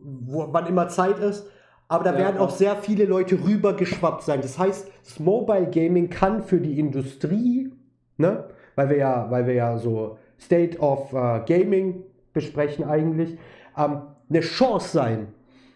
wo, 0.03 0.49
wann 0.51 0.67
immer 0.67 0.89
Zeit 0.89 1.19
ist. 1.19 1.47
Aber 1.89 2.05
da 2.05 2.13
ja, 2.13 2.19
werden 2.19 2.39
auch 2.39 2.51
sehr 2.51 2.77
viele 2.77 3.05
Leute 3.05 3.43
rübergeschwappt 3.45 4.23
sein. 4.23 4.41
Das 4.41 4.59
heißt, 4.59 4.91
das 5.05 5.21
Mobile 5.21 5.69
Gaming 5.71 6.09
kann 6.09 6.43
für 6.43 6.59
die 6.59 6.79
Industrie, 6.79 7.71
ne, 8.17 8.45
weil 8.77 8.89
wir 8.89 8.97
ja, 8.97 9.31
weil 9.31 9.47
wir 9.47 9.55
ja 9.55 9.77
so 9.77 10.17
State 10.41 10.79
of 10.79 11.13
uh, 11.13 11.41
Gaming 11.47 12.05
besprechen 12.33 12.85
eigentlich, 12.85 13.39
ähm, 13.77 14.03
eine 14.29 14.41
Chance 14.41 14.89
sein. 14.89 15.29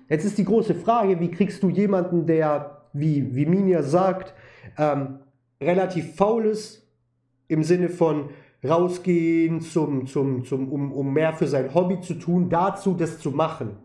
Jetzt 0.08 0.24
ist 0.24 0.38
die 0.38 0.44
große 0.44 0.74
Frage, 0.74 1.20
wie 1.20 1.30
kriegst 1.30 1.62
du 1.62 1.68
jemanden, 1.68 2.26
der, 2.26 2.82
wie, 2.92 3.34
wie 3.34 3.46
Minja 3.46 3.82
sagt, 3.82 4.32
ähm, 4.78 5.18
relativ 5.60 6.14
faul 6.14 6.46
ist, 6.46 6.86
im 7.48 7.62
Sinne 7.62 7.88
von 7.88 8.30
rausgehen, 8.66 9.60
zum, 9.60 10.06
zum, 10.06 10.44
zum, 10.44 10.72
um, 10.72 10.92
um 10.92 11.12
mehr 11.12 11.32
für 11.32 11.46
sein 11.46 11.74
Hobby 11.74 12.00
zu 12.00 12.14
tun, 12.14 12.48
dazu 12.48 12.94
das 12.94 13.18
zu 13.18 13.30
machen. 13.30 13.76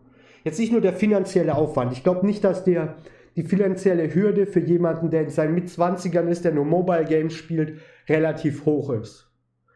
Jetzt 0.44 0.58
nicht 0.58 0.72
nur 0.72 0.80
der 0.80 0.92
finanzielle 0.92 1.54
Aufwand. 1.54 1.92
Ich 1.92 2.02
glaube 2.02 2.26
nicht, 2.26 2.42
dass 2.44 2.64
der, 2.64 2.96
die 3.36 3.44
finanzielle 3.44 4.12
Hürde 4.14 4.46
für 4.46 4.60
jemanden, 4.60 5.10
der 5.10 5.22
in 5.22 5.30
seinen 5.30 5.54
Mitzwanzigern 5.54 6.28
ist, 6.28 6.44
der 6.44 6.52
nur 6.52 6.64
Mobile 6.64 7.04
Games 7.04 7.34
spielt, 7.34 7.80
relativ 8.08 8.66
hoch 8.66 8.90
ist. 8.90 9.28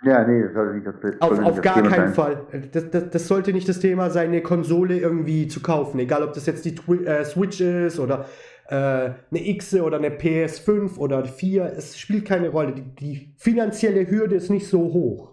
Ja, 0.04 0.26
nee, 0.26 0.42
das 0.42 0.52
sollte 0.52 0.74
nicht 0.74 0.86
das, 0.86 0.94
das 1.00 1.20
Auf, 1.20 1.38
auf 1.38 1.60
gar 1.62 1.74
Thema 1.74 1.88
keinen 1.88 2.12
sein. 2.12 2.14
Fall. 2.14 2.46
Das, 2.72 2.90
das, 2.90 3.10
das, 3.10 3.28
sollte 3.28 3.52
nicht 3.52 3.68
das 3.68 3.80
Thema 3.80 4.10
sein, 4.10 4.28
eine 4.28 4.42
Konsole 4.42 4.98
irgendwie 4.98 5.48
zu 5.48 5.60
kaufen. 5.60 5.98
Egal, 5.98 6.22
ob 6.22 6.32
das 6.34 6.46
jetzt 6.46 6.64
die 6.64 6.74
Twi 6.74 7.04
äh, 7.04 7.24
Switch 7.24 7.60
ist 7.60 7.98
oder 7.98 8.26
äh, 8.68 8.74
eine 8.74 9.14
X 9.30 9.74
oder 9.74 9.96
eine 9.96 10.10
PS5 10.10 10.98
oder 10.98 11.24
4. 11.24 11.72
Es 11.76 11.98
spielt 11.98 12.26
keine 12.26 12.50
Rolle. 12.50 12.72
Die, 12.72 12.82
die 12.82 13.34
finanzielle 13.36 14.08
Hürde 14.08 14.36
ist 14.36 14.50
nicht 14.50 14.68
so 14.68 14.80
hoch. 14.80 15.32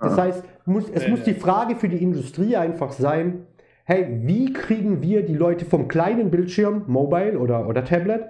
Das 0.00 0.18
ah. 0.18 0.22
heißt, 0.22 0.44
muss, 0.64 0.88
es 0.90 1.04
nee, 1.04 1.10
muss 1.10 1.22
die 1.22 1.34
Frage 1.34 1.76
für 1.76 1.88
die 1.88 2.02
Industrie 2.02 2.56
einfach 2.56 2.92
sein, 2.92 3.46
hey, 3.84 4.20
wie 4.22 4.52
kriegen 4.52 5.02
wir 5.02 5.24
die 5.24 5.34
Leute 5.34 5.64
vom 5.64 5.88
kleinen 5.88 6.30
Bildschirm, 6.30 6.84
Mobile 6.86 7.38
oder, 7.38 7.68
oder 7.68 7.84
Tablet, 7.84 8.22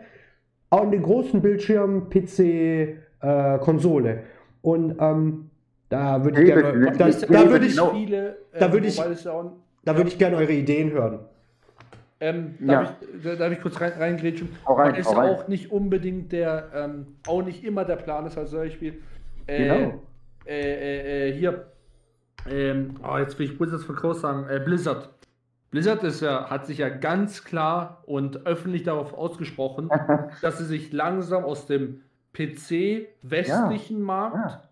an 0.70 0.90
den 0.90 1.02
großen 1.02 1.40
Bildschirm, 1.40 2.10
PC, 2.10 2.38
äh, 2.40 3.58
Konsole. 3.60 4.24
Und 4.62 4.96
ähm, 4.98 5.50
da 5.88 6.24
würde 6.24 6.42
ich 6.42 6.46
gerne, 6.46 6.92
da, 6.92 7.08
da 7.08 7.50
würde 7.50 7.66
ich, 7.66 7.80
viele, 7.80 8.38
da 8.58 8.72
würde 8.72 8.86
ich, 8.86 8.96
da 8.96 9.96
würde 9.96 10.08
ich 10.08 10.18
gerne 10.18 10.36
eure 10.36 10.52
Ideen 10.52 10.90
hören. 10.90 11.20
Ähm, 12.20 12.54
darf, 12.60 12.94
ja. 13.22 13.32
ich, 13.32 13.38
darf 13.38 13.52
ich 13.52 13.60
kurz 13.60 13.80
rein, 13.80 13.92
reingrätschen? 13.98 14.48
Auch 14.64 14.78
rein, 14.78 14.94
ist 14.94 15.14
rein. 15.14 15.30
auch 15.30 15.46
nicht 15.46 15.70
unbedingt 15.70 16.32
der, 16.32 16.70
ähm, 16.74 17.06
auch 17.26 17.42
nicht 17.42 17.62
immer 17.64 17.84
der 17.84 17.96
Plan 17.96 18.24
ist 18.26 18.38
als 18.38 18.52
Beispiel. 18.52 19.02
Äh, 19.46 19.58
genau. 19.58 20.02
Äh, 20.46 20.52
äh, 20.54 21.28
äh 21.28 21.32
hier, 21.32 21.66
ähm, 22.50 22.94
oh, 23.06 23.18
jetzt 23.18 23.38
will 23.38 23.46
ich 23.46 23.58
Blizzard 23.58 23.82
von 23.82 23.96
Groß 23.96 24.20
sagen, 24.22 24.46
äh, 24.48 24.60
Blizzard. 24.60 25.10
Blizzard 25.74 26.04
ist 26.04 26.20
ja, 26.20 26.50
hat 26.50 26.66
sich 26.66 26.78
ja 26.78 26.88
ganz 26.88 27.42
klar 27.42 28.04
und 28.06 28.46
öffentlich 28.46 28.84
darauf 28.84 29.12
ausgesprochen, 29.12 29.90
dass 30.40 30.58
sie 30.58 30.66
sich 30.66 30.92
langsam 30.92 31.42
aus 31.42 31.66
dem 31.66 32.02
PC-westlichen 32.32 33.98
ja, 33.98 34.04
Markt 34.04 34.36
ja. 34.36 34.62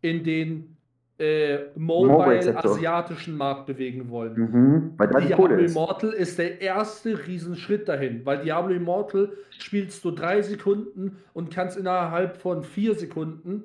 in 0.00 0.24
den 0.24 0.76
äh, 1.20 1.58
Mobile-asiatischen 1.76 3.36
Mobile 3.36 3.54
Markt 3.54 3.66
bewegen 3.66 4.10
wollen. 4.10 4.34
Mhm, 4.34 4.92
weil 4.96 5.26
Diablo 5.26 5.46
Immortal 5.46 6.10
ist 6.10 6.40
der 6.40 6.60
erste 6.60 7.24
Riesenschritt 7.24 7.88
dahin, 7.88 8.26
weil 8.26 8.42
Diablo 8.42 8.74
Immortal 8.74 9.30
spielst 9.60 10.04
du 10.04 10.10
drei 10.10 10.42
Sekunden 10.42 11.18
und 11.34 11.54
kannst 11.54 11.76
innerhalb 11.76 12.36
von 12.36 12.64
vier 12.64 12.96
Sekunden 12.96 13.62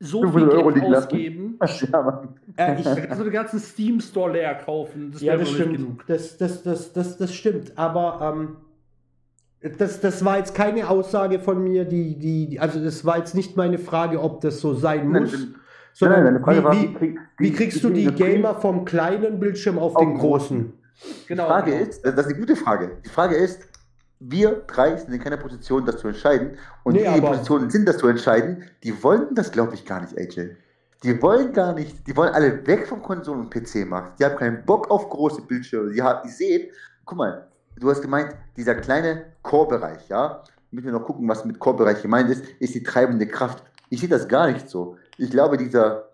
so 0.00 0.26
viel 0.32 0.48
Geld 0.48 0.96
ausgeben. 0.96 1.58
ja, 1.92 2.22
äh, 2.56 2.80
ich 2.80 2.84
kann 2.84 3.18
so 3.18 3.22
den 3.22 3.32
ganzen 3.32 3.60
Steam 3.60 4.00
Store 4.00 4.32
leer 4.32 4.54
kaufen. 4.54 5.10
Das 5.12 5.20
ja, 5.20 5.36
das 5.36 5.50
stimmt. 5.50 5.76
Genug. 5.76 6.06
Das, 6.06 6.38
das, 6.38 6.62
das, 6.62 6.92
das, 6.92 7.18
das 7.18 7.34
stimmt. 7.34 7.76
Aber 7.76 8.34
ähm, 8.34 8.56
das, 9.76 10.00
das 10.00 10.24
war 10.24 10.38
jetzt 10.38 10.54
keine 10.54 10.88
Aussage 10.88 11.38
von 11.38 11.62
mir, 11.62 11.84
die, 11.84 12.18
die, 12.18 12.58
also 12.58 12.82
das 12.82 13.04
war 13.04 13.18
jetzt 13.18 13.34
nicht 13.34 13.58
meine 13.58 13.78
Frage, 13.78 14.22
ob 14.22 14.40
das 14.40 14.60
so 14.60 14.72
sein 14.72 15.06
muss. 15.08 15.32
Nein, 15.32 15.54
sondern 15.92 16.24
nein, 16.24 16.42
nein, 16.42 16.56
wie, 16.56 16.64
war, 16.64 16.72
wie, 16.72 16.96
wie, 17.00 17.18
wie, 17.38 17.52
kriegst 17.52 17.84
du 17.84 17.90
die 17.90 18.06
Gamer 18.06 18.54
vom 18.54 18.86
kleinen 18.86 19.38
Bildschirm 19.38 19.78
auf, 19.78 19.96
auf 19.96 20.02
den 20.02 20.14
großen? 20.14 20.72
Genau. 21.28 21.44
Die 21.44 21.48
Frage 21.48 21.74
ist, 21.74 22.04
das 22.04 22.14
ist 22.14 22.26
eine 22.26 22.34
gute 22.36 22.56
Frage. 22.56 22.96
Die 23.04 23.08
Frage 23.08 23.34
ist, 23.34 23.68
wir 24.20 24.62
drei 24.66 24.96
sind 24.96 25.12
in 25.12 25.20
keiner 25.20 25.38
Position, 25.38 25.86
das 25.86 25.98
zu 25.98 26.08
entscheiden. 26.08 26.58
Und 26.84 26.94
nee, 26.94 27.06
die, 27.06 27.14
die 27.14 27.20
Positionen 27.20 27.70
sind, 27.70 27.88
das 27.88 27.98
zu 27.98 28.06
entscheiden, 28.06 28.64
die 28.84 29.02
wollten 29.02 29.34
das, 29.34 29.50
glaube 29.50 29.74
ich, 29.74 29.84
gar 29.84 30.02
nicht, 30.02 30.16
AJ. 30.16 30.56
Die 31.02 31.20
wollen 31.22 31.54
gar 31.54 31.72
nicht, 31.72 32.06
die 32.06 32.14
wollen 32.14 32.34
alle 32.34 32.66
weg 32.66 32.86
vom 32.86 33.02
Konsolen- 33.02 33.40
und 33.40 33.50
PC-Markt. 33.50 34.20
Die 34.20 34.24
haben 34.24 34.36
keinen 34.36 34.64
Bock 34.66 34.90
auf 34.90 35.08
große 35.08 35.40
Bildschirme. 35.42 35.92
Die, 35.92 36.02
haben, 36.02 36.20
die 36.24 36.30
sehen, 36.30 36.70
guck 37.06 37.16
mal, 37.16 37.48
du 37.76 37.90
hast 37.90 38.02
gemeint, 38.02 38.36
dieser 38.56 38.74
kleine 38.74 39.24
Core-Bereich, 39.42 40.08
ja, 40.08 40.44
müssen 40.70 40.86
wir 40.86 40.92
noch 40.92 41.04
gucken, 41.06 41.26
was 41.26 41.44
mit 41.46 41.58
Core-Bereich 41.58 42.02
gemeint 42.02 42.28
ist, 42.28 42.44
ist 42.58 42.74
die 42.74 42.82
treibende 42.82 43.26
Kraft. 43.26 43.64
Ich 43.88 44.00
sehe 44.00 44.08
das 44.08 44.28
gar 44.28 44.52
nicht 44.52 44.68
so. 44.68 44.98
Ich 45.16 45.30
glaube, 45.30 45.56
dieser 45.56 46.10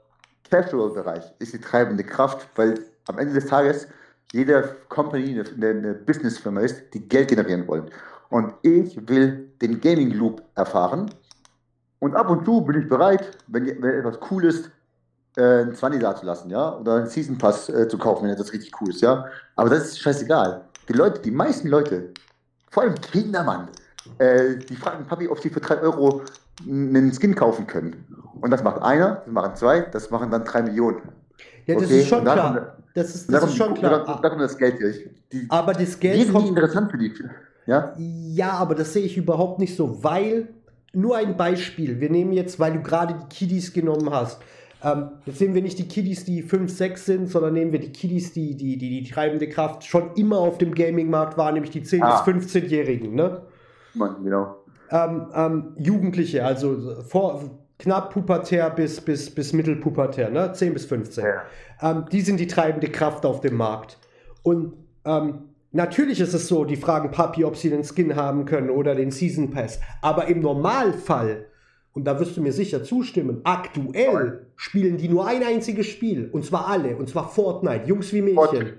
Casual-Bereich 0.49 1.25
ist 1.41 1.53
die 1.53 1.61
treibende 1.61 2.05
Kraft, 2.05 2.49
weil 2.55 2.79
am 3.09 3.19
Ende 3.19 3.35
des 3.35 3.47
Tages 3.47 3.89
jeder 4.33 4.63
Company 4.89 5.41
eine, 5.41 5.69
eine 5.69 5.95
Businessfirma 5.95 6.61
ist, 6.61 6.93
die 6.95 7.09
Geld 7.09 7.29
generieren 7.29 7.67
wollen. 7.69 7.91
Und 8.29 8.55
ich 8.63 8.97
will 9.09 9.51
den 9.63 9.81
Gaming 9.81 10.11
Loop 10.13 10.43
erfahren. 10.55 11.11
Und 12.01 12.15
ab 12.15 12.29
und 12.29 12.45
zu 12.45 12.61
bin 12.61 12.83
ich 12.83 12.89
bereit, 12.89 13.39
wenn, 13.47 13.67
wenn 13.67 14.01
etwas 14.01 14.19
cool 14.31 14.45
ist, 14.45 14.71
äh, 15.37 15.63
ein 15.63 15.75
20 15.75 16.01
da 16.01 16.17
zu 16.17 16.27
lassen, 16.27 16.51
ja, 16.51 16.77
oder 16.77 16.97
einen 16.97 17.07
Season 17.07 17.39
Pass 17.39 17.69
äh, 17.69 17.89
zu 17.89 17.99
kaufen, 17.99 18.25
wenn 18.25 18.31
etwas 18.31 18.53
richtig 18.53 18.73
cool 18.81 18.91
ist, 18.91 19.01
ja. 19.01 19.27
Aber 19.55 19.71
das 19.71 19.85
ist 19.85 20.01
scheißegal. 20.01 20.65
Die 20.89 20.93
Leute, 20.93 21.21
die 21.21 21.31
meisten 21.31 21.69
Leute, 21.69 22.13
vor 22.71 22.83
allem 22.83 22.95
Kinder, 22.97 23.43
Mann, 23.45 23.69
äh, 24.19 24.57
die 24.57 24.77
fragen 24.77 25.07
Papi, 25.07 25.29
ob 25.29 25.39
sie 25.41 25.51
für 25.51 25.61
3 25.61 25.81
Euro 25.81 26.23
einen 26.67 27.13
Skin 27.13 27.35
kaufen 27.35 27.67
können. 27.67 28.07
Und 28.41 28.51
das 28.51 28.63
macht 28.63 28.83
einer, 28.83 29.23
das 29.25 29.33
machen 29.33 29.57
zwei, 29.57 29.81
das 29.81 30.11
machen 30.11 30.31
dann 30.31 30.45
3 30.45 30.63
Millionen. 30.63 31.03
Ja, 31.67 31.75
das 31.75 31.85
okay? 31.85 32.01
ist 32.01 32.09
schon 32.09 32.23
klar. 32.23 32.76
Das 32.97 33.15
ist, 33.15 33.31
das 33.31 33.45
ist 33.45 33.57
schon 33.57 33.75
klar. 33.75 34.05
Da, 34.07 34.29
kommt 34.31 34.41
das 34.41 34.57
Geld 34.57 34.81
durch. 34.81 35.07
Die, 35.31 35.47
aber 35.51 35.75
das 35.75 36.01
Geld. 36.01 36.17
Die 36.17 36.23
sind 36.23 36.33
kommt, 36.33 36.49
interessant 36.49 36.91
für 36.91 36.97
die. 36.97 37.13
Ja? 37.67 37.95
ja, 37.99 38.53
aber 38.53 38.75
das 38.75 38.95
sehe 38.95 39.03
ich 39.03 39.19
überhaupt 39.19 39.59
nicht 39.59 39.77
so, 39.77 40.03
weil, 40.03 40.49
nur 40.95 41.17
ein 41.17 41.37
Beispiel, 41.37 42.01
wir 42.01 42.09
nehmen 42.09 42.33
jetzt, 42.33 42.59
weil 42.59 42.73
du 42.73 42.83
gerade 42.83 43.15
die 43.15 43.27
Kiddies 43.37 43.75
genommen 43.75 44.11
hast, 44.11 44.41
ähm, 44.83 45.11
jetzt 45.27 45.43
nehmen 45.43 45.55
wir 45.55 45.61
nicht 45.61 45.79
die 45.79 45.89
Kiddies, 45.89 46.25
die 46.25 46.41
5, 46.41 46.73
6 46.73 47.05
sind, 47.05 47.29
sondern 47.29 47.53
nehmen 47.53 47.73
wir 47.73 47.81
die 47.81 47.93
Kiddies, 47.93 48.33
die 48.33 48.57
die, 48.57 48.79
die, 48.79 49.03
die 49.03 49.11
treibende 49.11 49.49
Kraft 49.49 49.85
schon 49.85 50.15
immer 50.15 50.39
auf 50.39 50.57
dem 50.57 50.75
Gaming-Markt 50.75 51.37
waren, 51.37 51.53
nämlich 51.53 51.73
die 51.73 51.83
10- 51.83 52.03
ah. 52.03 52.23
bis 52.23 52.35
15-Jährigen, 52.35 53.15
ne? 53.15 53.43
Man, 53.93 54.25
genau. 54.25 54.57
Ähm, 54.91 55.27
ähm, 55.35 55.73
Jugendliche, 55.77 56.47
also 56.47 57.03
vor, 57.03 57.43
knapp 57.79 58.13
pubertär 58.13 58.71
bis, 58.71 59.01
bis, 59.01 59.31
bis 59.35 59.53
mittelpubertär, 59.53 60.31
ne? 60.31 60.53
10 60.53 60.73
bis 60.73 60.87
15. 60.87 61.25
Ja. 61.25 61.43
Ähm, 61.83 62.07
die 62.11 62.21
sind 62.23 62.41
die 62.41 62.47
treibende 62.47 62.89
Kraft 62.89 63.27
auf 63.27 63.41
dem 63.41 63.57
Markt. 63.57 63.99
Und 64.43 64.73
ähm, 65.05 65.51
natürlich 65.73 66.21
ist 66.21 66.35
es 66.35 66.49
so, 66.49 66.65
die 66.65 66.77
fragen 66.77 67.11
Papi, 67.11 67.45
ob 67.45 67.57
sie 67.57 67.71
den 67.71 67.85
Skin 67.85 68.17
haben 68.17 68.45
können 68.45 68.71
oder 68.71 68.95
den 68.95 69.11
Season 69.11 69.51
Pass. 69.51 69.81
Aber 70.01 70.27
im 70.27 70.41
Normalfall, 70.41 71.47
und 71.93 72.05
da 72.05 72.19
wirst 72.19 72.37
du 72.37 72.43
mir 72.43 72.53
sicher 72.53 72.83
zustimmen, 72.83 73.41
aktuell 73.45 74.47
spielen 74.57 74.97
die 74.97 75.09
nur 75.09 75.27
ein 75.27 75.43
einziges 75.43 75.87
Spiel. 75.87 76.31
Und 76.33 76.45
zwar 76.45 76.69
alle. 76.69 76.97
Und 76.97 77.09
zwar 77.09 77.29
Fortnite, 77.29 77.87
Jungs 77.87 78.13
wie 78.13 78.23
Mädchen. 78.23 78.75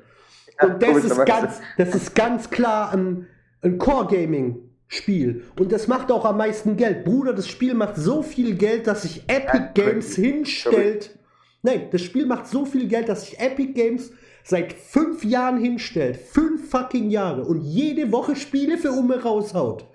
Und 0.62 0.82
das 0.82 1.04
ist 1.04 1.26
ganz, 1.26 1.62
das 1.78 1.94
ist 1.94 2.16
ganz 2.16 2.50
klar 2.50 2.92
ein, 2.92 3.28
ein 3.62 3.78
Core-Gaming 3.78 4.67
Spiel. 4.88 5.44
Und 5.60 5.72
das 5.72 5.88
macht 5.88 6.12
auch 6.12 6.24
am 6.26 6.38
meisten 6.38 6.78
Geld. 6.78 7.04
Bruder, 7.04 7.34
das 7.34 7.48
Spiel 7.48 7.74
macht 7.74 7.98
so 7.98 8.24
viel 8.24 8.56
Geld, 8.56 8.88
dass 8.88 9.02
sich 9.02 9.24
Epic 9.28 9.72
Games 9.74 10.16
hinstellt. 10.16 11.18
Nein, 11.62 11.90
das 11.92 12.02
Spiel 12.02 12.26
macht 12.26 12.48
so 12.48 12.66
viel 12.66 12.88
Geld, 12.88 13.10
dass 13.10 13.26
sich 13.26 13.40
Epic 13.40 13.74
Games 13.74 14.12
seit 14.44 14.72
fünf 14.72 15.26
Jahren 15.26 15.58
hinstellt. 15.58 16.16
Fünf 16.16 16.70
fucking 16.70 17.10
Jahre. 17.10 17.44
Und 17.44 17.62
jede 17.62 18.12
Woche 18.14 18.36
Spiele 18.38 18.78
für 18.78 18.92
Umme 18.92 19.22
raushaut. 19.22 19.86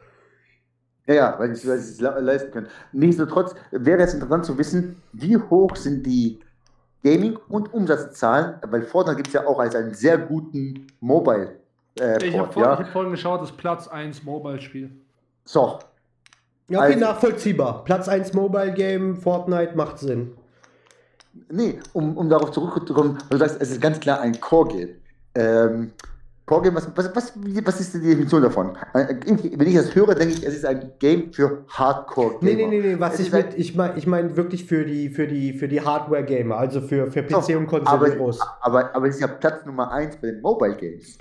Ja, 1.07 1.15
ja, 1.15 1.39
weil 1.39 1.55
sie 1.57 1.69
es 1.69 2.01
leisten 2.01 2.53
können. 2.53 2.69
Nichtsdestotrotz 2.93 3.55
wäre 3.71 4.03
es 4.03 4.13
interessant 4.13 4.45
zu 4.45 4.59
wissen, 4.59 5.03
wie 5.13 5.37
hoch 5.37 5.75
sind 5.75 6.07
die 6.07 6.41
Gaming- 7.03 7.39
und 7.49 7.73
Umsatzzahlen, 7.73 8.61
weil 8.69 8.83
Fortnite 8.83 9.17
gibt 9.17 9.29
es 9.29 9.35
ja 9.35 9.47
auch 9.47 9.59
als 9.59 9.75
einen 9.75 9.95
sehr 9.95 10.19
guten 10.19 10.87
Mobile 11.01 11.62
äh, 11.99 12.25
ich 12.25 12.39
habe 12.39 12.61
ja. 12.61 12.79
hab 12.79 12.89
vorhin 12.89 13.11
geschaut, 13.11 13.43
das 13.43 13.53
Platz 13.53 13.89
1 13.89 14.23
Mobile-Spiel. 14.25 14.91
So. 15.45 15.79
Ja, 16.69 16.79
okay, 16.79 16.95
also, 16.95 17.01
nachvollziehbar. 17.01 17.85
Platz 17.85 18.09
1 18.09 18.33
Mobile-Game, 18.33 19.17
Fortnite 19.17 19.77
macht 19.77 19.99
Sinn. 19.99 20.33
Nee, 21.51 21.79
um, 21.93 22.17
um 22.17 22.29
darauf 22.29 22.51
zurückzukommen, 22.51 23.19
du 23.31 23.37
sagst, 23.37 23.61
es 23.61 23.71
ist 23.71 23.81
ganz 23.81 24.01
klar 24.01 24.21
ein 24.21 24.39
Core-Game. 24.41 24.91
Ähm, 25.35 25.93
Core-Game, 26.47 26.75
was, 26.75 26.89
was, 26.95 27.15
was, 27.15 27.33
was 27.65 27.81
ist 27.81 27.95
die 27.95 28.01
Definition 28.01 28.43
davon? 28.43 28.77
Äh, 28.95 29.15
wenn 29.25 29.67
ich 29.67 29.75
das 29.75 29.95
höre, 29.95 30.15
denke 30.15 30.35
ich, 30.35 30.47
es 30.47 30.55
ist 30.57 30.67
ein 30.67 30.93
Game 30.99 31.33
für 31.33 31.65
Hardcore-Gamer. 31.69 32.39
Nee, 32.43 32.55
nee, 32.55 32.67
nee, 32.67 32.95
nee, 32.95 33.01
was 33.01 33.21
ich 33.21 33.33
mit, 33.33 33.55
ich 33.57 33.75
meine 33.75 33.97
ich 33.97 34.07
mein 34.07 34.37
wirklich 34.37 34.65
für 34.65 34.85
die, 34.85 35.09
für 35.09 35.27
die, 35.27 35.53
für 35.53 35.69
die 35.69 35.81
Hardware-Gamer, 35.81 36.57
also 36.57 36.81
für, 36.81 37.11
für 37.11 37.23
PC 37.23 37.45
so, 37.45 37.59
und 37.59 37.67
Konsole 37.67 38.13
aber, 38.13 38.37
aber, 38.61 38.95
aber 38.95 39.09
es 39.09 39.15
ist 39.17 39.21
ja 39.21 39.29
Platz 39.29 39.65
Nummer 39.65 39.93
1 39.93 40.17
bei 40.17 40.33
den 40.33 40.41
Mobile-Games. 40.41 41.19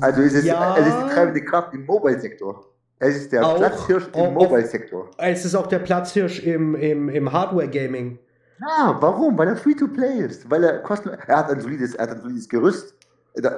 Also 0.00 0.22
es 0.22 0.32
ist, 0.32 0.44
ja, 0.44 0.76
es 0.78 0.86
ist 0.86 0.96
die 0.96 1.14
treibende 1.14 1.44
Kraft 1.44 1.74
im 1.74 1.84
Mobile-Sektor. 1.84 2.64
Es 2.98 3.16
ist 3.16 3.32
der 3.32 3.44
auch, 3.44 3.56
Platzhirsch 3.56 4.08
im 4.14 4.34
Mobile-Sektor. 4.34 5.10
Es 5.18 5.44
ist 5.44 5.54
auch 5.54 5.66
der 5.66 5.80
Platzhirsch 5.80 6.40
im, 6.40 6.74
im, 6.74 7.08
im 7.10 7.32
Hardware-Gaming. 7.32 8.18
Ja, 8.60 8.96
warum? 9.00 9.36
Weil 9.36 9.48
er 9.48 9.56
Free-to-Play 9.56 10.20
ist. 10.20 10.50
Weil 10.50 10.64
er 10.64 10.78
kostenlos. 10.78 11.18
Er 11.26 11.36
hat 11.36 11.50
ein 11.50 11.60
solides, 11.60 11.94
er 11.94 12.04
hat 12.04 12.16
ein 12.16 12.22
solides 12.22 12.48
Gerüst. 12.48 12.94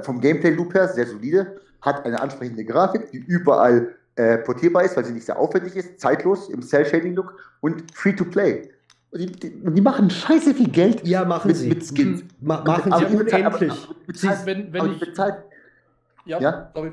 Vom 0.02 0.20
Gameplay-Loop 0.20 0.74
her 0.74 0.88
sehr 0.88 1.06
solide. 1.06 1.60
Hat 1.80 2.04
eine 2.04 2.20
ansprechende 2.20 2.64
Grafik, 2.64 3.12
die 3.12 3.18
überall 3.18 3.94
äh, 4.16 4.38
portierbar 4.38 4.82
ist, 4.82 4.96
weil 4.96 5.04
sie 5.04 5.12
nicht 5.12 5.26
sehr 5.26 5.38
aufwendig 5.38 5.76
ist. 5.76 6.00
Zeitlos 6.00 6.48
im 6.48 6.62
Cell-Shading-Look 6.62 7.36
und 7.60 7.84
Free-to-play. 7.94 8.70
Und 9.10 9.20
die, 9.20 9.26
die, 9.26 9.72
die, 9.72 9.80
machen 9.80 10.10
scheiße 10.10 10.52
viel 10.54 10.68
Geld 10.68 11.06
ja, 11.06 11.24
machen 11.24 11.48
mit, 11.48 11.56
sie. 11.56 11.68
mit 11.68 11.84
Skins. 11.84 12.24
Ma 12.40 12.62
machen 12.62 12.92
aber 12.92 13.08
sie 13.08 13.16
unendlich. 13.16 13.44
Aber, 13.44 13.54
aber 13.54 14.06
bezahlt, 14.06 14.46
wenn, 14.46 14.72
wenn 14.72 14.92
ich, 14.92 15.00
bezahlt, 15.00 15.44
ja, 16.28 16.40
ja? 16.40 16.70
sorry. 16.74 16.92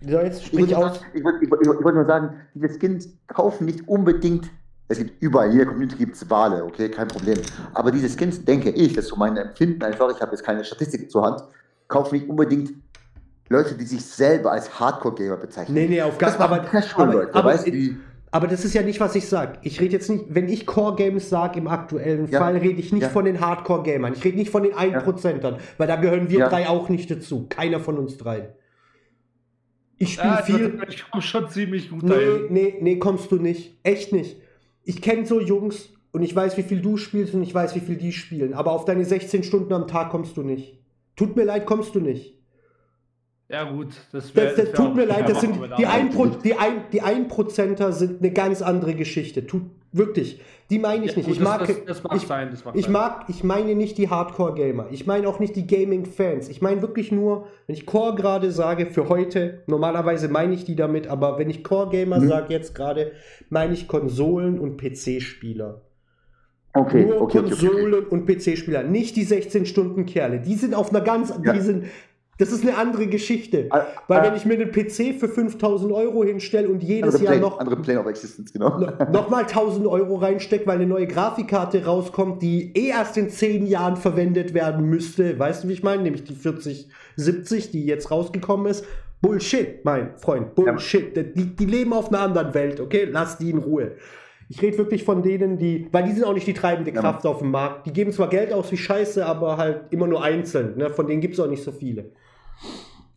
So, 0.00 0.20
jetzt 0.20 0.44
sprich 0.44 0.66
ich 0.66 0.76
aus. 0.76 1.00
Ich 1.14 1.24
wollte 1.24 1.50
wollt, 1.50 1.84
wollt 1.84 1.94
nur 1.94 2.04
sagen, 2.04 2.40
diese 2.54 2.68
Skins 2.68 3.08
kaufen 3.28 3.64
nicht 3.64 3.86
unbedingt, 3.88 4.50
es 4.88 4.98
gibt 4.98 5.20
überall, 5.22 5.48
in 5.48 5.52
jeder 5.54 5.66
Community 5.66 5.96
gibt 5.96 6.14
es 6.14 6.28
Wale, 6.30 6.64
okay, 6.64 6.88
kein 6.88 7.08
Problem. 7.08 7.38
Aber 7.74 7.90
diese 7.90 8.08
Skins, 8.08 8.44
denke 8.44 8.70
ich, 8.70 8.92
das 8.92 9.06
ist 9.06 9.10
so 9.10 9.16
mein 9.16 9.36
Empfinden 9.36 9.82
einfach, 9.82 10.10
ich 10.14 10.20
habe 10.20 10.32
jetzt 10.32 10.44
keine 10.44 10.64
Statistik 10.64 11.10
zur 11.10 11.24
Hand, 11.24 11.42
kaufen 11.88 12.14
nicht 12.14 12.28
unbedingt 12.28 12.72
Leute, 13.48 13.74
die 13.74 13.84
sich 13.84 14.04
selber 14.04 14.52
als 14.52 14.78
Hardcore-Gamer 14.78 15.36
bezeichnen. 15.36 15.74
Nee, 15.74 15.88
nee, 15.88 16.02
auf 16.02 16.18
gar 16.18 16.32
Fall. 16.32 16.46
Aber, 16.46 16.58
Casual, 16.60 17.08
aber, 17.08 17.12
Leute, 17.14 17.34
aber, 17.34 17.50
weißt, 17.50 17.66
die, 17.66 17.96
aber 18.36 18.48
das 18.48 18.66
ist 18.66 18.74
ja 18.74 18.82
nicht, 18.82 19.00
was 19.00 19.14
ich 19.14 19.26
sage. 19.26 19.58
Ich 19.62 19.80
rede 19.80 19.94
jetzt 19.94 20.10
nicht, 20.10 20.26
wenn 20.28 20.46
ich 20.46 20.66
Core 20.66 20.94
Games 20.94 21.30
sage 21.30 21.58
im 21.58 21.68
aktuellen 21.68 22.28
ja. 22.30 22.38
Fall, 22.38 22.58
rede 22.58 22.78
ich 22.78 22.92
nicht 22.92 23.04
ja. 23.04 23.08
von 23.08 23.24
den 23.24 23.40
Hardcore 23.40 23.82
Gamern. 23.82 24.12
Ich 24.12 24.22
rede 24.22 24.36
nicht 24.36 24.50
von 24.50 24.62
den 24.62 24.74
1%ern, 24.74 25.54
ja. 25.54 25.58
weil 25.78 25.86
da 25.86 25.96
gehören 25.96 26.28
wir 26.28 26.46
drei 26.46 26.68
auch 26.68 26.90
nicht 26.90 27.10
dazu. 27.10 27.46
Keiner 27.48 27.80
von 27.80 27.96
uns 27.96 28.18
drei. 28.18 28.50
Ich 29.96 30.12
spiele 30.12 30.42
viel. 30.44 30.78
Ich 30.86 31.10
komme 31.10 31.22
schon 31.22 31.48
ziemlich 31.48 31.88
gut 31.88 32.02
nee, 32.02 32.10
dahin. 32.10 32.46
Nee, 32.50 32.74
nee, 32.82 32.98
kommst 32.98 33.32
du 33.32 33.36
nicht. 33.36 33.78
Echt 33.82 34.12
nicht. 34.12 34.36
Ich 34.84 35.00
kenne 35.00 35.24
so 35.24 35.40
Jungs 35.40 35.88
und 36.12 36.22
ich 36.22 36.36
weiß, 36.36 36.58
wie 36.58 36.62
viel 36.62 36.82
du 36.82 36.98
spielst 36.98 37.32
und 37.32 37.42
ich 37.42 37.54
weiß, 37.54 37.74
wie 37.74 37.80
viel 37.80 37.96
die 37.96 38.12
spielen. 38.12 38.52
Aber 38.52 38.72
auf 38.72 38.84
deine 38.84 39.06
16 39.06 39.44
Stunden 39.44 39.72
am 39.72 39.88
Tag 39.88 40.10
kommst 40.10 40.36
du 40.36 40.42
nicht. 40.42 40.78
Tut 41.16 41.36
mir 41.36 41.44
leid, 41.44 41.64
kommst 41.64 41.94
du 41.94 42.00
nicht. 42.00 42.35
Ja, 43.48 43.70
gut, 43.70 43.88
das, 44.10 44.34
wär, 44.34 44.46
das, 44.46 44.56
das, 44.56 44.64
das 44.70 44.74
tut 44.74 44.96
mir 44.96 45.04
leid, 45.04 45.28
das 45.28 45.40
sind 45.40 45.54
die, 45.78 45.86
ein, 45.86 46.10
die, 46.42 46.54
ein, 46.54 46.84
die 46.92 47.00
Einprozenter 47.00 47.92
sind 47.92 48.20
eine 48.20 48.32
ganz 48.32 48.60
andere 48.60 48.94
Geschichte. 48.94 49.46
Tut 49.46 49.62
wirklich. 49.92 50.40
Die 50.68 50.80
meine 50.80 51.04
ich 51.04 51.12
ja, 51.12 51.18
nicht. 51.18 51.26
Gut, 51.26 51.36
ich 51.36 51.40
mag, 51.40 51.60
das, 51.86 52.02
mag 52.02 52.16
ich, 52.16 52.22
sein, 52.26 52.56
mag 52.64 52.76
ich 52.76 52.88
mag, 52.88 53.24
ich 53.28 53.44
meine 53.44 53.76
nicht 53.76 53.98
die 53.98 54.08
Hardcore-Gamer. 54.10 54.88
Ich 54.90 55.06
meine 55.06 55.28
auch 55.28 55.38
nicht 55.38 55.54
die 55.54 55.66
Gaming-Fans. 55.66 56.48
Ich 56.48 56.60
meine 56.60 56.82
wirklich 56.82 57.12
nur, 57.12 57.46
wenn 57.66 57.76
ich 57.76 57.86
Core 57.86 58.16
gerade 58.16 58.50
sage, 58.50 58.86
für 58.86 59.08
heute, 59.08 59.62
normalerweise 59.68 60.28
meine 60.28 60.54
ich 60.54 60.64
die 60.64 60.74
damit, 60.74 61.06
aber 61.06 61.38
wenn 61.38 61.48
ich 61.48 61.62
Core-Gamer 61.62 62.18
mhm. 62.18 62.28
sage 62.28 62.52
jetzt 62.52 62.74
gerade, 62.74 63.12
meine 63.48 63.74
ich 63.74 63.86
Konsolen- 63.86 64.58
und 64.58 64.76
PC-Spieler. 64.76 65.82
Okay, 66.72 67.06
nur 67.06 67.22
okay, 67.22 67.38
Konsolen- 67.38 67.94
okay, 67.94 68.06
okay. 68.06 68.10
und 68.10 68.26
PC-Spieler, 68.26 68.82
nicht 68.82 69.14
die 69.14 69.24
16-Stunden-Kerle. 69.24 70.40
Die 70.40 70.56
sind 70.56 70.74
auf 70.74 70.90
einer 70.90 71.00
ganz, 71.00 71.32
ja. 71.42 71.52
die 71.52 71.60
sind 71.60 71.84
Das 72.38 72.52
ist 72.52 72.62
eine 72.62 72.76
andere 72.76 73.06
Geschichte. 73.06 73.70
Äh, 73.70 73.80
Weil 74.08 74.22
wenn 74.22 74.36
ich 74.36 74.44
mir 74.44 74.54
einen 74.54 74.70
PC 74.70 75.18
für 75.18 75.28
5000 75.28 75.92
Euro 75.92 76.24
hinstelle 76.24 76.68
und 76.68 76.82
jedes 76.82 77.14
Jahr 77.14 77.32
Plane, 77.32 77.40
noch. 77.40 77.58
Andere 77.58 77.76
Plane 77.76 78.00
of 78.00 78.06
Existence, 78.06 78.52
genau. 78.52 78.78
Nochmal 79.10 79.44
1000 79.44 79.86
Euro 79.86 80.16
reinstecke, 80.16 80.66
weil 80.66 80.76
eine 80.76 80.86
neue 80.86 81.06
Grafikkarte 81.06 81.84
rauskommt, 81.84 82.42
die 82.42 82.72
eh 82.76 82.88
erst 82.88 83.16
in 83.16 83.30
10 83.30 83.66
Jahren 83.66 83.96
verwendet 83.96 84.52
werden 84.52 84.86
müsste. 84.86 85.38
Weißt 85.38 85.64
du, 85.64 85.68
wie 85.68 85.72
ich 85.72 85.82
meine? 85.82 86.02
Nämlich 86.02 86.24
die 86.24 86.34
4070, 86.34 87.70
die 87.70 87.86
jetzt 87.86 88.10
rausgekommen 88.10 88.66
ist. 88.66 88.84
Bullshit, 89.22 89.82
mein 89.84 90.18
Freund. 90.18 90.54
Bullshit. 90.54 91.16
Ja. 91.16 91.22
Die, 91.22 91.56
die 91.56 91.64
leben 91.64 91.94
auf 91.94 92.08
einer 92.08 92.20
anderen 92.20 92.52
Welt, 92.52 92.80
okay? 92.80 93.08
Lass 93.10 93.38
die 93.38 93.50
in 93.50 93.58
Ruhe. 93.58 93.92
Ich 94.48 94.62
rede 94.62 94.78
wirklich 94.78 95.02
von 95.04 95.22
denen, 95.22 95.58
die, 95.58 95.88
weil 95.90 96.04
die 96.04 96.12
sind 96.12 96.24
auch 96.24 96.34
nicht 96.34 96.46
die 96.46 96.54
treibende 96.54 96.92
Kraft 96.92 97.24
ja. 97.24 97.30
auf 97.30 97.38
dem 97.38 97.50
Markt. 97.50 97.86
Die 97.86 97.92
geben 97.92 98.12
zwar 98.12 98.28
Geld 98.28 98.52
aus 98.52 98.70
wie 98.70 98.76
Scheiße, 98.76 99.24
aber 99.24 99.56
halt 99.56 99.86
immer 99.90 100.06
nur 100.06 100.22
einzeln. 100.22 100.76
Ne? 100.76 100.90
Von 100.90 101.06
denen 101.06 101.20
gibt 101.20 101.34
es 101.34 101.40
auch 101.40 101.48
nicht 101.48 101.64
so 101.64 101.72
viele. 101.72 102.12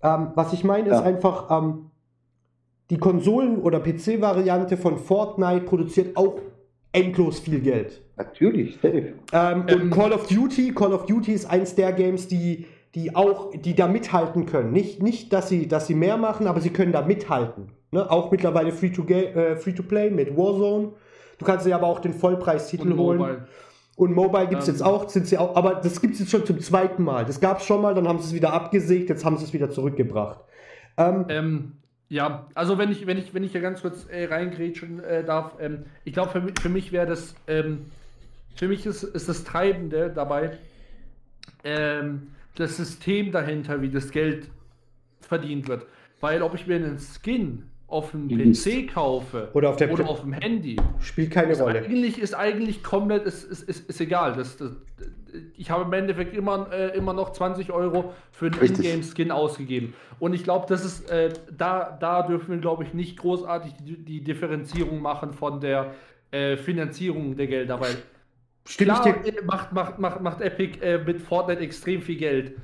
Ähm, 0.01 0.31
was 0.35 0.53
ich 0.53 0.63
meine, 0.63 0.89
ja. 0.89 0.95
ist 0.99 1.05
einfach, 1.05 1.49
ähm, 1.49 1.91
die 2.89 2.97
Konsolen- 2.97 3.61
oder 3.61 3.79
PC-Variante 3.79 4.77
von 4.77 4.97
Fortnite 4.97 5.65
produziert 5.65 6.17
auch 6.17 6.39
endlos 6.91 7.39
viel 7.39 7.59
Geld. 7.59 8.01
Natürlich, 8.17 8.75
safe. 8.81 9.13
Ähm, 9.31 9.61
und 9.61 9.69
ähm. 9.69 9.89
Call 9.91 10.11
of 10.11 10.27
Duty, 10.27 10.73
Call 10.73 10.93
of 10.93 11.05
Duty 11.05 11.33
ist 11.33 11.49
eins 11.49 11.75
der 11.75 11.93
Games, 11.93 12.27
die, 12.27 12.65
die 12.95 13.15
auch, 13.15 13.51
die 13.53 13.75
da 13.75 13.87
mithalten 13.87 14.45
können. 14.45 14.71
Nicht, 14.71 15.03
nicht 15.03 15.31
dass, 15.31 15.49
sie, 15.49 15.67
dass 15.67 15.87
sie 15.87 15.95
mehr 15.95 16.17
machen, 16.17 16.47
aber 16.47 16.61
sie 16.61 16.71
können 16.71 16.91
da 16.91 17.03
mithalten. 17.03 17.71
Ne? 17.91 18.09
Auch 18.09 18.31
mittlerweile 18.31 18.71
Free-to-Play 18.71 19.25
äh, 19.25 19.55
Free 19.55 20.09
mit 20.09 20.35
Warzone. 20.35 20.93
Du 21.37 21.45
kannst 21.45 21.65
dir 21.65 21.75
aber 21.75 21.87
auch 21.87 21.99
den 21.99 22.13
Vollpreistitel 22.13 22.95
holen. 22.97 23.19
Mobile. 23.19 23.47
Und 23.99 24.13
Mobile 24.13 24.47
gibt 24.47 24.61
es 24.61 24.69
ähm, 24.69 24.75
jetzt 24.75 24.81
auch, 24.81 25.09
sind 25.09 25.27
sie 25.27 25.37
auch, 25.37 25.57
aber 25.57 25.75
das 25.75 25.99
gibt 25.99 26.13
es 26.13 26.21
jetzt 26.21 26.31
schon 26.31 26.45
zum 26.45 26.61
zweiten 26.61 27.03
Mal. 27.03 27.25
Das 27.25 27.41
gab 27.41 27.59
es 27.59 27.65
schon 27.65 27.81
mal, 27.81 27.93
dann 27.93 28.07
haben 28.07 28.19
sie 28.19 28.27
es 28.27 28.33
wieder 28.33 28.53
abgesägt, 28.53 29.09
jetzt 29.09 29.25
haben 29.25 29.35
sie 29.35 29.43
es 29.43 29.51
wieder 29.51 29.71
zurückgebracht. 29.71 30.39
Ähm, 30.95 31.25
ähm, 31.27 31.71
ja, 32.07 32.47
also 32.55 32.77
wenn 32.77 32.89
ich, 32.91 33.07
wenn 33.07 33.17
ich, 33.17 33.33
wenn 33.33 33.43
ich 33.43 33.51
hier 33.51 33.59
ganz 33.59 33.81
kurz 33.81 34.07
äh, 34.07 34.23
reingrätschen 34.23 35.03
äh, 35.03 35.25
darf, 35.25 35.51
ähm, 35.59 35.83
ich 36.05 36.13
glaube, 36.13 36.31
für, 36.31 36.61
für 36.61 36.69
mich 36.69 36.93
wäre 36.93 37.07
das, 37.07 37.35
ähm, 37.47 37.87
für 38.55 38.69
mich 38.69 38.85
ist, 38.85 39.03
ist 39.03 39.27
das 39.27 39.43
Treibende 39.43 40.09
dabei, 40.15 40.57
ähm, 41.65 42.27
das 42.55 42.77
System 42.77 43.33
dahinter, 43.33 43.81
wie 43.81 43.89
das 43.89 44.11
Geld 44.11 44.47
verdient 45.19 45.67
wird. 45.67 45.85
Weil 46.21 46.41
ob 46.41 46.55
ich 46.55 46.67
mir 46.67 46.77
einen 46.77 46.99
Skin 46.99 47.68
auf 47.89 48.11
dem 48.11 48.27
PC 48.27 48.93
kaufe 48.93 49.49
oder 49.53 49.69
auf, 49.69 49.77
der 49.77 49.91
oder 49.91 50.07
auf 50.07 50.21
dem 50.21 50.33
Handy, 50.33 50.77
spielt 50.99 51.31
keine 51.31 51.53
ist 51.53 51.61
Rolle. 51.61 51.83
Eigentlich 51.83 52.19
ist 52.19 52.33
eigentlich 52.33 52.83
komplett 52.83 53.25
ist, 53.25 53.43
ist, 53.43 53.63
ist, 53.63 53.89
ist 53.89 54.01
egal. 54.01 54.33
Das, 54.33 54.57
das, 54.57 54.71
ich 55.57 55.71
habe 55.71 55.83
im 55.83 55.93
Endeffekt 55.93 56.35
immer, 56.35 56.71
äh, 56.71 56.95
immer 56.95 57.13
noch 57.13 57.31
20 57.31 57.71
Euro 57.71 58.13
für 58.31 58.47
einen 58.47 58.61
Ingame-Skin 58.61 59.31
ausgegeben. 59.31 59.93
Und 60.19 60.33
ich 60.33 60.43
glaube, 60.43 60.65
das 60.69 60.85
ist 60.85 61.09
äh, 61.09 61.29
da, 61.55 61.97
da 61.99 62.23
dürfen 62.23 62.51
wir, 62.51 62.57
glaube 62.57 62.83
ich, 62.83 62.93
nicht 62.93 63.17
großartig 63.17 63.73
die, 63.83 63.97
die 63.97 64.23
Differenzierung 64.23 65.01
machen 65.01 65.33
von 65.33 65.59
der 65.59 65.93
äh, 66.31 66.57
Finanzierung 66.57 67.35
der 67.35 67.47
Gelder, 67.47 67.79
weil 67.79 67.97
Stimmt 68.67 69.01
klar, 69.01 69.15
macht, 69.45 69.71
macht, 69.73 69.99
macht, 69.99 70.21
macht 70.21 70.41
Epic 70.41 70.79
äh, 70.81 70.99
mit 70.99 71.21
Fortnite 71.21 71.61
extrem 71.61 72.03
viel 72.03 72.17
Geld. 72.17 72.55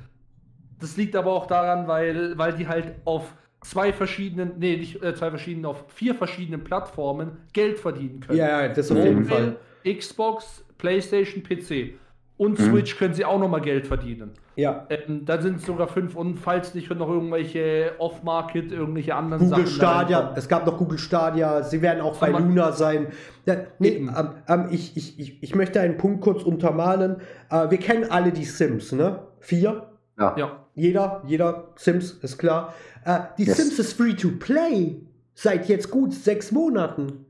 Das 0.78 0.96
liegt 0.96 1.16
aber 1.16 1.32
auch 1.32 1.46
daran, 1.46 1.88
weil, 1.88 2.38
weil 2.38 2.52
die 2.52 2.68
halt 2.68 2.94
auf 3.04 3.34
zwei 3.70 3.92
verschiedenen, 3.92 4.52
nee, 4.58 4.76
nicht 4.76 5.02
äh, 5.02 5.14
zwei 5.14 5.30
verschiedenen, 5.30 5.66
auf 5.66 5.84
vier 5.88 6.14
verschiedenen 6.14 6.62
Plattformen 6.64 7.38
Geld 7.52 7.78
verdienen 7.78 8.20
können. 8.20 8.38
Ja, 8.38 8.68
das 8.68 8.90
auf 8.90 8.98
jeden 8.98 9.24
Fall. 9.24 9.56
Xbox, 9.84 10.64
PlayStation, 10.78 11.42
PC. 11.42 11.98
Und 12.38 12.58
mhm. 12.58 12.64
Switch 12.64 12.98
können 12.98 13.14
sie 13.14 13.24
auch 13.24 13.38
nochmal 13.38 13.62
Geld 13.62 13.86
verdienen. 13.86 14.32
Ja. 14.56 14.86
Ähm, 14.90 15.24
da 15.24 15.40
sind 15.40 15.56
es 15.56 15.66
sogar 15.66 15.88
fünf 15.88 16.16
und 16.16 16.38
falls 16.38 16.74
nicht 16.74 16.90
noch 16.90 17.08
irgendwelche 17.08 17.92
Off-Market, 17.98 18.72
irgendwelche 18.72 19.14
anderen 19.14 19.44
Google 19.44 19.48
Sachen. 19.48 19.64
Google 19.64 19.74
Stadia, 19.74 20.34
es 20.36 20.48
gab 20.48 20.66
noch 20.66 20.76
Google 20.76 20.98
Stadia, 20.98 21.62
sie 21.62 21.80
werden 21.80 22.02
auch 22.02 22.18
bei 22.18 22.30
Luna 22.30 22.72
sein. 22.72 23.08
Ja, 23.46 23.56
nee, 23.78 23.88
ähm, 23.88 24.10
ähm, 24.48 24.68
ich, 24.70 24.96
ich, 24.96 25.18
ich, 25.18 25.42
ich 25.42 25.54
möchte 25.54 25.80
einen 25.80 25.96
Punkt 25.96 26.20
kurz 26.20 26.42
untermalen. 26.42 27.16
Äh, 27.50 27.70
wir 27.70 27.78
kennen 27.78 28.10
alle 28.10 28.32
die 28.32 28.44
Sims, 28.44 28.92
ne? 28.92 29.20
Vier? 29.40 29.88
Ja. 30.18 30.34
ja. 30.36 30.65
Jeder, 30.76 31.22
jeder 31.26 31.72
Sims, 31.76 32.12
ist 32.22 32.38
klar. 32.38 32.74
Äh, 33.04 33.20
die 33.38 33.44
yes. 33.44 33.56
Sims 33.56 33.78
ist 33.78 33.94
free 33.94 34.14
to 34.14 34.30
play. 34.38 35.00
Seit 35.34 35.68
jetzt 35.68 35.90
gut 35.90 36.14
sechs 36.14 36.52
Monaten. 36.52 37.26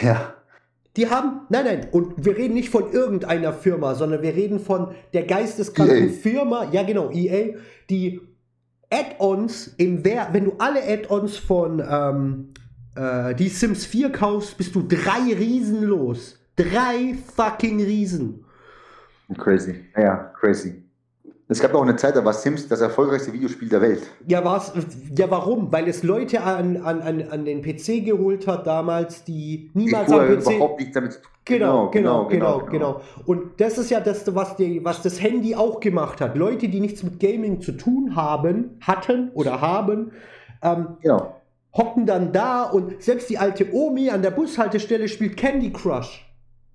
Ja. 0.00 0.34
Die 0.96 1.10
haben, 1.10 1.40
nein, 1.48 1.64
nein, 1.64 1.88
und 1.90 2.24
wir 2.24 2.36
reden 2.36 2.54
nicht 2.54 2.68
von 2.68 2.92
irgendeiner 2.92 3.52
Firma, 3.52 3.94
sondern 3.94 4.22
wir 4.22 4.34
reden 4.34 4.60
von 4.60 4.94
der 5.12 5.24
geisteskranken 5.24 6.10
EA. 6.10 6.12
Firma, 6.12 6.70
ja 6.70 6.84
genau, 6.84 7.10
EA, 7.10 7.56
die 7.90 8.20
Add-ons 8.90 9.74
im 9.78 10.04
Wert, 10.04 10.28
wenn 10.32 10.44
du 10.44 10.52
alle 10.58 10.86
Add-ons 10.86 11.36
von 11.36 11.82
ähm, 11.86 12.52
äh, 12.96 13.34
die 13.34 13.48
Sims 13.48 13.86
4 13.86 14.12
kaufst, 14.12 14.56
bist 14.56 14.74
du 14.74 14.82
drei 14.82 15.34
Riesen 15.34 15.82
los. 15.82 16.38
Drei 16.54 17.16
fucking 17.34 17.82
Riesen. 17.82 18.44
Crazy. 19.36 19.86
Ja, 19.96 20.32
crazy. 20.38 20.83
Es 21.46 21.60
gab 21.60 21.74
auch 21.74 21.82
eine 21.82 21.96
Zeit, 21.96 22.16
da 22.16 22.24
war 22.24 22.32
Sims 22.32 22.68
das 22.68 22.80
erfolgreichste 22.80 23.32
Videospiel 23.32 23.68
der 23.68 23.82
Welt. 23.82 24.02
Ja, 24.26 24.42
war's, 24.44 24.72
ja 25.14 25.30
warum? 25.30 25.70
Weil 25.70 25.88
es 25.88 26.02
Leute 26.02 26.42
an, 26.42 26.78
an, 26.78 27.02
an, 27.02 27.22
an 27.30 27.44
den 27.44 27.60
PC 27.60 28.04
geholt 28.04 28.46
hat 28.46 28.66
damals, 28.66 29.24
die 29.24 29.70
niemals 29.74 30.10
am 30.10 30.26
PC... 30.26 30.46
überhaupt 30.46 30.80
nichts 30.80 30.94
damit 30.94 31.12
zu 31.12 31.20
tun 31.20 31.30
Genau 31.46 31.90
genau, 31.90 32.26
genau, 32.26 32.28
genau, 32.28 32.66
genau, 32.66 32.92
genau, 32.94 33.00
Und 33.26 33.60
das 33.60 33.76
ist 33.76 33.90
ja 33.90 34.00
das, 34.00 34.34
was, 34.34 34.56
die, 34.56 34.82
was 34.82 35.02
das 35.02 35.20
Handy 35.20 35.54
auch 35.54 35.78
gemacht 35.78 36.22
hat. 36.22 36.36
Leute, 36.36 36.68
die 36.68 36.80
nichts 36.80 37.02
mit 37.02 37.20
Gaming 37.20 37.60
zu 37.60 37.72
tun 37.72 38.16
haben, 38.16 38.78
hatten 38.80 39.30
oder 39.34 39.60
haben, 39.60 40.12
ähm, 40.62 40.96
genau. 41.02 41.42
hocken 41.76 42.06
dann 42.06 42.32
da 42.32 42.62
und 42.62 43.02
selbst 43.02 43.28
die 43.28 43.36
alte 43.36 43.74
Omi 43.74 44.08
an 44.08 44.22
der 44.22 44.30
Bushaltestelle 44.30 45.06
spielt 45.06 45.36
Candy 45.36 45.70
Crush. 45.70 46.24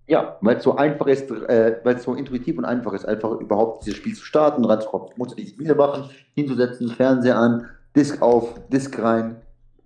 Ja, 0.10 0.38
weil 0.42 0.58
es 0.58 0.64
so 0.64 0.76
einfach 0.76 1.06
ist, 1.06 1.30
äh, 1.30 1.78
weil 1.84 1.96
es 1.96 2.04
so 2.04 2.16
intuitiv 2.16 2.58
und 2.58 2.66
einfach 2.66 2.94
ist, 2.94 3.06
einfach 3.06 3.40
überhaupt 3.40 3.86
dieses 3.86 4.00
Spiel 4.00 4.16
zu 4.16 4.26
starten, 4.26 4.66
ranzukommen. 4.66 5.10
Muss 5.18 5.36
die 5.36 5.46
Spiele 5.46 5.76
machen, 5.76 6.10
hinzusetzen, 6.34 6.90
Fernseher 6.90 7.38
an, 7.38 7.68
Disk 7.96 8.20
auf, 8.20 8.56
Disk 8.70 8.98
rein. 9.00 9.36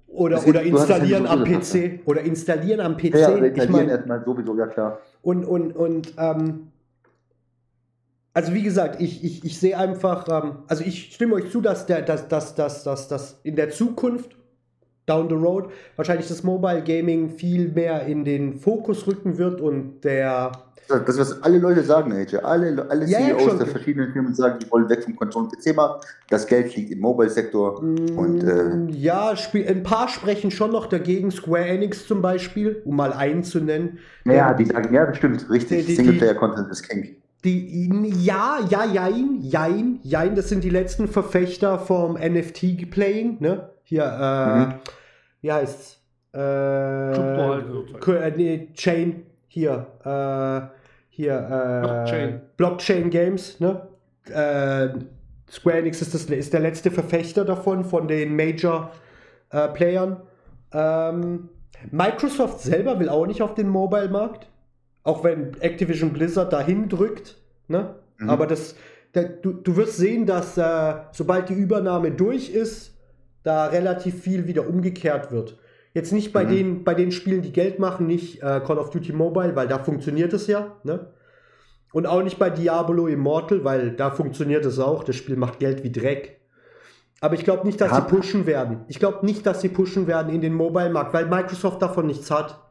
Oder, 0.07 0.47
oder 0.47 0.61
installieren 0.61 1.27
am 1.27 1.43
PC. 1.43 1.99
Oder 2.05 2.21
installieren 2.21 2.79
am 2.79 2.95
PC. 2.95 3.15
Ja, 3.15 3.29
installieren 3.31 3.55
ich 3.55 3.69
mein, 3.69 3.89
erstmal 3.89 4.23
sowieso, 4.23 4.57
ja 4.57 4.67
klar. 4.67 4.99
Und, 5.23 5.43
und, 5.43 5.75
und, 5.75 6.13
ähm, 6.17 6.67
also 8.33 8.53
wie 8.53 8.63
gesagt, 8.63 9.01
ich, 9.01 9.25
ich, 9.25 9.43
ich 9.43 9.59
sehe 9.59 9.77
einfach, 9.77 10.27
ähm, 10.29 10.59
also 10.67 10.85
ich 10.85 11.13
stimme 11.13 11.35
euch 11.35 11.51
zu, 11.51 11.59
dass, 11.59 11.85
der, 11.85 12.01
dass, 12.01 12.29
dass, 12.29 12.55
dass, 12.55 12.83
dass, 12.83 13.09
dass 13.09 13.41
in 13.43 13.57
der 13.57 13.71
Zukunft 13.71 14.37
down 15.05 15.29
the 15.29 15.35
road 15.35 15.69
wahrscheinlich 15.95 16.27
das 16.27 16.43
Mobile 16.43 16.81
Gaming 16.83 17.29
viel 17.29 17.69
mehr 17.69 18.05
in 18.05 18.25
den 18.25 18.55
Fokus 18.55 19.07
rücken 19.07 19.37
wird 19.37 19.61
und 19.61 20.01
der. 20.01 20.51
Das, 20.89 21.17
was 21.17 21.41
alle 21.41 21.59
Leute 21.59 21.81
sagen, 21.81 22.11
AJ. 22.11 22.37
Alle, 22.43 22.85
alle 22.89 23.05
ja, 23.05 23.19
CEOs 23.19 23.45
ja, 23.45 23.53
der 23.55 23.67
verschiedenen 23.67 24.11
Firmen 24.11 24.35
sagen, 24.35 24.59
die 24.59 24.69
wollen 24.69 24.89
weg 24.89 25.01
vom 25.03 25.15
Konsolen-PC-Markt. 25.15 26.05
Das 26.29 26.45
Geld 26.45 26.75
liegt 26.75 26.91
im 26.91 26.99
Mobile-Sektor. 26.99 27.81
Mm, 27.81 28.17
und, 28.17 28.43
äh, 28.43 28.91
ja, 28.91 29.33
ein 29.53 29.83
paar 29.83 30.09
sprechen 30.09 30.51
schon 30.51 30.71
noch 30.71 30.87
dagegen. 30.87 31.31
Square 31.31 31.65
Enix 31.65 32.05
zum 32.05 32.21
Beispiel, 32.21 32.81
um 32.83 32.97
mal 32.97 33.13
einen 33.13 33.43
zu 33.43 33.61
nennen. 33.61 33.99
Ja, 34.25 34.53
die 34.53 34.65
sagen, 34.65 34.93
ja, 34.93 35.05
das 35.05 35.17
stimmt, 35.17 35.49
richtig. 35.49 35.85
Singleplayer-Content 35.95 36.69
ist 36.69 36.87
King. 36.87 37.15
Die, 37.45 37.89
ja, 38.23 38.59
ja, 38.69 38.85
jein, 38.85 39.39
jein, 39.41 39.99
jein, 40.03 40.35
das 40.35 40.47
sind 40.47 40.63
die 40.63 40.69
letzten 40.69 41.07
Verfechter 41.07 41.77
vom 41.77 42.13
NFT-Playing, 42.13 43.37
ne? 43.41 43.69
Hier, 43.83 44.03
äh, 44.03 44.59
mhm. 44.59 44.73
wie 45.41 45.51
heißt's? 45.51 45.99
Äh, 46.33 47.11
äh, 47.11 48.31
nee, 48.35 48.69
Chain, 48.73 49.25
hier, 49.47 49.87
äh, 50.03 50.67
hier, 51.09 51.35
äh, 51.35 51.87
Blockchain. 51.87 52.41
Blockchain 52.57 53.09
Games, 53.09 53.59
ne? 53.59 53.87
Äh, 54.29 54.89
Square 55.51 55.77
Enix 55.77 56.01
ist, 56.01 56.13
das, 56.13 56.25
ist 56.25 56.53
der 56.53 56.61
letzte 56.61 56.89
Verfechter 56.89 57.45
davon, 57.45 57.85
von 57.85 58.07
den 58.07 58.35
Major-Playern. 58.35 60.17
Äh, 60.71 61.09
ähm, 61.09 61.49
Microsoft 61.91 62.61
selber 62.61 62.99
will 62.99 63.09
auch 63.09 63.27
nicht 63.27 63.43
auf 63.43 63.53
den 63.53 63.69
Mobile-Markt. 63.69 64.47
Auch 65.03 65.23
wenn 65.23 65.53
Activision 65.59 66.13
Blizzard 66.13 66.53
dahin 66.53 66.89
drückt. 66.89 67.37
Ne? 67.67 67.95
Mhm. 68.17 68.29
Aber 68.29 68.47
das, 68.47 68.75
der, 69.13 69.25
du, 69.25 69.53
du 69.53 69.75
wirst 69.75 69.97
sehen, 69.97 70.25
dass 70.25 70.57
äh, 70.57 70.95
sobald 71.11 71.49
die 71.49 71.53
Übernahme 71.53 72.11
durch 72.11 72.49
ist, 72.49 72.92
da 73.43 73.67
relativ 73.67 74.21
viel 74.21 74.47
wieder 74.47 74.67
umgekehrt 74.67 75.31
wird. 75.31 75.57
Jetzt 75.93 76.11
nicht 76.11 76.33
bei, 76.33 76.45
mhm. 76.45 76.49
den, 76.49 76.83
bei 76.83 76.95
den 76.95 77.11
Spielen, 77.11 77.41
die 77.41 77.51
Geld 77.51 77.77
machen, 77.77 78.07
nicht 78.07 78.41
äh, 78.41 78.61
Call 78.65 78.79
of 78.79 78.89
Duty 78.89 79.13
Mobile, 79.13 79.55
weil 79.55 79.67
da 79.67 79.79
funktioniert 79.79 80.33
es 80.33 80.47
ja. 80.47 80.75
Ne? 80.83 81.07
Und 81.91 82.07
auch 82.07 82.23
nicht 82.23 82.39
bei 82.39 82.49
Diablo 82.49 83.05
Immortal, 83.05 83.63
weil 83.63 83.91
da 83.91 84.09
funktioniert 84.09 84.65
es 84.65 84.79
auch. 84.79 85.03
Das 85.03 85.15
Spiel 85.15 85.35
macht 85.35 85.59
Geld 85.59 85.83
wie 85.83 85.91
Dreck. 85.91 86.39
Aber 87.21 87.35
ich 87.35 87.43
glaube 87.43 87.65
nicht, 87.67 87.79
dass 87.79 87.91
Hab. 87.91 88.09
sie 88.09 88.15
pushen 88.15 88.45
werden. 88.47 88.81
Ich 88.87 88.97
glaube 88.97 89.25
nicht, 89.25 89.45
dass 89.45 89.61
sie 89.61 89.69
pushen 89.69 90.07
werden 90.07 90.33
in 90.33 90.41
den 90.41 90.53
Mobile-Markt, 90.53 91.13
weil 91.13 91.27
Microsoft 91.27 91.81
davon 91.81 92.07
nichts 92.07 92.31
hat. 92.31 92.62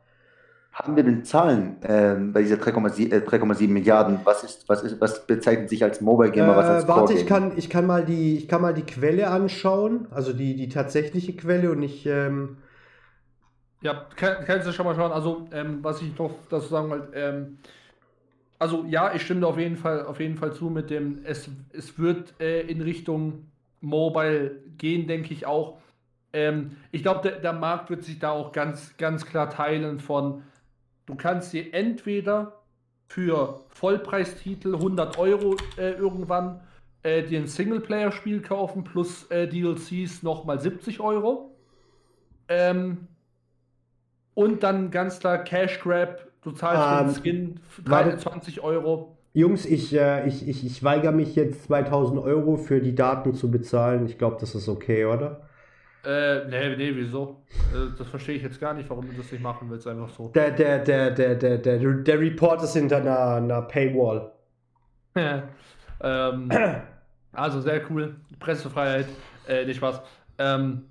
Haben 0.73 0.97
wir 0.97 1.03
denn 1.03 1.23
Zahlen 1.23 1.77
ähm, 1.83 2.33
bei 2.33 2.41
dieser 2.41 2.57
3,7 2.57 3.63
äh, 3.63 3.67
Milliarden? 3.67 4.21
Was 4.25 4.43
ist, 4.43 4.67
was 4.71 4.83
ist, 4.83 5.01
was 5.03 5.27
bezeichnet 5.27 5.69
sich 5.69 5.85
als 5.85 6.01
Mobile 6.01 6.31
Gamer? 6.31 6.57
was 6.57 6.67
als 6.67 6.85
äh, 6.85 6.89
warte, 6.89 7.13
ich 7.13 7.27
kann, 7.27 7.53
ich 7.59 7.69
kann 7.69 7.87
mal 7.87 8.05
die, 8.07 8.39
ich 8.39 8.49
kann 8.49 8.63
mal 8.63 8.73
die 8.73 8.87
Quelle 8.87 9.29
anschauen, 9.29 10.07
also 10.11 10.33
die, 10.33 10.57
die 10.57 10.71
tatsächliche 10.71 11.37
Quelle 11.37 11.71
und 11.71 11.83
ich. 11.83 12.07
Ähm 12.07 12.57
ja, 13.83 14.07
kann, 14.17 14.37
kannst 14.47 14.67
du 14.67 14.73
schon 14.73 14.87
mal 14.87 14.95
schauen. 14.95 15.13
Also 15.13 15.47
ähm, 15.53 15.81
was 15.83 16.01
ich 16.01 16.17
noch 16.19 16.35
dazu 16.49 16.69
sagen 16.69 16.89
wollte. 16.89 17.13
Ähm, 17.15 17.59
also 18.59 18.87
ja, 18.89 19.13
ich 19.13 19.23
stimme 19.23 19.47
auf 19.47 19.59
jeden 19.59 19.77
Fall, 19.77 20.07
auf 20.07 20.21
jeden 20.21 20.37
Fall 20.37 20.55
zu 20.55 20.71
mit 20.71 20.89
dem. 20.89 21.19
Es, 21.25 21.51
es 21.73 21.99
wird 21.99 22.33
äh, 22.41 22.63
in 22.63 22.81
Richtung 22.81 23.49
Mobile 23.83 24.63
gehen, 24.79 25.07
denke 25.07 25.35
ich 25.35 25.45
auch. 25.45 25.79
Ähm, 26.33 26.77
ich 26.93 27.03
glaube, 27.03 27.29
der, 27.29 27.41
der 27.41 27.53
Markt 27.53 27.91
wird 27.91 28.05
sich 28.05 28.19
da 28.19 28.31
auch 28.31 28.53
ganz, 28.53 28.97
ganz 28.97 29.27
klar 29.27 29.51
teilen 29.51 30.01
von 30.01 30.45
Du 31.07 31.15
kannst 31.15 31.53
dir 31.53 31.75
entweder 31.75 32.63
für 33.07 33.61
Vollpreistitel 33.69 34.75
100 34.75 35.19
Euro 35.19 35.57
äh, 35.77 35.93
irgendwann 35.93 36.61
äh, 37.03 37.23
dir 37.23 37.41
ein 37.41 37.47
Singleplayer-Spiel 37.47 38.43
kaufen 38.43 38.85
plus 38.85 39.31
äh, 39.31 39.49
DLCs 39.49 40.23
nochmal 40.23 40.61
70 40.61 41.01
Euro. 41.01 41.55
Ähm, 42.49 43.09
und 44.35 44.63
dann 44.63 44.91
ganz 44.91 45.19
klar 45.19 45.39
Cash 45.39 45.81
Grab, 45.81 46.27
du 46.43 46.53
zahlst 46.53 47.19
für 47.19 47.23
den 47.23 47.41
ähm, 47.41 47.61
Skin 47.77 47.85
23 47.85 48.63
Euro. 48.63 49.19
Jungs, 49.35 49.67
ich, 49.67 49.95
äh, 49.95 50.27
ich, 50.27 50.47
ich, 50.47 50.65
ich 50.65 50.85
weigere 50.85 51.13
mich 51.13 51.35
jetzt 51.37 51.65
2000 51.65 52.21
Euro 52.21 52.57
für 52.57 52.81
die 52.81 52.95
Daten 52.95 53.35
zu 53.35 53.51
bezahlen. 53.51 54.07
Ich 54.07 54.19
glaube, 54.19 54.37
das 54.41 54.55
ist 54.55 54.69
okay, 54.69 55.07
oder? 55.07 55.43
Äh, 56.05 56.49
nee, 56.49 56.77
nee, 56.77 56.93
wieso? 56.95 57.43
Äh, 57.73 57.97
das 57.97 58.09
verstehe 58.09 58.37
ich 58.37 58.43
jetzt 58.43 58.61
gar 58.61 58.75
nicht, 58.75 58.91
warum 58.91 59.09
du 59.09 59.17
das 59.17 59.31
nicht 59.31 59.43
machen 59.43 59.71
willst, 59.71 59.87
einfach 59.87 60.09
so. 60.11 60.29
Der, 60.29 60.51
der, 60.51 60.81
der, 60.81 61.11
der, 61.13 61.35
der, 61.37 61.59
der, 61.59 61.79
der 61.79 62.21
Report 62.21 62.63
ist 62.63 62.73
hinter 62.75 62.97
einer, 62.97 63.37
einer 63.37 63.63
Paywall. 63.63 64.33
ähm, 65.15 66.51
also 67.33 67.61
sehr 67.61 67.89
cool. 67.91 68.17
Pressefreiheit, 68.41 69.07
äh, 69.47 69.65
nicht 69.65 69.81
was. 69.81 70.03
Ähm, 70.39 70.87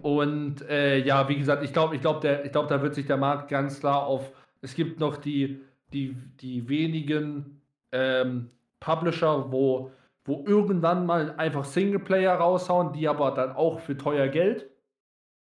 und 0.00 0.62
äh, 0.68 0.98
ja, 0.98 1.28
wie 1.28 1.36
gesagt, 1.36 1.62
ich 1.62 1.72
glaube, 1.72 1.96
ich 1.96 2.00
glaube, 2.00 2.42
ich 2.44 2.52
glaube, 2.52 2.68
da 2.68 2.80
wird 2.80 2.94
sich 2.94 3.06
der 3.06 3.16
Markt 3.16 3.48
ganz 3.48 3.80
klar 3.80 4.06
auf. 4.06 4.30
Es 4.62 4.74
gibt 4.74 5.00
noch 5.00 5.16
die, 5.16 5.60
die, 5.92 6.16
die 6.40 6.68
wenigen 6.68 7.60
ähm, 7.92 8.50
Publisher, 8.80 9.50
wo 9.50 9.90
wo 10.24 10.44
irgendwann 10.46 11.06
mal 11.06 11.34
einfach 11.36 11.64
Singleplayer 11.64 12.34
raushauen, 12.34 12.92
die 12.92 13.08
aber 13.08 13.32
dann 13.32 13.52
auch 13.52 13.80
für 13.80 13.96
teuer 13.96 14.28
Geld. 14.28 14.70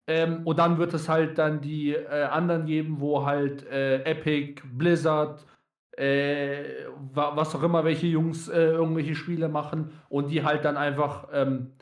Ähm, 0.08 0.42
und 0.46 0.60
dann 0.60 0.78
wird 0.78 0.94
es 0.94 1.10
halt 1.10 1.38
dann 1.38 1.62
die 1.62 1.94
äh, 1.94 2.24
anderen 2.24 2.66
geben, 2.66 3.00
wo 3.00 3.26
halt 3.26 3.66
äh, 3.68 4.04
Epic, 4.04 4.62
Blizzard, 4.66 5.46
äh, 5.98 6.86
was 7.14 7.54
auch 7.56 7.64
immer, 7.64 7.84
welche 7.84 8.08
Jungs 8.08 8.48
äh, 8.48 8.72
irgendwelche 8.72 9.16
Spiele 9.16 9.50
machen 9.50 9.92
und 10.10 10.32
die 10.32 10.44
halt 10.44 10.66
dann 10.66 10.78
einfach 10.78 11.28
ähm, 11.34 11.74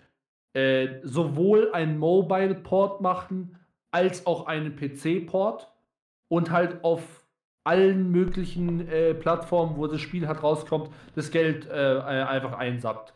äh, 0.53 0.99
sowohl 1.03 1.71
einen 1.73 1.97
Mobile-Port 1.97 3.01
machen 3.01 3.57
als 3.91 4.25
auch 4.25 4.47
einen 4.47 4.75
PC-Port 4.75 5.71
und 6.27 6.51
halt 6.51 6.83
auf 6.83 7.18
allen 7.69 8.09
möglichen 8.09 8.87
äh, 8.87 9.13
Plattformen, 9.13 9.77
wo 9.77 9.85
das 9.85 10.01
Spiel 10.01 10.27
halt 10.27 10.41
rauskommt, 10.41 10.89
das 11.13 11.29
Geld 11.29 11.67
äh, 11.67 11.99
einfach 11.99 12.53
einsackt. 12.53 13.13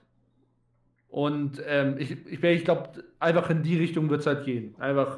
Und 1.10 1.60
ähm, 1.68 1.96
ich, 1.98 2.12
ich, 2.28 2.44
ich 2.44 2.64
glaube, 2.64 3.04
einfach 3.20 3.50
in 3.50 3.64
die 3.64 3.78
Richtung 3.78 4.12
wird 4.12 4.22
es 4.22 4.28
halt 4.28 4.46
gehen. 4.46 4.76
Einfach 4.78 5.18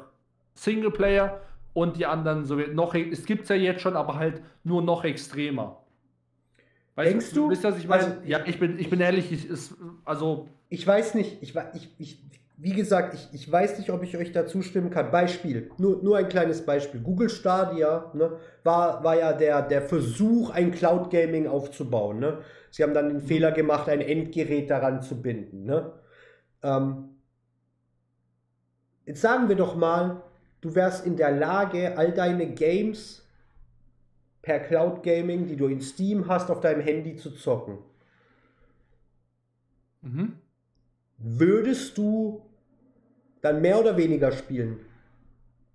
Singleplayer 0.54 1.42
und 1.74 1.98
die 1.98 2.06
anderen 2.06 2.46
so 2.46 2.56
noch. 2.56 2.94
Es 2.94 3.26
gibt 3.26 3.42
es 3.42 3.50
ja 3.50 3.56
jetzt 3.56 3.82
schon, 3.82 3.94
aber 3.94 4.16
halt 4.16 4.40
nur 4.64 4.80
noch 4.80 5.04
extremer. 5.04 5.82
Weißt 6.94 7.10
Denkst 7.10 7.32
du? 7.34 7.50
Wisst 7.50 7.62
ihr, 7.62 7.72
was 7.72 7.78
ich 7.78 7.88
meine? 7.88 8.04
Also, 8.04 8.16
ja, 8.24 8.40
ich 8.46 8.58
bin, 8.58 8.78
ich 8.78 8.88
bin 8.88 9.00
ehrlich, 9.00 9.30
ich, 9.30 9.48
ist, 9.50 9.74
also. 10.06 10.48
Ich 10.70 10.86
weiß 10.86 11.14
nicht, 11.14 11.42
ich, 11.42 11.54
ich, 11.74 11.90
ich, 11.98 12.18
wie 12.58 12.72
gesagt, 12.72 13.14
ich, 13.14 13.28
ich 13.32 13.52
weiß 13.52 13.78
nicht, 13.78 13.90
ob 13.90 14.02
ich 14.02 14.16
euch 14.16 14.32
da 14.32 14.46
zustimmen 14.46 14.90
kann. 14.90 15.10
Beispiel, 15.10 15.70
nur, 15.76 16.02
nur 16.02 16.16
ein 16.16 16.28
kleines 16.28 16.64
Beispiel. 16.64 17.00
Google 17.00 17.28
Stadia 17.28 18.10
ne, 18.14 18.38
war, 18.64 19.04
war 19.04 19.18
ja 19.18 19.32
der, 19.34 19.62
der 19.62 19.82
Versuch, 19.82 20.50
ein 20.50 20.72
Cloud 20.72 21.10
Gaming 21.10 21.46
aufzubauen. 21.46 22.18
Ne? 22.18 22.38
Sie 22.70 22.82
haben 22.82 22.94
dann 22.94 23.10
den 23.10 23.20
Fehler 23.20 23.52
gemacht, 23.52 23.88
ein 23.88 24.00
Endgerät 24.00 24.70
daran 24.70 25.02
zu 25.02 25.20
binden. 25.20 25.64
Ne? 25.66 25.92
Ähm, 26.62 27.10
jetzt 29.04 29.20
sagen 29.20 29.50
wir 29.50 29.56
doch 29.56 29.76
mal, 29.76 30.22
du 30.62 30.74
wärst 30.74 31.06
in 31.06 31.16
der 31.16 31.32
Lage, 31.32 31.98
all 31.98 32.12
deine 32.12 32.46
Games 32.46 33.22
per 34.40 34.60
Cloud 34.60 35.02
Gaming, 35.02 35.46
die 35.46 35.56
du 35.56 35.66
in 35.66 35.82
Steam 35.82 36.26
hast, 36.26 36.50
auf 36.50 36.60
deinem 36.60 36.80
Handy 36.80 37.16
zu 37.16 37.32
zocken. 37.32 37.78
Mhm. 40.00 40.38
Würdest 41.18 41.98
du 41.98 42.45
dann 43.46 43.60
mehr 43.60 43.78
oder 43.78 43.96
weniger 43.96 44.32
spielen? 44.32 44.80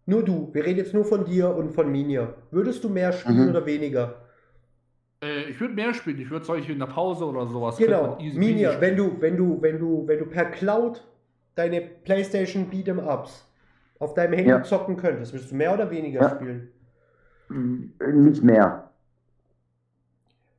Nur 0.06 0.24
du. 0.24 0.50
Wir 0.54 0.66
reden 0.66 0.80
jetzt 0.80 0.94
nur 0.94 1.06
von 1.06 1.26
dir 1.26 1.56
und 1.56 1.72
von 1.72 1.92
Minja. 1.92 2.34
Würdest 2.52 2.84
du 2.84 2.90
mehr 2.90 3.12
spielen 3.12 3.44
mhm. 3.44 3.50
oder 3.50 3.66
weniger? 3.66 4.16
Äh, 5.24 5.50
ich 5.50 5.60
würde 5.60 5.74
mehr 5.74 5.94
spielen. 5.94 6.20
Ich 6.20 6.30
würde 6.30 6.46
solche 6.46 6.72
in 6.72 6.80
der 6.80 6.88
Pause 6.88 7.26
oder 7.26 7.48
sowas. 7.48 7.78
Genau. 7.78 8.18
Minja, 8.34 8.80
wenn 8.82 8.98
du, 8.98 9.16
wenn 9.20 9.38
du, 9.38 9.62
wenn 9.62 9.80
du, 9.80 10.08
wenn 10.08 10.20
du 10.20 10.26
per 10.26 10.46
Cloud 10.46 11.04
deine 11.56 11.82
PlayStation 11.82 12.70
Beat'em 12.70 13.00
Ups 13.00 13.46
auf 14.00 14.14
deinem 14.14 14.34
Handy 14.34 14.50
ja. 14.50 14.64
zocken 14.64 14.98
könntest, 14.98 15.34
würdest 15.34 15.52
du 15.52 15.56
mehr 15.56 15.74
oder 15.74 15.90
weniger 15.92 16.22
ja. 16.22 16.36
spielen? 16.36 16.70
Nicht 17.50 18.44
mehr. 18.44 18.90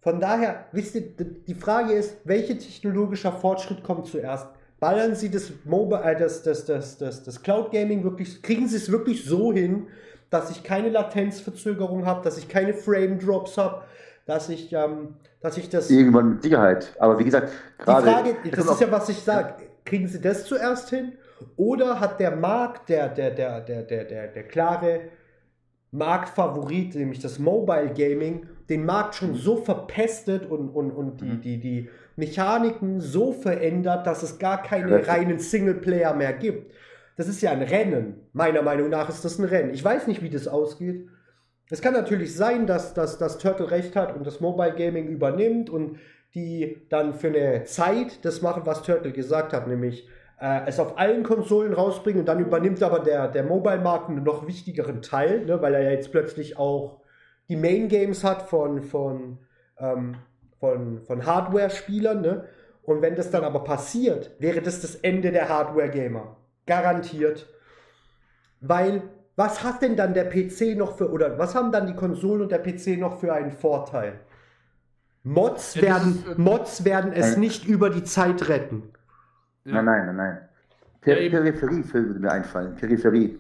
Von 0.01 0.21
daher, 0.21 0.67
wisst 0.73 0.95
ihr, 0.95 1.03
die 1.03 1.55
Frage 1.55 1.93
ist, 1.93 2.17
welcher 2.25 2.59
technologischer 2.59 3.33
Fortschritt 3.33 3.83
kommt 3.85 4.07
zuerst? 4.07 4.49
Ballern 4.83 5.15
sie 5.15 5.31
das 5.31 5.53
Mobile, 5.65 6.03
äh, 6.03 6.19
das, 6.19 6.43
das, 6.43 6.65
das, 6.65 6.99
das, 6.99 7.23
das 7.23 7.41
Cloud 7.41 7.71
Gaming 7.71 8.03
wirklich, 8.03 8.43
kriegen 8.43 8.67
sie 8.67 8.79
es 8.79 8.91
wirklich 8.91 9.25
so 9.25 9.53
hin, 9.53 9.87
dass 10.29 10.51
ich 10.51 10.65
keine 10.65 10.89
Latenzverzögerung 10.89 12.05
habe, 12.05 12.25
dass 12.25 12.37
ich 12.37 12.49
keine 12.49 12.75
Frame 12.75 13.21
Drops 13.21 13.57
habe, 13.59 13.83
dass 14.27 14.49
ich, 14.49 14.73
ähm, 14.73 15.15
dass 15.41 15.57
ich 15.57 15.69
das. 15.69 15.89
Irgendwann 15.89 16.31
mit 16.31 16.43
Sicherheit. 16.43 16.97
Aber 16.99 17.17
wie 17.21 17.23
gesagt, 17.23 17.53
gerade. 17.79 18.03
Die 18.03 18.13
Frage, 18.13 18.37
das 18.51 18.67
ist 18.67 18.81
ja, 18.81 18.91
was 18.91 19.09
ich 19.09 19.21
sage. 19.21 19.55
Kriegen 19.85 20.09
sie 20.09 20.21
das 20.21 20.47
zuerst 20.47 20.91
hin? 20.91 21.13
Oder 21.55 22.01
hat 22.01 22.19
der 22.19 22.35
Markt, 22.35 22.89
der, 22.89 23.09
der, 23.09 23.31
der, 23.31 23.61
der, 23.61 23.83
der, 23.83 24.05
der, 24.05 24.29
der 24.29 24.43
klare 24.43 25.03
Marktfavorit, 25.93 26.97
nämlich 26.97 27.21
das 27.21 27.39
Mobile 27.39 27.93
Gaming, 27.95 28.49
den 28.69 28.85
Markt 28.85 29.15
schon 29.15 29.35
so 29.35 29.59
verpestet 29.59 30.51
und, 30.51 30.71
und, 30.71 30.91
und 30.91 31.21
die, 31.21 31.25
mhm. 31.25 31.41
die, 31.41 31.61
die 31.61 31.89
Mechaniken 32.17 33.01
so 33.01 33.33
verändert, 33.33 34.07
dass 34.07 34.23
es 34.23 34.39
gar 34.39 34.63
keine 34.63 35.07
reinen 35.07 35.39
Singleplayer 35.39 36.15
mehr 36.15 36.33
gibt. 36.33 36.73
Das 37.17 37.29
ist 37.29 37.43
ja 37.43 37.51
ein 37.51 37.63
Rennen. 37.63 38.27
Meiner 38.33 38.63
Meinung 38.63 38.91
nach 38.91 39.09
ist 39.09 39.25
das 39.25 39.39
ein 39.39 39.45
Rennen. 39.45 39.75
Ich 39.75 39.85
weiß 39.85 40.07
nicht, 40.07 40.23
wie 40.23 40.31
das 40.31 40.49
ausgeht. 40.49 41.09
Es 41.71 41.81
kann 41.81 41.95
natürlich 41.95 42.35
sein, 42.35 42.67
dass, 42.67 42.95
dass, 42.95 43.19
dass 43.19 43.39
Turtle 43.39 43.71
recht 43.71 43.97
hat 43.97 44.15
und 44.15 44.27
das 44.27 44.41
Mobile 44.41 44.75
Gaming 44.75 45.09
übernimmt 45.09 45.71
und 45.71 45.99
die 46.35 46.87
dann 46.89 47.15
für 47.15 47.29
eine 47.29 47.65
Zeit 47.65 48.25
das 48.25 48.43
machen, 48.43 48.63
was 48.65 48.83
Turtle 48.83 49.13
gesagt 49.13 49.53
hat, 49.53 49.69
nämlich 49.69 50.09
äh, 50.41 50.63
es 50.67 50.81
auf 50.81 50.99
allen 50.99 51.23
Konsolen 51.23 51.73
rausbringen 51.73 52.21
und 52.21 52.27
dann 52.27 52.41
übernimmt 52.41 52.83
aber 52.83 52.99
der, 52.99 53.29
der 53.29 53.45
Mobile-Markt 53.45 54.09
einen 54.09 54.25
noch 54.25 54.47
wichtigeren 54.47 55.03
Teil, 55.03 55.45
ne, 55.45 55.61
weil 55.61 55.75
er 55.75 55.83
ja 55.83 55.91
jetzt 55.91 56.11
plötzlich 56.11 56.59
auch 56.59 57.01
die 57.49 57.57
Main 57.57 57.89
Games 57.89 58.25
hat 58.25 58.43
von, 58.43 58.83
von, 58.83 59.39
ähm, 59.79 60.17
von, 60.63 61.03
von 61.03 61.27
Hardware-Spielern. 61.27 62.21
Ne? 62.21 62.45
Und 62.85 63.03
wenn 63.03 63.17
das 63.17 63.33
dann 63.33 63.43
aber 63.43 63.65
passiert, 63.65 64.31
wäre 64.39 64.63
das 64.63 64.81
das 64.81 64.95
Ende 64.95 65.33
der 65.33 65.49
Hardware-Gamer. 65.49 66.37
Garantiert. 66.67 67.49
Weil, 68.61 69.03
was 69.35 69.65
hat 69.65 69.83
denn 69.83 69.97
dann 69.97 70.15
der 70.15 70.27
PC 70.31 70.77
noch 70.77 70.97
für, 70.97 71.11
oder 71.11 71.37
was 71.37 71.57
haben 71.57 71.73
dann 71.73 71.89
die 71.89 71.97
Konsolen 71.97 72.43
und 72.43 72.53
der 72.53 72.61
PC 72.61 72.97
noch 72.97 73.19
für 73.19 73.33
einen 73.33 73.51
Vorteil? 73.51 74.21
Mods, 75.25 75.75
ja, 75.75 75.83
werden, 75.83 76.23
ist, 76.25 76.39
äh, 76.39 76.41
Mods 76.41 76.85
werden 76.85 77.13
es 77.13 77.37
nicht 77.37 77.67
über 77.67 77.91
die 77.91 78.05
Zeit 78.05 78.49
retten. 78.49 78.85
Nein, 79.65 79.85
nein, 79.85 80.07
nein, 80.07 80.17
nein. 80.17 80.49
Per 81.01 81.21
ja, 81.21 81.29
Peripherie 81.29 81.83
würde 81.93 82.21
mir 82.21 82.31
einfallen. 82.31 82.77
Peripherie. 82.77 83.37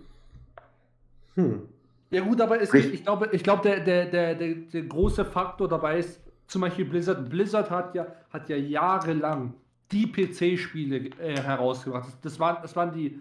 Hm. 1.36 1.68
Ja 2.10 2.22
gut, 2.22 2.40
aber 2.40 2.60
es, 2.60 2.74
ich 2.74 3.04
glaube, 3.04 3.28
ich 3.30 3.44
glaube 3.44 3.62
der, 3.62 3.80
der, 3.80 4.06
der, 4.06 4.34
der, 4.34 4.54
der 4.54 4.82
große 4.82 5.24
Faktor 5.24 5.68
dabei 5.68 5.98
ist 5.98 6.20
zum 6.52 6.60
Beispiel 6.60 6.84
Blizzard. 6.84 7.30
Blizzard 7.30 7.70
hat 7.70 7.94
ja, 7.94 8.06
hat 8.30 8.48
ja 8.50 8.56
jahrelang 8.56 9.54
die 9.90 10.06
PC-Spiele 10.06 11.10
äh, 11.18 11.40
herausgebracht. 11.40 12.06
Das, 12.06 12.20
das, 12.20 12.40
waren, 12.40 12.58
das 12.60 12.76
waren 12.76 12.92
die. 12.92 13.20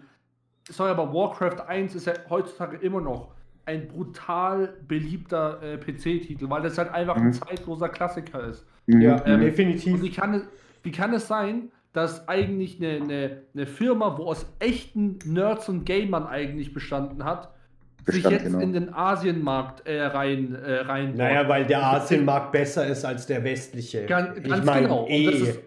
Sorry, 0.68 0.90
aber 0.90 1.12
Warcraft 1.12 1.66
1 1.66 1.94
ist 1.94 2.06
ja 2.06 2.12
heutzutage 2.28 2.76
immer 2.76 3.00
noch 3.00 3.32
ein 3.64 3.88
brutal 3.88 4.74
beliebter 4.86 5.62
äh, 5.62 5.78
PC-Titel, 5.78 6.50
weil 6.50 6.62
das 6.62 6.76
halt 6.76 6.92
einfach 6.92 7.16
mhm. 7.16 7.28
ein 7.28 7.32
zeitloser 7.32 7.88
Klassiker 7.88 8.44
ist. 8.44 8.66
Ja, 8.86 9.24
ähm, 9.24 9.40
definitiv. 9.40 9.94
Und 9.94 10.02
wie 10.02 10.10
kann, 10.10 10.34
es, 10.34 10.42
wie 10.82 10.92
kann 10.92 11.14
es 11.14 11.26
sein, 11.26 11.70
dass 11.94 12.28
eigentlich 12.28 12.78
eine, 12.78 13.02
eine, 13.02 13.42
eine 13.54 13.66
Firma, 13.66 14.18
wo 14.18 14.24
aus 14.24 14.46
echten 14.58 15.18
Nerds 15.24 15.68
und 15.68 15.84
Gamern 15.86 16.26
eigentlich 16.26 16.74
bestanden 16.74 17.24
hat, 17.24 17.51
sich 18.06 18.24
jetzt 18.24 18.44
genau. 18.44 18.58
in 18.58 18.72
den 18.72 18.92
Asienmarkt 18.92 19.86
äh, 19.86 20.02
rein, 20.02 20.54
äh, 20.54 20.80
rein. 20.80 21.14
Naja, 21.16 21.48
weil 21.48 21.66
der 21.66 21.84
Asienmarkt 21.84 22.52
besser 22.52 22.86
ist 22.86 23.04
als 23.04 23.26
der 23.26 23.44
westliche. 23.44 24.06
Ganz, 24.06 24.42
ganz 24.42 24.58
ich 24.58 24.64
mein, 24.64 24.84
genau. 24.84 25.06
Eh. 25.08 25.26
Und 25.26 25.34
das 25.34 25.48
ist, 25.48 25.60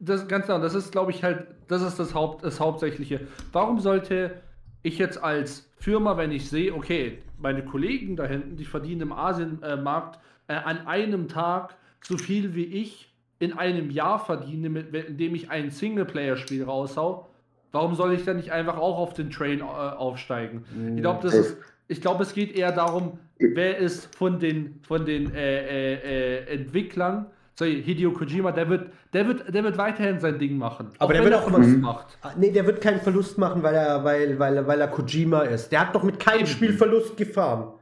das, 0.00 0.28
ganz 0.28 0.46
genau, 0.46 0.60
das 0.60 0.74
ist, 0.74 0.92
glaube 0.92 1.10
ich, 1.10 1.22
halt, 1.22 1.46
das 1.68 1.82
ist 1.82 1.98
das, 1.98 2.14
Haupt, 2.14 2.44
das 2.44 2.60
Hauptsächliche. 2.60 3.20
Warum 3.52 3.80
sollte 3.80 4.42
ich 4.82 4.98
jetzt 4.98 5.22
als 5.22 5.70
Firma, 5.78 6.16
wenn 6.16 6.32
ich 6.32 6.48
sehe, 6.48 6.74
okay, 6.74 7.18
meine 7.38 7.64
Kollegen 7.64 8.16
da 8.16 8.26
hinten, 8.26 8.56
die 8.56 8.64
verdienen 8.64 9.02
im 9.02 9.12
Asienmarkt 9.12 10.18
äh, 10.48 10.54
an 10.54 10.86
einem 10.86 11.28
Tag 11.28 11.74
so 12.02 12.16
viel 12.16 12.54
wie 12.54 12.64
ich 12.64 13.12
in 13.38 13.52
einem 13.52 13.90
Jahr 13.90 14.18
verdiene, 14.18 14.68
mit, 14.68 14.92
indem 14.94 15.34
ich 15.34 15.50
ein 15.50 15.70
Singleplayer-Spiel 15.70 16.64
raushau, 16.64 17.28
warum 17.72 17.94
soll 17.94 18.14
ich 18.14 18.24
dann 18.24 18.36
nicht 18.36 18.52
einfach 18.52 18.78
auch 18.78 18.98
auf 18.98 19.14
den 19.14 19.30
Train 19.30 19.60
äh, 19.60 19.62
aufsteigen? 19.62 20.64
Ich 20.94 21.02
glaube, 21.02 21.20
das 21.22 21.34
ist, 21.34 21.56
ich 21.88 22.00
glaube, 22.00 22.22
es 22.22 22.32
geht 22.32 22.56
eher 22.56 22.72
darum, 22.72 23.18
wer 23.38 23.78
ist 23.78 24.14
von 24.16 24.38
den, 24.38 24.80
von 24.86 25.04
den 25.04 25.34
äh, 25.34 25.94
äh, 25.94 25.94
äh 25.94 26.54
Entwicklern 26.54 27.26
sorry, 27.58 27.82
Hideo 27.84 28.12
Kojima, 28.12 28.52
der 28.52 28.68
wird, 28.68 28.90
der 29.12 29.26
wird, 29.26 29.52
der 29.52 29.64
wird 29.64 29.76
weiterhin 29.76 30.20
sein 30.20 30.38
Ding 30.38 30.56
machen. 30.56 30.90
Aber 30.98 31.12
der 31.12 31.24
wird 31.24 31.34
auch 31.34 31.48
Verlust 31.48 31.70
mhm. 31.70 31.80
macht. 31.80 32.18
Ah, 32.22 32.30
nee, 32.36 32.50
der 32.50 32.64
wird 32.64 32.80
keinen 32.80 33.00
Verlust 33.00 33.36
machen, 33.36 33.62
weil 33.62 33.74
er, 33.74 34.04
weil, 34.04 34.38
weil, 34.38 34.66
weil 34.66 34.80
er 34.80 34.88
Kojima 34.88 35.42
ist. 35.42 35.70
Der 35.72 35.80
hat 35.80 35.94
doch 35.94 36.04
mit 36.04 36.20
keinem 36.20 36.46
Spiel 36.46 36.72
Verlust 36.72 37.16
gefahren. 37.16 37.72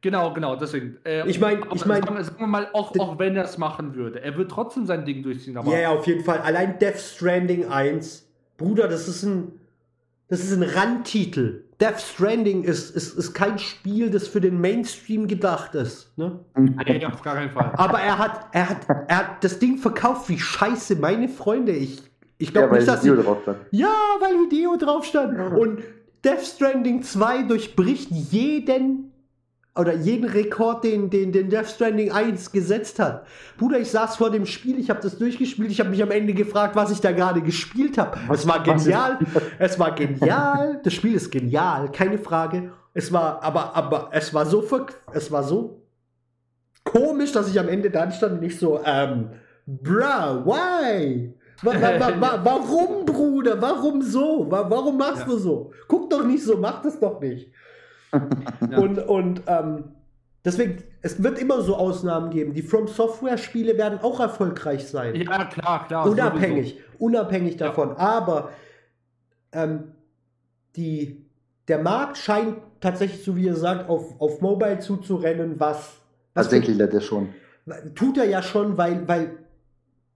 Genau, 0.00 0.32
genau, 0.32 0.56
deswegen. 0.56 0.96
Äh, 1.04 1.28
ich 1.28 1.40
meine, 1.40 1.60
ich 1.74 1.84
meine, 1.84 2.06
sagen, 2.06 2.22
sagen, 2.22 2.38
wir 2.38 2.46
mal, 2.46 2.68
auch, 2.72 2.96
auch 2.98 3.18
wenn 3.18 3.36
er 3.36 3.44
es 3.44 3.58
machen 3.58 3.94
würde, 3.96 4.22
er 4.22 4.36
wird 4.36 4.50
trotzdem 4.50 4.86
sein 4.86 5.04
Ding 5.04 5.22
durchziehen. 5.22 5.54
Ja, 5.54 5.66
yeah, 5.66 5.90
auf 5.90 6.06
jeden 6.06 6.24
Fall. 6.24 6.38
Allein 6.38 6.78
Death 6.78 6.98
Stranding 6.98 7.68
1, 7.68 8.27
Bruder, 8.58 8.88
das 8.88 9.08
ist 9.08 9.22
ein, 9.22 9.52
das 10.28 10.40
ist 10.40 10.52
ein 10.52 10.62
Randtitel. 10.62 11.64
Death 11.80 12.00
Stranding 12.00 12.64
ist, 12.64 12.94
ist, 12.94 13.16
ist 13.16 13.32
kein 13.32 13.58
Spiel, 13.58 14.10
das 14.10 14.26
für 14.26 14.40
den 14.40 14.60
Mainstream 14.60 15.28
gedacht 15.28 15.76
ist. 15.76 16.12
Ne? 16.18 16.40
Nee, 16.56 17.06
auf 17.06 17.22
gar 17.22 17.36
keinen 17.36 17.50
Fall. 17.50 17.72
Aber 17.76 18.00
er 18.00 18.18
hat, 18.18 18.48
er, 18.52 18.68
hat, 18.68 18.88
er 19.06 19.16
hat 19.16 19.44
das 19.44 19.60
Ding 19.60 19.78
verkauft 19.78 20.28
wie 20.28 20.38
scheiße. 20.38 20.96
Meine 20.96 21.28
Freunde, 21.28 21.72
ich, 21.72 22.02
ich 22.36 22.52
glaube 22.52 22.74
ja, 22.74 22.80
nicht, 22.80 22.88
dass 22.88 23.02
Hideo 23.02 23.22
drauf 23.22 23.38
stand. 23.42 23.58
Ja, 23.70 23.94
weil 24.20 24.34
Hideo 24.44 24.76
drauf 24.76 25.04
stand. 25.04 25.38
Und 25.56 25.82
Death 26.24 26.42
Stranding 26.42 27.02
2 27.02 27.44
durchbricht 27.44 28.10
jeden 28.10 29.12
oder 29.78 29.94
jeden 29.94 30.28
Rekord, 30.28 30.82
den, 30.82 31.08
den, 31.08 31.30
den 31.30 31.48
Death 31.48 31.68
Stranding 31.68 32.10
1 32.10 32.50
gesetzt 32.50 32.98
hat. 32.98 33.24
Bruder, 33.56 33.78
ich 33.78 33.90
saß 33.90 34.16
vor 34.16 34.30
dem 34.30 34.44
Spiel, 34.44 34.78
ich 34.78 34.90
habe 34.90 35.00
das 35.00 35.16
durchgespielt, 35.16 35.70
ich 35.70 35.78
habe 35.78 35.90
mich 35.90 36.02
am 36.02 36.10
Ende 36.10 36.34
gefragt, 36.34 36.74
was 36.74 36.90
ich 36.90 37.00
da 37.00 37.12
gerade 37.12 37.40
gespielt 37.40 37.96
habe. 37.96 38.18
Es 38.32 38.46
war 38.46 38.62
genial, 38.62 39.18
es 39.58 39.78
war 39.78 39.94
genial, 39.94 40.80
das 40.82 40.92
Spiel 40.92 41.14
ist 41.14 41.30
genial, 41.30 41.92
keine 41.92 42.18
Frage. 42.18 42.72
Es 42.92 43.12
war, 43.12 43.42
aber, 43.42 43.76
aber 43.76 44.08
es 44.12 44.34
war 44.34 44.44
so, 44.44 44.66
es 45.12 45.30
war 45.30 45.44
so 45.44 45.82
komisch, 46.82 47.30
dass 47.30 47.48
ich 47.48 47.60
am 47.60 47.68
Ende 47.68 47.90
dann 47.90 48.10
stand 48.10 48.34
und 48.34 48.40
nicht 48.40 48.58
so, 48.58 48.80
ähm, 48.84 49.30
bruh, 49.66 50.44
why? 50.44 51.34
Wa 51.62 51.72
wa 51.72 52.20
wa 52.20 52.40
warum, 52.44 53.04
Bruder? 53.04 53.60
Warum 53.60 54.02
so? 54.02 54.46
warum 54.48 54.96
machst 54.96 55.20
ja. 55.20 55.26
du 55.26 55.38
so? 55.38 55.70
Guck 55.86 56.10
doch 56.10 56.24
nicht 56.24 56.44
so, 56.44 56.56
mach 56.56 56.82
das 56.82 56.98
doch 56.98 57.20
nicht. 57.20 57.52
Und, 58.76 58.98
und 58.98 59.42
ähm, 59.46 59.84
deswegen, 60.44 60.82
es 61.02 61.22
wird 61.22 61.38
immer 61.38 61.60
so 61.62 61.76
Ausnahmen 61.76 62.30
geben. 62.30 62.54
Die 62.54 62.62
From 62.62 62.88
Software-Spiele 62.88 63.76
werden 63.76 64.00
auch 64.02 64.20
erfolgreich 64.20 64.86
sein. 64.88 65.14
Ja, 65.14 65.44
klar, 65.44 65.86
klar. 65.86 66.06
Unabhängig, 66.06 66.70
sowieso. 66.70 66.86
unabhängig 66.98 67.56
davon. 67.56 67.90
Ja. 67.90 67.96
Aber 67.96 68.50
ähm, 69.52 69.92
die, 70.76 71.24
der 71.68 71.82
Markt 71.82 72.16
scheint 72.18 72.56
tatsächlich, 72.80 73.24
so 73.24 73.36
wie 73.36 73.44
ihr 73.44 73.56
sagt, 73.56 73.88
auf, 73.88 74.20
auf 74.20 74.40
Mobile 74.40 74.78
zuzurennen, 74.78 75.58
was. 75.58 76.00
was 76.34 76.46
Tatsächlich 76.46 76.76
lädt 76.76 76.94
er 76.94 77.00
schon. 77.00 77.28
Tut 77.94 78.16
er 78.16 78.24
ja 78.24 78.42
schon, 78.42 78.78
weil, 78.78 79.06
weil 79.06 79.38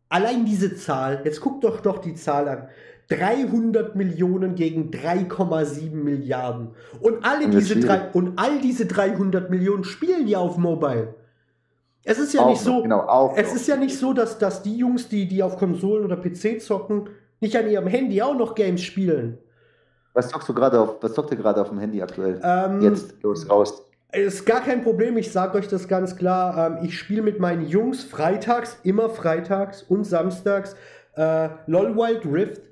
allein 0.08 0.44
diese 0.44 0.76
Zahl, 0.76 1.20
jetzt 1.24 1.40
guckt 1.40 1.64
doch 1.64 1.80
doch 1.80 1.98
die 1.98 2.14
Zahl 2.14 2.48
an. 2.48 2.68
300 3.08 3.94
Millionen 3.96 4.54
gegen 4.54 4.90
3,7 4.90 5.94
Milliarden. 5.94 6.68
Und 7.00 7.24
alle 7.24 7.48
diese 7.48 7.78
drei, 7.78 8.10
und 8.12 8.38
all 8.38 8.60
diese 8.60 8.86
300 8.86 9.50
Millionen 9.50 9.84
spielen 9.84 10.26
ja 10.26 10.38
auf 10.38 10.56
Mobile. 10.56 11.14
Es 12.04 12.18
ist 12.18 12.34
ja 12.34 12.42
auch 12.42 12.48
nicht 12.48 12.60
so, 12.60 12.82
genau, 12.82 13.32
es 13.36 13.52
ist 13.52 13.68
ja 13.68 13.76
nicht 13.76 13.96
so, 13.96 14.12
dass, 14.12 14.38
dass 14.38 14.62
die 14.62 14.76
Jungs, 14.76 15.08
die, 15.08 15.28
die 15.28 15.42
auf 15.42 15.56
Konsolen 15.56 16.04
oder 16.04 16.16
PC 16.16 16.60
zocken, 16.60 17.08
nicht 17.40 17.56
an 17.56 17.68
ihrem 17.68 17.86
Handy 17.86 18.20
auch 18.22 18.36
noch 18.36 18.54
Games 18.54 18.82
spielen. 18.82 19.38
Was 20.14 20.28
zockst 20.28 20.48
du 20.48 20.54
gerade 20.54 20.80
auf, 20.80 20.96
was 21.00 21.14
zockt 21.14 21.30
ihr 21.30 21.36
gerade 21.36 21.60
auf 21.60 21.68
dem 21.68 21.78
Handy 21.78 22.02
aktuell? 22.02 22.40
Ähm, 22.42 22.82
Jetzt, 22.82 23.22
los, 23.22 23.48
raus. 23.48 23.84
Ist 24.12 24.44
gar 24.44 24.60
kein 24.60 24.82
Problem, 24.82 25.16
ich 25.16 25.32
sage 25.32 25.56
euch 25.56 25.68
das 25.68 25.88
ganz 25.88 26.16
klar. 26.16 26.78
Ähm, 26.78 26.84
ich 26.84 26.98
spiele 26.98 27.22
mit 27.22 27.40
meinen 27.40 27.66
Jungs 27.66 28.04
freitags, 28.04 28.78
immer 28.82 29.08
freitags 29.08 29.82
und 29.82 30.04
samstags 30.04 30.76
äh, 31.16 31.48
LOL 31.66 31.96
Wild 31.96 32.26
Rift 32.26 32.62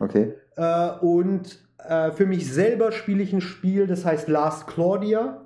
Okay. 0.00 0.34
Äh, 0.56 0.90
und 1.00 1.58
äh, 1.78 2.10
für 2.10 2.26
mich 2.26 2.52
selber 2.52 2.90
spiele 2.90 3.22
ich 3.22 3.32
ein 3.32 3.40
Spiel, 3.40 3.86
das 3.86 4.04
heißt 4.04 4.28
Last 4.28 4.66
Claudia. 4.66 5.42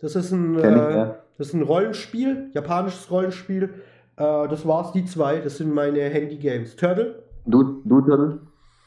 Das 0.00 0.16
ist 0.16 0.32
ein, 0.32 0.58
ich, 0.58 0.64
äh, 0.64 0.70
ja. 0.70 1.16
das 1.38 1.48
ist 1.48 1.54
ein 1.54 1.62
Rollenspiel, 1.62 2.50
japanisches 2.52 3.10
Rollenspiel. 3.10 3.70
Äh, 4.16 4.48
das 4.48 4.66
war's, 4.66 4.92
die 4.92 5.04
zwei. 5.04 5.38
Das 5.38 5.56
sind 5.56 5.72
meine 5.72 6.00
Handy-Games. 6.00 6.76
Turtle? 6.76 7.22
Du, 7.46 7.82
du 7.84 8.00
Turtle? 8.02 8.40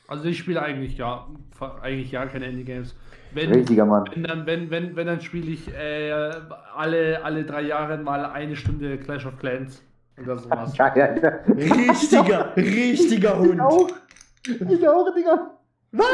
Also 0.08 0.26
ich 0.26 0.38
spiele 0.38 0.62
eigentlich 0.62 0.98
ja, 0.98 1.28
eigentlich 1.82 2.12
ja 2.12 2.26
keine 2.28 2.46
Handy-Games. 2.46 2.96
Wenn, 3.34 3.52
Richtiger 3.52 3.86
Mann. 3.86 4.06
Wenn 4.14 4.24
dann, 4.24 4.46
wenn, 4.46 4.70
wenn, 4.70 4.96
wenn, 4.96 5.08
dann 5.08 5.22
spiele 5.22 5.52
ich 5.52 5.68
äh, 5.74 6.12
alle, 6.76 7.24
alle 7.24 7.44
drei 7.44 7.62
Jahre 7.64 7.98
mal 7.98 8.26
eine 8.26 8.56
Stunde 8.56 8.98
Clash 8.98 9.26
of 9.26 9.38
Clans 9.38 9.84
oder 10.22 10.38
sowas. 10.38 10.78
Ja, 10.78 10.96
ja, 10.96 11.16
ja. 11.16 11.30
Richtiger, 11.48 12.56
richtiger 12.56 13.38
Hund. 13.40 13.94
Ich 14.60 14.62
auch. 14.62 14.72
Ich 14.72 14.88
auch, 14.88 15.16
Digga. 15.16 15.58
Was? 15.92 16.08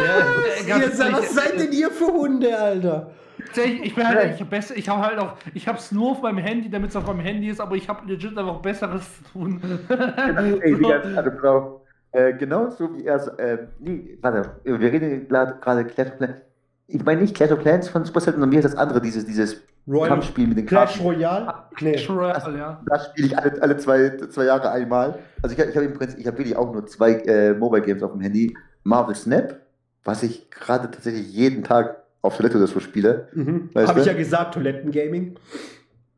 Ja, 0.68 0.78
Jetzt, 0.78 1.00
was 1.00 1.34
seid 1.34 1.60
denn 1.60 1.72
ihr 1.72 1.90
für 1.90 2.06
Hunde, 2.08 2.58
Alter? 2.58 3.12
Ich 3.56 3.96
bin 3.96 4.08
halt 4.08 4.40
ich 4.40 4.48
besser, 4.48 4.78
ich 4.78 4.88
habe 4.88 5.02
halt 5.02 5.20
auch, 5.20 5.36
ich 5.54 5.68
hab's 5.68 5.92
nur 5.92 6.12
auf 6.12 6.22
meinem 6.22 6.38
Handy, 6.38 6.70
damit 6.70 6.92
es 6.92 6.96
auf 6.96 7.08
meinem 7.08 7.20
Handy 7.20 7.50
ist, 7.50 7.60
aber 7.60 7.76
ich 7.76 7.90
habe 7.90 8.08
legit 8.08 8.38
einfach 8.38 8.60
Besseres 8.62 9.04
zu 9.18 9.24
tun. 9.32 9.62
Ey, 9.90 10.76
die 10.76 10.82
ganze 10.82 11.32
Frau. 11.40 11.82
Äh, 12.12 12.34
genau 12.34 12.70
so 12.70 12.96
wie 12.96 13.06
er 13.06 13.16
es, 13.16 13.28
äh, 13.28 13.68
nee, 13.80 14.18
warte, 14.22 14.52
wir 14.64 14.80
reden 14.80 15.28
gerade 15.28 15.56
Clash 15.60 15.86
of 15.86 16.18
Clans. 16.18 16.42
Ich 16.88 17.04
meine 17.04 17.22
nicht 17.22 17.36
Clash 17.36 17.52
of 17.52 17.60
Clans 17.60 17.88
von 17.88 18.04
Supercell, 18.06 18.34
sondern 18.34 18.50
mir 18.50 18.62
das 18.62 18.76
andere, 18.76 19.02
dieses, 19.02 19.26
dieses 19.26 19.62
Royal, 19.88 20.10
Kampfspiel 20.10 20.48
mit 20.48 20.58
den 20.58 20.66
Clash 20.66 20.94
Karten. 20.98 21.06
Royale? 21.06 21.48
Ah, 21.48 21.70
Clash 21.76 22.10
Royale, 22.10 22.34
das, 22.34 22.56
ja. 22.56 22.82
Das 22.86 23.06
spiele 23.08 23.28
ich 23.28 23.38
alle, 23.38 23.62
alle 23.62 23.78
zwei, 23.78 24.18
zwei 24.30 24.46
Jahre 24.46 24.72
einmal. 24.72 25.20
Also 25.42 25.56
ich, 25.56 25.62
ich 25.62 25.76
habe 25.76 25.86
im 25.86 25.94
Prinzip, 25.94 26.20
ich 26.20 26.28
habe 26.28 26.38
wirklich 26.38 26.56
auch 26.56 26.72
nur 26.72 26.86
zwei 26.86 27.14
äh, 27.14 27.54
Mobile 27.54 27.82
Games 27.82 28.04
auf 28.04 28.12
dem 28.12 28.22
Handy. 28.22 28.56
Marvel 28.84 29.16
Snap, 29.16 29.60
was 30.04 30.24
ich 30.24 30.50
gerade 30.52 30.92
tatsächlich 30.92 31.34
jeden 31.34 31.64
Tag 31.64 32.04
auf 32.22 32.38
Toilette 32.38 32.58
oder 32.58 32.68
so 32.68 32.80
spiele. 32.80 33.28
Mhm. 33.34 33.70
Habe 33.76 34.00
ich 34.00 34.06
ja 34.06 34.14
gesagt, 34.14 34.54
Toilettengaming. 34.54 35.36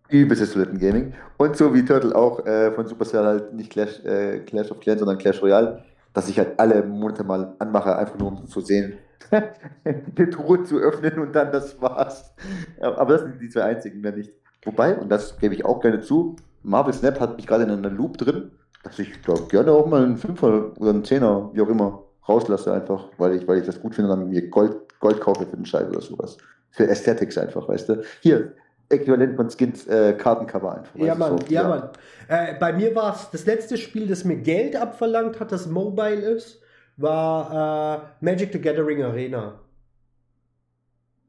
Übelstes 0.09 0.53
Toilettengaming. 0.53 1.13
Und 1.37 1.57
so 1.57 1.73
wie 1.73 1.83
Turtle 1.83 2.15
auch 2.15 2.45
äh, 2.45 2.71
von 2.71 2.87
Supercell 2.87 3.23
halt 3.23 3.53
nicht 3.53 3.71
Clash, 3.71 4.03
äh, 4.05 4.39
Clash 4.39 4.71
of 4.71 4.79
Clans, 4.79 4.99
sondern 4.99 5.17
Clash 5.17 5.41
Royale, 5.41 5.83
dass 6.13 6.29
ich 6.29 6.37
halt 6.37 6.59
alle 6.59 6.83
Monate 6.83 7.23
mal 7.23 7.55
anmache, 7.59 7.95
einfach 7.97 8.17
nur 8.17 8.29
um 8.29 8.47
zu 8.47 8.61
sehen, 8.61 8.93
eine 9.31 10.29
Truhe 10.29 10.63
zu 10.63 10.77
öffnen 10.77 11.19
und 11.19 11.35
dann 11.35 11.51
das 11.51 11.81
war's. 11.81 12.33
Aber 12.79 13.13
das 13.13 13.21
sind 13.23 13.41
die 13.41 13.49
zwei 13.49 13.63
einzigen, 13.63 14.01
mehr 14.01 14.13
nicht. 14.13 14.31
Wobei, 14.63 14.95
und 14.97 15.09
das 15.09 15.37
gebe 15.37 15.53
ich 15.53 15.65
auch 15.65 15.79
gerne 15.81 16.01
zu, 16.01 16.35
Marvel 16.63 16.93
Snap 16.93 17.19
hat 17.19 17.37
mich 17.37 17.45
gerade 17.45 17.63
in 17.63 17.71
einer 17.71 17.89
Loop 17.89 18.17
drin, 18.17 18.51
dass 18.83 18.97
ich 18.99 19.21
glaub, 19.21 19.49
gerne 19.49 19.71
auch 19.71 19.85
mal 19.87 20.03
einen 20.03 20.17
Fünfer 20.17 20.71
oder 20.79 20.89
einen 20.89 21.03
Zehner, 21.03 21.49
wie 21.53 21.61
auch 21.61 21.69
immer, 21.69 22.03
rauslasse 22.27 22.73
einfach, 22.73 23.09
weil 23.17 23.35
ich, 23.35 23.47
weil 23.47 23.59
ich 23.59 23.65
das 23.65 23.79
gut 23.79 23.95
finde 23.95 24.11
und 24.11 24.19
dann 24.19 24.29
mir 24.29 24.49
Gold, 24.49 24.75
Gold 24.99 25.21
kaufe 25.21 25.45
für 25.45 25.55
den 25.55 25.65
Scheiß 25.65 25.89
oder 25.89 26.01
sowas. 26.01 26.37
Für 26.71 26.89
Aesthetics 26.89 27.37
einfach, 27.37 27.67
weißt 27.67 27.89
du. 27.89 28.03
Hier, 28.21 28.53
Äquivalent 28.89 29.35
von 29.35 29.49
Skins 29.49 29.87
äh, 29.87 30.13
Kartencover 30.13 30.77
einfach. 30.77 30.95
Ja, 30.95 31.15
Mann, 31.15 31.37
so, 31.37 31.45
ja, 31.47 31.61
ja, 31.61 31.67
Mann. 31.67 31.89
Äh, 32.27 32.53
bei 32.59 32.73
mir 32.73 32.95
war 32.95 33.13
es 33.13 33.29
das 33.31 33.45
letzte 33.45 33.77
Spiel, 33.77 34.07
das 34.07 34.23
mir 34.23 34.37
Geld 34.37 34.75
abverlangt 34.75 35.39
hat, 35.39 35.51
das 35.51 35.67
Mobile 35.67 36.21
ist 36.21 36.61
war 36.97 38.11
äh, 38.22 38.26
Magic 38.26 38.51
the 38.53 38.61
Gathering 38.61 39.03
Arena. 39.03 39.59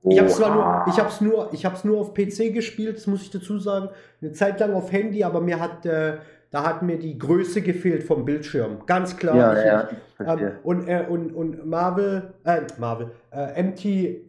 Ich 0.08 0.18
habe 0.18 0.28
zwar 0.28 0.54
nur, 0.54 0.94
ich 0.94 1.00
hab's 1.00 1.20
nur, 1.20 1.48
ich 1.52 1.66
hab's 1.66 1.84
nur 1.84 1.98
auf 1.98 2.14
PC 2.14 2.54
gespielt, 2.54 2.96
das 2.96 3.06
muss 3.08 3.22
ich 3.22 3.30
dazu 3.30 3.58
sagen. 3.58 3.88
Eine 4.22 4.32
Zeit 4.32 4.60
lang 4.60 4.72
auf 4.72 4.92
Handy, 4.92 5.24
aber 5.24 5.40
mir 5.40 5.58
hat, 5.58 5.84
äh, 5.84 6.18
da 6.50 6.64
hat 6.64 6.82
mir 6.82 6.96
die 6.96 7.18
Größe 7.18 7.60
gefehlt 7.60 8.04
vom 8.04 8.24
Bildschirm. 8.24 8.86
Ganz 8.86 9.16
klar. 9.16 9.36
Ja, 9.36 9.66
ja, 9.66 9.88
ähm, 10.20 10.52
und, 10.62 10.86
äh, 10.86 11.04
und, 11.08 11.32
und 11.32 11.66
Marvel, 11.66 12.34
äh, 12.44 12.60
Marvel, 12.78 13.10
äh, 13.32 13.60
MTG 13.60 14.20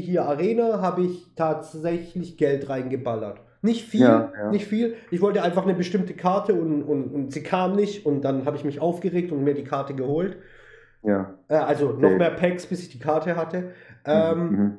hier 0.00 0.26
Arena 0.26 0.80
habe 0.80 1.02
ich 1.02 1.26
tatsächlich 1.34 2.36
Geld 2.36 2.68
reingeballert. 2.68 3.40
Nicht 3.62 3.88
viel, 3.88 4.02
ja, 4.02 4.32
ja. 4.38 4.50
nicht 4.52 4.66
viel. 4.66 4.94
Ich 5.10 5.20
wollte 5.20 5.42
einfach 5.42 5.64
eine 5.64 5.74
bestimmte 5.74 6.14
Karte 6.14 6.54
und, 6.54 6.84
und, 6.84 7.12
und 7.12 7.32
sie 7.32 7.42
kam 7.42 7.74
nicht 7.74 8.06
und 8.06 8.22
dann 8.22 8.44
habe 8.44 8.56
ich 8.56 8.64
mich 8.64 8.80
aufgeregt 8.80 9.32
und 9.32 9.42
mir 9.42 9.54
die 9.54 9.64
Karte 9.64 9.94
geholt. 9.94 10.36
Ja. 11.06 11.38
Äh, 11.48 11.54
also 11.54 11.92
noch 11.92 12.16
mehr 12.16 12.32
Packs, 12.32 12.66
bis 12.66 12.82
ich 12.82 12.90
die 12.90 12.98
Karte 12.98 13.36
hatte. 13.36 13.72
Ähm, 14.04 14.50
mhm. 14.50 14.78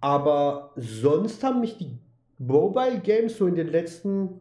Aber 0.00 0.72
sonst 0.76 1.42
haben 1.44 1.60
mich 1.60 1.78
die 1.78 1.98
Mobile 2.38 2.98
Games 2.98 3.38
so 3.38 3.46
in 3.46 3.54
den 3.54 3.68
letzten. 3.68 4.40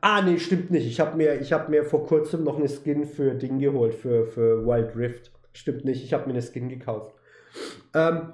Ah, 0.00 0.22
nee, 0.22 0.38
stimmt 0.38 0.70
nicht. 0.70 0.86
Ich 0.86 1.00
habe 1.00 1.16
mir, 1.16 1.40
hab 1.40 1.68
mir 1.68 1.84
vor 1.84 2.06
kurzem 2.06 2.44
noch 2.44 2.58
eine 2.58 2.68
Skin 2.68 3.04
für 3.04 3.34
Ding 3.34 3.58
geholt, 3.58 3.94
für, 3.94 4.26
für 4.26 4.64
Wild 4.64 4.96
Rift. 4.96 5.32
Stimmt 5.52 5.84
nicht, 5.84 6.04
ich 6.04 6.12
habe 6.12 6.26
mir 6.26 6.34
eine 6.34 6.42
Skin 6.42 6.68
gekauft. 6.68 7.14
Ähm, 7.94 8.32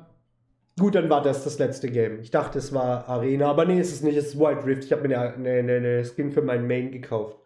gut, 0.79 0.95
dann 0.95 1.09
war 1.09 1.23
das 1.23 1.45
das 1.45 1.59
letzte 1.59 1.89
Game. 1.89 2.21
Ich 2.21 2.31
dachte, 2.31 2.59
es 2.59 2.75
war 2.75 3.09
Arena, 3.09 3.49
aber 3.49 3.65
nee, 3.65 3.79
es 3.79 3.93
ist 3.93 4.05
nicht, 4.05 4.17
es 4.17 4.35
ist 4.35 4.39
Wild 4.39 4.67
Rift. 4.67 4.85
Ich 4.85 4.93
habe 4.93 5.09
mir 5.09 5.19
eine, 5.19 5.51
eine, 5.51 5.73
eine 5.77 6.05
Skin 6.05 6.33
für 6.33 6.43
meinen 6.43 6.67
Main 6.67 6.91
gekauft. 6.91 7.39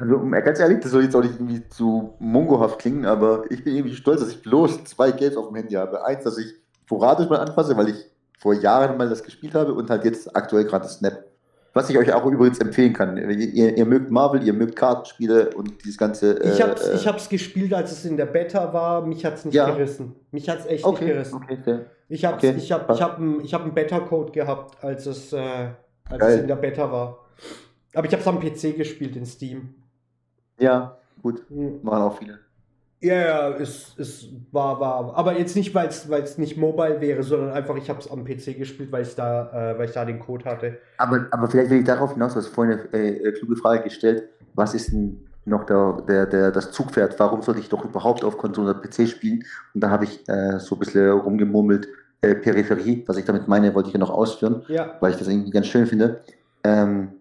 Also 0.00 0.18
ganz 0.30 0.58
ehrlich, 0.58 0.80
das 0.80 0.92
soll 0.92 1.02
jetzt 1.04 1.14
auch 1.14 1.22
nicht 1.22 1.34
irgendwie 1.34 1.68
zu 1.68 2.14
mongohaft 2.18 2.78
klingen, 2.78 3.04
aber 3.04 3.44
ich 3.50 3.62
bin 3.62 3.76
irgendwie 3.76 3.94
stolz, 3.94 4.20
dass 4.20 4.30
ich 4.30 4.40
bloß 4.40 4.84
zwei 4.84 5.12
Games 5.12 5.36
auf 5.36 5.48
dem 5.48 5.56
Handy 5.56 5.74
habe. 5.74 6.04
Eins, 6.06 6.24
dass 6.24 6.38
ich 6.38 6.54
sporadisch 6.86 7.28
mal 7.28 7.38
anfasse, 7.38 7.76
weil 7.76 7.90
ich 7.90 8.06
vor 8.38 8.54
Jahren 8.54 8.96
mal 8.96 9.08
das 9.08 9.22
gespielt 9.22 9.54
habe 9.54 9.74
und 9.74 9.90
halt 9.90 10.04
jetzt 10.04 10.34
aktuell 10.34 10.64
gerade 10.64 10.88
Snap. 10.88 11.24
Was 11.72 11.88
ich 11.88 11.98
euch 11.98 12.12
auch 12.12 12.26
übrigens 12.26 12.58
empfehlen 12.58 12.92
kann. 12.94 13.16
Ihr, 13.16 13.76
ihr, 13.76 13.86
mögt 13.86 14.10
Marvel, 14.10 14.42
ihr 14.42 14.54
mögt 14.54 14.74
Kartenspiele 14.74 15.50
und 15.54 15.84
dieses 15.84 15.98
ganze. 15.98 16.42
Äh, 16.42 16.54
ich 16.54 16.62
hab's, 16.62 16.84
äh, 16.84 16.96
ich 16.96 17.06
hab's 17.06 17.28
gespielt, 17.28 17.72
als 17.72 17.92
es 17.92 18.04
in 18.04 18.16
der 18.16 18.26
Beta 18.26 18.72
war. 18.72 19.06
Mich 19.06 19.24
hat's 19.24 19.44
nicht 19.44 19.54
ja. 19.54 19.70
gerissen. 19.70 20.16
Mich 20.32 20.48
hat's 20.48 20.66
echt 20.66 20.84
okay, 20.84 21.04
nicht 21.04 21.12
gerissen. 21.12 21.34
Okay, 21.36 21.58
okay. 21.60 21.78
Ich 22.08 22.24
habe 22.24 22.36
okay. 22.38 22.54
ich 22.56 22.72
hab, 22.72 22.90
ich 22.90 23.00
hab, 23.00 23.20
ich 23.44 23.54
hab 23.54 23.62
einen 23.62 23.74
Beta-Code 23.74 24.32
gehabt, 24.32 24.82
als 24.82 25.06
es, 25.06 25.32
äh, 25.32 25.68
als 26.08 26.24
es 26.24 26.40
in 26.40 26.48
der 26.48 26.56
Beta 26.56 26.90
war. 26.90 27.18
Aber 27.94 28.06
ich 28.06 28.12
habe 28.12 28.22
es 28.22 28.26
am 28.26 28.40
PC 28.40 28.76
gespielt 28.76 29.14
in 29.14 29.26
Steam. 29.26 29.74
Ja, 30.60 30.96
gut. 31.22 31.42
Mhm. 31.50 31.80
Machen 31.82 32.02
auch 32.02 32.18
viele. 32.18 32.38
Ja, 33.02 33.14
ja, 33.14 33.48
es, 33.56 33.94
es 33.96 34.28
war, 34.52 34.78
war. 34.78 35.16
Aber 35.16 35.38
jetzt 35.38 35.56
nicht, 35.56 35.74
weil 35.74 35.88
es 35.88 36.36
nicht 36.36 36.58
mobile 36.58 37.00
wäre, 37.00 37.22
sondern 37.22 37.52
einfach, 37.52 37.76
ich 37.76 37.88
habe 37.88 37.98
es 37.98 38.10
am 38.10 38.24
PC 38.24 38.58
gespielt, 38.58 38.92
weil, 38.92 39.06
da, 39.16 39.72
äh, 39.72 39.78
weil 39.78 39.86
ich 39.86 39.92
da 39.92 40.04
den 40.04 40.20
Code 40.20 40.44
hatte. 40.44 40.78
Aber, 40.98 41.26
aber 41.30 41.48
vielleicht 41.48 41.70
will 41.70 41.78
ich 41.78 41.86
darauf 41.86 42.12
hinaus, 42.12 42.34
du 42.34 42.40
hast 42.40 42.48
vorhin 42.48 42.78
eine 42.92 43.02
äh, 43.02 43.32
kluge 43.32 43.56
Frage 43.56 43.84
gestellt. 43.84 44.24
Was 44.54 44.74
ist 44.74 44.92
denn 44.92 45.26
noch 45.46 45.64
der, 45.64 46.02
der, 46.06 46.26
der, 46.26 46.50
das 46.50 46.72
Zugpferd? 46.72 47.18
Warum 47.18 47.40
sollte 47.40 47.60
ich 47.60 47.70
doch 47.70 47.86
überhaupt 47.86 48.22
auf 48.22 48.36
Konsole 48.36 48.70
oder 48.72 48.80
PC 48.80 49.08
spielen? 49.08 49.44
Und 49.72 49.82
da 49.82 49.88
habe 49.88 50.04
ich 50.04 50.28
äh, 50.28 50.58
so 50.58 50.76
ein 50.76 50.80
bisschen 50.80 51.10
rumgemurmelt, 51.10 51.88
äh, 52.20 52.34
Peripherie, 52.34 53.02
was 53.06 53.16
ich 53.16 53.24
damit 53.24 53.48
meine, 53.48 53.74
wollte 53.74 53.88
ich 53.88 53.94
ja 53.94 54.00
noch 54.00 54.10
ausführen, 54.10 54.62
ja. 54.68 54.96
weil 55.00 55.12
ich 55.12 55.16
das 55.16 55.26
irgendwie 55.26 55.50
ganz 55.50 55.68
schön 55.68 55.86
finde. 55.86 56.20
Ähm, 56.64 57.12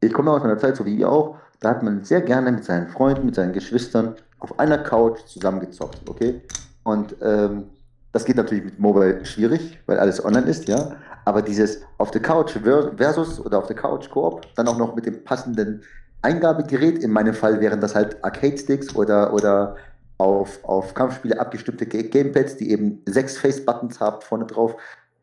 ich 0.00 0.14
komme 0.14 0.30
aus 0.30 0.42
einer 0.42 0.56
Zeit, 0.56 0.76
so 0.76 0.86
wie 0.86 0.96
ihr 0.96 1.10
auch, 1.10 1.36
da 1.60 1.70
hat 1.70 1.82
man 1.82 2.04
sehr 2.04 2.22
gerne 2.22 2.50
mit 2.52 2.64
seinen 2.64 2.88
Freunden, 2.88 3.26
mit 3.26 3.34
seinen 3.34 3.52
Geschwistern 3.52 4.16
auf 4.38 4.58
einer 4.58 4.78
Couch 4.78 5.20
zusammengezockt, 5.26 6.08
okay? 6.08 6.40
Und 6.82 7.14
ähm, 7.20 7.64
das 8.12 8.24
geht 8.24 8.36
natürlich 8.36 8.64
mit 8.64 8.78
Mobile 8.78 9.24
schwierig, 9.24 9.78
weil 9.86 9.98
alles 9.98 10.24
online 10.24 10.46
ist, 10.46 10.66
ja. 10.68 10.96
Aber 11.26 11.42
dieses 11.42 11.82
auf 11.98 12.10
der 12.10 12.22
Couch 12.22 12.56
versus 12.96 13.38
oder 13.38 13.58
auf 13.58 13.66
der 13.66 13.76
Couch 13.76 14.08
Koop, 14.10 14.42
dann 14.56 14.66
auch 14.66 14.78
noch 14.78 14.94
mit 14.96 15.06
dem 15.06 15.22
passenden 15.22 15.82
Eingabegerät, 16.22 16.98
in 16.98 17.12
meinem 17.12 17.34
Fall 17.34 17.60
wären 17.60 17.80
das 17.80 17.94
halt 17.94 18.22
Arcade-Sticks 18.24 18.96
oder, 18.96 19.32
oder 19.32 19.76
auf, 20.18 20.62
auf 20.64 20.94
Kampfspiele 20.94 21.38
abgestimmte 21.38 21.86
Gamepads, 21.86 22.56
die 22.56 22.70
eben 22.70 23.02
sechs 23.06 23.38
Face-Buttons 23.38 24.00
haben 24.00 24.20
vorne 24.22 24.46
drauf, 24.46 24.76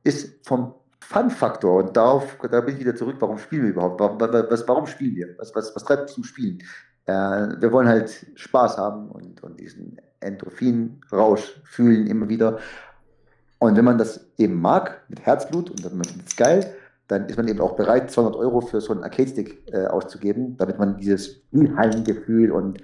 ist 0.03 0.45
vom 0.45 0.73
Fun-Faktor 1.09 1.83
und 1.83 1.95
darauf, 1.95 2.37
da 2.51 2.59
bin 2.59 2.75
ich 2.75 2.81
wieder 2.81 2.93
zurück, 2.93 3.15
warum 3.19 3.37
spielen 3.37 3.63
wir 3.63 3.69
überhaupt? 3.69 3.99
Warum, 4.01 4.19
was, 4.19 4.67
warum 4.67 4.85
spielen 4.87 5.15
wir? 5.15 5.35
Was, 5.37 5.55
was, 5.55 5.73
was 5.73 5.85
treibt 5.85 6.01
uns 6.01 6.13
zum 6.13 6.25
Spielen? 6.25 6.59
Äh, 7.05 7.13
wir 7.61 7.71
wollen 7.71 7.87
halt 7.87 8.27
Spaß 8.35 8.77
haben 8.77 9.09
und, 9.09 9.41
und 9.41 9.57
diesen 9.57 10.01
Endorphin-Rausch 10.19 11.61
fühlen 11.63 12.07
immer 12.07 12.27
wieder. 12.27 12.59
Und 13.59 13.77
wenn 13.77 13.85
man 13.85 13.97
das 13.97 14.27
eben 14.37 14.59
mag, 14.59 15.01
mit 15.07 15.25
Herzblut 15.25 15.69
und 15.69 15.85
dann 15.85 16.03
findet 16.03 16.27
es 16.27 16.35
geil, 16.35 16.75
dann 17.07 17.27
ist 17.27 17.37
man 17.37 17.47
eben 17.47 17.61
auch 17.61 17.77
bereit, 17.77 18.11
200 18.11 18.35
Euro 18.35 18.59
für 18.59 18.81
so 18.81 18.91
einen 18.91 19.03
Arcade-Stick 19.03 19.63
äh, 19.71 19.85
auszugeben, 19.85 20.57
damit 20.57 20.77
man 20.77 20.97
dieses 20.97 21.37
Spielhallengefühl 21.47 22.51
und 22.51 22.83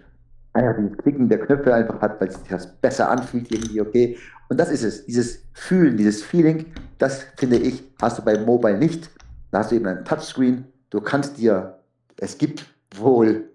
einfach 0.54 0.78
dieses 0.78 0.98
Klicken 0.98 1.28
der 1.28 1.40
Knöpfe 1.40 1.74
einfach 1.74 2.00
hat, 2.00 2.22
weil 2.22 2.32
sich 2.32 2.48
das 2.50 2.74
besser 2.78 3.10
anfühlt 3.10 3.52
irgendwie, 3.52 3.82
okay. 3.82 4.18
Und 4.50 4.60
das 4.60 4.70
ist 4.70 4.84
es, 4.84 5.06
dieses 5.06 5.44
Fühlen, 5.54 5.98
dieses 5.98 6.24
Feeling, 6.24 6.66
das 6.98 7.24
finde 7.38 7.58
ich, 7.58 7.84
hast 8.02 8.20
du 8.20 8.24
bei 8.24 8.38
Mobile 8.38 8.78
nicht. 8.78 9.10
Da 9.52 9.60
hast 9.60 9.72
du 9.72 9.76
eben 9.76 9.88
ein 9.88 10.06
Touchscreen, 10.06 10.66
du 10.90 11.02
kannst 11.02 11.38
dir, 11.38 11.80
es 12.18 12.38
gibt 12.38 12.66
wohl 12.96 13.50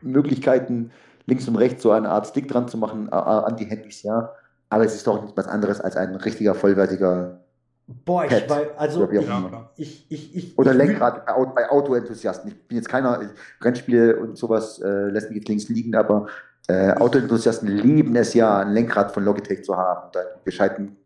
Möglichkeiten, 0.00 0.90
links 1.26 1.48
und 1.48 1.56
rechts 1.56 1.82
so 1.82 1.90
eine 1.90 2.08
Art 2.08 2.26
Stick 2.26 2.48
dran 2.48 2.68
zu 2.68 2.78
machen 2.78 3.08
äh, 3.08 3.14
an 3.14 3.56
die 3.56 3.66
Handys, 3.66 4.02
ja. 4.02 4.32
Aber 4.70 4.84
es 4.84 4.94
ist 4.94 5.06
doch 5.06 5.22
nicht 5.22 5.36
was 5.36 5.46
anderes 5.46 5.80
als 5.80 5.96
ein 5.96 6.14
richtiger, 6.14 6.54
vollwertiger 6.54 7.40
Boah, 8.04 8.24
ich 8.24 8.30
Pad, 8.30 8.50
weiß, 8.50 8.66
also 8.76 9.10
ja, 9.10 9.70
ich, 9.76 10.04
ich, 10.10 10.36
ich, 10.36 10.58
Oder 10.58 10.74
Lenkrad 10.74 11.24
bei, 11.24 11.44
bei 11.46 11.70
Autoenthusiasten. 11.70 12.50
Ich 12.50 12.68
bin 12.68 12.76
jetzt 12.76 12.88
keiner, 12.88 13.18
Rennspiele 13.62 14.16
und 14.16 14.36
sowas 14.36 14.78
äh, 14.82 15.08
lässt 15.08 15.30
mich 15.30 15.38
jetzt 15.38 15.48
links 15.48 15.68
liegen, 15.70 15.94
aber 15.94 16.26
äh, 16.68 16.92
Autoenthusiasten 16.92 17.68
lieben 17.68 18.14
es 18.16 18.34
ja, 18.34 18.58
ein 18.60 18.72
Lenkrad 18.72 19.12
von 19.12 19.24
Logitech 19.24 19.64
zu 19.64 19.76
haben 19.76 20.06
und 20.06 20.16
einen 20.16 20.28
gescheiten 20.44 20.96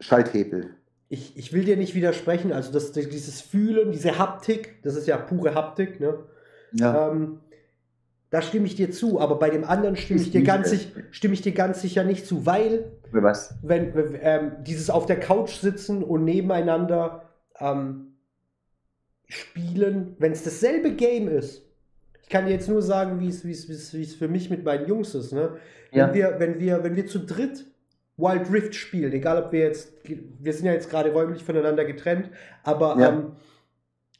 Schalthebel. 0.00 0.70
Ich, 1.08 1.36
ich 1.36 1.52
will 1.52 1.64
dir 1.64 1.76
nicht 1.76 1.94
widersprechen, 1.94 2.52
also 2.52 2.72
das, 2.72 2.92
dieses 2.92 3.40
Fühlen, 3.40 3.92
diese 3.92 4.18
Haptik, 4.18 4.82
das 4.82 4.96
ist 4.96 5.06
ja 5.06 5.16
pure 5.16 5.54
Haptik, 5.54 6.00
ne? 6.00 6.18
Ja. 6.72 7.10
Ähm, 7.10 7.40
da 8.30 8.42
stimme 8.42 8.66
ich 8.66 8.76
dir 8.76 8.92
zu, 8.92 9.20
aber 9.20 9.38
bei 9.40 9.50
dem 9.50 9.64
anderen 9.64 9.96
stimme 9.96 10.20
ich 10.20 10.30
dir 10.30 10.44
ganz, 10.44 10.72
stimme 11.10 11.34
ich 11.34 11.42
dir 11.42 11.52
ganz 11.52 11.82
sicher 11.82 12.04
nicht 12.04 12.26
zu, 12.26 12.46
weil 12.46 12.92
was? 13.10 13.56
wenn 13.62 13.92
ähm, 14.22 14.52
dieses 14.62 14.88
auf 14.88 15.04
der 15.04 15.18
Couch 15.18 15.56
sitzen 15.56 16.04
und 16.04 16.24
nebeneinander 16.24 17.28
ähm, 17.58 18.14
spielen, 19.26 20.14
wenn 20.18 20.30
es 20.30 20.44
dasselbe 20.44 20.92
Game 20.92 21.28
ist. 21.28 21.62
Ich 22.30 22.32
kann 22.32 22.46
dir 22.46 22.52
jetzt 22.52 22.68
nur 22.68 22.80
sagen, 22.80 23.18
wie 23.18 23.26
es 23.26 24.14
für 24.14 24.28
mich 24.28 24.50
mit 24.50 24.62
meinen 24.64 24.86
Jungs 24.86 25.16
ist. 25.16 25.32
Ne? 25.32 25.56
Ja. 25.90 26.06
Wenn, 26.06 26.14
wir, 26.14 26.36
wenn, 26.38 26.60
wir, 26.60 26.84
wenn 26.84 26.94
wir 26.94 27.08
zu 27.08 27.18
dritt 27.18 27.66
Wild 28.16 28.52
Rift 28.52 28.76
spielen, 28.76 29.12
egal 29.12 29.42
ob 29.42 29.50
wir 29.50 29.58
jetzt, 29.58 29.94
wir 30.04 30.52
sind 30.52 30.66
ja 30.66 30.72
jetzt 30.72 30.88
gerade 30.88 31.10
räumlich 31.10 31.42
voneinander 31.42 31.84
getrennt, 31.84 32.30
aber 32.62 32.96
ja. 33.00 33.08
ähm, 33.08 33.32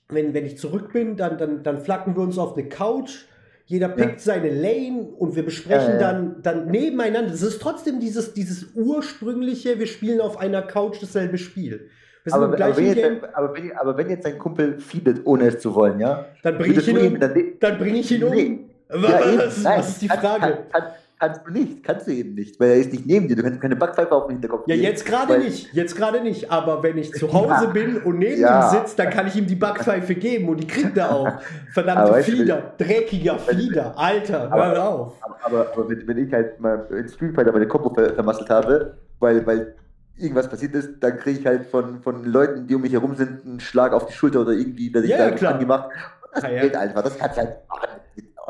wenn, 0.08 0.34
wenn 0.34 0.44
ich 0.44 0.58
zurück 0.58 0.92
bin, 0.92 1.16
dann, 1.16 1.38
dann, 1.38 1.62
dann 1.62 1.78
flacken 1.78 2.16
wir 2.16 2.24
uns 2.24 2.36
auf 2.36 2.56
eine 2.56 2.68
Couch 2.68 3.26
jeder 3.66 3.88
pickt 3.88 4.14
ja. 4.14 4.18
seine 4.18 4.50
Lane 4.50 5.02
und 5.16 5.36
wir 5.36 5.44
besprechen 5.44 5.92
ja, 5.94 6.00
ja. 6.00 6.12
Dann, 6.12 6.42
dann 6.42 6.66
nebeneinander. 6.66 7.30
Das 7.30 7.42
ist 7.42 7.62
trotzdem 7.62 8.00
dieses, 8.00 8.34
dieses 8.34 8.74
ursprüngliche, 8.74 9.78
wir 9.78 9.86
spielen 9.86 10.20
auf 10.20 10.36
einer 10.36 10.62
Couch 10.62 11.00
dasselbe 11.00 11.38
Spiel. 11.38 11.88
Aber, 12.30 12.44
aber, 12.44 12.76
wenn. 12.76 12.86
Jetzt, 12.86 13.34
aber, 13.34 13.56
wenn, 13.56 13.76
aber 13.76 13.96
wenn 13.96 14.10
jetzt 14.10 14.26
dein 14.26 14.38
Kumpel 14.38 14.78
feedet, 14.78 15.20
ohne 15.24 15.48
es 15.48 15.60
zu 15.60 15.74
wollen, 15.74 16.00
ja? 16.00 16.26
Dann 16.42 16.58
bringe 16.58 16.78
ich 16.78 16.88
ihn 16.88 16.98
um. 16.98 17.20
Dann, 17.20 17.34
dann 17.58 17.78
bringe 17.78 17.98
ich 17.98 18.10
ihn 18.10 18.24
um. 18.24 18.34
Nee. 18.34 18.60
Was, 18.88 19.64
was, 19.64 19.88
ist 19.90 20.02
die 20.02 20.08
Frage? 20.08 20.40
Kann, 20.40 20.58
kann, 20.72 20.82
Kannst 21.20 21.42
du 21.46 21.50
nicht, 21.50 21.84
kannst 21.84 22.06
du 22.06 22.12
eben 22.12 22.34
nicht, 22.34 22.58
weil 22.58 22.70
er 22.70 22.76
ist 22.76 22.92
nicht 22.92 23.04
neben 23.04 23.28
dir. 23.28 23.36
Du 23.36 23.42
kannst 23.42 23.60
keine 23.60 23.76
Backpfeife 23.76 24.10
auf 24.10 24.24
den 24.24 24.36
Hinterkopf 24.36 24.66
Ja, 24.66 24.74
jetzt 24.74 25.04
gerade 25.04 25.38
nicht, 25.38 25.70
jetzt 25.74 25.94
gerade 25.94 26.22
nicht. 26.22 26.50
Aber 26.50 26.82
wenn 26.82 26.96
ich 26.96 27.12
zu 27.12 27.30
Hause 27.30 27.64
ja. 27.64 27.70
bin 27.70 27.98
und 27.98 28.18
neben 28.20 28.40
ja. 28.40 28.72
ihm 28.72 28.78
sitzt, 28.78 28.98
dann 28.98 29.10
kann 29.10 29.26
ich 29.26 29.36
ihm 29.36 29.46
die 29.46 29.54
Backpfeife 29.54 30.14
geben 30.14 30.48
und 30.48 30.56
die 30.56 30.66
kriegt 30.66 30.96
er 30.96 31.14
auch. 31.14 31.28
Verdammte 31.74 32.22
Flieder, 32.22 32.72
dreckiger 32.78 33.38
Flieder, 33.38 33.92
Alter, 33.98 34.50
aber, 34.50 34.68
hör 34.68 34.88
auf. 34.88 35.12
Aber, 35.20 35.36
aber, 35.42 35.72
aber 35.74 35.90
wenn, 35.90 36.08
wenn, 36.08 36.26
ich 36.26 36.32
halt 36.32 36.58
mal 36.58 36.86
in 36.88 37.06
Street 37.06 37.34
Fighter 37.34 37.52
meine 37.52 37.68
Kombo 37.68 37.92
ver 37.92 38.14
vermasselt 38.14 38.48
habe, 38.48 38.96
weil, 39.18 39.46
weil 39.46 39.74
irgendwas 40.20 40.48
passiert 40.48 40.74
ist, 40.74 40.94
dann 41.00 41.18
kriege 41.18 41.40
ich 41.40 41.46
halt 41.46 41.66
von, 41.66 42.02
von 42.02 42.24
Leuten, 42.24 42.66
die 42.66 42.74
um 42.74 42.82
mich 42.82 42.92
herum 42.92 43.14
sind, 43.14 43.44
einen 43.44 43.60
Schlag 43.60 43.92
auf 43.92 44.06
die 44.06 44.12
Schulter 44.12 44.40
oder 44.42 44.52
irgendwie 44.52 44.92
werde 44.92 45.06
ich 45.06 45.12
ja, 45.12 45.30
da 45.30 45.50
angemacht. 45.50 45.90
Und 46.34 46.44
das 46.44 46.52
ja, 46.52 46.60
geht 46.60 46.76
einfach, 46.76 47.02
das 47.02 47.18
kannst 47.18 47.36
du 47.36 47.42
halt 47.42 47.56
machen 47.68 47.88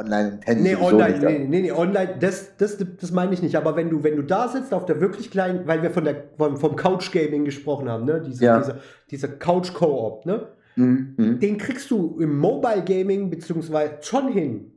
online 0.01 0.33
und 0.33 0.41
Tennis. 0.41 0.63
Nee, 0.63 0.77
online, 0.77 1.19
nicht, 1.19 1.23
nee, 1.23 1.39
nee, 1.39 1.61
nee, 1.63 1.73
online, 1.73 2.17
das, 2.19 2.57
das, 2.57 2.79
das 2.79 3.11
meine 3.13 3.35
ich 3.35 3.43
nicht. 3.43 3.57
Aber 3.57 3.77
wenn 3.77 3.91
du, 3.91 4.03
wenn 4.03 4.17
du 4.17 4.23
da 4.23 4.49
sitzt 4.49 4.73
auf 4.73 4.87
der 4.87 5.01
wirklich 5.01 5.31
kleinen, 5.31 5.67
weil 5.67 5.83
wir 5.83 5.91
von 5.91 6.05
der, 6.05 6.25
vom, 6.37 6.57
vom 6.57 6.77
Couch 6.77 7.13
Gaming 7.13 7.45
gesprochen 7.45 7.89
haben, 7.89 8.05
ne? 8.05 8.23
Diese, 8.25 8.45
ja. 8.45 8.59
Dieser, 8.59 8.77
dieser 9.11 9.29
Couch 9.29 9.73
Co-op, 9.75 10.27
ne? 10.27 10.49
Mhm, 10.77 11.15
mhm. 11.17 11.41
Den 11.41 11.59
kriegst 11.59 11.91
du 11.91 12.19
im 12.21 12.39
Mobile 12.39 12.83
Gaming 12.85 13.31
beziehungsweise 13.31 13.99
schon 14.01 14.29
hin. 14.29 14.73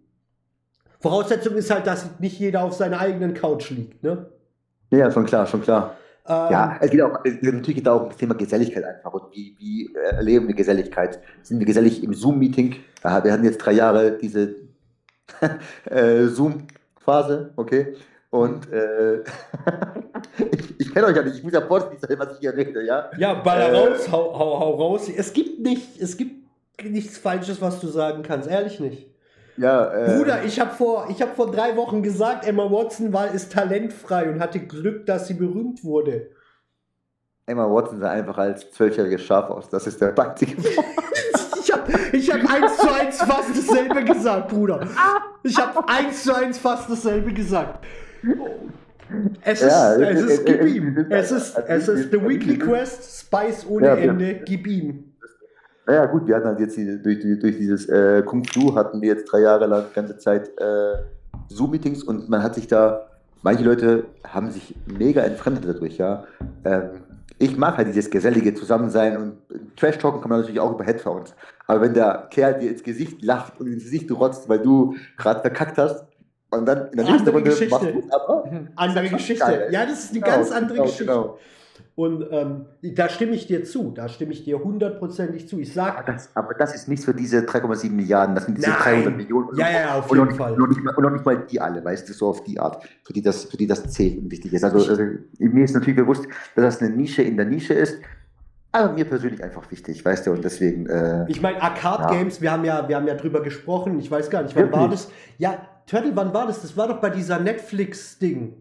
Voraussetzung 0.99 1.55
ist 1.55 1.69
halt, 1.69 1.87
dass 1.87 2.19
nicht 2.19 2.39
jeder 2.39 2.63
auf 2.63 2.73
seiner 2.73 2.99
eigenen 2.99 3.33
Couch 3.33 3.69
liegt, 3.69 4.03
ne? 4.03 4.27
Ja, 4.91 5.11
schon 5.11 5.25
klar, 5.25 5.47
schon 5.47 5.61
klar. 5.61 5.95
Ähm, 6.25 6.51
ja, 6.51 6.77
es 6.79 6.89
geht 6.89 7.01
auch, 7.01 7.23
natürlich 7.23 7.75
geht 7.75 7.87
auch 7.87 8.03
um 8.03 8.09
das 8.09 8.17
Thema 8.17 8.33
Geselligkeit 8.35 8.83
einfach. 8.83 9.13
Und 9.13 9.33
wie, 9.33 9.55
wie 9.59 9.93
erleben 9.95 10.47
wir 10.47 10.55
Geselligkeit? 10.55 11.19
Sind 11.41 11.59
wir 11.59 11.65
gesellig 11.65 12.03
im 12.03 12.13
Zoom-Meeting? 12.13 12.75
Wir 13.01 13.11
hatten 13.11 13.43
jetzt 13.43 13.57
drei 13.57 13.73
Jahre 13.73 14.17
diese 14.17 14.55
äh, 15.85 16.25
Zoom-Phase, 16.27 17.51
okay? 17.57 17.95
Und 18.29 18.71
äh, 18.71 19.17
ich, 20.51 20.79
ich 20.79 20.93
kenne 20.93 21.07
euch 21.07 21.15
ja 21.15 21.23
nicht, 21.23 21.35
ich 21.35 21.43
muss 21.43 21.53
ja 21.53 21.61
vorsichtig 21.61 21.99
sein, 21.99 22.17
was 22.17 22.33
ich 22.33 22.39
hier 22.39 22.55
rede, 22.55 22.83
ja? 22.83 23.11
Ja, 23.17 23.33
baller 23.35 23.69
äh, 23.69 23.77
raus, 23.77 24.11
hau, 24.11 24.39
hau, 24.39 24.59
hau 24.59 24.75
raus. 24.75 25.09
Es 25.15 25.33
gibt 25.33 25.59
nicht, 25.59 26.01
es 26.01 26.17
gibt 26.17 26.47
nichts 26.81 27.17
Falsches, 27.17 27.61
was 27.61 27.79
du 27.79 27.87
sagen 27.87 28.23
kannst, 28.23 28.49
ehrlich 28.49 28.79
nicht. 28.79 29.12
Ja, 29.57 29.93
äh, 29.93 30.17
Bruder, 30.17 30.43
ich 30.43 30.59
habe 30.59 30.71
vor, 30.71 31.07
hab 31.09 31.35
vor 31.35 31.51
drei 31.51 31.75
Wochen 31.77 32.01
gesagt, 32.01 32.47
Emma 32.47 32.69
Watson 32.71 33.13
war, 33.13 33.31
ist 33.33 33.51
talentfrei 33.53 34.29
und 34.29 34.39
hatte 34.39 34.59
Glück, 34.59 35.05
dass 35.05 35.27
sie 35.27 35.35
berühmt 35.35 35.83
wurde. 35.83 36.31
Emma 37.45 37.69
Watson 37.69 37.99
sah 37.99 38.09
einfach 38.11 38.37
als 38.37 38.71
zwölfjähriges 38.71 39.21
Schaf 39.23 39.49
aus. 39.49 39.69
Das 39.69 39.85
ist 39.85 39.99
der 40.01 40.17
einzige 40.17 40.55
Ich 41.63 41.71
habe 41.71 41.91
ich 42.13 42.31
hab 42.31 42.53
eins 42.53 42.77
zu 42.77 42.91
eins 42.93 43.17
fast 43.21 43.49
dasselbe 43.57 44.03
gesagt, 44.03 44.49
Bruder. 44.49 44.87
Ich 45.43 45.57
habe 45.57 45.87
eins 45.87 46.23
zu 46.23 46.35
eins 46.35 46.57
fast 46.57 46.89
dasselbe 46.89 47.33
gesagt. 47.33 47.83
Es 49.43 49.61
ist, 49.61 49.69
Ja, 49.69 49.95
es 49.95 50.21
ist, 50.21 50.45
gib 50.45 50.63
ihm. 50.63 51.05
es- 51.09 51.31
ist, 51.31 51.57
es- 51.67 51.87
ist 51.87 52.11
The 52.11 52.21
Weekly 52.27 52.57
Quest, 52.57 53.19
Spice 53.21 53.65
ohne 53.67 53.87
ja. 53.87 53.95
Ende, 53.95 54.35
gib 54.45 54.65
ihm. 54.67 55.12
Naja, 55.85 56.05
gut, 56.05 56.27
wir 56.27 56.35
hatten 56.35 56.45
halt 56.47 56.59
jetzt 56.59 56.77
die, 56.77 57.01
durch, 57.01 57.19
die, 57.19 57.37
durch 57.37 57.57
dieses 57.57 57.89
äh, 57.89 58.23
Kung 58.23 58.43
Fu 58.45 58.73
hatten 58.75 59.01
wir 59.01 59.09
jetzt 59.09 59.25
drei 59.31 59.41
Jahre 59.41 59.65
lang 59.67 59.85
die 59.89 59.93
ganze 59.95 60.17
Zeit 60.17 60.47
äh, 60.59 60.95
Zoom-Meetings 61.49 62.03
und 62.03 62.29
man 62.29 62.41
hat 62.41 62.55
sich 62.55 62.67
da, 62.67 63.07
manche 63.41 63.63
Leute 63.63 64.05
haben 64.25 64.49
sich 64.51 64.75
mega 64.85 65.21
entfremdet 65.21 65.65
dadurch, 65.67 65.97
ja. 65.97 66.23
Ähm, 66.63 66.89
ich 67.39 67.57
mag 67.57 67.75
halt 67.77 67.89
dieses 67.89 68.09
gesellige 68.09 68.53
Zusammensein 68.53 69.17
und 69.17 69.37
Trash-Talken 69.75 70.21
kann 70.21 70.29
man 70.29 70.39
natürlich 70.39 70.61
auch 70.61 70.71
über 70.71 70.85
Headphones. 70.85 71.35
Aber 71.67 71.81
wenn 71.81 71.93
der 71.93 72.27
Kerl 72.31 72.59
dir 72.59 72.69
ins 72.69 72.83
Gesicht 72.83 73.21
lacht 73.23 73.59
und 73.59 73.67
ins 73.67 73.83
Gesicht 73.83 74.09
rotzt, 74.11 74.47
weil 74.47 74.59
du 74.59 74.95
gerade 75.17 75.41
verkackt 75.41 75.77
hast 75.77 76.05
und 76.51 76.65
dann 76.65 76.87
in 76.91 76.97
der 76.97 77.05
nächsten 77.05 77.27
Runde 77.29 77.49
Geschichte. 77.49 77.73
machst 77.73 77.87
du 77.87 78.03
aber. 78.11 78.49
Andere 78.75 79.09
Geschichte. 79.09 79.43
geil. 79.45 79.67
Ja, 79.71 79.85
das 79.85 80.05
ist 80.05 80.11
eine 80.11 80.21
Genau, 80.21 80.35
ganz 80.35 80.51
andere 80.51 80.73
genau, 80.73 80.83
Geschichte. 80.83 81.05
genau. 81.05 81.37
Und 81.95 82.25
ähm, 82.31 82.65
da 82.81 83.07
stimme 83.07 83.33
ich 83.33 83.45
dir 83.45 83.63
zu. 83.65 83.91
Da 83.91 84.09
stimme 84.09 84.33
ich 84.33 84.43
dir 84.43 84.63
hundertprozentig 84.63 85.47
zu. 85.47 85.59
Ich 85.59 85.77
Aber 85.79 85.93
sag, 85.97 86.05
das, 86.07 86.29
aber 86.33 86.55
das 86.55 86.73
ist 86.73 86.87
nichts 86.87 87.05
für 87.05 87.13
diese 87.13 87.41
3,7 87.41 87.91
Milliarden, 87.91 88.33
das 88.33 88.45
sind 88.45 88.57
diese 88.57 88.71
Nein. 88.71 88.79
300 88.79 89.15
Millionen. 89.17 89.55
Ja, 89.57 89.69
ja, 89.69 89.95
auf 89.99 90.09
und 90.09 90.17
jeden 90.17 90.27
nicht, 90.29 90.37
Fall. 90.37 90.53
Und 90.53 90.59
noch, 90.59 90.67
nicht 90.69 90.83
mal, 90.83 90.95
und 90.95 91.03
noch 91.03 91.11
nicht 91.11 91.25
mal 91.25 91.45
die 91.45 91.61
alle, 91.61 91.85
weißt 91.85 92.09
du, 92.09 92.13
so 92.13 92.29
auf 92.29 92.43
die 92.43 92.59
Art, 92.59 92.83
für 93.03 93.13
die 93.13 93.21
das, 93.21 93.45
für 93.45 93.57
die 93.57 93.67
das 93.67 93.83
zählt 93.91 94.17
und 94.17 94.31
wichtig 94.31 94.53
ist. 94.53 94.63
Also, 94.63 94.89
also 94.89 95.03
mir 95.37 95.63
ist 95.63 95.75
natürlich 95.75 95.97
bewusst, 95.97 96.25
dass 96.55 96.65
das 96.65 96.81
eine 96.81 96.95
Nische 96.95 97.21
in 97.21 97.37
der 97.37 97.45
Nische 97.45 97.75
ist, 97.75 97.99
aber 98.71 98.93
mir 98.93 99.05
persönlich 99.05 99.43
einfach 99.43 99.69
wichtig, 99.69 100.03
weißt 100.03 100.25
du, 100.25 100.31
und 100.31 100.43
deswegen. 100.43 100.87
Äh, 100.87 101.25
ich 101.29 101.43
meine, 101.43 101.61
Arcade 101.61 102.03
Ja. 102.03 102.09
Games, 102.09 102.41
wir 102.41 102.51
haben 102.51 102.65
ja, 102.65 102.89
wir 102.89 102.95
haben 102.95 103.07
ja 103.07 103.13
drüber 103.13 103.43
gesprochen. 103.43 103.99
Ich 103.99 104.09
weiß 104.09 104.31
gar 104.31 104.41
nicht, 104.41 104.55
wann 104.55 104.63
Wirklich? 104.63 104.81
war 104.81 104.89
das? 104.89 105.11
Ja, 105.37 105.67
Turtle, 105.85 106.11
wann 106.15 106.33
war 106.33 106.47
das? 106.47 106.63
Das 106.63 106.75
war 106.75 106.87
doch 106.87 106.99
bei 106.99 107.11
dieser 107.11 107.37
Netflix-Ding. 107.39 108.55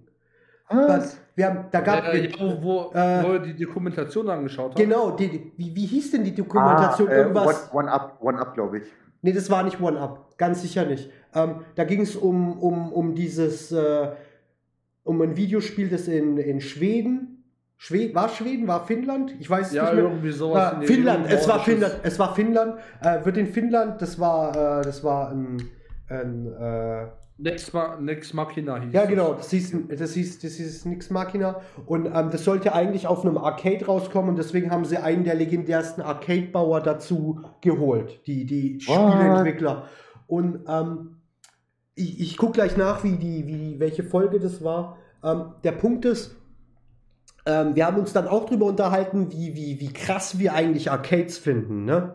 was? 0.68 1.16
Wir 1.34 1.46
haben, 1.46 1.64
da 1.70 1.80
gab 1.80 2.12
Äh, 2.12 2.26
ja, 2.26 2.30
wo, 2.38 2.62
wo, 2.62 2.92
Äh, 2.92 3.24
wo 3.24 3.38
die 3.38 3.56
Dokumentation 3.56 4.28
angeschaut 4.28 4.70
habt. 4.72 4.76
Genau, 4.76 5.12
die, 5.12 5.28
die, 5.28 5.52
wie, 5.56 5.74
wie 5.74 5.86
hieß 5.86 6.10
denn 6.12 6.24
die 6.24 6.34
Dokumentation? 6.34 7.08
Ah, 7.08 7.12
äh, 7.12 7.18
Irgendwas. 7.20 7.70
One, 7.72 7.82
one 7.84 7.92
Up, 7.92 8.18
One 8.20 8.38
Up, 8.38 8.54
glaube 8.54 8.78
ich. 8.78 8.84
Nee, 9.22 9.32
das 9.32 9.48
war 9.50 9.62
nicht 9.62 9.80
One 9.80 9.98
Up, 9.98 10.36
ganz 10.36 10.62
sicher 10.62 10.84
nicht. 10.84 11.10
Ähm, 11.34 11.56
da 11.76 11.84
ging 11.84 12.00
es 12.02 12.16
um, 12.16 12.58
um, 12.60 12.92
um 12.92 13.14
dieses, 13.14 13.72
äh, 13.72 14.08
um 15.04 15.20
ein 15.22 15.36
Videospiel, 15.36 15.88
das 15.88 16.08
in, 16.08 16.36
in 16.38 16.60
Schweden, 16.60 17.44
Schweden, 17.78 18.14
war 18.14 18.28
Schweden, 18.28 18.68
war 18.68 18.84
Finnland? 18.86 19.34
Ich 19.40 19.48
weiß 19.50 19.68
es 19.68 19.72
Ja, 19.72 19.84
nicht 19.84 19.94
mehr. 19.94 20.04
irgendwie 20.04 20.30
sowas. 20.32 20.74
In 20.74 20.80
die 20.82 20.86
Finnland, 20.86 21.26
es 21.28 21.48
war. 21.48 21.60
Finnland, 21.60 21.94
es 22.02 22.18
war 22.18 22.34
Finnland, 22.34 22.74
äh, 23.00 23.24
wird 23.24 23.36
in 23.38 23.46
Finnland, 23.48 24.00
das 24.02 24.20
war, 24.20 24.80
äh, 24.80 24.82
das 24.84 25.02
war 25.02 25.30
ein, 25.30 25.56
ein 26.08 26.46
Nex, 27.42 27.72
Ma 27.72 27.96
Nex 28.00 28.32
Machina 28.34 28.80
hieß 28.80 28.92
ja, 28.92 29.04
genau, 29.04 29.34
das 29.34 29.50
hieß, 29.50 29.88
das 29.88 30.12
hieß, 30.14 30.38
das 30.40 30.52
hieß 30.54 30.84
Nix 30.84 31.10
Machina. 31.10 31.60
Und 31.86 32.06
ähm, 32.06 32.30
das 32.30 32.44
sollte 32.44 32.72
eigentlich 32.72 33.08
auf 33.08 33.24
einem 33.24 33.36
Arcade 33.36 33.84
rauskommen 33.84 34.30
und 34.30 34.38
deswegen 34.38 34.70
haben 34.70 34.84
sie 34.84 34.98
einen 34.98 35.24
der 35.24 35.34
legendärsten 35.34 36.02
Arcade-Bauer 36.02 36.80
dazu 36.80 37.40
geholt, 37.60 38.26
die, 38.26 38.46
die? 38.46 38.80
Spieleentwickler. 38.80 39.86
Und 40.28 40.60
ähm, 40.68 41.16
ich, 41.96 42.20
ich 42.20 42.36
gucke 42.36 42.52
gleich 42.52 42.76
nach, 42.76 43.02
wie 43.02 43.16
die, 43.16 43.46
wie, 43.48 43.80
welche 43.80 44.04
Folge 44.04 44.38
das 44.38 44.62
war. 44.62 44.98
Ähm, 45.24 45.54
der 45.64 45.72
Punkt 45.72 46.04
ist, 46.04 46.36
ähm, 47.44 47.74
wir 47.74 47.86
haben 47.86 47.96
uns 47.96 48.12
dann 48.12 48.28
auch 48.28 48.46
drüber 48.46 48.66
unterhalten, 48.66 49.32
wie, 49.32 49.56
wie, 49.56 49.80
wie 49.80 49.92
krass 49.92 50.38
wir 50.38 50.54
eigentlich 50.54 50.92
Arcades 50.92 51.38
finden, 51.38 51.84
ne? 51.84 52.14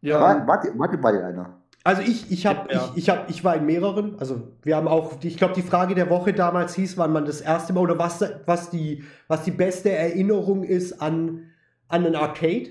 Ja, 0.00 0.20
War, 0.20 0.46
warte, 0.46 0.72
warte 0.76 0.96
mal 0.96 1.22
einer. 1.22 1.61
Also 1.84 2.02
ich, 2.02 2.30
ich 2.30 2.46
habe, 2.46 2.72
Ja. 2.72 2.90
ich, 2.94 3.02
ich 3.04 3.10
habe, 3.10 3.22
ich 3.28 3.42
war 3.44 3.56
in 3.56 3.66
mehreren. 3.66 4.14
Also 4.18 4.42
wir 4.62 4.76
haben 4.76 4.86
auch, 4.88 5.14
ich 5.22 5.36
glaube, 5.36 5.54
die 5.54 5.62
Frage 5.62 5.94
der 5.94 6.08
Woche 6.10 6.32
damals 6.32 6.74
hieß, 6.74 6.96
wann 6.98 7.12
man 7.12 7.24
das 7.24 7.40
erste 7.40 7.72
Mal 7.72 7.80
oder 7.80 7.98
was, 7.98 8.24
was 8.46 8.70
die, 8.70 9.02
was 9.28 9.42
die 9.42 9.50
beste 9.50 9.90
Erinnerung 9.90 10.62
ist 10.64 11.00
an, 11.02 11.46
an 11.88 12.06
ein 12.06 12.14
Arcade. 12.14 12.68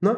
Ne? 0.00 0.16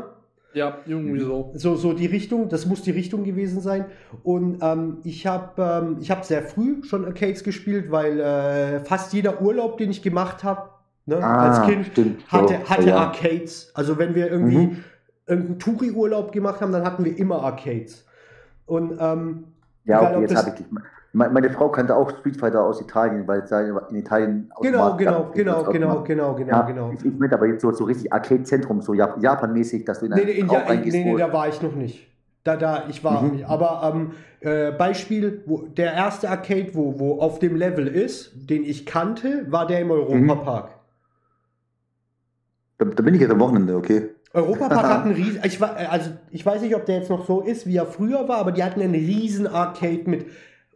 ja, 0.54 0.78
irgendwie 0.86 1.20
so. 1.20 1.52
So, 1.54 1.76
so 1.76 1.92
die 1.92 2.06
Richtung, 2.06 2.48
das 2.48 2.64
muss 2.64 2.80
die 2.80 2.90
Richtung 2.90 3.24
gewesen 3.24 3.60
sein. 3.60 3.84
Und 4.22 4.58
ähm, 4.62 4.98
ich 5.04 5.26
habe 5.26 5.62
ähm, 5.62 5.98
ich 6.00 6.10
hab 6.10 6.24
sehr 6.24 6.42
früh 6.42 6.82
schon 6.84 7.04
Arcades 7.04 7.44
gespielt, 7.44 7.90
weil 7.90 8.18
äh, 8.20 8.80
fast 8.80 9.12
jeder 9.12 9.42
Urlaub, 9.42 9.76
den 9.76 9.90
ich 9.90 10.00
gemacht 10.02 10.44
habe, 10.44 10.70
ne, 11.04 11.16
als 11.22 11.60
Kind, 11.66 11.86
Ah, 11.88 11.90
stimmt. 11.92 12.32
hatte, 12.32 12.68
hatte 12.70 12.88
ja. 12.88 12.96
Arcades. 12.96 13.70
Also 13.74 13.98
wenn 13.98 14.14
wir 14.14 14.30
irgendwie 14.30 14.56
Mhm. 14.68 14.84
Irgendeinen 15.26 15.58
Touri-Urlaub 15.58 16.32
gemacht 16.32 16.60
haben, 16.60 16.72
dann 16.72 16.84
hatten 16.84 17.04
wir 17.04 17.16
immer 17.18 17.42
Arcades. 17.42 18.04
Und 18.66 18.96
ähm, 19.00 19.44
Ja, 19.84 20.00
egal, 20.00 20.16
okay, 20.16 20.20
jetzt 20.22 20.36
habe 20.36 20.48
ich 20.50 20.54
dich. 20.56 20.66
Me- 21.12 21.30
Meine 21.30 21.50
Frau 21.50 21.70
kannte 21.70 21.96
auch 21.96 22.10
Street 22.10 22.36
Fighter 22.36 22.62
aus 22.62 22.80
Italien, 22.80 23.26
weil 23.26 23.40
es 23.40 23.50
in 23.50 23.96
Italien 23.96 24.52
genau, 24.60 24.90
Automaten 24.92 24.98
genau, 24.98 25.30
genau, 25.32 25.64
genau, 25.64 26.02
genau, 26.02 26.34
genau, 26.34 26.50
Ja, 26.50 26.60
genau. 26.62 26.92
Ich, 26.92 27.04
ich 27.04 27.32
aber 27.32 27.46
jetzt 27.46 27.62
so, 27.62 27.72
so 27.72 27.84
richtig 27.84 28.12
Arcade-Zentrum, 28.12 28.82
so 28.82 28.92
Jap 28.92 29.22
Japan-mäßig, 29.22 29.84
dass 29.84 30.00
du 30.00 30.06
in 30.06 30.12
Nee, 30.12 30.20
einen 30.22 30.26
nee, 30.26 30.32
in, 30.40 30.46
Raum 30.48 30.56
ja, 30.58 30.62
nee, 30.64 30.68
reingehst, 30.70 30.96
nee, 30.96 31.12
wo- 31.14 31.16
da 31.18 31.32
war 31.32 31.48
ich 31.48 31.62
noch 31.62 31.74
nicht. 31.74 32.06
Da, 32.44 32.56
da, 32.56 32.84
ich 32.88 33.02
war, 33.02 33.22
Mhm. 33.22 33.44
aber 33.44 33.92
ähm, 33.94 34.12
äh, 34.40 34.70
Beispiel, 34.72 35.42
wo, 35.46 35.62
der 35.62 35.94
erste 35.94 36.28
Arcade, 36.28 36.70
wo, 36.74 36.98
wo 37.00 37.20
auf 37.20 37.38
dem 37.40 37.56
Level 37.56 37.88
ist, 37.88 38.32
den 38.50 38.62
ich 38.62 38.84
kannte, 38.86 39.46
war 39.50 39.66
der 39.66 39.80
im 39.80 39.90
Europapark. 39.90 40.68
da, 42.78 42.84
da 42.84 43.02
bin 43.02 43.14
ich 43.14 43.20
jetzt 43.20 43.30
am 43.32 43.40
Wochenende, 43.40 43.76
okay. 43.76 44.10
Europapark 44.36 44.86
hat 44.88 45.04
einen 45.04 45.14
riesen, 45.14 45.40
ich, 45.44 45.62
also 45.62 46.10
ich 46.30 46.44
weiß 46.46 46.62
nicht, 46.62 46.74
ob 46.76 46.86
der 46.86 46.98
jetzt 46.98 47.10
noch 47.10 47.26
so 47.26 47.40
ist, 47.42 47.66
wie 47.66 47.76
er 47.76 47.86
früher 47.86 48.28
war, 48.28 48.38
aber 48.38 48.52
die 48.52 48.62
hatten 48.64 48.80
einen 48.82 48.94
riesen 48.94 49.46
Arcade 49.46 50.08
mit 50.10 50.26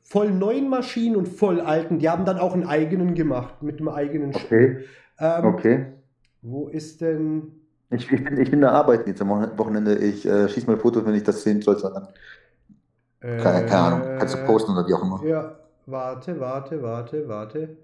voll 0.03 0.31
neuen 0.33 0.69
Maschinen 0.69 1.17
und 1.17 1.29
voll 1.29 1.61
alten. 1.61 1.99
Die 2.01 2.09
haben 2.11 2.25
dann 2.25 2.39
auch 2.39 2.55
einen 2.55 2.67
eigenen 2.67 3.15
gemacht, 3.15 3.63
mit 3.63 3.79
einem 3.79 3.89
eigenen 3.89 4.35
Spiel. 4.35 4.85
Okay, 5.19 5.39
Ähm, 5.41 5.45
okay. 5.45 5.87
Wo 6.43 6.69
ist 6.69 7.01
denn. 7.03 7.53
Ich, 7.91 8.11
ich, 8.11 8.25
bin, 8.25 8.39
ich 8.41 8.51
bin 8.51 8.61
da 8.63 8.71
arbeiten 8.73 9.09
jetzt 9.09 9.21
am 9.23 9.29
Wochen- 9.31 9.59
Wochenende. 9.59 9.97
Ich 9.99 10.27
äh, 10.27 10.49
schieße 10.49 10.67
mal 10.67 10.75
ein 10.75 10.81
Foto, 10.81 11.05
wenn 11.05 11.15
ich 11.15 11.25
das 11.25 11.43
sehen 11.43 11.61
soll. 11.63 11.81
Dann. 11.81 12.09
Keine, 13.21 13.67
keine 13.67 13.77
Ahnung. 13.77 14.03
Kannst 14.19 14.35
du 14.35 14.39
Äh, 14.39 14.47
posten 14.47 14.73
oder 14.73 14.87
wie 14.89 14.95
auch 14.95 15.03
immer. 15.03 15.25
Ja, 15.25 15.59
warte, 15.87 16.41
warte, 16.41 16.83
warte, 16.83 17.29
warte. 17.29 17.77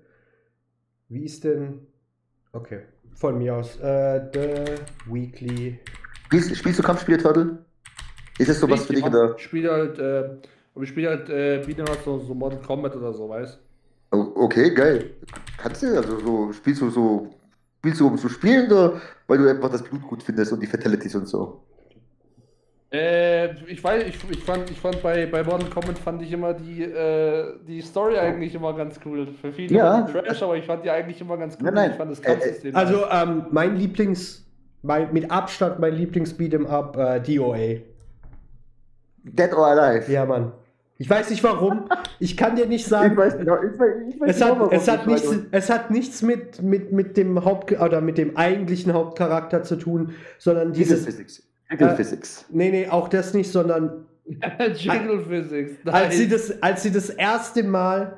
Wie 1.09 1.24
ist 1.24 1.44
denn. 1.44 1.86
Okay, 2.53 2.82
von 3.16 3.38
mir 3.38 3.56
aus. 3.56 3.76
Äh, 3.80 4.20
The 4.32 5.12
Weekly. 5.12 5.80
Spielst, 6.26 6.56
spielst 6.56 6.78
du 6.78 6.82
Kampfspiele, 6.82 7.18
Turtle? 7.18 7.59
Ist 8.38 8.51
das 8.51 8.60
sowas 8.60 8.84
für 8.84 8.93
dich 8.93 9.05
oder? 9.05 9.34
Ich 9.36 9.44
spiele 9.44 9.72
halt, 9.72 9.98
äh, 9.98 10.36
ich 10.80 10.88
spiele 10.88 11.09
halt 11.09 11.28
äh, 11.30 11.62
Beat'em 11.66 11.88
Up, 11.88 11.98
so, 12.05 12.18
so 12.18 12.34
Mortal 12.34 12.60
Kombat 12.60 12.94
oder 12.97 13.12
so, 13.12 13.28
weißt 13.28 13.59
Oh, 14.12 14.32
Okay, 14.36 14.72
geil. 14.74 15.14
Kannst 15.56 15.82
du, 15.82 15.97
also 15.97 16.20
so, 16.20 16.52
spielst 16.52 16.82
du 16.82 16.90
so, 16.90 17.30
spielst 17.78 18.01
du 18.01 18.06
um 18.06 18.18
zu 18.18 18.28
spielen 18.28 18.66
oder 18.66 19.01
weil 19.26 19.38
du 19.38 19.48
einfach 19.48 19.70
das 19.70 19.82
Blut 19.82 20.02
gut 20.02 20.22
findest 20.22 20.52
und 20.52 20.60
die 20.60 20.66
Fatalities 20.66 21.14
und 21.14 21.26
so? 21.26 21.62
Äh, 22.93 23.53
ich 23.67 23.83
weiß, 23.83 24.05
ich, 24.05 24.17
ich 24.31 24.45
fand, 24.45 24.71
ich 24.71 24.79
fand 24.79 25.03
bei, 25.03 25.27
bei 25.27 25.43
Mortal 25.43 25.69
Kombat 25.71 25.99
fand 25.99 26.23
ich 26.23 26.31
immer 26.31 26.55
die, 26.55 26.85
äh, 26.85 27.55
die 27.67 27.81
Story 27.81 28.17
eigentlich 28.17 28.55
immer 28.55 28.75
ganz 28.75 29.01
cool. 29.05 29.27
Für 29.41 29.53
viele 29.53 29.77
Ja. 29.77 30.03
Trash, 30.03 30.43
aber 30.43 30.57
ich 30.57 30.65
fand 30.65 30.85
die 30.85 30.91
eigentlich 30.91 31.21
immer 31.21 31.37
ganz 31.37 31.57
cool. 31.57 31.65
Nein, 31.65 31.75
nein. 31.75 31.91
Ich 31.91 31.97
fand 31.97 32.11
das 32.13 32.21
Äh, 32.21 32.69
äh. 32.69 32.73
Also, 32.73 33.05
ähm, 33.11 33.47
mein 33.51 33.77
Lieblings. 33.77 34.45
Mein, 34.83 35.13
mit 35.13 35.29
Abstand 35.33 35.81
mein 35.81 35.95
Lieblings-Beat'em 35.95 36.67
Up, 36.67 36.97
äh, 36.97 37.21
DOA. 37.21 37.81
Dead 39.25 39.53
or 39.53 39.67
Alive? 39.67 40.13
Ja, 40.13 40.25
Mann. 40.25 40.53
Ich 40.99 41.11
weiß 41.11 41.29
nicht 41.31 41.43
warum. 41.45 41.89
Ich 42.21 42.37
kann 42.37 42.57
dir 42.57 42.67
nicht 42.67 42.87
sagen. 42.87 43.13
Ich 43.13 43.19
weiß 43.19 43.37
genau, 43.37 43.57
ich 43.63 43.79
weiß, 43.79 44.37
Es 44.37 44.43
hat, 44.43 44.59
warum 44.59 44.73
es, 44.73 44.89
hat 44.89 45.01
ich 45.01 45.07
nichts, 45.07 45.37
es 45.51 45.71
hat 45.71 45.91
nichts 45.91 46.23
mit, 46.23 46.63
mit, 46.63 46.93
mit 46.93 47.17
dem 47.17 47.45
Haupt 47.45 47.73
oder 47.73 48.01
mit 48.01 48.17
dem 48.17 48.37
eigentlichen 48.37 48.95
Hauptcharakter 48.95 49.63
zu 49.63 49.77
tun, 49.77 50.13
sondern 50.39 50.73
dieses. 50.73 51.43
Physics. 51.68 51.70
Jiggle 51.70 51.88
Äh, 51.93 51.97
Physics. 51.97 52.44
Nee, 52.51 52.70
nee, 52.70 52.88
auch 52.88 53.09
das 53.09 53.34
nicht, 53.34 53.51
sondern 53.51 54.06
Jiggle 54.76 55.24
Physics. 55.24 55.72
als 55.86 56.16
sie, 56.16 56.26
nice. 56.26 56.48
das, 56.48 56.62
als 56.62 56.82
sie 56.82 56.90
das 56.93 57.10
erste 57.10 57.62
Mal 57.64 58.16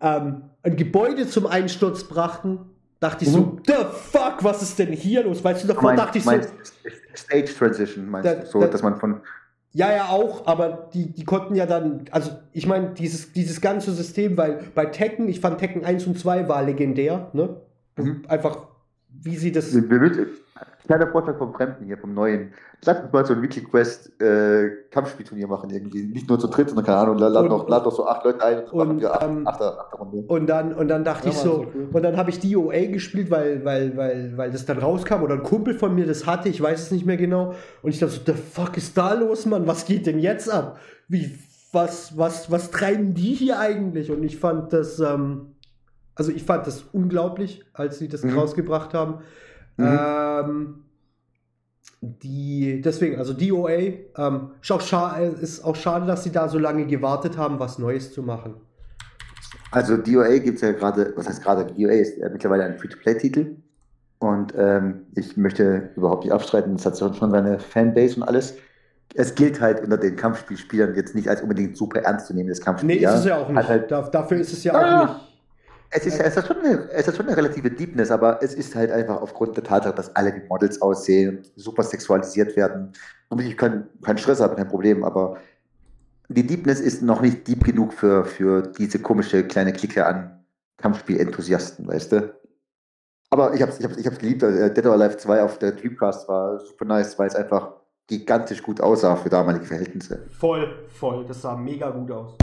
ähm, 0.00 0.42
ein 0.62 0.76
Gebäude 0.76 1.26
zum 1.26 1.46
Einsturz 1.46 2.04
brachten, 2.04 2.58
dachte 3.00 3.24
ich 3.24 3.30
so, 3.30 3.40
Mhm. 3.40 3.62
the 3.66 3.72
fuck, 4.12 4.42
was 4.42 4.62
ist 4.62 4.78
denn 4.78 4.92
hier 4.92 5.22
los? 5.24 5.42
Weißt 5.42 5.64
du, 5.64 5.68
davor 5.68 5.84
Mein, 5.84 5.96
dachte 5.96 6.18
ich 6.18 6.24
so, 6.24 6.32
Stage 7.16 7.46
Transition 7.58 8.08
meinst 8.08 8.26
Da- 8.28 8.34
du? 8.34 8.46
So, 8.46 8.60
da- 8.60 8.66
dass 8.68 8.82
man 8.82 8.96
von. 8.96 9.20
ja, 9.72 9.90
ja, 9.92 10.04
auch, 10.08 10.46
aber 10.46 10.88
die, 10.92 11.10
die 11.12 11.24
konnten 11.24 11.54
ja 11.54 11.64
dann, 11.66 12.04
also 12.10 12.30
ich 12.52 12.66
meine, 12.66 12.90
dieses, 12.90 13.32
dieses 13.32 13.60
ganze 13.60 13.92
System, 13.92 14.36
weil 14.36 14.60
bei 14.74 14.86
Tekken, 14.86 15.28
ich 15.28 15.40
fand 15.40 15.58
Tekken 15.58 15.84
1 15.84 16.06
und 16.06 16.18
2 16.18 16.48
war 16.48 16.62
legendär, 16.62 17.30
ne? 17.32 17.56
Mhm. 17.96 18.22
Einfach 18.28 18.66
wie 19.22 19.36
sie 19.36 19.50
das. 19.52 19.72
Kleiner 20.86 21.06
Vorschlag 21.06 21.36
vom 21.38 21.54
Fremden 21.54 21.84
hier, 21.84 21.98
vom 21.98 22.14
Neuen. 22.14 22.52
Lass 22.84 23.00
uns 23.00 23.12
mal 23.12 23.24
so 23.24 23.34
ein 23.34 23.42
Weekly 23.42 23.62
Quest 23.62 24.20
äh, 24.20 24.70
Kampfspielturnier 24.90 25.46
machen 25.46 25.70
irgendwie. 25.70 26.02
Nicht 26.02 26.28
nur 26.28 26.38
zu 26.38 26.48
dritt, 26.48 26.68
sondern 26.68 26.86
keine 26.86 26.98
Ahnung, 26.98 27.18
lad, 27.18 27.48
noch, 27.48 27.68
lad 27.68 27.84
noch 27.84 27.92
so 27.92 28.06
acht 28.06 28.24
Leute 28.24 28.42
ein 28.44 28.64
und, 28.64 28.88
und 28.88 29.00
wir 29.00 29.14
acht, 29.14 29.22
ähm, 29.22 29.46
acht, 29.46 29.60
acht, 29.60 29.78
acht 29.78 30.02
Und 30.02 30.46
dann, 30.46 30.74
und 30.74 30.88
dann 30.88 31.04
dachte 31.04 31.26
ja, 31.26 31.30
ich 31.30 31.36
so, 31.36 31.66
cool. 31.74 31.88
und 31.92 32.02
dann 32.02 32.16
habe 32.16 32.30
ich 32.30 32.40
DOA 32.40 32.86
gespielt, 32.86 33.30
weil, 33.30 33.64
weil, 33.64 33.96
weil, 33.96 34.36
weil 34.36 34.50
das 34.50 34.66
dann 34.66 34.78
rauskam 34.78 35.22
oder 35.22 35.34
ein 35.34 35.42
Kumpel 35.42 35.74
von 35.74 35.94
mir 35.94 36.06
das 36.06 36.26
hatte, 36.26 36.48
ich 36.48 36.60
weiß 36.60 36.82
es 36.82 36.90
nicht 36.90 37.06
mehr 37.06 37.16
genau. 37.16 37.54
Und 37.82 37.90
ich 37.90 37.98
dachte 38.00 38.14
so, 38.14 38.20
the 38.26 38.32
fuck 38.32 38.76
ist 38.76 38.96
da 38.96 39.12
los, 39.12 39.46
Mann? 39.46 39.66
Was 39.66 39.84
geht 39.84 40.06
denn 40.06 40.18
jetzt 40.18 40.50
ab? 40.50 40.78
Wie, 41.08 41.38
was, 41.72 42.16
was, 42.16 42.50
was 42.50 42.70
treiben 42.70 43.14
die 43.14 43.34
hier 43.34 43.58
eigentlich? 43.60 44.10
Und 44.10 44.24
ich 44.24 44.38
fand 44.38 44.72
das, 44.72 44.98
ähm, 44.98 45.54
also 46.14 46.32
ich 46.32 46.42
fand 46.42 46.66
das 46.66 46.82
unglaublich, 46.92 47.64
als 47.74 47.98
sie 47.98 48.08
das 48.08 48.24
mhm. 48.24 48.38
rausgebracht 48.38 48.94
haben. 48.94 49.20
Mhm. 49.80 49.98
Ähm, 50.00 50.74
die, 52.02 52.80
deswegen, 52.80 53.18
also 53.18 53.34
DOA, 53.34 53.70
ähm, 54.16 54.50
ist, 54.62 54.72
auch 54.72 55.18
ist 55.40 55.64
auch 55.64 55.76
schade, 55.76 56.06
dass 56.06 56.24
sie 56.24 56.32
da 56.32 56.48
so 56.48 56.58
lange 56.58 56.86
gewartet 56.86 57.36
haben, 57.36 57.58
was 57.58 57.78
Neues 57.78 58.12
zu 58.12 58.22
machen. 58.22 58.54
Also 59.70 59.96
DOA 59.96 60.38
gibt 60.38 60.56
es 60.56 60.62
ja 60.62 60.72
gerade, 60.72 61.12
was 61.16 61.28
heißt 61.28 61.42
gerade, 61.42 61.66
DOA 61.66 61.92
ist 61.92 62.18
ja 62.18 62.28
mittlerweile 62.30 62.64
ein 62.64 62.78
Free-to-Play-Titel 62.78 63.56
und 64.18 64.54
ähm, 64.56 65.06
ich 65.14 65.36
möchte 65.36 65.90
überhaupt 65.96 66.24
nicht 66.24 66.32
abstreiten, 66.32 66.74
es 66.74 66.86
hat 66.86 66.98
schon 66.98 67.30
seine 67.30 67.58
Fanbase 67.58 68.16
und 68.16 68.22
alles. 68.22 68.54
Es 69.14 69.34
gilt 69.34 69.60
halt 69.60 69.82
unter 69.82 69.96
den 69.98 70.16
Kampfspielspielern 70.16 70.94
jetzt 70.94 71.14
nicht 71.14 71.28
als 71.28 71.42
unbedingt 71.42 71.76
super 71.76 72.00
ernst 72.00 72.28
zu 72.28 72.34
nehmendes 72.34 72.60
Kampfspiel. 72.60 72.96
Nee, 72.96 73.04
ist 73.04 73.12
es 73.12 73.24
ja 73.24 73.38
auch 73.38 73.48
nicht. 73.48 73.68
Halt, 73.68 73.90
dafür 73.90 74.38
ist 74.38 74.52
es 74.52 74.62
ja 74.62 74.72
ah, 74.72 74.78
auch 74.78 75.08
nicht 75.08 75.29
es 75.90 76.06
ist, 76.06 76.20
es, 76.20 76.36
hat 76.36 76.46
schon 76.46 76.58
eine, 76.58 76.88
es 76.90 77.08
hat 77.08 77.16
schon 77.16 77.26
eine 77.26 77.36
relative 77.36 77.70
Deepness, 77.70 78.10
aber 78.10 78.40
es 78.42 78.54
ist 78.54 78.74
halt 78.76 78.92
einfach 78.92 79.20
aufgrund 79.20 79.56
der 79.56 79.64
Tatsache, 79.64 79.94
dass 79.94 80.14
alle 80.14 80.34
wie 80.34 80.46
Models 80.48 80.80
aussehen 80.80 81.38
und 81.38 81.52
super 81.56 81.82
sexualisiert 81.82 82.56
werden. 82.56 82.92
Und 83.28 83.40
ich 83.40 83.56
kann 83.56 83.88
keinen 84.02 84.18
Stress 84.18 84.40
haben, 84.40 84.56
kein 84.56 84.68
Problem, 84.68 85.02
aber 85.02 85.38
die 86.28 86.46
Deepness 86.46 86.80
ist 86.80 87.02
noch 87.02 87.20
nicht 87.20 87.46
deep 87.48 87.64
genug 87.64 87.92
für, 87.92 88.24
für 88.24 88.62
diese 88.62 89.00
komische 89.00 89.44
kleine 89.44 89.72
Clique 89.72 90.06
an 90.06 90.44
Kampfspiel-Enthusiasten, 90.76 91.88
weißt 91.88 92.12
du? 92.12 92.34
Aber 93.30 93.54
ich 93.54 93.62
hab's, 93.62 93.78
ich 93.78 93.84
hab's, 93.84 93.96
ich 93.96 94.06
hab's 94.06 94.18
geliebt. 94.18 94.42
Äh, 94.42 94.72
Dead 94.72 94.86
or 94.86 94.92
Alive 94.92 95.16
2 95.16 95.42
auf 95.42 95.58
der 95.58 95.72
Dreamcast 95.72 96.28
war 96.28 96.60
super 96.60 96.84
nice, 96.84 97.18
weil 97.18 97.28
es 97.28 97.34
einfach 97.34 97.72
gigantisch 98.06 98.62
gut 98.62 98.80
aussah 98.80 99.16
für 99.16 99.28
damalige 99.28 99.64
Verhältnisse. 99.64 100.26
Voll, 100.30 100.86
voll. 100.88 101.24
Das 101.26 101.42
sah 101.42 101.56
mega 101.56 101.90
gut 101.90 102.10
aus. 102.10 102.36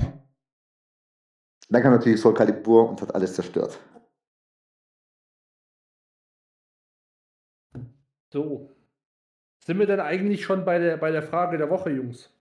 Dann 1.69 1.81
kam 1.81 1.94
natürlich 1.94 2.19
Soul 2.19 2.34
Calibur 2.34 2.89
und 2.89 3.02
hat 3.02 3.14
alles 3.14 3.34
zerstört. 3.34 3.80
So. 8.31 8.72
Sind 9.65 9.80
wir 9.80 9.85
denn 9.85 9.99
eigentlich 9.99 10.45
schon 10.45 10.64
bei 10.64 10.80
der, 10.80 10.98
bei 10.98 11.11
der 11.11 11.23
Frage 11.23 11.57
der 11.57 11.69
Woche, 11.69 11.89
Jungs? 11.89 12.34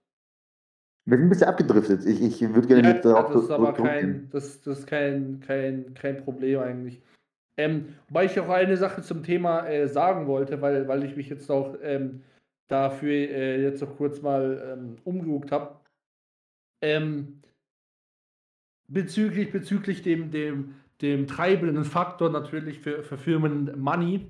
Wir 1.07 1.19
sind 1.19 1.27
ein 1.27 1.31
bisschen 1.31 1.49
abgedriftet. 1.49 2.05
Ich, 2.05 2.23
ich 2.23 2.41
würde 2.55 2.69
gerne 2.69 2.89
ja, 2.89 2.95
mit 2.95 3.05
darauf 3.05 3.33
Das 3.33 3.45
ist 3.45 3.51
aber 3.51 3.73
kein, 3.73 4.29
das, 4.31 4.61
das 4.63 4.81
ist 4.81 4.87
kein, 4.87 5.41
kein, 5.41 5.95
kein 5.95 6.19
Problem 6.19 6.61
eigentlich. 6.61 7.03
Ähm, 7.57 7.97
wobei 8.09 8.27
ich 8.27 8.39
auch 8.39 8.49
eine 8.49 8.77
Sache 8.77 9.03
zum 9.03 9.23
Thema 9.23 9.67
äh, 9.67 9.89
sagen 9.89 10.27
wollte, 10.27 10.61
weil, 10.61 10.87
weil 10.89 11.05
ich 11.05 11.17
mich 11.17 11.29
jetzt 11.29 11.51
auch 11.51 11.77
ähm, 11.81 12.23
dafür 12.69 13.13
äh, 13.13 13.63
jetzt 13.63 13.81
noch 13.81 13.97
kurz 13.97 14.21
mal 14.21 14.77
ähm, 14.79 14.97
umgeguckt 15.05 15.53
habe. 15.53 15.81
Ähm, 16.83 17.41
bezüglich, 18.89 19.53
bezüglich 19.53 20.03
dem, 20.03 20.31
dem, 20.31 20.75
dem 21.03 21.27
treibenden 21.27 21.85
Faktor 21.85 22.31
natürlich 22.31 22.81
für, 22.81 23.03
für 23.03 23.19
Firmen 23.19 23.79
Money. 23.79 24.27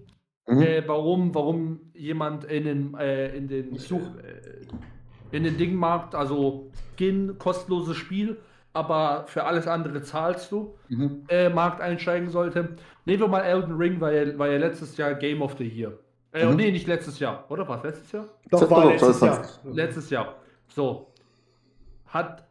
Mhm. 0.47 0.62
Äh, 0.62 0.83
warum, 0.87 1.35
warum 1.35 1.81
jemand 1.95 2.45
in 2.45 2.65
den, 2.65 2.95
äh, 2.95 3.37
in 3.37 3.49
den 3.49 3.77
Such, 3.77 4.03
äh, 4.23 5.37
in 5.37 5.43
den 5.43 5.57
Dingmarkt, 5.57 6.15
also 6.15 6.70
Skin, 6.95 7.37
kostenloses 7.39 7.97
Spiel, 7.97 8.37
aber 8.73 9.24
für 9.27 9.45
alles 9.45 9.66
andere 9.66 10.03
zahlst 10.03 10.53
du, 10.53 10.77
mhm. 10.89 11.24
Äh, 11.28 11.49
Markt 11.49 11.81
einsteigen 11.81 12.31
sollte. 12.31 12.77
Nehmen 13.07 13.23
wir 13.23 13.28
mal 13.28 13.41
Elden 13.41 13.77
Ring, 13.77 14.01
war 14.01 14.12
ja, 14.12 14.39
war 14.39 14.49
ja 14.49 14.59
letztes 14.59 14.97
Jahr 14.97 15.15
Game 15.15 15.43
of 15.43 15.57
the 15.59 15.66
Year. 15.66 15.99
Äh, 16.33 16.47
mhm. 16.47 16.57
Nee, 16.57 16.70
nicht 16.70 16.87
letztes 16.87 17.19
Jahr, 17.19 17.45
oder? 17.49 17.66
War 17.66 17.78
es 17.78 17.85
letztes 17.85 18.12
Jahr? 18.12 18.27
Doch, 18.51 18.70
war 18.70 18.87
letztes 18.93 19.20
Jahr. 19.20 19.49
Letztes 19.65 20.11
Jahr. 20.11 20.37
So. 20.69 21.11
Hat 22.07 22.45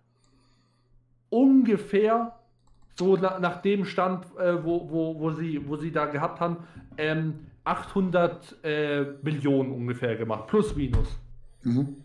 ungefähr 1.36 2.34
so 2.98 3.18
na, 3.18 3.40
nach 3.40 3.62
dem 3.62 3.86
Stand, 3.86 4.26
äh, 4.38 4.64
wo, 4.64 4.90
wo, 4.90 5.20
wo, 5.20 5.32
sie, 5.32 5.68
wo 5.68 5.76
sie 5.76 5.92
da 5.92 6.06
gehabt 6.06 6.40
haben, 6.40 6.58
ähm, 6.98 7.48
800 7.66 8.64
äh, 8.64 9.02
Millionen 9.22 9.72
ungefähr 9.72 10.16
gemacht, 10.16 10.48
plus 10.48 10.76
minus. 10.76 11.20
Mhm. 11.64 11.98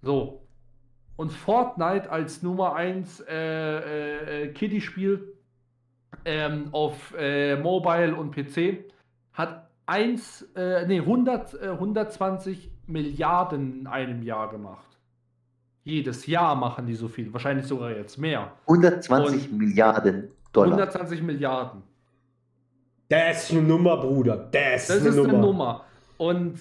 So. 0.00 0.40
Und 1.16 1.32
Fortnite 1.32 2.10
als 2.10 2.42
Nummer 2.42 2.74
1 2.74 3.20
äh, 3.20 3.34
äh, 3.34 4.42
äh, 4.44 4.48
Kiddie-Spiel 4.52 5.34
ähm, 6.24 6.68
auf 6.72 7.14
äh, 7.18 7.56
Mobile 7.56 8.16
und 8.16 8.34
PC 8.34 8.90
hat 9.32 9.68
1, 9.86 10.52
nee, 10.86 11.00
100, 11.00 11.60
120 11.60 12.70
Milliarden 12.86 13.80
in 13.80 13.86
einem 13.86 14.22
Jahr 14.22 14.48
gemacht. 14.48 14.93
Jedes 15.84 16.26
Jahr 16.26 16.56
machen 16.56 16.86
die 16.86 16.94
so 16.94 17.08
viel, 17.08 17.32
wahrscheinlich 17.32 17.66
sogar 17.66 17.90
jetzt 17.90 18.18
mehr. 18.18 18.52
120 18.66 19.52
Und 19.52 19.58
Milliarden 19.58 20.28
Dollar. 20.52 20.78
120 20.78 21.22
Milliarden. 21.22 21.82
Das 23.08 23.44
ist 23.44 23.52
eine 23.52 23.62
Nummer, 23.62 23.98
Bruder. 23.98 24.48
Das, 24.50 24.86
das 24.86 25.00
eine 25.00 25.08
ist 25.10 25.16
Nummer. 25.16 25.28
eine 25.28 25.38
Nummer. 25.38 25.84
Und 26.16 26.60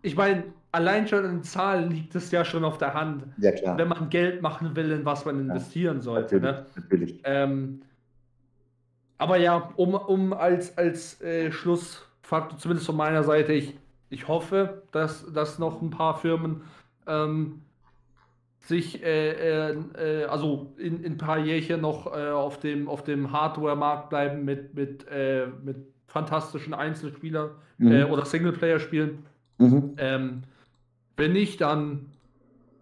ich 0.00 0.16
meine, 0.16 0.44
allein 0.72 1.06
schon 1.06 1.24
in 1.24 1.42
Zahlen 1.42 1.90
liegt 1.90 2.14
es 2.14 2.30
ja 2.30 2.44
schon 2.44 2.64
auf 2.64 2.78
der 2.78 2.94
Hand. 2.94 3.24
Ja, 3.38 3.52
klar. 3.52 3.76
Wenn 3.76 3.88
man 3.88 4.08
Geld 4.08 4.40
machen 4.42 4.74
will, 4.74 4.90
in 4.90 5.04
was 5.04 5.24
man 5.24 5.40
investieren 5.40 5.98
ja, 5.98 6.02
sollte. 6.02 6.40
Natürlich. 6.40 6.66
Ne? 6.76 6.82
natürlich. 6.82 7.20
Ähm, 7.24 7.82
aber 9.18 9.36
ja, 9.36 9.70
um, 9.76 9.94
um 9.94 10.32
als, 10.32 10.76
als 10.76 11.20
äh, 11.20 11.52
Schlussfaktor, 11.52 12.58
zumindest 12.58 12.86
von 12.86 12.96
meiner 12.96 13.22
Seite, 13.22 13.52
ich, 13.52 13.76
ich 14.10 14.28
hoffe, 14.28 14.82
dass, 14.92 15.30
dass 15.32 15.58
noch 15.58 15.80
ein 15.82 15.90
paar 15.90 16.18
Firmen 16.18 16.62
ähm, 17.06 17.62
sich 18.64 19.02
äh, 19.02 19.70
äh, 19.70 19.76
äh, 19.98 20.24
also 20.24 20.72
in, 20.78 21.02
in 21.04 21.12
ein 21.12 21.18
paar 21.18 21.38
Jährchen 21.38 21.80
noch 21.80 22.06
äh, 22.06 22.30
auf 22.30 22.58
dem, 22.60 22.88
auf 22.88 23.04
dem 23.04 23.30
Hardware-Markt 23.30 24.08
bleiben 24.08 24.44
mit, 24.44 24.74
mit, 24.74 25.06
äh, 25.10 25.46
mit 25.62 25.76
fantastischen 26.06 26.72
Einzelspielern 26.72 27.50
mhm. 27.78 27.92
Äh, 27.92 28.04
oder 28.04 28.24
Singleplayer-Spielen. 28.24 29.18
Mhm. 29.58 29.94
Ähm, 29.98 30.42
wenn 31.16 31.32
nicht, 31.32 31.60
dann 31.60 32.06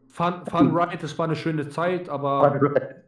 Fun, 0.09 0.35
Fun 0.49 0.77
Ride, 0.77 0.99
das 1.01 1.19
war 1.19 1.25
eine 1.25 1.37
schöne 1.37 1.69
Zeit, 1.69 2.09
aber. 2.09 2.61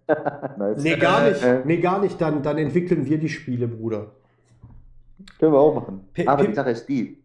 nice. 0.59 0.83
Nee, 0.83 0.97
gar 0.97 1.29
nicht. 1.29 1.43
Nee, 1.65 1.77
gar 1.77 2.01
nicht. 2.01 2.21
Dann, 2.21 2.43
dann 2.43 2.59
entwickeln 2.59 3.05
wir 3.05 3.19
die 3.19 3.29
Spiele, 3.29 3.69
Bruder. 3.69 4.13
Können 5.39 5.53
wir 5.53 5.59
auch 5.59 5.75
machen. 5.75 6.09
P 6.13 6.27
aber 6.27 6.45
die 6.45 6.55
Sache 6.55 6.71
ist 6.71 6.87
die, 6.87 7.23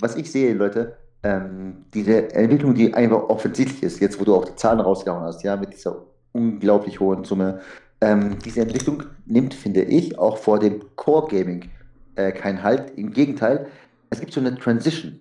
was 0.00 0.16
ich 0.16 0.32
sehe, 0.32 0.54
Leute, 0.54 0.96
ähm, 1.22 1.84
diese 1.92 2.32
Entwicklung, 2.34 2.74
die 2.74 2.94
einfach 2.94 3.28
offensichtlich 3.28 3.82
ist, 3.82 4.00
jetzt 4.00 4.20
wo 4.20 4.24
du 4.24 4.34
auch 4.34 4.44
die 4.44 4.56
Zahlen 4.56 4.80
rausgehauen 4.80 5.22
hast, 5.22 5.42
ja, 5.42 5.56
mit 5.56 5.72
dieser 5.72 6.06
unglaublich 6.32 7.00
hohen 7.00 7.24
Summe, 7.24 7.60
ähm, 8.00 8.38
diese 8.44 8.62
Entwicklung 8.62 9.04
nimmt, 9.26 9.52
finde 9.52 9.82
ich, 9.82 10.18
auch 10.18 10.38
vor 10.38 10.58
dem 10.58 10.80
Core 10.96 11.28
Gaming 11.28 11.70
äh, 12.14 12.32
keinen 12.32 12.62
Halt. 12.62 12.96
Im 12.96 13.12
Gegenteil, 13.12 13.66
es 14.08 14.20
gibt 14.20 14.32
so 14.32 14.40
eine 14.40 14.56
Transition, 14.56 15.20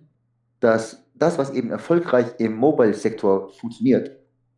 dass 0.61 1.03
das, 1.15 1.37
was 1.37 1.51
eben 1.51 1.71
erfolgreich 1.71 2.27
im 2.37 2.55
Mobile-Sektor 2.55 3.49
funktioniert, 3.49 4.11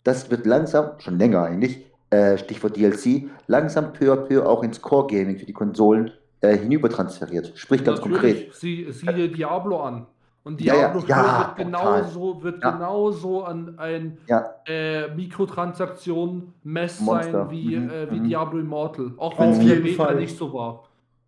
das 0.04 0.30
wird 0.30 0.46
langsam, 0.46 1.00
schon 1.00 1.18
länger 1.18 1.44
eigentlich, 1.44 1.86
äh, 2.12 2.38
Stichwort 2.38 2.76
DLC, 2.76 3.30
langsam 3.48 3.94
peu 3.94 4.12
à 4.14 4.18
peu 4.18 4.46
auch 4.46 4.64
ins 4.64 4.82
Core 4.82 5.08
Gaming 5.08 5.38
für 5.40 5.46
die 5.46 5.54
Konsolen 5.54 6.12
äh, 6.42 6.58
hinübertransferiert. 6.58 7.54
Sprich 7.56 7.84
ganz 7.84 8.00
Natürlich, 8.00 8.22
konkret. 8.22 8.56
Sie, 8.56 8.92
siehe 8.92 9.30
Diablo 9.30 9.82
an. 9.82 10.08
Und 10.44 10.60
Diablo 10.60 11.02
ja, 11.08 11.18
ja, 11.18 11.54
wird 11.56 11.68
genauso, 11.68 12.42
wird 12.42 12.64
ja. 12.64 12.72
genauso 12.72 13.44
an 13.44 13.78
ein 13.78 14.18
äh, 14.66 15.08
Mikrotransaktion 15.14 16.54
Mess 16.64 16.98
sein 16.98 17.52
wie, 17.52 17.78
mhm. 17.78 17.90
äh, 17.90 18.12
wie 18.12 18.20
mhm. 18.20 18.24
Diablo 18.24 18.60
Immortal. 18.60 19.12
Auch 19.18 19.40
wenn 19.40 19.52
es 19.52 19.60
hier 19.60 19.84
Beta 19.84 20.14
nicht 20.14 20.36
so 20.36 20.52
war. 20.52 20.84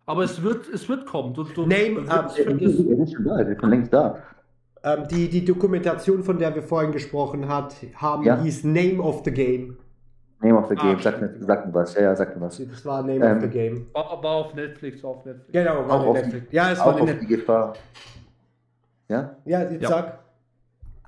Aber 0.06 0.24
es 0.24 0.42
wird, 0.42 0.68
es 0.68 0.88
wird 0.88 1.06
kommen. 1.06 1.32
Du, 1.32 1.44
du, 1.44 1.62
Name, 1.62 1.94
du 1.94 2.00
uh, 2.02 3.02
ist 3.02 3.14
schon 3.14 3.24
da, 3.24 3.38
wir 3.38 3.46
sind 3.46 3.62
längst 3.62 3.92
da. 3.92 4.18
Ähm, 4.82 5.04
die, 5.10 5.30
die 5.30 5.44
Dokumentation, 5.44 6.22
von 6.22 6.38
der 6.38 6.54
wir 6.54 6.62
vorhin 6.62 6.92
gesprochen 6.92 7.48
hat, 7.48 7.74
haben, 7.94 8.24
ja. 8.24 8.38
hieß 8.42 8.64
Name 8.64 9.00
of 9.00 9.22
the 9.24 9.30
Game. 9.30 9.78
Name 10.40 10.58
of 10.58 10.68
the 10.68 10.74
Game, 10.74 10.96
ah, 10.96 11.00
sag, 11.00 11.20
mir, 11.22 11.34
sag 11.40 11.66
mir 11.66 11.72
was. 11.72 11.94
Ja, 11.94 12.02
ja, 12.02 12.16
sag 12.16 12.36
mir 12.36 12.42
was. 12.42 12.58
Das 12.58 12.84
war 12.84 13.00
Name 13.00 13.24
ähm, 13.24 13.36
of 13.36 13.42
the 13.44 13.48
Game. 13.48 13.86
War, 13.94 14.22
war, 14.22 14.30
auf 14.32 14.54
Netflix, 14.54 15.02
auf 15.02 15.24
Netflix. 15.24 15.52
Genau, 15.52 15.88
war 15.88 16.00
auf 16.00 16.14
Netflix. 16.14 16.52
Ja, 16.52 16.72
es 16.72 16.78
war 16.80 17.00
auf 17.00 17.18
die 17.20 17.26
Gefahr. 17.26 17.72
Ja? 19.14 19.36
Ja, 19.44 19.62
jetzt 19.70 19.82
ja. 19.82 19.88
sag. 19.88 20.18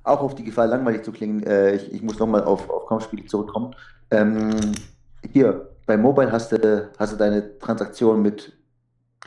Auch 0.03 0.21
auf 0.21 0.35
die 0.35 0.45
Gefahr, 0.45 0.67
langweilig 0.67 1.03
zu 1.03 1.11
klingen, 1.11 1.43
äh, 1.43 1.75
ich, 1.75 1.93
ich 1.93 2.01
muss 2.01 2.17
nochmal 2.17 2.43
auf, 2.45 2.69
auf 2.69 2.85
Kampfspiele 2.85 3.25
zurückkommen. 3.25 3.75
Ähm, 4.09 4.55
hier, 5.33 5.69
bei 5.85 5.97
Mobile 5.97 6.31
hast 6.31 6.53
du, 6.53 6.89
hast 6.97 7.13
du 7.13 7.17
deine 7.17 7.59
Transaktion 7.59 8.21
mit 8.21 8.53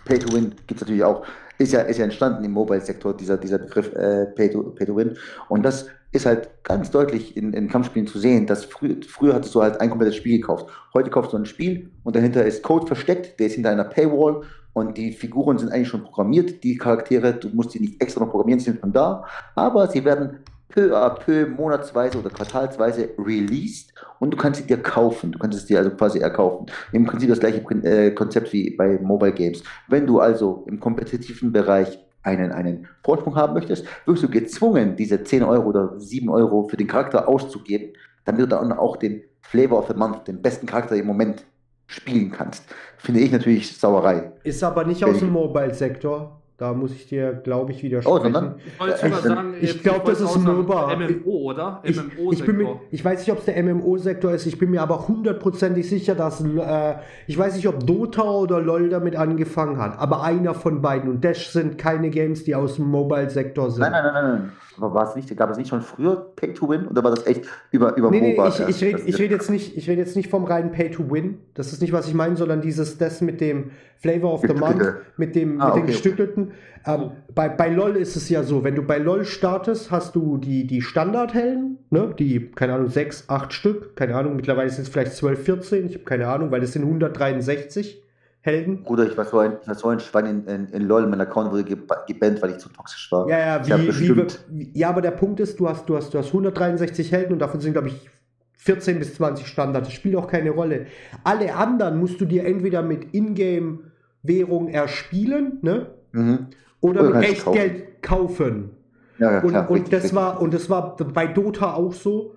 Pay 0.07 0.19
to 0.19 0.35
Win, 0.35 0.55
gibt 0.67 0.81
es 0.81 0.81
natürlich 0.81 1.05
auch. 1.05 1.27
ist 1.59 1.73
ja, 1.73 1.81
ist 1.83 1.99
ja 1.99 2.05
entstanden 2.05 2.43
im 2.45 2.53
Mobile-Sektor, 2.53 3.15
dieser, 3.15 3.37
dieser 3.37 3.59
Begriff 3.59 3.93
äh, 3.95 4.27
Pay, 4.27 4.51
to, 4.51 4.63
Pay 4.71 4.87
to 4.87 4.97
Win. 4.97 5.19
Und 5.51 5.63
das 5.63 5.89
ist 6.13 6.25
halt 6.25 6.49
ganz 6.65 6.91
deutlich 6.91 7.37
in, 7.37 7.53
in 7.53 7.69
Kampfspielen 7.69 8.09
zu 8.09 8.19
sehen, 8.19 8.47
dass 8.47 8.65
frü 8.65 8.97
früher 9.07 9.35
hattest 9.35 9.55
du 9.55 9.63
halt 9.63 9.81
ein 9.81 9.91
komplettes 9.91 10.17
Spiel 10.17 10.39
gekauft. 10.39 10.67
Heute 10.95 11.11
kaufst 11.11 11.33
du 11.33 11.37
ein 11.37 11.47
Spiel 11.47 11.91
und 12.03 12.17
dahinter 12.17 12.45
ist 12.45 12.63
Code 12.63 12.87
versteckt, 12.87 13.39
der 13.39 13.47
ist 13.47 13.55
hinter 13.55 13.71
einer 13.71 13.85
Paywall 13.85 14.43
und 14.73 14.97
die 14.97 15.13
Figuren 15.13 15.59
sind 15.59 15.73
eigentlich 15.73 15.89
schon 15.89 16.05
programmiert, 16.05 16.63
die 16.63 16.77
Charaktere, 16.77 17.35
du 17.35 17.49
musst 17.49 17.75
die 17.75 17.81
nicht 17.81 18.01
extra 18.01 18.21
noch 18.21 18.31
programmieren, 18.31 18.61
sie 18.61 18.67
sind 18.67 18.81
schon 18.81 18.93
da, 18.93 19.25
aber 19.55 19.89
sie 19.89 20.05
werden 20.05 20.41
peu 20.71 20.97
à 20.97 21.11
peu, 21.11 21.47
monatsweise 21.47 22.19
oder 22.19 22.31
quartalsweise 22.31 23.11
released 23.19 23.93
und 24.21 24.33
du 24.33 24.37
kannst 24.37 24.61
sie 24.61 24.67
dir 24.67 24.81
kaufen. 24.81 25.33
Du 25.33 25.39
kannst 25.39 25.59
es 25.59 25.67
dir 25.67 25.79
also 25.79 25.91
quasi 25.91 26.21
erkaufen. 26.21 26.67
Im 26.93 27.07
Prinzip 27.07 27.29
das 27.29 27.41
gleiche 27.41 27.59
äh, 27.83 28.13
Konzept 28.13 28.53
wie 28.53 28.71
bei 28.77 28.99
Mobile 29.03 29.33
Games. 29.33 29.63
Wenn 29.89 30.07
du 30.07 30.21
also 30.21 30.65
im 30.69 30.79
kompetitiven 30.79 31.53
Bereich 31.53 31.99
einen, 32.23 32.53
einen 32.53 32.87
Vorsprung 33.03 33.35
haben 33.37 33.55
möchtest, 33.55 33.85
wirst 34.07 34.23
du 34.23 34.29
gezwungen, 34.29 34.97
diese 34.97 35.23
10 35.23 35.43
Euro 35.43 35.69
oder 35.69 35.99
7 35.99 36.29
Euro 36.29 36.69
für 36.69 36.77
den 36.77 36.87
Charakter 36.87 37.29
auszugeben, 37.29 37.93
damit 38.25 38.43
du 38.43 38.49
dann 38.49 38.73
auch 38.73 38.97
den 38.97 39.23
Flavor 39.41 39.79
of 39.79 39.89
the 39.89 39.95
Month, 39.95 40.29
den 40.29 40.43
besten 40.43 40.67
Charakter 40.67 40.95
im 40.97 41.07
Moment 41.07 41.45
spielen 41.91 42.31
kannst. 42.31 42.65
Finde 42.97 43.21
ich 43.21 43.33
natürlich 43.33 43.77
Sauerei. 43.77 44.33
Ist 44.45 44.63
aber 44.63 44.85
nicht 44.85 45.05
aus 45.05 45.19
dem 45.19 45.31
Mobile-Sektor. 45.31 46.37
Da 46.57 46.75
muss 46.75 46.93
ich 46.93 47.07
dir, 47.07 47.33
glaube 47.33 47.73
ich, 47.73 47.83
widersprechen. 47.83 48.37
Oh, 48.37 48.53
ich 48.67 48.79
wollte 48.79 48.99
sogar 48.99 49.23
sagen, 49.23 49.55
ich 49.63 49.83
glaube, 49.83 50.11
das 50.11 50.21
ist 50.21 50.37
ein 50.37 50.43
MOBA. 50.43 50.95
MMO, 50.95 51.31
oder? 51.31 51.81
Ich, 51.83 51.97
MMO 51.97 52.33
ich, 52.33 52.47
mir, 52.47 52.81
ich, 52.91 53.03
weiß 53.03 53.21
nicht, 53.21 53.33
ob 53.33 53.39
es 53.39 53.47
der 53.47 53.63
MMO-Sektor 53.63 54.33
ist. 54.33 54.45
Ich 54.45 54.59
bin 54.59 54.71
mir 54.71 54.83
aber 54.83 55.09
hundertprozentig 55.09 55.89
sicher, 55.89 56.15
dass 56.15 56.45
äh, 56.45 56.97
ich 57.27 57.39
weiß 57.39 57.57
nicht, 57.57 57.67
ob 57.67 57.87
Dota 57.87 58.25
oder 58.25 58.61
LoL 58.61 58.91
damit 58.91 59.17
angefangen 59.17 59.79
hat. 59.79 59.99
Aber 59.99 60.23
einer 60.23 60.53
von 60.53 60.83
beiden. 60.83 61.09
Und 61.09 61.25
Dash 61.25 61.49
sind 61.49 61.79
keine 61.79 62.11
Games, 62.11 62.45
die 62.45 62.55
aus 62.55 62.77
dem 62.77 62.91
Mobile-Sektor 62.91 63.71
sind. 63.71 63.81
Nein, 63.81 63.93
nein, 63.93 64.13
nein, 64.13 64.25
nein. 64.25 64.53
War 64.81 65.09
es 65.09 65.17
nicht, 65.17 65.35
gab 65.37 65.51
es 65.51 65.59
nicht 65.59 65.69
schon 65.69 65.83
früher 65.83 66.33
Pay 66.37 66.55
to 66.55 66.69
Win 66.69 66.87
oder 66.87 67.05
war 67.05 67.11
das 67.11 67.27
echt 67.27 67.47
über, 67.71 67.97
über 67.97 68.11
nee, 68.11 68.35
MOBA? 68.35 68.49
Nee, 68.49 68.65
ich, 68.69 68.83
ich 68.83 68.83
rede 68.83 69.19
red 69.19 69.31
jetzt, 69.31 69.51
nicht, 69.51 69.89
red 69.89 69.99
jetzt 69.99 70.17
nicht 70.17 70.31
vom 70.31 70.45
reinen 70.45 70.73
Pay 70.73 70.91
to 70.91 71.11
Win. 71.11 71.39
Das 71.55 71.73
ist 71.73 71.81
nicht, 71.81 71.93
was 71.93 72.09
ich 72.09 72.15
meine, 72.15 72.37
sondern 72.37 72.61
dieses, 72.61 72.99
das 72.99 73.21
mit 73.21 73.41
dem 73.41 73.71
Flavor 73.99 74.33
of 74.33 74.41
the 74.41 74.55
Month, 74.55 74.83
mit 75.17 75.35
dem, 75.35 75.61
ah, 75.61 75.67
mit 75.67 75.73
okay, 75.73 75.81
den 75.81 75.87
gestückelten. 75.87 76.51
Ähm, 76.87 77.11
bei, 77.35 77.49
bei 77.49 77.69
LOL 77.69 77.97
ist 77.97 78.17
es 78.17 78.29
ja 78.31 78.43
so, 78.43 78.65
wenn 78.65 78.75
du 78.75 78.83
bei 78.83 78.99
LOL 78.99 79.25
startest, 79.25 79.91
hast 79.91 80.17
du 80.17 80.39
die, 80.39 80.67
die 80.67 80.81
Standardhelden, 80.81 81.79
ne? 81.91 82.15
die, 82.19 82.51
keine 82.53 82.75
Ahnung, 82.75 82.89
6, 82.89 83.29
8 83.29 83.53
Stück, 83.53 83.97
keine 83.97 84.17
Ahnung, 84.17 84.37
mittlerweile 84.37 84.71
sind 84.71 84.85
es 84.85 84.89
vielleicht 84.89 85.13
12, 85.13 85.45
14, 85.45 85.87
ich 85.87 85.95
habe 85.95 86.05
keine 86.05 86.29
Ahnung, 86.29 86.51
weil 86.51 86.63
es 86.63 86.73
sind 86.73 86.83
163. 86.83 88.03
Helden. 88.43 88.83
Bruder, 88.83 89.07
ich 89.07 89.17
war 89.17 89.27
so 89.27 89.39
ein, 89.39 89.59
ich 89.61 89.69
war 89.69 89.75
so 89.75 89.89
ein 89.89 90.01
Schwein 90.01 90.27
in, 90.27 90.47
in, 90.47 90.69
in 90.69 90.83
LOL, 90.83 91.07
mein 91.07 91.21
Account 91.21 91.53
wurde 91.53 91.65
gebannt, 91.65 92.41
weil 92.41 92.51
ich 92.51 92.59
zu 92.59 92.71
toxisch 92.71 93.11
war. 93.13 93.29
Ja, 93.29 93.39
ja, 93.39 93.81
wie, 93.83 94.17
wie, 94.49 94.79
ja, 94.79 94.89
aber 94.89 95.03
der 95.03 95.11
Punkt 95.11 95.41
ist, 95.41 95.61
du 95.61 95.69
hast, 95.69 95.89
du 95.89 95.97
hast, 95.97 96.15
du 96.15 96.19
hast 96.19 96.29
163 96.29 97.13
Helden 97.13 97.35
und 97.35 97.39
davon 97.41 97.61
sind, 97.61 97.73
glaube 97.73 97.89
ich, 97.89 98.09
14 98.57 98.99
bis 98.99 99.15
20 99.15 99.47
Standard. 99.47 99.87
Das 99.87 99.93
spielt 99.93 100.17
auch 100.17 100.27
keine 100.27 100.51
Rolle. 100.51 100.87
Alle 101.25 101.55
anderen 101.55 101.99
musst 101.99 102.21
du 102.21 102.25
dir 102.25 102.45
entweder 102.45 102.83
mit 102.83 103.15
Ingame-Währung 103.15 104.69
erspielen, 104.69 105.59
ne? 105.63 105.87
Mhm. 106.13 106.47
Oder, 106.81 107.01
oder 107.03 107.19
mit 107.19 107.29
Echtgeld 107.29 108.03
kaufen. 108.03 108.71
Ja, 109.19 109.33
ja, 109.33 109.41
klar, 109.41 109.71
und, 109.71 109.81
und 109.81 109.93
das 109.93 110.05
richtig. 110.05 110.15
war 110.15 110.41
und 110.41 110.55
das 110.55 110.71
war 110.71 110.97
bei 110.97 111.27
Dota 111.27 111.75
auch 111.75 111.93
so. 111.93 112.35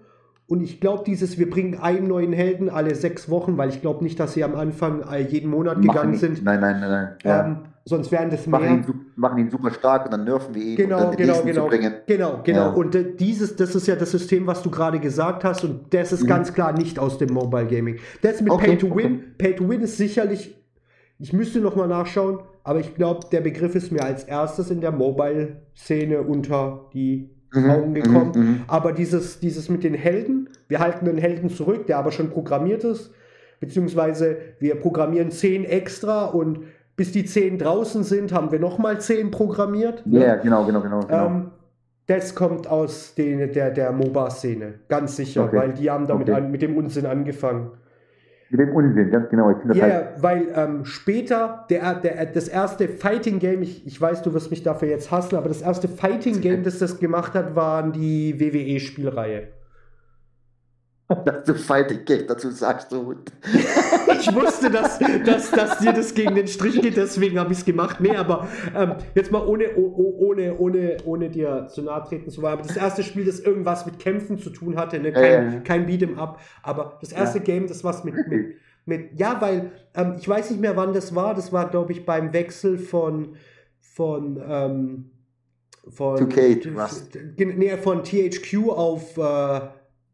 Und 0.47 0.61
ich 0.61 0.81
glaube, 0.81 1.03
dieses, 1.05 1.39
wir 1.39 1.49
bringen 1.49 1.79
einen 1.79 2.07
neuen 2.07 2.33
Helden 2.33 2.69
alle 2.69 2.95
sechs 2.95 3.29
Wochen, 3.29 3.57
weil 3.57 3.69
ich 3.69 3.81
glaube 3.81 4.03
nicht, 4.03 4.19
dass 4.19 4.33
sie 4.33 4.43
am 4.43 4.55
Anfang 4.55 5.03
jeden 5.29 5.49
Monat 5.49 5.77
machen 5.77 5.87
gegangen 5.87 6.15
sind. 6.15 6.43
Nein, 6.43 6.59
nein, 6.59 6.79
nein, 6.81 6.91
nein. 6.91 7.09
Ja. 7.23 7.45
Ähm, 7.45 7.57
sonst 7.85 8.11
wären 8.11 8.29
das 8.29 8.45
machen 8.47 8.63
mehr. 8.63 8.73
Ihn, 8.73 9.05
machen 9.15 9.37
ihn 9.39 9.49
super 9.49 9.71
stark 9.71 10.05
und 10.05 10.11
dann 10.11 10.25
nerven 10.25 10.53
wir 10.53 10.61
ihn, 10.61 10.75
genau, 10.75 10.97
um 10.97 11.03
dann 11.03 11.15
genau, 11.15 11.41
genau, 11.41 11.63
zu 11.63 11.69
bringen. 11.69 11.93
Genau, 12.07 12.41
genau. 12.43 12.59
Ja. 12.59 12.69
Und 12.69 12.95
äh, 12.95 13.15
dieses, 13.15 13.55
das 13.55 13.75
ist 13.75 13.87
ja 13.87 13.95
das 13.95 14.11
System, 14.11 14.47
was 14.47 14.61
du 14.61 14.69
gerade 14.69 14.99
gesagt 14.99 15.43
hast, 15.43 15.63
und 15.63 15.93
das 15.93 16.11
ist 16.11 16.23
mhm. 16.23 16.27
ganz 16.27 16.53
klar 16.53 16.73
nicht 16.73 16.99
aus 16.99 17.17
dem 17.17 17.33
Mobile 17.33 17.67
Gaming. 17.67 17.99
Das 18.21 18.41
mit 18.41 18.51
okay, 18.51 18.67
Pay 18.67 18.77
to 18.77 18.95
Win. 18.95 19.05
Okay. 19.05 19.23
Pay 19.37 19.55
to 19.55 19.69
Win 19.69 19.81
ist 19.81 19.97
sicherlich, 19.97 20.55
ich 21.19 21.33
müsste 21.33 21.59
nochmal 21.59 21.87
nachschauen, 21.87 22.39
aber 22.63 22.79
ich 22.79 22.95
glaube, 22.95 23.27
der 23.31 23.41
Begriff 23.41 23.75
ist 23.75 23.91
mir 23.91 24.03
als 24.03 24.23
erstes 24.23 24.71
in 24.71 24.81
der 24.81 24.91
Mobile-Szene 24.91 26.21
unter 26.21 26.89
die 26.93 27.29
Augen 27.55 27.93
gekommen. 27.93 28.31
Mhm, 28.35 28.41
mhm, 28.41 28.61
aber 28.67 28.91
dieses, 28.91 29.39
dieses 29.39 29.69
mit 29.69 29.83
den 29.83 29.93
Helden, 29.93 30.49
wir 30.67 30.79
halten 30.79 31.05
den 31.05 31.17
Helden 31.17 31.49
zurück, 31.49 31.87
der 31.87 31.97
aber 31.97 32.11
schon 32.11 32.29
programmiert 32.29 32.83
ist, 32.83 33.11
beziehungsweise 33.59 34.37
wir 34.59 34.75
programmieren 34.75 35.31
10 35.31 35.65
extra 35.65 36.25
und 36.25 36.59
bis 36.95 37.11
die 37.11 37.25
10 37.25 37.57
draußen 37.57 38.03
sind, 38.03 38.33
haben 38.33 38.51
wir 38.51 38.59
nochmal 38.59 38.99
10 38.99 39.31
programmiert. 39.31 40.03
Ja, 40.05 40.19
yeah, 40.19 40.35
genau, 40.35 40.65
genau, 40.65 40.81
genau. 40.81 40.99
genau. 41.01 41.25
Ähm, 41.25 41.51
das 42.05 42.35
kommt 42.35 42.67
aus 42.67 43.15
den, 43.15 43.51
der, 43.53 43.71
der 43.71 43.91
MOBA-Szene, 43.91 44.73
ganz 44.89 45.15
sicher, 45.15 45.45
okay. 45.45 45.55
weil 45.55 45.73
die 45.73 45.89
haben 45.89 46.05
damit 46.05 46.29
okay. 46.29 46.37
an, 46.37 46.51
mit 46.51 46.61
dem 46.61 46.75
Unsinn 46.75 47.05
angefangen. 47.05 47.71
Mit 48.49 48.59
dem 48.59 48.75
Unsinn, 48.75 49.09
ganz 49.09 49.29
genau. 49.29 49.49
Ja, 49.49 49.75
yeah, 49.75 49.89
halt 49.89 50.21
weil 50.21 50.47
ähm, 50.55 50.85
später 50.85 51.65
der, 51.69 51.95
der, 51.95 52.25
das 52.27 52.47
erste 52.47 52.87
Fighting 52.87 53.39
Game, 53.39 53.61
ich, 53.61 53.85
ich 53.87 53.99
weiß, 53.99 54.21
du 54.21 54.33
wirst 54.33 54.51
mich 54.51 54.63
dafür 54.63 54.89
jetzt 54.89 55.11
hassen, 55.11 55.35
aber 55.35 55.47
das 55.47 55.61
erste 55.61 55.87
Fighting 55.87 56.41
Game, 56.41 56.63
das 56.63 56.79
das 56.79 56.99
gemacht 56.99 57.33
hat, 57.33 57.55
waren 57.55 57.93
die 57.93 58.39
WWE-Spielreihe. 58.39 59.47
Dass 61.25 61.43
du 61.45 61.55
Fighting 61.55 62.05
Game 62.05 62.27
dazu 62.27 62.49
sagst, 62.49 62.91
du 62.91 63.15
Ich 64.19 64.33
wusste, 64.33 64.69
dass, 64.69 64.99
dass, 65.25 65.51
dass 65.51 65.79
dir 65.79 65.93
das 65.93 66.13
gegen 66.13 66.35
den 66.35 66.47
Strich 66.47 66.81
geht, 66.81 66.97
deswegen 66.97 67.39
habe 67.39 67.51
ich 67.51 67.59
es 67.59 67.65
gemacht. 67.65 67.99
Nee, 67.99 68.15
aber 68.15 68.47
ähm, 68.75 68.95
jetzt 69.15 69.31
mal 69.31 69.45
ohne, 69.45 69.75
ohne, 69.75 70.57
ohne, 70.57 70.97
ohne 71.05 71.29
dir 71.29 71.67
zu 71.67 71.81
nahe 71.81 72.03
treten 72.03 72.29
zu 72.29 72.41
wollen. 72.41 72.53
Aber 72.53 72.63
das 72.63 72.77
erste 72.77 73.03
Spiel, 73.03 73.25
das 73.25 73.39
irgendwas 73.39 73.85
mit 73.85 73.99
Kämpfen 73.99 74.37
zu 74.37 74.49
tun 74.49 74.77
hatte, 74.77 74.99
ne? 74.99 75.11
kein, 75.11 75.53
äh. 75.53 75.61
kein 75.61 75.87
Beat'em 75.87 76.17
Up, 76.17 76.39
aber 76.61 76.97
das 77.01 77.11
erste 77.11 77.39
ja. 77.39 77.43
Game, 77.43 77.67
das 77.67 77.83
was 77.83 78.03
mit, 78.03 78.15
mit, 78.27 78.55
mit 78.85 79.19
ja, 79.19 79.39
weil 79.41 79.71
ähm, 79.95 80.15
ich 80.19 80.27
weiß 80.27 80.51
nicht 80.51 80.61
mehr, 80.61 80.75
wann 80.75 80.93
das 80.93 81.13
war. 81.15 81.33
Das 81.33 81.51
war, 81.51 81.69
glaube 81.69 81.91
ich, 81.91 82.05
beim 82.05 82.33
Wechsel 82.33 82.77
von, 82.77 83.35
von, 83.79 84.41
ähm, 84.47 85.11
von 85.89 86.17
2K, 86.17 87.55
nee, 87.55 87.77
von 87.77 88.03
THQ 88.03 88.69
auf 88.69 89.17
äh, 89.17 89.61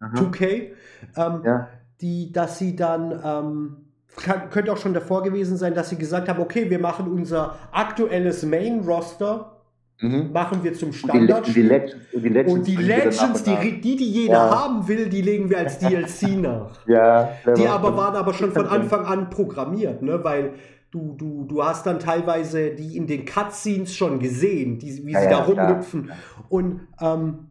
2K, 0.01 0.71
ähm, 1.17 1.41
ja. 1.43 1.67
die, 2.01 2.31
dass 2.31 2.57
sie 2.57 2.75
dann, 2.75 3.19
ähm, 3.23 3.77
kann, 4.15 4.49
könnte 4.49 4.71
auch 4.71 4.77
schon 4.77 4.93
davor 4.93 5.23
gewesen 5.23 5.57
sein, 5.57 5.73
dass 5.73 5.89
sie 5.89 5.97
gesagt 5.97 6.29
haben, 6.29 6.41
okay, 6.41 6.69
wir 6.69 6.79
machen 6.79 7.07
unser 7.07 7.55
aktuelles 7.71 8.43
Main-Roster, 8.43 9.59
mhm. 10.01 10.31
machen 10.31 10.63
wir 10.63 10.73
zum 10.73 10.93
Standard. 10.93 11.47
Und 11.47 11.55
die, 11.55 11.61
Legends, 11.61 11.95
und 12.13 12.23
die 12.23 12.29
Legends, 12.29 12.53
und 12.53 12.67
die, 12.67 12.75
Legends 12.75 13.43
die, 13.43 13.81
die, 13.81 13.95
die, 13.97 14.11
jeder 14.11 14.33
ja. 14.33 14.63
haben 14.63 14.87
will, 14.87 15.09
die 15.09 15.21
legen 15.21 15.49
wir 15.49 15.59
als 15.59 15.79
DLC 15.79 16.37
nach. 16.37 16.85
Ja, 16.87 17.29
die 17.55 17.67
aber 17.67 17.95
waren 17.95 18.15
aber 18.15 18.33
schon 18.33 18.51
von 18.51 18.67
Anfang 18.67 19.05
an 19.05 19.29
programmiert, 19.29 20.01
ne? 20.01 20.23
weil 20.23 20.53
du, 20.91 21.15
du, 21.17 21.45
du 21.45 21.63
hast 21.63 21.85
dann 21.85 21.99
teilweise 21.99 22.71
die 22.71 22.97
in 22.97 23.07
den 23.07 23.25
Cutscenes 23.25 23.95
schon 23.95 24.19
gesehen, 24.19 24.79
die, 24.79 25.05
wie 25.05 25.11
ja, 25.11 25.21
sie 25.21 25.29
da 25.29 25.43
rumhüpfen. 25.43 26.11
Und 26.49 26.81
ähm, 27.01 27.48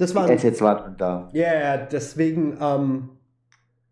das 0.00 0.14
war. 0.14 0.28
Assets 0.28 0.62
waren 0.62 0.96
da. 0.96 1.28
Ja, 1.32 1.52
yeah, 1.52 1.76
deswegen, 1.76 2.56
ähm, 2.60 3.10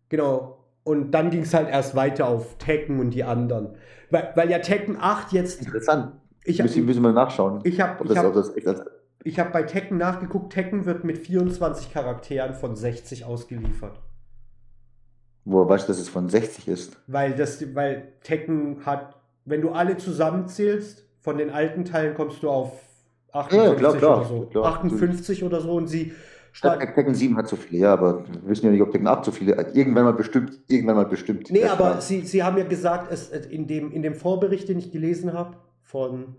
genau. 0.09 0.65
Und 0.83 1.11
dann 1.11 1.29
ging 1.29 1.43
es 1.43 1.53
halt 1.53 1.69
erst 1.69 1.95
weiter 1.95 2.27
auf 2.27 2.57
Tekken 2.57 2.99
und 2.99 3.11
die 3.11 3.23
anderen. 3.23 3.75
Weil, 4.09 4.31
weil 4.35 4.49
ja 4.49 4.57
Tekken 4.57 4.97
8 4.99 5.33
jetzt. 5.33 5.61
Interessant. 5.61 6.13
Ich 6.43 6.61
müssen, 6.61 6.83
müssen 6.85 7.03
wir 7.03 7.11
nachschauen. 7.11 7.59
Ich 7.63 7.79
habe 7.79 8.03
ich 8.11 8.17
hab, 8.17 8.85
ich 9.23 9.39
hab 9.39 9.53
bei 9.53 9.63
Tekken 9.63 9.97
nachgeguckt. 9.97 10.51
Tekken 10.51 10.85
wird 10.85 11.03
mit 11.03 11.19
24 11.19 11.93
Charakteren 11.93 12.55
von 12.55 12.75
60 12.75 13.25
ausgeliefert. 13.25 13.99
Woher 15.45 15.69
weißt 15.69 15.87
du, 15.87 15.91
dass 15.91 15.99
es 15.99 16.09
von 16.09 16.27
60 16.27 16.67
ist? 16.67 16.97
Weil, 17.05 17.35
das, 17.35 17.75
weil 17.75 18.13
Tekken 18.23 18.83
hat, 18.83 19.15
wenn 19.45 19.61
du 19.61 19.71
alle 19.71 19.97
zusammenzählst, 19.97 21.05
von 21.19 21.37
den 21.37 21.51
alten 21.51 21.85
Teilen 21.85 22.15
kommst 22.15 22.41
du 22.41 22.49
auf 22.49 22.81
58 23.31 23.57
ja, 23.57 23.75
klar, 23.75 23.95
klar, 23.95 24.17
oder 24.17 24.27
so. 24.27 24.41
Klar. 24.47 24.65
58 24.65 25.43
oder 25.43 25.61
so 25.61 25.73
und 25.73 25.87
sie 25.87 26.13
Tekken 26.61 27.13
7 27.13 27.37
hat 27.37 27.47
zu 27.47 27.55
viele, 27.55 27.81
ja, 27.83 27.93
aber 27.93 28.25
wir 28.25 28.49
wissen 28.49 28.65
ja 28.65 28.71
nicht, 28.71 28.81
ob 28.81 28.91
Tekken 28.91 29.07
8 29.07 29.23
zu 29.23 29.31
viele 29.31 29.55
hat. 29.55 29.75
Irgendwann 29.75 30.05
mal 30.05 30.13
bestimmt, 30.13 30.59
irgendwann 30.67 30.95
mal 30.95 31.05
bestimmt. 31.05 31.49
Nee, 31.51 31.63
aber 31.65 32.01
sie, 32.01 32.21
sie 32.21 32.43
haben 32.43 32.57
ja 32.57 32.63
gesagt, 32.63 33.11
es, 33.11 33.29
in, 33.29 33.67
dem, 33.67 33.91
in 33.91 34.01
dem 34.01 34.15
Vorbericht, 34.15 34.67
den 34.67 34.79
ich 34.79 34.91
gelesen 34.91 35.33
habe, 35.33 35.57
von, 35.83 36.35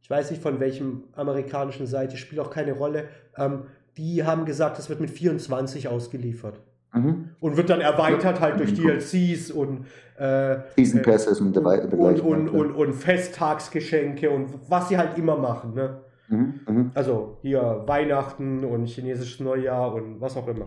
ich 0.00 0.08
weiß 0.08 0.30
nicht 0.30 0.42
von 0.42 0.60
welchem 0.60 1.04
amerikanischen 1.14 1.86
Seite, 1.86 2.16
spielt 2.16 2.40
auch 2.40 2.50
keine 2.50 2.72
Rolle, 2.72 3.08
ähm, 3.36 3.64
die 3.96 4.24
haben 4.24 4.44
gesagt, 4.44 4.78
es 4.78 4.88
wird 4.88 5.00
mit 5.00 5.10
24 5.10 5.88
ausgeliefert. 5.88 6.60
Mhm. 6.92 7.30
Und 7.40 7.56
wird 7.56 7.70
dann 7.70 7.80
erweitert 7.80 8.40
halt 8.40 8.58
durch 8.58 8.74
DLCs 8.74 9.50
und 9.50 9.86
äh, 10.16 10.56
Season 10.76 11.02
Passes 11.02 11.40
und, 11.40 11.56
und, 11.56 11.92
und, 11.92 12.20
und, 12.20 12.48
und, 12.48 12.72
und 12.72 12.92
Festtagsgeschenke 12.94 14.30
und 14.30 14.48
was 14.68 14.88
sie 14.88 14.96
halt 14.96 15.18
immer 15.18 15.36
machen. 15.36 15.74
Ne? 15.74 16.00
Mhm. 16.28 16.60
Mhm. 16.66 16.90
Also 16.94 17.38
hier 17.42 17.82
Weihnachten 17.86 18.64
und 18.64 18.86
chinesisches 18.86 19.40
Neujahr 19.40 19.94
und 19.94 20.20
was 20.20 20.36
auch 20.36 20.48
immer. 20.48 20.66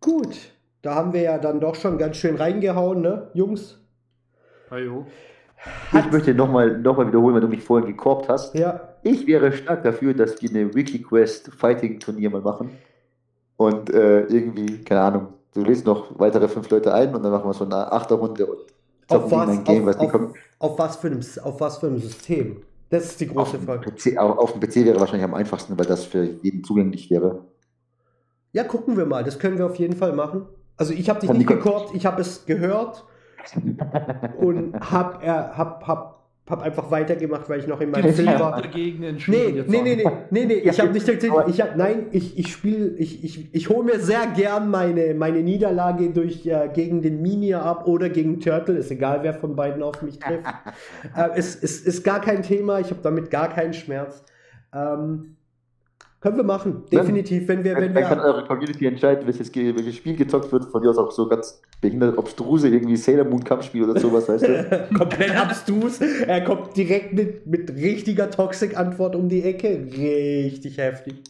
Gut, 0.00 0.52
da 0.82 0.94
haben 0.94 1.12
wir 1.12 1.22
ja 1.22 1.38
dann 1.38 1.60
doch 1.60 1.74
schon 1.74 1.98
ganz 1.98 2.16
schön 2.16 2.36
reingehauen, 2.36 3.02
ne, 3.02 3.30
Jungs? 3.34 3.78
Hallo. 4.70 5.06
ich 5.92 6.12
möchte 6.12 6.34
nochmal 6.34 6.78
noch 6.78 6.96
mal 6.96 7.08
wiederholen, 7.08 7.34
weil 7.34 7.40
du 7.40 7.48
mich 7.48 7.64
vorhin 7.64 7.88
gekorbt 7.88 8.28
hast. 8.28 8.54
Ja. 8.54 8.94
Ich 9.02 9.26
wäre 9.26 9.52
stark 9.52 9.82
dafür, 9.82 10.14
dass 10.14 10.40
wir 10.40 10.50
eine 10.50 10.74
Weekly 10.74 11.02
Quest 11.02 11.52
Fighting 11.52 11.98
Turnier 11.98 12.30
mal 12.30 12.42
machen. 12.42 12.70
Und 13.58 13.90
äh, 13.90 14.20
irgendwie, 14.26 14.84
keine 14.84 15.00
Ahnung, 15.00 15.26
du 15.52 15.62
lädst 15.62 15.84
noch 15.84 16.16
weitere 16.18 16.46
fünf 16.46 16.70
Leute 16.70 16.94
ein 16.94 17.12
und 17.12 17.24
dann 17.24 17.32
machen 17.32 17.50
wir 17.50 17.52
so 17.52 17.64
eine 17.64 17.90
Achterrunde 17.90 18.46
und 18.46 18.60
auf 19.08 19.30
was, 19.32 19.48
ein 19.48 19.64
Game, 19.64 19.88
auf, 19.88 19.96
was 19.96 19.96
auf, 19.98 20.30
auf, 20.60 20.78
was 20.78 20.96
für 20.96 21.08
einem, 21.08 21.20
auf 21.42 21.60
was 21.60 21.78
für 21.78 21.88
einem 21.88 21.98
System? 21.98 22.62
Das 22.88 23.04
ist 23.04 23.20
die 23.20 23.26
große 23.26 23.56
auf 23.56 23.64
Frage. 23.64 23.90
PC, 23.90 24.16
auf 24.16 24.52
dem 24.52 24.60
PC 24.60 24.76
wäre 24.86 25.00
wahrscheinlich 25.00 25.24
am 25.24 25.34
einfachsten, 25.34 25.76
weil 25.76 25.86
das 25.86 26.04
für 26.04 26.22
jeden 26.22 26.62
zugänglich 26.62 27.10
wäre. 27.10 27.46
Ja, 28.52 28.62
gucken 28.62 28.96
wir 28.96 29.06
mal. 29.06 29.24
Das 29.24 29.40
können 29.40 29.58
wir 29.58 29.66
auf 29.66 29.76
jeden 29.76 29.96
Fall 29.96 30.12
machen. 30.12 30.46
Also 30.76 30.92
ich 30.92 31.10
habe 31.10 31.18
dich 31.18 31.30
nicht 31.30 31.48
gekorbt, 31.48 31.94
ich 31.96 32.06
habe 32.06 32.20
es 32.20 32.46
gehört 32.46 33.04
und 34.38 34.78
habe 34.78 35.26
hab, 35.26 35.86
hab 35.86 36.17
habe 36.50 36.62
einfach 36.62 36.90
weitergemacht, 36.90 37.48
weil 37.48 37.60
ich 37.60 37.66
noch 37.66 37.80
in 37.80 37.90
meinem 37.90 38.12
Film 38.12 38.38
war. 38.38 38.60
Dagegen 38.60 39.00
nee, 39.00 39.16
nee, 39.26 39.64
nee, 39.66 39.96
nee, 39.96 40.10
nee, 40.30 40.44
nee, 40.46 40.54
ich 40.54 40.80
habe 40.80 40.90
nicht 40.90 41.08
erzählt, 41.08 41.32
ich 41.48 41.60
habe, 41.60 41.76
nein, 41.76 42.06
ich, 42.12 42.38
ich 42.38 42.52
spiele, 42.52 42.88
ich, 42.96 43.24
ich, 43.24 43.54
ich 43.54 43.68
hole 43.68 43.84
mir 43.84 44.00
sehr 44.00 44.26
gern 44.34 44.70
meine, 44.70 45.14
meine 45.14 45.42
Niederlage 45.42 46.10
durch, 46.10 46.46
äh, 46.46 46.68
gegen 46.72 47.02
den 47.02 47.22
Minier 47.22 47.62
ab 47.62 47.86
oder 47.86 48.08
gegen 48.08 48.40
Turtle, 48.40 48.76
ist 48.76 48.90
egal, 48.90 49.20
wer 49.22 49.34
von 49.34 49.56
beiden 49.56 49.82
auf 49.82 50.02
mich 50.02 50.18
trifft. 50.18 50.44
äh, 51.16 51.28
es, 51.36 51.54
es 51.62 51.80
ist 51.80 52.04
gar 52.04 52.20
kein 52.20 52.42
Thema, 52.42 52.80
ich 52.80 52.90
habe 52.90 53.00
damit 53.02 53.30
gar 53.30 53.48
keinen 53.48 53.72
Schmerz. 53.72 54.24
Ähm, 54.74 55.37
können 56.20 56.36
wir 56.36 56.44
machen, 56.44 56.82
definitiv. 56.90 57.46
Wenn 57.46 57.62
wir, 57.62 57.76
wenn 57.76 57.94
wir. 57.94 58.02
kann 58.02 58.18
eure 58.18 58.44
Community 58.44 58.86
entscheiden, 58.86 59.26
welches, 59.26 59.54
welches 59.54 59.96
Spiel 59.96 60.16
gezockt 60.16 60.50
wird. 60.50 60.64
Von 60.64 60.82
dir 60.82 60.90
aus 60.90 60.98
auch 60.98 61.12
so 61.12 61.28
ganz 61.28 61.60
behindert, 61.80 62.18
obstruse, 62.18 62.68
irgendwie 62.68 62.96
Sailor 62.96 63.24
Moon 63.24 63.44
Kampfspiel 63.44 63.88
oder 63.88 64.00
sowas, 64.00 64.28
weißt 64.28 64.48
du? 64.48 64.88
Komplett 64.98 65.36
abstrus. 65.36 66.00
Er 66.00 66.42
kommt 66.42 66.76
direkt 66.76 67.12
mit, 67.12 67.46
mit 67.46 67.70
richtiger 67.70 68.30
Toxic-Antwort 68.30 69.14
um 69.14 69.28
die 69.28 69.42
Ecke. 69.42 69.86
Richtig 69.92 70.78
heftig 70.78 71.22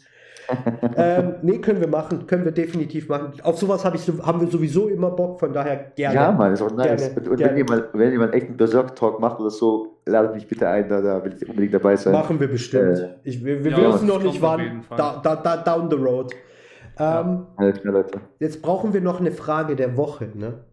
ähm, 0.97 1.35
nee, 1.43 1.59
können 1.59 1.81
wir 1.81 1.89
machen, 1.89 2.27
können 2.27 2.45
wir 2.45 2.53
definitiv 2.53 3.09
machen. 3.09 3.33
Auf 3.43 3.59
sowas 3.59 3.85
hab 3.85 3.95
ich, 3.95 4.09
haben 4.23 4.41
wir 4.41 4.49
sowieso 4.49 4.89
immer 4.89 5.11
Bock, 5.11 5.39
von 5.41 5.53
daher 5.53 5.93
gerne. 5.95 6.15
Ja, 6.15 6.33
Mann, 6.33 6.53
ist 6.53 6.63
auch 6.63 6.71
nice. 6.71 7.15
Gerne, 7.15 7.31
und 7.31 7.37
gerne. 7.37 7.51
wenn, 7.51 7.57
jemand, 7.59 7.85
wenn 7.93 8.13
jemand 8.13 8.35
echt 8.35 8.47
einen 8.47 8.57
Berserk-Talk 8.57 9.21
macht 9.21 9.39
oder 9.41 9.51
so, 9.51 9.99
ladet 10.07 10.35
mich 10.35 10.47
bitte 10.49 10.69
ein, 10.69 10.89
da, 10.89 11.01
da 11.01 11.23
will 11.25 11.35
ich 11.35 11.49
unbedingt 11.49 11.75
dabei 11.75 11.97
sein. 11.97 12.13
Machen 12.13 12.41
wir 12.41 12.49
bestimmt. 12.49 12.99
Äh, 12.99 13.09
ich, 13.25 13.45
wir 13.45 13.63
wir 13.63 13.73
ja, 13.73 13.93
wissen 13.93 14.07
noch 14.07 14.23
nicht 14.23 14.41
wann. 14.41 14.85
Da, 14.97 15.21
da, 15.23 15.37
da, 15.37 15.57
down 15.59 15.91
the 15.91 15.97
road. 15.97 16.33
Ähm, 16.99 17.47
ja, 17.59 17.73
Leute. 17.85 18.21
Jetzt 18.41 18.63
brauchen 18.63 18.93
wir 18.93 19.01
noch 19.01 19.21
eine 19.21 19.31
Frage 19.31 19.77
der 19.77 19.97
Woche, 19.97 20.31
ne? 20.35 20.65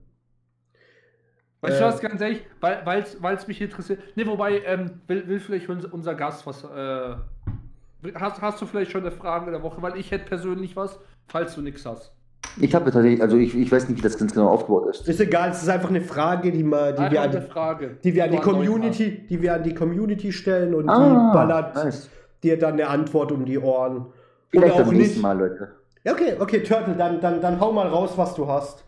Weißt 1.61 1.81
du 1.81 1.85
was, 1.85 1.99
ganz 1.99 2.21
ehrlich, 2.21 2.43
weil 2.61 3.03
es 3.33 3.47
mich 3.47 3.61
interessiert. 3.61 3.99
Ne, 4.15 4.27
wobei, 4.27 4.61
ähm, 4.65 5.01
will, 5.07 5.27
will 5.27 5.39
vielleicht 5.39 5.67
unser 5.69 6.15
Gast 6.15 6.45
was 6.45 6.63
äh, 6.63 7.15
Hast, 8.13 8.41
hast 8.41 8.61
du 8.61 8.65
vielleicht 8.65 8.91
schon 8.91 9.01
eine 9.01 9.11
Frage 9.11 9.51
der 9.51 9.63
Woche? 9.63 9.81
Weil 9.81 9.97
ich 9.97 10.11
hätte 10.11 10.25
persönlich 10.25 10.75
was, 10.75 10.99
falls 11.27 11.55
du 11.55 11.61
nichts 11.61 11.85
hast. 11.85 12.11
Ich 12.59 12.73
habe 12.73 12.91
tatsächlich, 12.91 13.21
also 13.21 13.37
ich, 13.37 13.55
ich 13.55 13.71
weiß 13.71 13.89
nicht, 13.89 13.97
wie 13.97 14.01
das 14.01 14.17
ganz 14.17 14.33
genau 14.33 14.47
aufgebaut 14.47 14.87
ist. 14.87 15.07
Ist 15.07 15.19
egal, 15.19 15.49
es 15.49 15.61
ist 15.61 15.69
einfach 15.69 15.89
eine 15.89 16.01
Frage, 16.01 16.51
die, 16.51 16.63
wir, 16.63 16.91
die, 16.93 17.11
wir, 17.11 17.21
an 17.21 17.31
die, 17.31 17.41
Frage, 17.41 17.97
die 18.03 18.13
wir 18.13 18.23
an 18.23 18.31
die 18.31 18.37
Community, 18.37 19.25
die 19.29 19.41
wir 19.41 19.55
an 19.55 19.63
die 19.63 19.73
Community 19.73 20.31
stellen 20.31 20.73
und 20.73 20.87
ah, 20.87 20.99
die 20.99 21.33
ballert 21.33 21.75
nice. 21.75 22.09
dir 22.43 22.57
dann 22.57 22.73
eine 22.73 22.87
Antwort 22.87 23.31
um 23.31 23.45
die 23.45 23.59
Ohren. 23.59 24.05
Vielleicht 24.49 24.75
Oder 24.75 24.85
auch 24.85 24.91
nicht. 24.91 25.21
Mal, 25.21 25.37
Leute. 25.37 25.69
Okay, 26.07 26.35
okay, 26.39 26.63
Turtle, 26.63 26.95
dann, 26.95 27.19
dann, 27.19 27.41
dann 27.41 27.59
hau 27.59 27.71
mal 27.71 27.87
raus, 27.87 28.13
was 28.15 28.35
du 28.35 28.47
hast. 28.47 28.85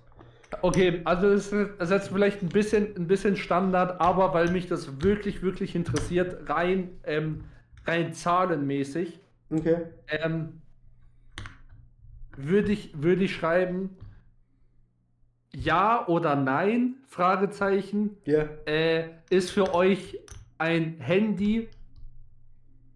Okay, 0.61 1.01
also 1.03 1.27
es 1.27 1.51
ist 1.51 1.91
jetzt 1.91 2.07
vielleicht 2.09 2.41
ein 2.41 2.49
bisschen, 2.49 2.95
ein 2.95 3.07
bisschen 3.07 3.35
Standard, 3.35 3.99
aber 3.99 4.33
weil 4.33 4.49
mich 4.51 4.67
das 4.67 5.01
wirklich, 5.01 5.41
wirklich 5.41 5.75
interessiert, 5.75 6.49
rein 6.49 6.89
ähm, 7.03 7.43
rein 7.87 8.13
zahlenmäßig, 8.13 9.19
okay. 9.49 9.77
ähm, 10.07 10.61
würde 12.35 12.71
ich, 12.71 12.91
würd 13.01 13.21
ich 13.21 13.33
schreiben, 13.33 13.97
ja 15.55 16.05
oder 16.07 16.35
nein, 16.35 16.95
Fragezeichen, 17.07 18.17
yeah. 18.27 18.47
äh, 18.65 19.09
ist 19.29 19.51
für 19.51 19.73
euch 19.73 20.19
ein 20.57 20.97
Handy 20.99 21.69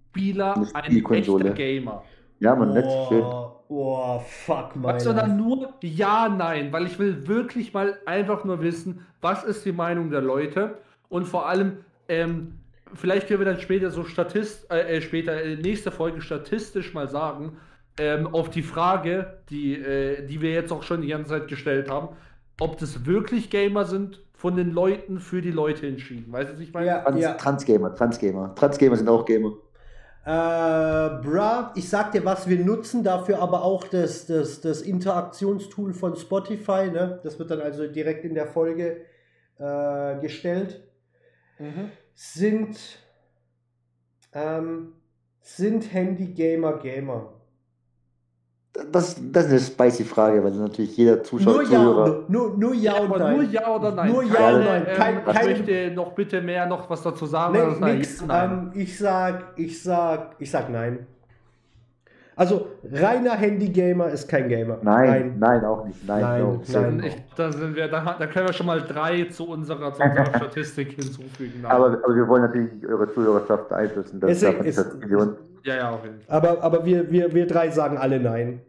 Spieler 0.09 0.67
ein 0.73 1.05
echter 1.13 1.51
Gamer. 1.51 2.03
Ja, 2.39 2.55
man, 2.55 2.73
nett, 2.73 2.85
oh, 2.85 3.07
schön. 3.07 3.23
Oh, 3.69 4.19
fuck, 4.19 4.75
man. 4.75 4.99
Sondern 4.99 5.37
nur 5.37 5.73
ja, 5.81 6.27
nein, 6.27 6.73
weil 6.73 6.85
ich 6.85 6.99
will 6.99 7.27
wirklich 7.27 7.73
mal 7.73 7.97
einfach 8.05 8.43
nur 8.43 8.61
wissen, 8.61 9.05
was 9.21 9.45
ist 9.45 9.65
die 9.65 9.71
Meinung 9.71 10.09
der 10.09 10.21
Leute 10.21 10.79
und 11.07 11.25
vor 11.25 11.47
allem, 11.47 11.77
ähm, 12.09 12.59
vielleicht 12.93 13.27
können 13.27 13.39
wir 13.39 13.45
dann 13.45 13.59
später 13.59 13.91
so 13.91 14.03
Statist, 14.03 14.71
äh, 14.71 14.97
äh 14.97 15.01
später 15.01 15.41
äh, 15.41 15.55
nächste 15.55 15.91
Folge 15.91 16.21
statistisch 16.21 16.93
mal 16.93 17.07
sagen, 17.07 17.57
ähm, 17.97 18.27
auf 18.33 18.49
die 18.49 18.63
Frage, 18.63 19.39
die, 19.49 19.75
äh, 19.75 20.25
die 20.25 20.41
wir 20.41 20.51
jetzt 20.51 20.71
auch 20.71 20.83
schon 20.83 21.01
die 21.01 21.09
ganze 21.09 21.31
Zeit 21.31 21.47
gestellt 21.47 21.89
haben, 21.89 22.09
ob 22.59 22.77
das 22.77 23.05
wirklich 23.05 23.49
Gamer 23.49 23.85
sind, 23.85 24.21
von 24.33 24.55
den 24.55 24.71
Leuten 24.71 25.19
für 25.19 25.41
die 25.41 25.51
Leute 25.51 25.85
entschieden. 25.85 26.31
Weißt 26.31 26.49
du, 26.49 26.53
was 26.55 26.61
ich 26.61 26.73
meine? 26.73 26.87
Ja, 26.87 27.01
Trans, 27.01 27.21
ja. 27.21 27.33
Transgamer, 27.33 27.93
Transgamer. 27.93 28.55
Transgamer 28.55 28.95
sind 28.95 29.07
auch 29.07 29.23
Gamer. 29.23 29.51
Äh, 30.23 30.29
bra, 31.23 31.71
ich 31.75 31.87
sag 31.87 32.11
dir 32.11 32.25
was, 32.25 32.49
wir 32.49 32.57
nutzen 32.63 33.03
dafür 33.03 33.39
aber 33.39 33.63
auch 33.63 33.87
das, 33.87 34.25
das, 34.25 34.61
das 34.61 34.81
Interaktionstool 34.81 35.93
von 35.93 36.15
Spotify, 36.15 36.89
ne? 36.91 37.19
Das 37.23 37.37
wird 37.37 37.51
dann 37.51 37.61
also 37.61 37.87
direkt 37.87 38.25
in 38.25 38.33
der 38.33 38.47
Folge 38.47 39.01
äh, 39.59 40.19
gestellt. 40.19 40.81
Mhm 41.59 41.91
sind, 42.21 42.77
ähm, 44.31 44.93
sind 45.41 45.91
Handy-Gamer 45.91 46.77
Gamer? 46.77 47.33
Das, 48.91 49.19
das 49.19 49.45
ist 49.47 49.51
eine 49.51 49.89
spicy 49.89 50.05
Frage, 50.05 50.43
weil 50.43 50.51
natürlich 50.51 50.95
jeder 50.95 51.23
Zuschauer. 51.23 51.55
Nur 51.55 51.63
ja, 51.63 51.83
nur, 51.83 52.25
nur, 52.29 52.57
nur 52.57 52.73
ja, 52.75 52.93
ja 52.93 52.99
und 53.01 53.17
nein. 53.17 53.35
Nur 53.35 53.43
ja 53.43 53.75
oder 53.75 53.91
nein. 53.91 54.11
Nur 54.11 54.23
ja 54.23 54.49
oder 54.49 54.59
nein. 54.59 54.85
Kein, 54.95 55.17
ähm, 55.17 55.25
kein, 55.25 55.45
möchte 55.45 55.91
noch 55.91 56.13
bitte 56.13 56.41
mehr 56.41 56.67
noch 56.67 56.89
was 56.89 57.01
dazu 57.01 57.25
sagen. 57.25 57.79
Nee, 57.81 57.93
nix. 57.93 58.23
Ähm, 58.29 58.71
ich 58.75 58.97
sag, 58.97 59.53
ich 59.57 59.81
sag, 59.81 60.35
ich 60.37 60.49
sag 60.49 60.69
nein. 60.69 61.07
Also 62.35 62.67
reiner 62.91 63.31
Handy-Gamer 63.31 64.09
ist 64.09 64.27
kein 64.27 64.47
Gamer. 64.47 64.77
Nein, 64.81 65.09
nein, 65.09 65.35
nein 65.39 65.65
auch 65.65 65.85
nicht. 65.85 66.07
Nein, 66.07 66.21
nein, 66.21 66.41
no. 66.41 66.61
nein. 66.71 67.03
Ich, 67.05 67.15
da, 67.35 67.51
sind 67.51 67.75
wir, 67.75 67.87
da, 67.87 68.15
da, 68.17 68.27
können 68.27 68.47
wir 68.47 68.53
schon 68.53 68.67
mal 68.67 68.81
drei 68.81 69.25
zu 69.25 69.47
unserer, 69.49 69.93
zu 69.93 70.01
unserer 70.01 70.25
Statistik 70.37 70.93
hinzufügen. 70.93 71.65
Aber, 71.65 71.87
aber, 71.87 72.15
wir 72.15 72.27
wollen 72.27 72.43
natürlich 72.43 72.87
eure 72.87 73.11
Zuhörerschaft 73.13 73.69
beeinflussen. 73.69 74.19
Das 74.19 74.31
ist, 74.31 74.43
ist, 74.43 74.97
ja, 75.63 75.75
ja, 75.75 75.89
auf 75.91 76.03
jeden 76.03 76.21
Fall. 76.21 76.35
Aber, 76.35 76.63
aber 76.63 76.85
wir, 76.85 77.11
wir, 77.11 77.33
wir 77.33 77.45
drei 77.47 77.69
sagen 77.69 77.97
alle 77.97 78.19
nein. 78.19 78.61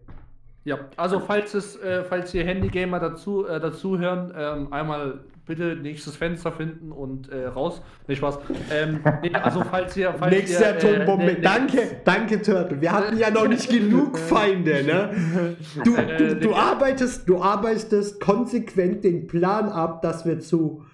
Ja, 0.65 0.79
also 0.97 1.19
falls 1.21 1.55
es, 1.55 1.77
äh, 1.83 2.05
falls 2.05 2.33
ihr 2.35 2.45
Handygamer 2.45 3.01
dazu, 3.01 3.47
äh, 3.47 3.59
dazu 3.59 3.99
hören, 3.99 4.33
ähm, 4.37 4.73
einmal 4.73 5.21
bitte 5.47 5.77
nächstes 5.77 6.17
Fenster 6.17 6.53
finden 6.53 6.93
und 6.93 7.29
äh, 7.31 7.47
raus. 7.47 7.83
Nicht 8.07 8.19
Spaß. 8.19 8.39
Ähm, 8.71 9.01
nee, 9.23 9.35
also 9.35 9.63
falls 9.71 9.97
ihr. 9.97 10.15
Falls 10.19 10.35
Nächste 10.35 10.69
Atombombe. 10.69 11.33
Äh, 11.33 11.35
ne, 11.35 11.41
danke, 11.41 12.01
danke, 12.05 12.43
Turtle. 12.43 12.81
Wir 12.81 12.93
hatten 12.93 13.17
ja 13.19 13.31
noch 13.31 13.49
nicht 13.49 13.69
genug 13.69 14.19
Feinde, 14.29 14.85
ne? 14.85 15.57
Du, 15.85 15.97
äh, 15.97 16.17
du, 16.17 16.37
du, 16.37 16.55
arbeitest, 16.55 17.29
du 17.29 17.43
arbeitest 17.43 18.21
konsequent 18.21 19.05
den 19.05 19.27
Plan 19.27 19.69
ab, 19.69 20.03
dass 20.03 20.25
wir 20.25 20.41
zu 20.41 20.85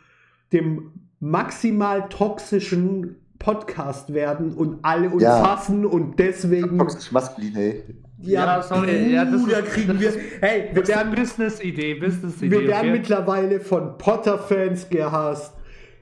dem 0.52 0.92
maximal 1.20 2.08
toxischen 2.08 3.16
Podcast 3.38 4.14
werden 4.14 4.54
und 4.54 4.78
alle 4.82 5.10
uns 5.10 5.22
ja. 5.22 5.46
hassen 5.46 5.84
und 5.86 6.18
deswegen. 6.18 6.78
Toxisch 6.78 7.12
maskulin, 7.12 7.54
hey. 7.54 7.84
Ja, 8.20 8.46
ja 8.46 8.62
sorry. 8.62 9.12
Ja, 9.12 9.24
das 9.24 9.42
ist, 9.42 9.72
kriegen 9.72 10.00
wir. 10.00 10.12
Hey, 10.40 10.70
wir 10.72 10.86
werden. 10.88 11.14
Business-Idee, 11.14 11.94
Business-Idee. 11.94 12.50
Wir 12.50 12.66
werden 12.66 12.90
okay. 12.90 12.98
mittlerweile 12.98 13.60
von 13.60 13.96
Potter-Fans 13.98 14.88
gehasst. 14.88 15.54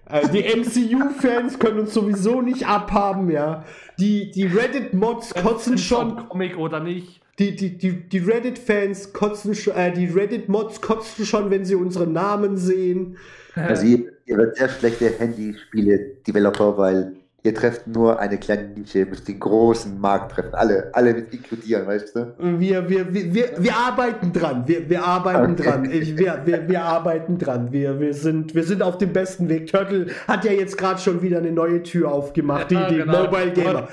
Äh, 0.09 0.28
die 0.28 0.43
MCU-Fans 0.57 1.59
können 1.59 1.81
uns 1.81 1.93
sowieso 1.93 2.41
nicht 2.41 2.67
abhaben, 2.67 3.31
ja. 3.31 3.65
Die, 3.99 4.31
die 4.31 4.47
Reddit-Mods 4.47 5.35
kotzen 5.35 5.78
schon. 5.78 6.28
Comic 6.28 6.57
oder 6.57 6.81
nicht. 6.81 7.20
Die, 7.39 7.55
die, 7.55 7.77
die, 7.77 8.09
die 8.09 8.19
Reddit-Fans 8.19 9.12
kotzen 9.12 9.55
schon, 9.55 9.75
äh, 9.75 9.93
die 9.93 10.07
Reddit-Mods 10.07 10.81
kotzen 10.81 11.27
schon, 11.27 11.51
wenn 11.51 11.67
sie 11.67 11.75
unsere 11.75 12.07
Namen 12.07 12.57
sehen. 12.57 13.19
Also 13.55 13.86
ihr, 13.86 14.12
ihr 14.27 14.39
werdet 14.39 14.57
sehr 14.57 14.69
schlechte 14.69 15.19
Handyspiele-Developer, 15.19 16.78
weil 16.78 17.16
ihr 17.47 17.55
trefft 17.55 17.86
nur 17.86 18.18
eine 18.18 18.36
kleine 18.39 18.65
Nische, 18.65 18.99
ihr 18.99 19.07
müsst 19.07 19.28
den 19.28 19.39
großen 19.39 20.00
Markt 20.00 20.33
treffen, 20.33 20.52
alle, 20.55 20.91
alle 20.92 21.15
mit 21.15 21.33
inkludieren, 21.33 21.86
weißt 21.86 22.16
du? 22.16 22.34
Wir, 22.39 22.89
wir, 22.89 23.15
wir, 23.15 23.33
wir, 23.33 23.50
wir 23.58 23.76
arbeiten 23.76 24.33
dran, 24.33 24.65
wir, 24.66 24.91
wir 24.91 25.05
arbeiten 25.05 25.52
okay. 25.52 25.62
dran, 25.62 25.84
ich, 25.91 26.18
wir, 26.18 26.42
wir, 26.44 26.68
wir 26.68 26.83
arbeiten 26.83 27.39
dran, 27.39 27.70
wir, 27.70 28.00
wir, 28.00 28.12
sind, 28.15 28.52
wir 28.57 28.65
sind 28.65 28.83
auf 28.83 28.99
dem 28.99 29.12
besten 29.12 29.49
Weg. 29.49 29.68
Turtle 29.68 30.08
hat 30.26 30.44
ja 30.44 30.50
jetzt 30.50 30.76
gerade 30.76 31.00
schon 31.00 31.23
wieder 31.23 31.39
eine 31.39 31.52
neue 31.52 31.84
Tür 31.84 32.10
aufgemacht, 32.10 32.73
ja, 32.73 32.89
die, 32.89 32.94
die 32.94 33.00
genau. 33.02 33.23
Mobile 33.23 33.52
Gamer. 33.52 33.86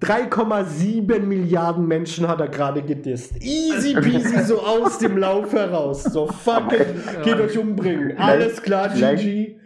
3,7 0.00 1.20
Milliarden 1.20 1.88
Menschen 1.88 2.28
hat 2.28 2.40
er 2.40 2.48
gerade 2.48 2.82
gedisst. 2.82 3.34
Easy 3.42 3.94
peasy 4.00 4.44
so 4.44 4.60
aus 4.60 4.98
dem 4.98 5.18
Lauf 5.18 5.52
heraus. 5.52 6.04
So 6.04 6.28
fuck 6.28 6.72
it, 6.72 6.86
geht 7.24 7.40
euch 7.40 7.58
umbringen. 7.58 8.16
Alles 8.16 8.62
klar, 8.62 8.90
GG. 8.90 9.61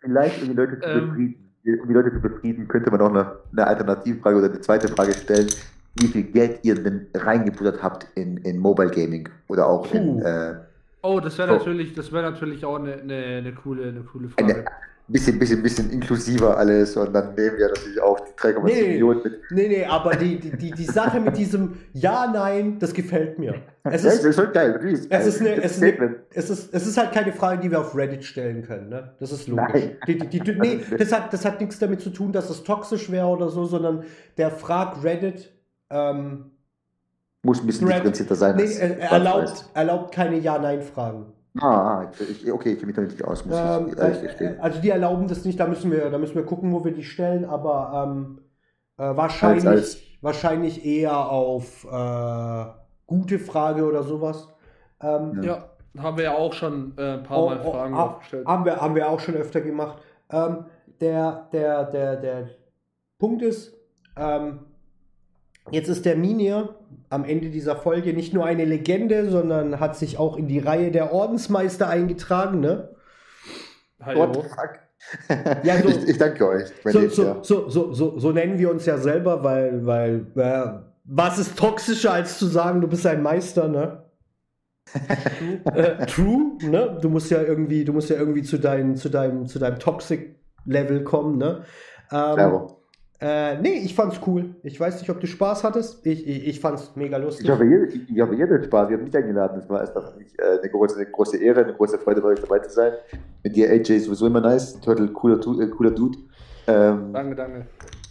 Vielleicht, 0.00 0.42
um 0.42 0.48
die 0.48 0.54
Leute 0.54 0.80
zu 0.80 0.88
ähm, 0.88 1.08
befrieden, 1.08 1.50
um 1.82 1.88
die 1.88 1.94
Leute 1.94 2.12
zu 2.12 2.20
befrieden, 2.20 2.68
könnte 2.68 2.90
man 2.90 3.00
auch 3.00 3.10
eine, 3.10 3.36
eine 3.52 3.66
Alternativfrage 3.66 4.36
oder 4.36 4.48
eine 4.48 4.60
zweite 4.60 4.88
Frage 4.88 5.12
stellen, 5.12 5.48
wie 5.96 6.06
viel 6.06 6.22
Geld 6.24 6.60
ihr 6.62 6.74
denn 6.76 7.06
reingebuttert 7.14 7.82
habt 7.82 8.06
in, 8.14 8.38
in 8.38 8.58
Mobile 8.58 8.90
Gaming 8.90 9.28
oder 9.48 9.66
auch 9.66 9.92
in. 9.92 10.20
Äh, 10.20 10.54
oh, 11.02 11.20
das 11.20 11.36
wäre 11.38 11.52
natürlich, 11.52 11.94
das 11.94 12.10
natürlich 12.10 12.64
auch 12.64 12.78
eine, 12.78 12.94
eine, 12.94 13.14
eine, 13.14 13.52
coole, 13.52 13.88
eine 13.88 14.00
coole 14.00 14.28
Frage. 14.28 14.54
Eine, 14.54 14.64
bisschen, 15.10 15.38
bisschen, 15.38 15.62
bisschen 15.62 15.90
inklusiver 15.90 16.56
alles 16.56 16.96
und 16.96 17.12
dann 17.12 17.34
nehmen 17.34 17.58
wir 17.58 17.68
natürlich 17.68 18.00
auch 18.00 18.20
die 18.20 18.32
3,7 18.32 18.64
nee, 18.64 18.88
Millionen 18.88 19.22
mit. 19.22 19.40
Nee, 19.50 19.68
nee, 19.68 19.84
aber 19.84 20.14
die, 20.14 20.38
die, 20.38 20.70
die, 20.70 20.84
Sache 20.84 21.20
mit 21.20 21.36
diesem 21.36 21.78
Ja, 21.92 22.30
Nein, 22.32 22.78
das 22.78 22.94
gefällt 22.94 23.38
mir. 23.38 23.54
Es 23.84 24.04
ist, 24.04 24.18
das 24.18 24.24
ist 24.24 24.36
schon 24.36 24.52
geil. 24.52 24.78
Es 24.82 25.00
ist, 25.00 25.10
es, 25.10 25.26
ist 25.26 25.40
eine, 25.40 26.16
es, 26.32 26.50
ist, 26.50 26.74
es 26.74 26.86
ist 26.86 26.96
halt 26.96 27.12
keine 27.12 27.32
Frage, 27.32 27.60
die 27.60 27.70
wir 27.70 27.80
auf 27.80 27.96
Reddit 27.96 28.24
stellen 28.24 28.62
können. 28.62 28.88
Ne? 28.88 29.14
Das 29.18 29.32
ist 29.32 29.48
logisch. 29.48 29.66
Nein. 29.72 29.96
Die, 30.06 30.18
die, 30.18 30.40
die, 30.40 30.52
nee, 30.52 30.80
das 30.96 31.12
hat, 31.12 31.32
das 31.32 31.44
hat 31.44 31.60
nichts 31.60 31.78
damit 31.78 32.00
zu 32.00 32.10
tun, 32.10 32.32
dass 32.32 32.50
es 32.50 32.62
toxisch 32.62 33.10
wäre 33.10 33.26
oder 33.26 33.48
so, 33.48 33.64
sondern 33.64 34.04
der 34.36 34.50
fragt 34.50 35.02
Reddit. 35.02 35.50
Ähm, 35.90 36.52
Muss 37.42 37.60
ein 37.60 37.66
bisschen 37.66 37.86
Thread, 37.86 37.98
differenzierter 37.98 38.34
sein. 38.34 38.56
Nee, 38.56 38.72
er, 38.78 39.10
erlaubt, 39.10 39.70
erlaubt 39.74 40.14
keine 40.14 40.38
Ja-Nein-Fragen. 40.38 41.32
Ah, 41.58 42.10
ich, 42.20 42.52
okay, 42.52 42.72
ich 42.72 42.78
kenne 42.78 42.86
mich 42.86 42.96
da 42.96 43.02
nicht 43.02 43.24
aus, 43.24 43.44
muss 43.44 43.56
ähm, 43.58 43.88
ich 43.88 43.98
ehrlich 43.98 44.22
gestehen. 44.22 44.60
Also 44.60 44.80
die 44.80 44.90
erlauben 44.90 45.26
das 45.26 45.44
nicht, 45.44 45.58
da 45.58 45.66
müssen 45.66 45.90
wir, 45.90 46.10
da 46.10 46.18
müssen 46.18 46.36
wir 46.36 46.44
gucken, 46.44 46.72
wo 46.72 46.84
wir 46.84 46.92
die 46.92 47.02
stellen, 47.02 47.44
aber 47.44 48.06
ähm, 48.06 48.38
äh, 48.96 49.16
wahrscheinlich, 49.16 49.66
als, 49.66 49.94
als 49.94 49.98
wahrscheinlich 50.20 50.84
eher 50.84 51.28
auf 51.28 51.84
äh, 51.90 52.64
gute 53.06 53.38
Frage 53.40 53.84
oder 53.84 54.04
sowas. 54.04 54.48
Ähm, 55.02 55.42
ja. 55.42 55.70
ja. 55.94 56.02
haben 56.02 56.16
wir 56.18 56.24
ja 56.24 56.34
auch 56.36 56.52
schon 56.52 56.92
äh, 56.96 57.14
ein 57.14 57.22
paar 57.24 57.42
oh, 57.42 57.48
Mal 57.48 57.60
oh, 57.64 57.70
Fragen 57.72 57.94
oh, 57.94 57.98
aufgestellt. 57.98 58.46
Haben 58.46 58.64
wir, 58.64 58.76
haben 58.76 58.94
wir 58.94 59.08
auch 59.08 59.18
schon 59.18 59.34
öfter 59.34 59.60
gemacht. 59.60 59.98
Ähm, 60.30 60.66
der, 61.00 61.48
der, 61.52 61.84
der, 61.84 62.16
der 62.16 62.48
Punkt 63.18 63.42
ist, 63.42 63.74
ähm, 64.16 64.60
Jetzt 65.70 65.88
ist 65.88 66.04
der 66.04 66.16
Minier 66.16 66.74
am 67.10 67.24
Ende 67.24 67.50
dieser 67.50 67.76
Folge 67.76 68.14
nicht 68.14 68.32
nur 68.32 68.46
eine 68.46 68.64
Legende, 68.64 69.28
sondern 69.28 69.80
hat 69.80 69.96
sich 69.96 70.18
auch 70.18 70.36
in 70.36 70.46
die 70.46 70.60
Reihe 70.60 70.92
der 70.92 71.12
Ordensmeister 71.12 71.88
eingetragen, 71.88 72.60
ne? 72.60 72.90
Fuck? 73.98 74.78
Ja, 75.64 75.78
so, 75.82 75.88
ich, 75.88 76.08
ich, 76.08 76.18
danke 76.18 76.46
euch. 76.46 76.68
So, 76.84 77.08
so, 77.08 77.24
ja. 77.24 77.38
so, 77.42 77.68
so, 77.68 77.92
so, 77.92 78.18
so, 78.18 78.32
nennen 78.32 78.58
wir 78.58 78.70
uns 78.70 78.86
ja 78.86 78.98
selber, 78.98 79.42
weil, 79.42 79.84
weil 79.84 80.26
äh, 80.36 80.80
was 81.04 81.38
ist 81.38 81.58
toxischer 81.58 82.12
als 82.12 82.38
zu 82.38 82.46
sagen, 82.46 82.80
du 82.80 82.86
bist 82.86 83.06
ein 83.06 83.22
Meister, 83.22 83.68
ne? 83.68 84.04
äh, 85.74 86.06
true, 86.06 86.52
ne? 86.62 86.98
Du 87.00 87.08
musst 87.08 87.30
ja 87.30 87.42
irgendwie, 87.42 87.84
du 87.84 87.92
musst 87.92 88.10
ja 88.10 88.16
irgendwie 88.16 88.42
zu, 88.42 88.58
dein, 88.58 88.96
zu 88.96 89.08
deinem, 89.08 89.46
zu 89.46 89.58
deinem 89.58 89.78
Toxic-Level 89.78 91.02
kommen, 91.02 91.38
ne? 91.38 91.64
Ähm, 92.12 92.68
äh, 93.20 93.60
nee, 93.60 93.82
ich 93.84 93.94
fand's 93.94 94.18
cool. 94.26 94.54
Ich 94.62 94.80
weiß 94.80 94.98
nicht, 95.00 95.10
ob 95.10 95.20
du 95.20 95.26
Spaß 95.26 95.62
hattest. 95.62 96.06
Ich, 96.06 96.26
ich, 96.26 96.46
ich 96.46 96.60
fand's 96.60 96.92
mega 96.94 97.18
lustig. 97.18 97.44
Ich 97.44 97.50
hoffe, 97.50 97.64
ihr, 97.64 97.88
ich, 97.88 98.10
ich 98.10 98.20
hoffe, 98.20 98.34
ihr 98.34 98.44
hattet 98.44 98.64
Spaß. 98.64 98.88
Wir 98.88 98.96
haben 98.96 99.04
mich 99.04 99.14
eingeladen. 99.14 99.60
Das 99.60 99.68
war 99.68 99.80
erst 99.80 99.94
mich 100.16 100.38
äh, 100.38 100.58
eine, 100.58 100.70
große, 100.70 100.96
eine 100.96 101.06
große 101.06 101.36
Ehre, 101.36 101.64
eine 101.64 101.74
große 101.74 101.98
Freude, 101.98 102.22
bei 102.22 102.28
euch 102.28 102.40
dabei 102.40 102.60
zu 102.60 102.70
sein. 102.70 102.92
Mit 103.42 103.54
dir, 103.56 103.68
AJ, 103.70 103.96
ist 103.96 104.04
sowieso 104.06 104.26
immer 104.26 104.40
nice. 104.40 104.80
Turtle, 104.80 105.08
cooler, 105.08 105.38
äh, 105.60 105.66
cooler 105.68 105.90
Dude. 105.90 106.18
Ähm, 106.66 107.12
danke, 107.12 107.34
danke. 107.34 107.66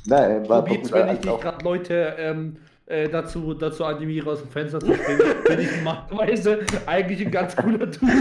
Nein, 0.05 0.47
war 0.47 0.63
Probiert's, 0.63 0.91
wenn 0.91 1.07
ich 1.07 1.23
nicht 1.23 1.41
gerade 1.41 1.63
Leute 1.63 2.13
ähm, 2.17 2.57
äh, 2.85 3.09
dazu, 3.09 3.53
dazu 3.53 3.85
animiere, 3.85 4.29
aus 4.29 4.41
dem 4.41 4.49
Fenster 4.49 4.79
zu 4.79 4.93
springen, 4.93 5.21
bin 5.47 5.59
ich 5.59 5.69
normalerweise 5.83 6.59
eigentlich 6.85 7.25
ein 7.25 7.31
ganz 7.31 7.55
cooler 7.55 7.87
Dude. 7.87 8.11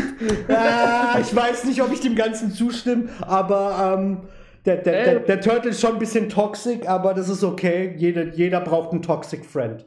äh, 0.49 1.21
ich 1.21 1.35
weiß 1.35 1.65
nicht, 1.65 1.83
ob 1.83 1.93
ich 1.93 2.01
dem 2.01 2.15
Ganzen 2.15 2.51
zustimme, 2.51 3.09
aber 3.21 3.97
ähm, 3.99 4.19
der, 4.69 4.77
der, 4.77 5.05
der, 5.05 5.21
der, 5.21 5.41
Turtle 5.41 5.71
ist 5.71 5.81
schon 5.81 5.95
ein 5.95 5.99
bisschen 5.99 6.29
toxic, 6.29 6.89
aber 6.89 7.15
das 7.15 7.29
ist 7.29 7.43
okay. 7.43 7.95
Jeder, 7.97 8.25
jeder 8.35 8.61
braucht 8.61 8.93
einen 8.93 9.03
Toxic 9.03 9.45
Friend. 9.45 9.85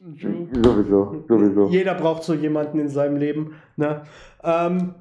Sowieso, 0.00 1.24
sowieso. 1.28 1.68
Jeder 1.68 1.94
braucht 1.94 2.22
so 2.22 2.34
jemanden 2.34 2.78
in 2.78 2.88
seinem 2.88 3.16
Leben. 3.16 3.54
Ne? 3.76 4.02
Ähm, 4.42 4.94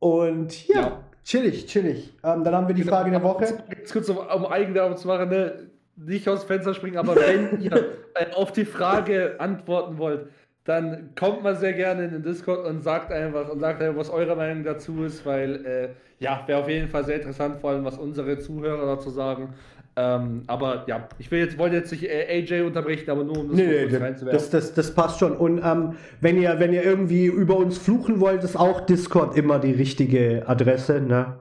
und 0.00 0.66
ja, 0.66 0.80
ja, 0.80 1.04
chillig, 1.22 1.66
chillig. 1.66 2.12
Ähm, 2.24 2.44
dann 2.44 2.54
haben 2.54 2.68
wir 2.68 2.74
die 2.74 2.82
Frage 2.82 3.10
der 3.10 3.22
Woche. 3.22 3.58
Jetzt 3.70 3.92
kurz, 3.92 4.08
um, 4.08 4.18
um 4.18 4.46
Eigenwerbung 4.46 4.96
zu 4.96 5.06
machen, 5.06 5.28
ne? 5.28 5.70
nicht 5.96 6.28
aus 6.28 6.40
dem 6.40 6.48
Fenster 6.48 6.74
springen, 6.74 6.96
aber 6.96 7.14
wenn 7.14 7.60
ihr 7.60 7.72
äh, 8.14 8.32
auf 8.34 8.52
die 8.52 8.64
Frage 8.64 9.36
antworten 9.38 9.98
wollt, 9.98 10.28
dann 10.64 11.10
kommt 11.14 11.42
mal 11.42 11.56
sehr 11.56 11.74
gerne 11.74 12.04
in 12.04 12.10
den 12.10 12.22
Discord 12.22 12.66
und 12.66 12.82
sagt 12.82 13.12
einfach 13.12 13.50
und 13.50 13.60
sagt 13.60 13.82
einfach, 13.82 13.98
was 13.98 14.10
eure 14.10 14.34
Meinung 14.34 14.64
dazu 14.64 15.04
ist, 15.04 15.24
weil 15.26 15.66
äh, 15.66 15.88
ja, 16.24 16.42
wäre 16.46 16.60
auf 16.60 16.68
jeden 16.68 16.88
Fall 16.88 17.04
sehr 17.04 17.16
interessant, 17.16 17.60
vor 17.60 17.70
allem 17.70 17.84
was 17.84 17.98
unsere 17.98 18.38
Zuhörer 18.38 18.86
dazu 18.96 19.10
sagen. 19.10 19.50
Ähm, 19.96 20.42
aber 20.48 20.84
ja, 20.88 21.08
ich 21.18 21.30
will 21.30 21.38
jetzt, 21.38 21.56
wollte 21.56 21.76
jetzt 21.76 21.92
nicht 21.92 22.04
äh, 22.04 22.26
AJ 22.28 22.62
unterbrechen, 22.62 23.08
aber 23.10 23.22
nur 23.22 23.38
um 23.38 23.48
das 23.48 23.56
nee, 23.56 23.86
nee, 23.86 23.96
reinzuwerfen. 23.96 24.32
Das, 24.32 24.50
das, 24.50 24.74
das 24.74 24.92
passt 24.92 25.20
schon. 25.20 25.36
Und 25.36 25.60
ähm, 25.62 25.94
wenn, 26.20 26.40
ihr, 26.40 26.58
wenn 26.58 26.72
ihr 26.72 26.82
irgendwie 26.82 27.26
über 27.26 27.56
uns 27.56 27.78
fluchen 27.78 28.18
wollt, 28.18 28.42
ist 28.42 28.56
auch 28.56 28.80
Discord 28.80 29.36
immer 29.36 29.60
die 29.60 29.70
richtige 29.70 30.48
Adresse. 30.48 31.00
Ne? 31.00 31.40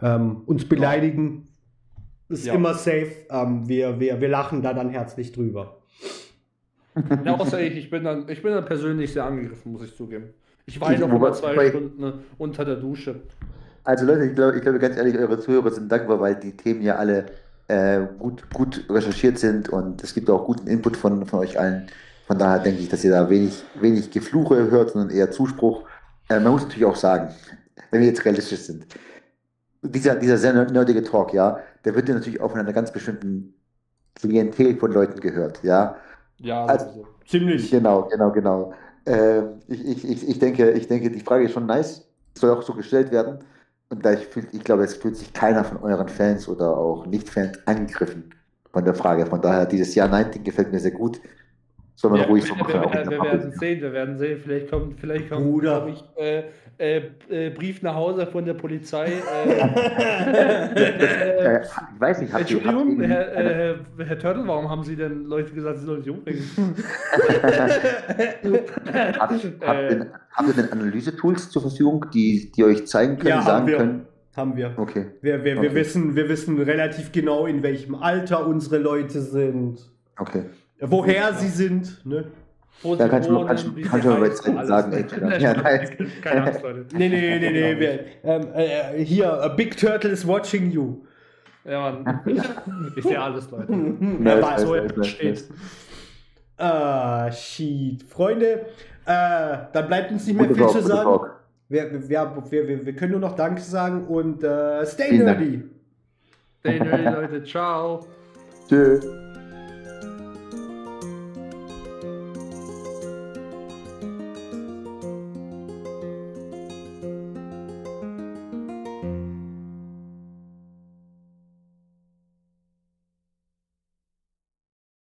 Ähm, 0.00 0.42
uns 0.46 0.66
beleidigen 0.66 1.48
ja. 2.28 2.34
ist 2.34 2.46
ja. 2.46 2.54
immer 2.54 2.72
safe. 2.72 3.12
Ähm, 3.28 3.68
wir, 3.68 4.00
wir, 4.00 4.20
wir 4.20 4.28
lachen 4.28 4.62
da 4.62 4.72
dann 4.72 4.90
herzlich 4.90 5.32
drüber. 5.32 5.76
Ja, 7.24 7.36
außer 7.36 7.60
ich, 7.62 7.76
ich 7.76 7.88
bin 7.88 8.02
dann, 8.02 8.28
ich 8.28 8.42
bin 8.42 8.52
dann 8.52 8.64
persönlich 8.64 9.12
sehr 9.12 9.24
angegriffen, 9.24 9.72
muss 9.72 9.84
ich 9.84 9.94
zugeben. 9.94 10.34
Ich 10.66 10.80
weine 10.80 10.98
noch 10.98 11.14
über 11.14 11.32
zwei 11.32 11.68
Stunden 11.68 12.00
ne, 12.00 12.14
unter 12.36 12.64
der 12.64 12.76
Dusche. 12.76 13.20
Also 13.90 14.06
Leute, 14.06 14.24
ich 14.26 14.36
glaube, 14.36 14.56
ich 14.56 14.62
glaube 14.62 14.78
ganz 14.78 14.96
ehrlich, 14.96 15.18
eure 15.18 15.40
Zuhörer 15.40 15.68
sind 15.72 15.90
dankbar, 15.90 16.20
weil 16.20 16.36
die 16.36 16.56
Themen 16.56 16.80
ja 16.80 16.94
alle 16.94 17.26
äh, 17.66 18.02
gut, 18.20 18.48
gut 18.54 18.84
recherchiert 18.88 19.36
sind 19.36 19.68
und 19.68 20.04
es 20.04 20.14
gibt 20.14 20.30
auch 20.30 20.46
guten 20.46 20.68
Input 20.68 20.96
von, 20.96 21.26
von 21.26 21.40
euch 21.40 21.58
allen. 21.58 21.88
Von 22.28 22.38
daher 22.38 22.60
denke 22.60 22.82
ich, 22.82 22.88
dass 22.88 23.02
ihr 23.02 23.10
da 23.10 23.28
wenig, 23.28 23.64
wenig 23.80 24.12
Gefluche 24.12 24.70
hört, 24.70 24.90
sondern 24.90 25.10
eher 25.10 25.32
Zuspruch. 25.32 25.82
Äh, 26.28 26.38
man 26.38 26.52
muss 26.52 26.62
natürlich 26.62 26.84
auch 26.84 26.94
sagen, 26.94 27.34
wenn 27.90 28.02
wir 28.02 28.06
jetzt 28.06 28.24
realistisch 28.24 28.60
sind, 28.60 28.86
dieser, 29.82 30.14
dieser 30.14 30.38
sehr 30.38 30.52
nerdige 30.52 31.02
Talk, 31.02 31.34
ja, 31.34 31.58
der 31.84 31.96
wird 31.96 32.08
ja 32.08 32.14
natürlich 32.14 32.40
auch 32.40 32.52
von 32.52 32.60
einer 32.60 32.72
ganz 32.72 32.92
bestimmten 32.92 33.54
Klientel 34.14 34.76
von 34.76 34.92
Leuten 34.92 35.18
gehört, 35.18 35.64
ja. 35.64 35.96
Ja, 36.38 36.64
also, 36.64 37.08
ziemlich. 37.26 37.68
Genau, 37.72 38.02
genau, 38.02 38.30
genau. 38.30 38.72
Äh, 39.04 39.40
ich, 39.66 39.84
ich, 39.84 40.08
ich, 40.08 40.28
ich, 40.28 40.38
denke, 40.38 40.70
ich 40.70 40.86
denke, 40.86 41.10
die 41.10 41.18
Frage 41.18 41.46
ist 41.46 41.54
schon 41.54 41.66
nice, 41.66 42.06
soll 42.38 42.50
auch 42.50 42.62
so 42.62 42.72
gestellt 42.72 43.10
werden. 43.10 43.40
Und 43.90 44.04
da 44.04 44.12
ich, 44.12 44.28
ich 44.52 44.64
glaube, 44.64 44.84
es 44.84 44.94
fühlt 44.94 45.16
sich 45.16 45.32
keiner 45.32 45.64
von 45.64 45.78
euren 45.78 46.08
Fans 46.08 46.48
oder 46.48 46.76
auch 46.76 47.06
Nicht-Fans 47.06 47.66
angegriffen 47.66 48.30
von 48.72 48.84
der 48.84 48.94
Frage. 48.94 49.26
Von 49.26 49.42
daher, 49.42 49.66
dieses 49.66 49.94
Ja-Nein-Ding 49.96 50.44
gefällt 50.44 50.70
mir 50.70 50.78
sehr 50.78 50.92
gut. 50.92 51.20
Soll 51.96 52.12
man 52.12 52.20
ja, 52.20 52.26
ruhig 52.26 52.44
so 52.44 52.54
machen. 52.54 52.72
Wir, 52.72 52.82
wir, 52.82 53.10
wir 53.10 53.22
werden 53.22 53.52
sehen, 53.52 53.80
wir 53.80 53.92
werden 53.92 54.16
sehen. 54.16 54.40
Vielleicht 54.42 54.70
kommt, 54.70 55.00
vielleicht 55.00 55.28
kommt 55.28 55.44
Bruder. 55.44 55.88
ich, 55.88 56.04
äh, 56.16 56.44
äh, 56.80 57.02
äh, 57.28 57.50
Brief 57.50 57.82
nach 57.82 57.94
Hause 57.94 58.26
von 58.26 58.44
der 58.46 58.54
Polizei. 58.54 59.12
Äh, 59.12 59.50
äh, 60.76 61.62
ich 61.62 62.00
weiß 62.00 62.22
nicht, 62.22 62.32
Entschuldigung, 62.32 63.00
ihr, 63.02 63.08
Herr, 63.08 63.70
äh, 63.70 63.74
Herr 63.98 64.18
Turtle, 64.18 64.46
warum 64.46 64.70
haben 64.70 64.82
Sie 64.82 64.96
denn 64.96 65.24
Leute 65.24 65.52
gesagt, 65.52 65.80
Sie 65.80 65.84
sollen 65.84 66.02
sich 66.02 66.10
umbringen? 66.10 66.42
habt, 69.18 69.44
ihr, 69.44 69.52
ihr 70.48 70.54
denn 70.56 70.72
Analyse-Tools 70.72 71.50
zur 71.50 71.60
Verfügung, 71.62 72.06
die, 72.14 72.50
die 72.50 72.64
euch 72.64 72.86
zeigen 72.86 73.18
können, 73.18 73.28
ja, 73.28 73.42
sagen 73.42 73.66
können? 73.66 74.06
Haben 74.34 74.56
wir. 74.56 74.72
Okay. 74.76 75.06
Wir, 75.20 75.44
wir, 75.44 75.58
okay. 75.58 75.62
wir, 75.62 75.74
wissen, 75.74 76.16
wir 76.16 76.30
wissen 76.30 76.58
relativ 76.62 77.12
genau, 77.12 77.44
in 77.44 77.62
welchem 77.62 77.94
Alter 77.94 78.46
unsere 78.46 78.78
Leute 78.78 79.20
sind. 79.20 79.80
Okay. 80.16 80.44
Woher 80.80 81.34
sie 81.34 81.48
sind, 81.48 82.06
ne? 82.06 82.24
Da 82.82 83.08
kannst 83.08 83.28
du, 83.28 83.44
kannst, 83.44 83.66
kannst 83.90 84.06
du 84.06 84.10
mal 84.10 84.20
bei 84.20 84.28
Zeiten 84.30 84.66
sagen, 84.66 84.92
ey, 84.92 85.38
ja, 85.38 85.54
nein. 85.62 86.12
Keine 86.22 86.44
Angst, 86.44 86.62
Leute. 86.62 86.86
Nee, 86.94 87.08
nee, 87.08 87.38
nee, 87.38 87.50
nee. 87.50 87.78
Wir, 87.78 88.04
ähm, 88.24 88.48
äh, 88.54 89.04
hier, 89.04 89.30
a 89.32 89.48
Big 89.48 89.76
Turtle 89.76 90.10
is 90.10 90.26
watching 90.26 90.70
you. 90.70 91.02
Ja, 91.64 91.90
Mann. 91.90 92.20
Ich 92.96 93.04
sehe 93.04 93.20
alles, 93.20 93.50
Leute. 93.50 93.66
Wer 93.68 94.42
weiß, 94.42 94.66
wo 94.66 94.74
er 94.74 95.04
steht. 95.04 95.44
Ah, 96.56 97.30
shit. 97.30 98.02
Freunde, 98.02 98.66
äh, 99.04 99.58
dann 99.72 99.86
bleibt 99.86 100.10
uns 100.12 100.26
nicht 100.26 100.38
mehr 100.38 100.54
viel 100.54 100.68
zu 100.68 100.80
sagen. 100.80 101.20
wir, 101.68 102.08
wir, 102.08 102.42
wir, 102.50 102.86
wir, 102.86 102.96
können 102.96 103.12
nur 103.12 103.20
noch 103.20 103.36
Danke 103.36 103.60
sagen 103.60 104.06
und 104.06 104.42
äh, 104.42 104.86
stay 104.86 105.18
nerdy. 105.18 105.62
Stay 106.60 106.80
nerdy, 106.80 107.04
Leute. 107.04 107.44
Ciao. 107.44 108.06
Tschüss. 108.68 109.06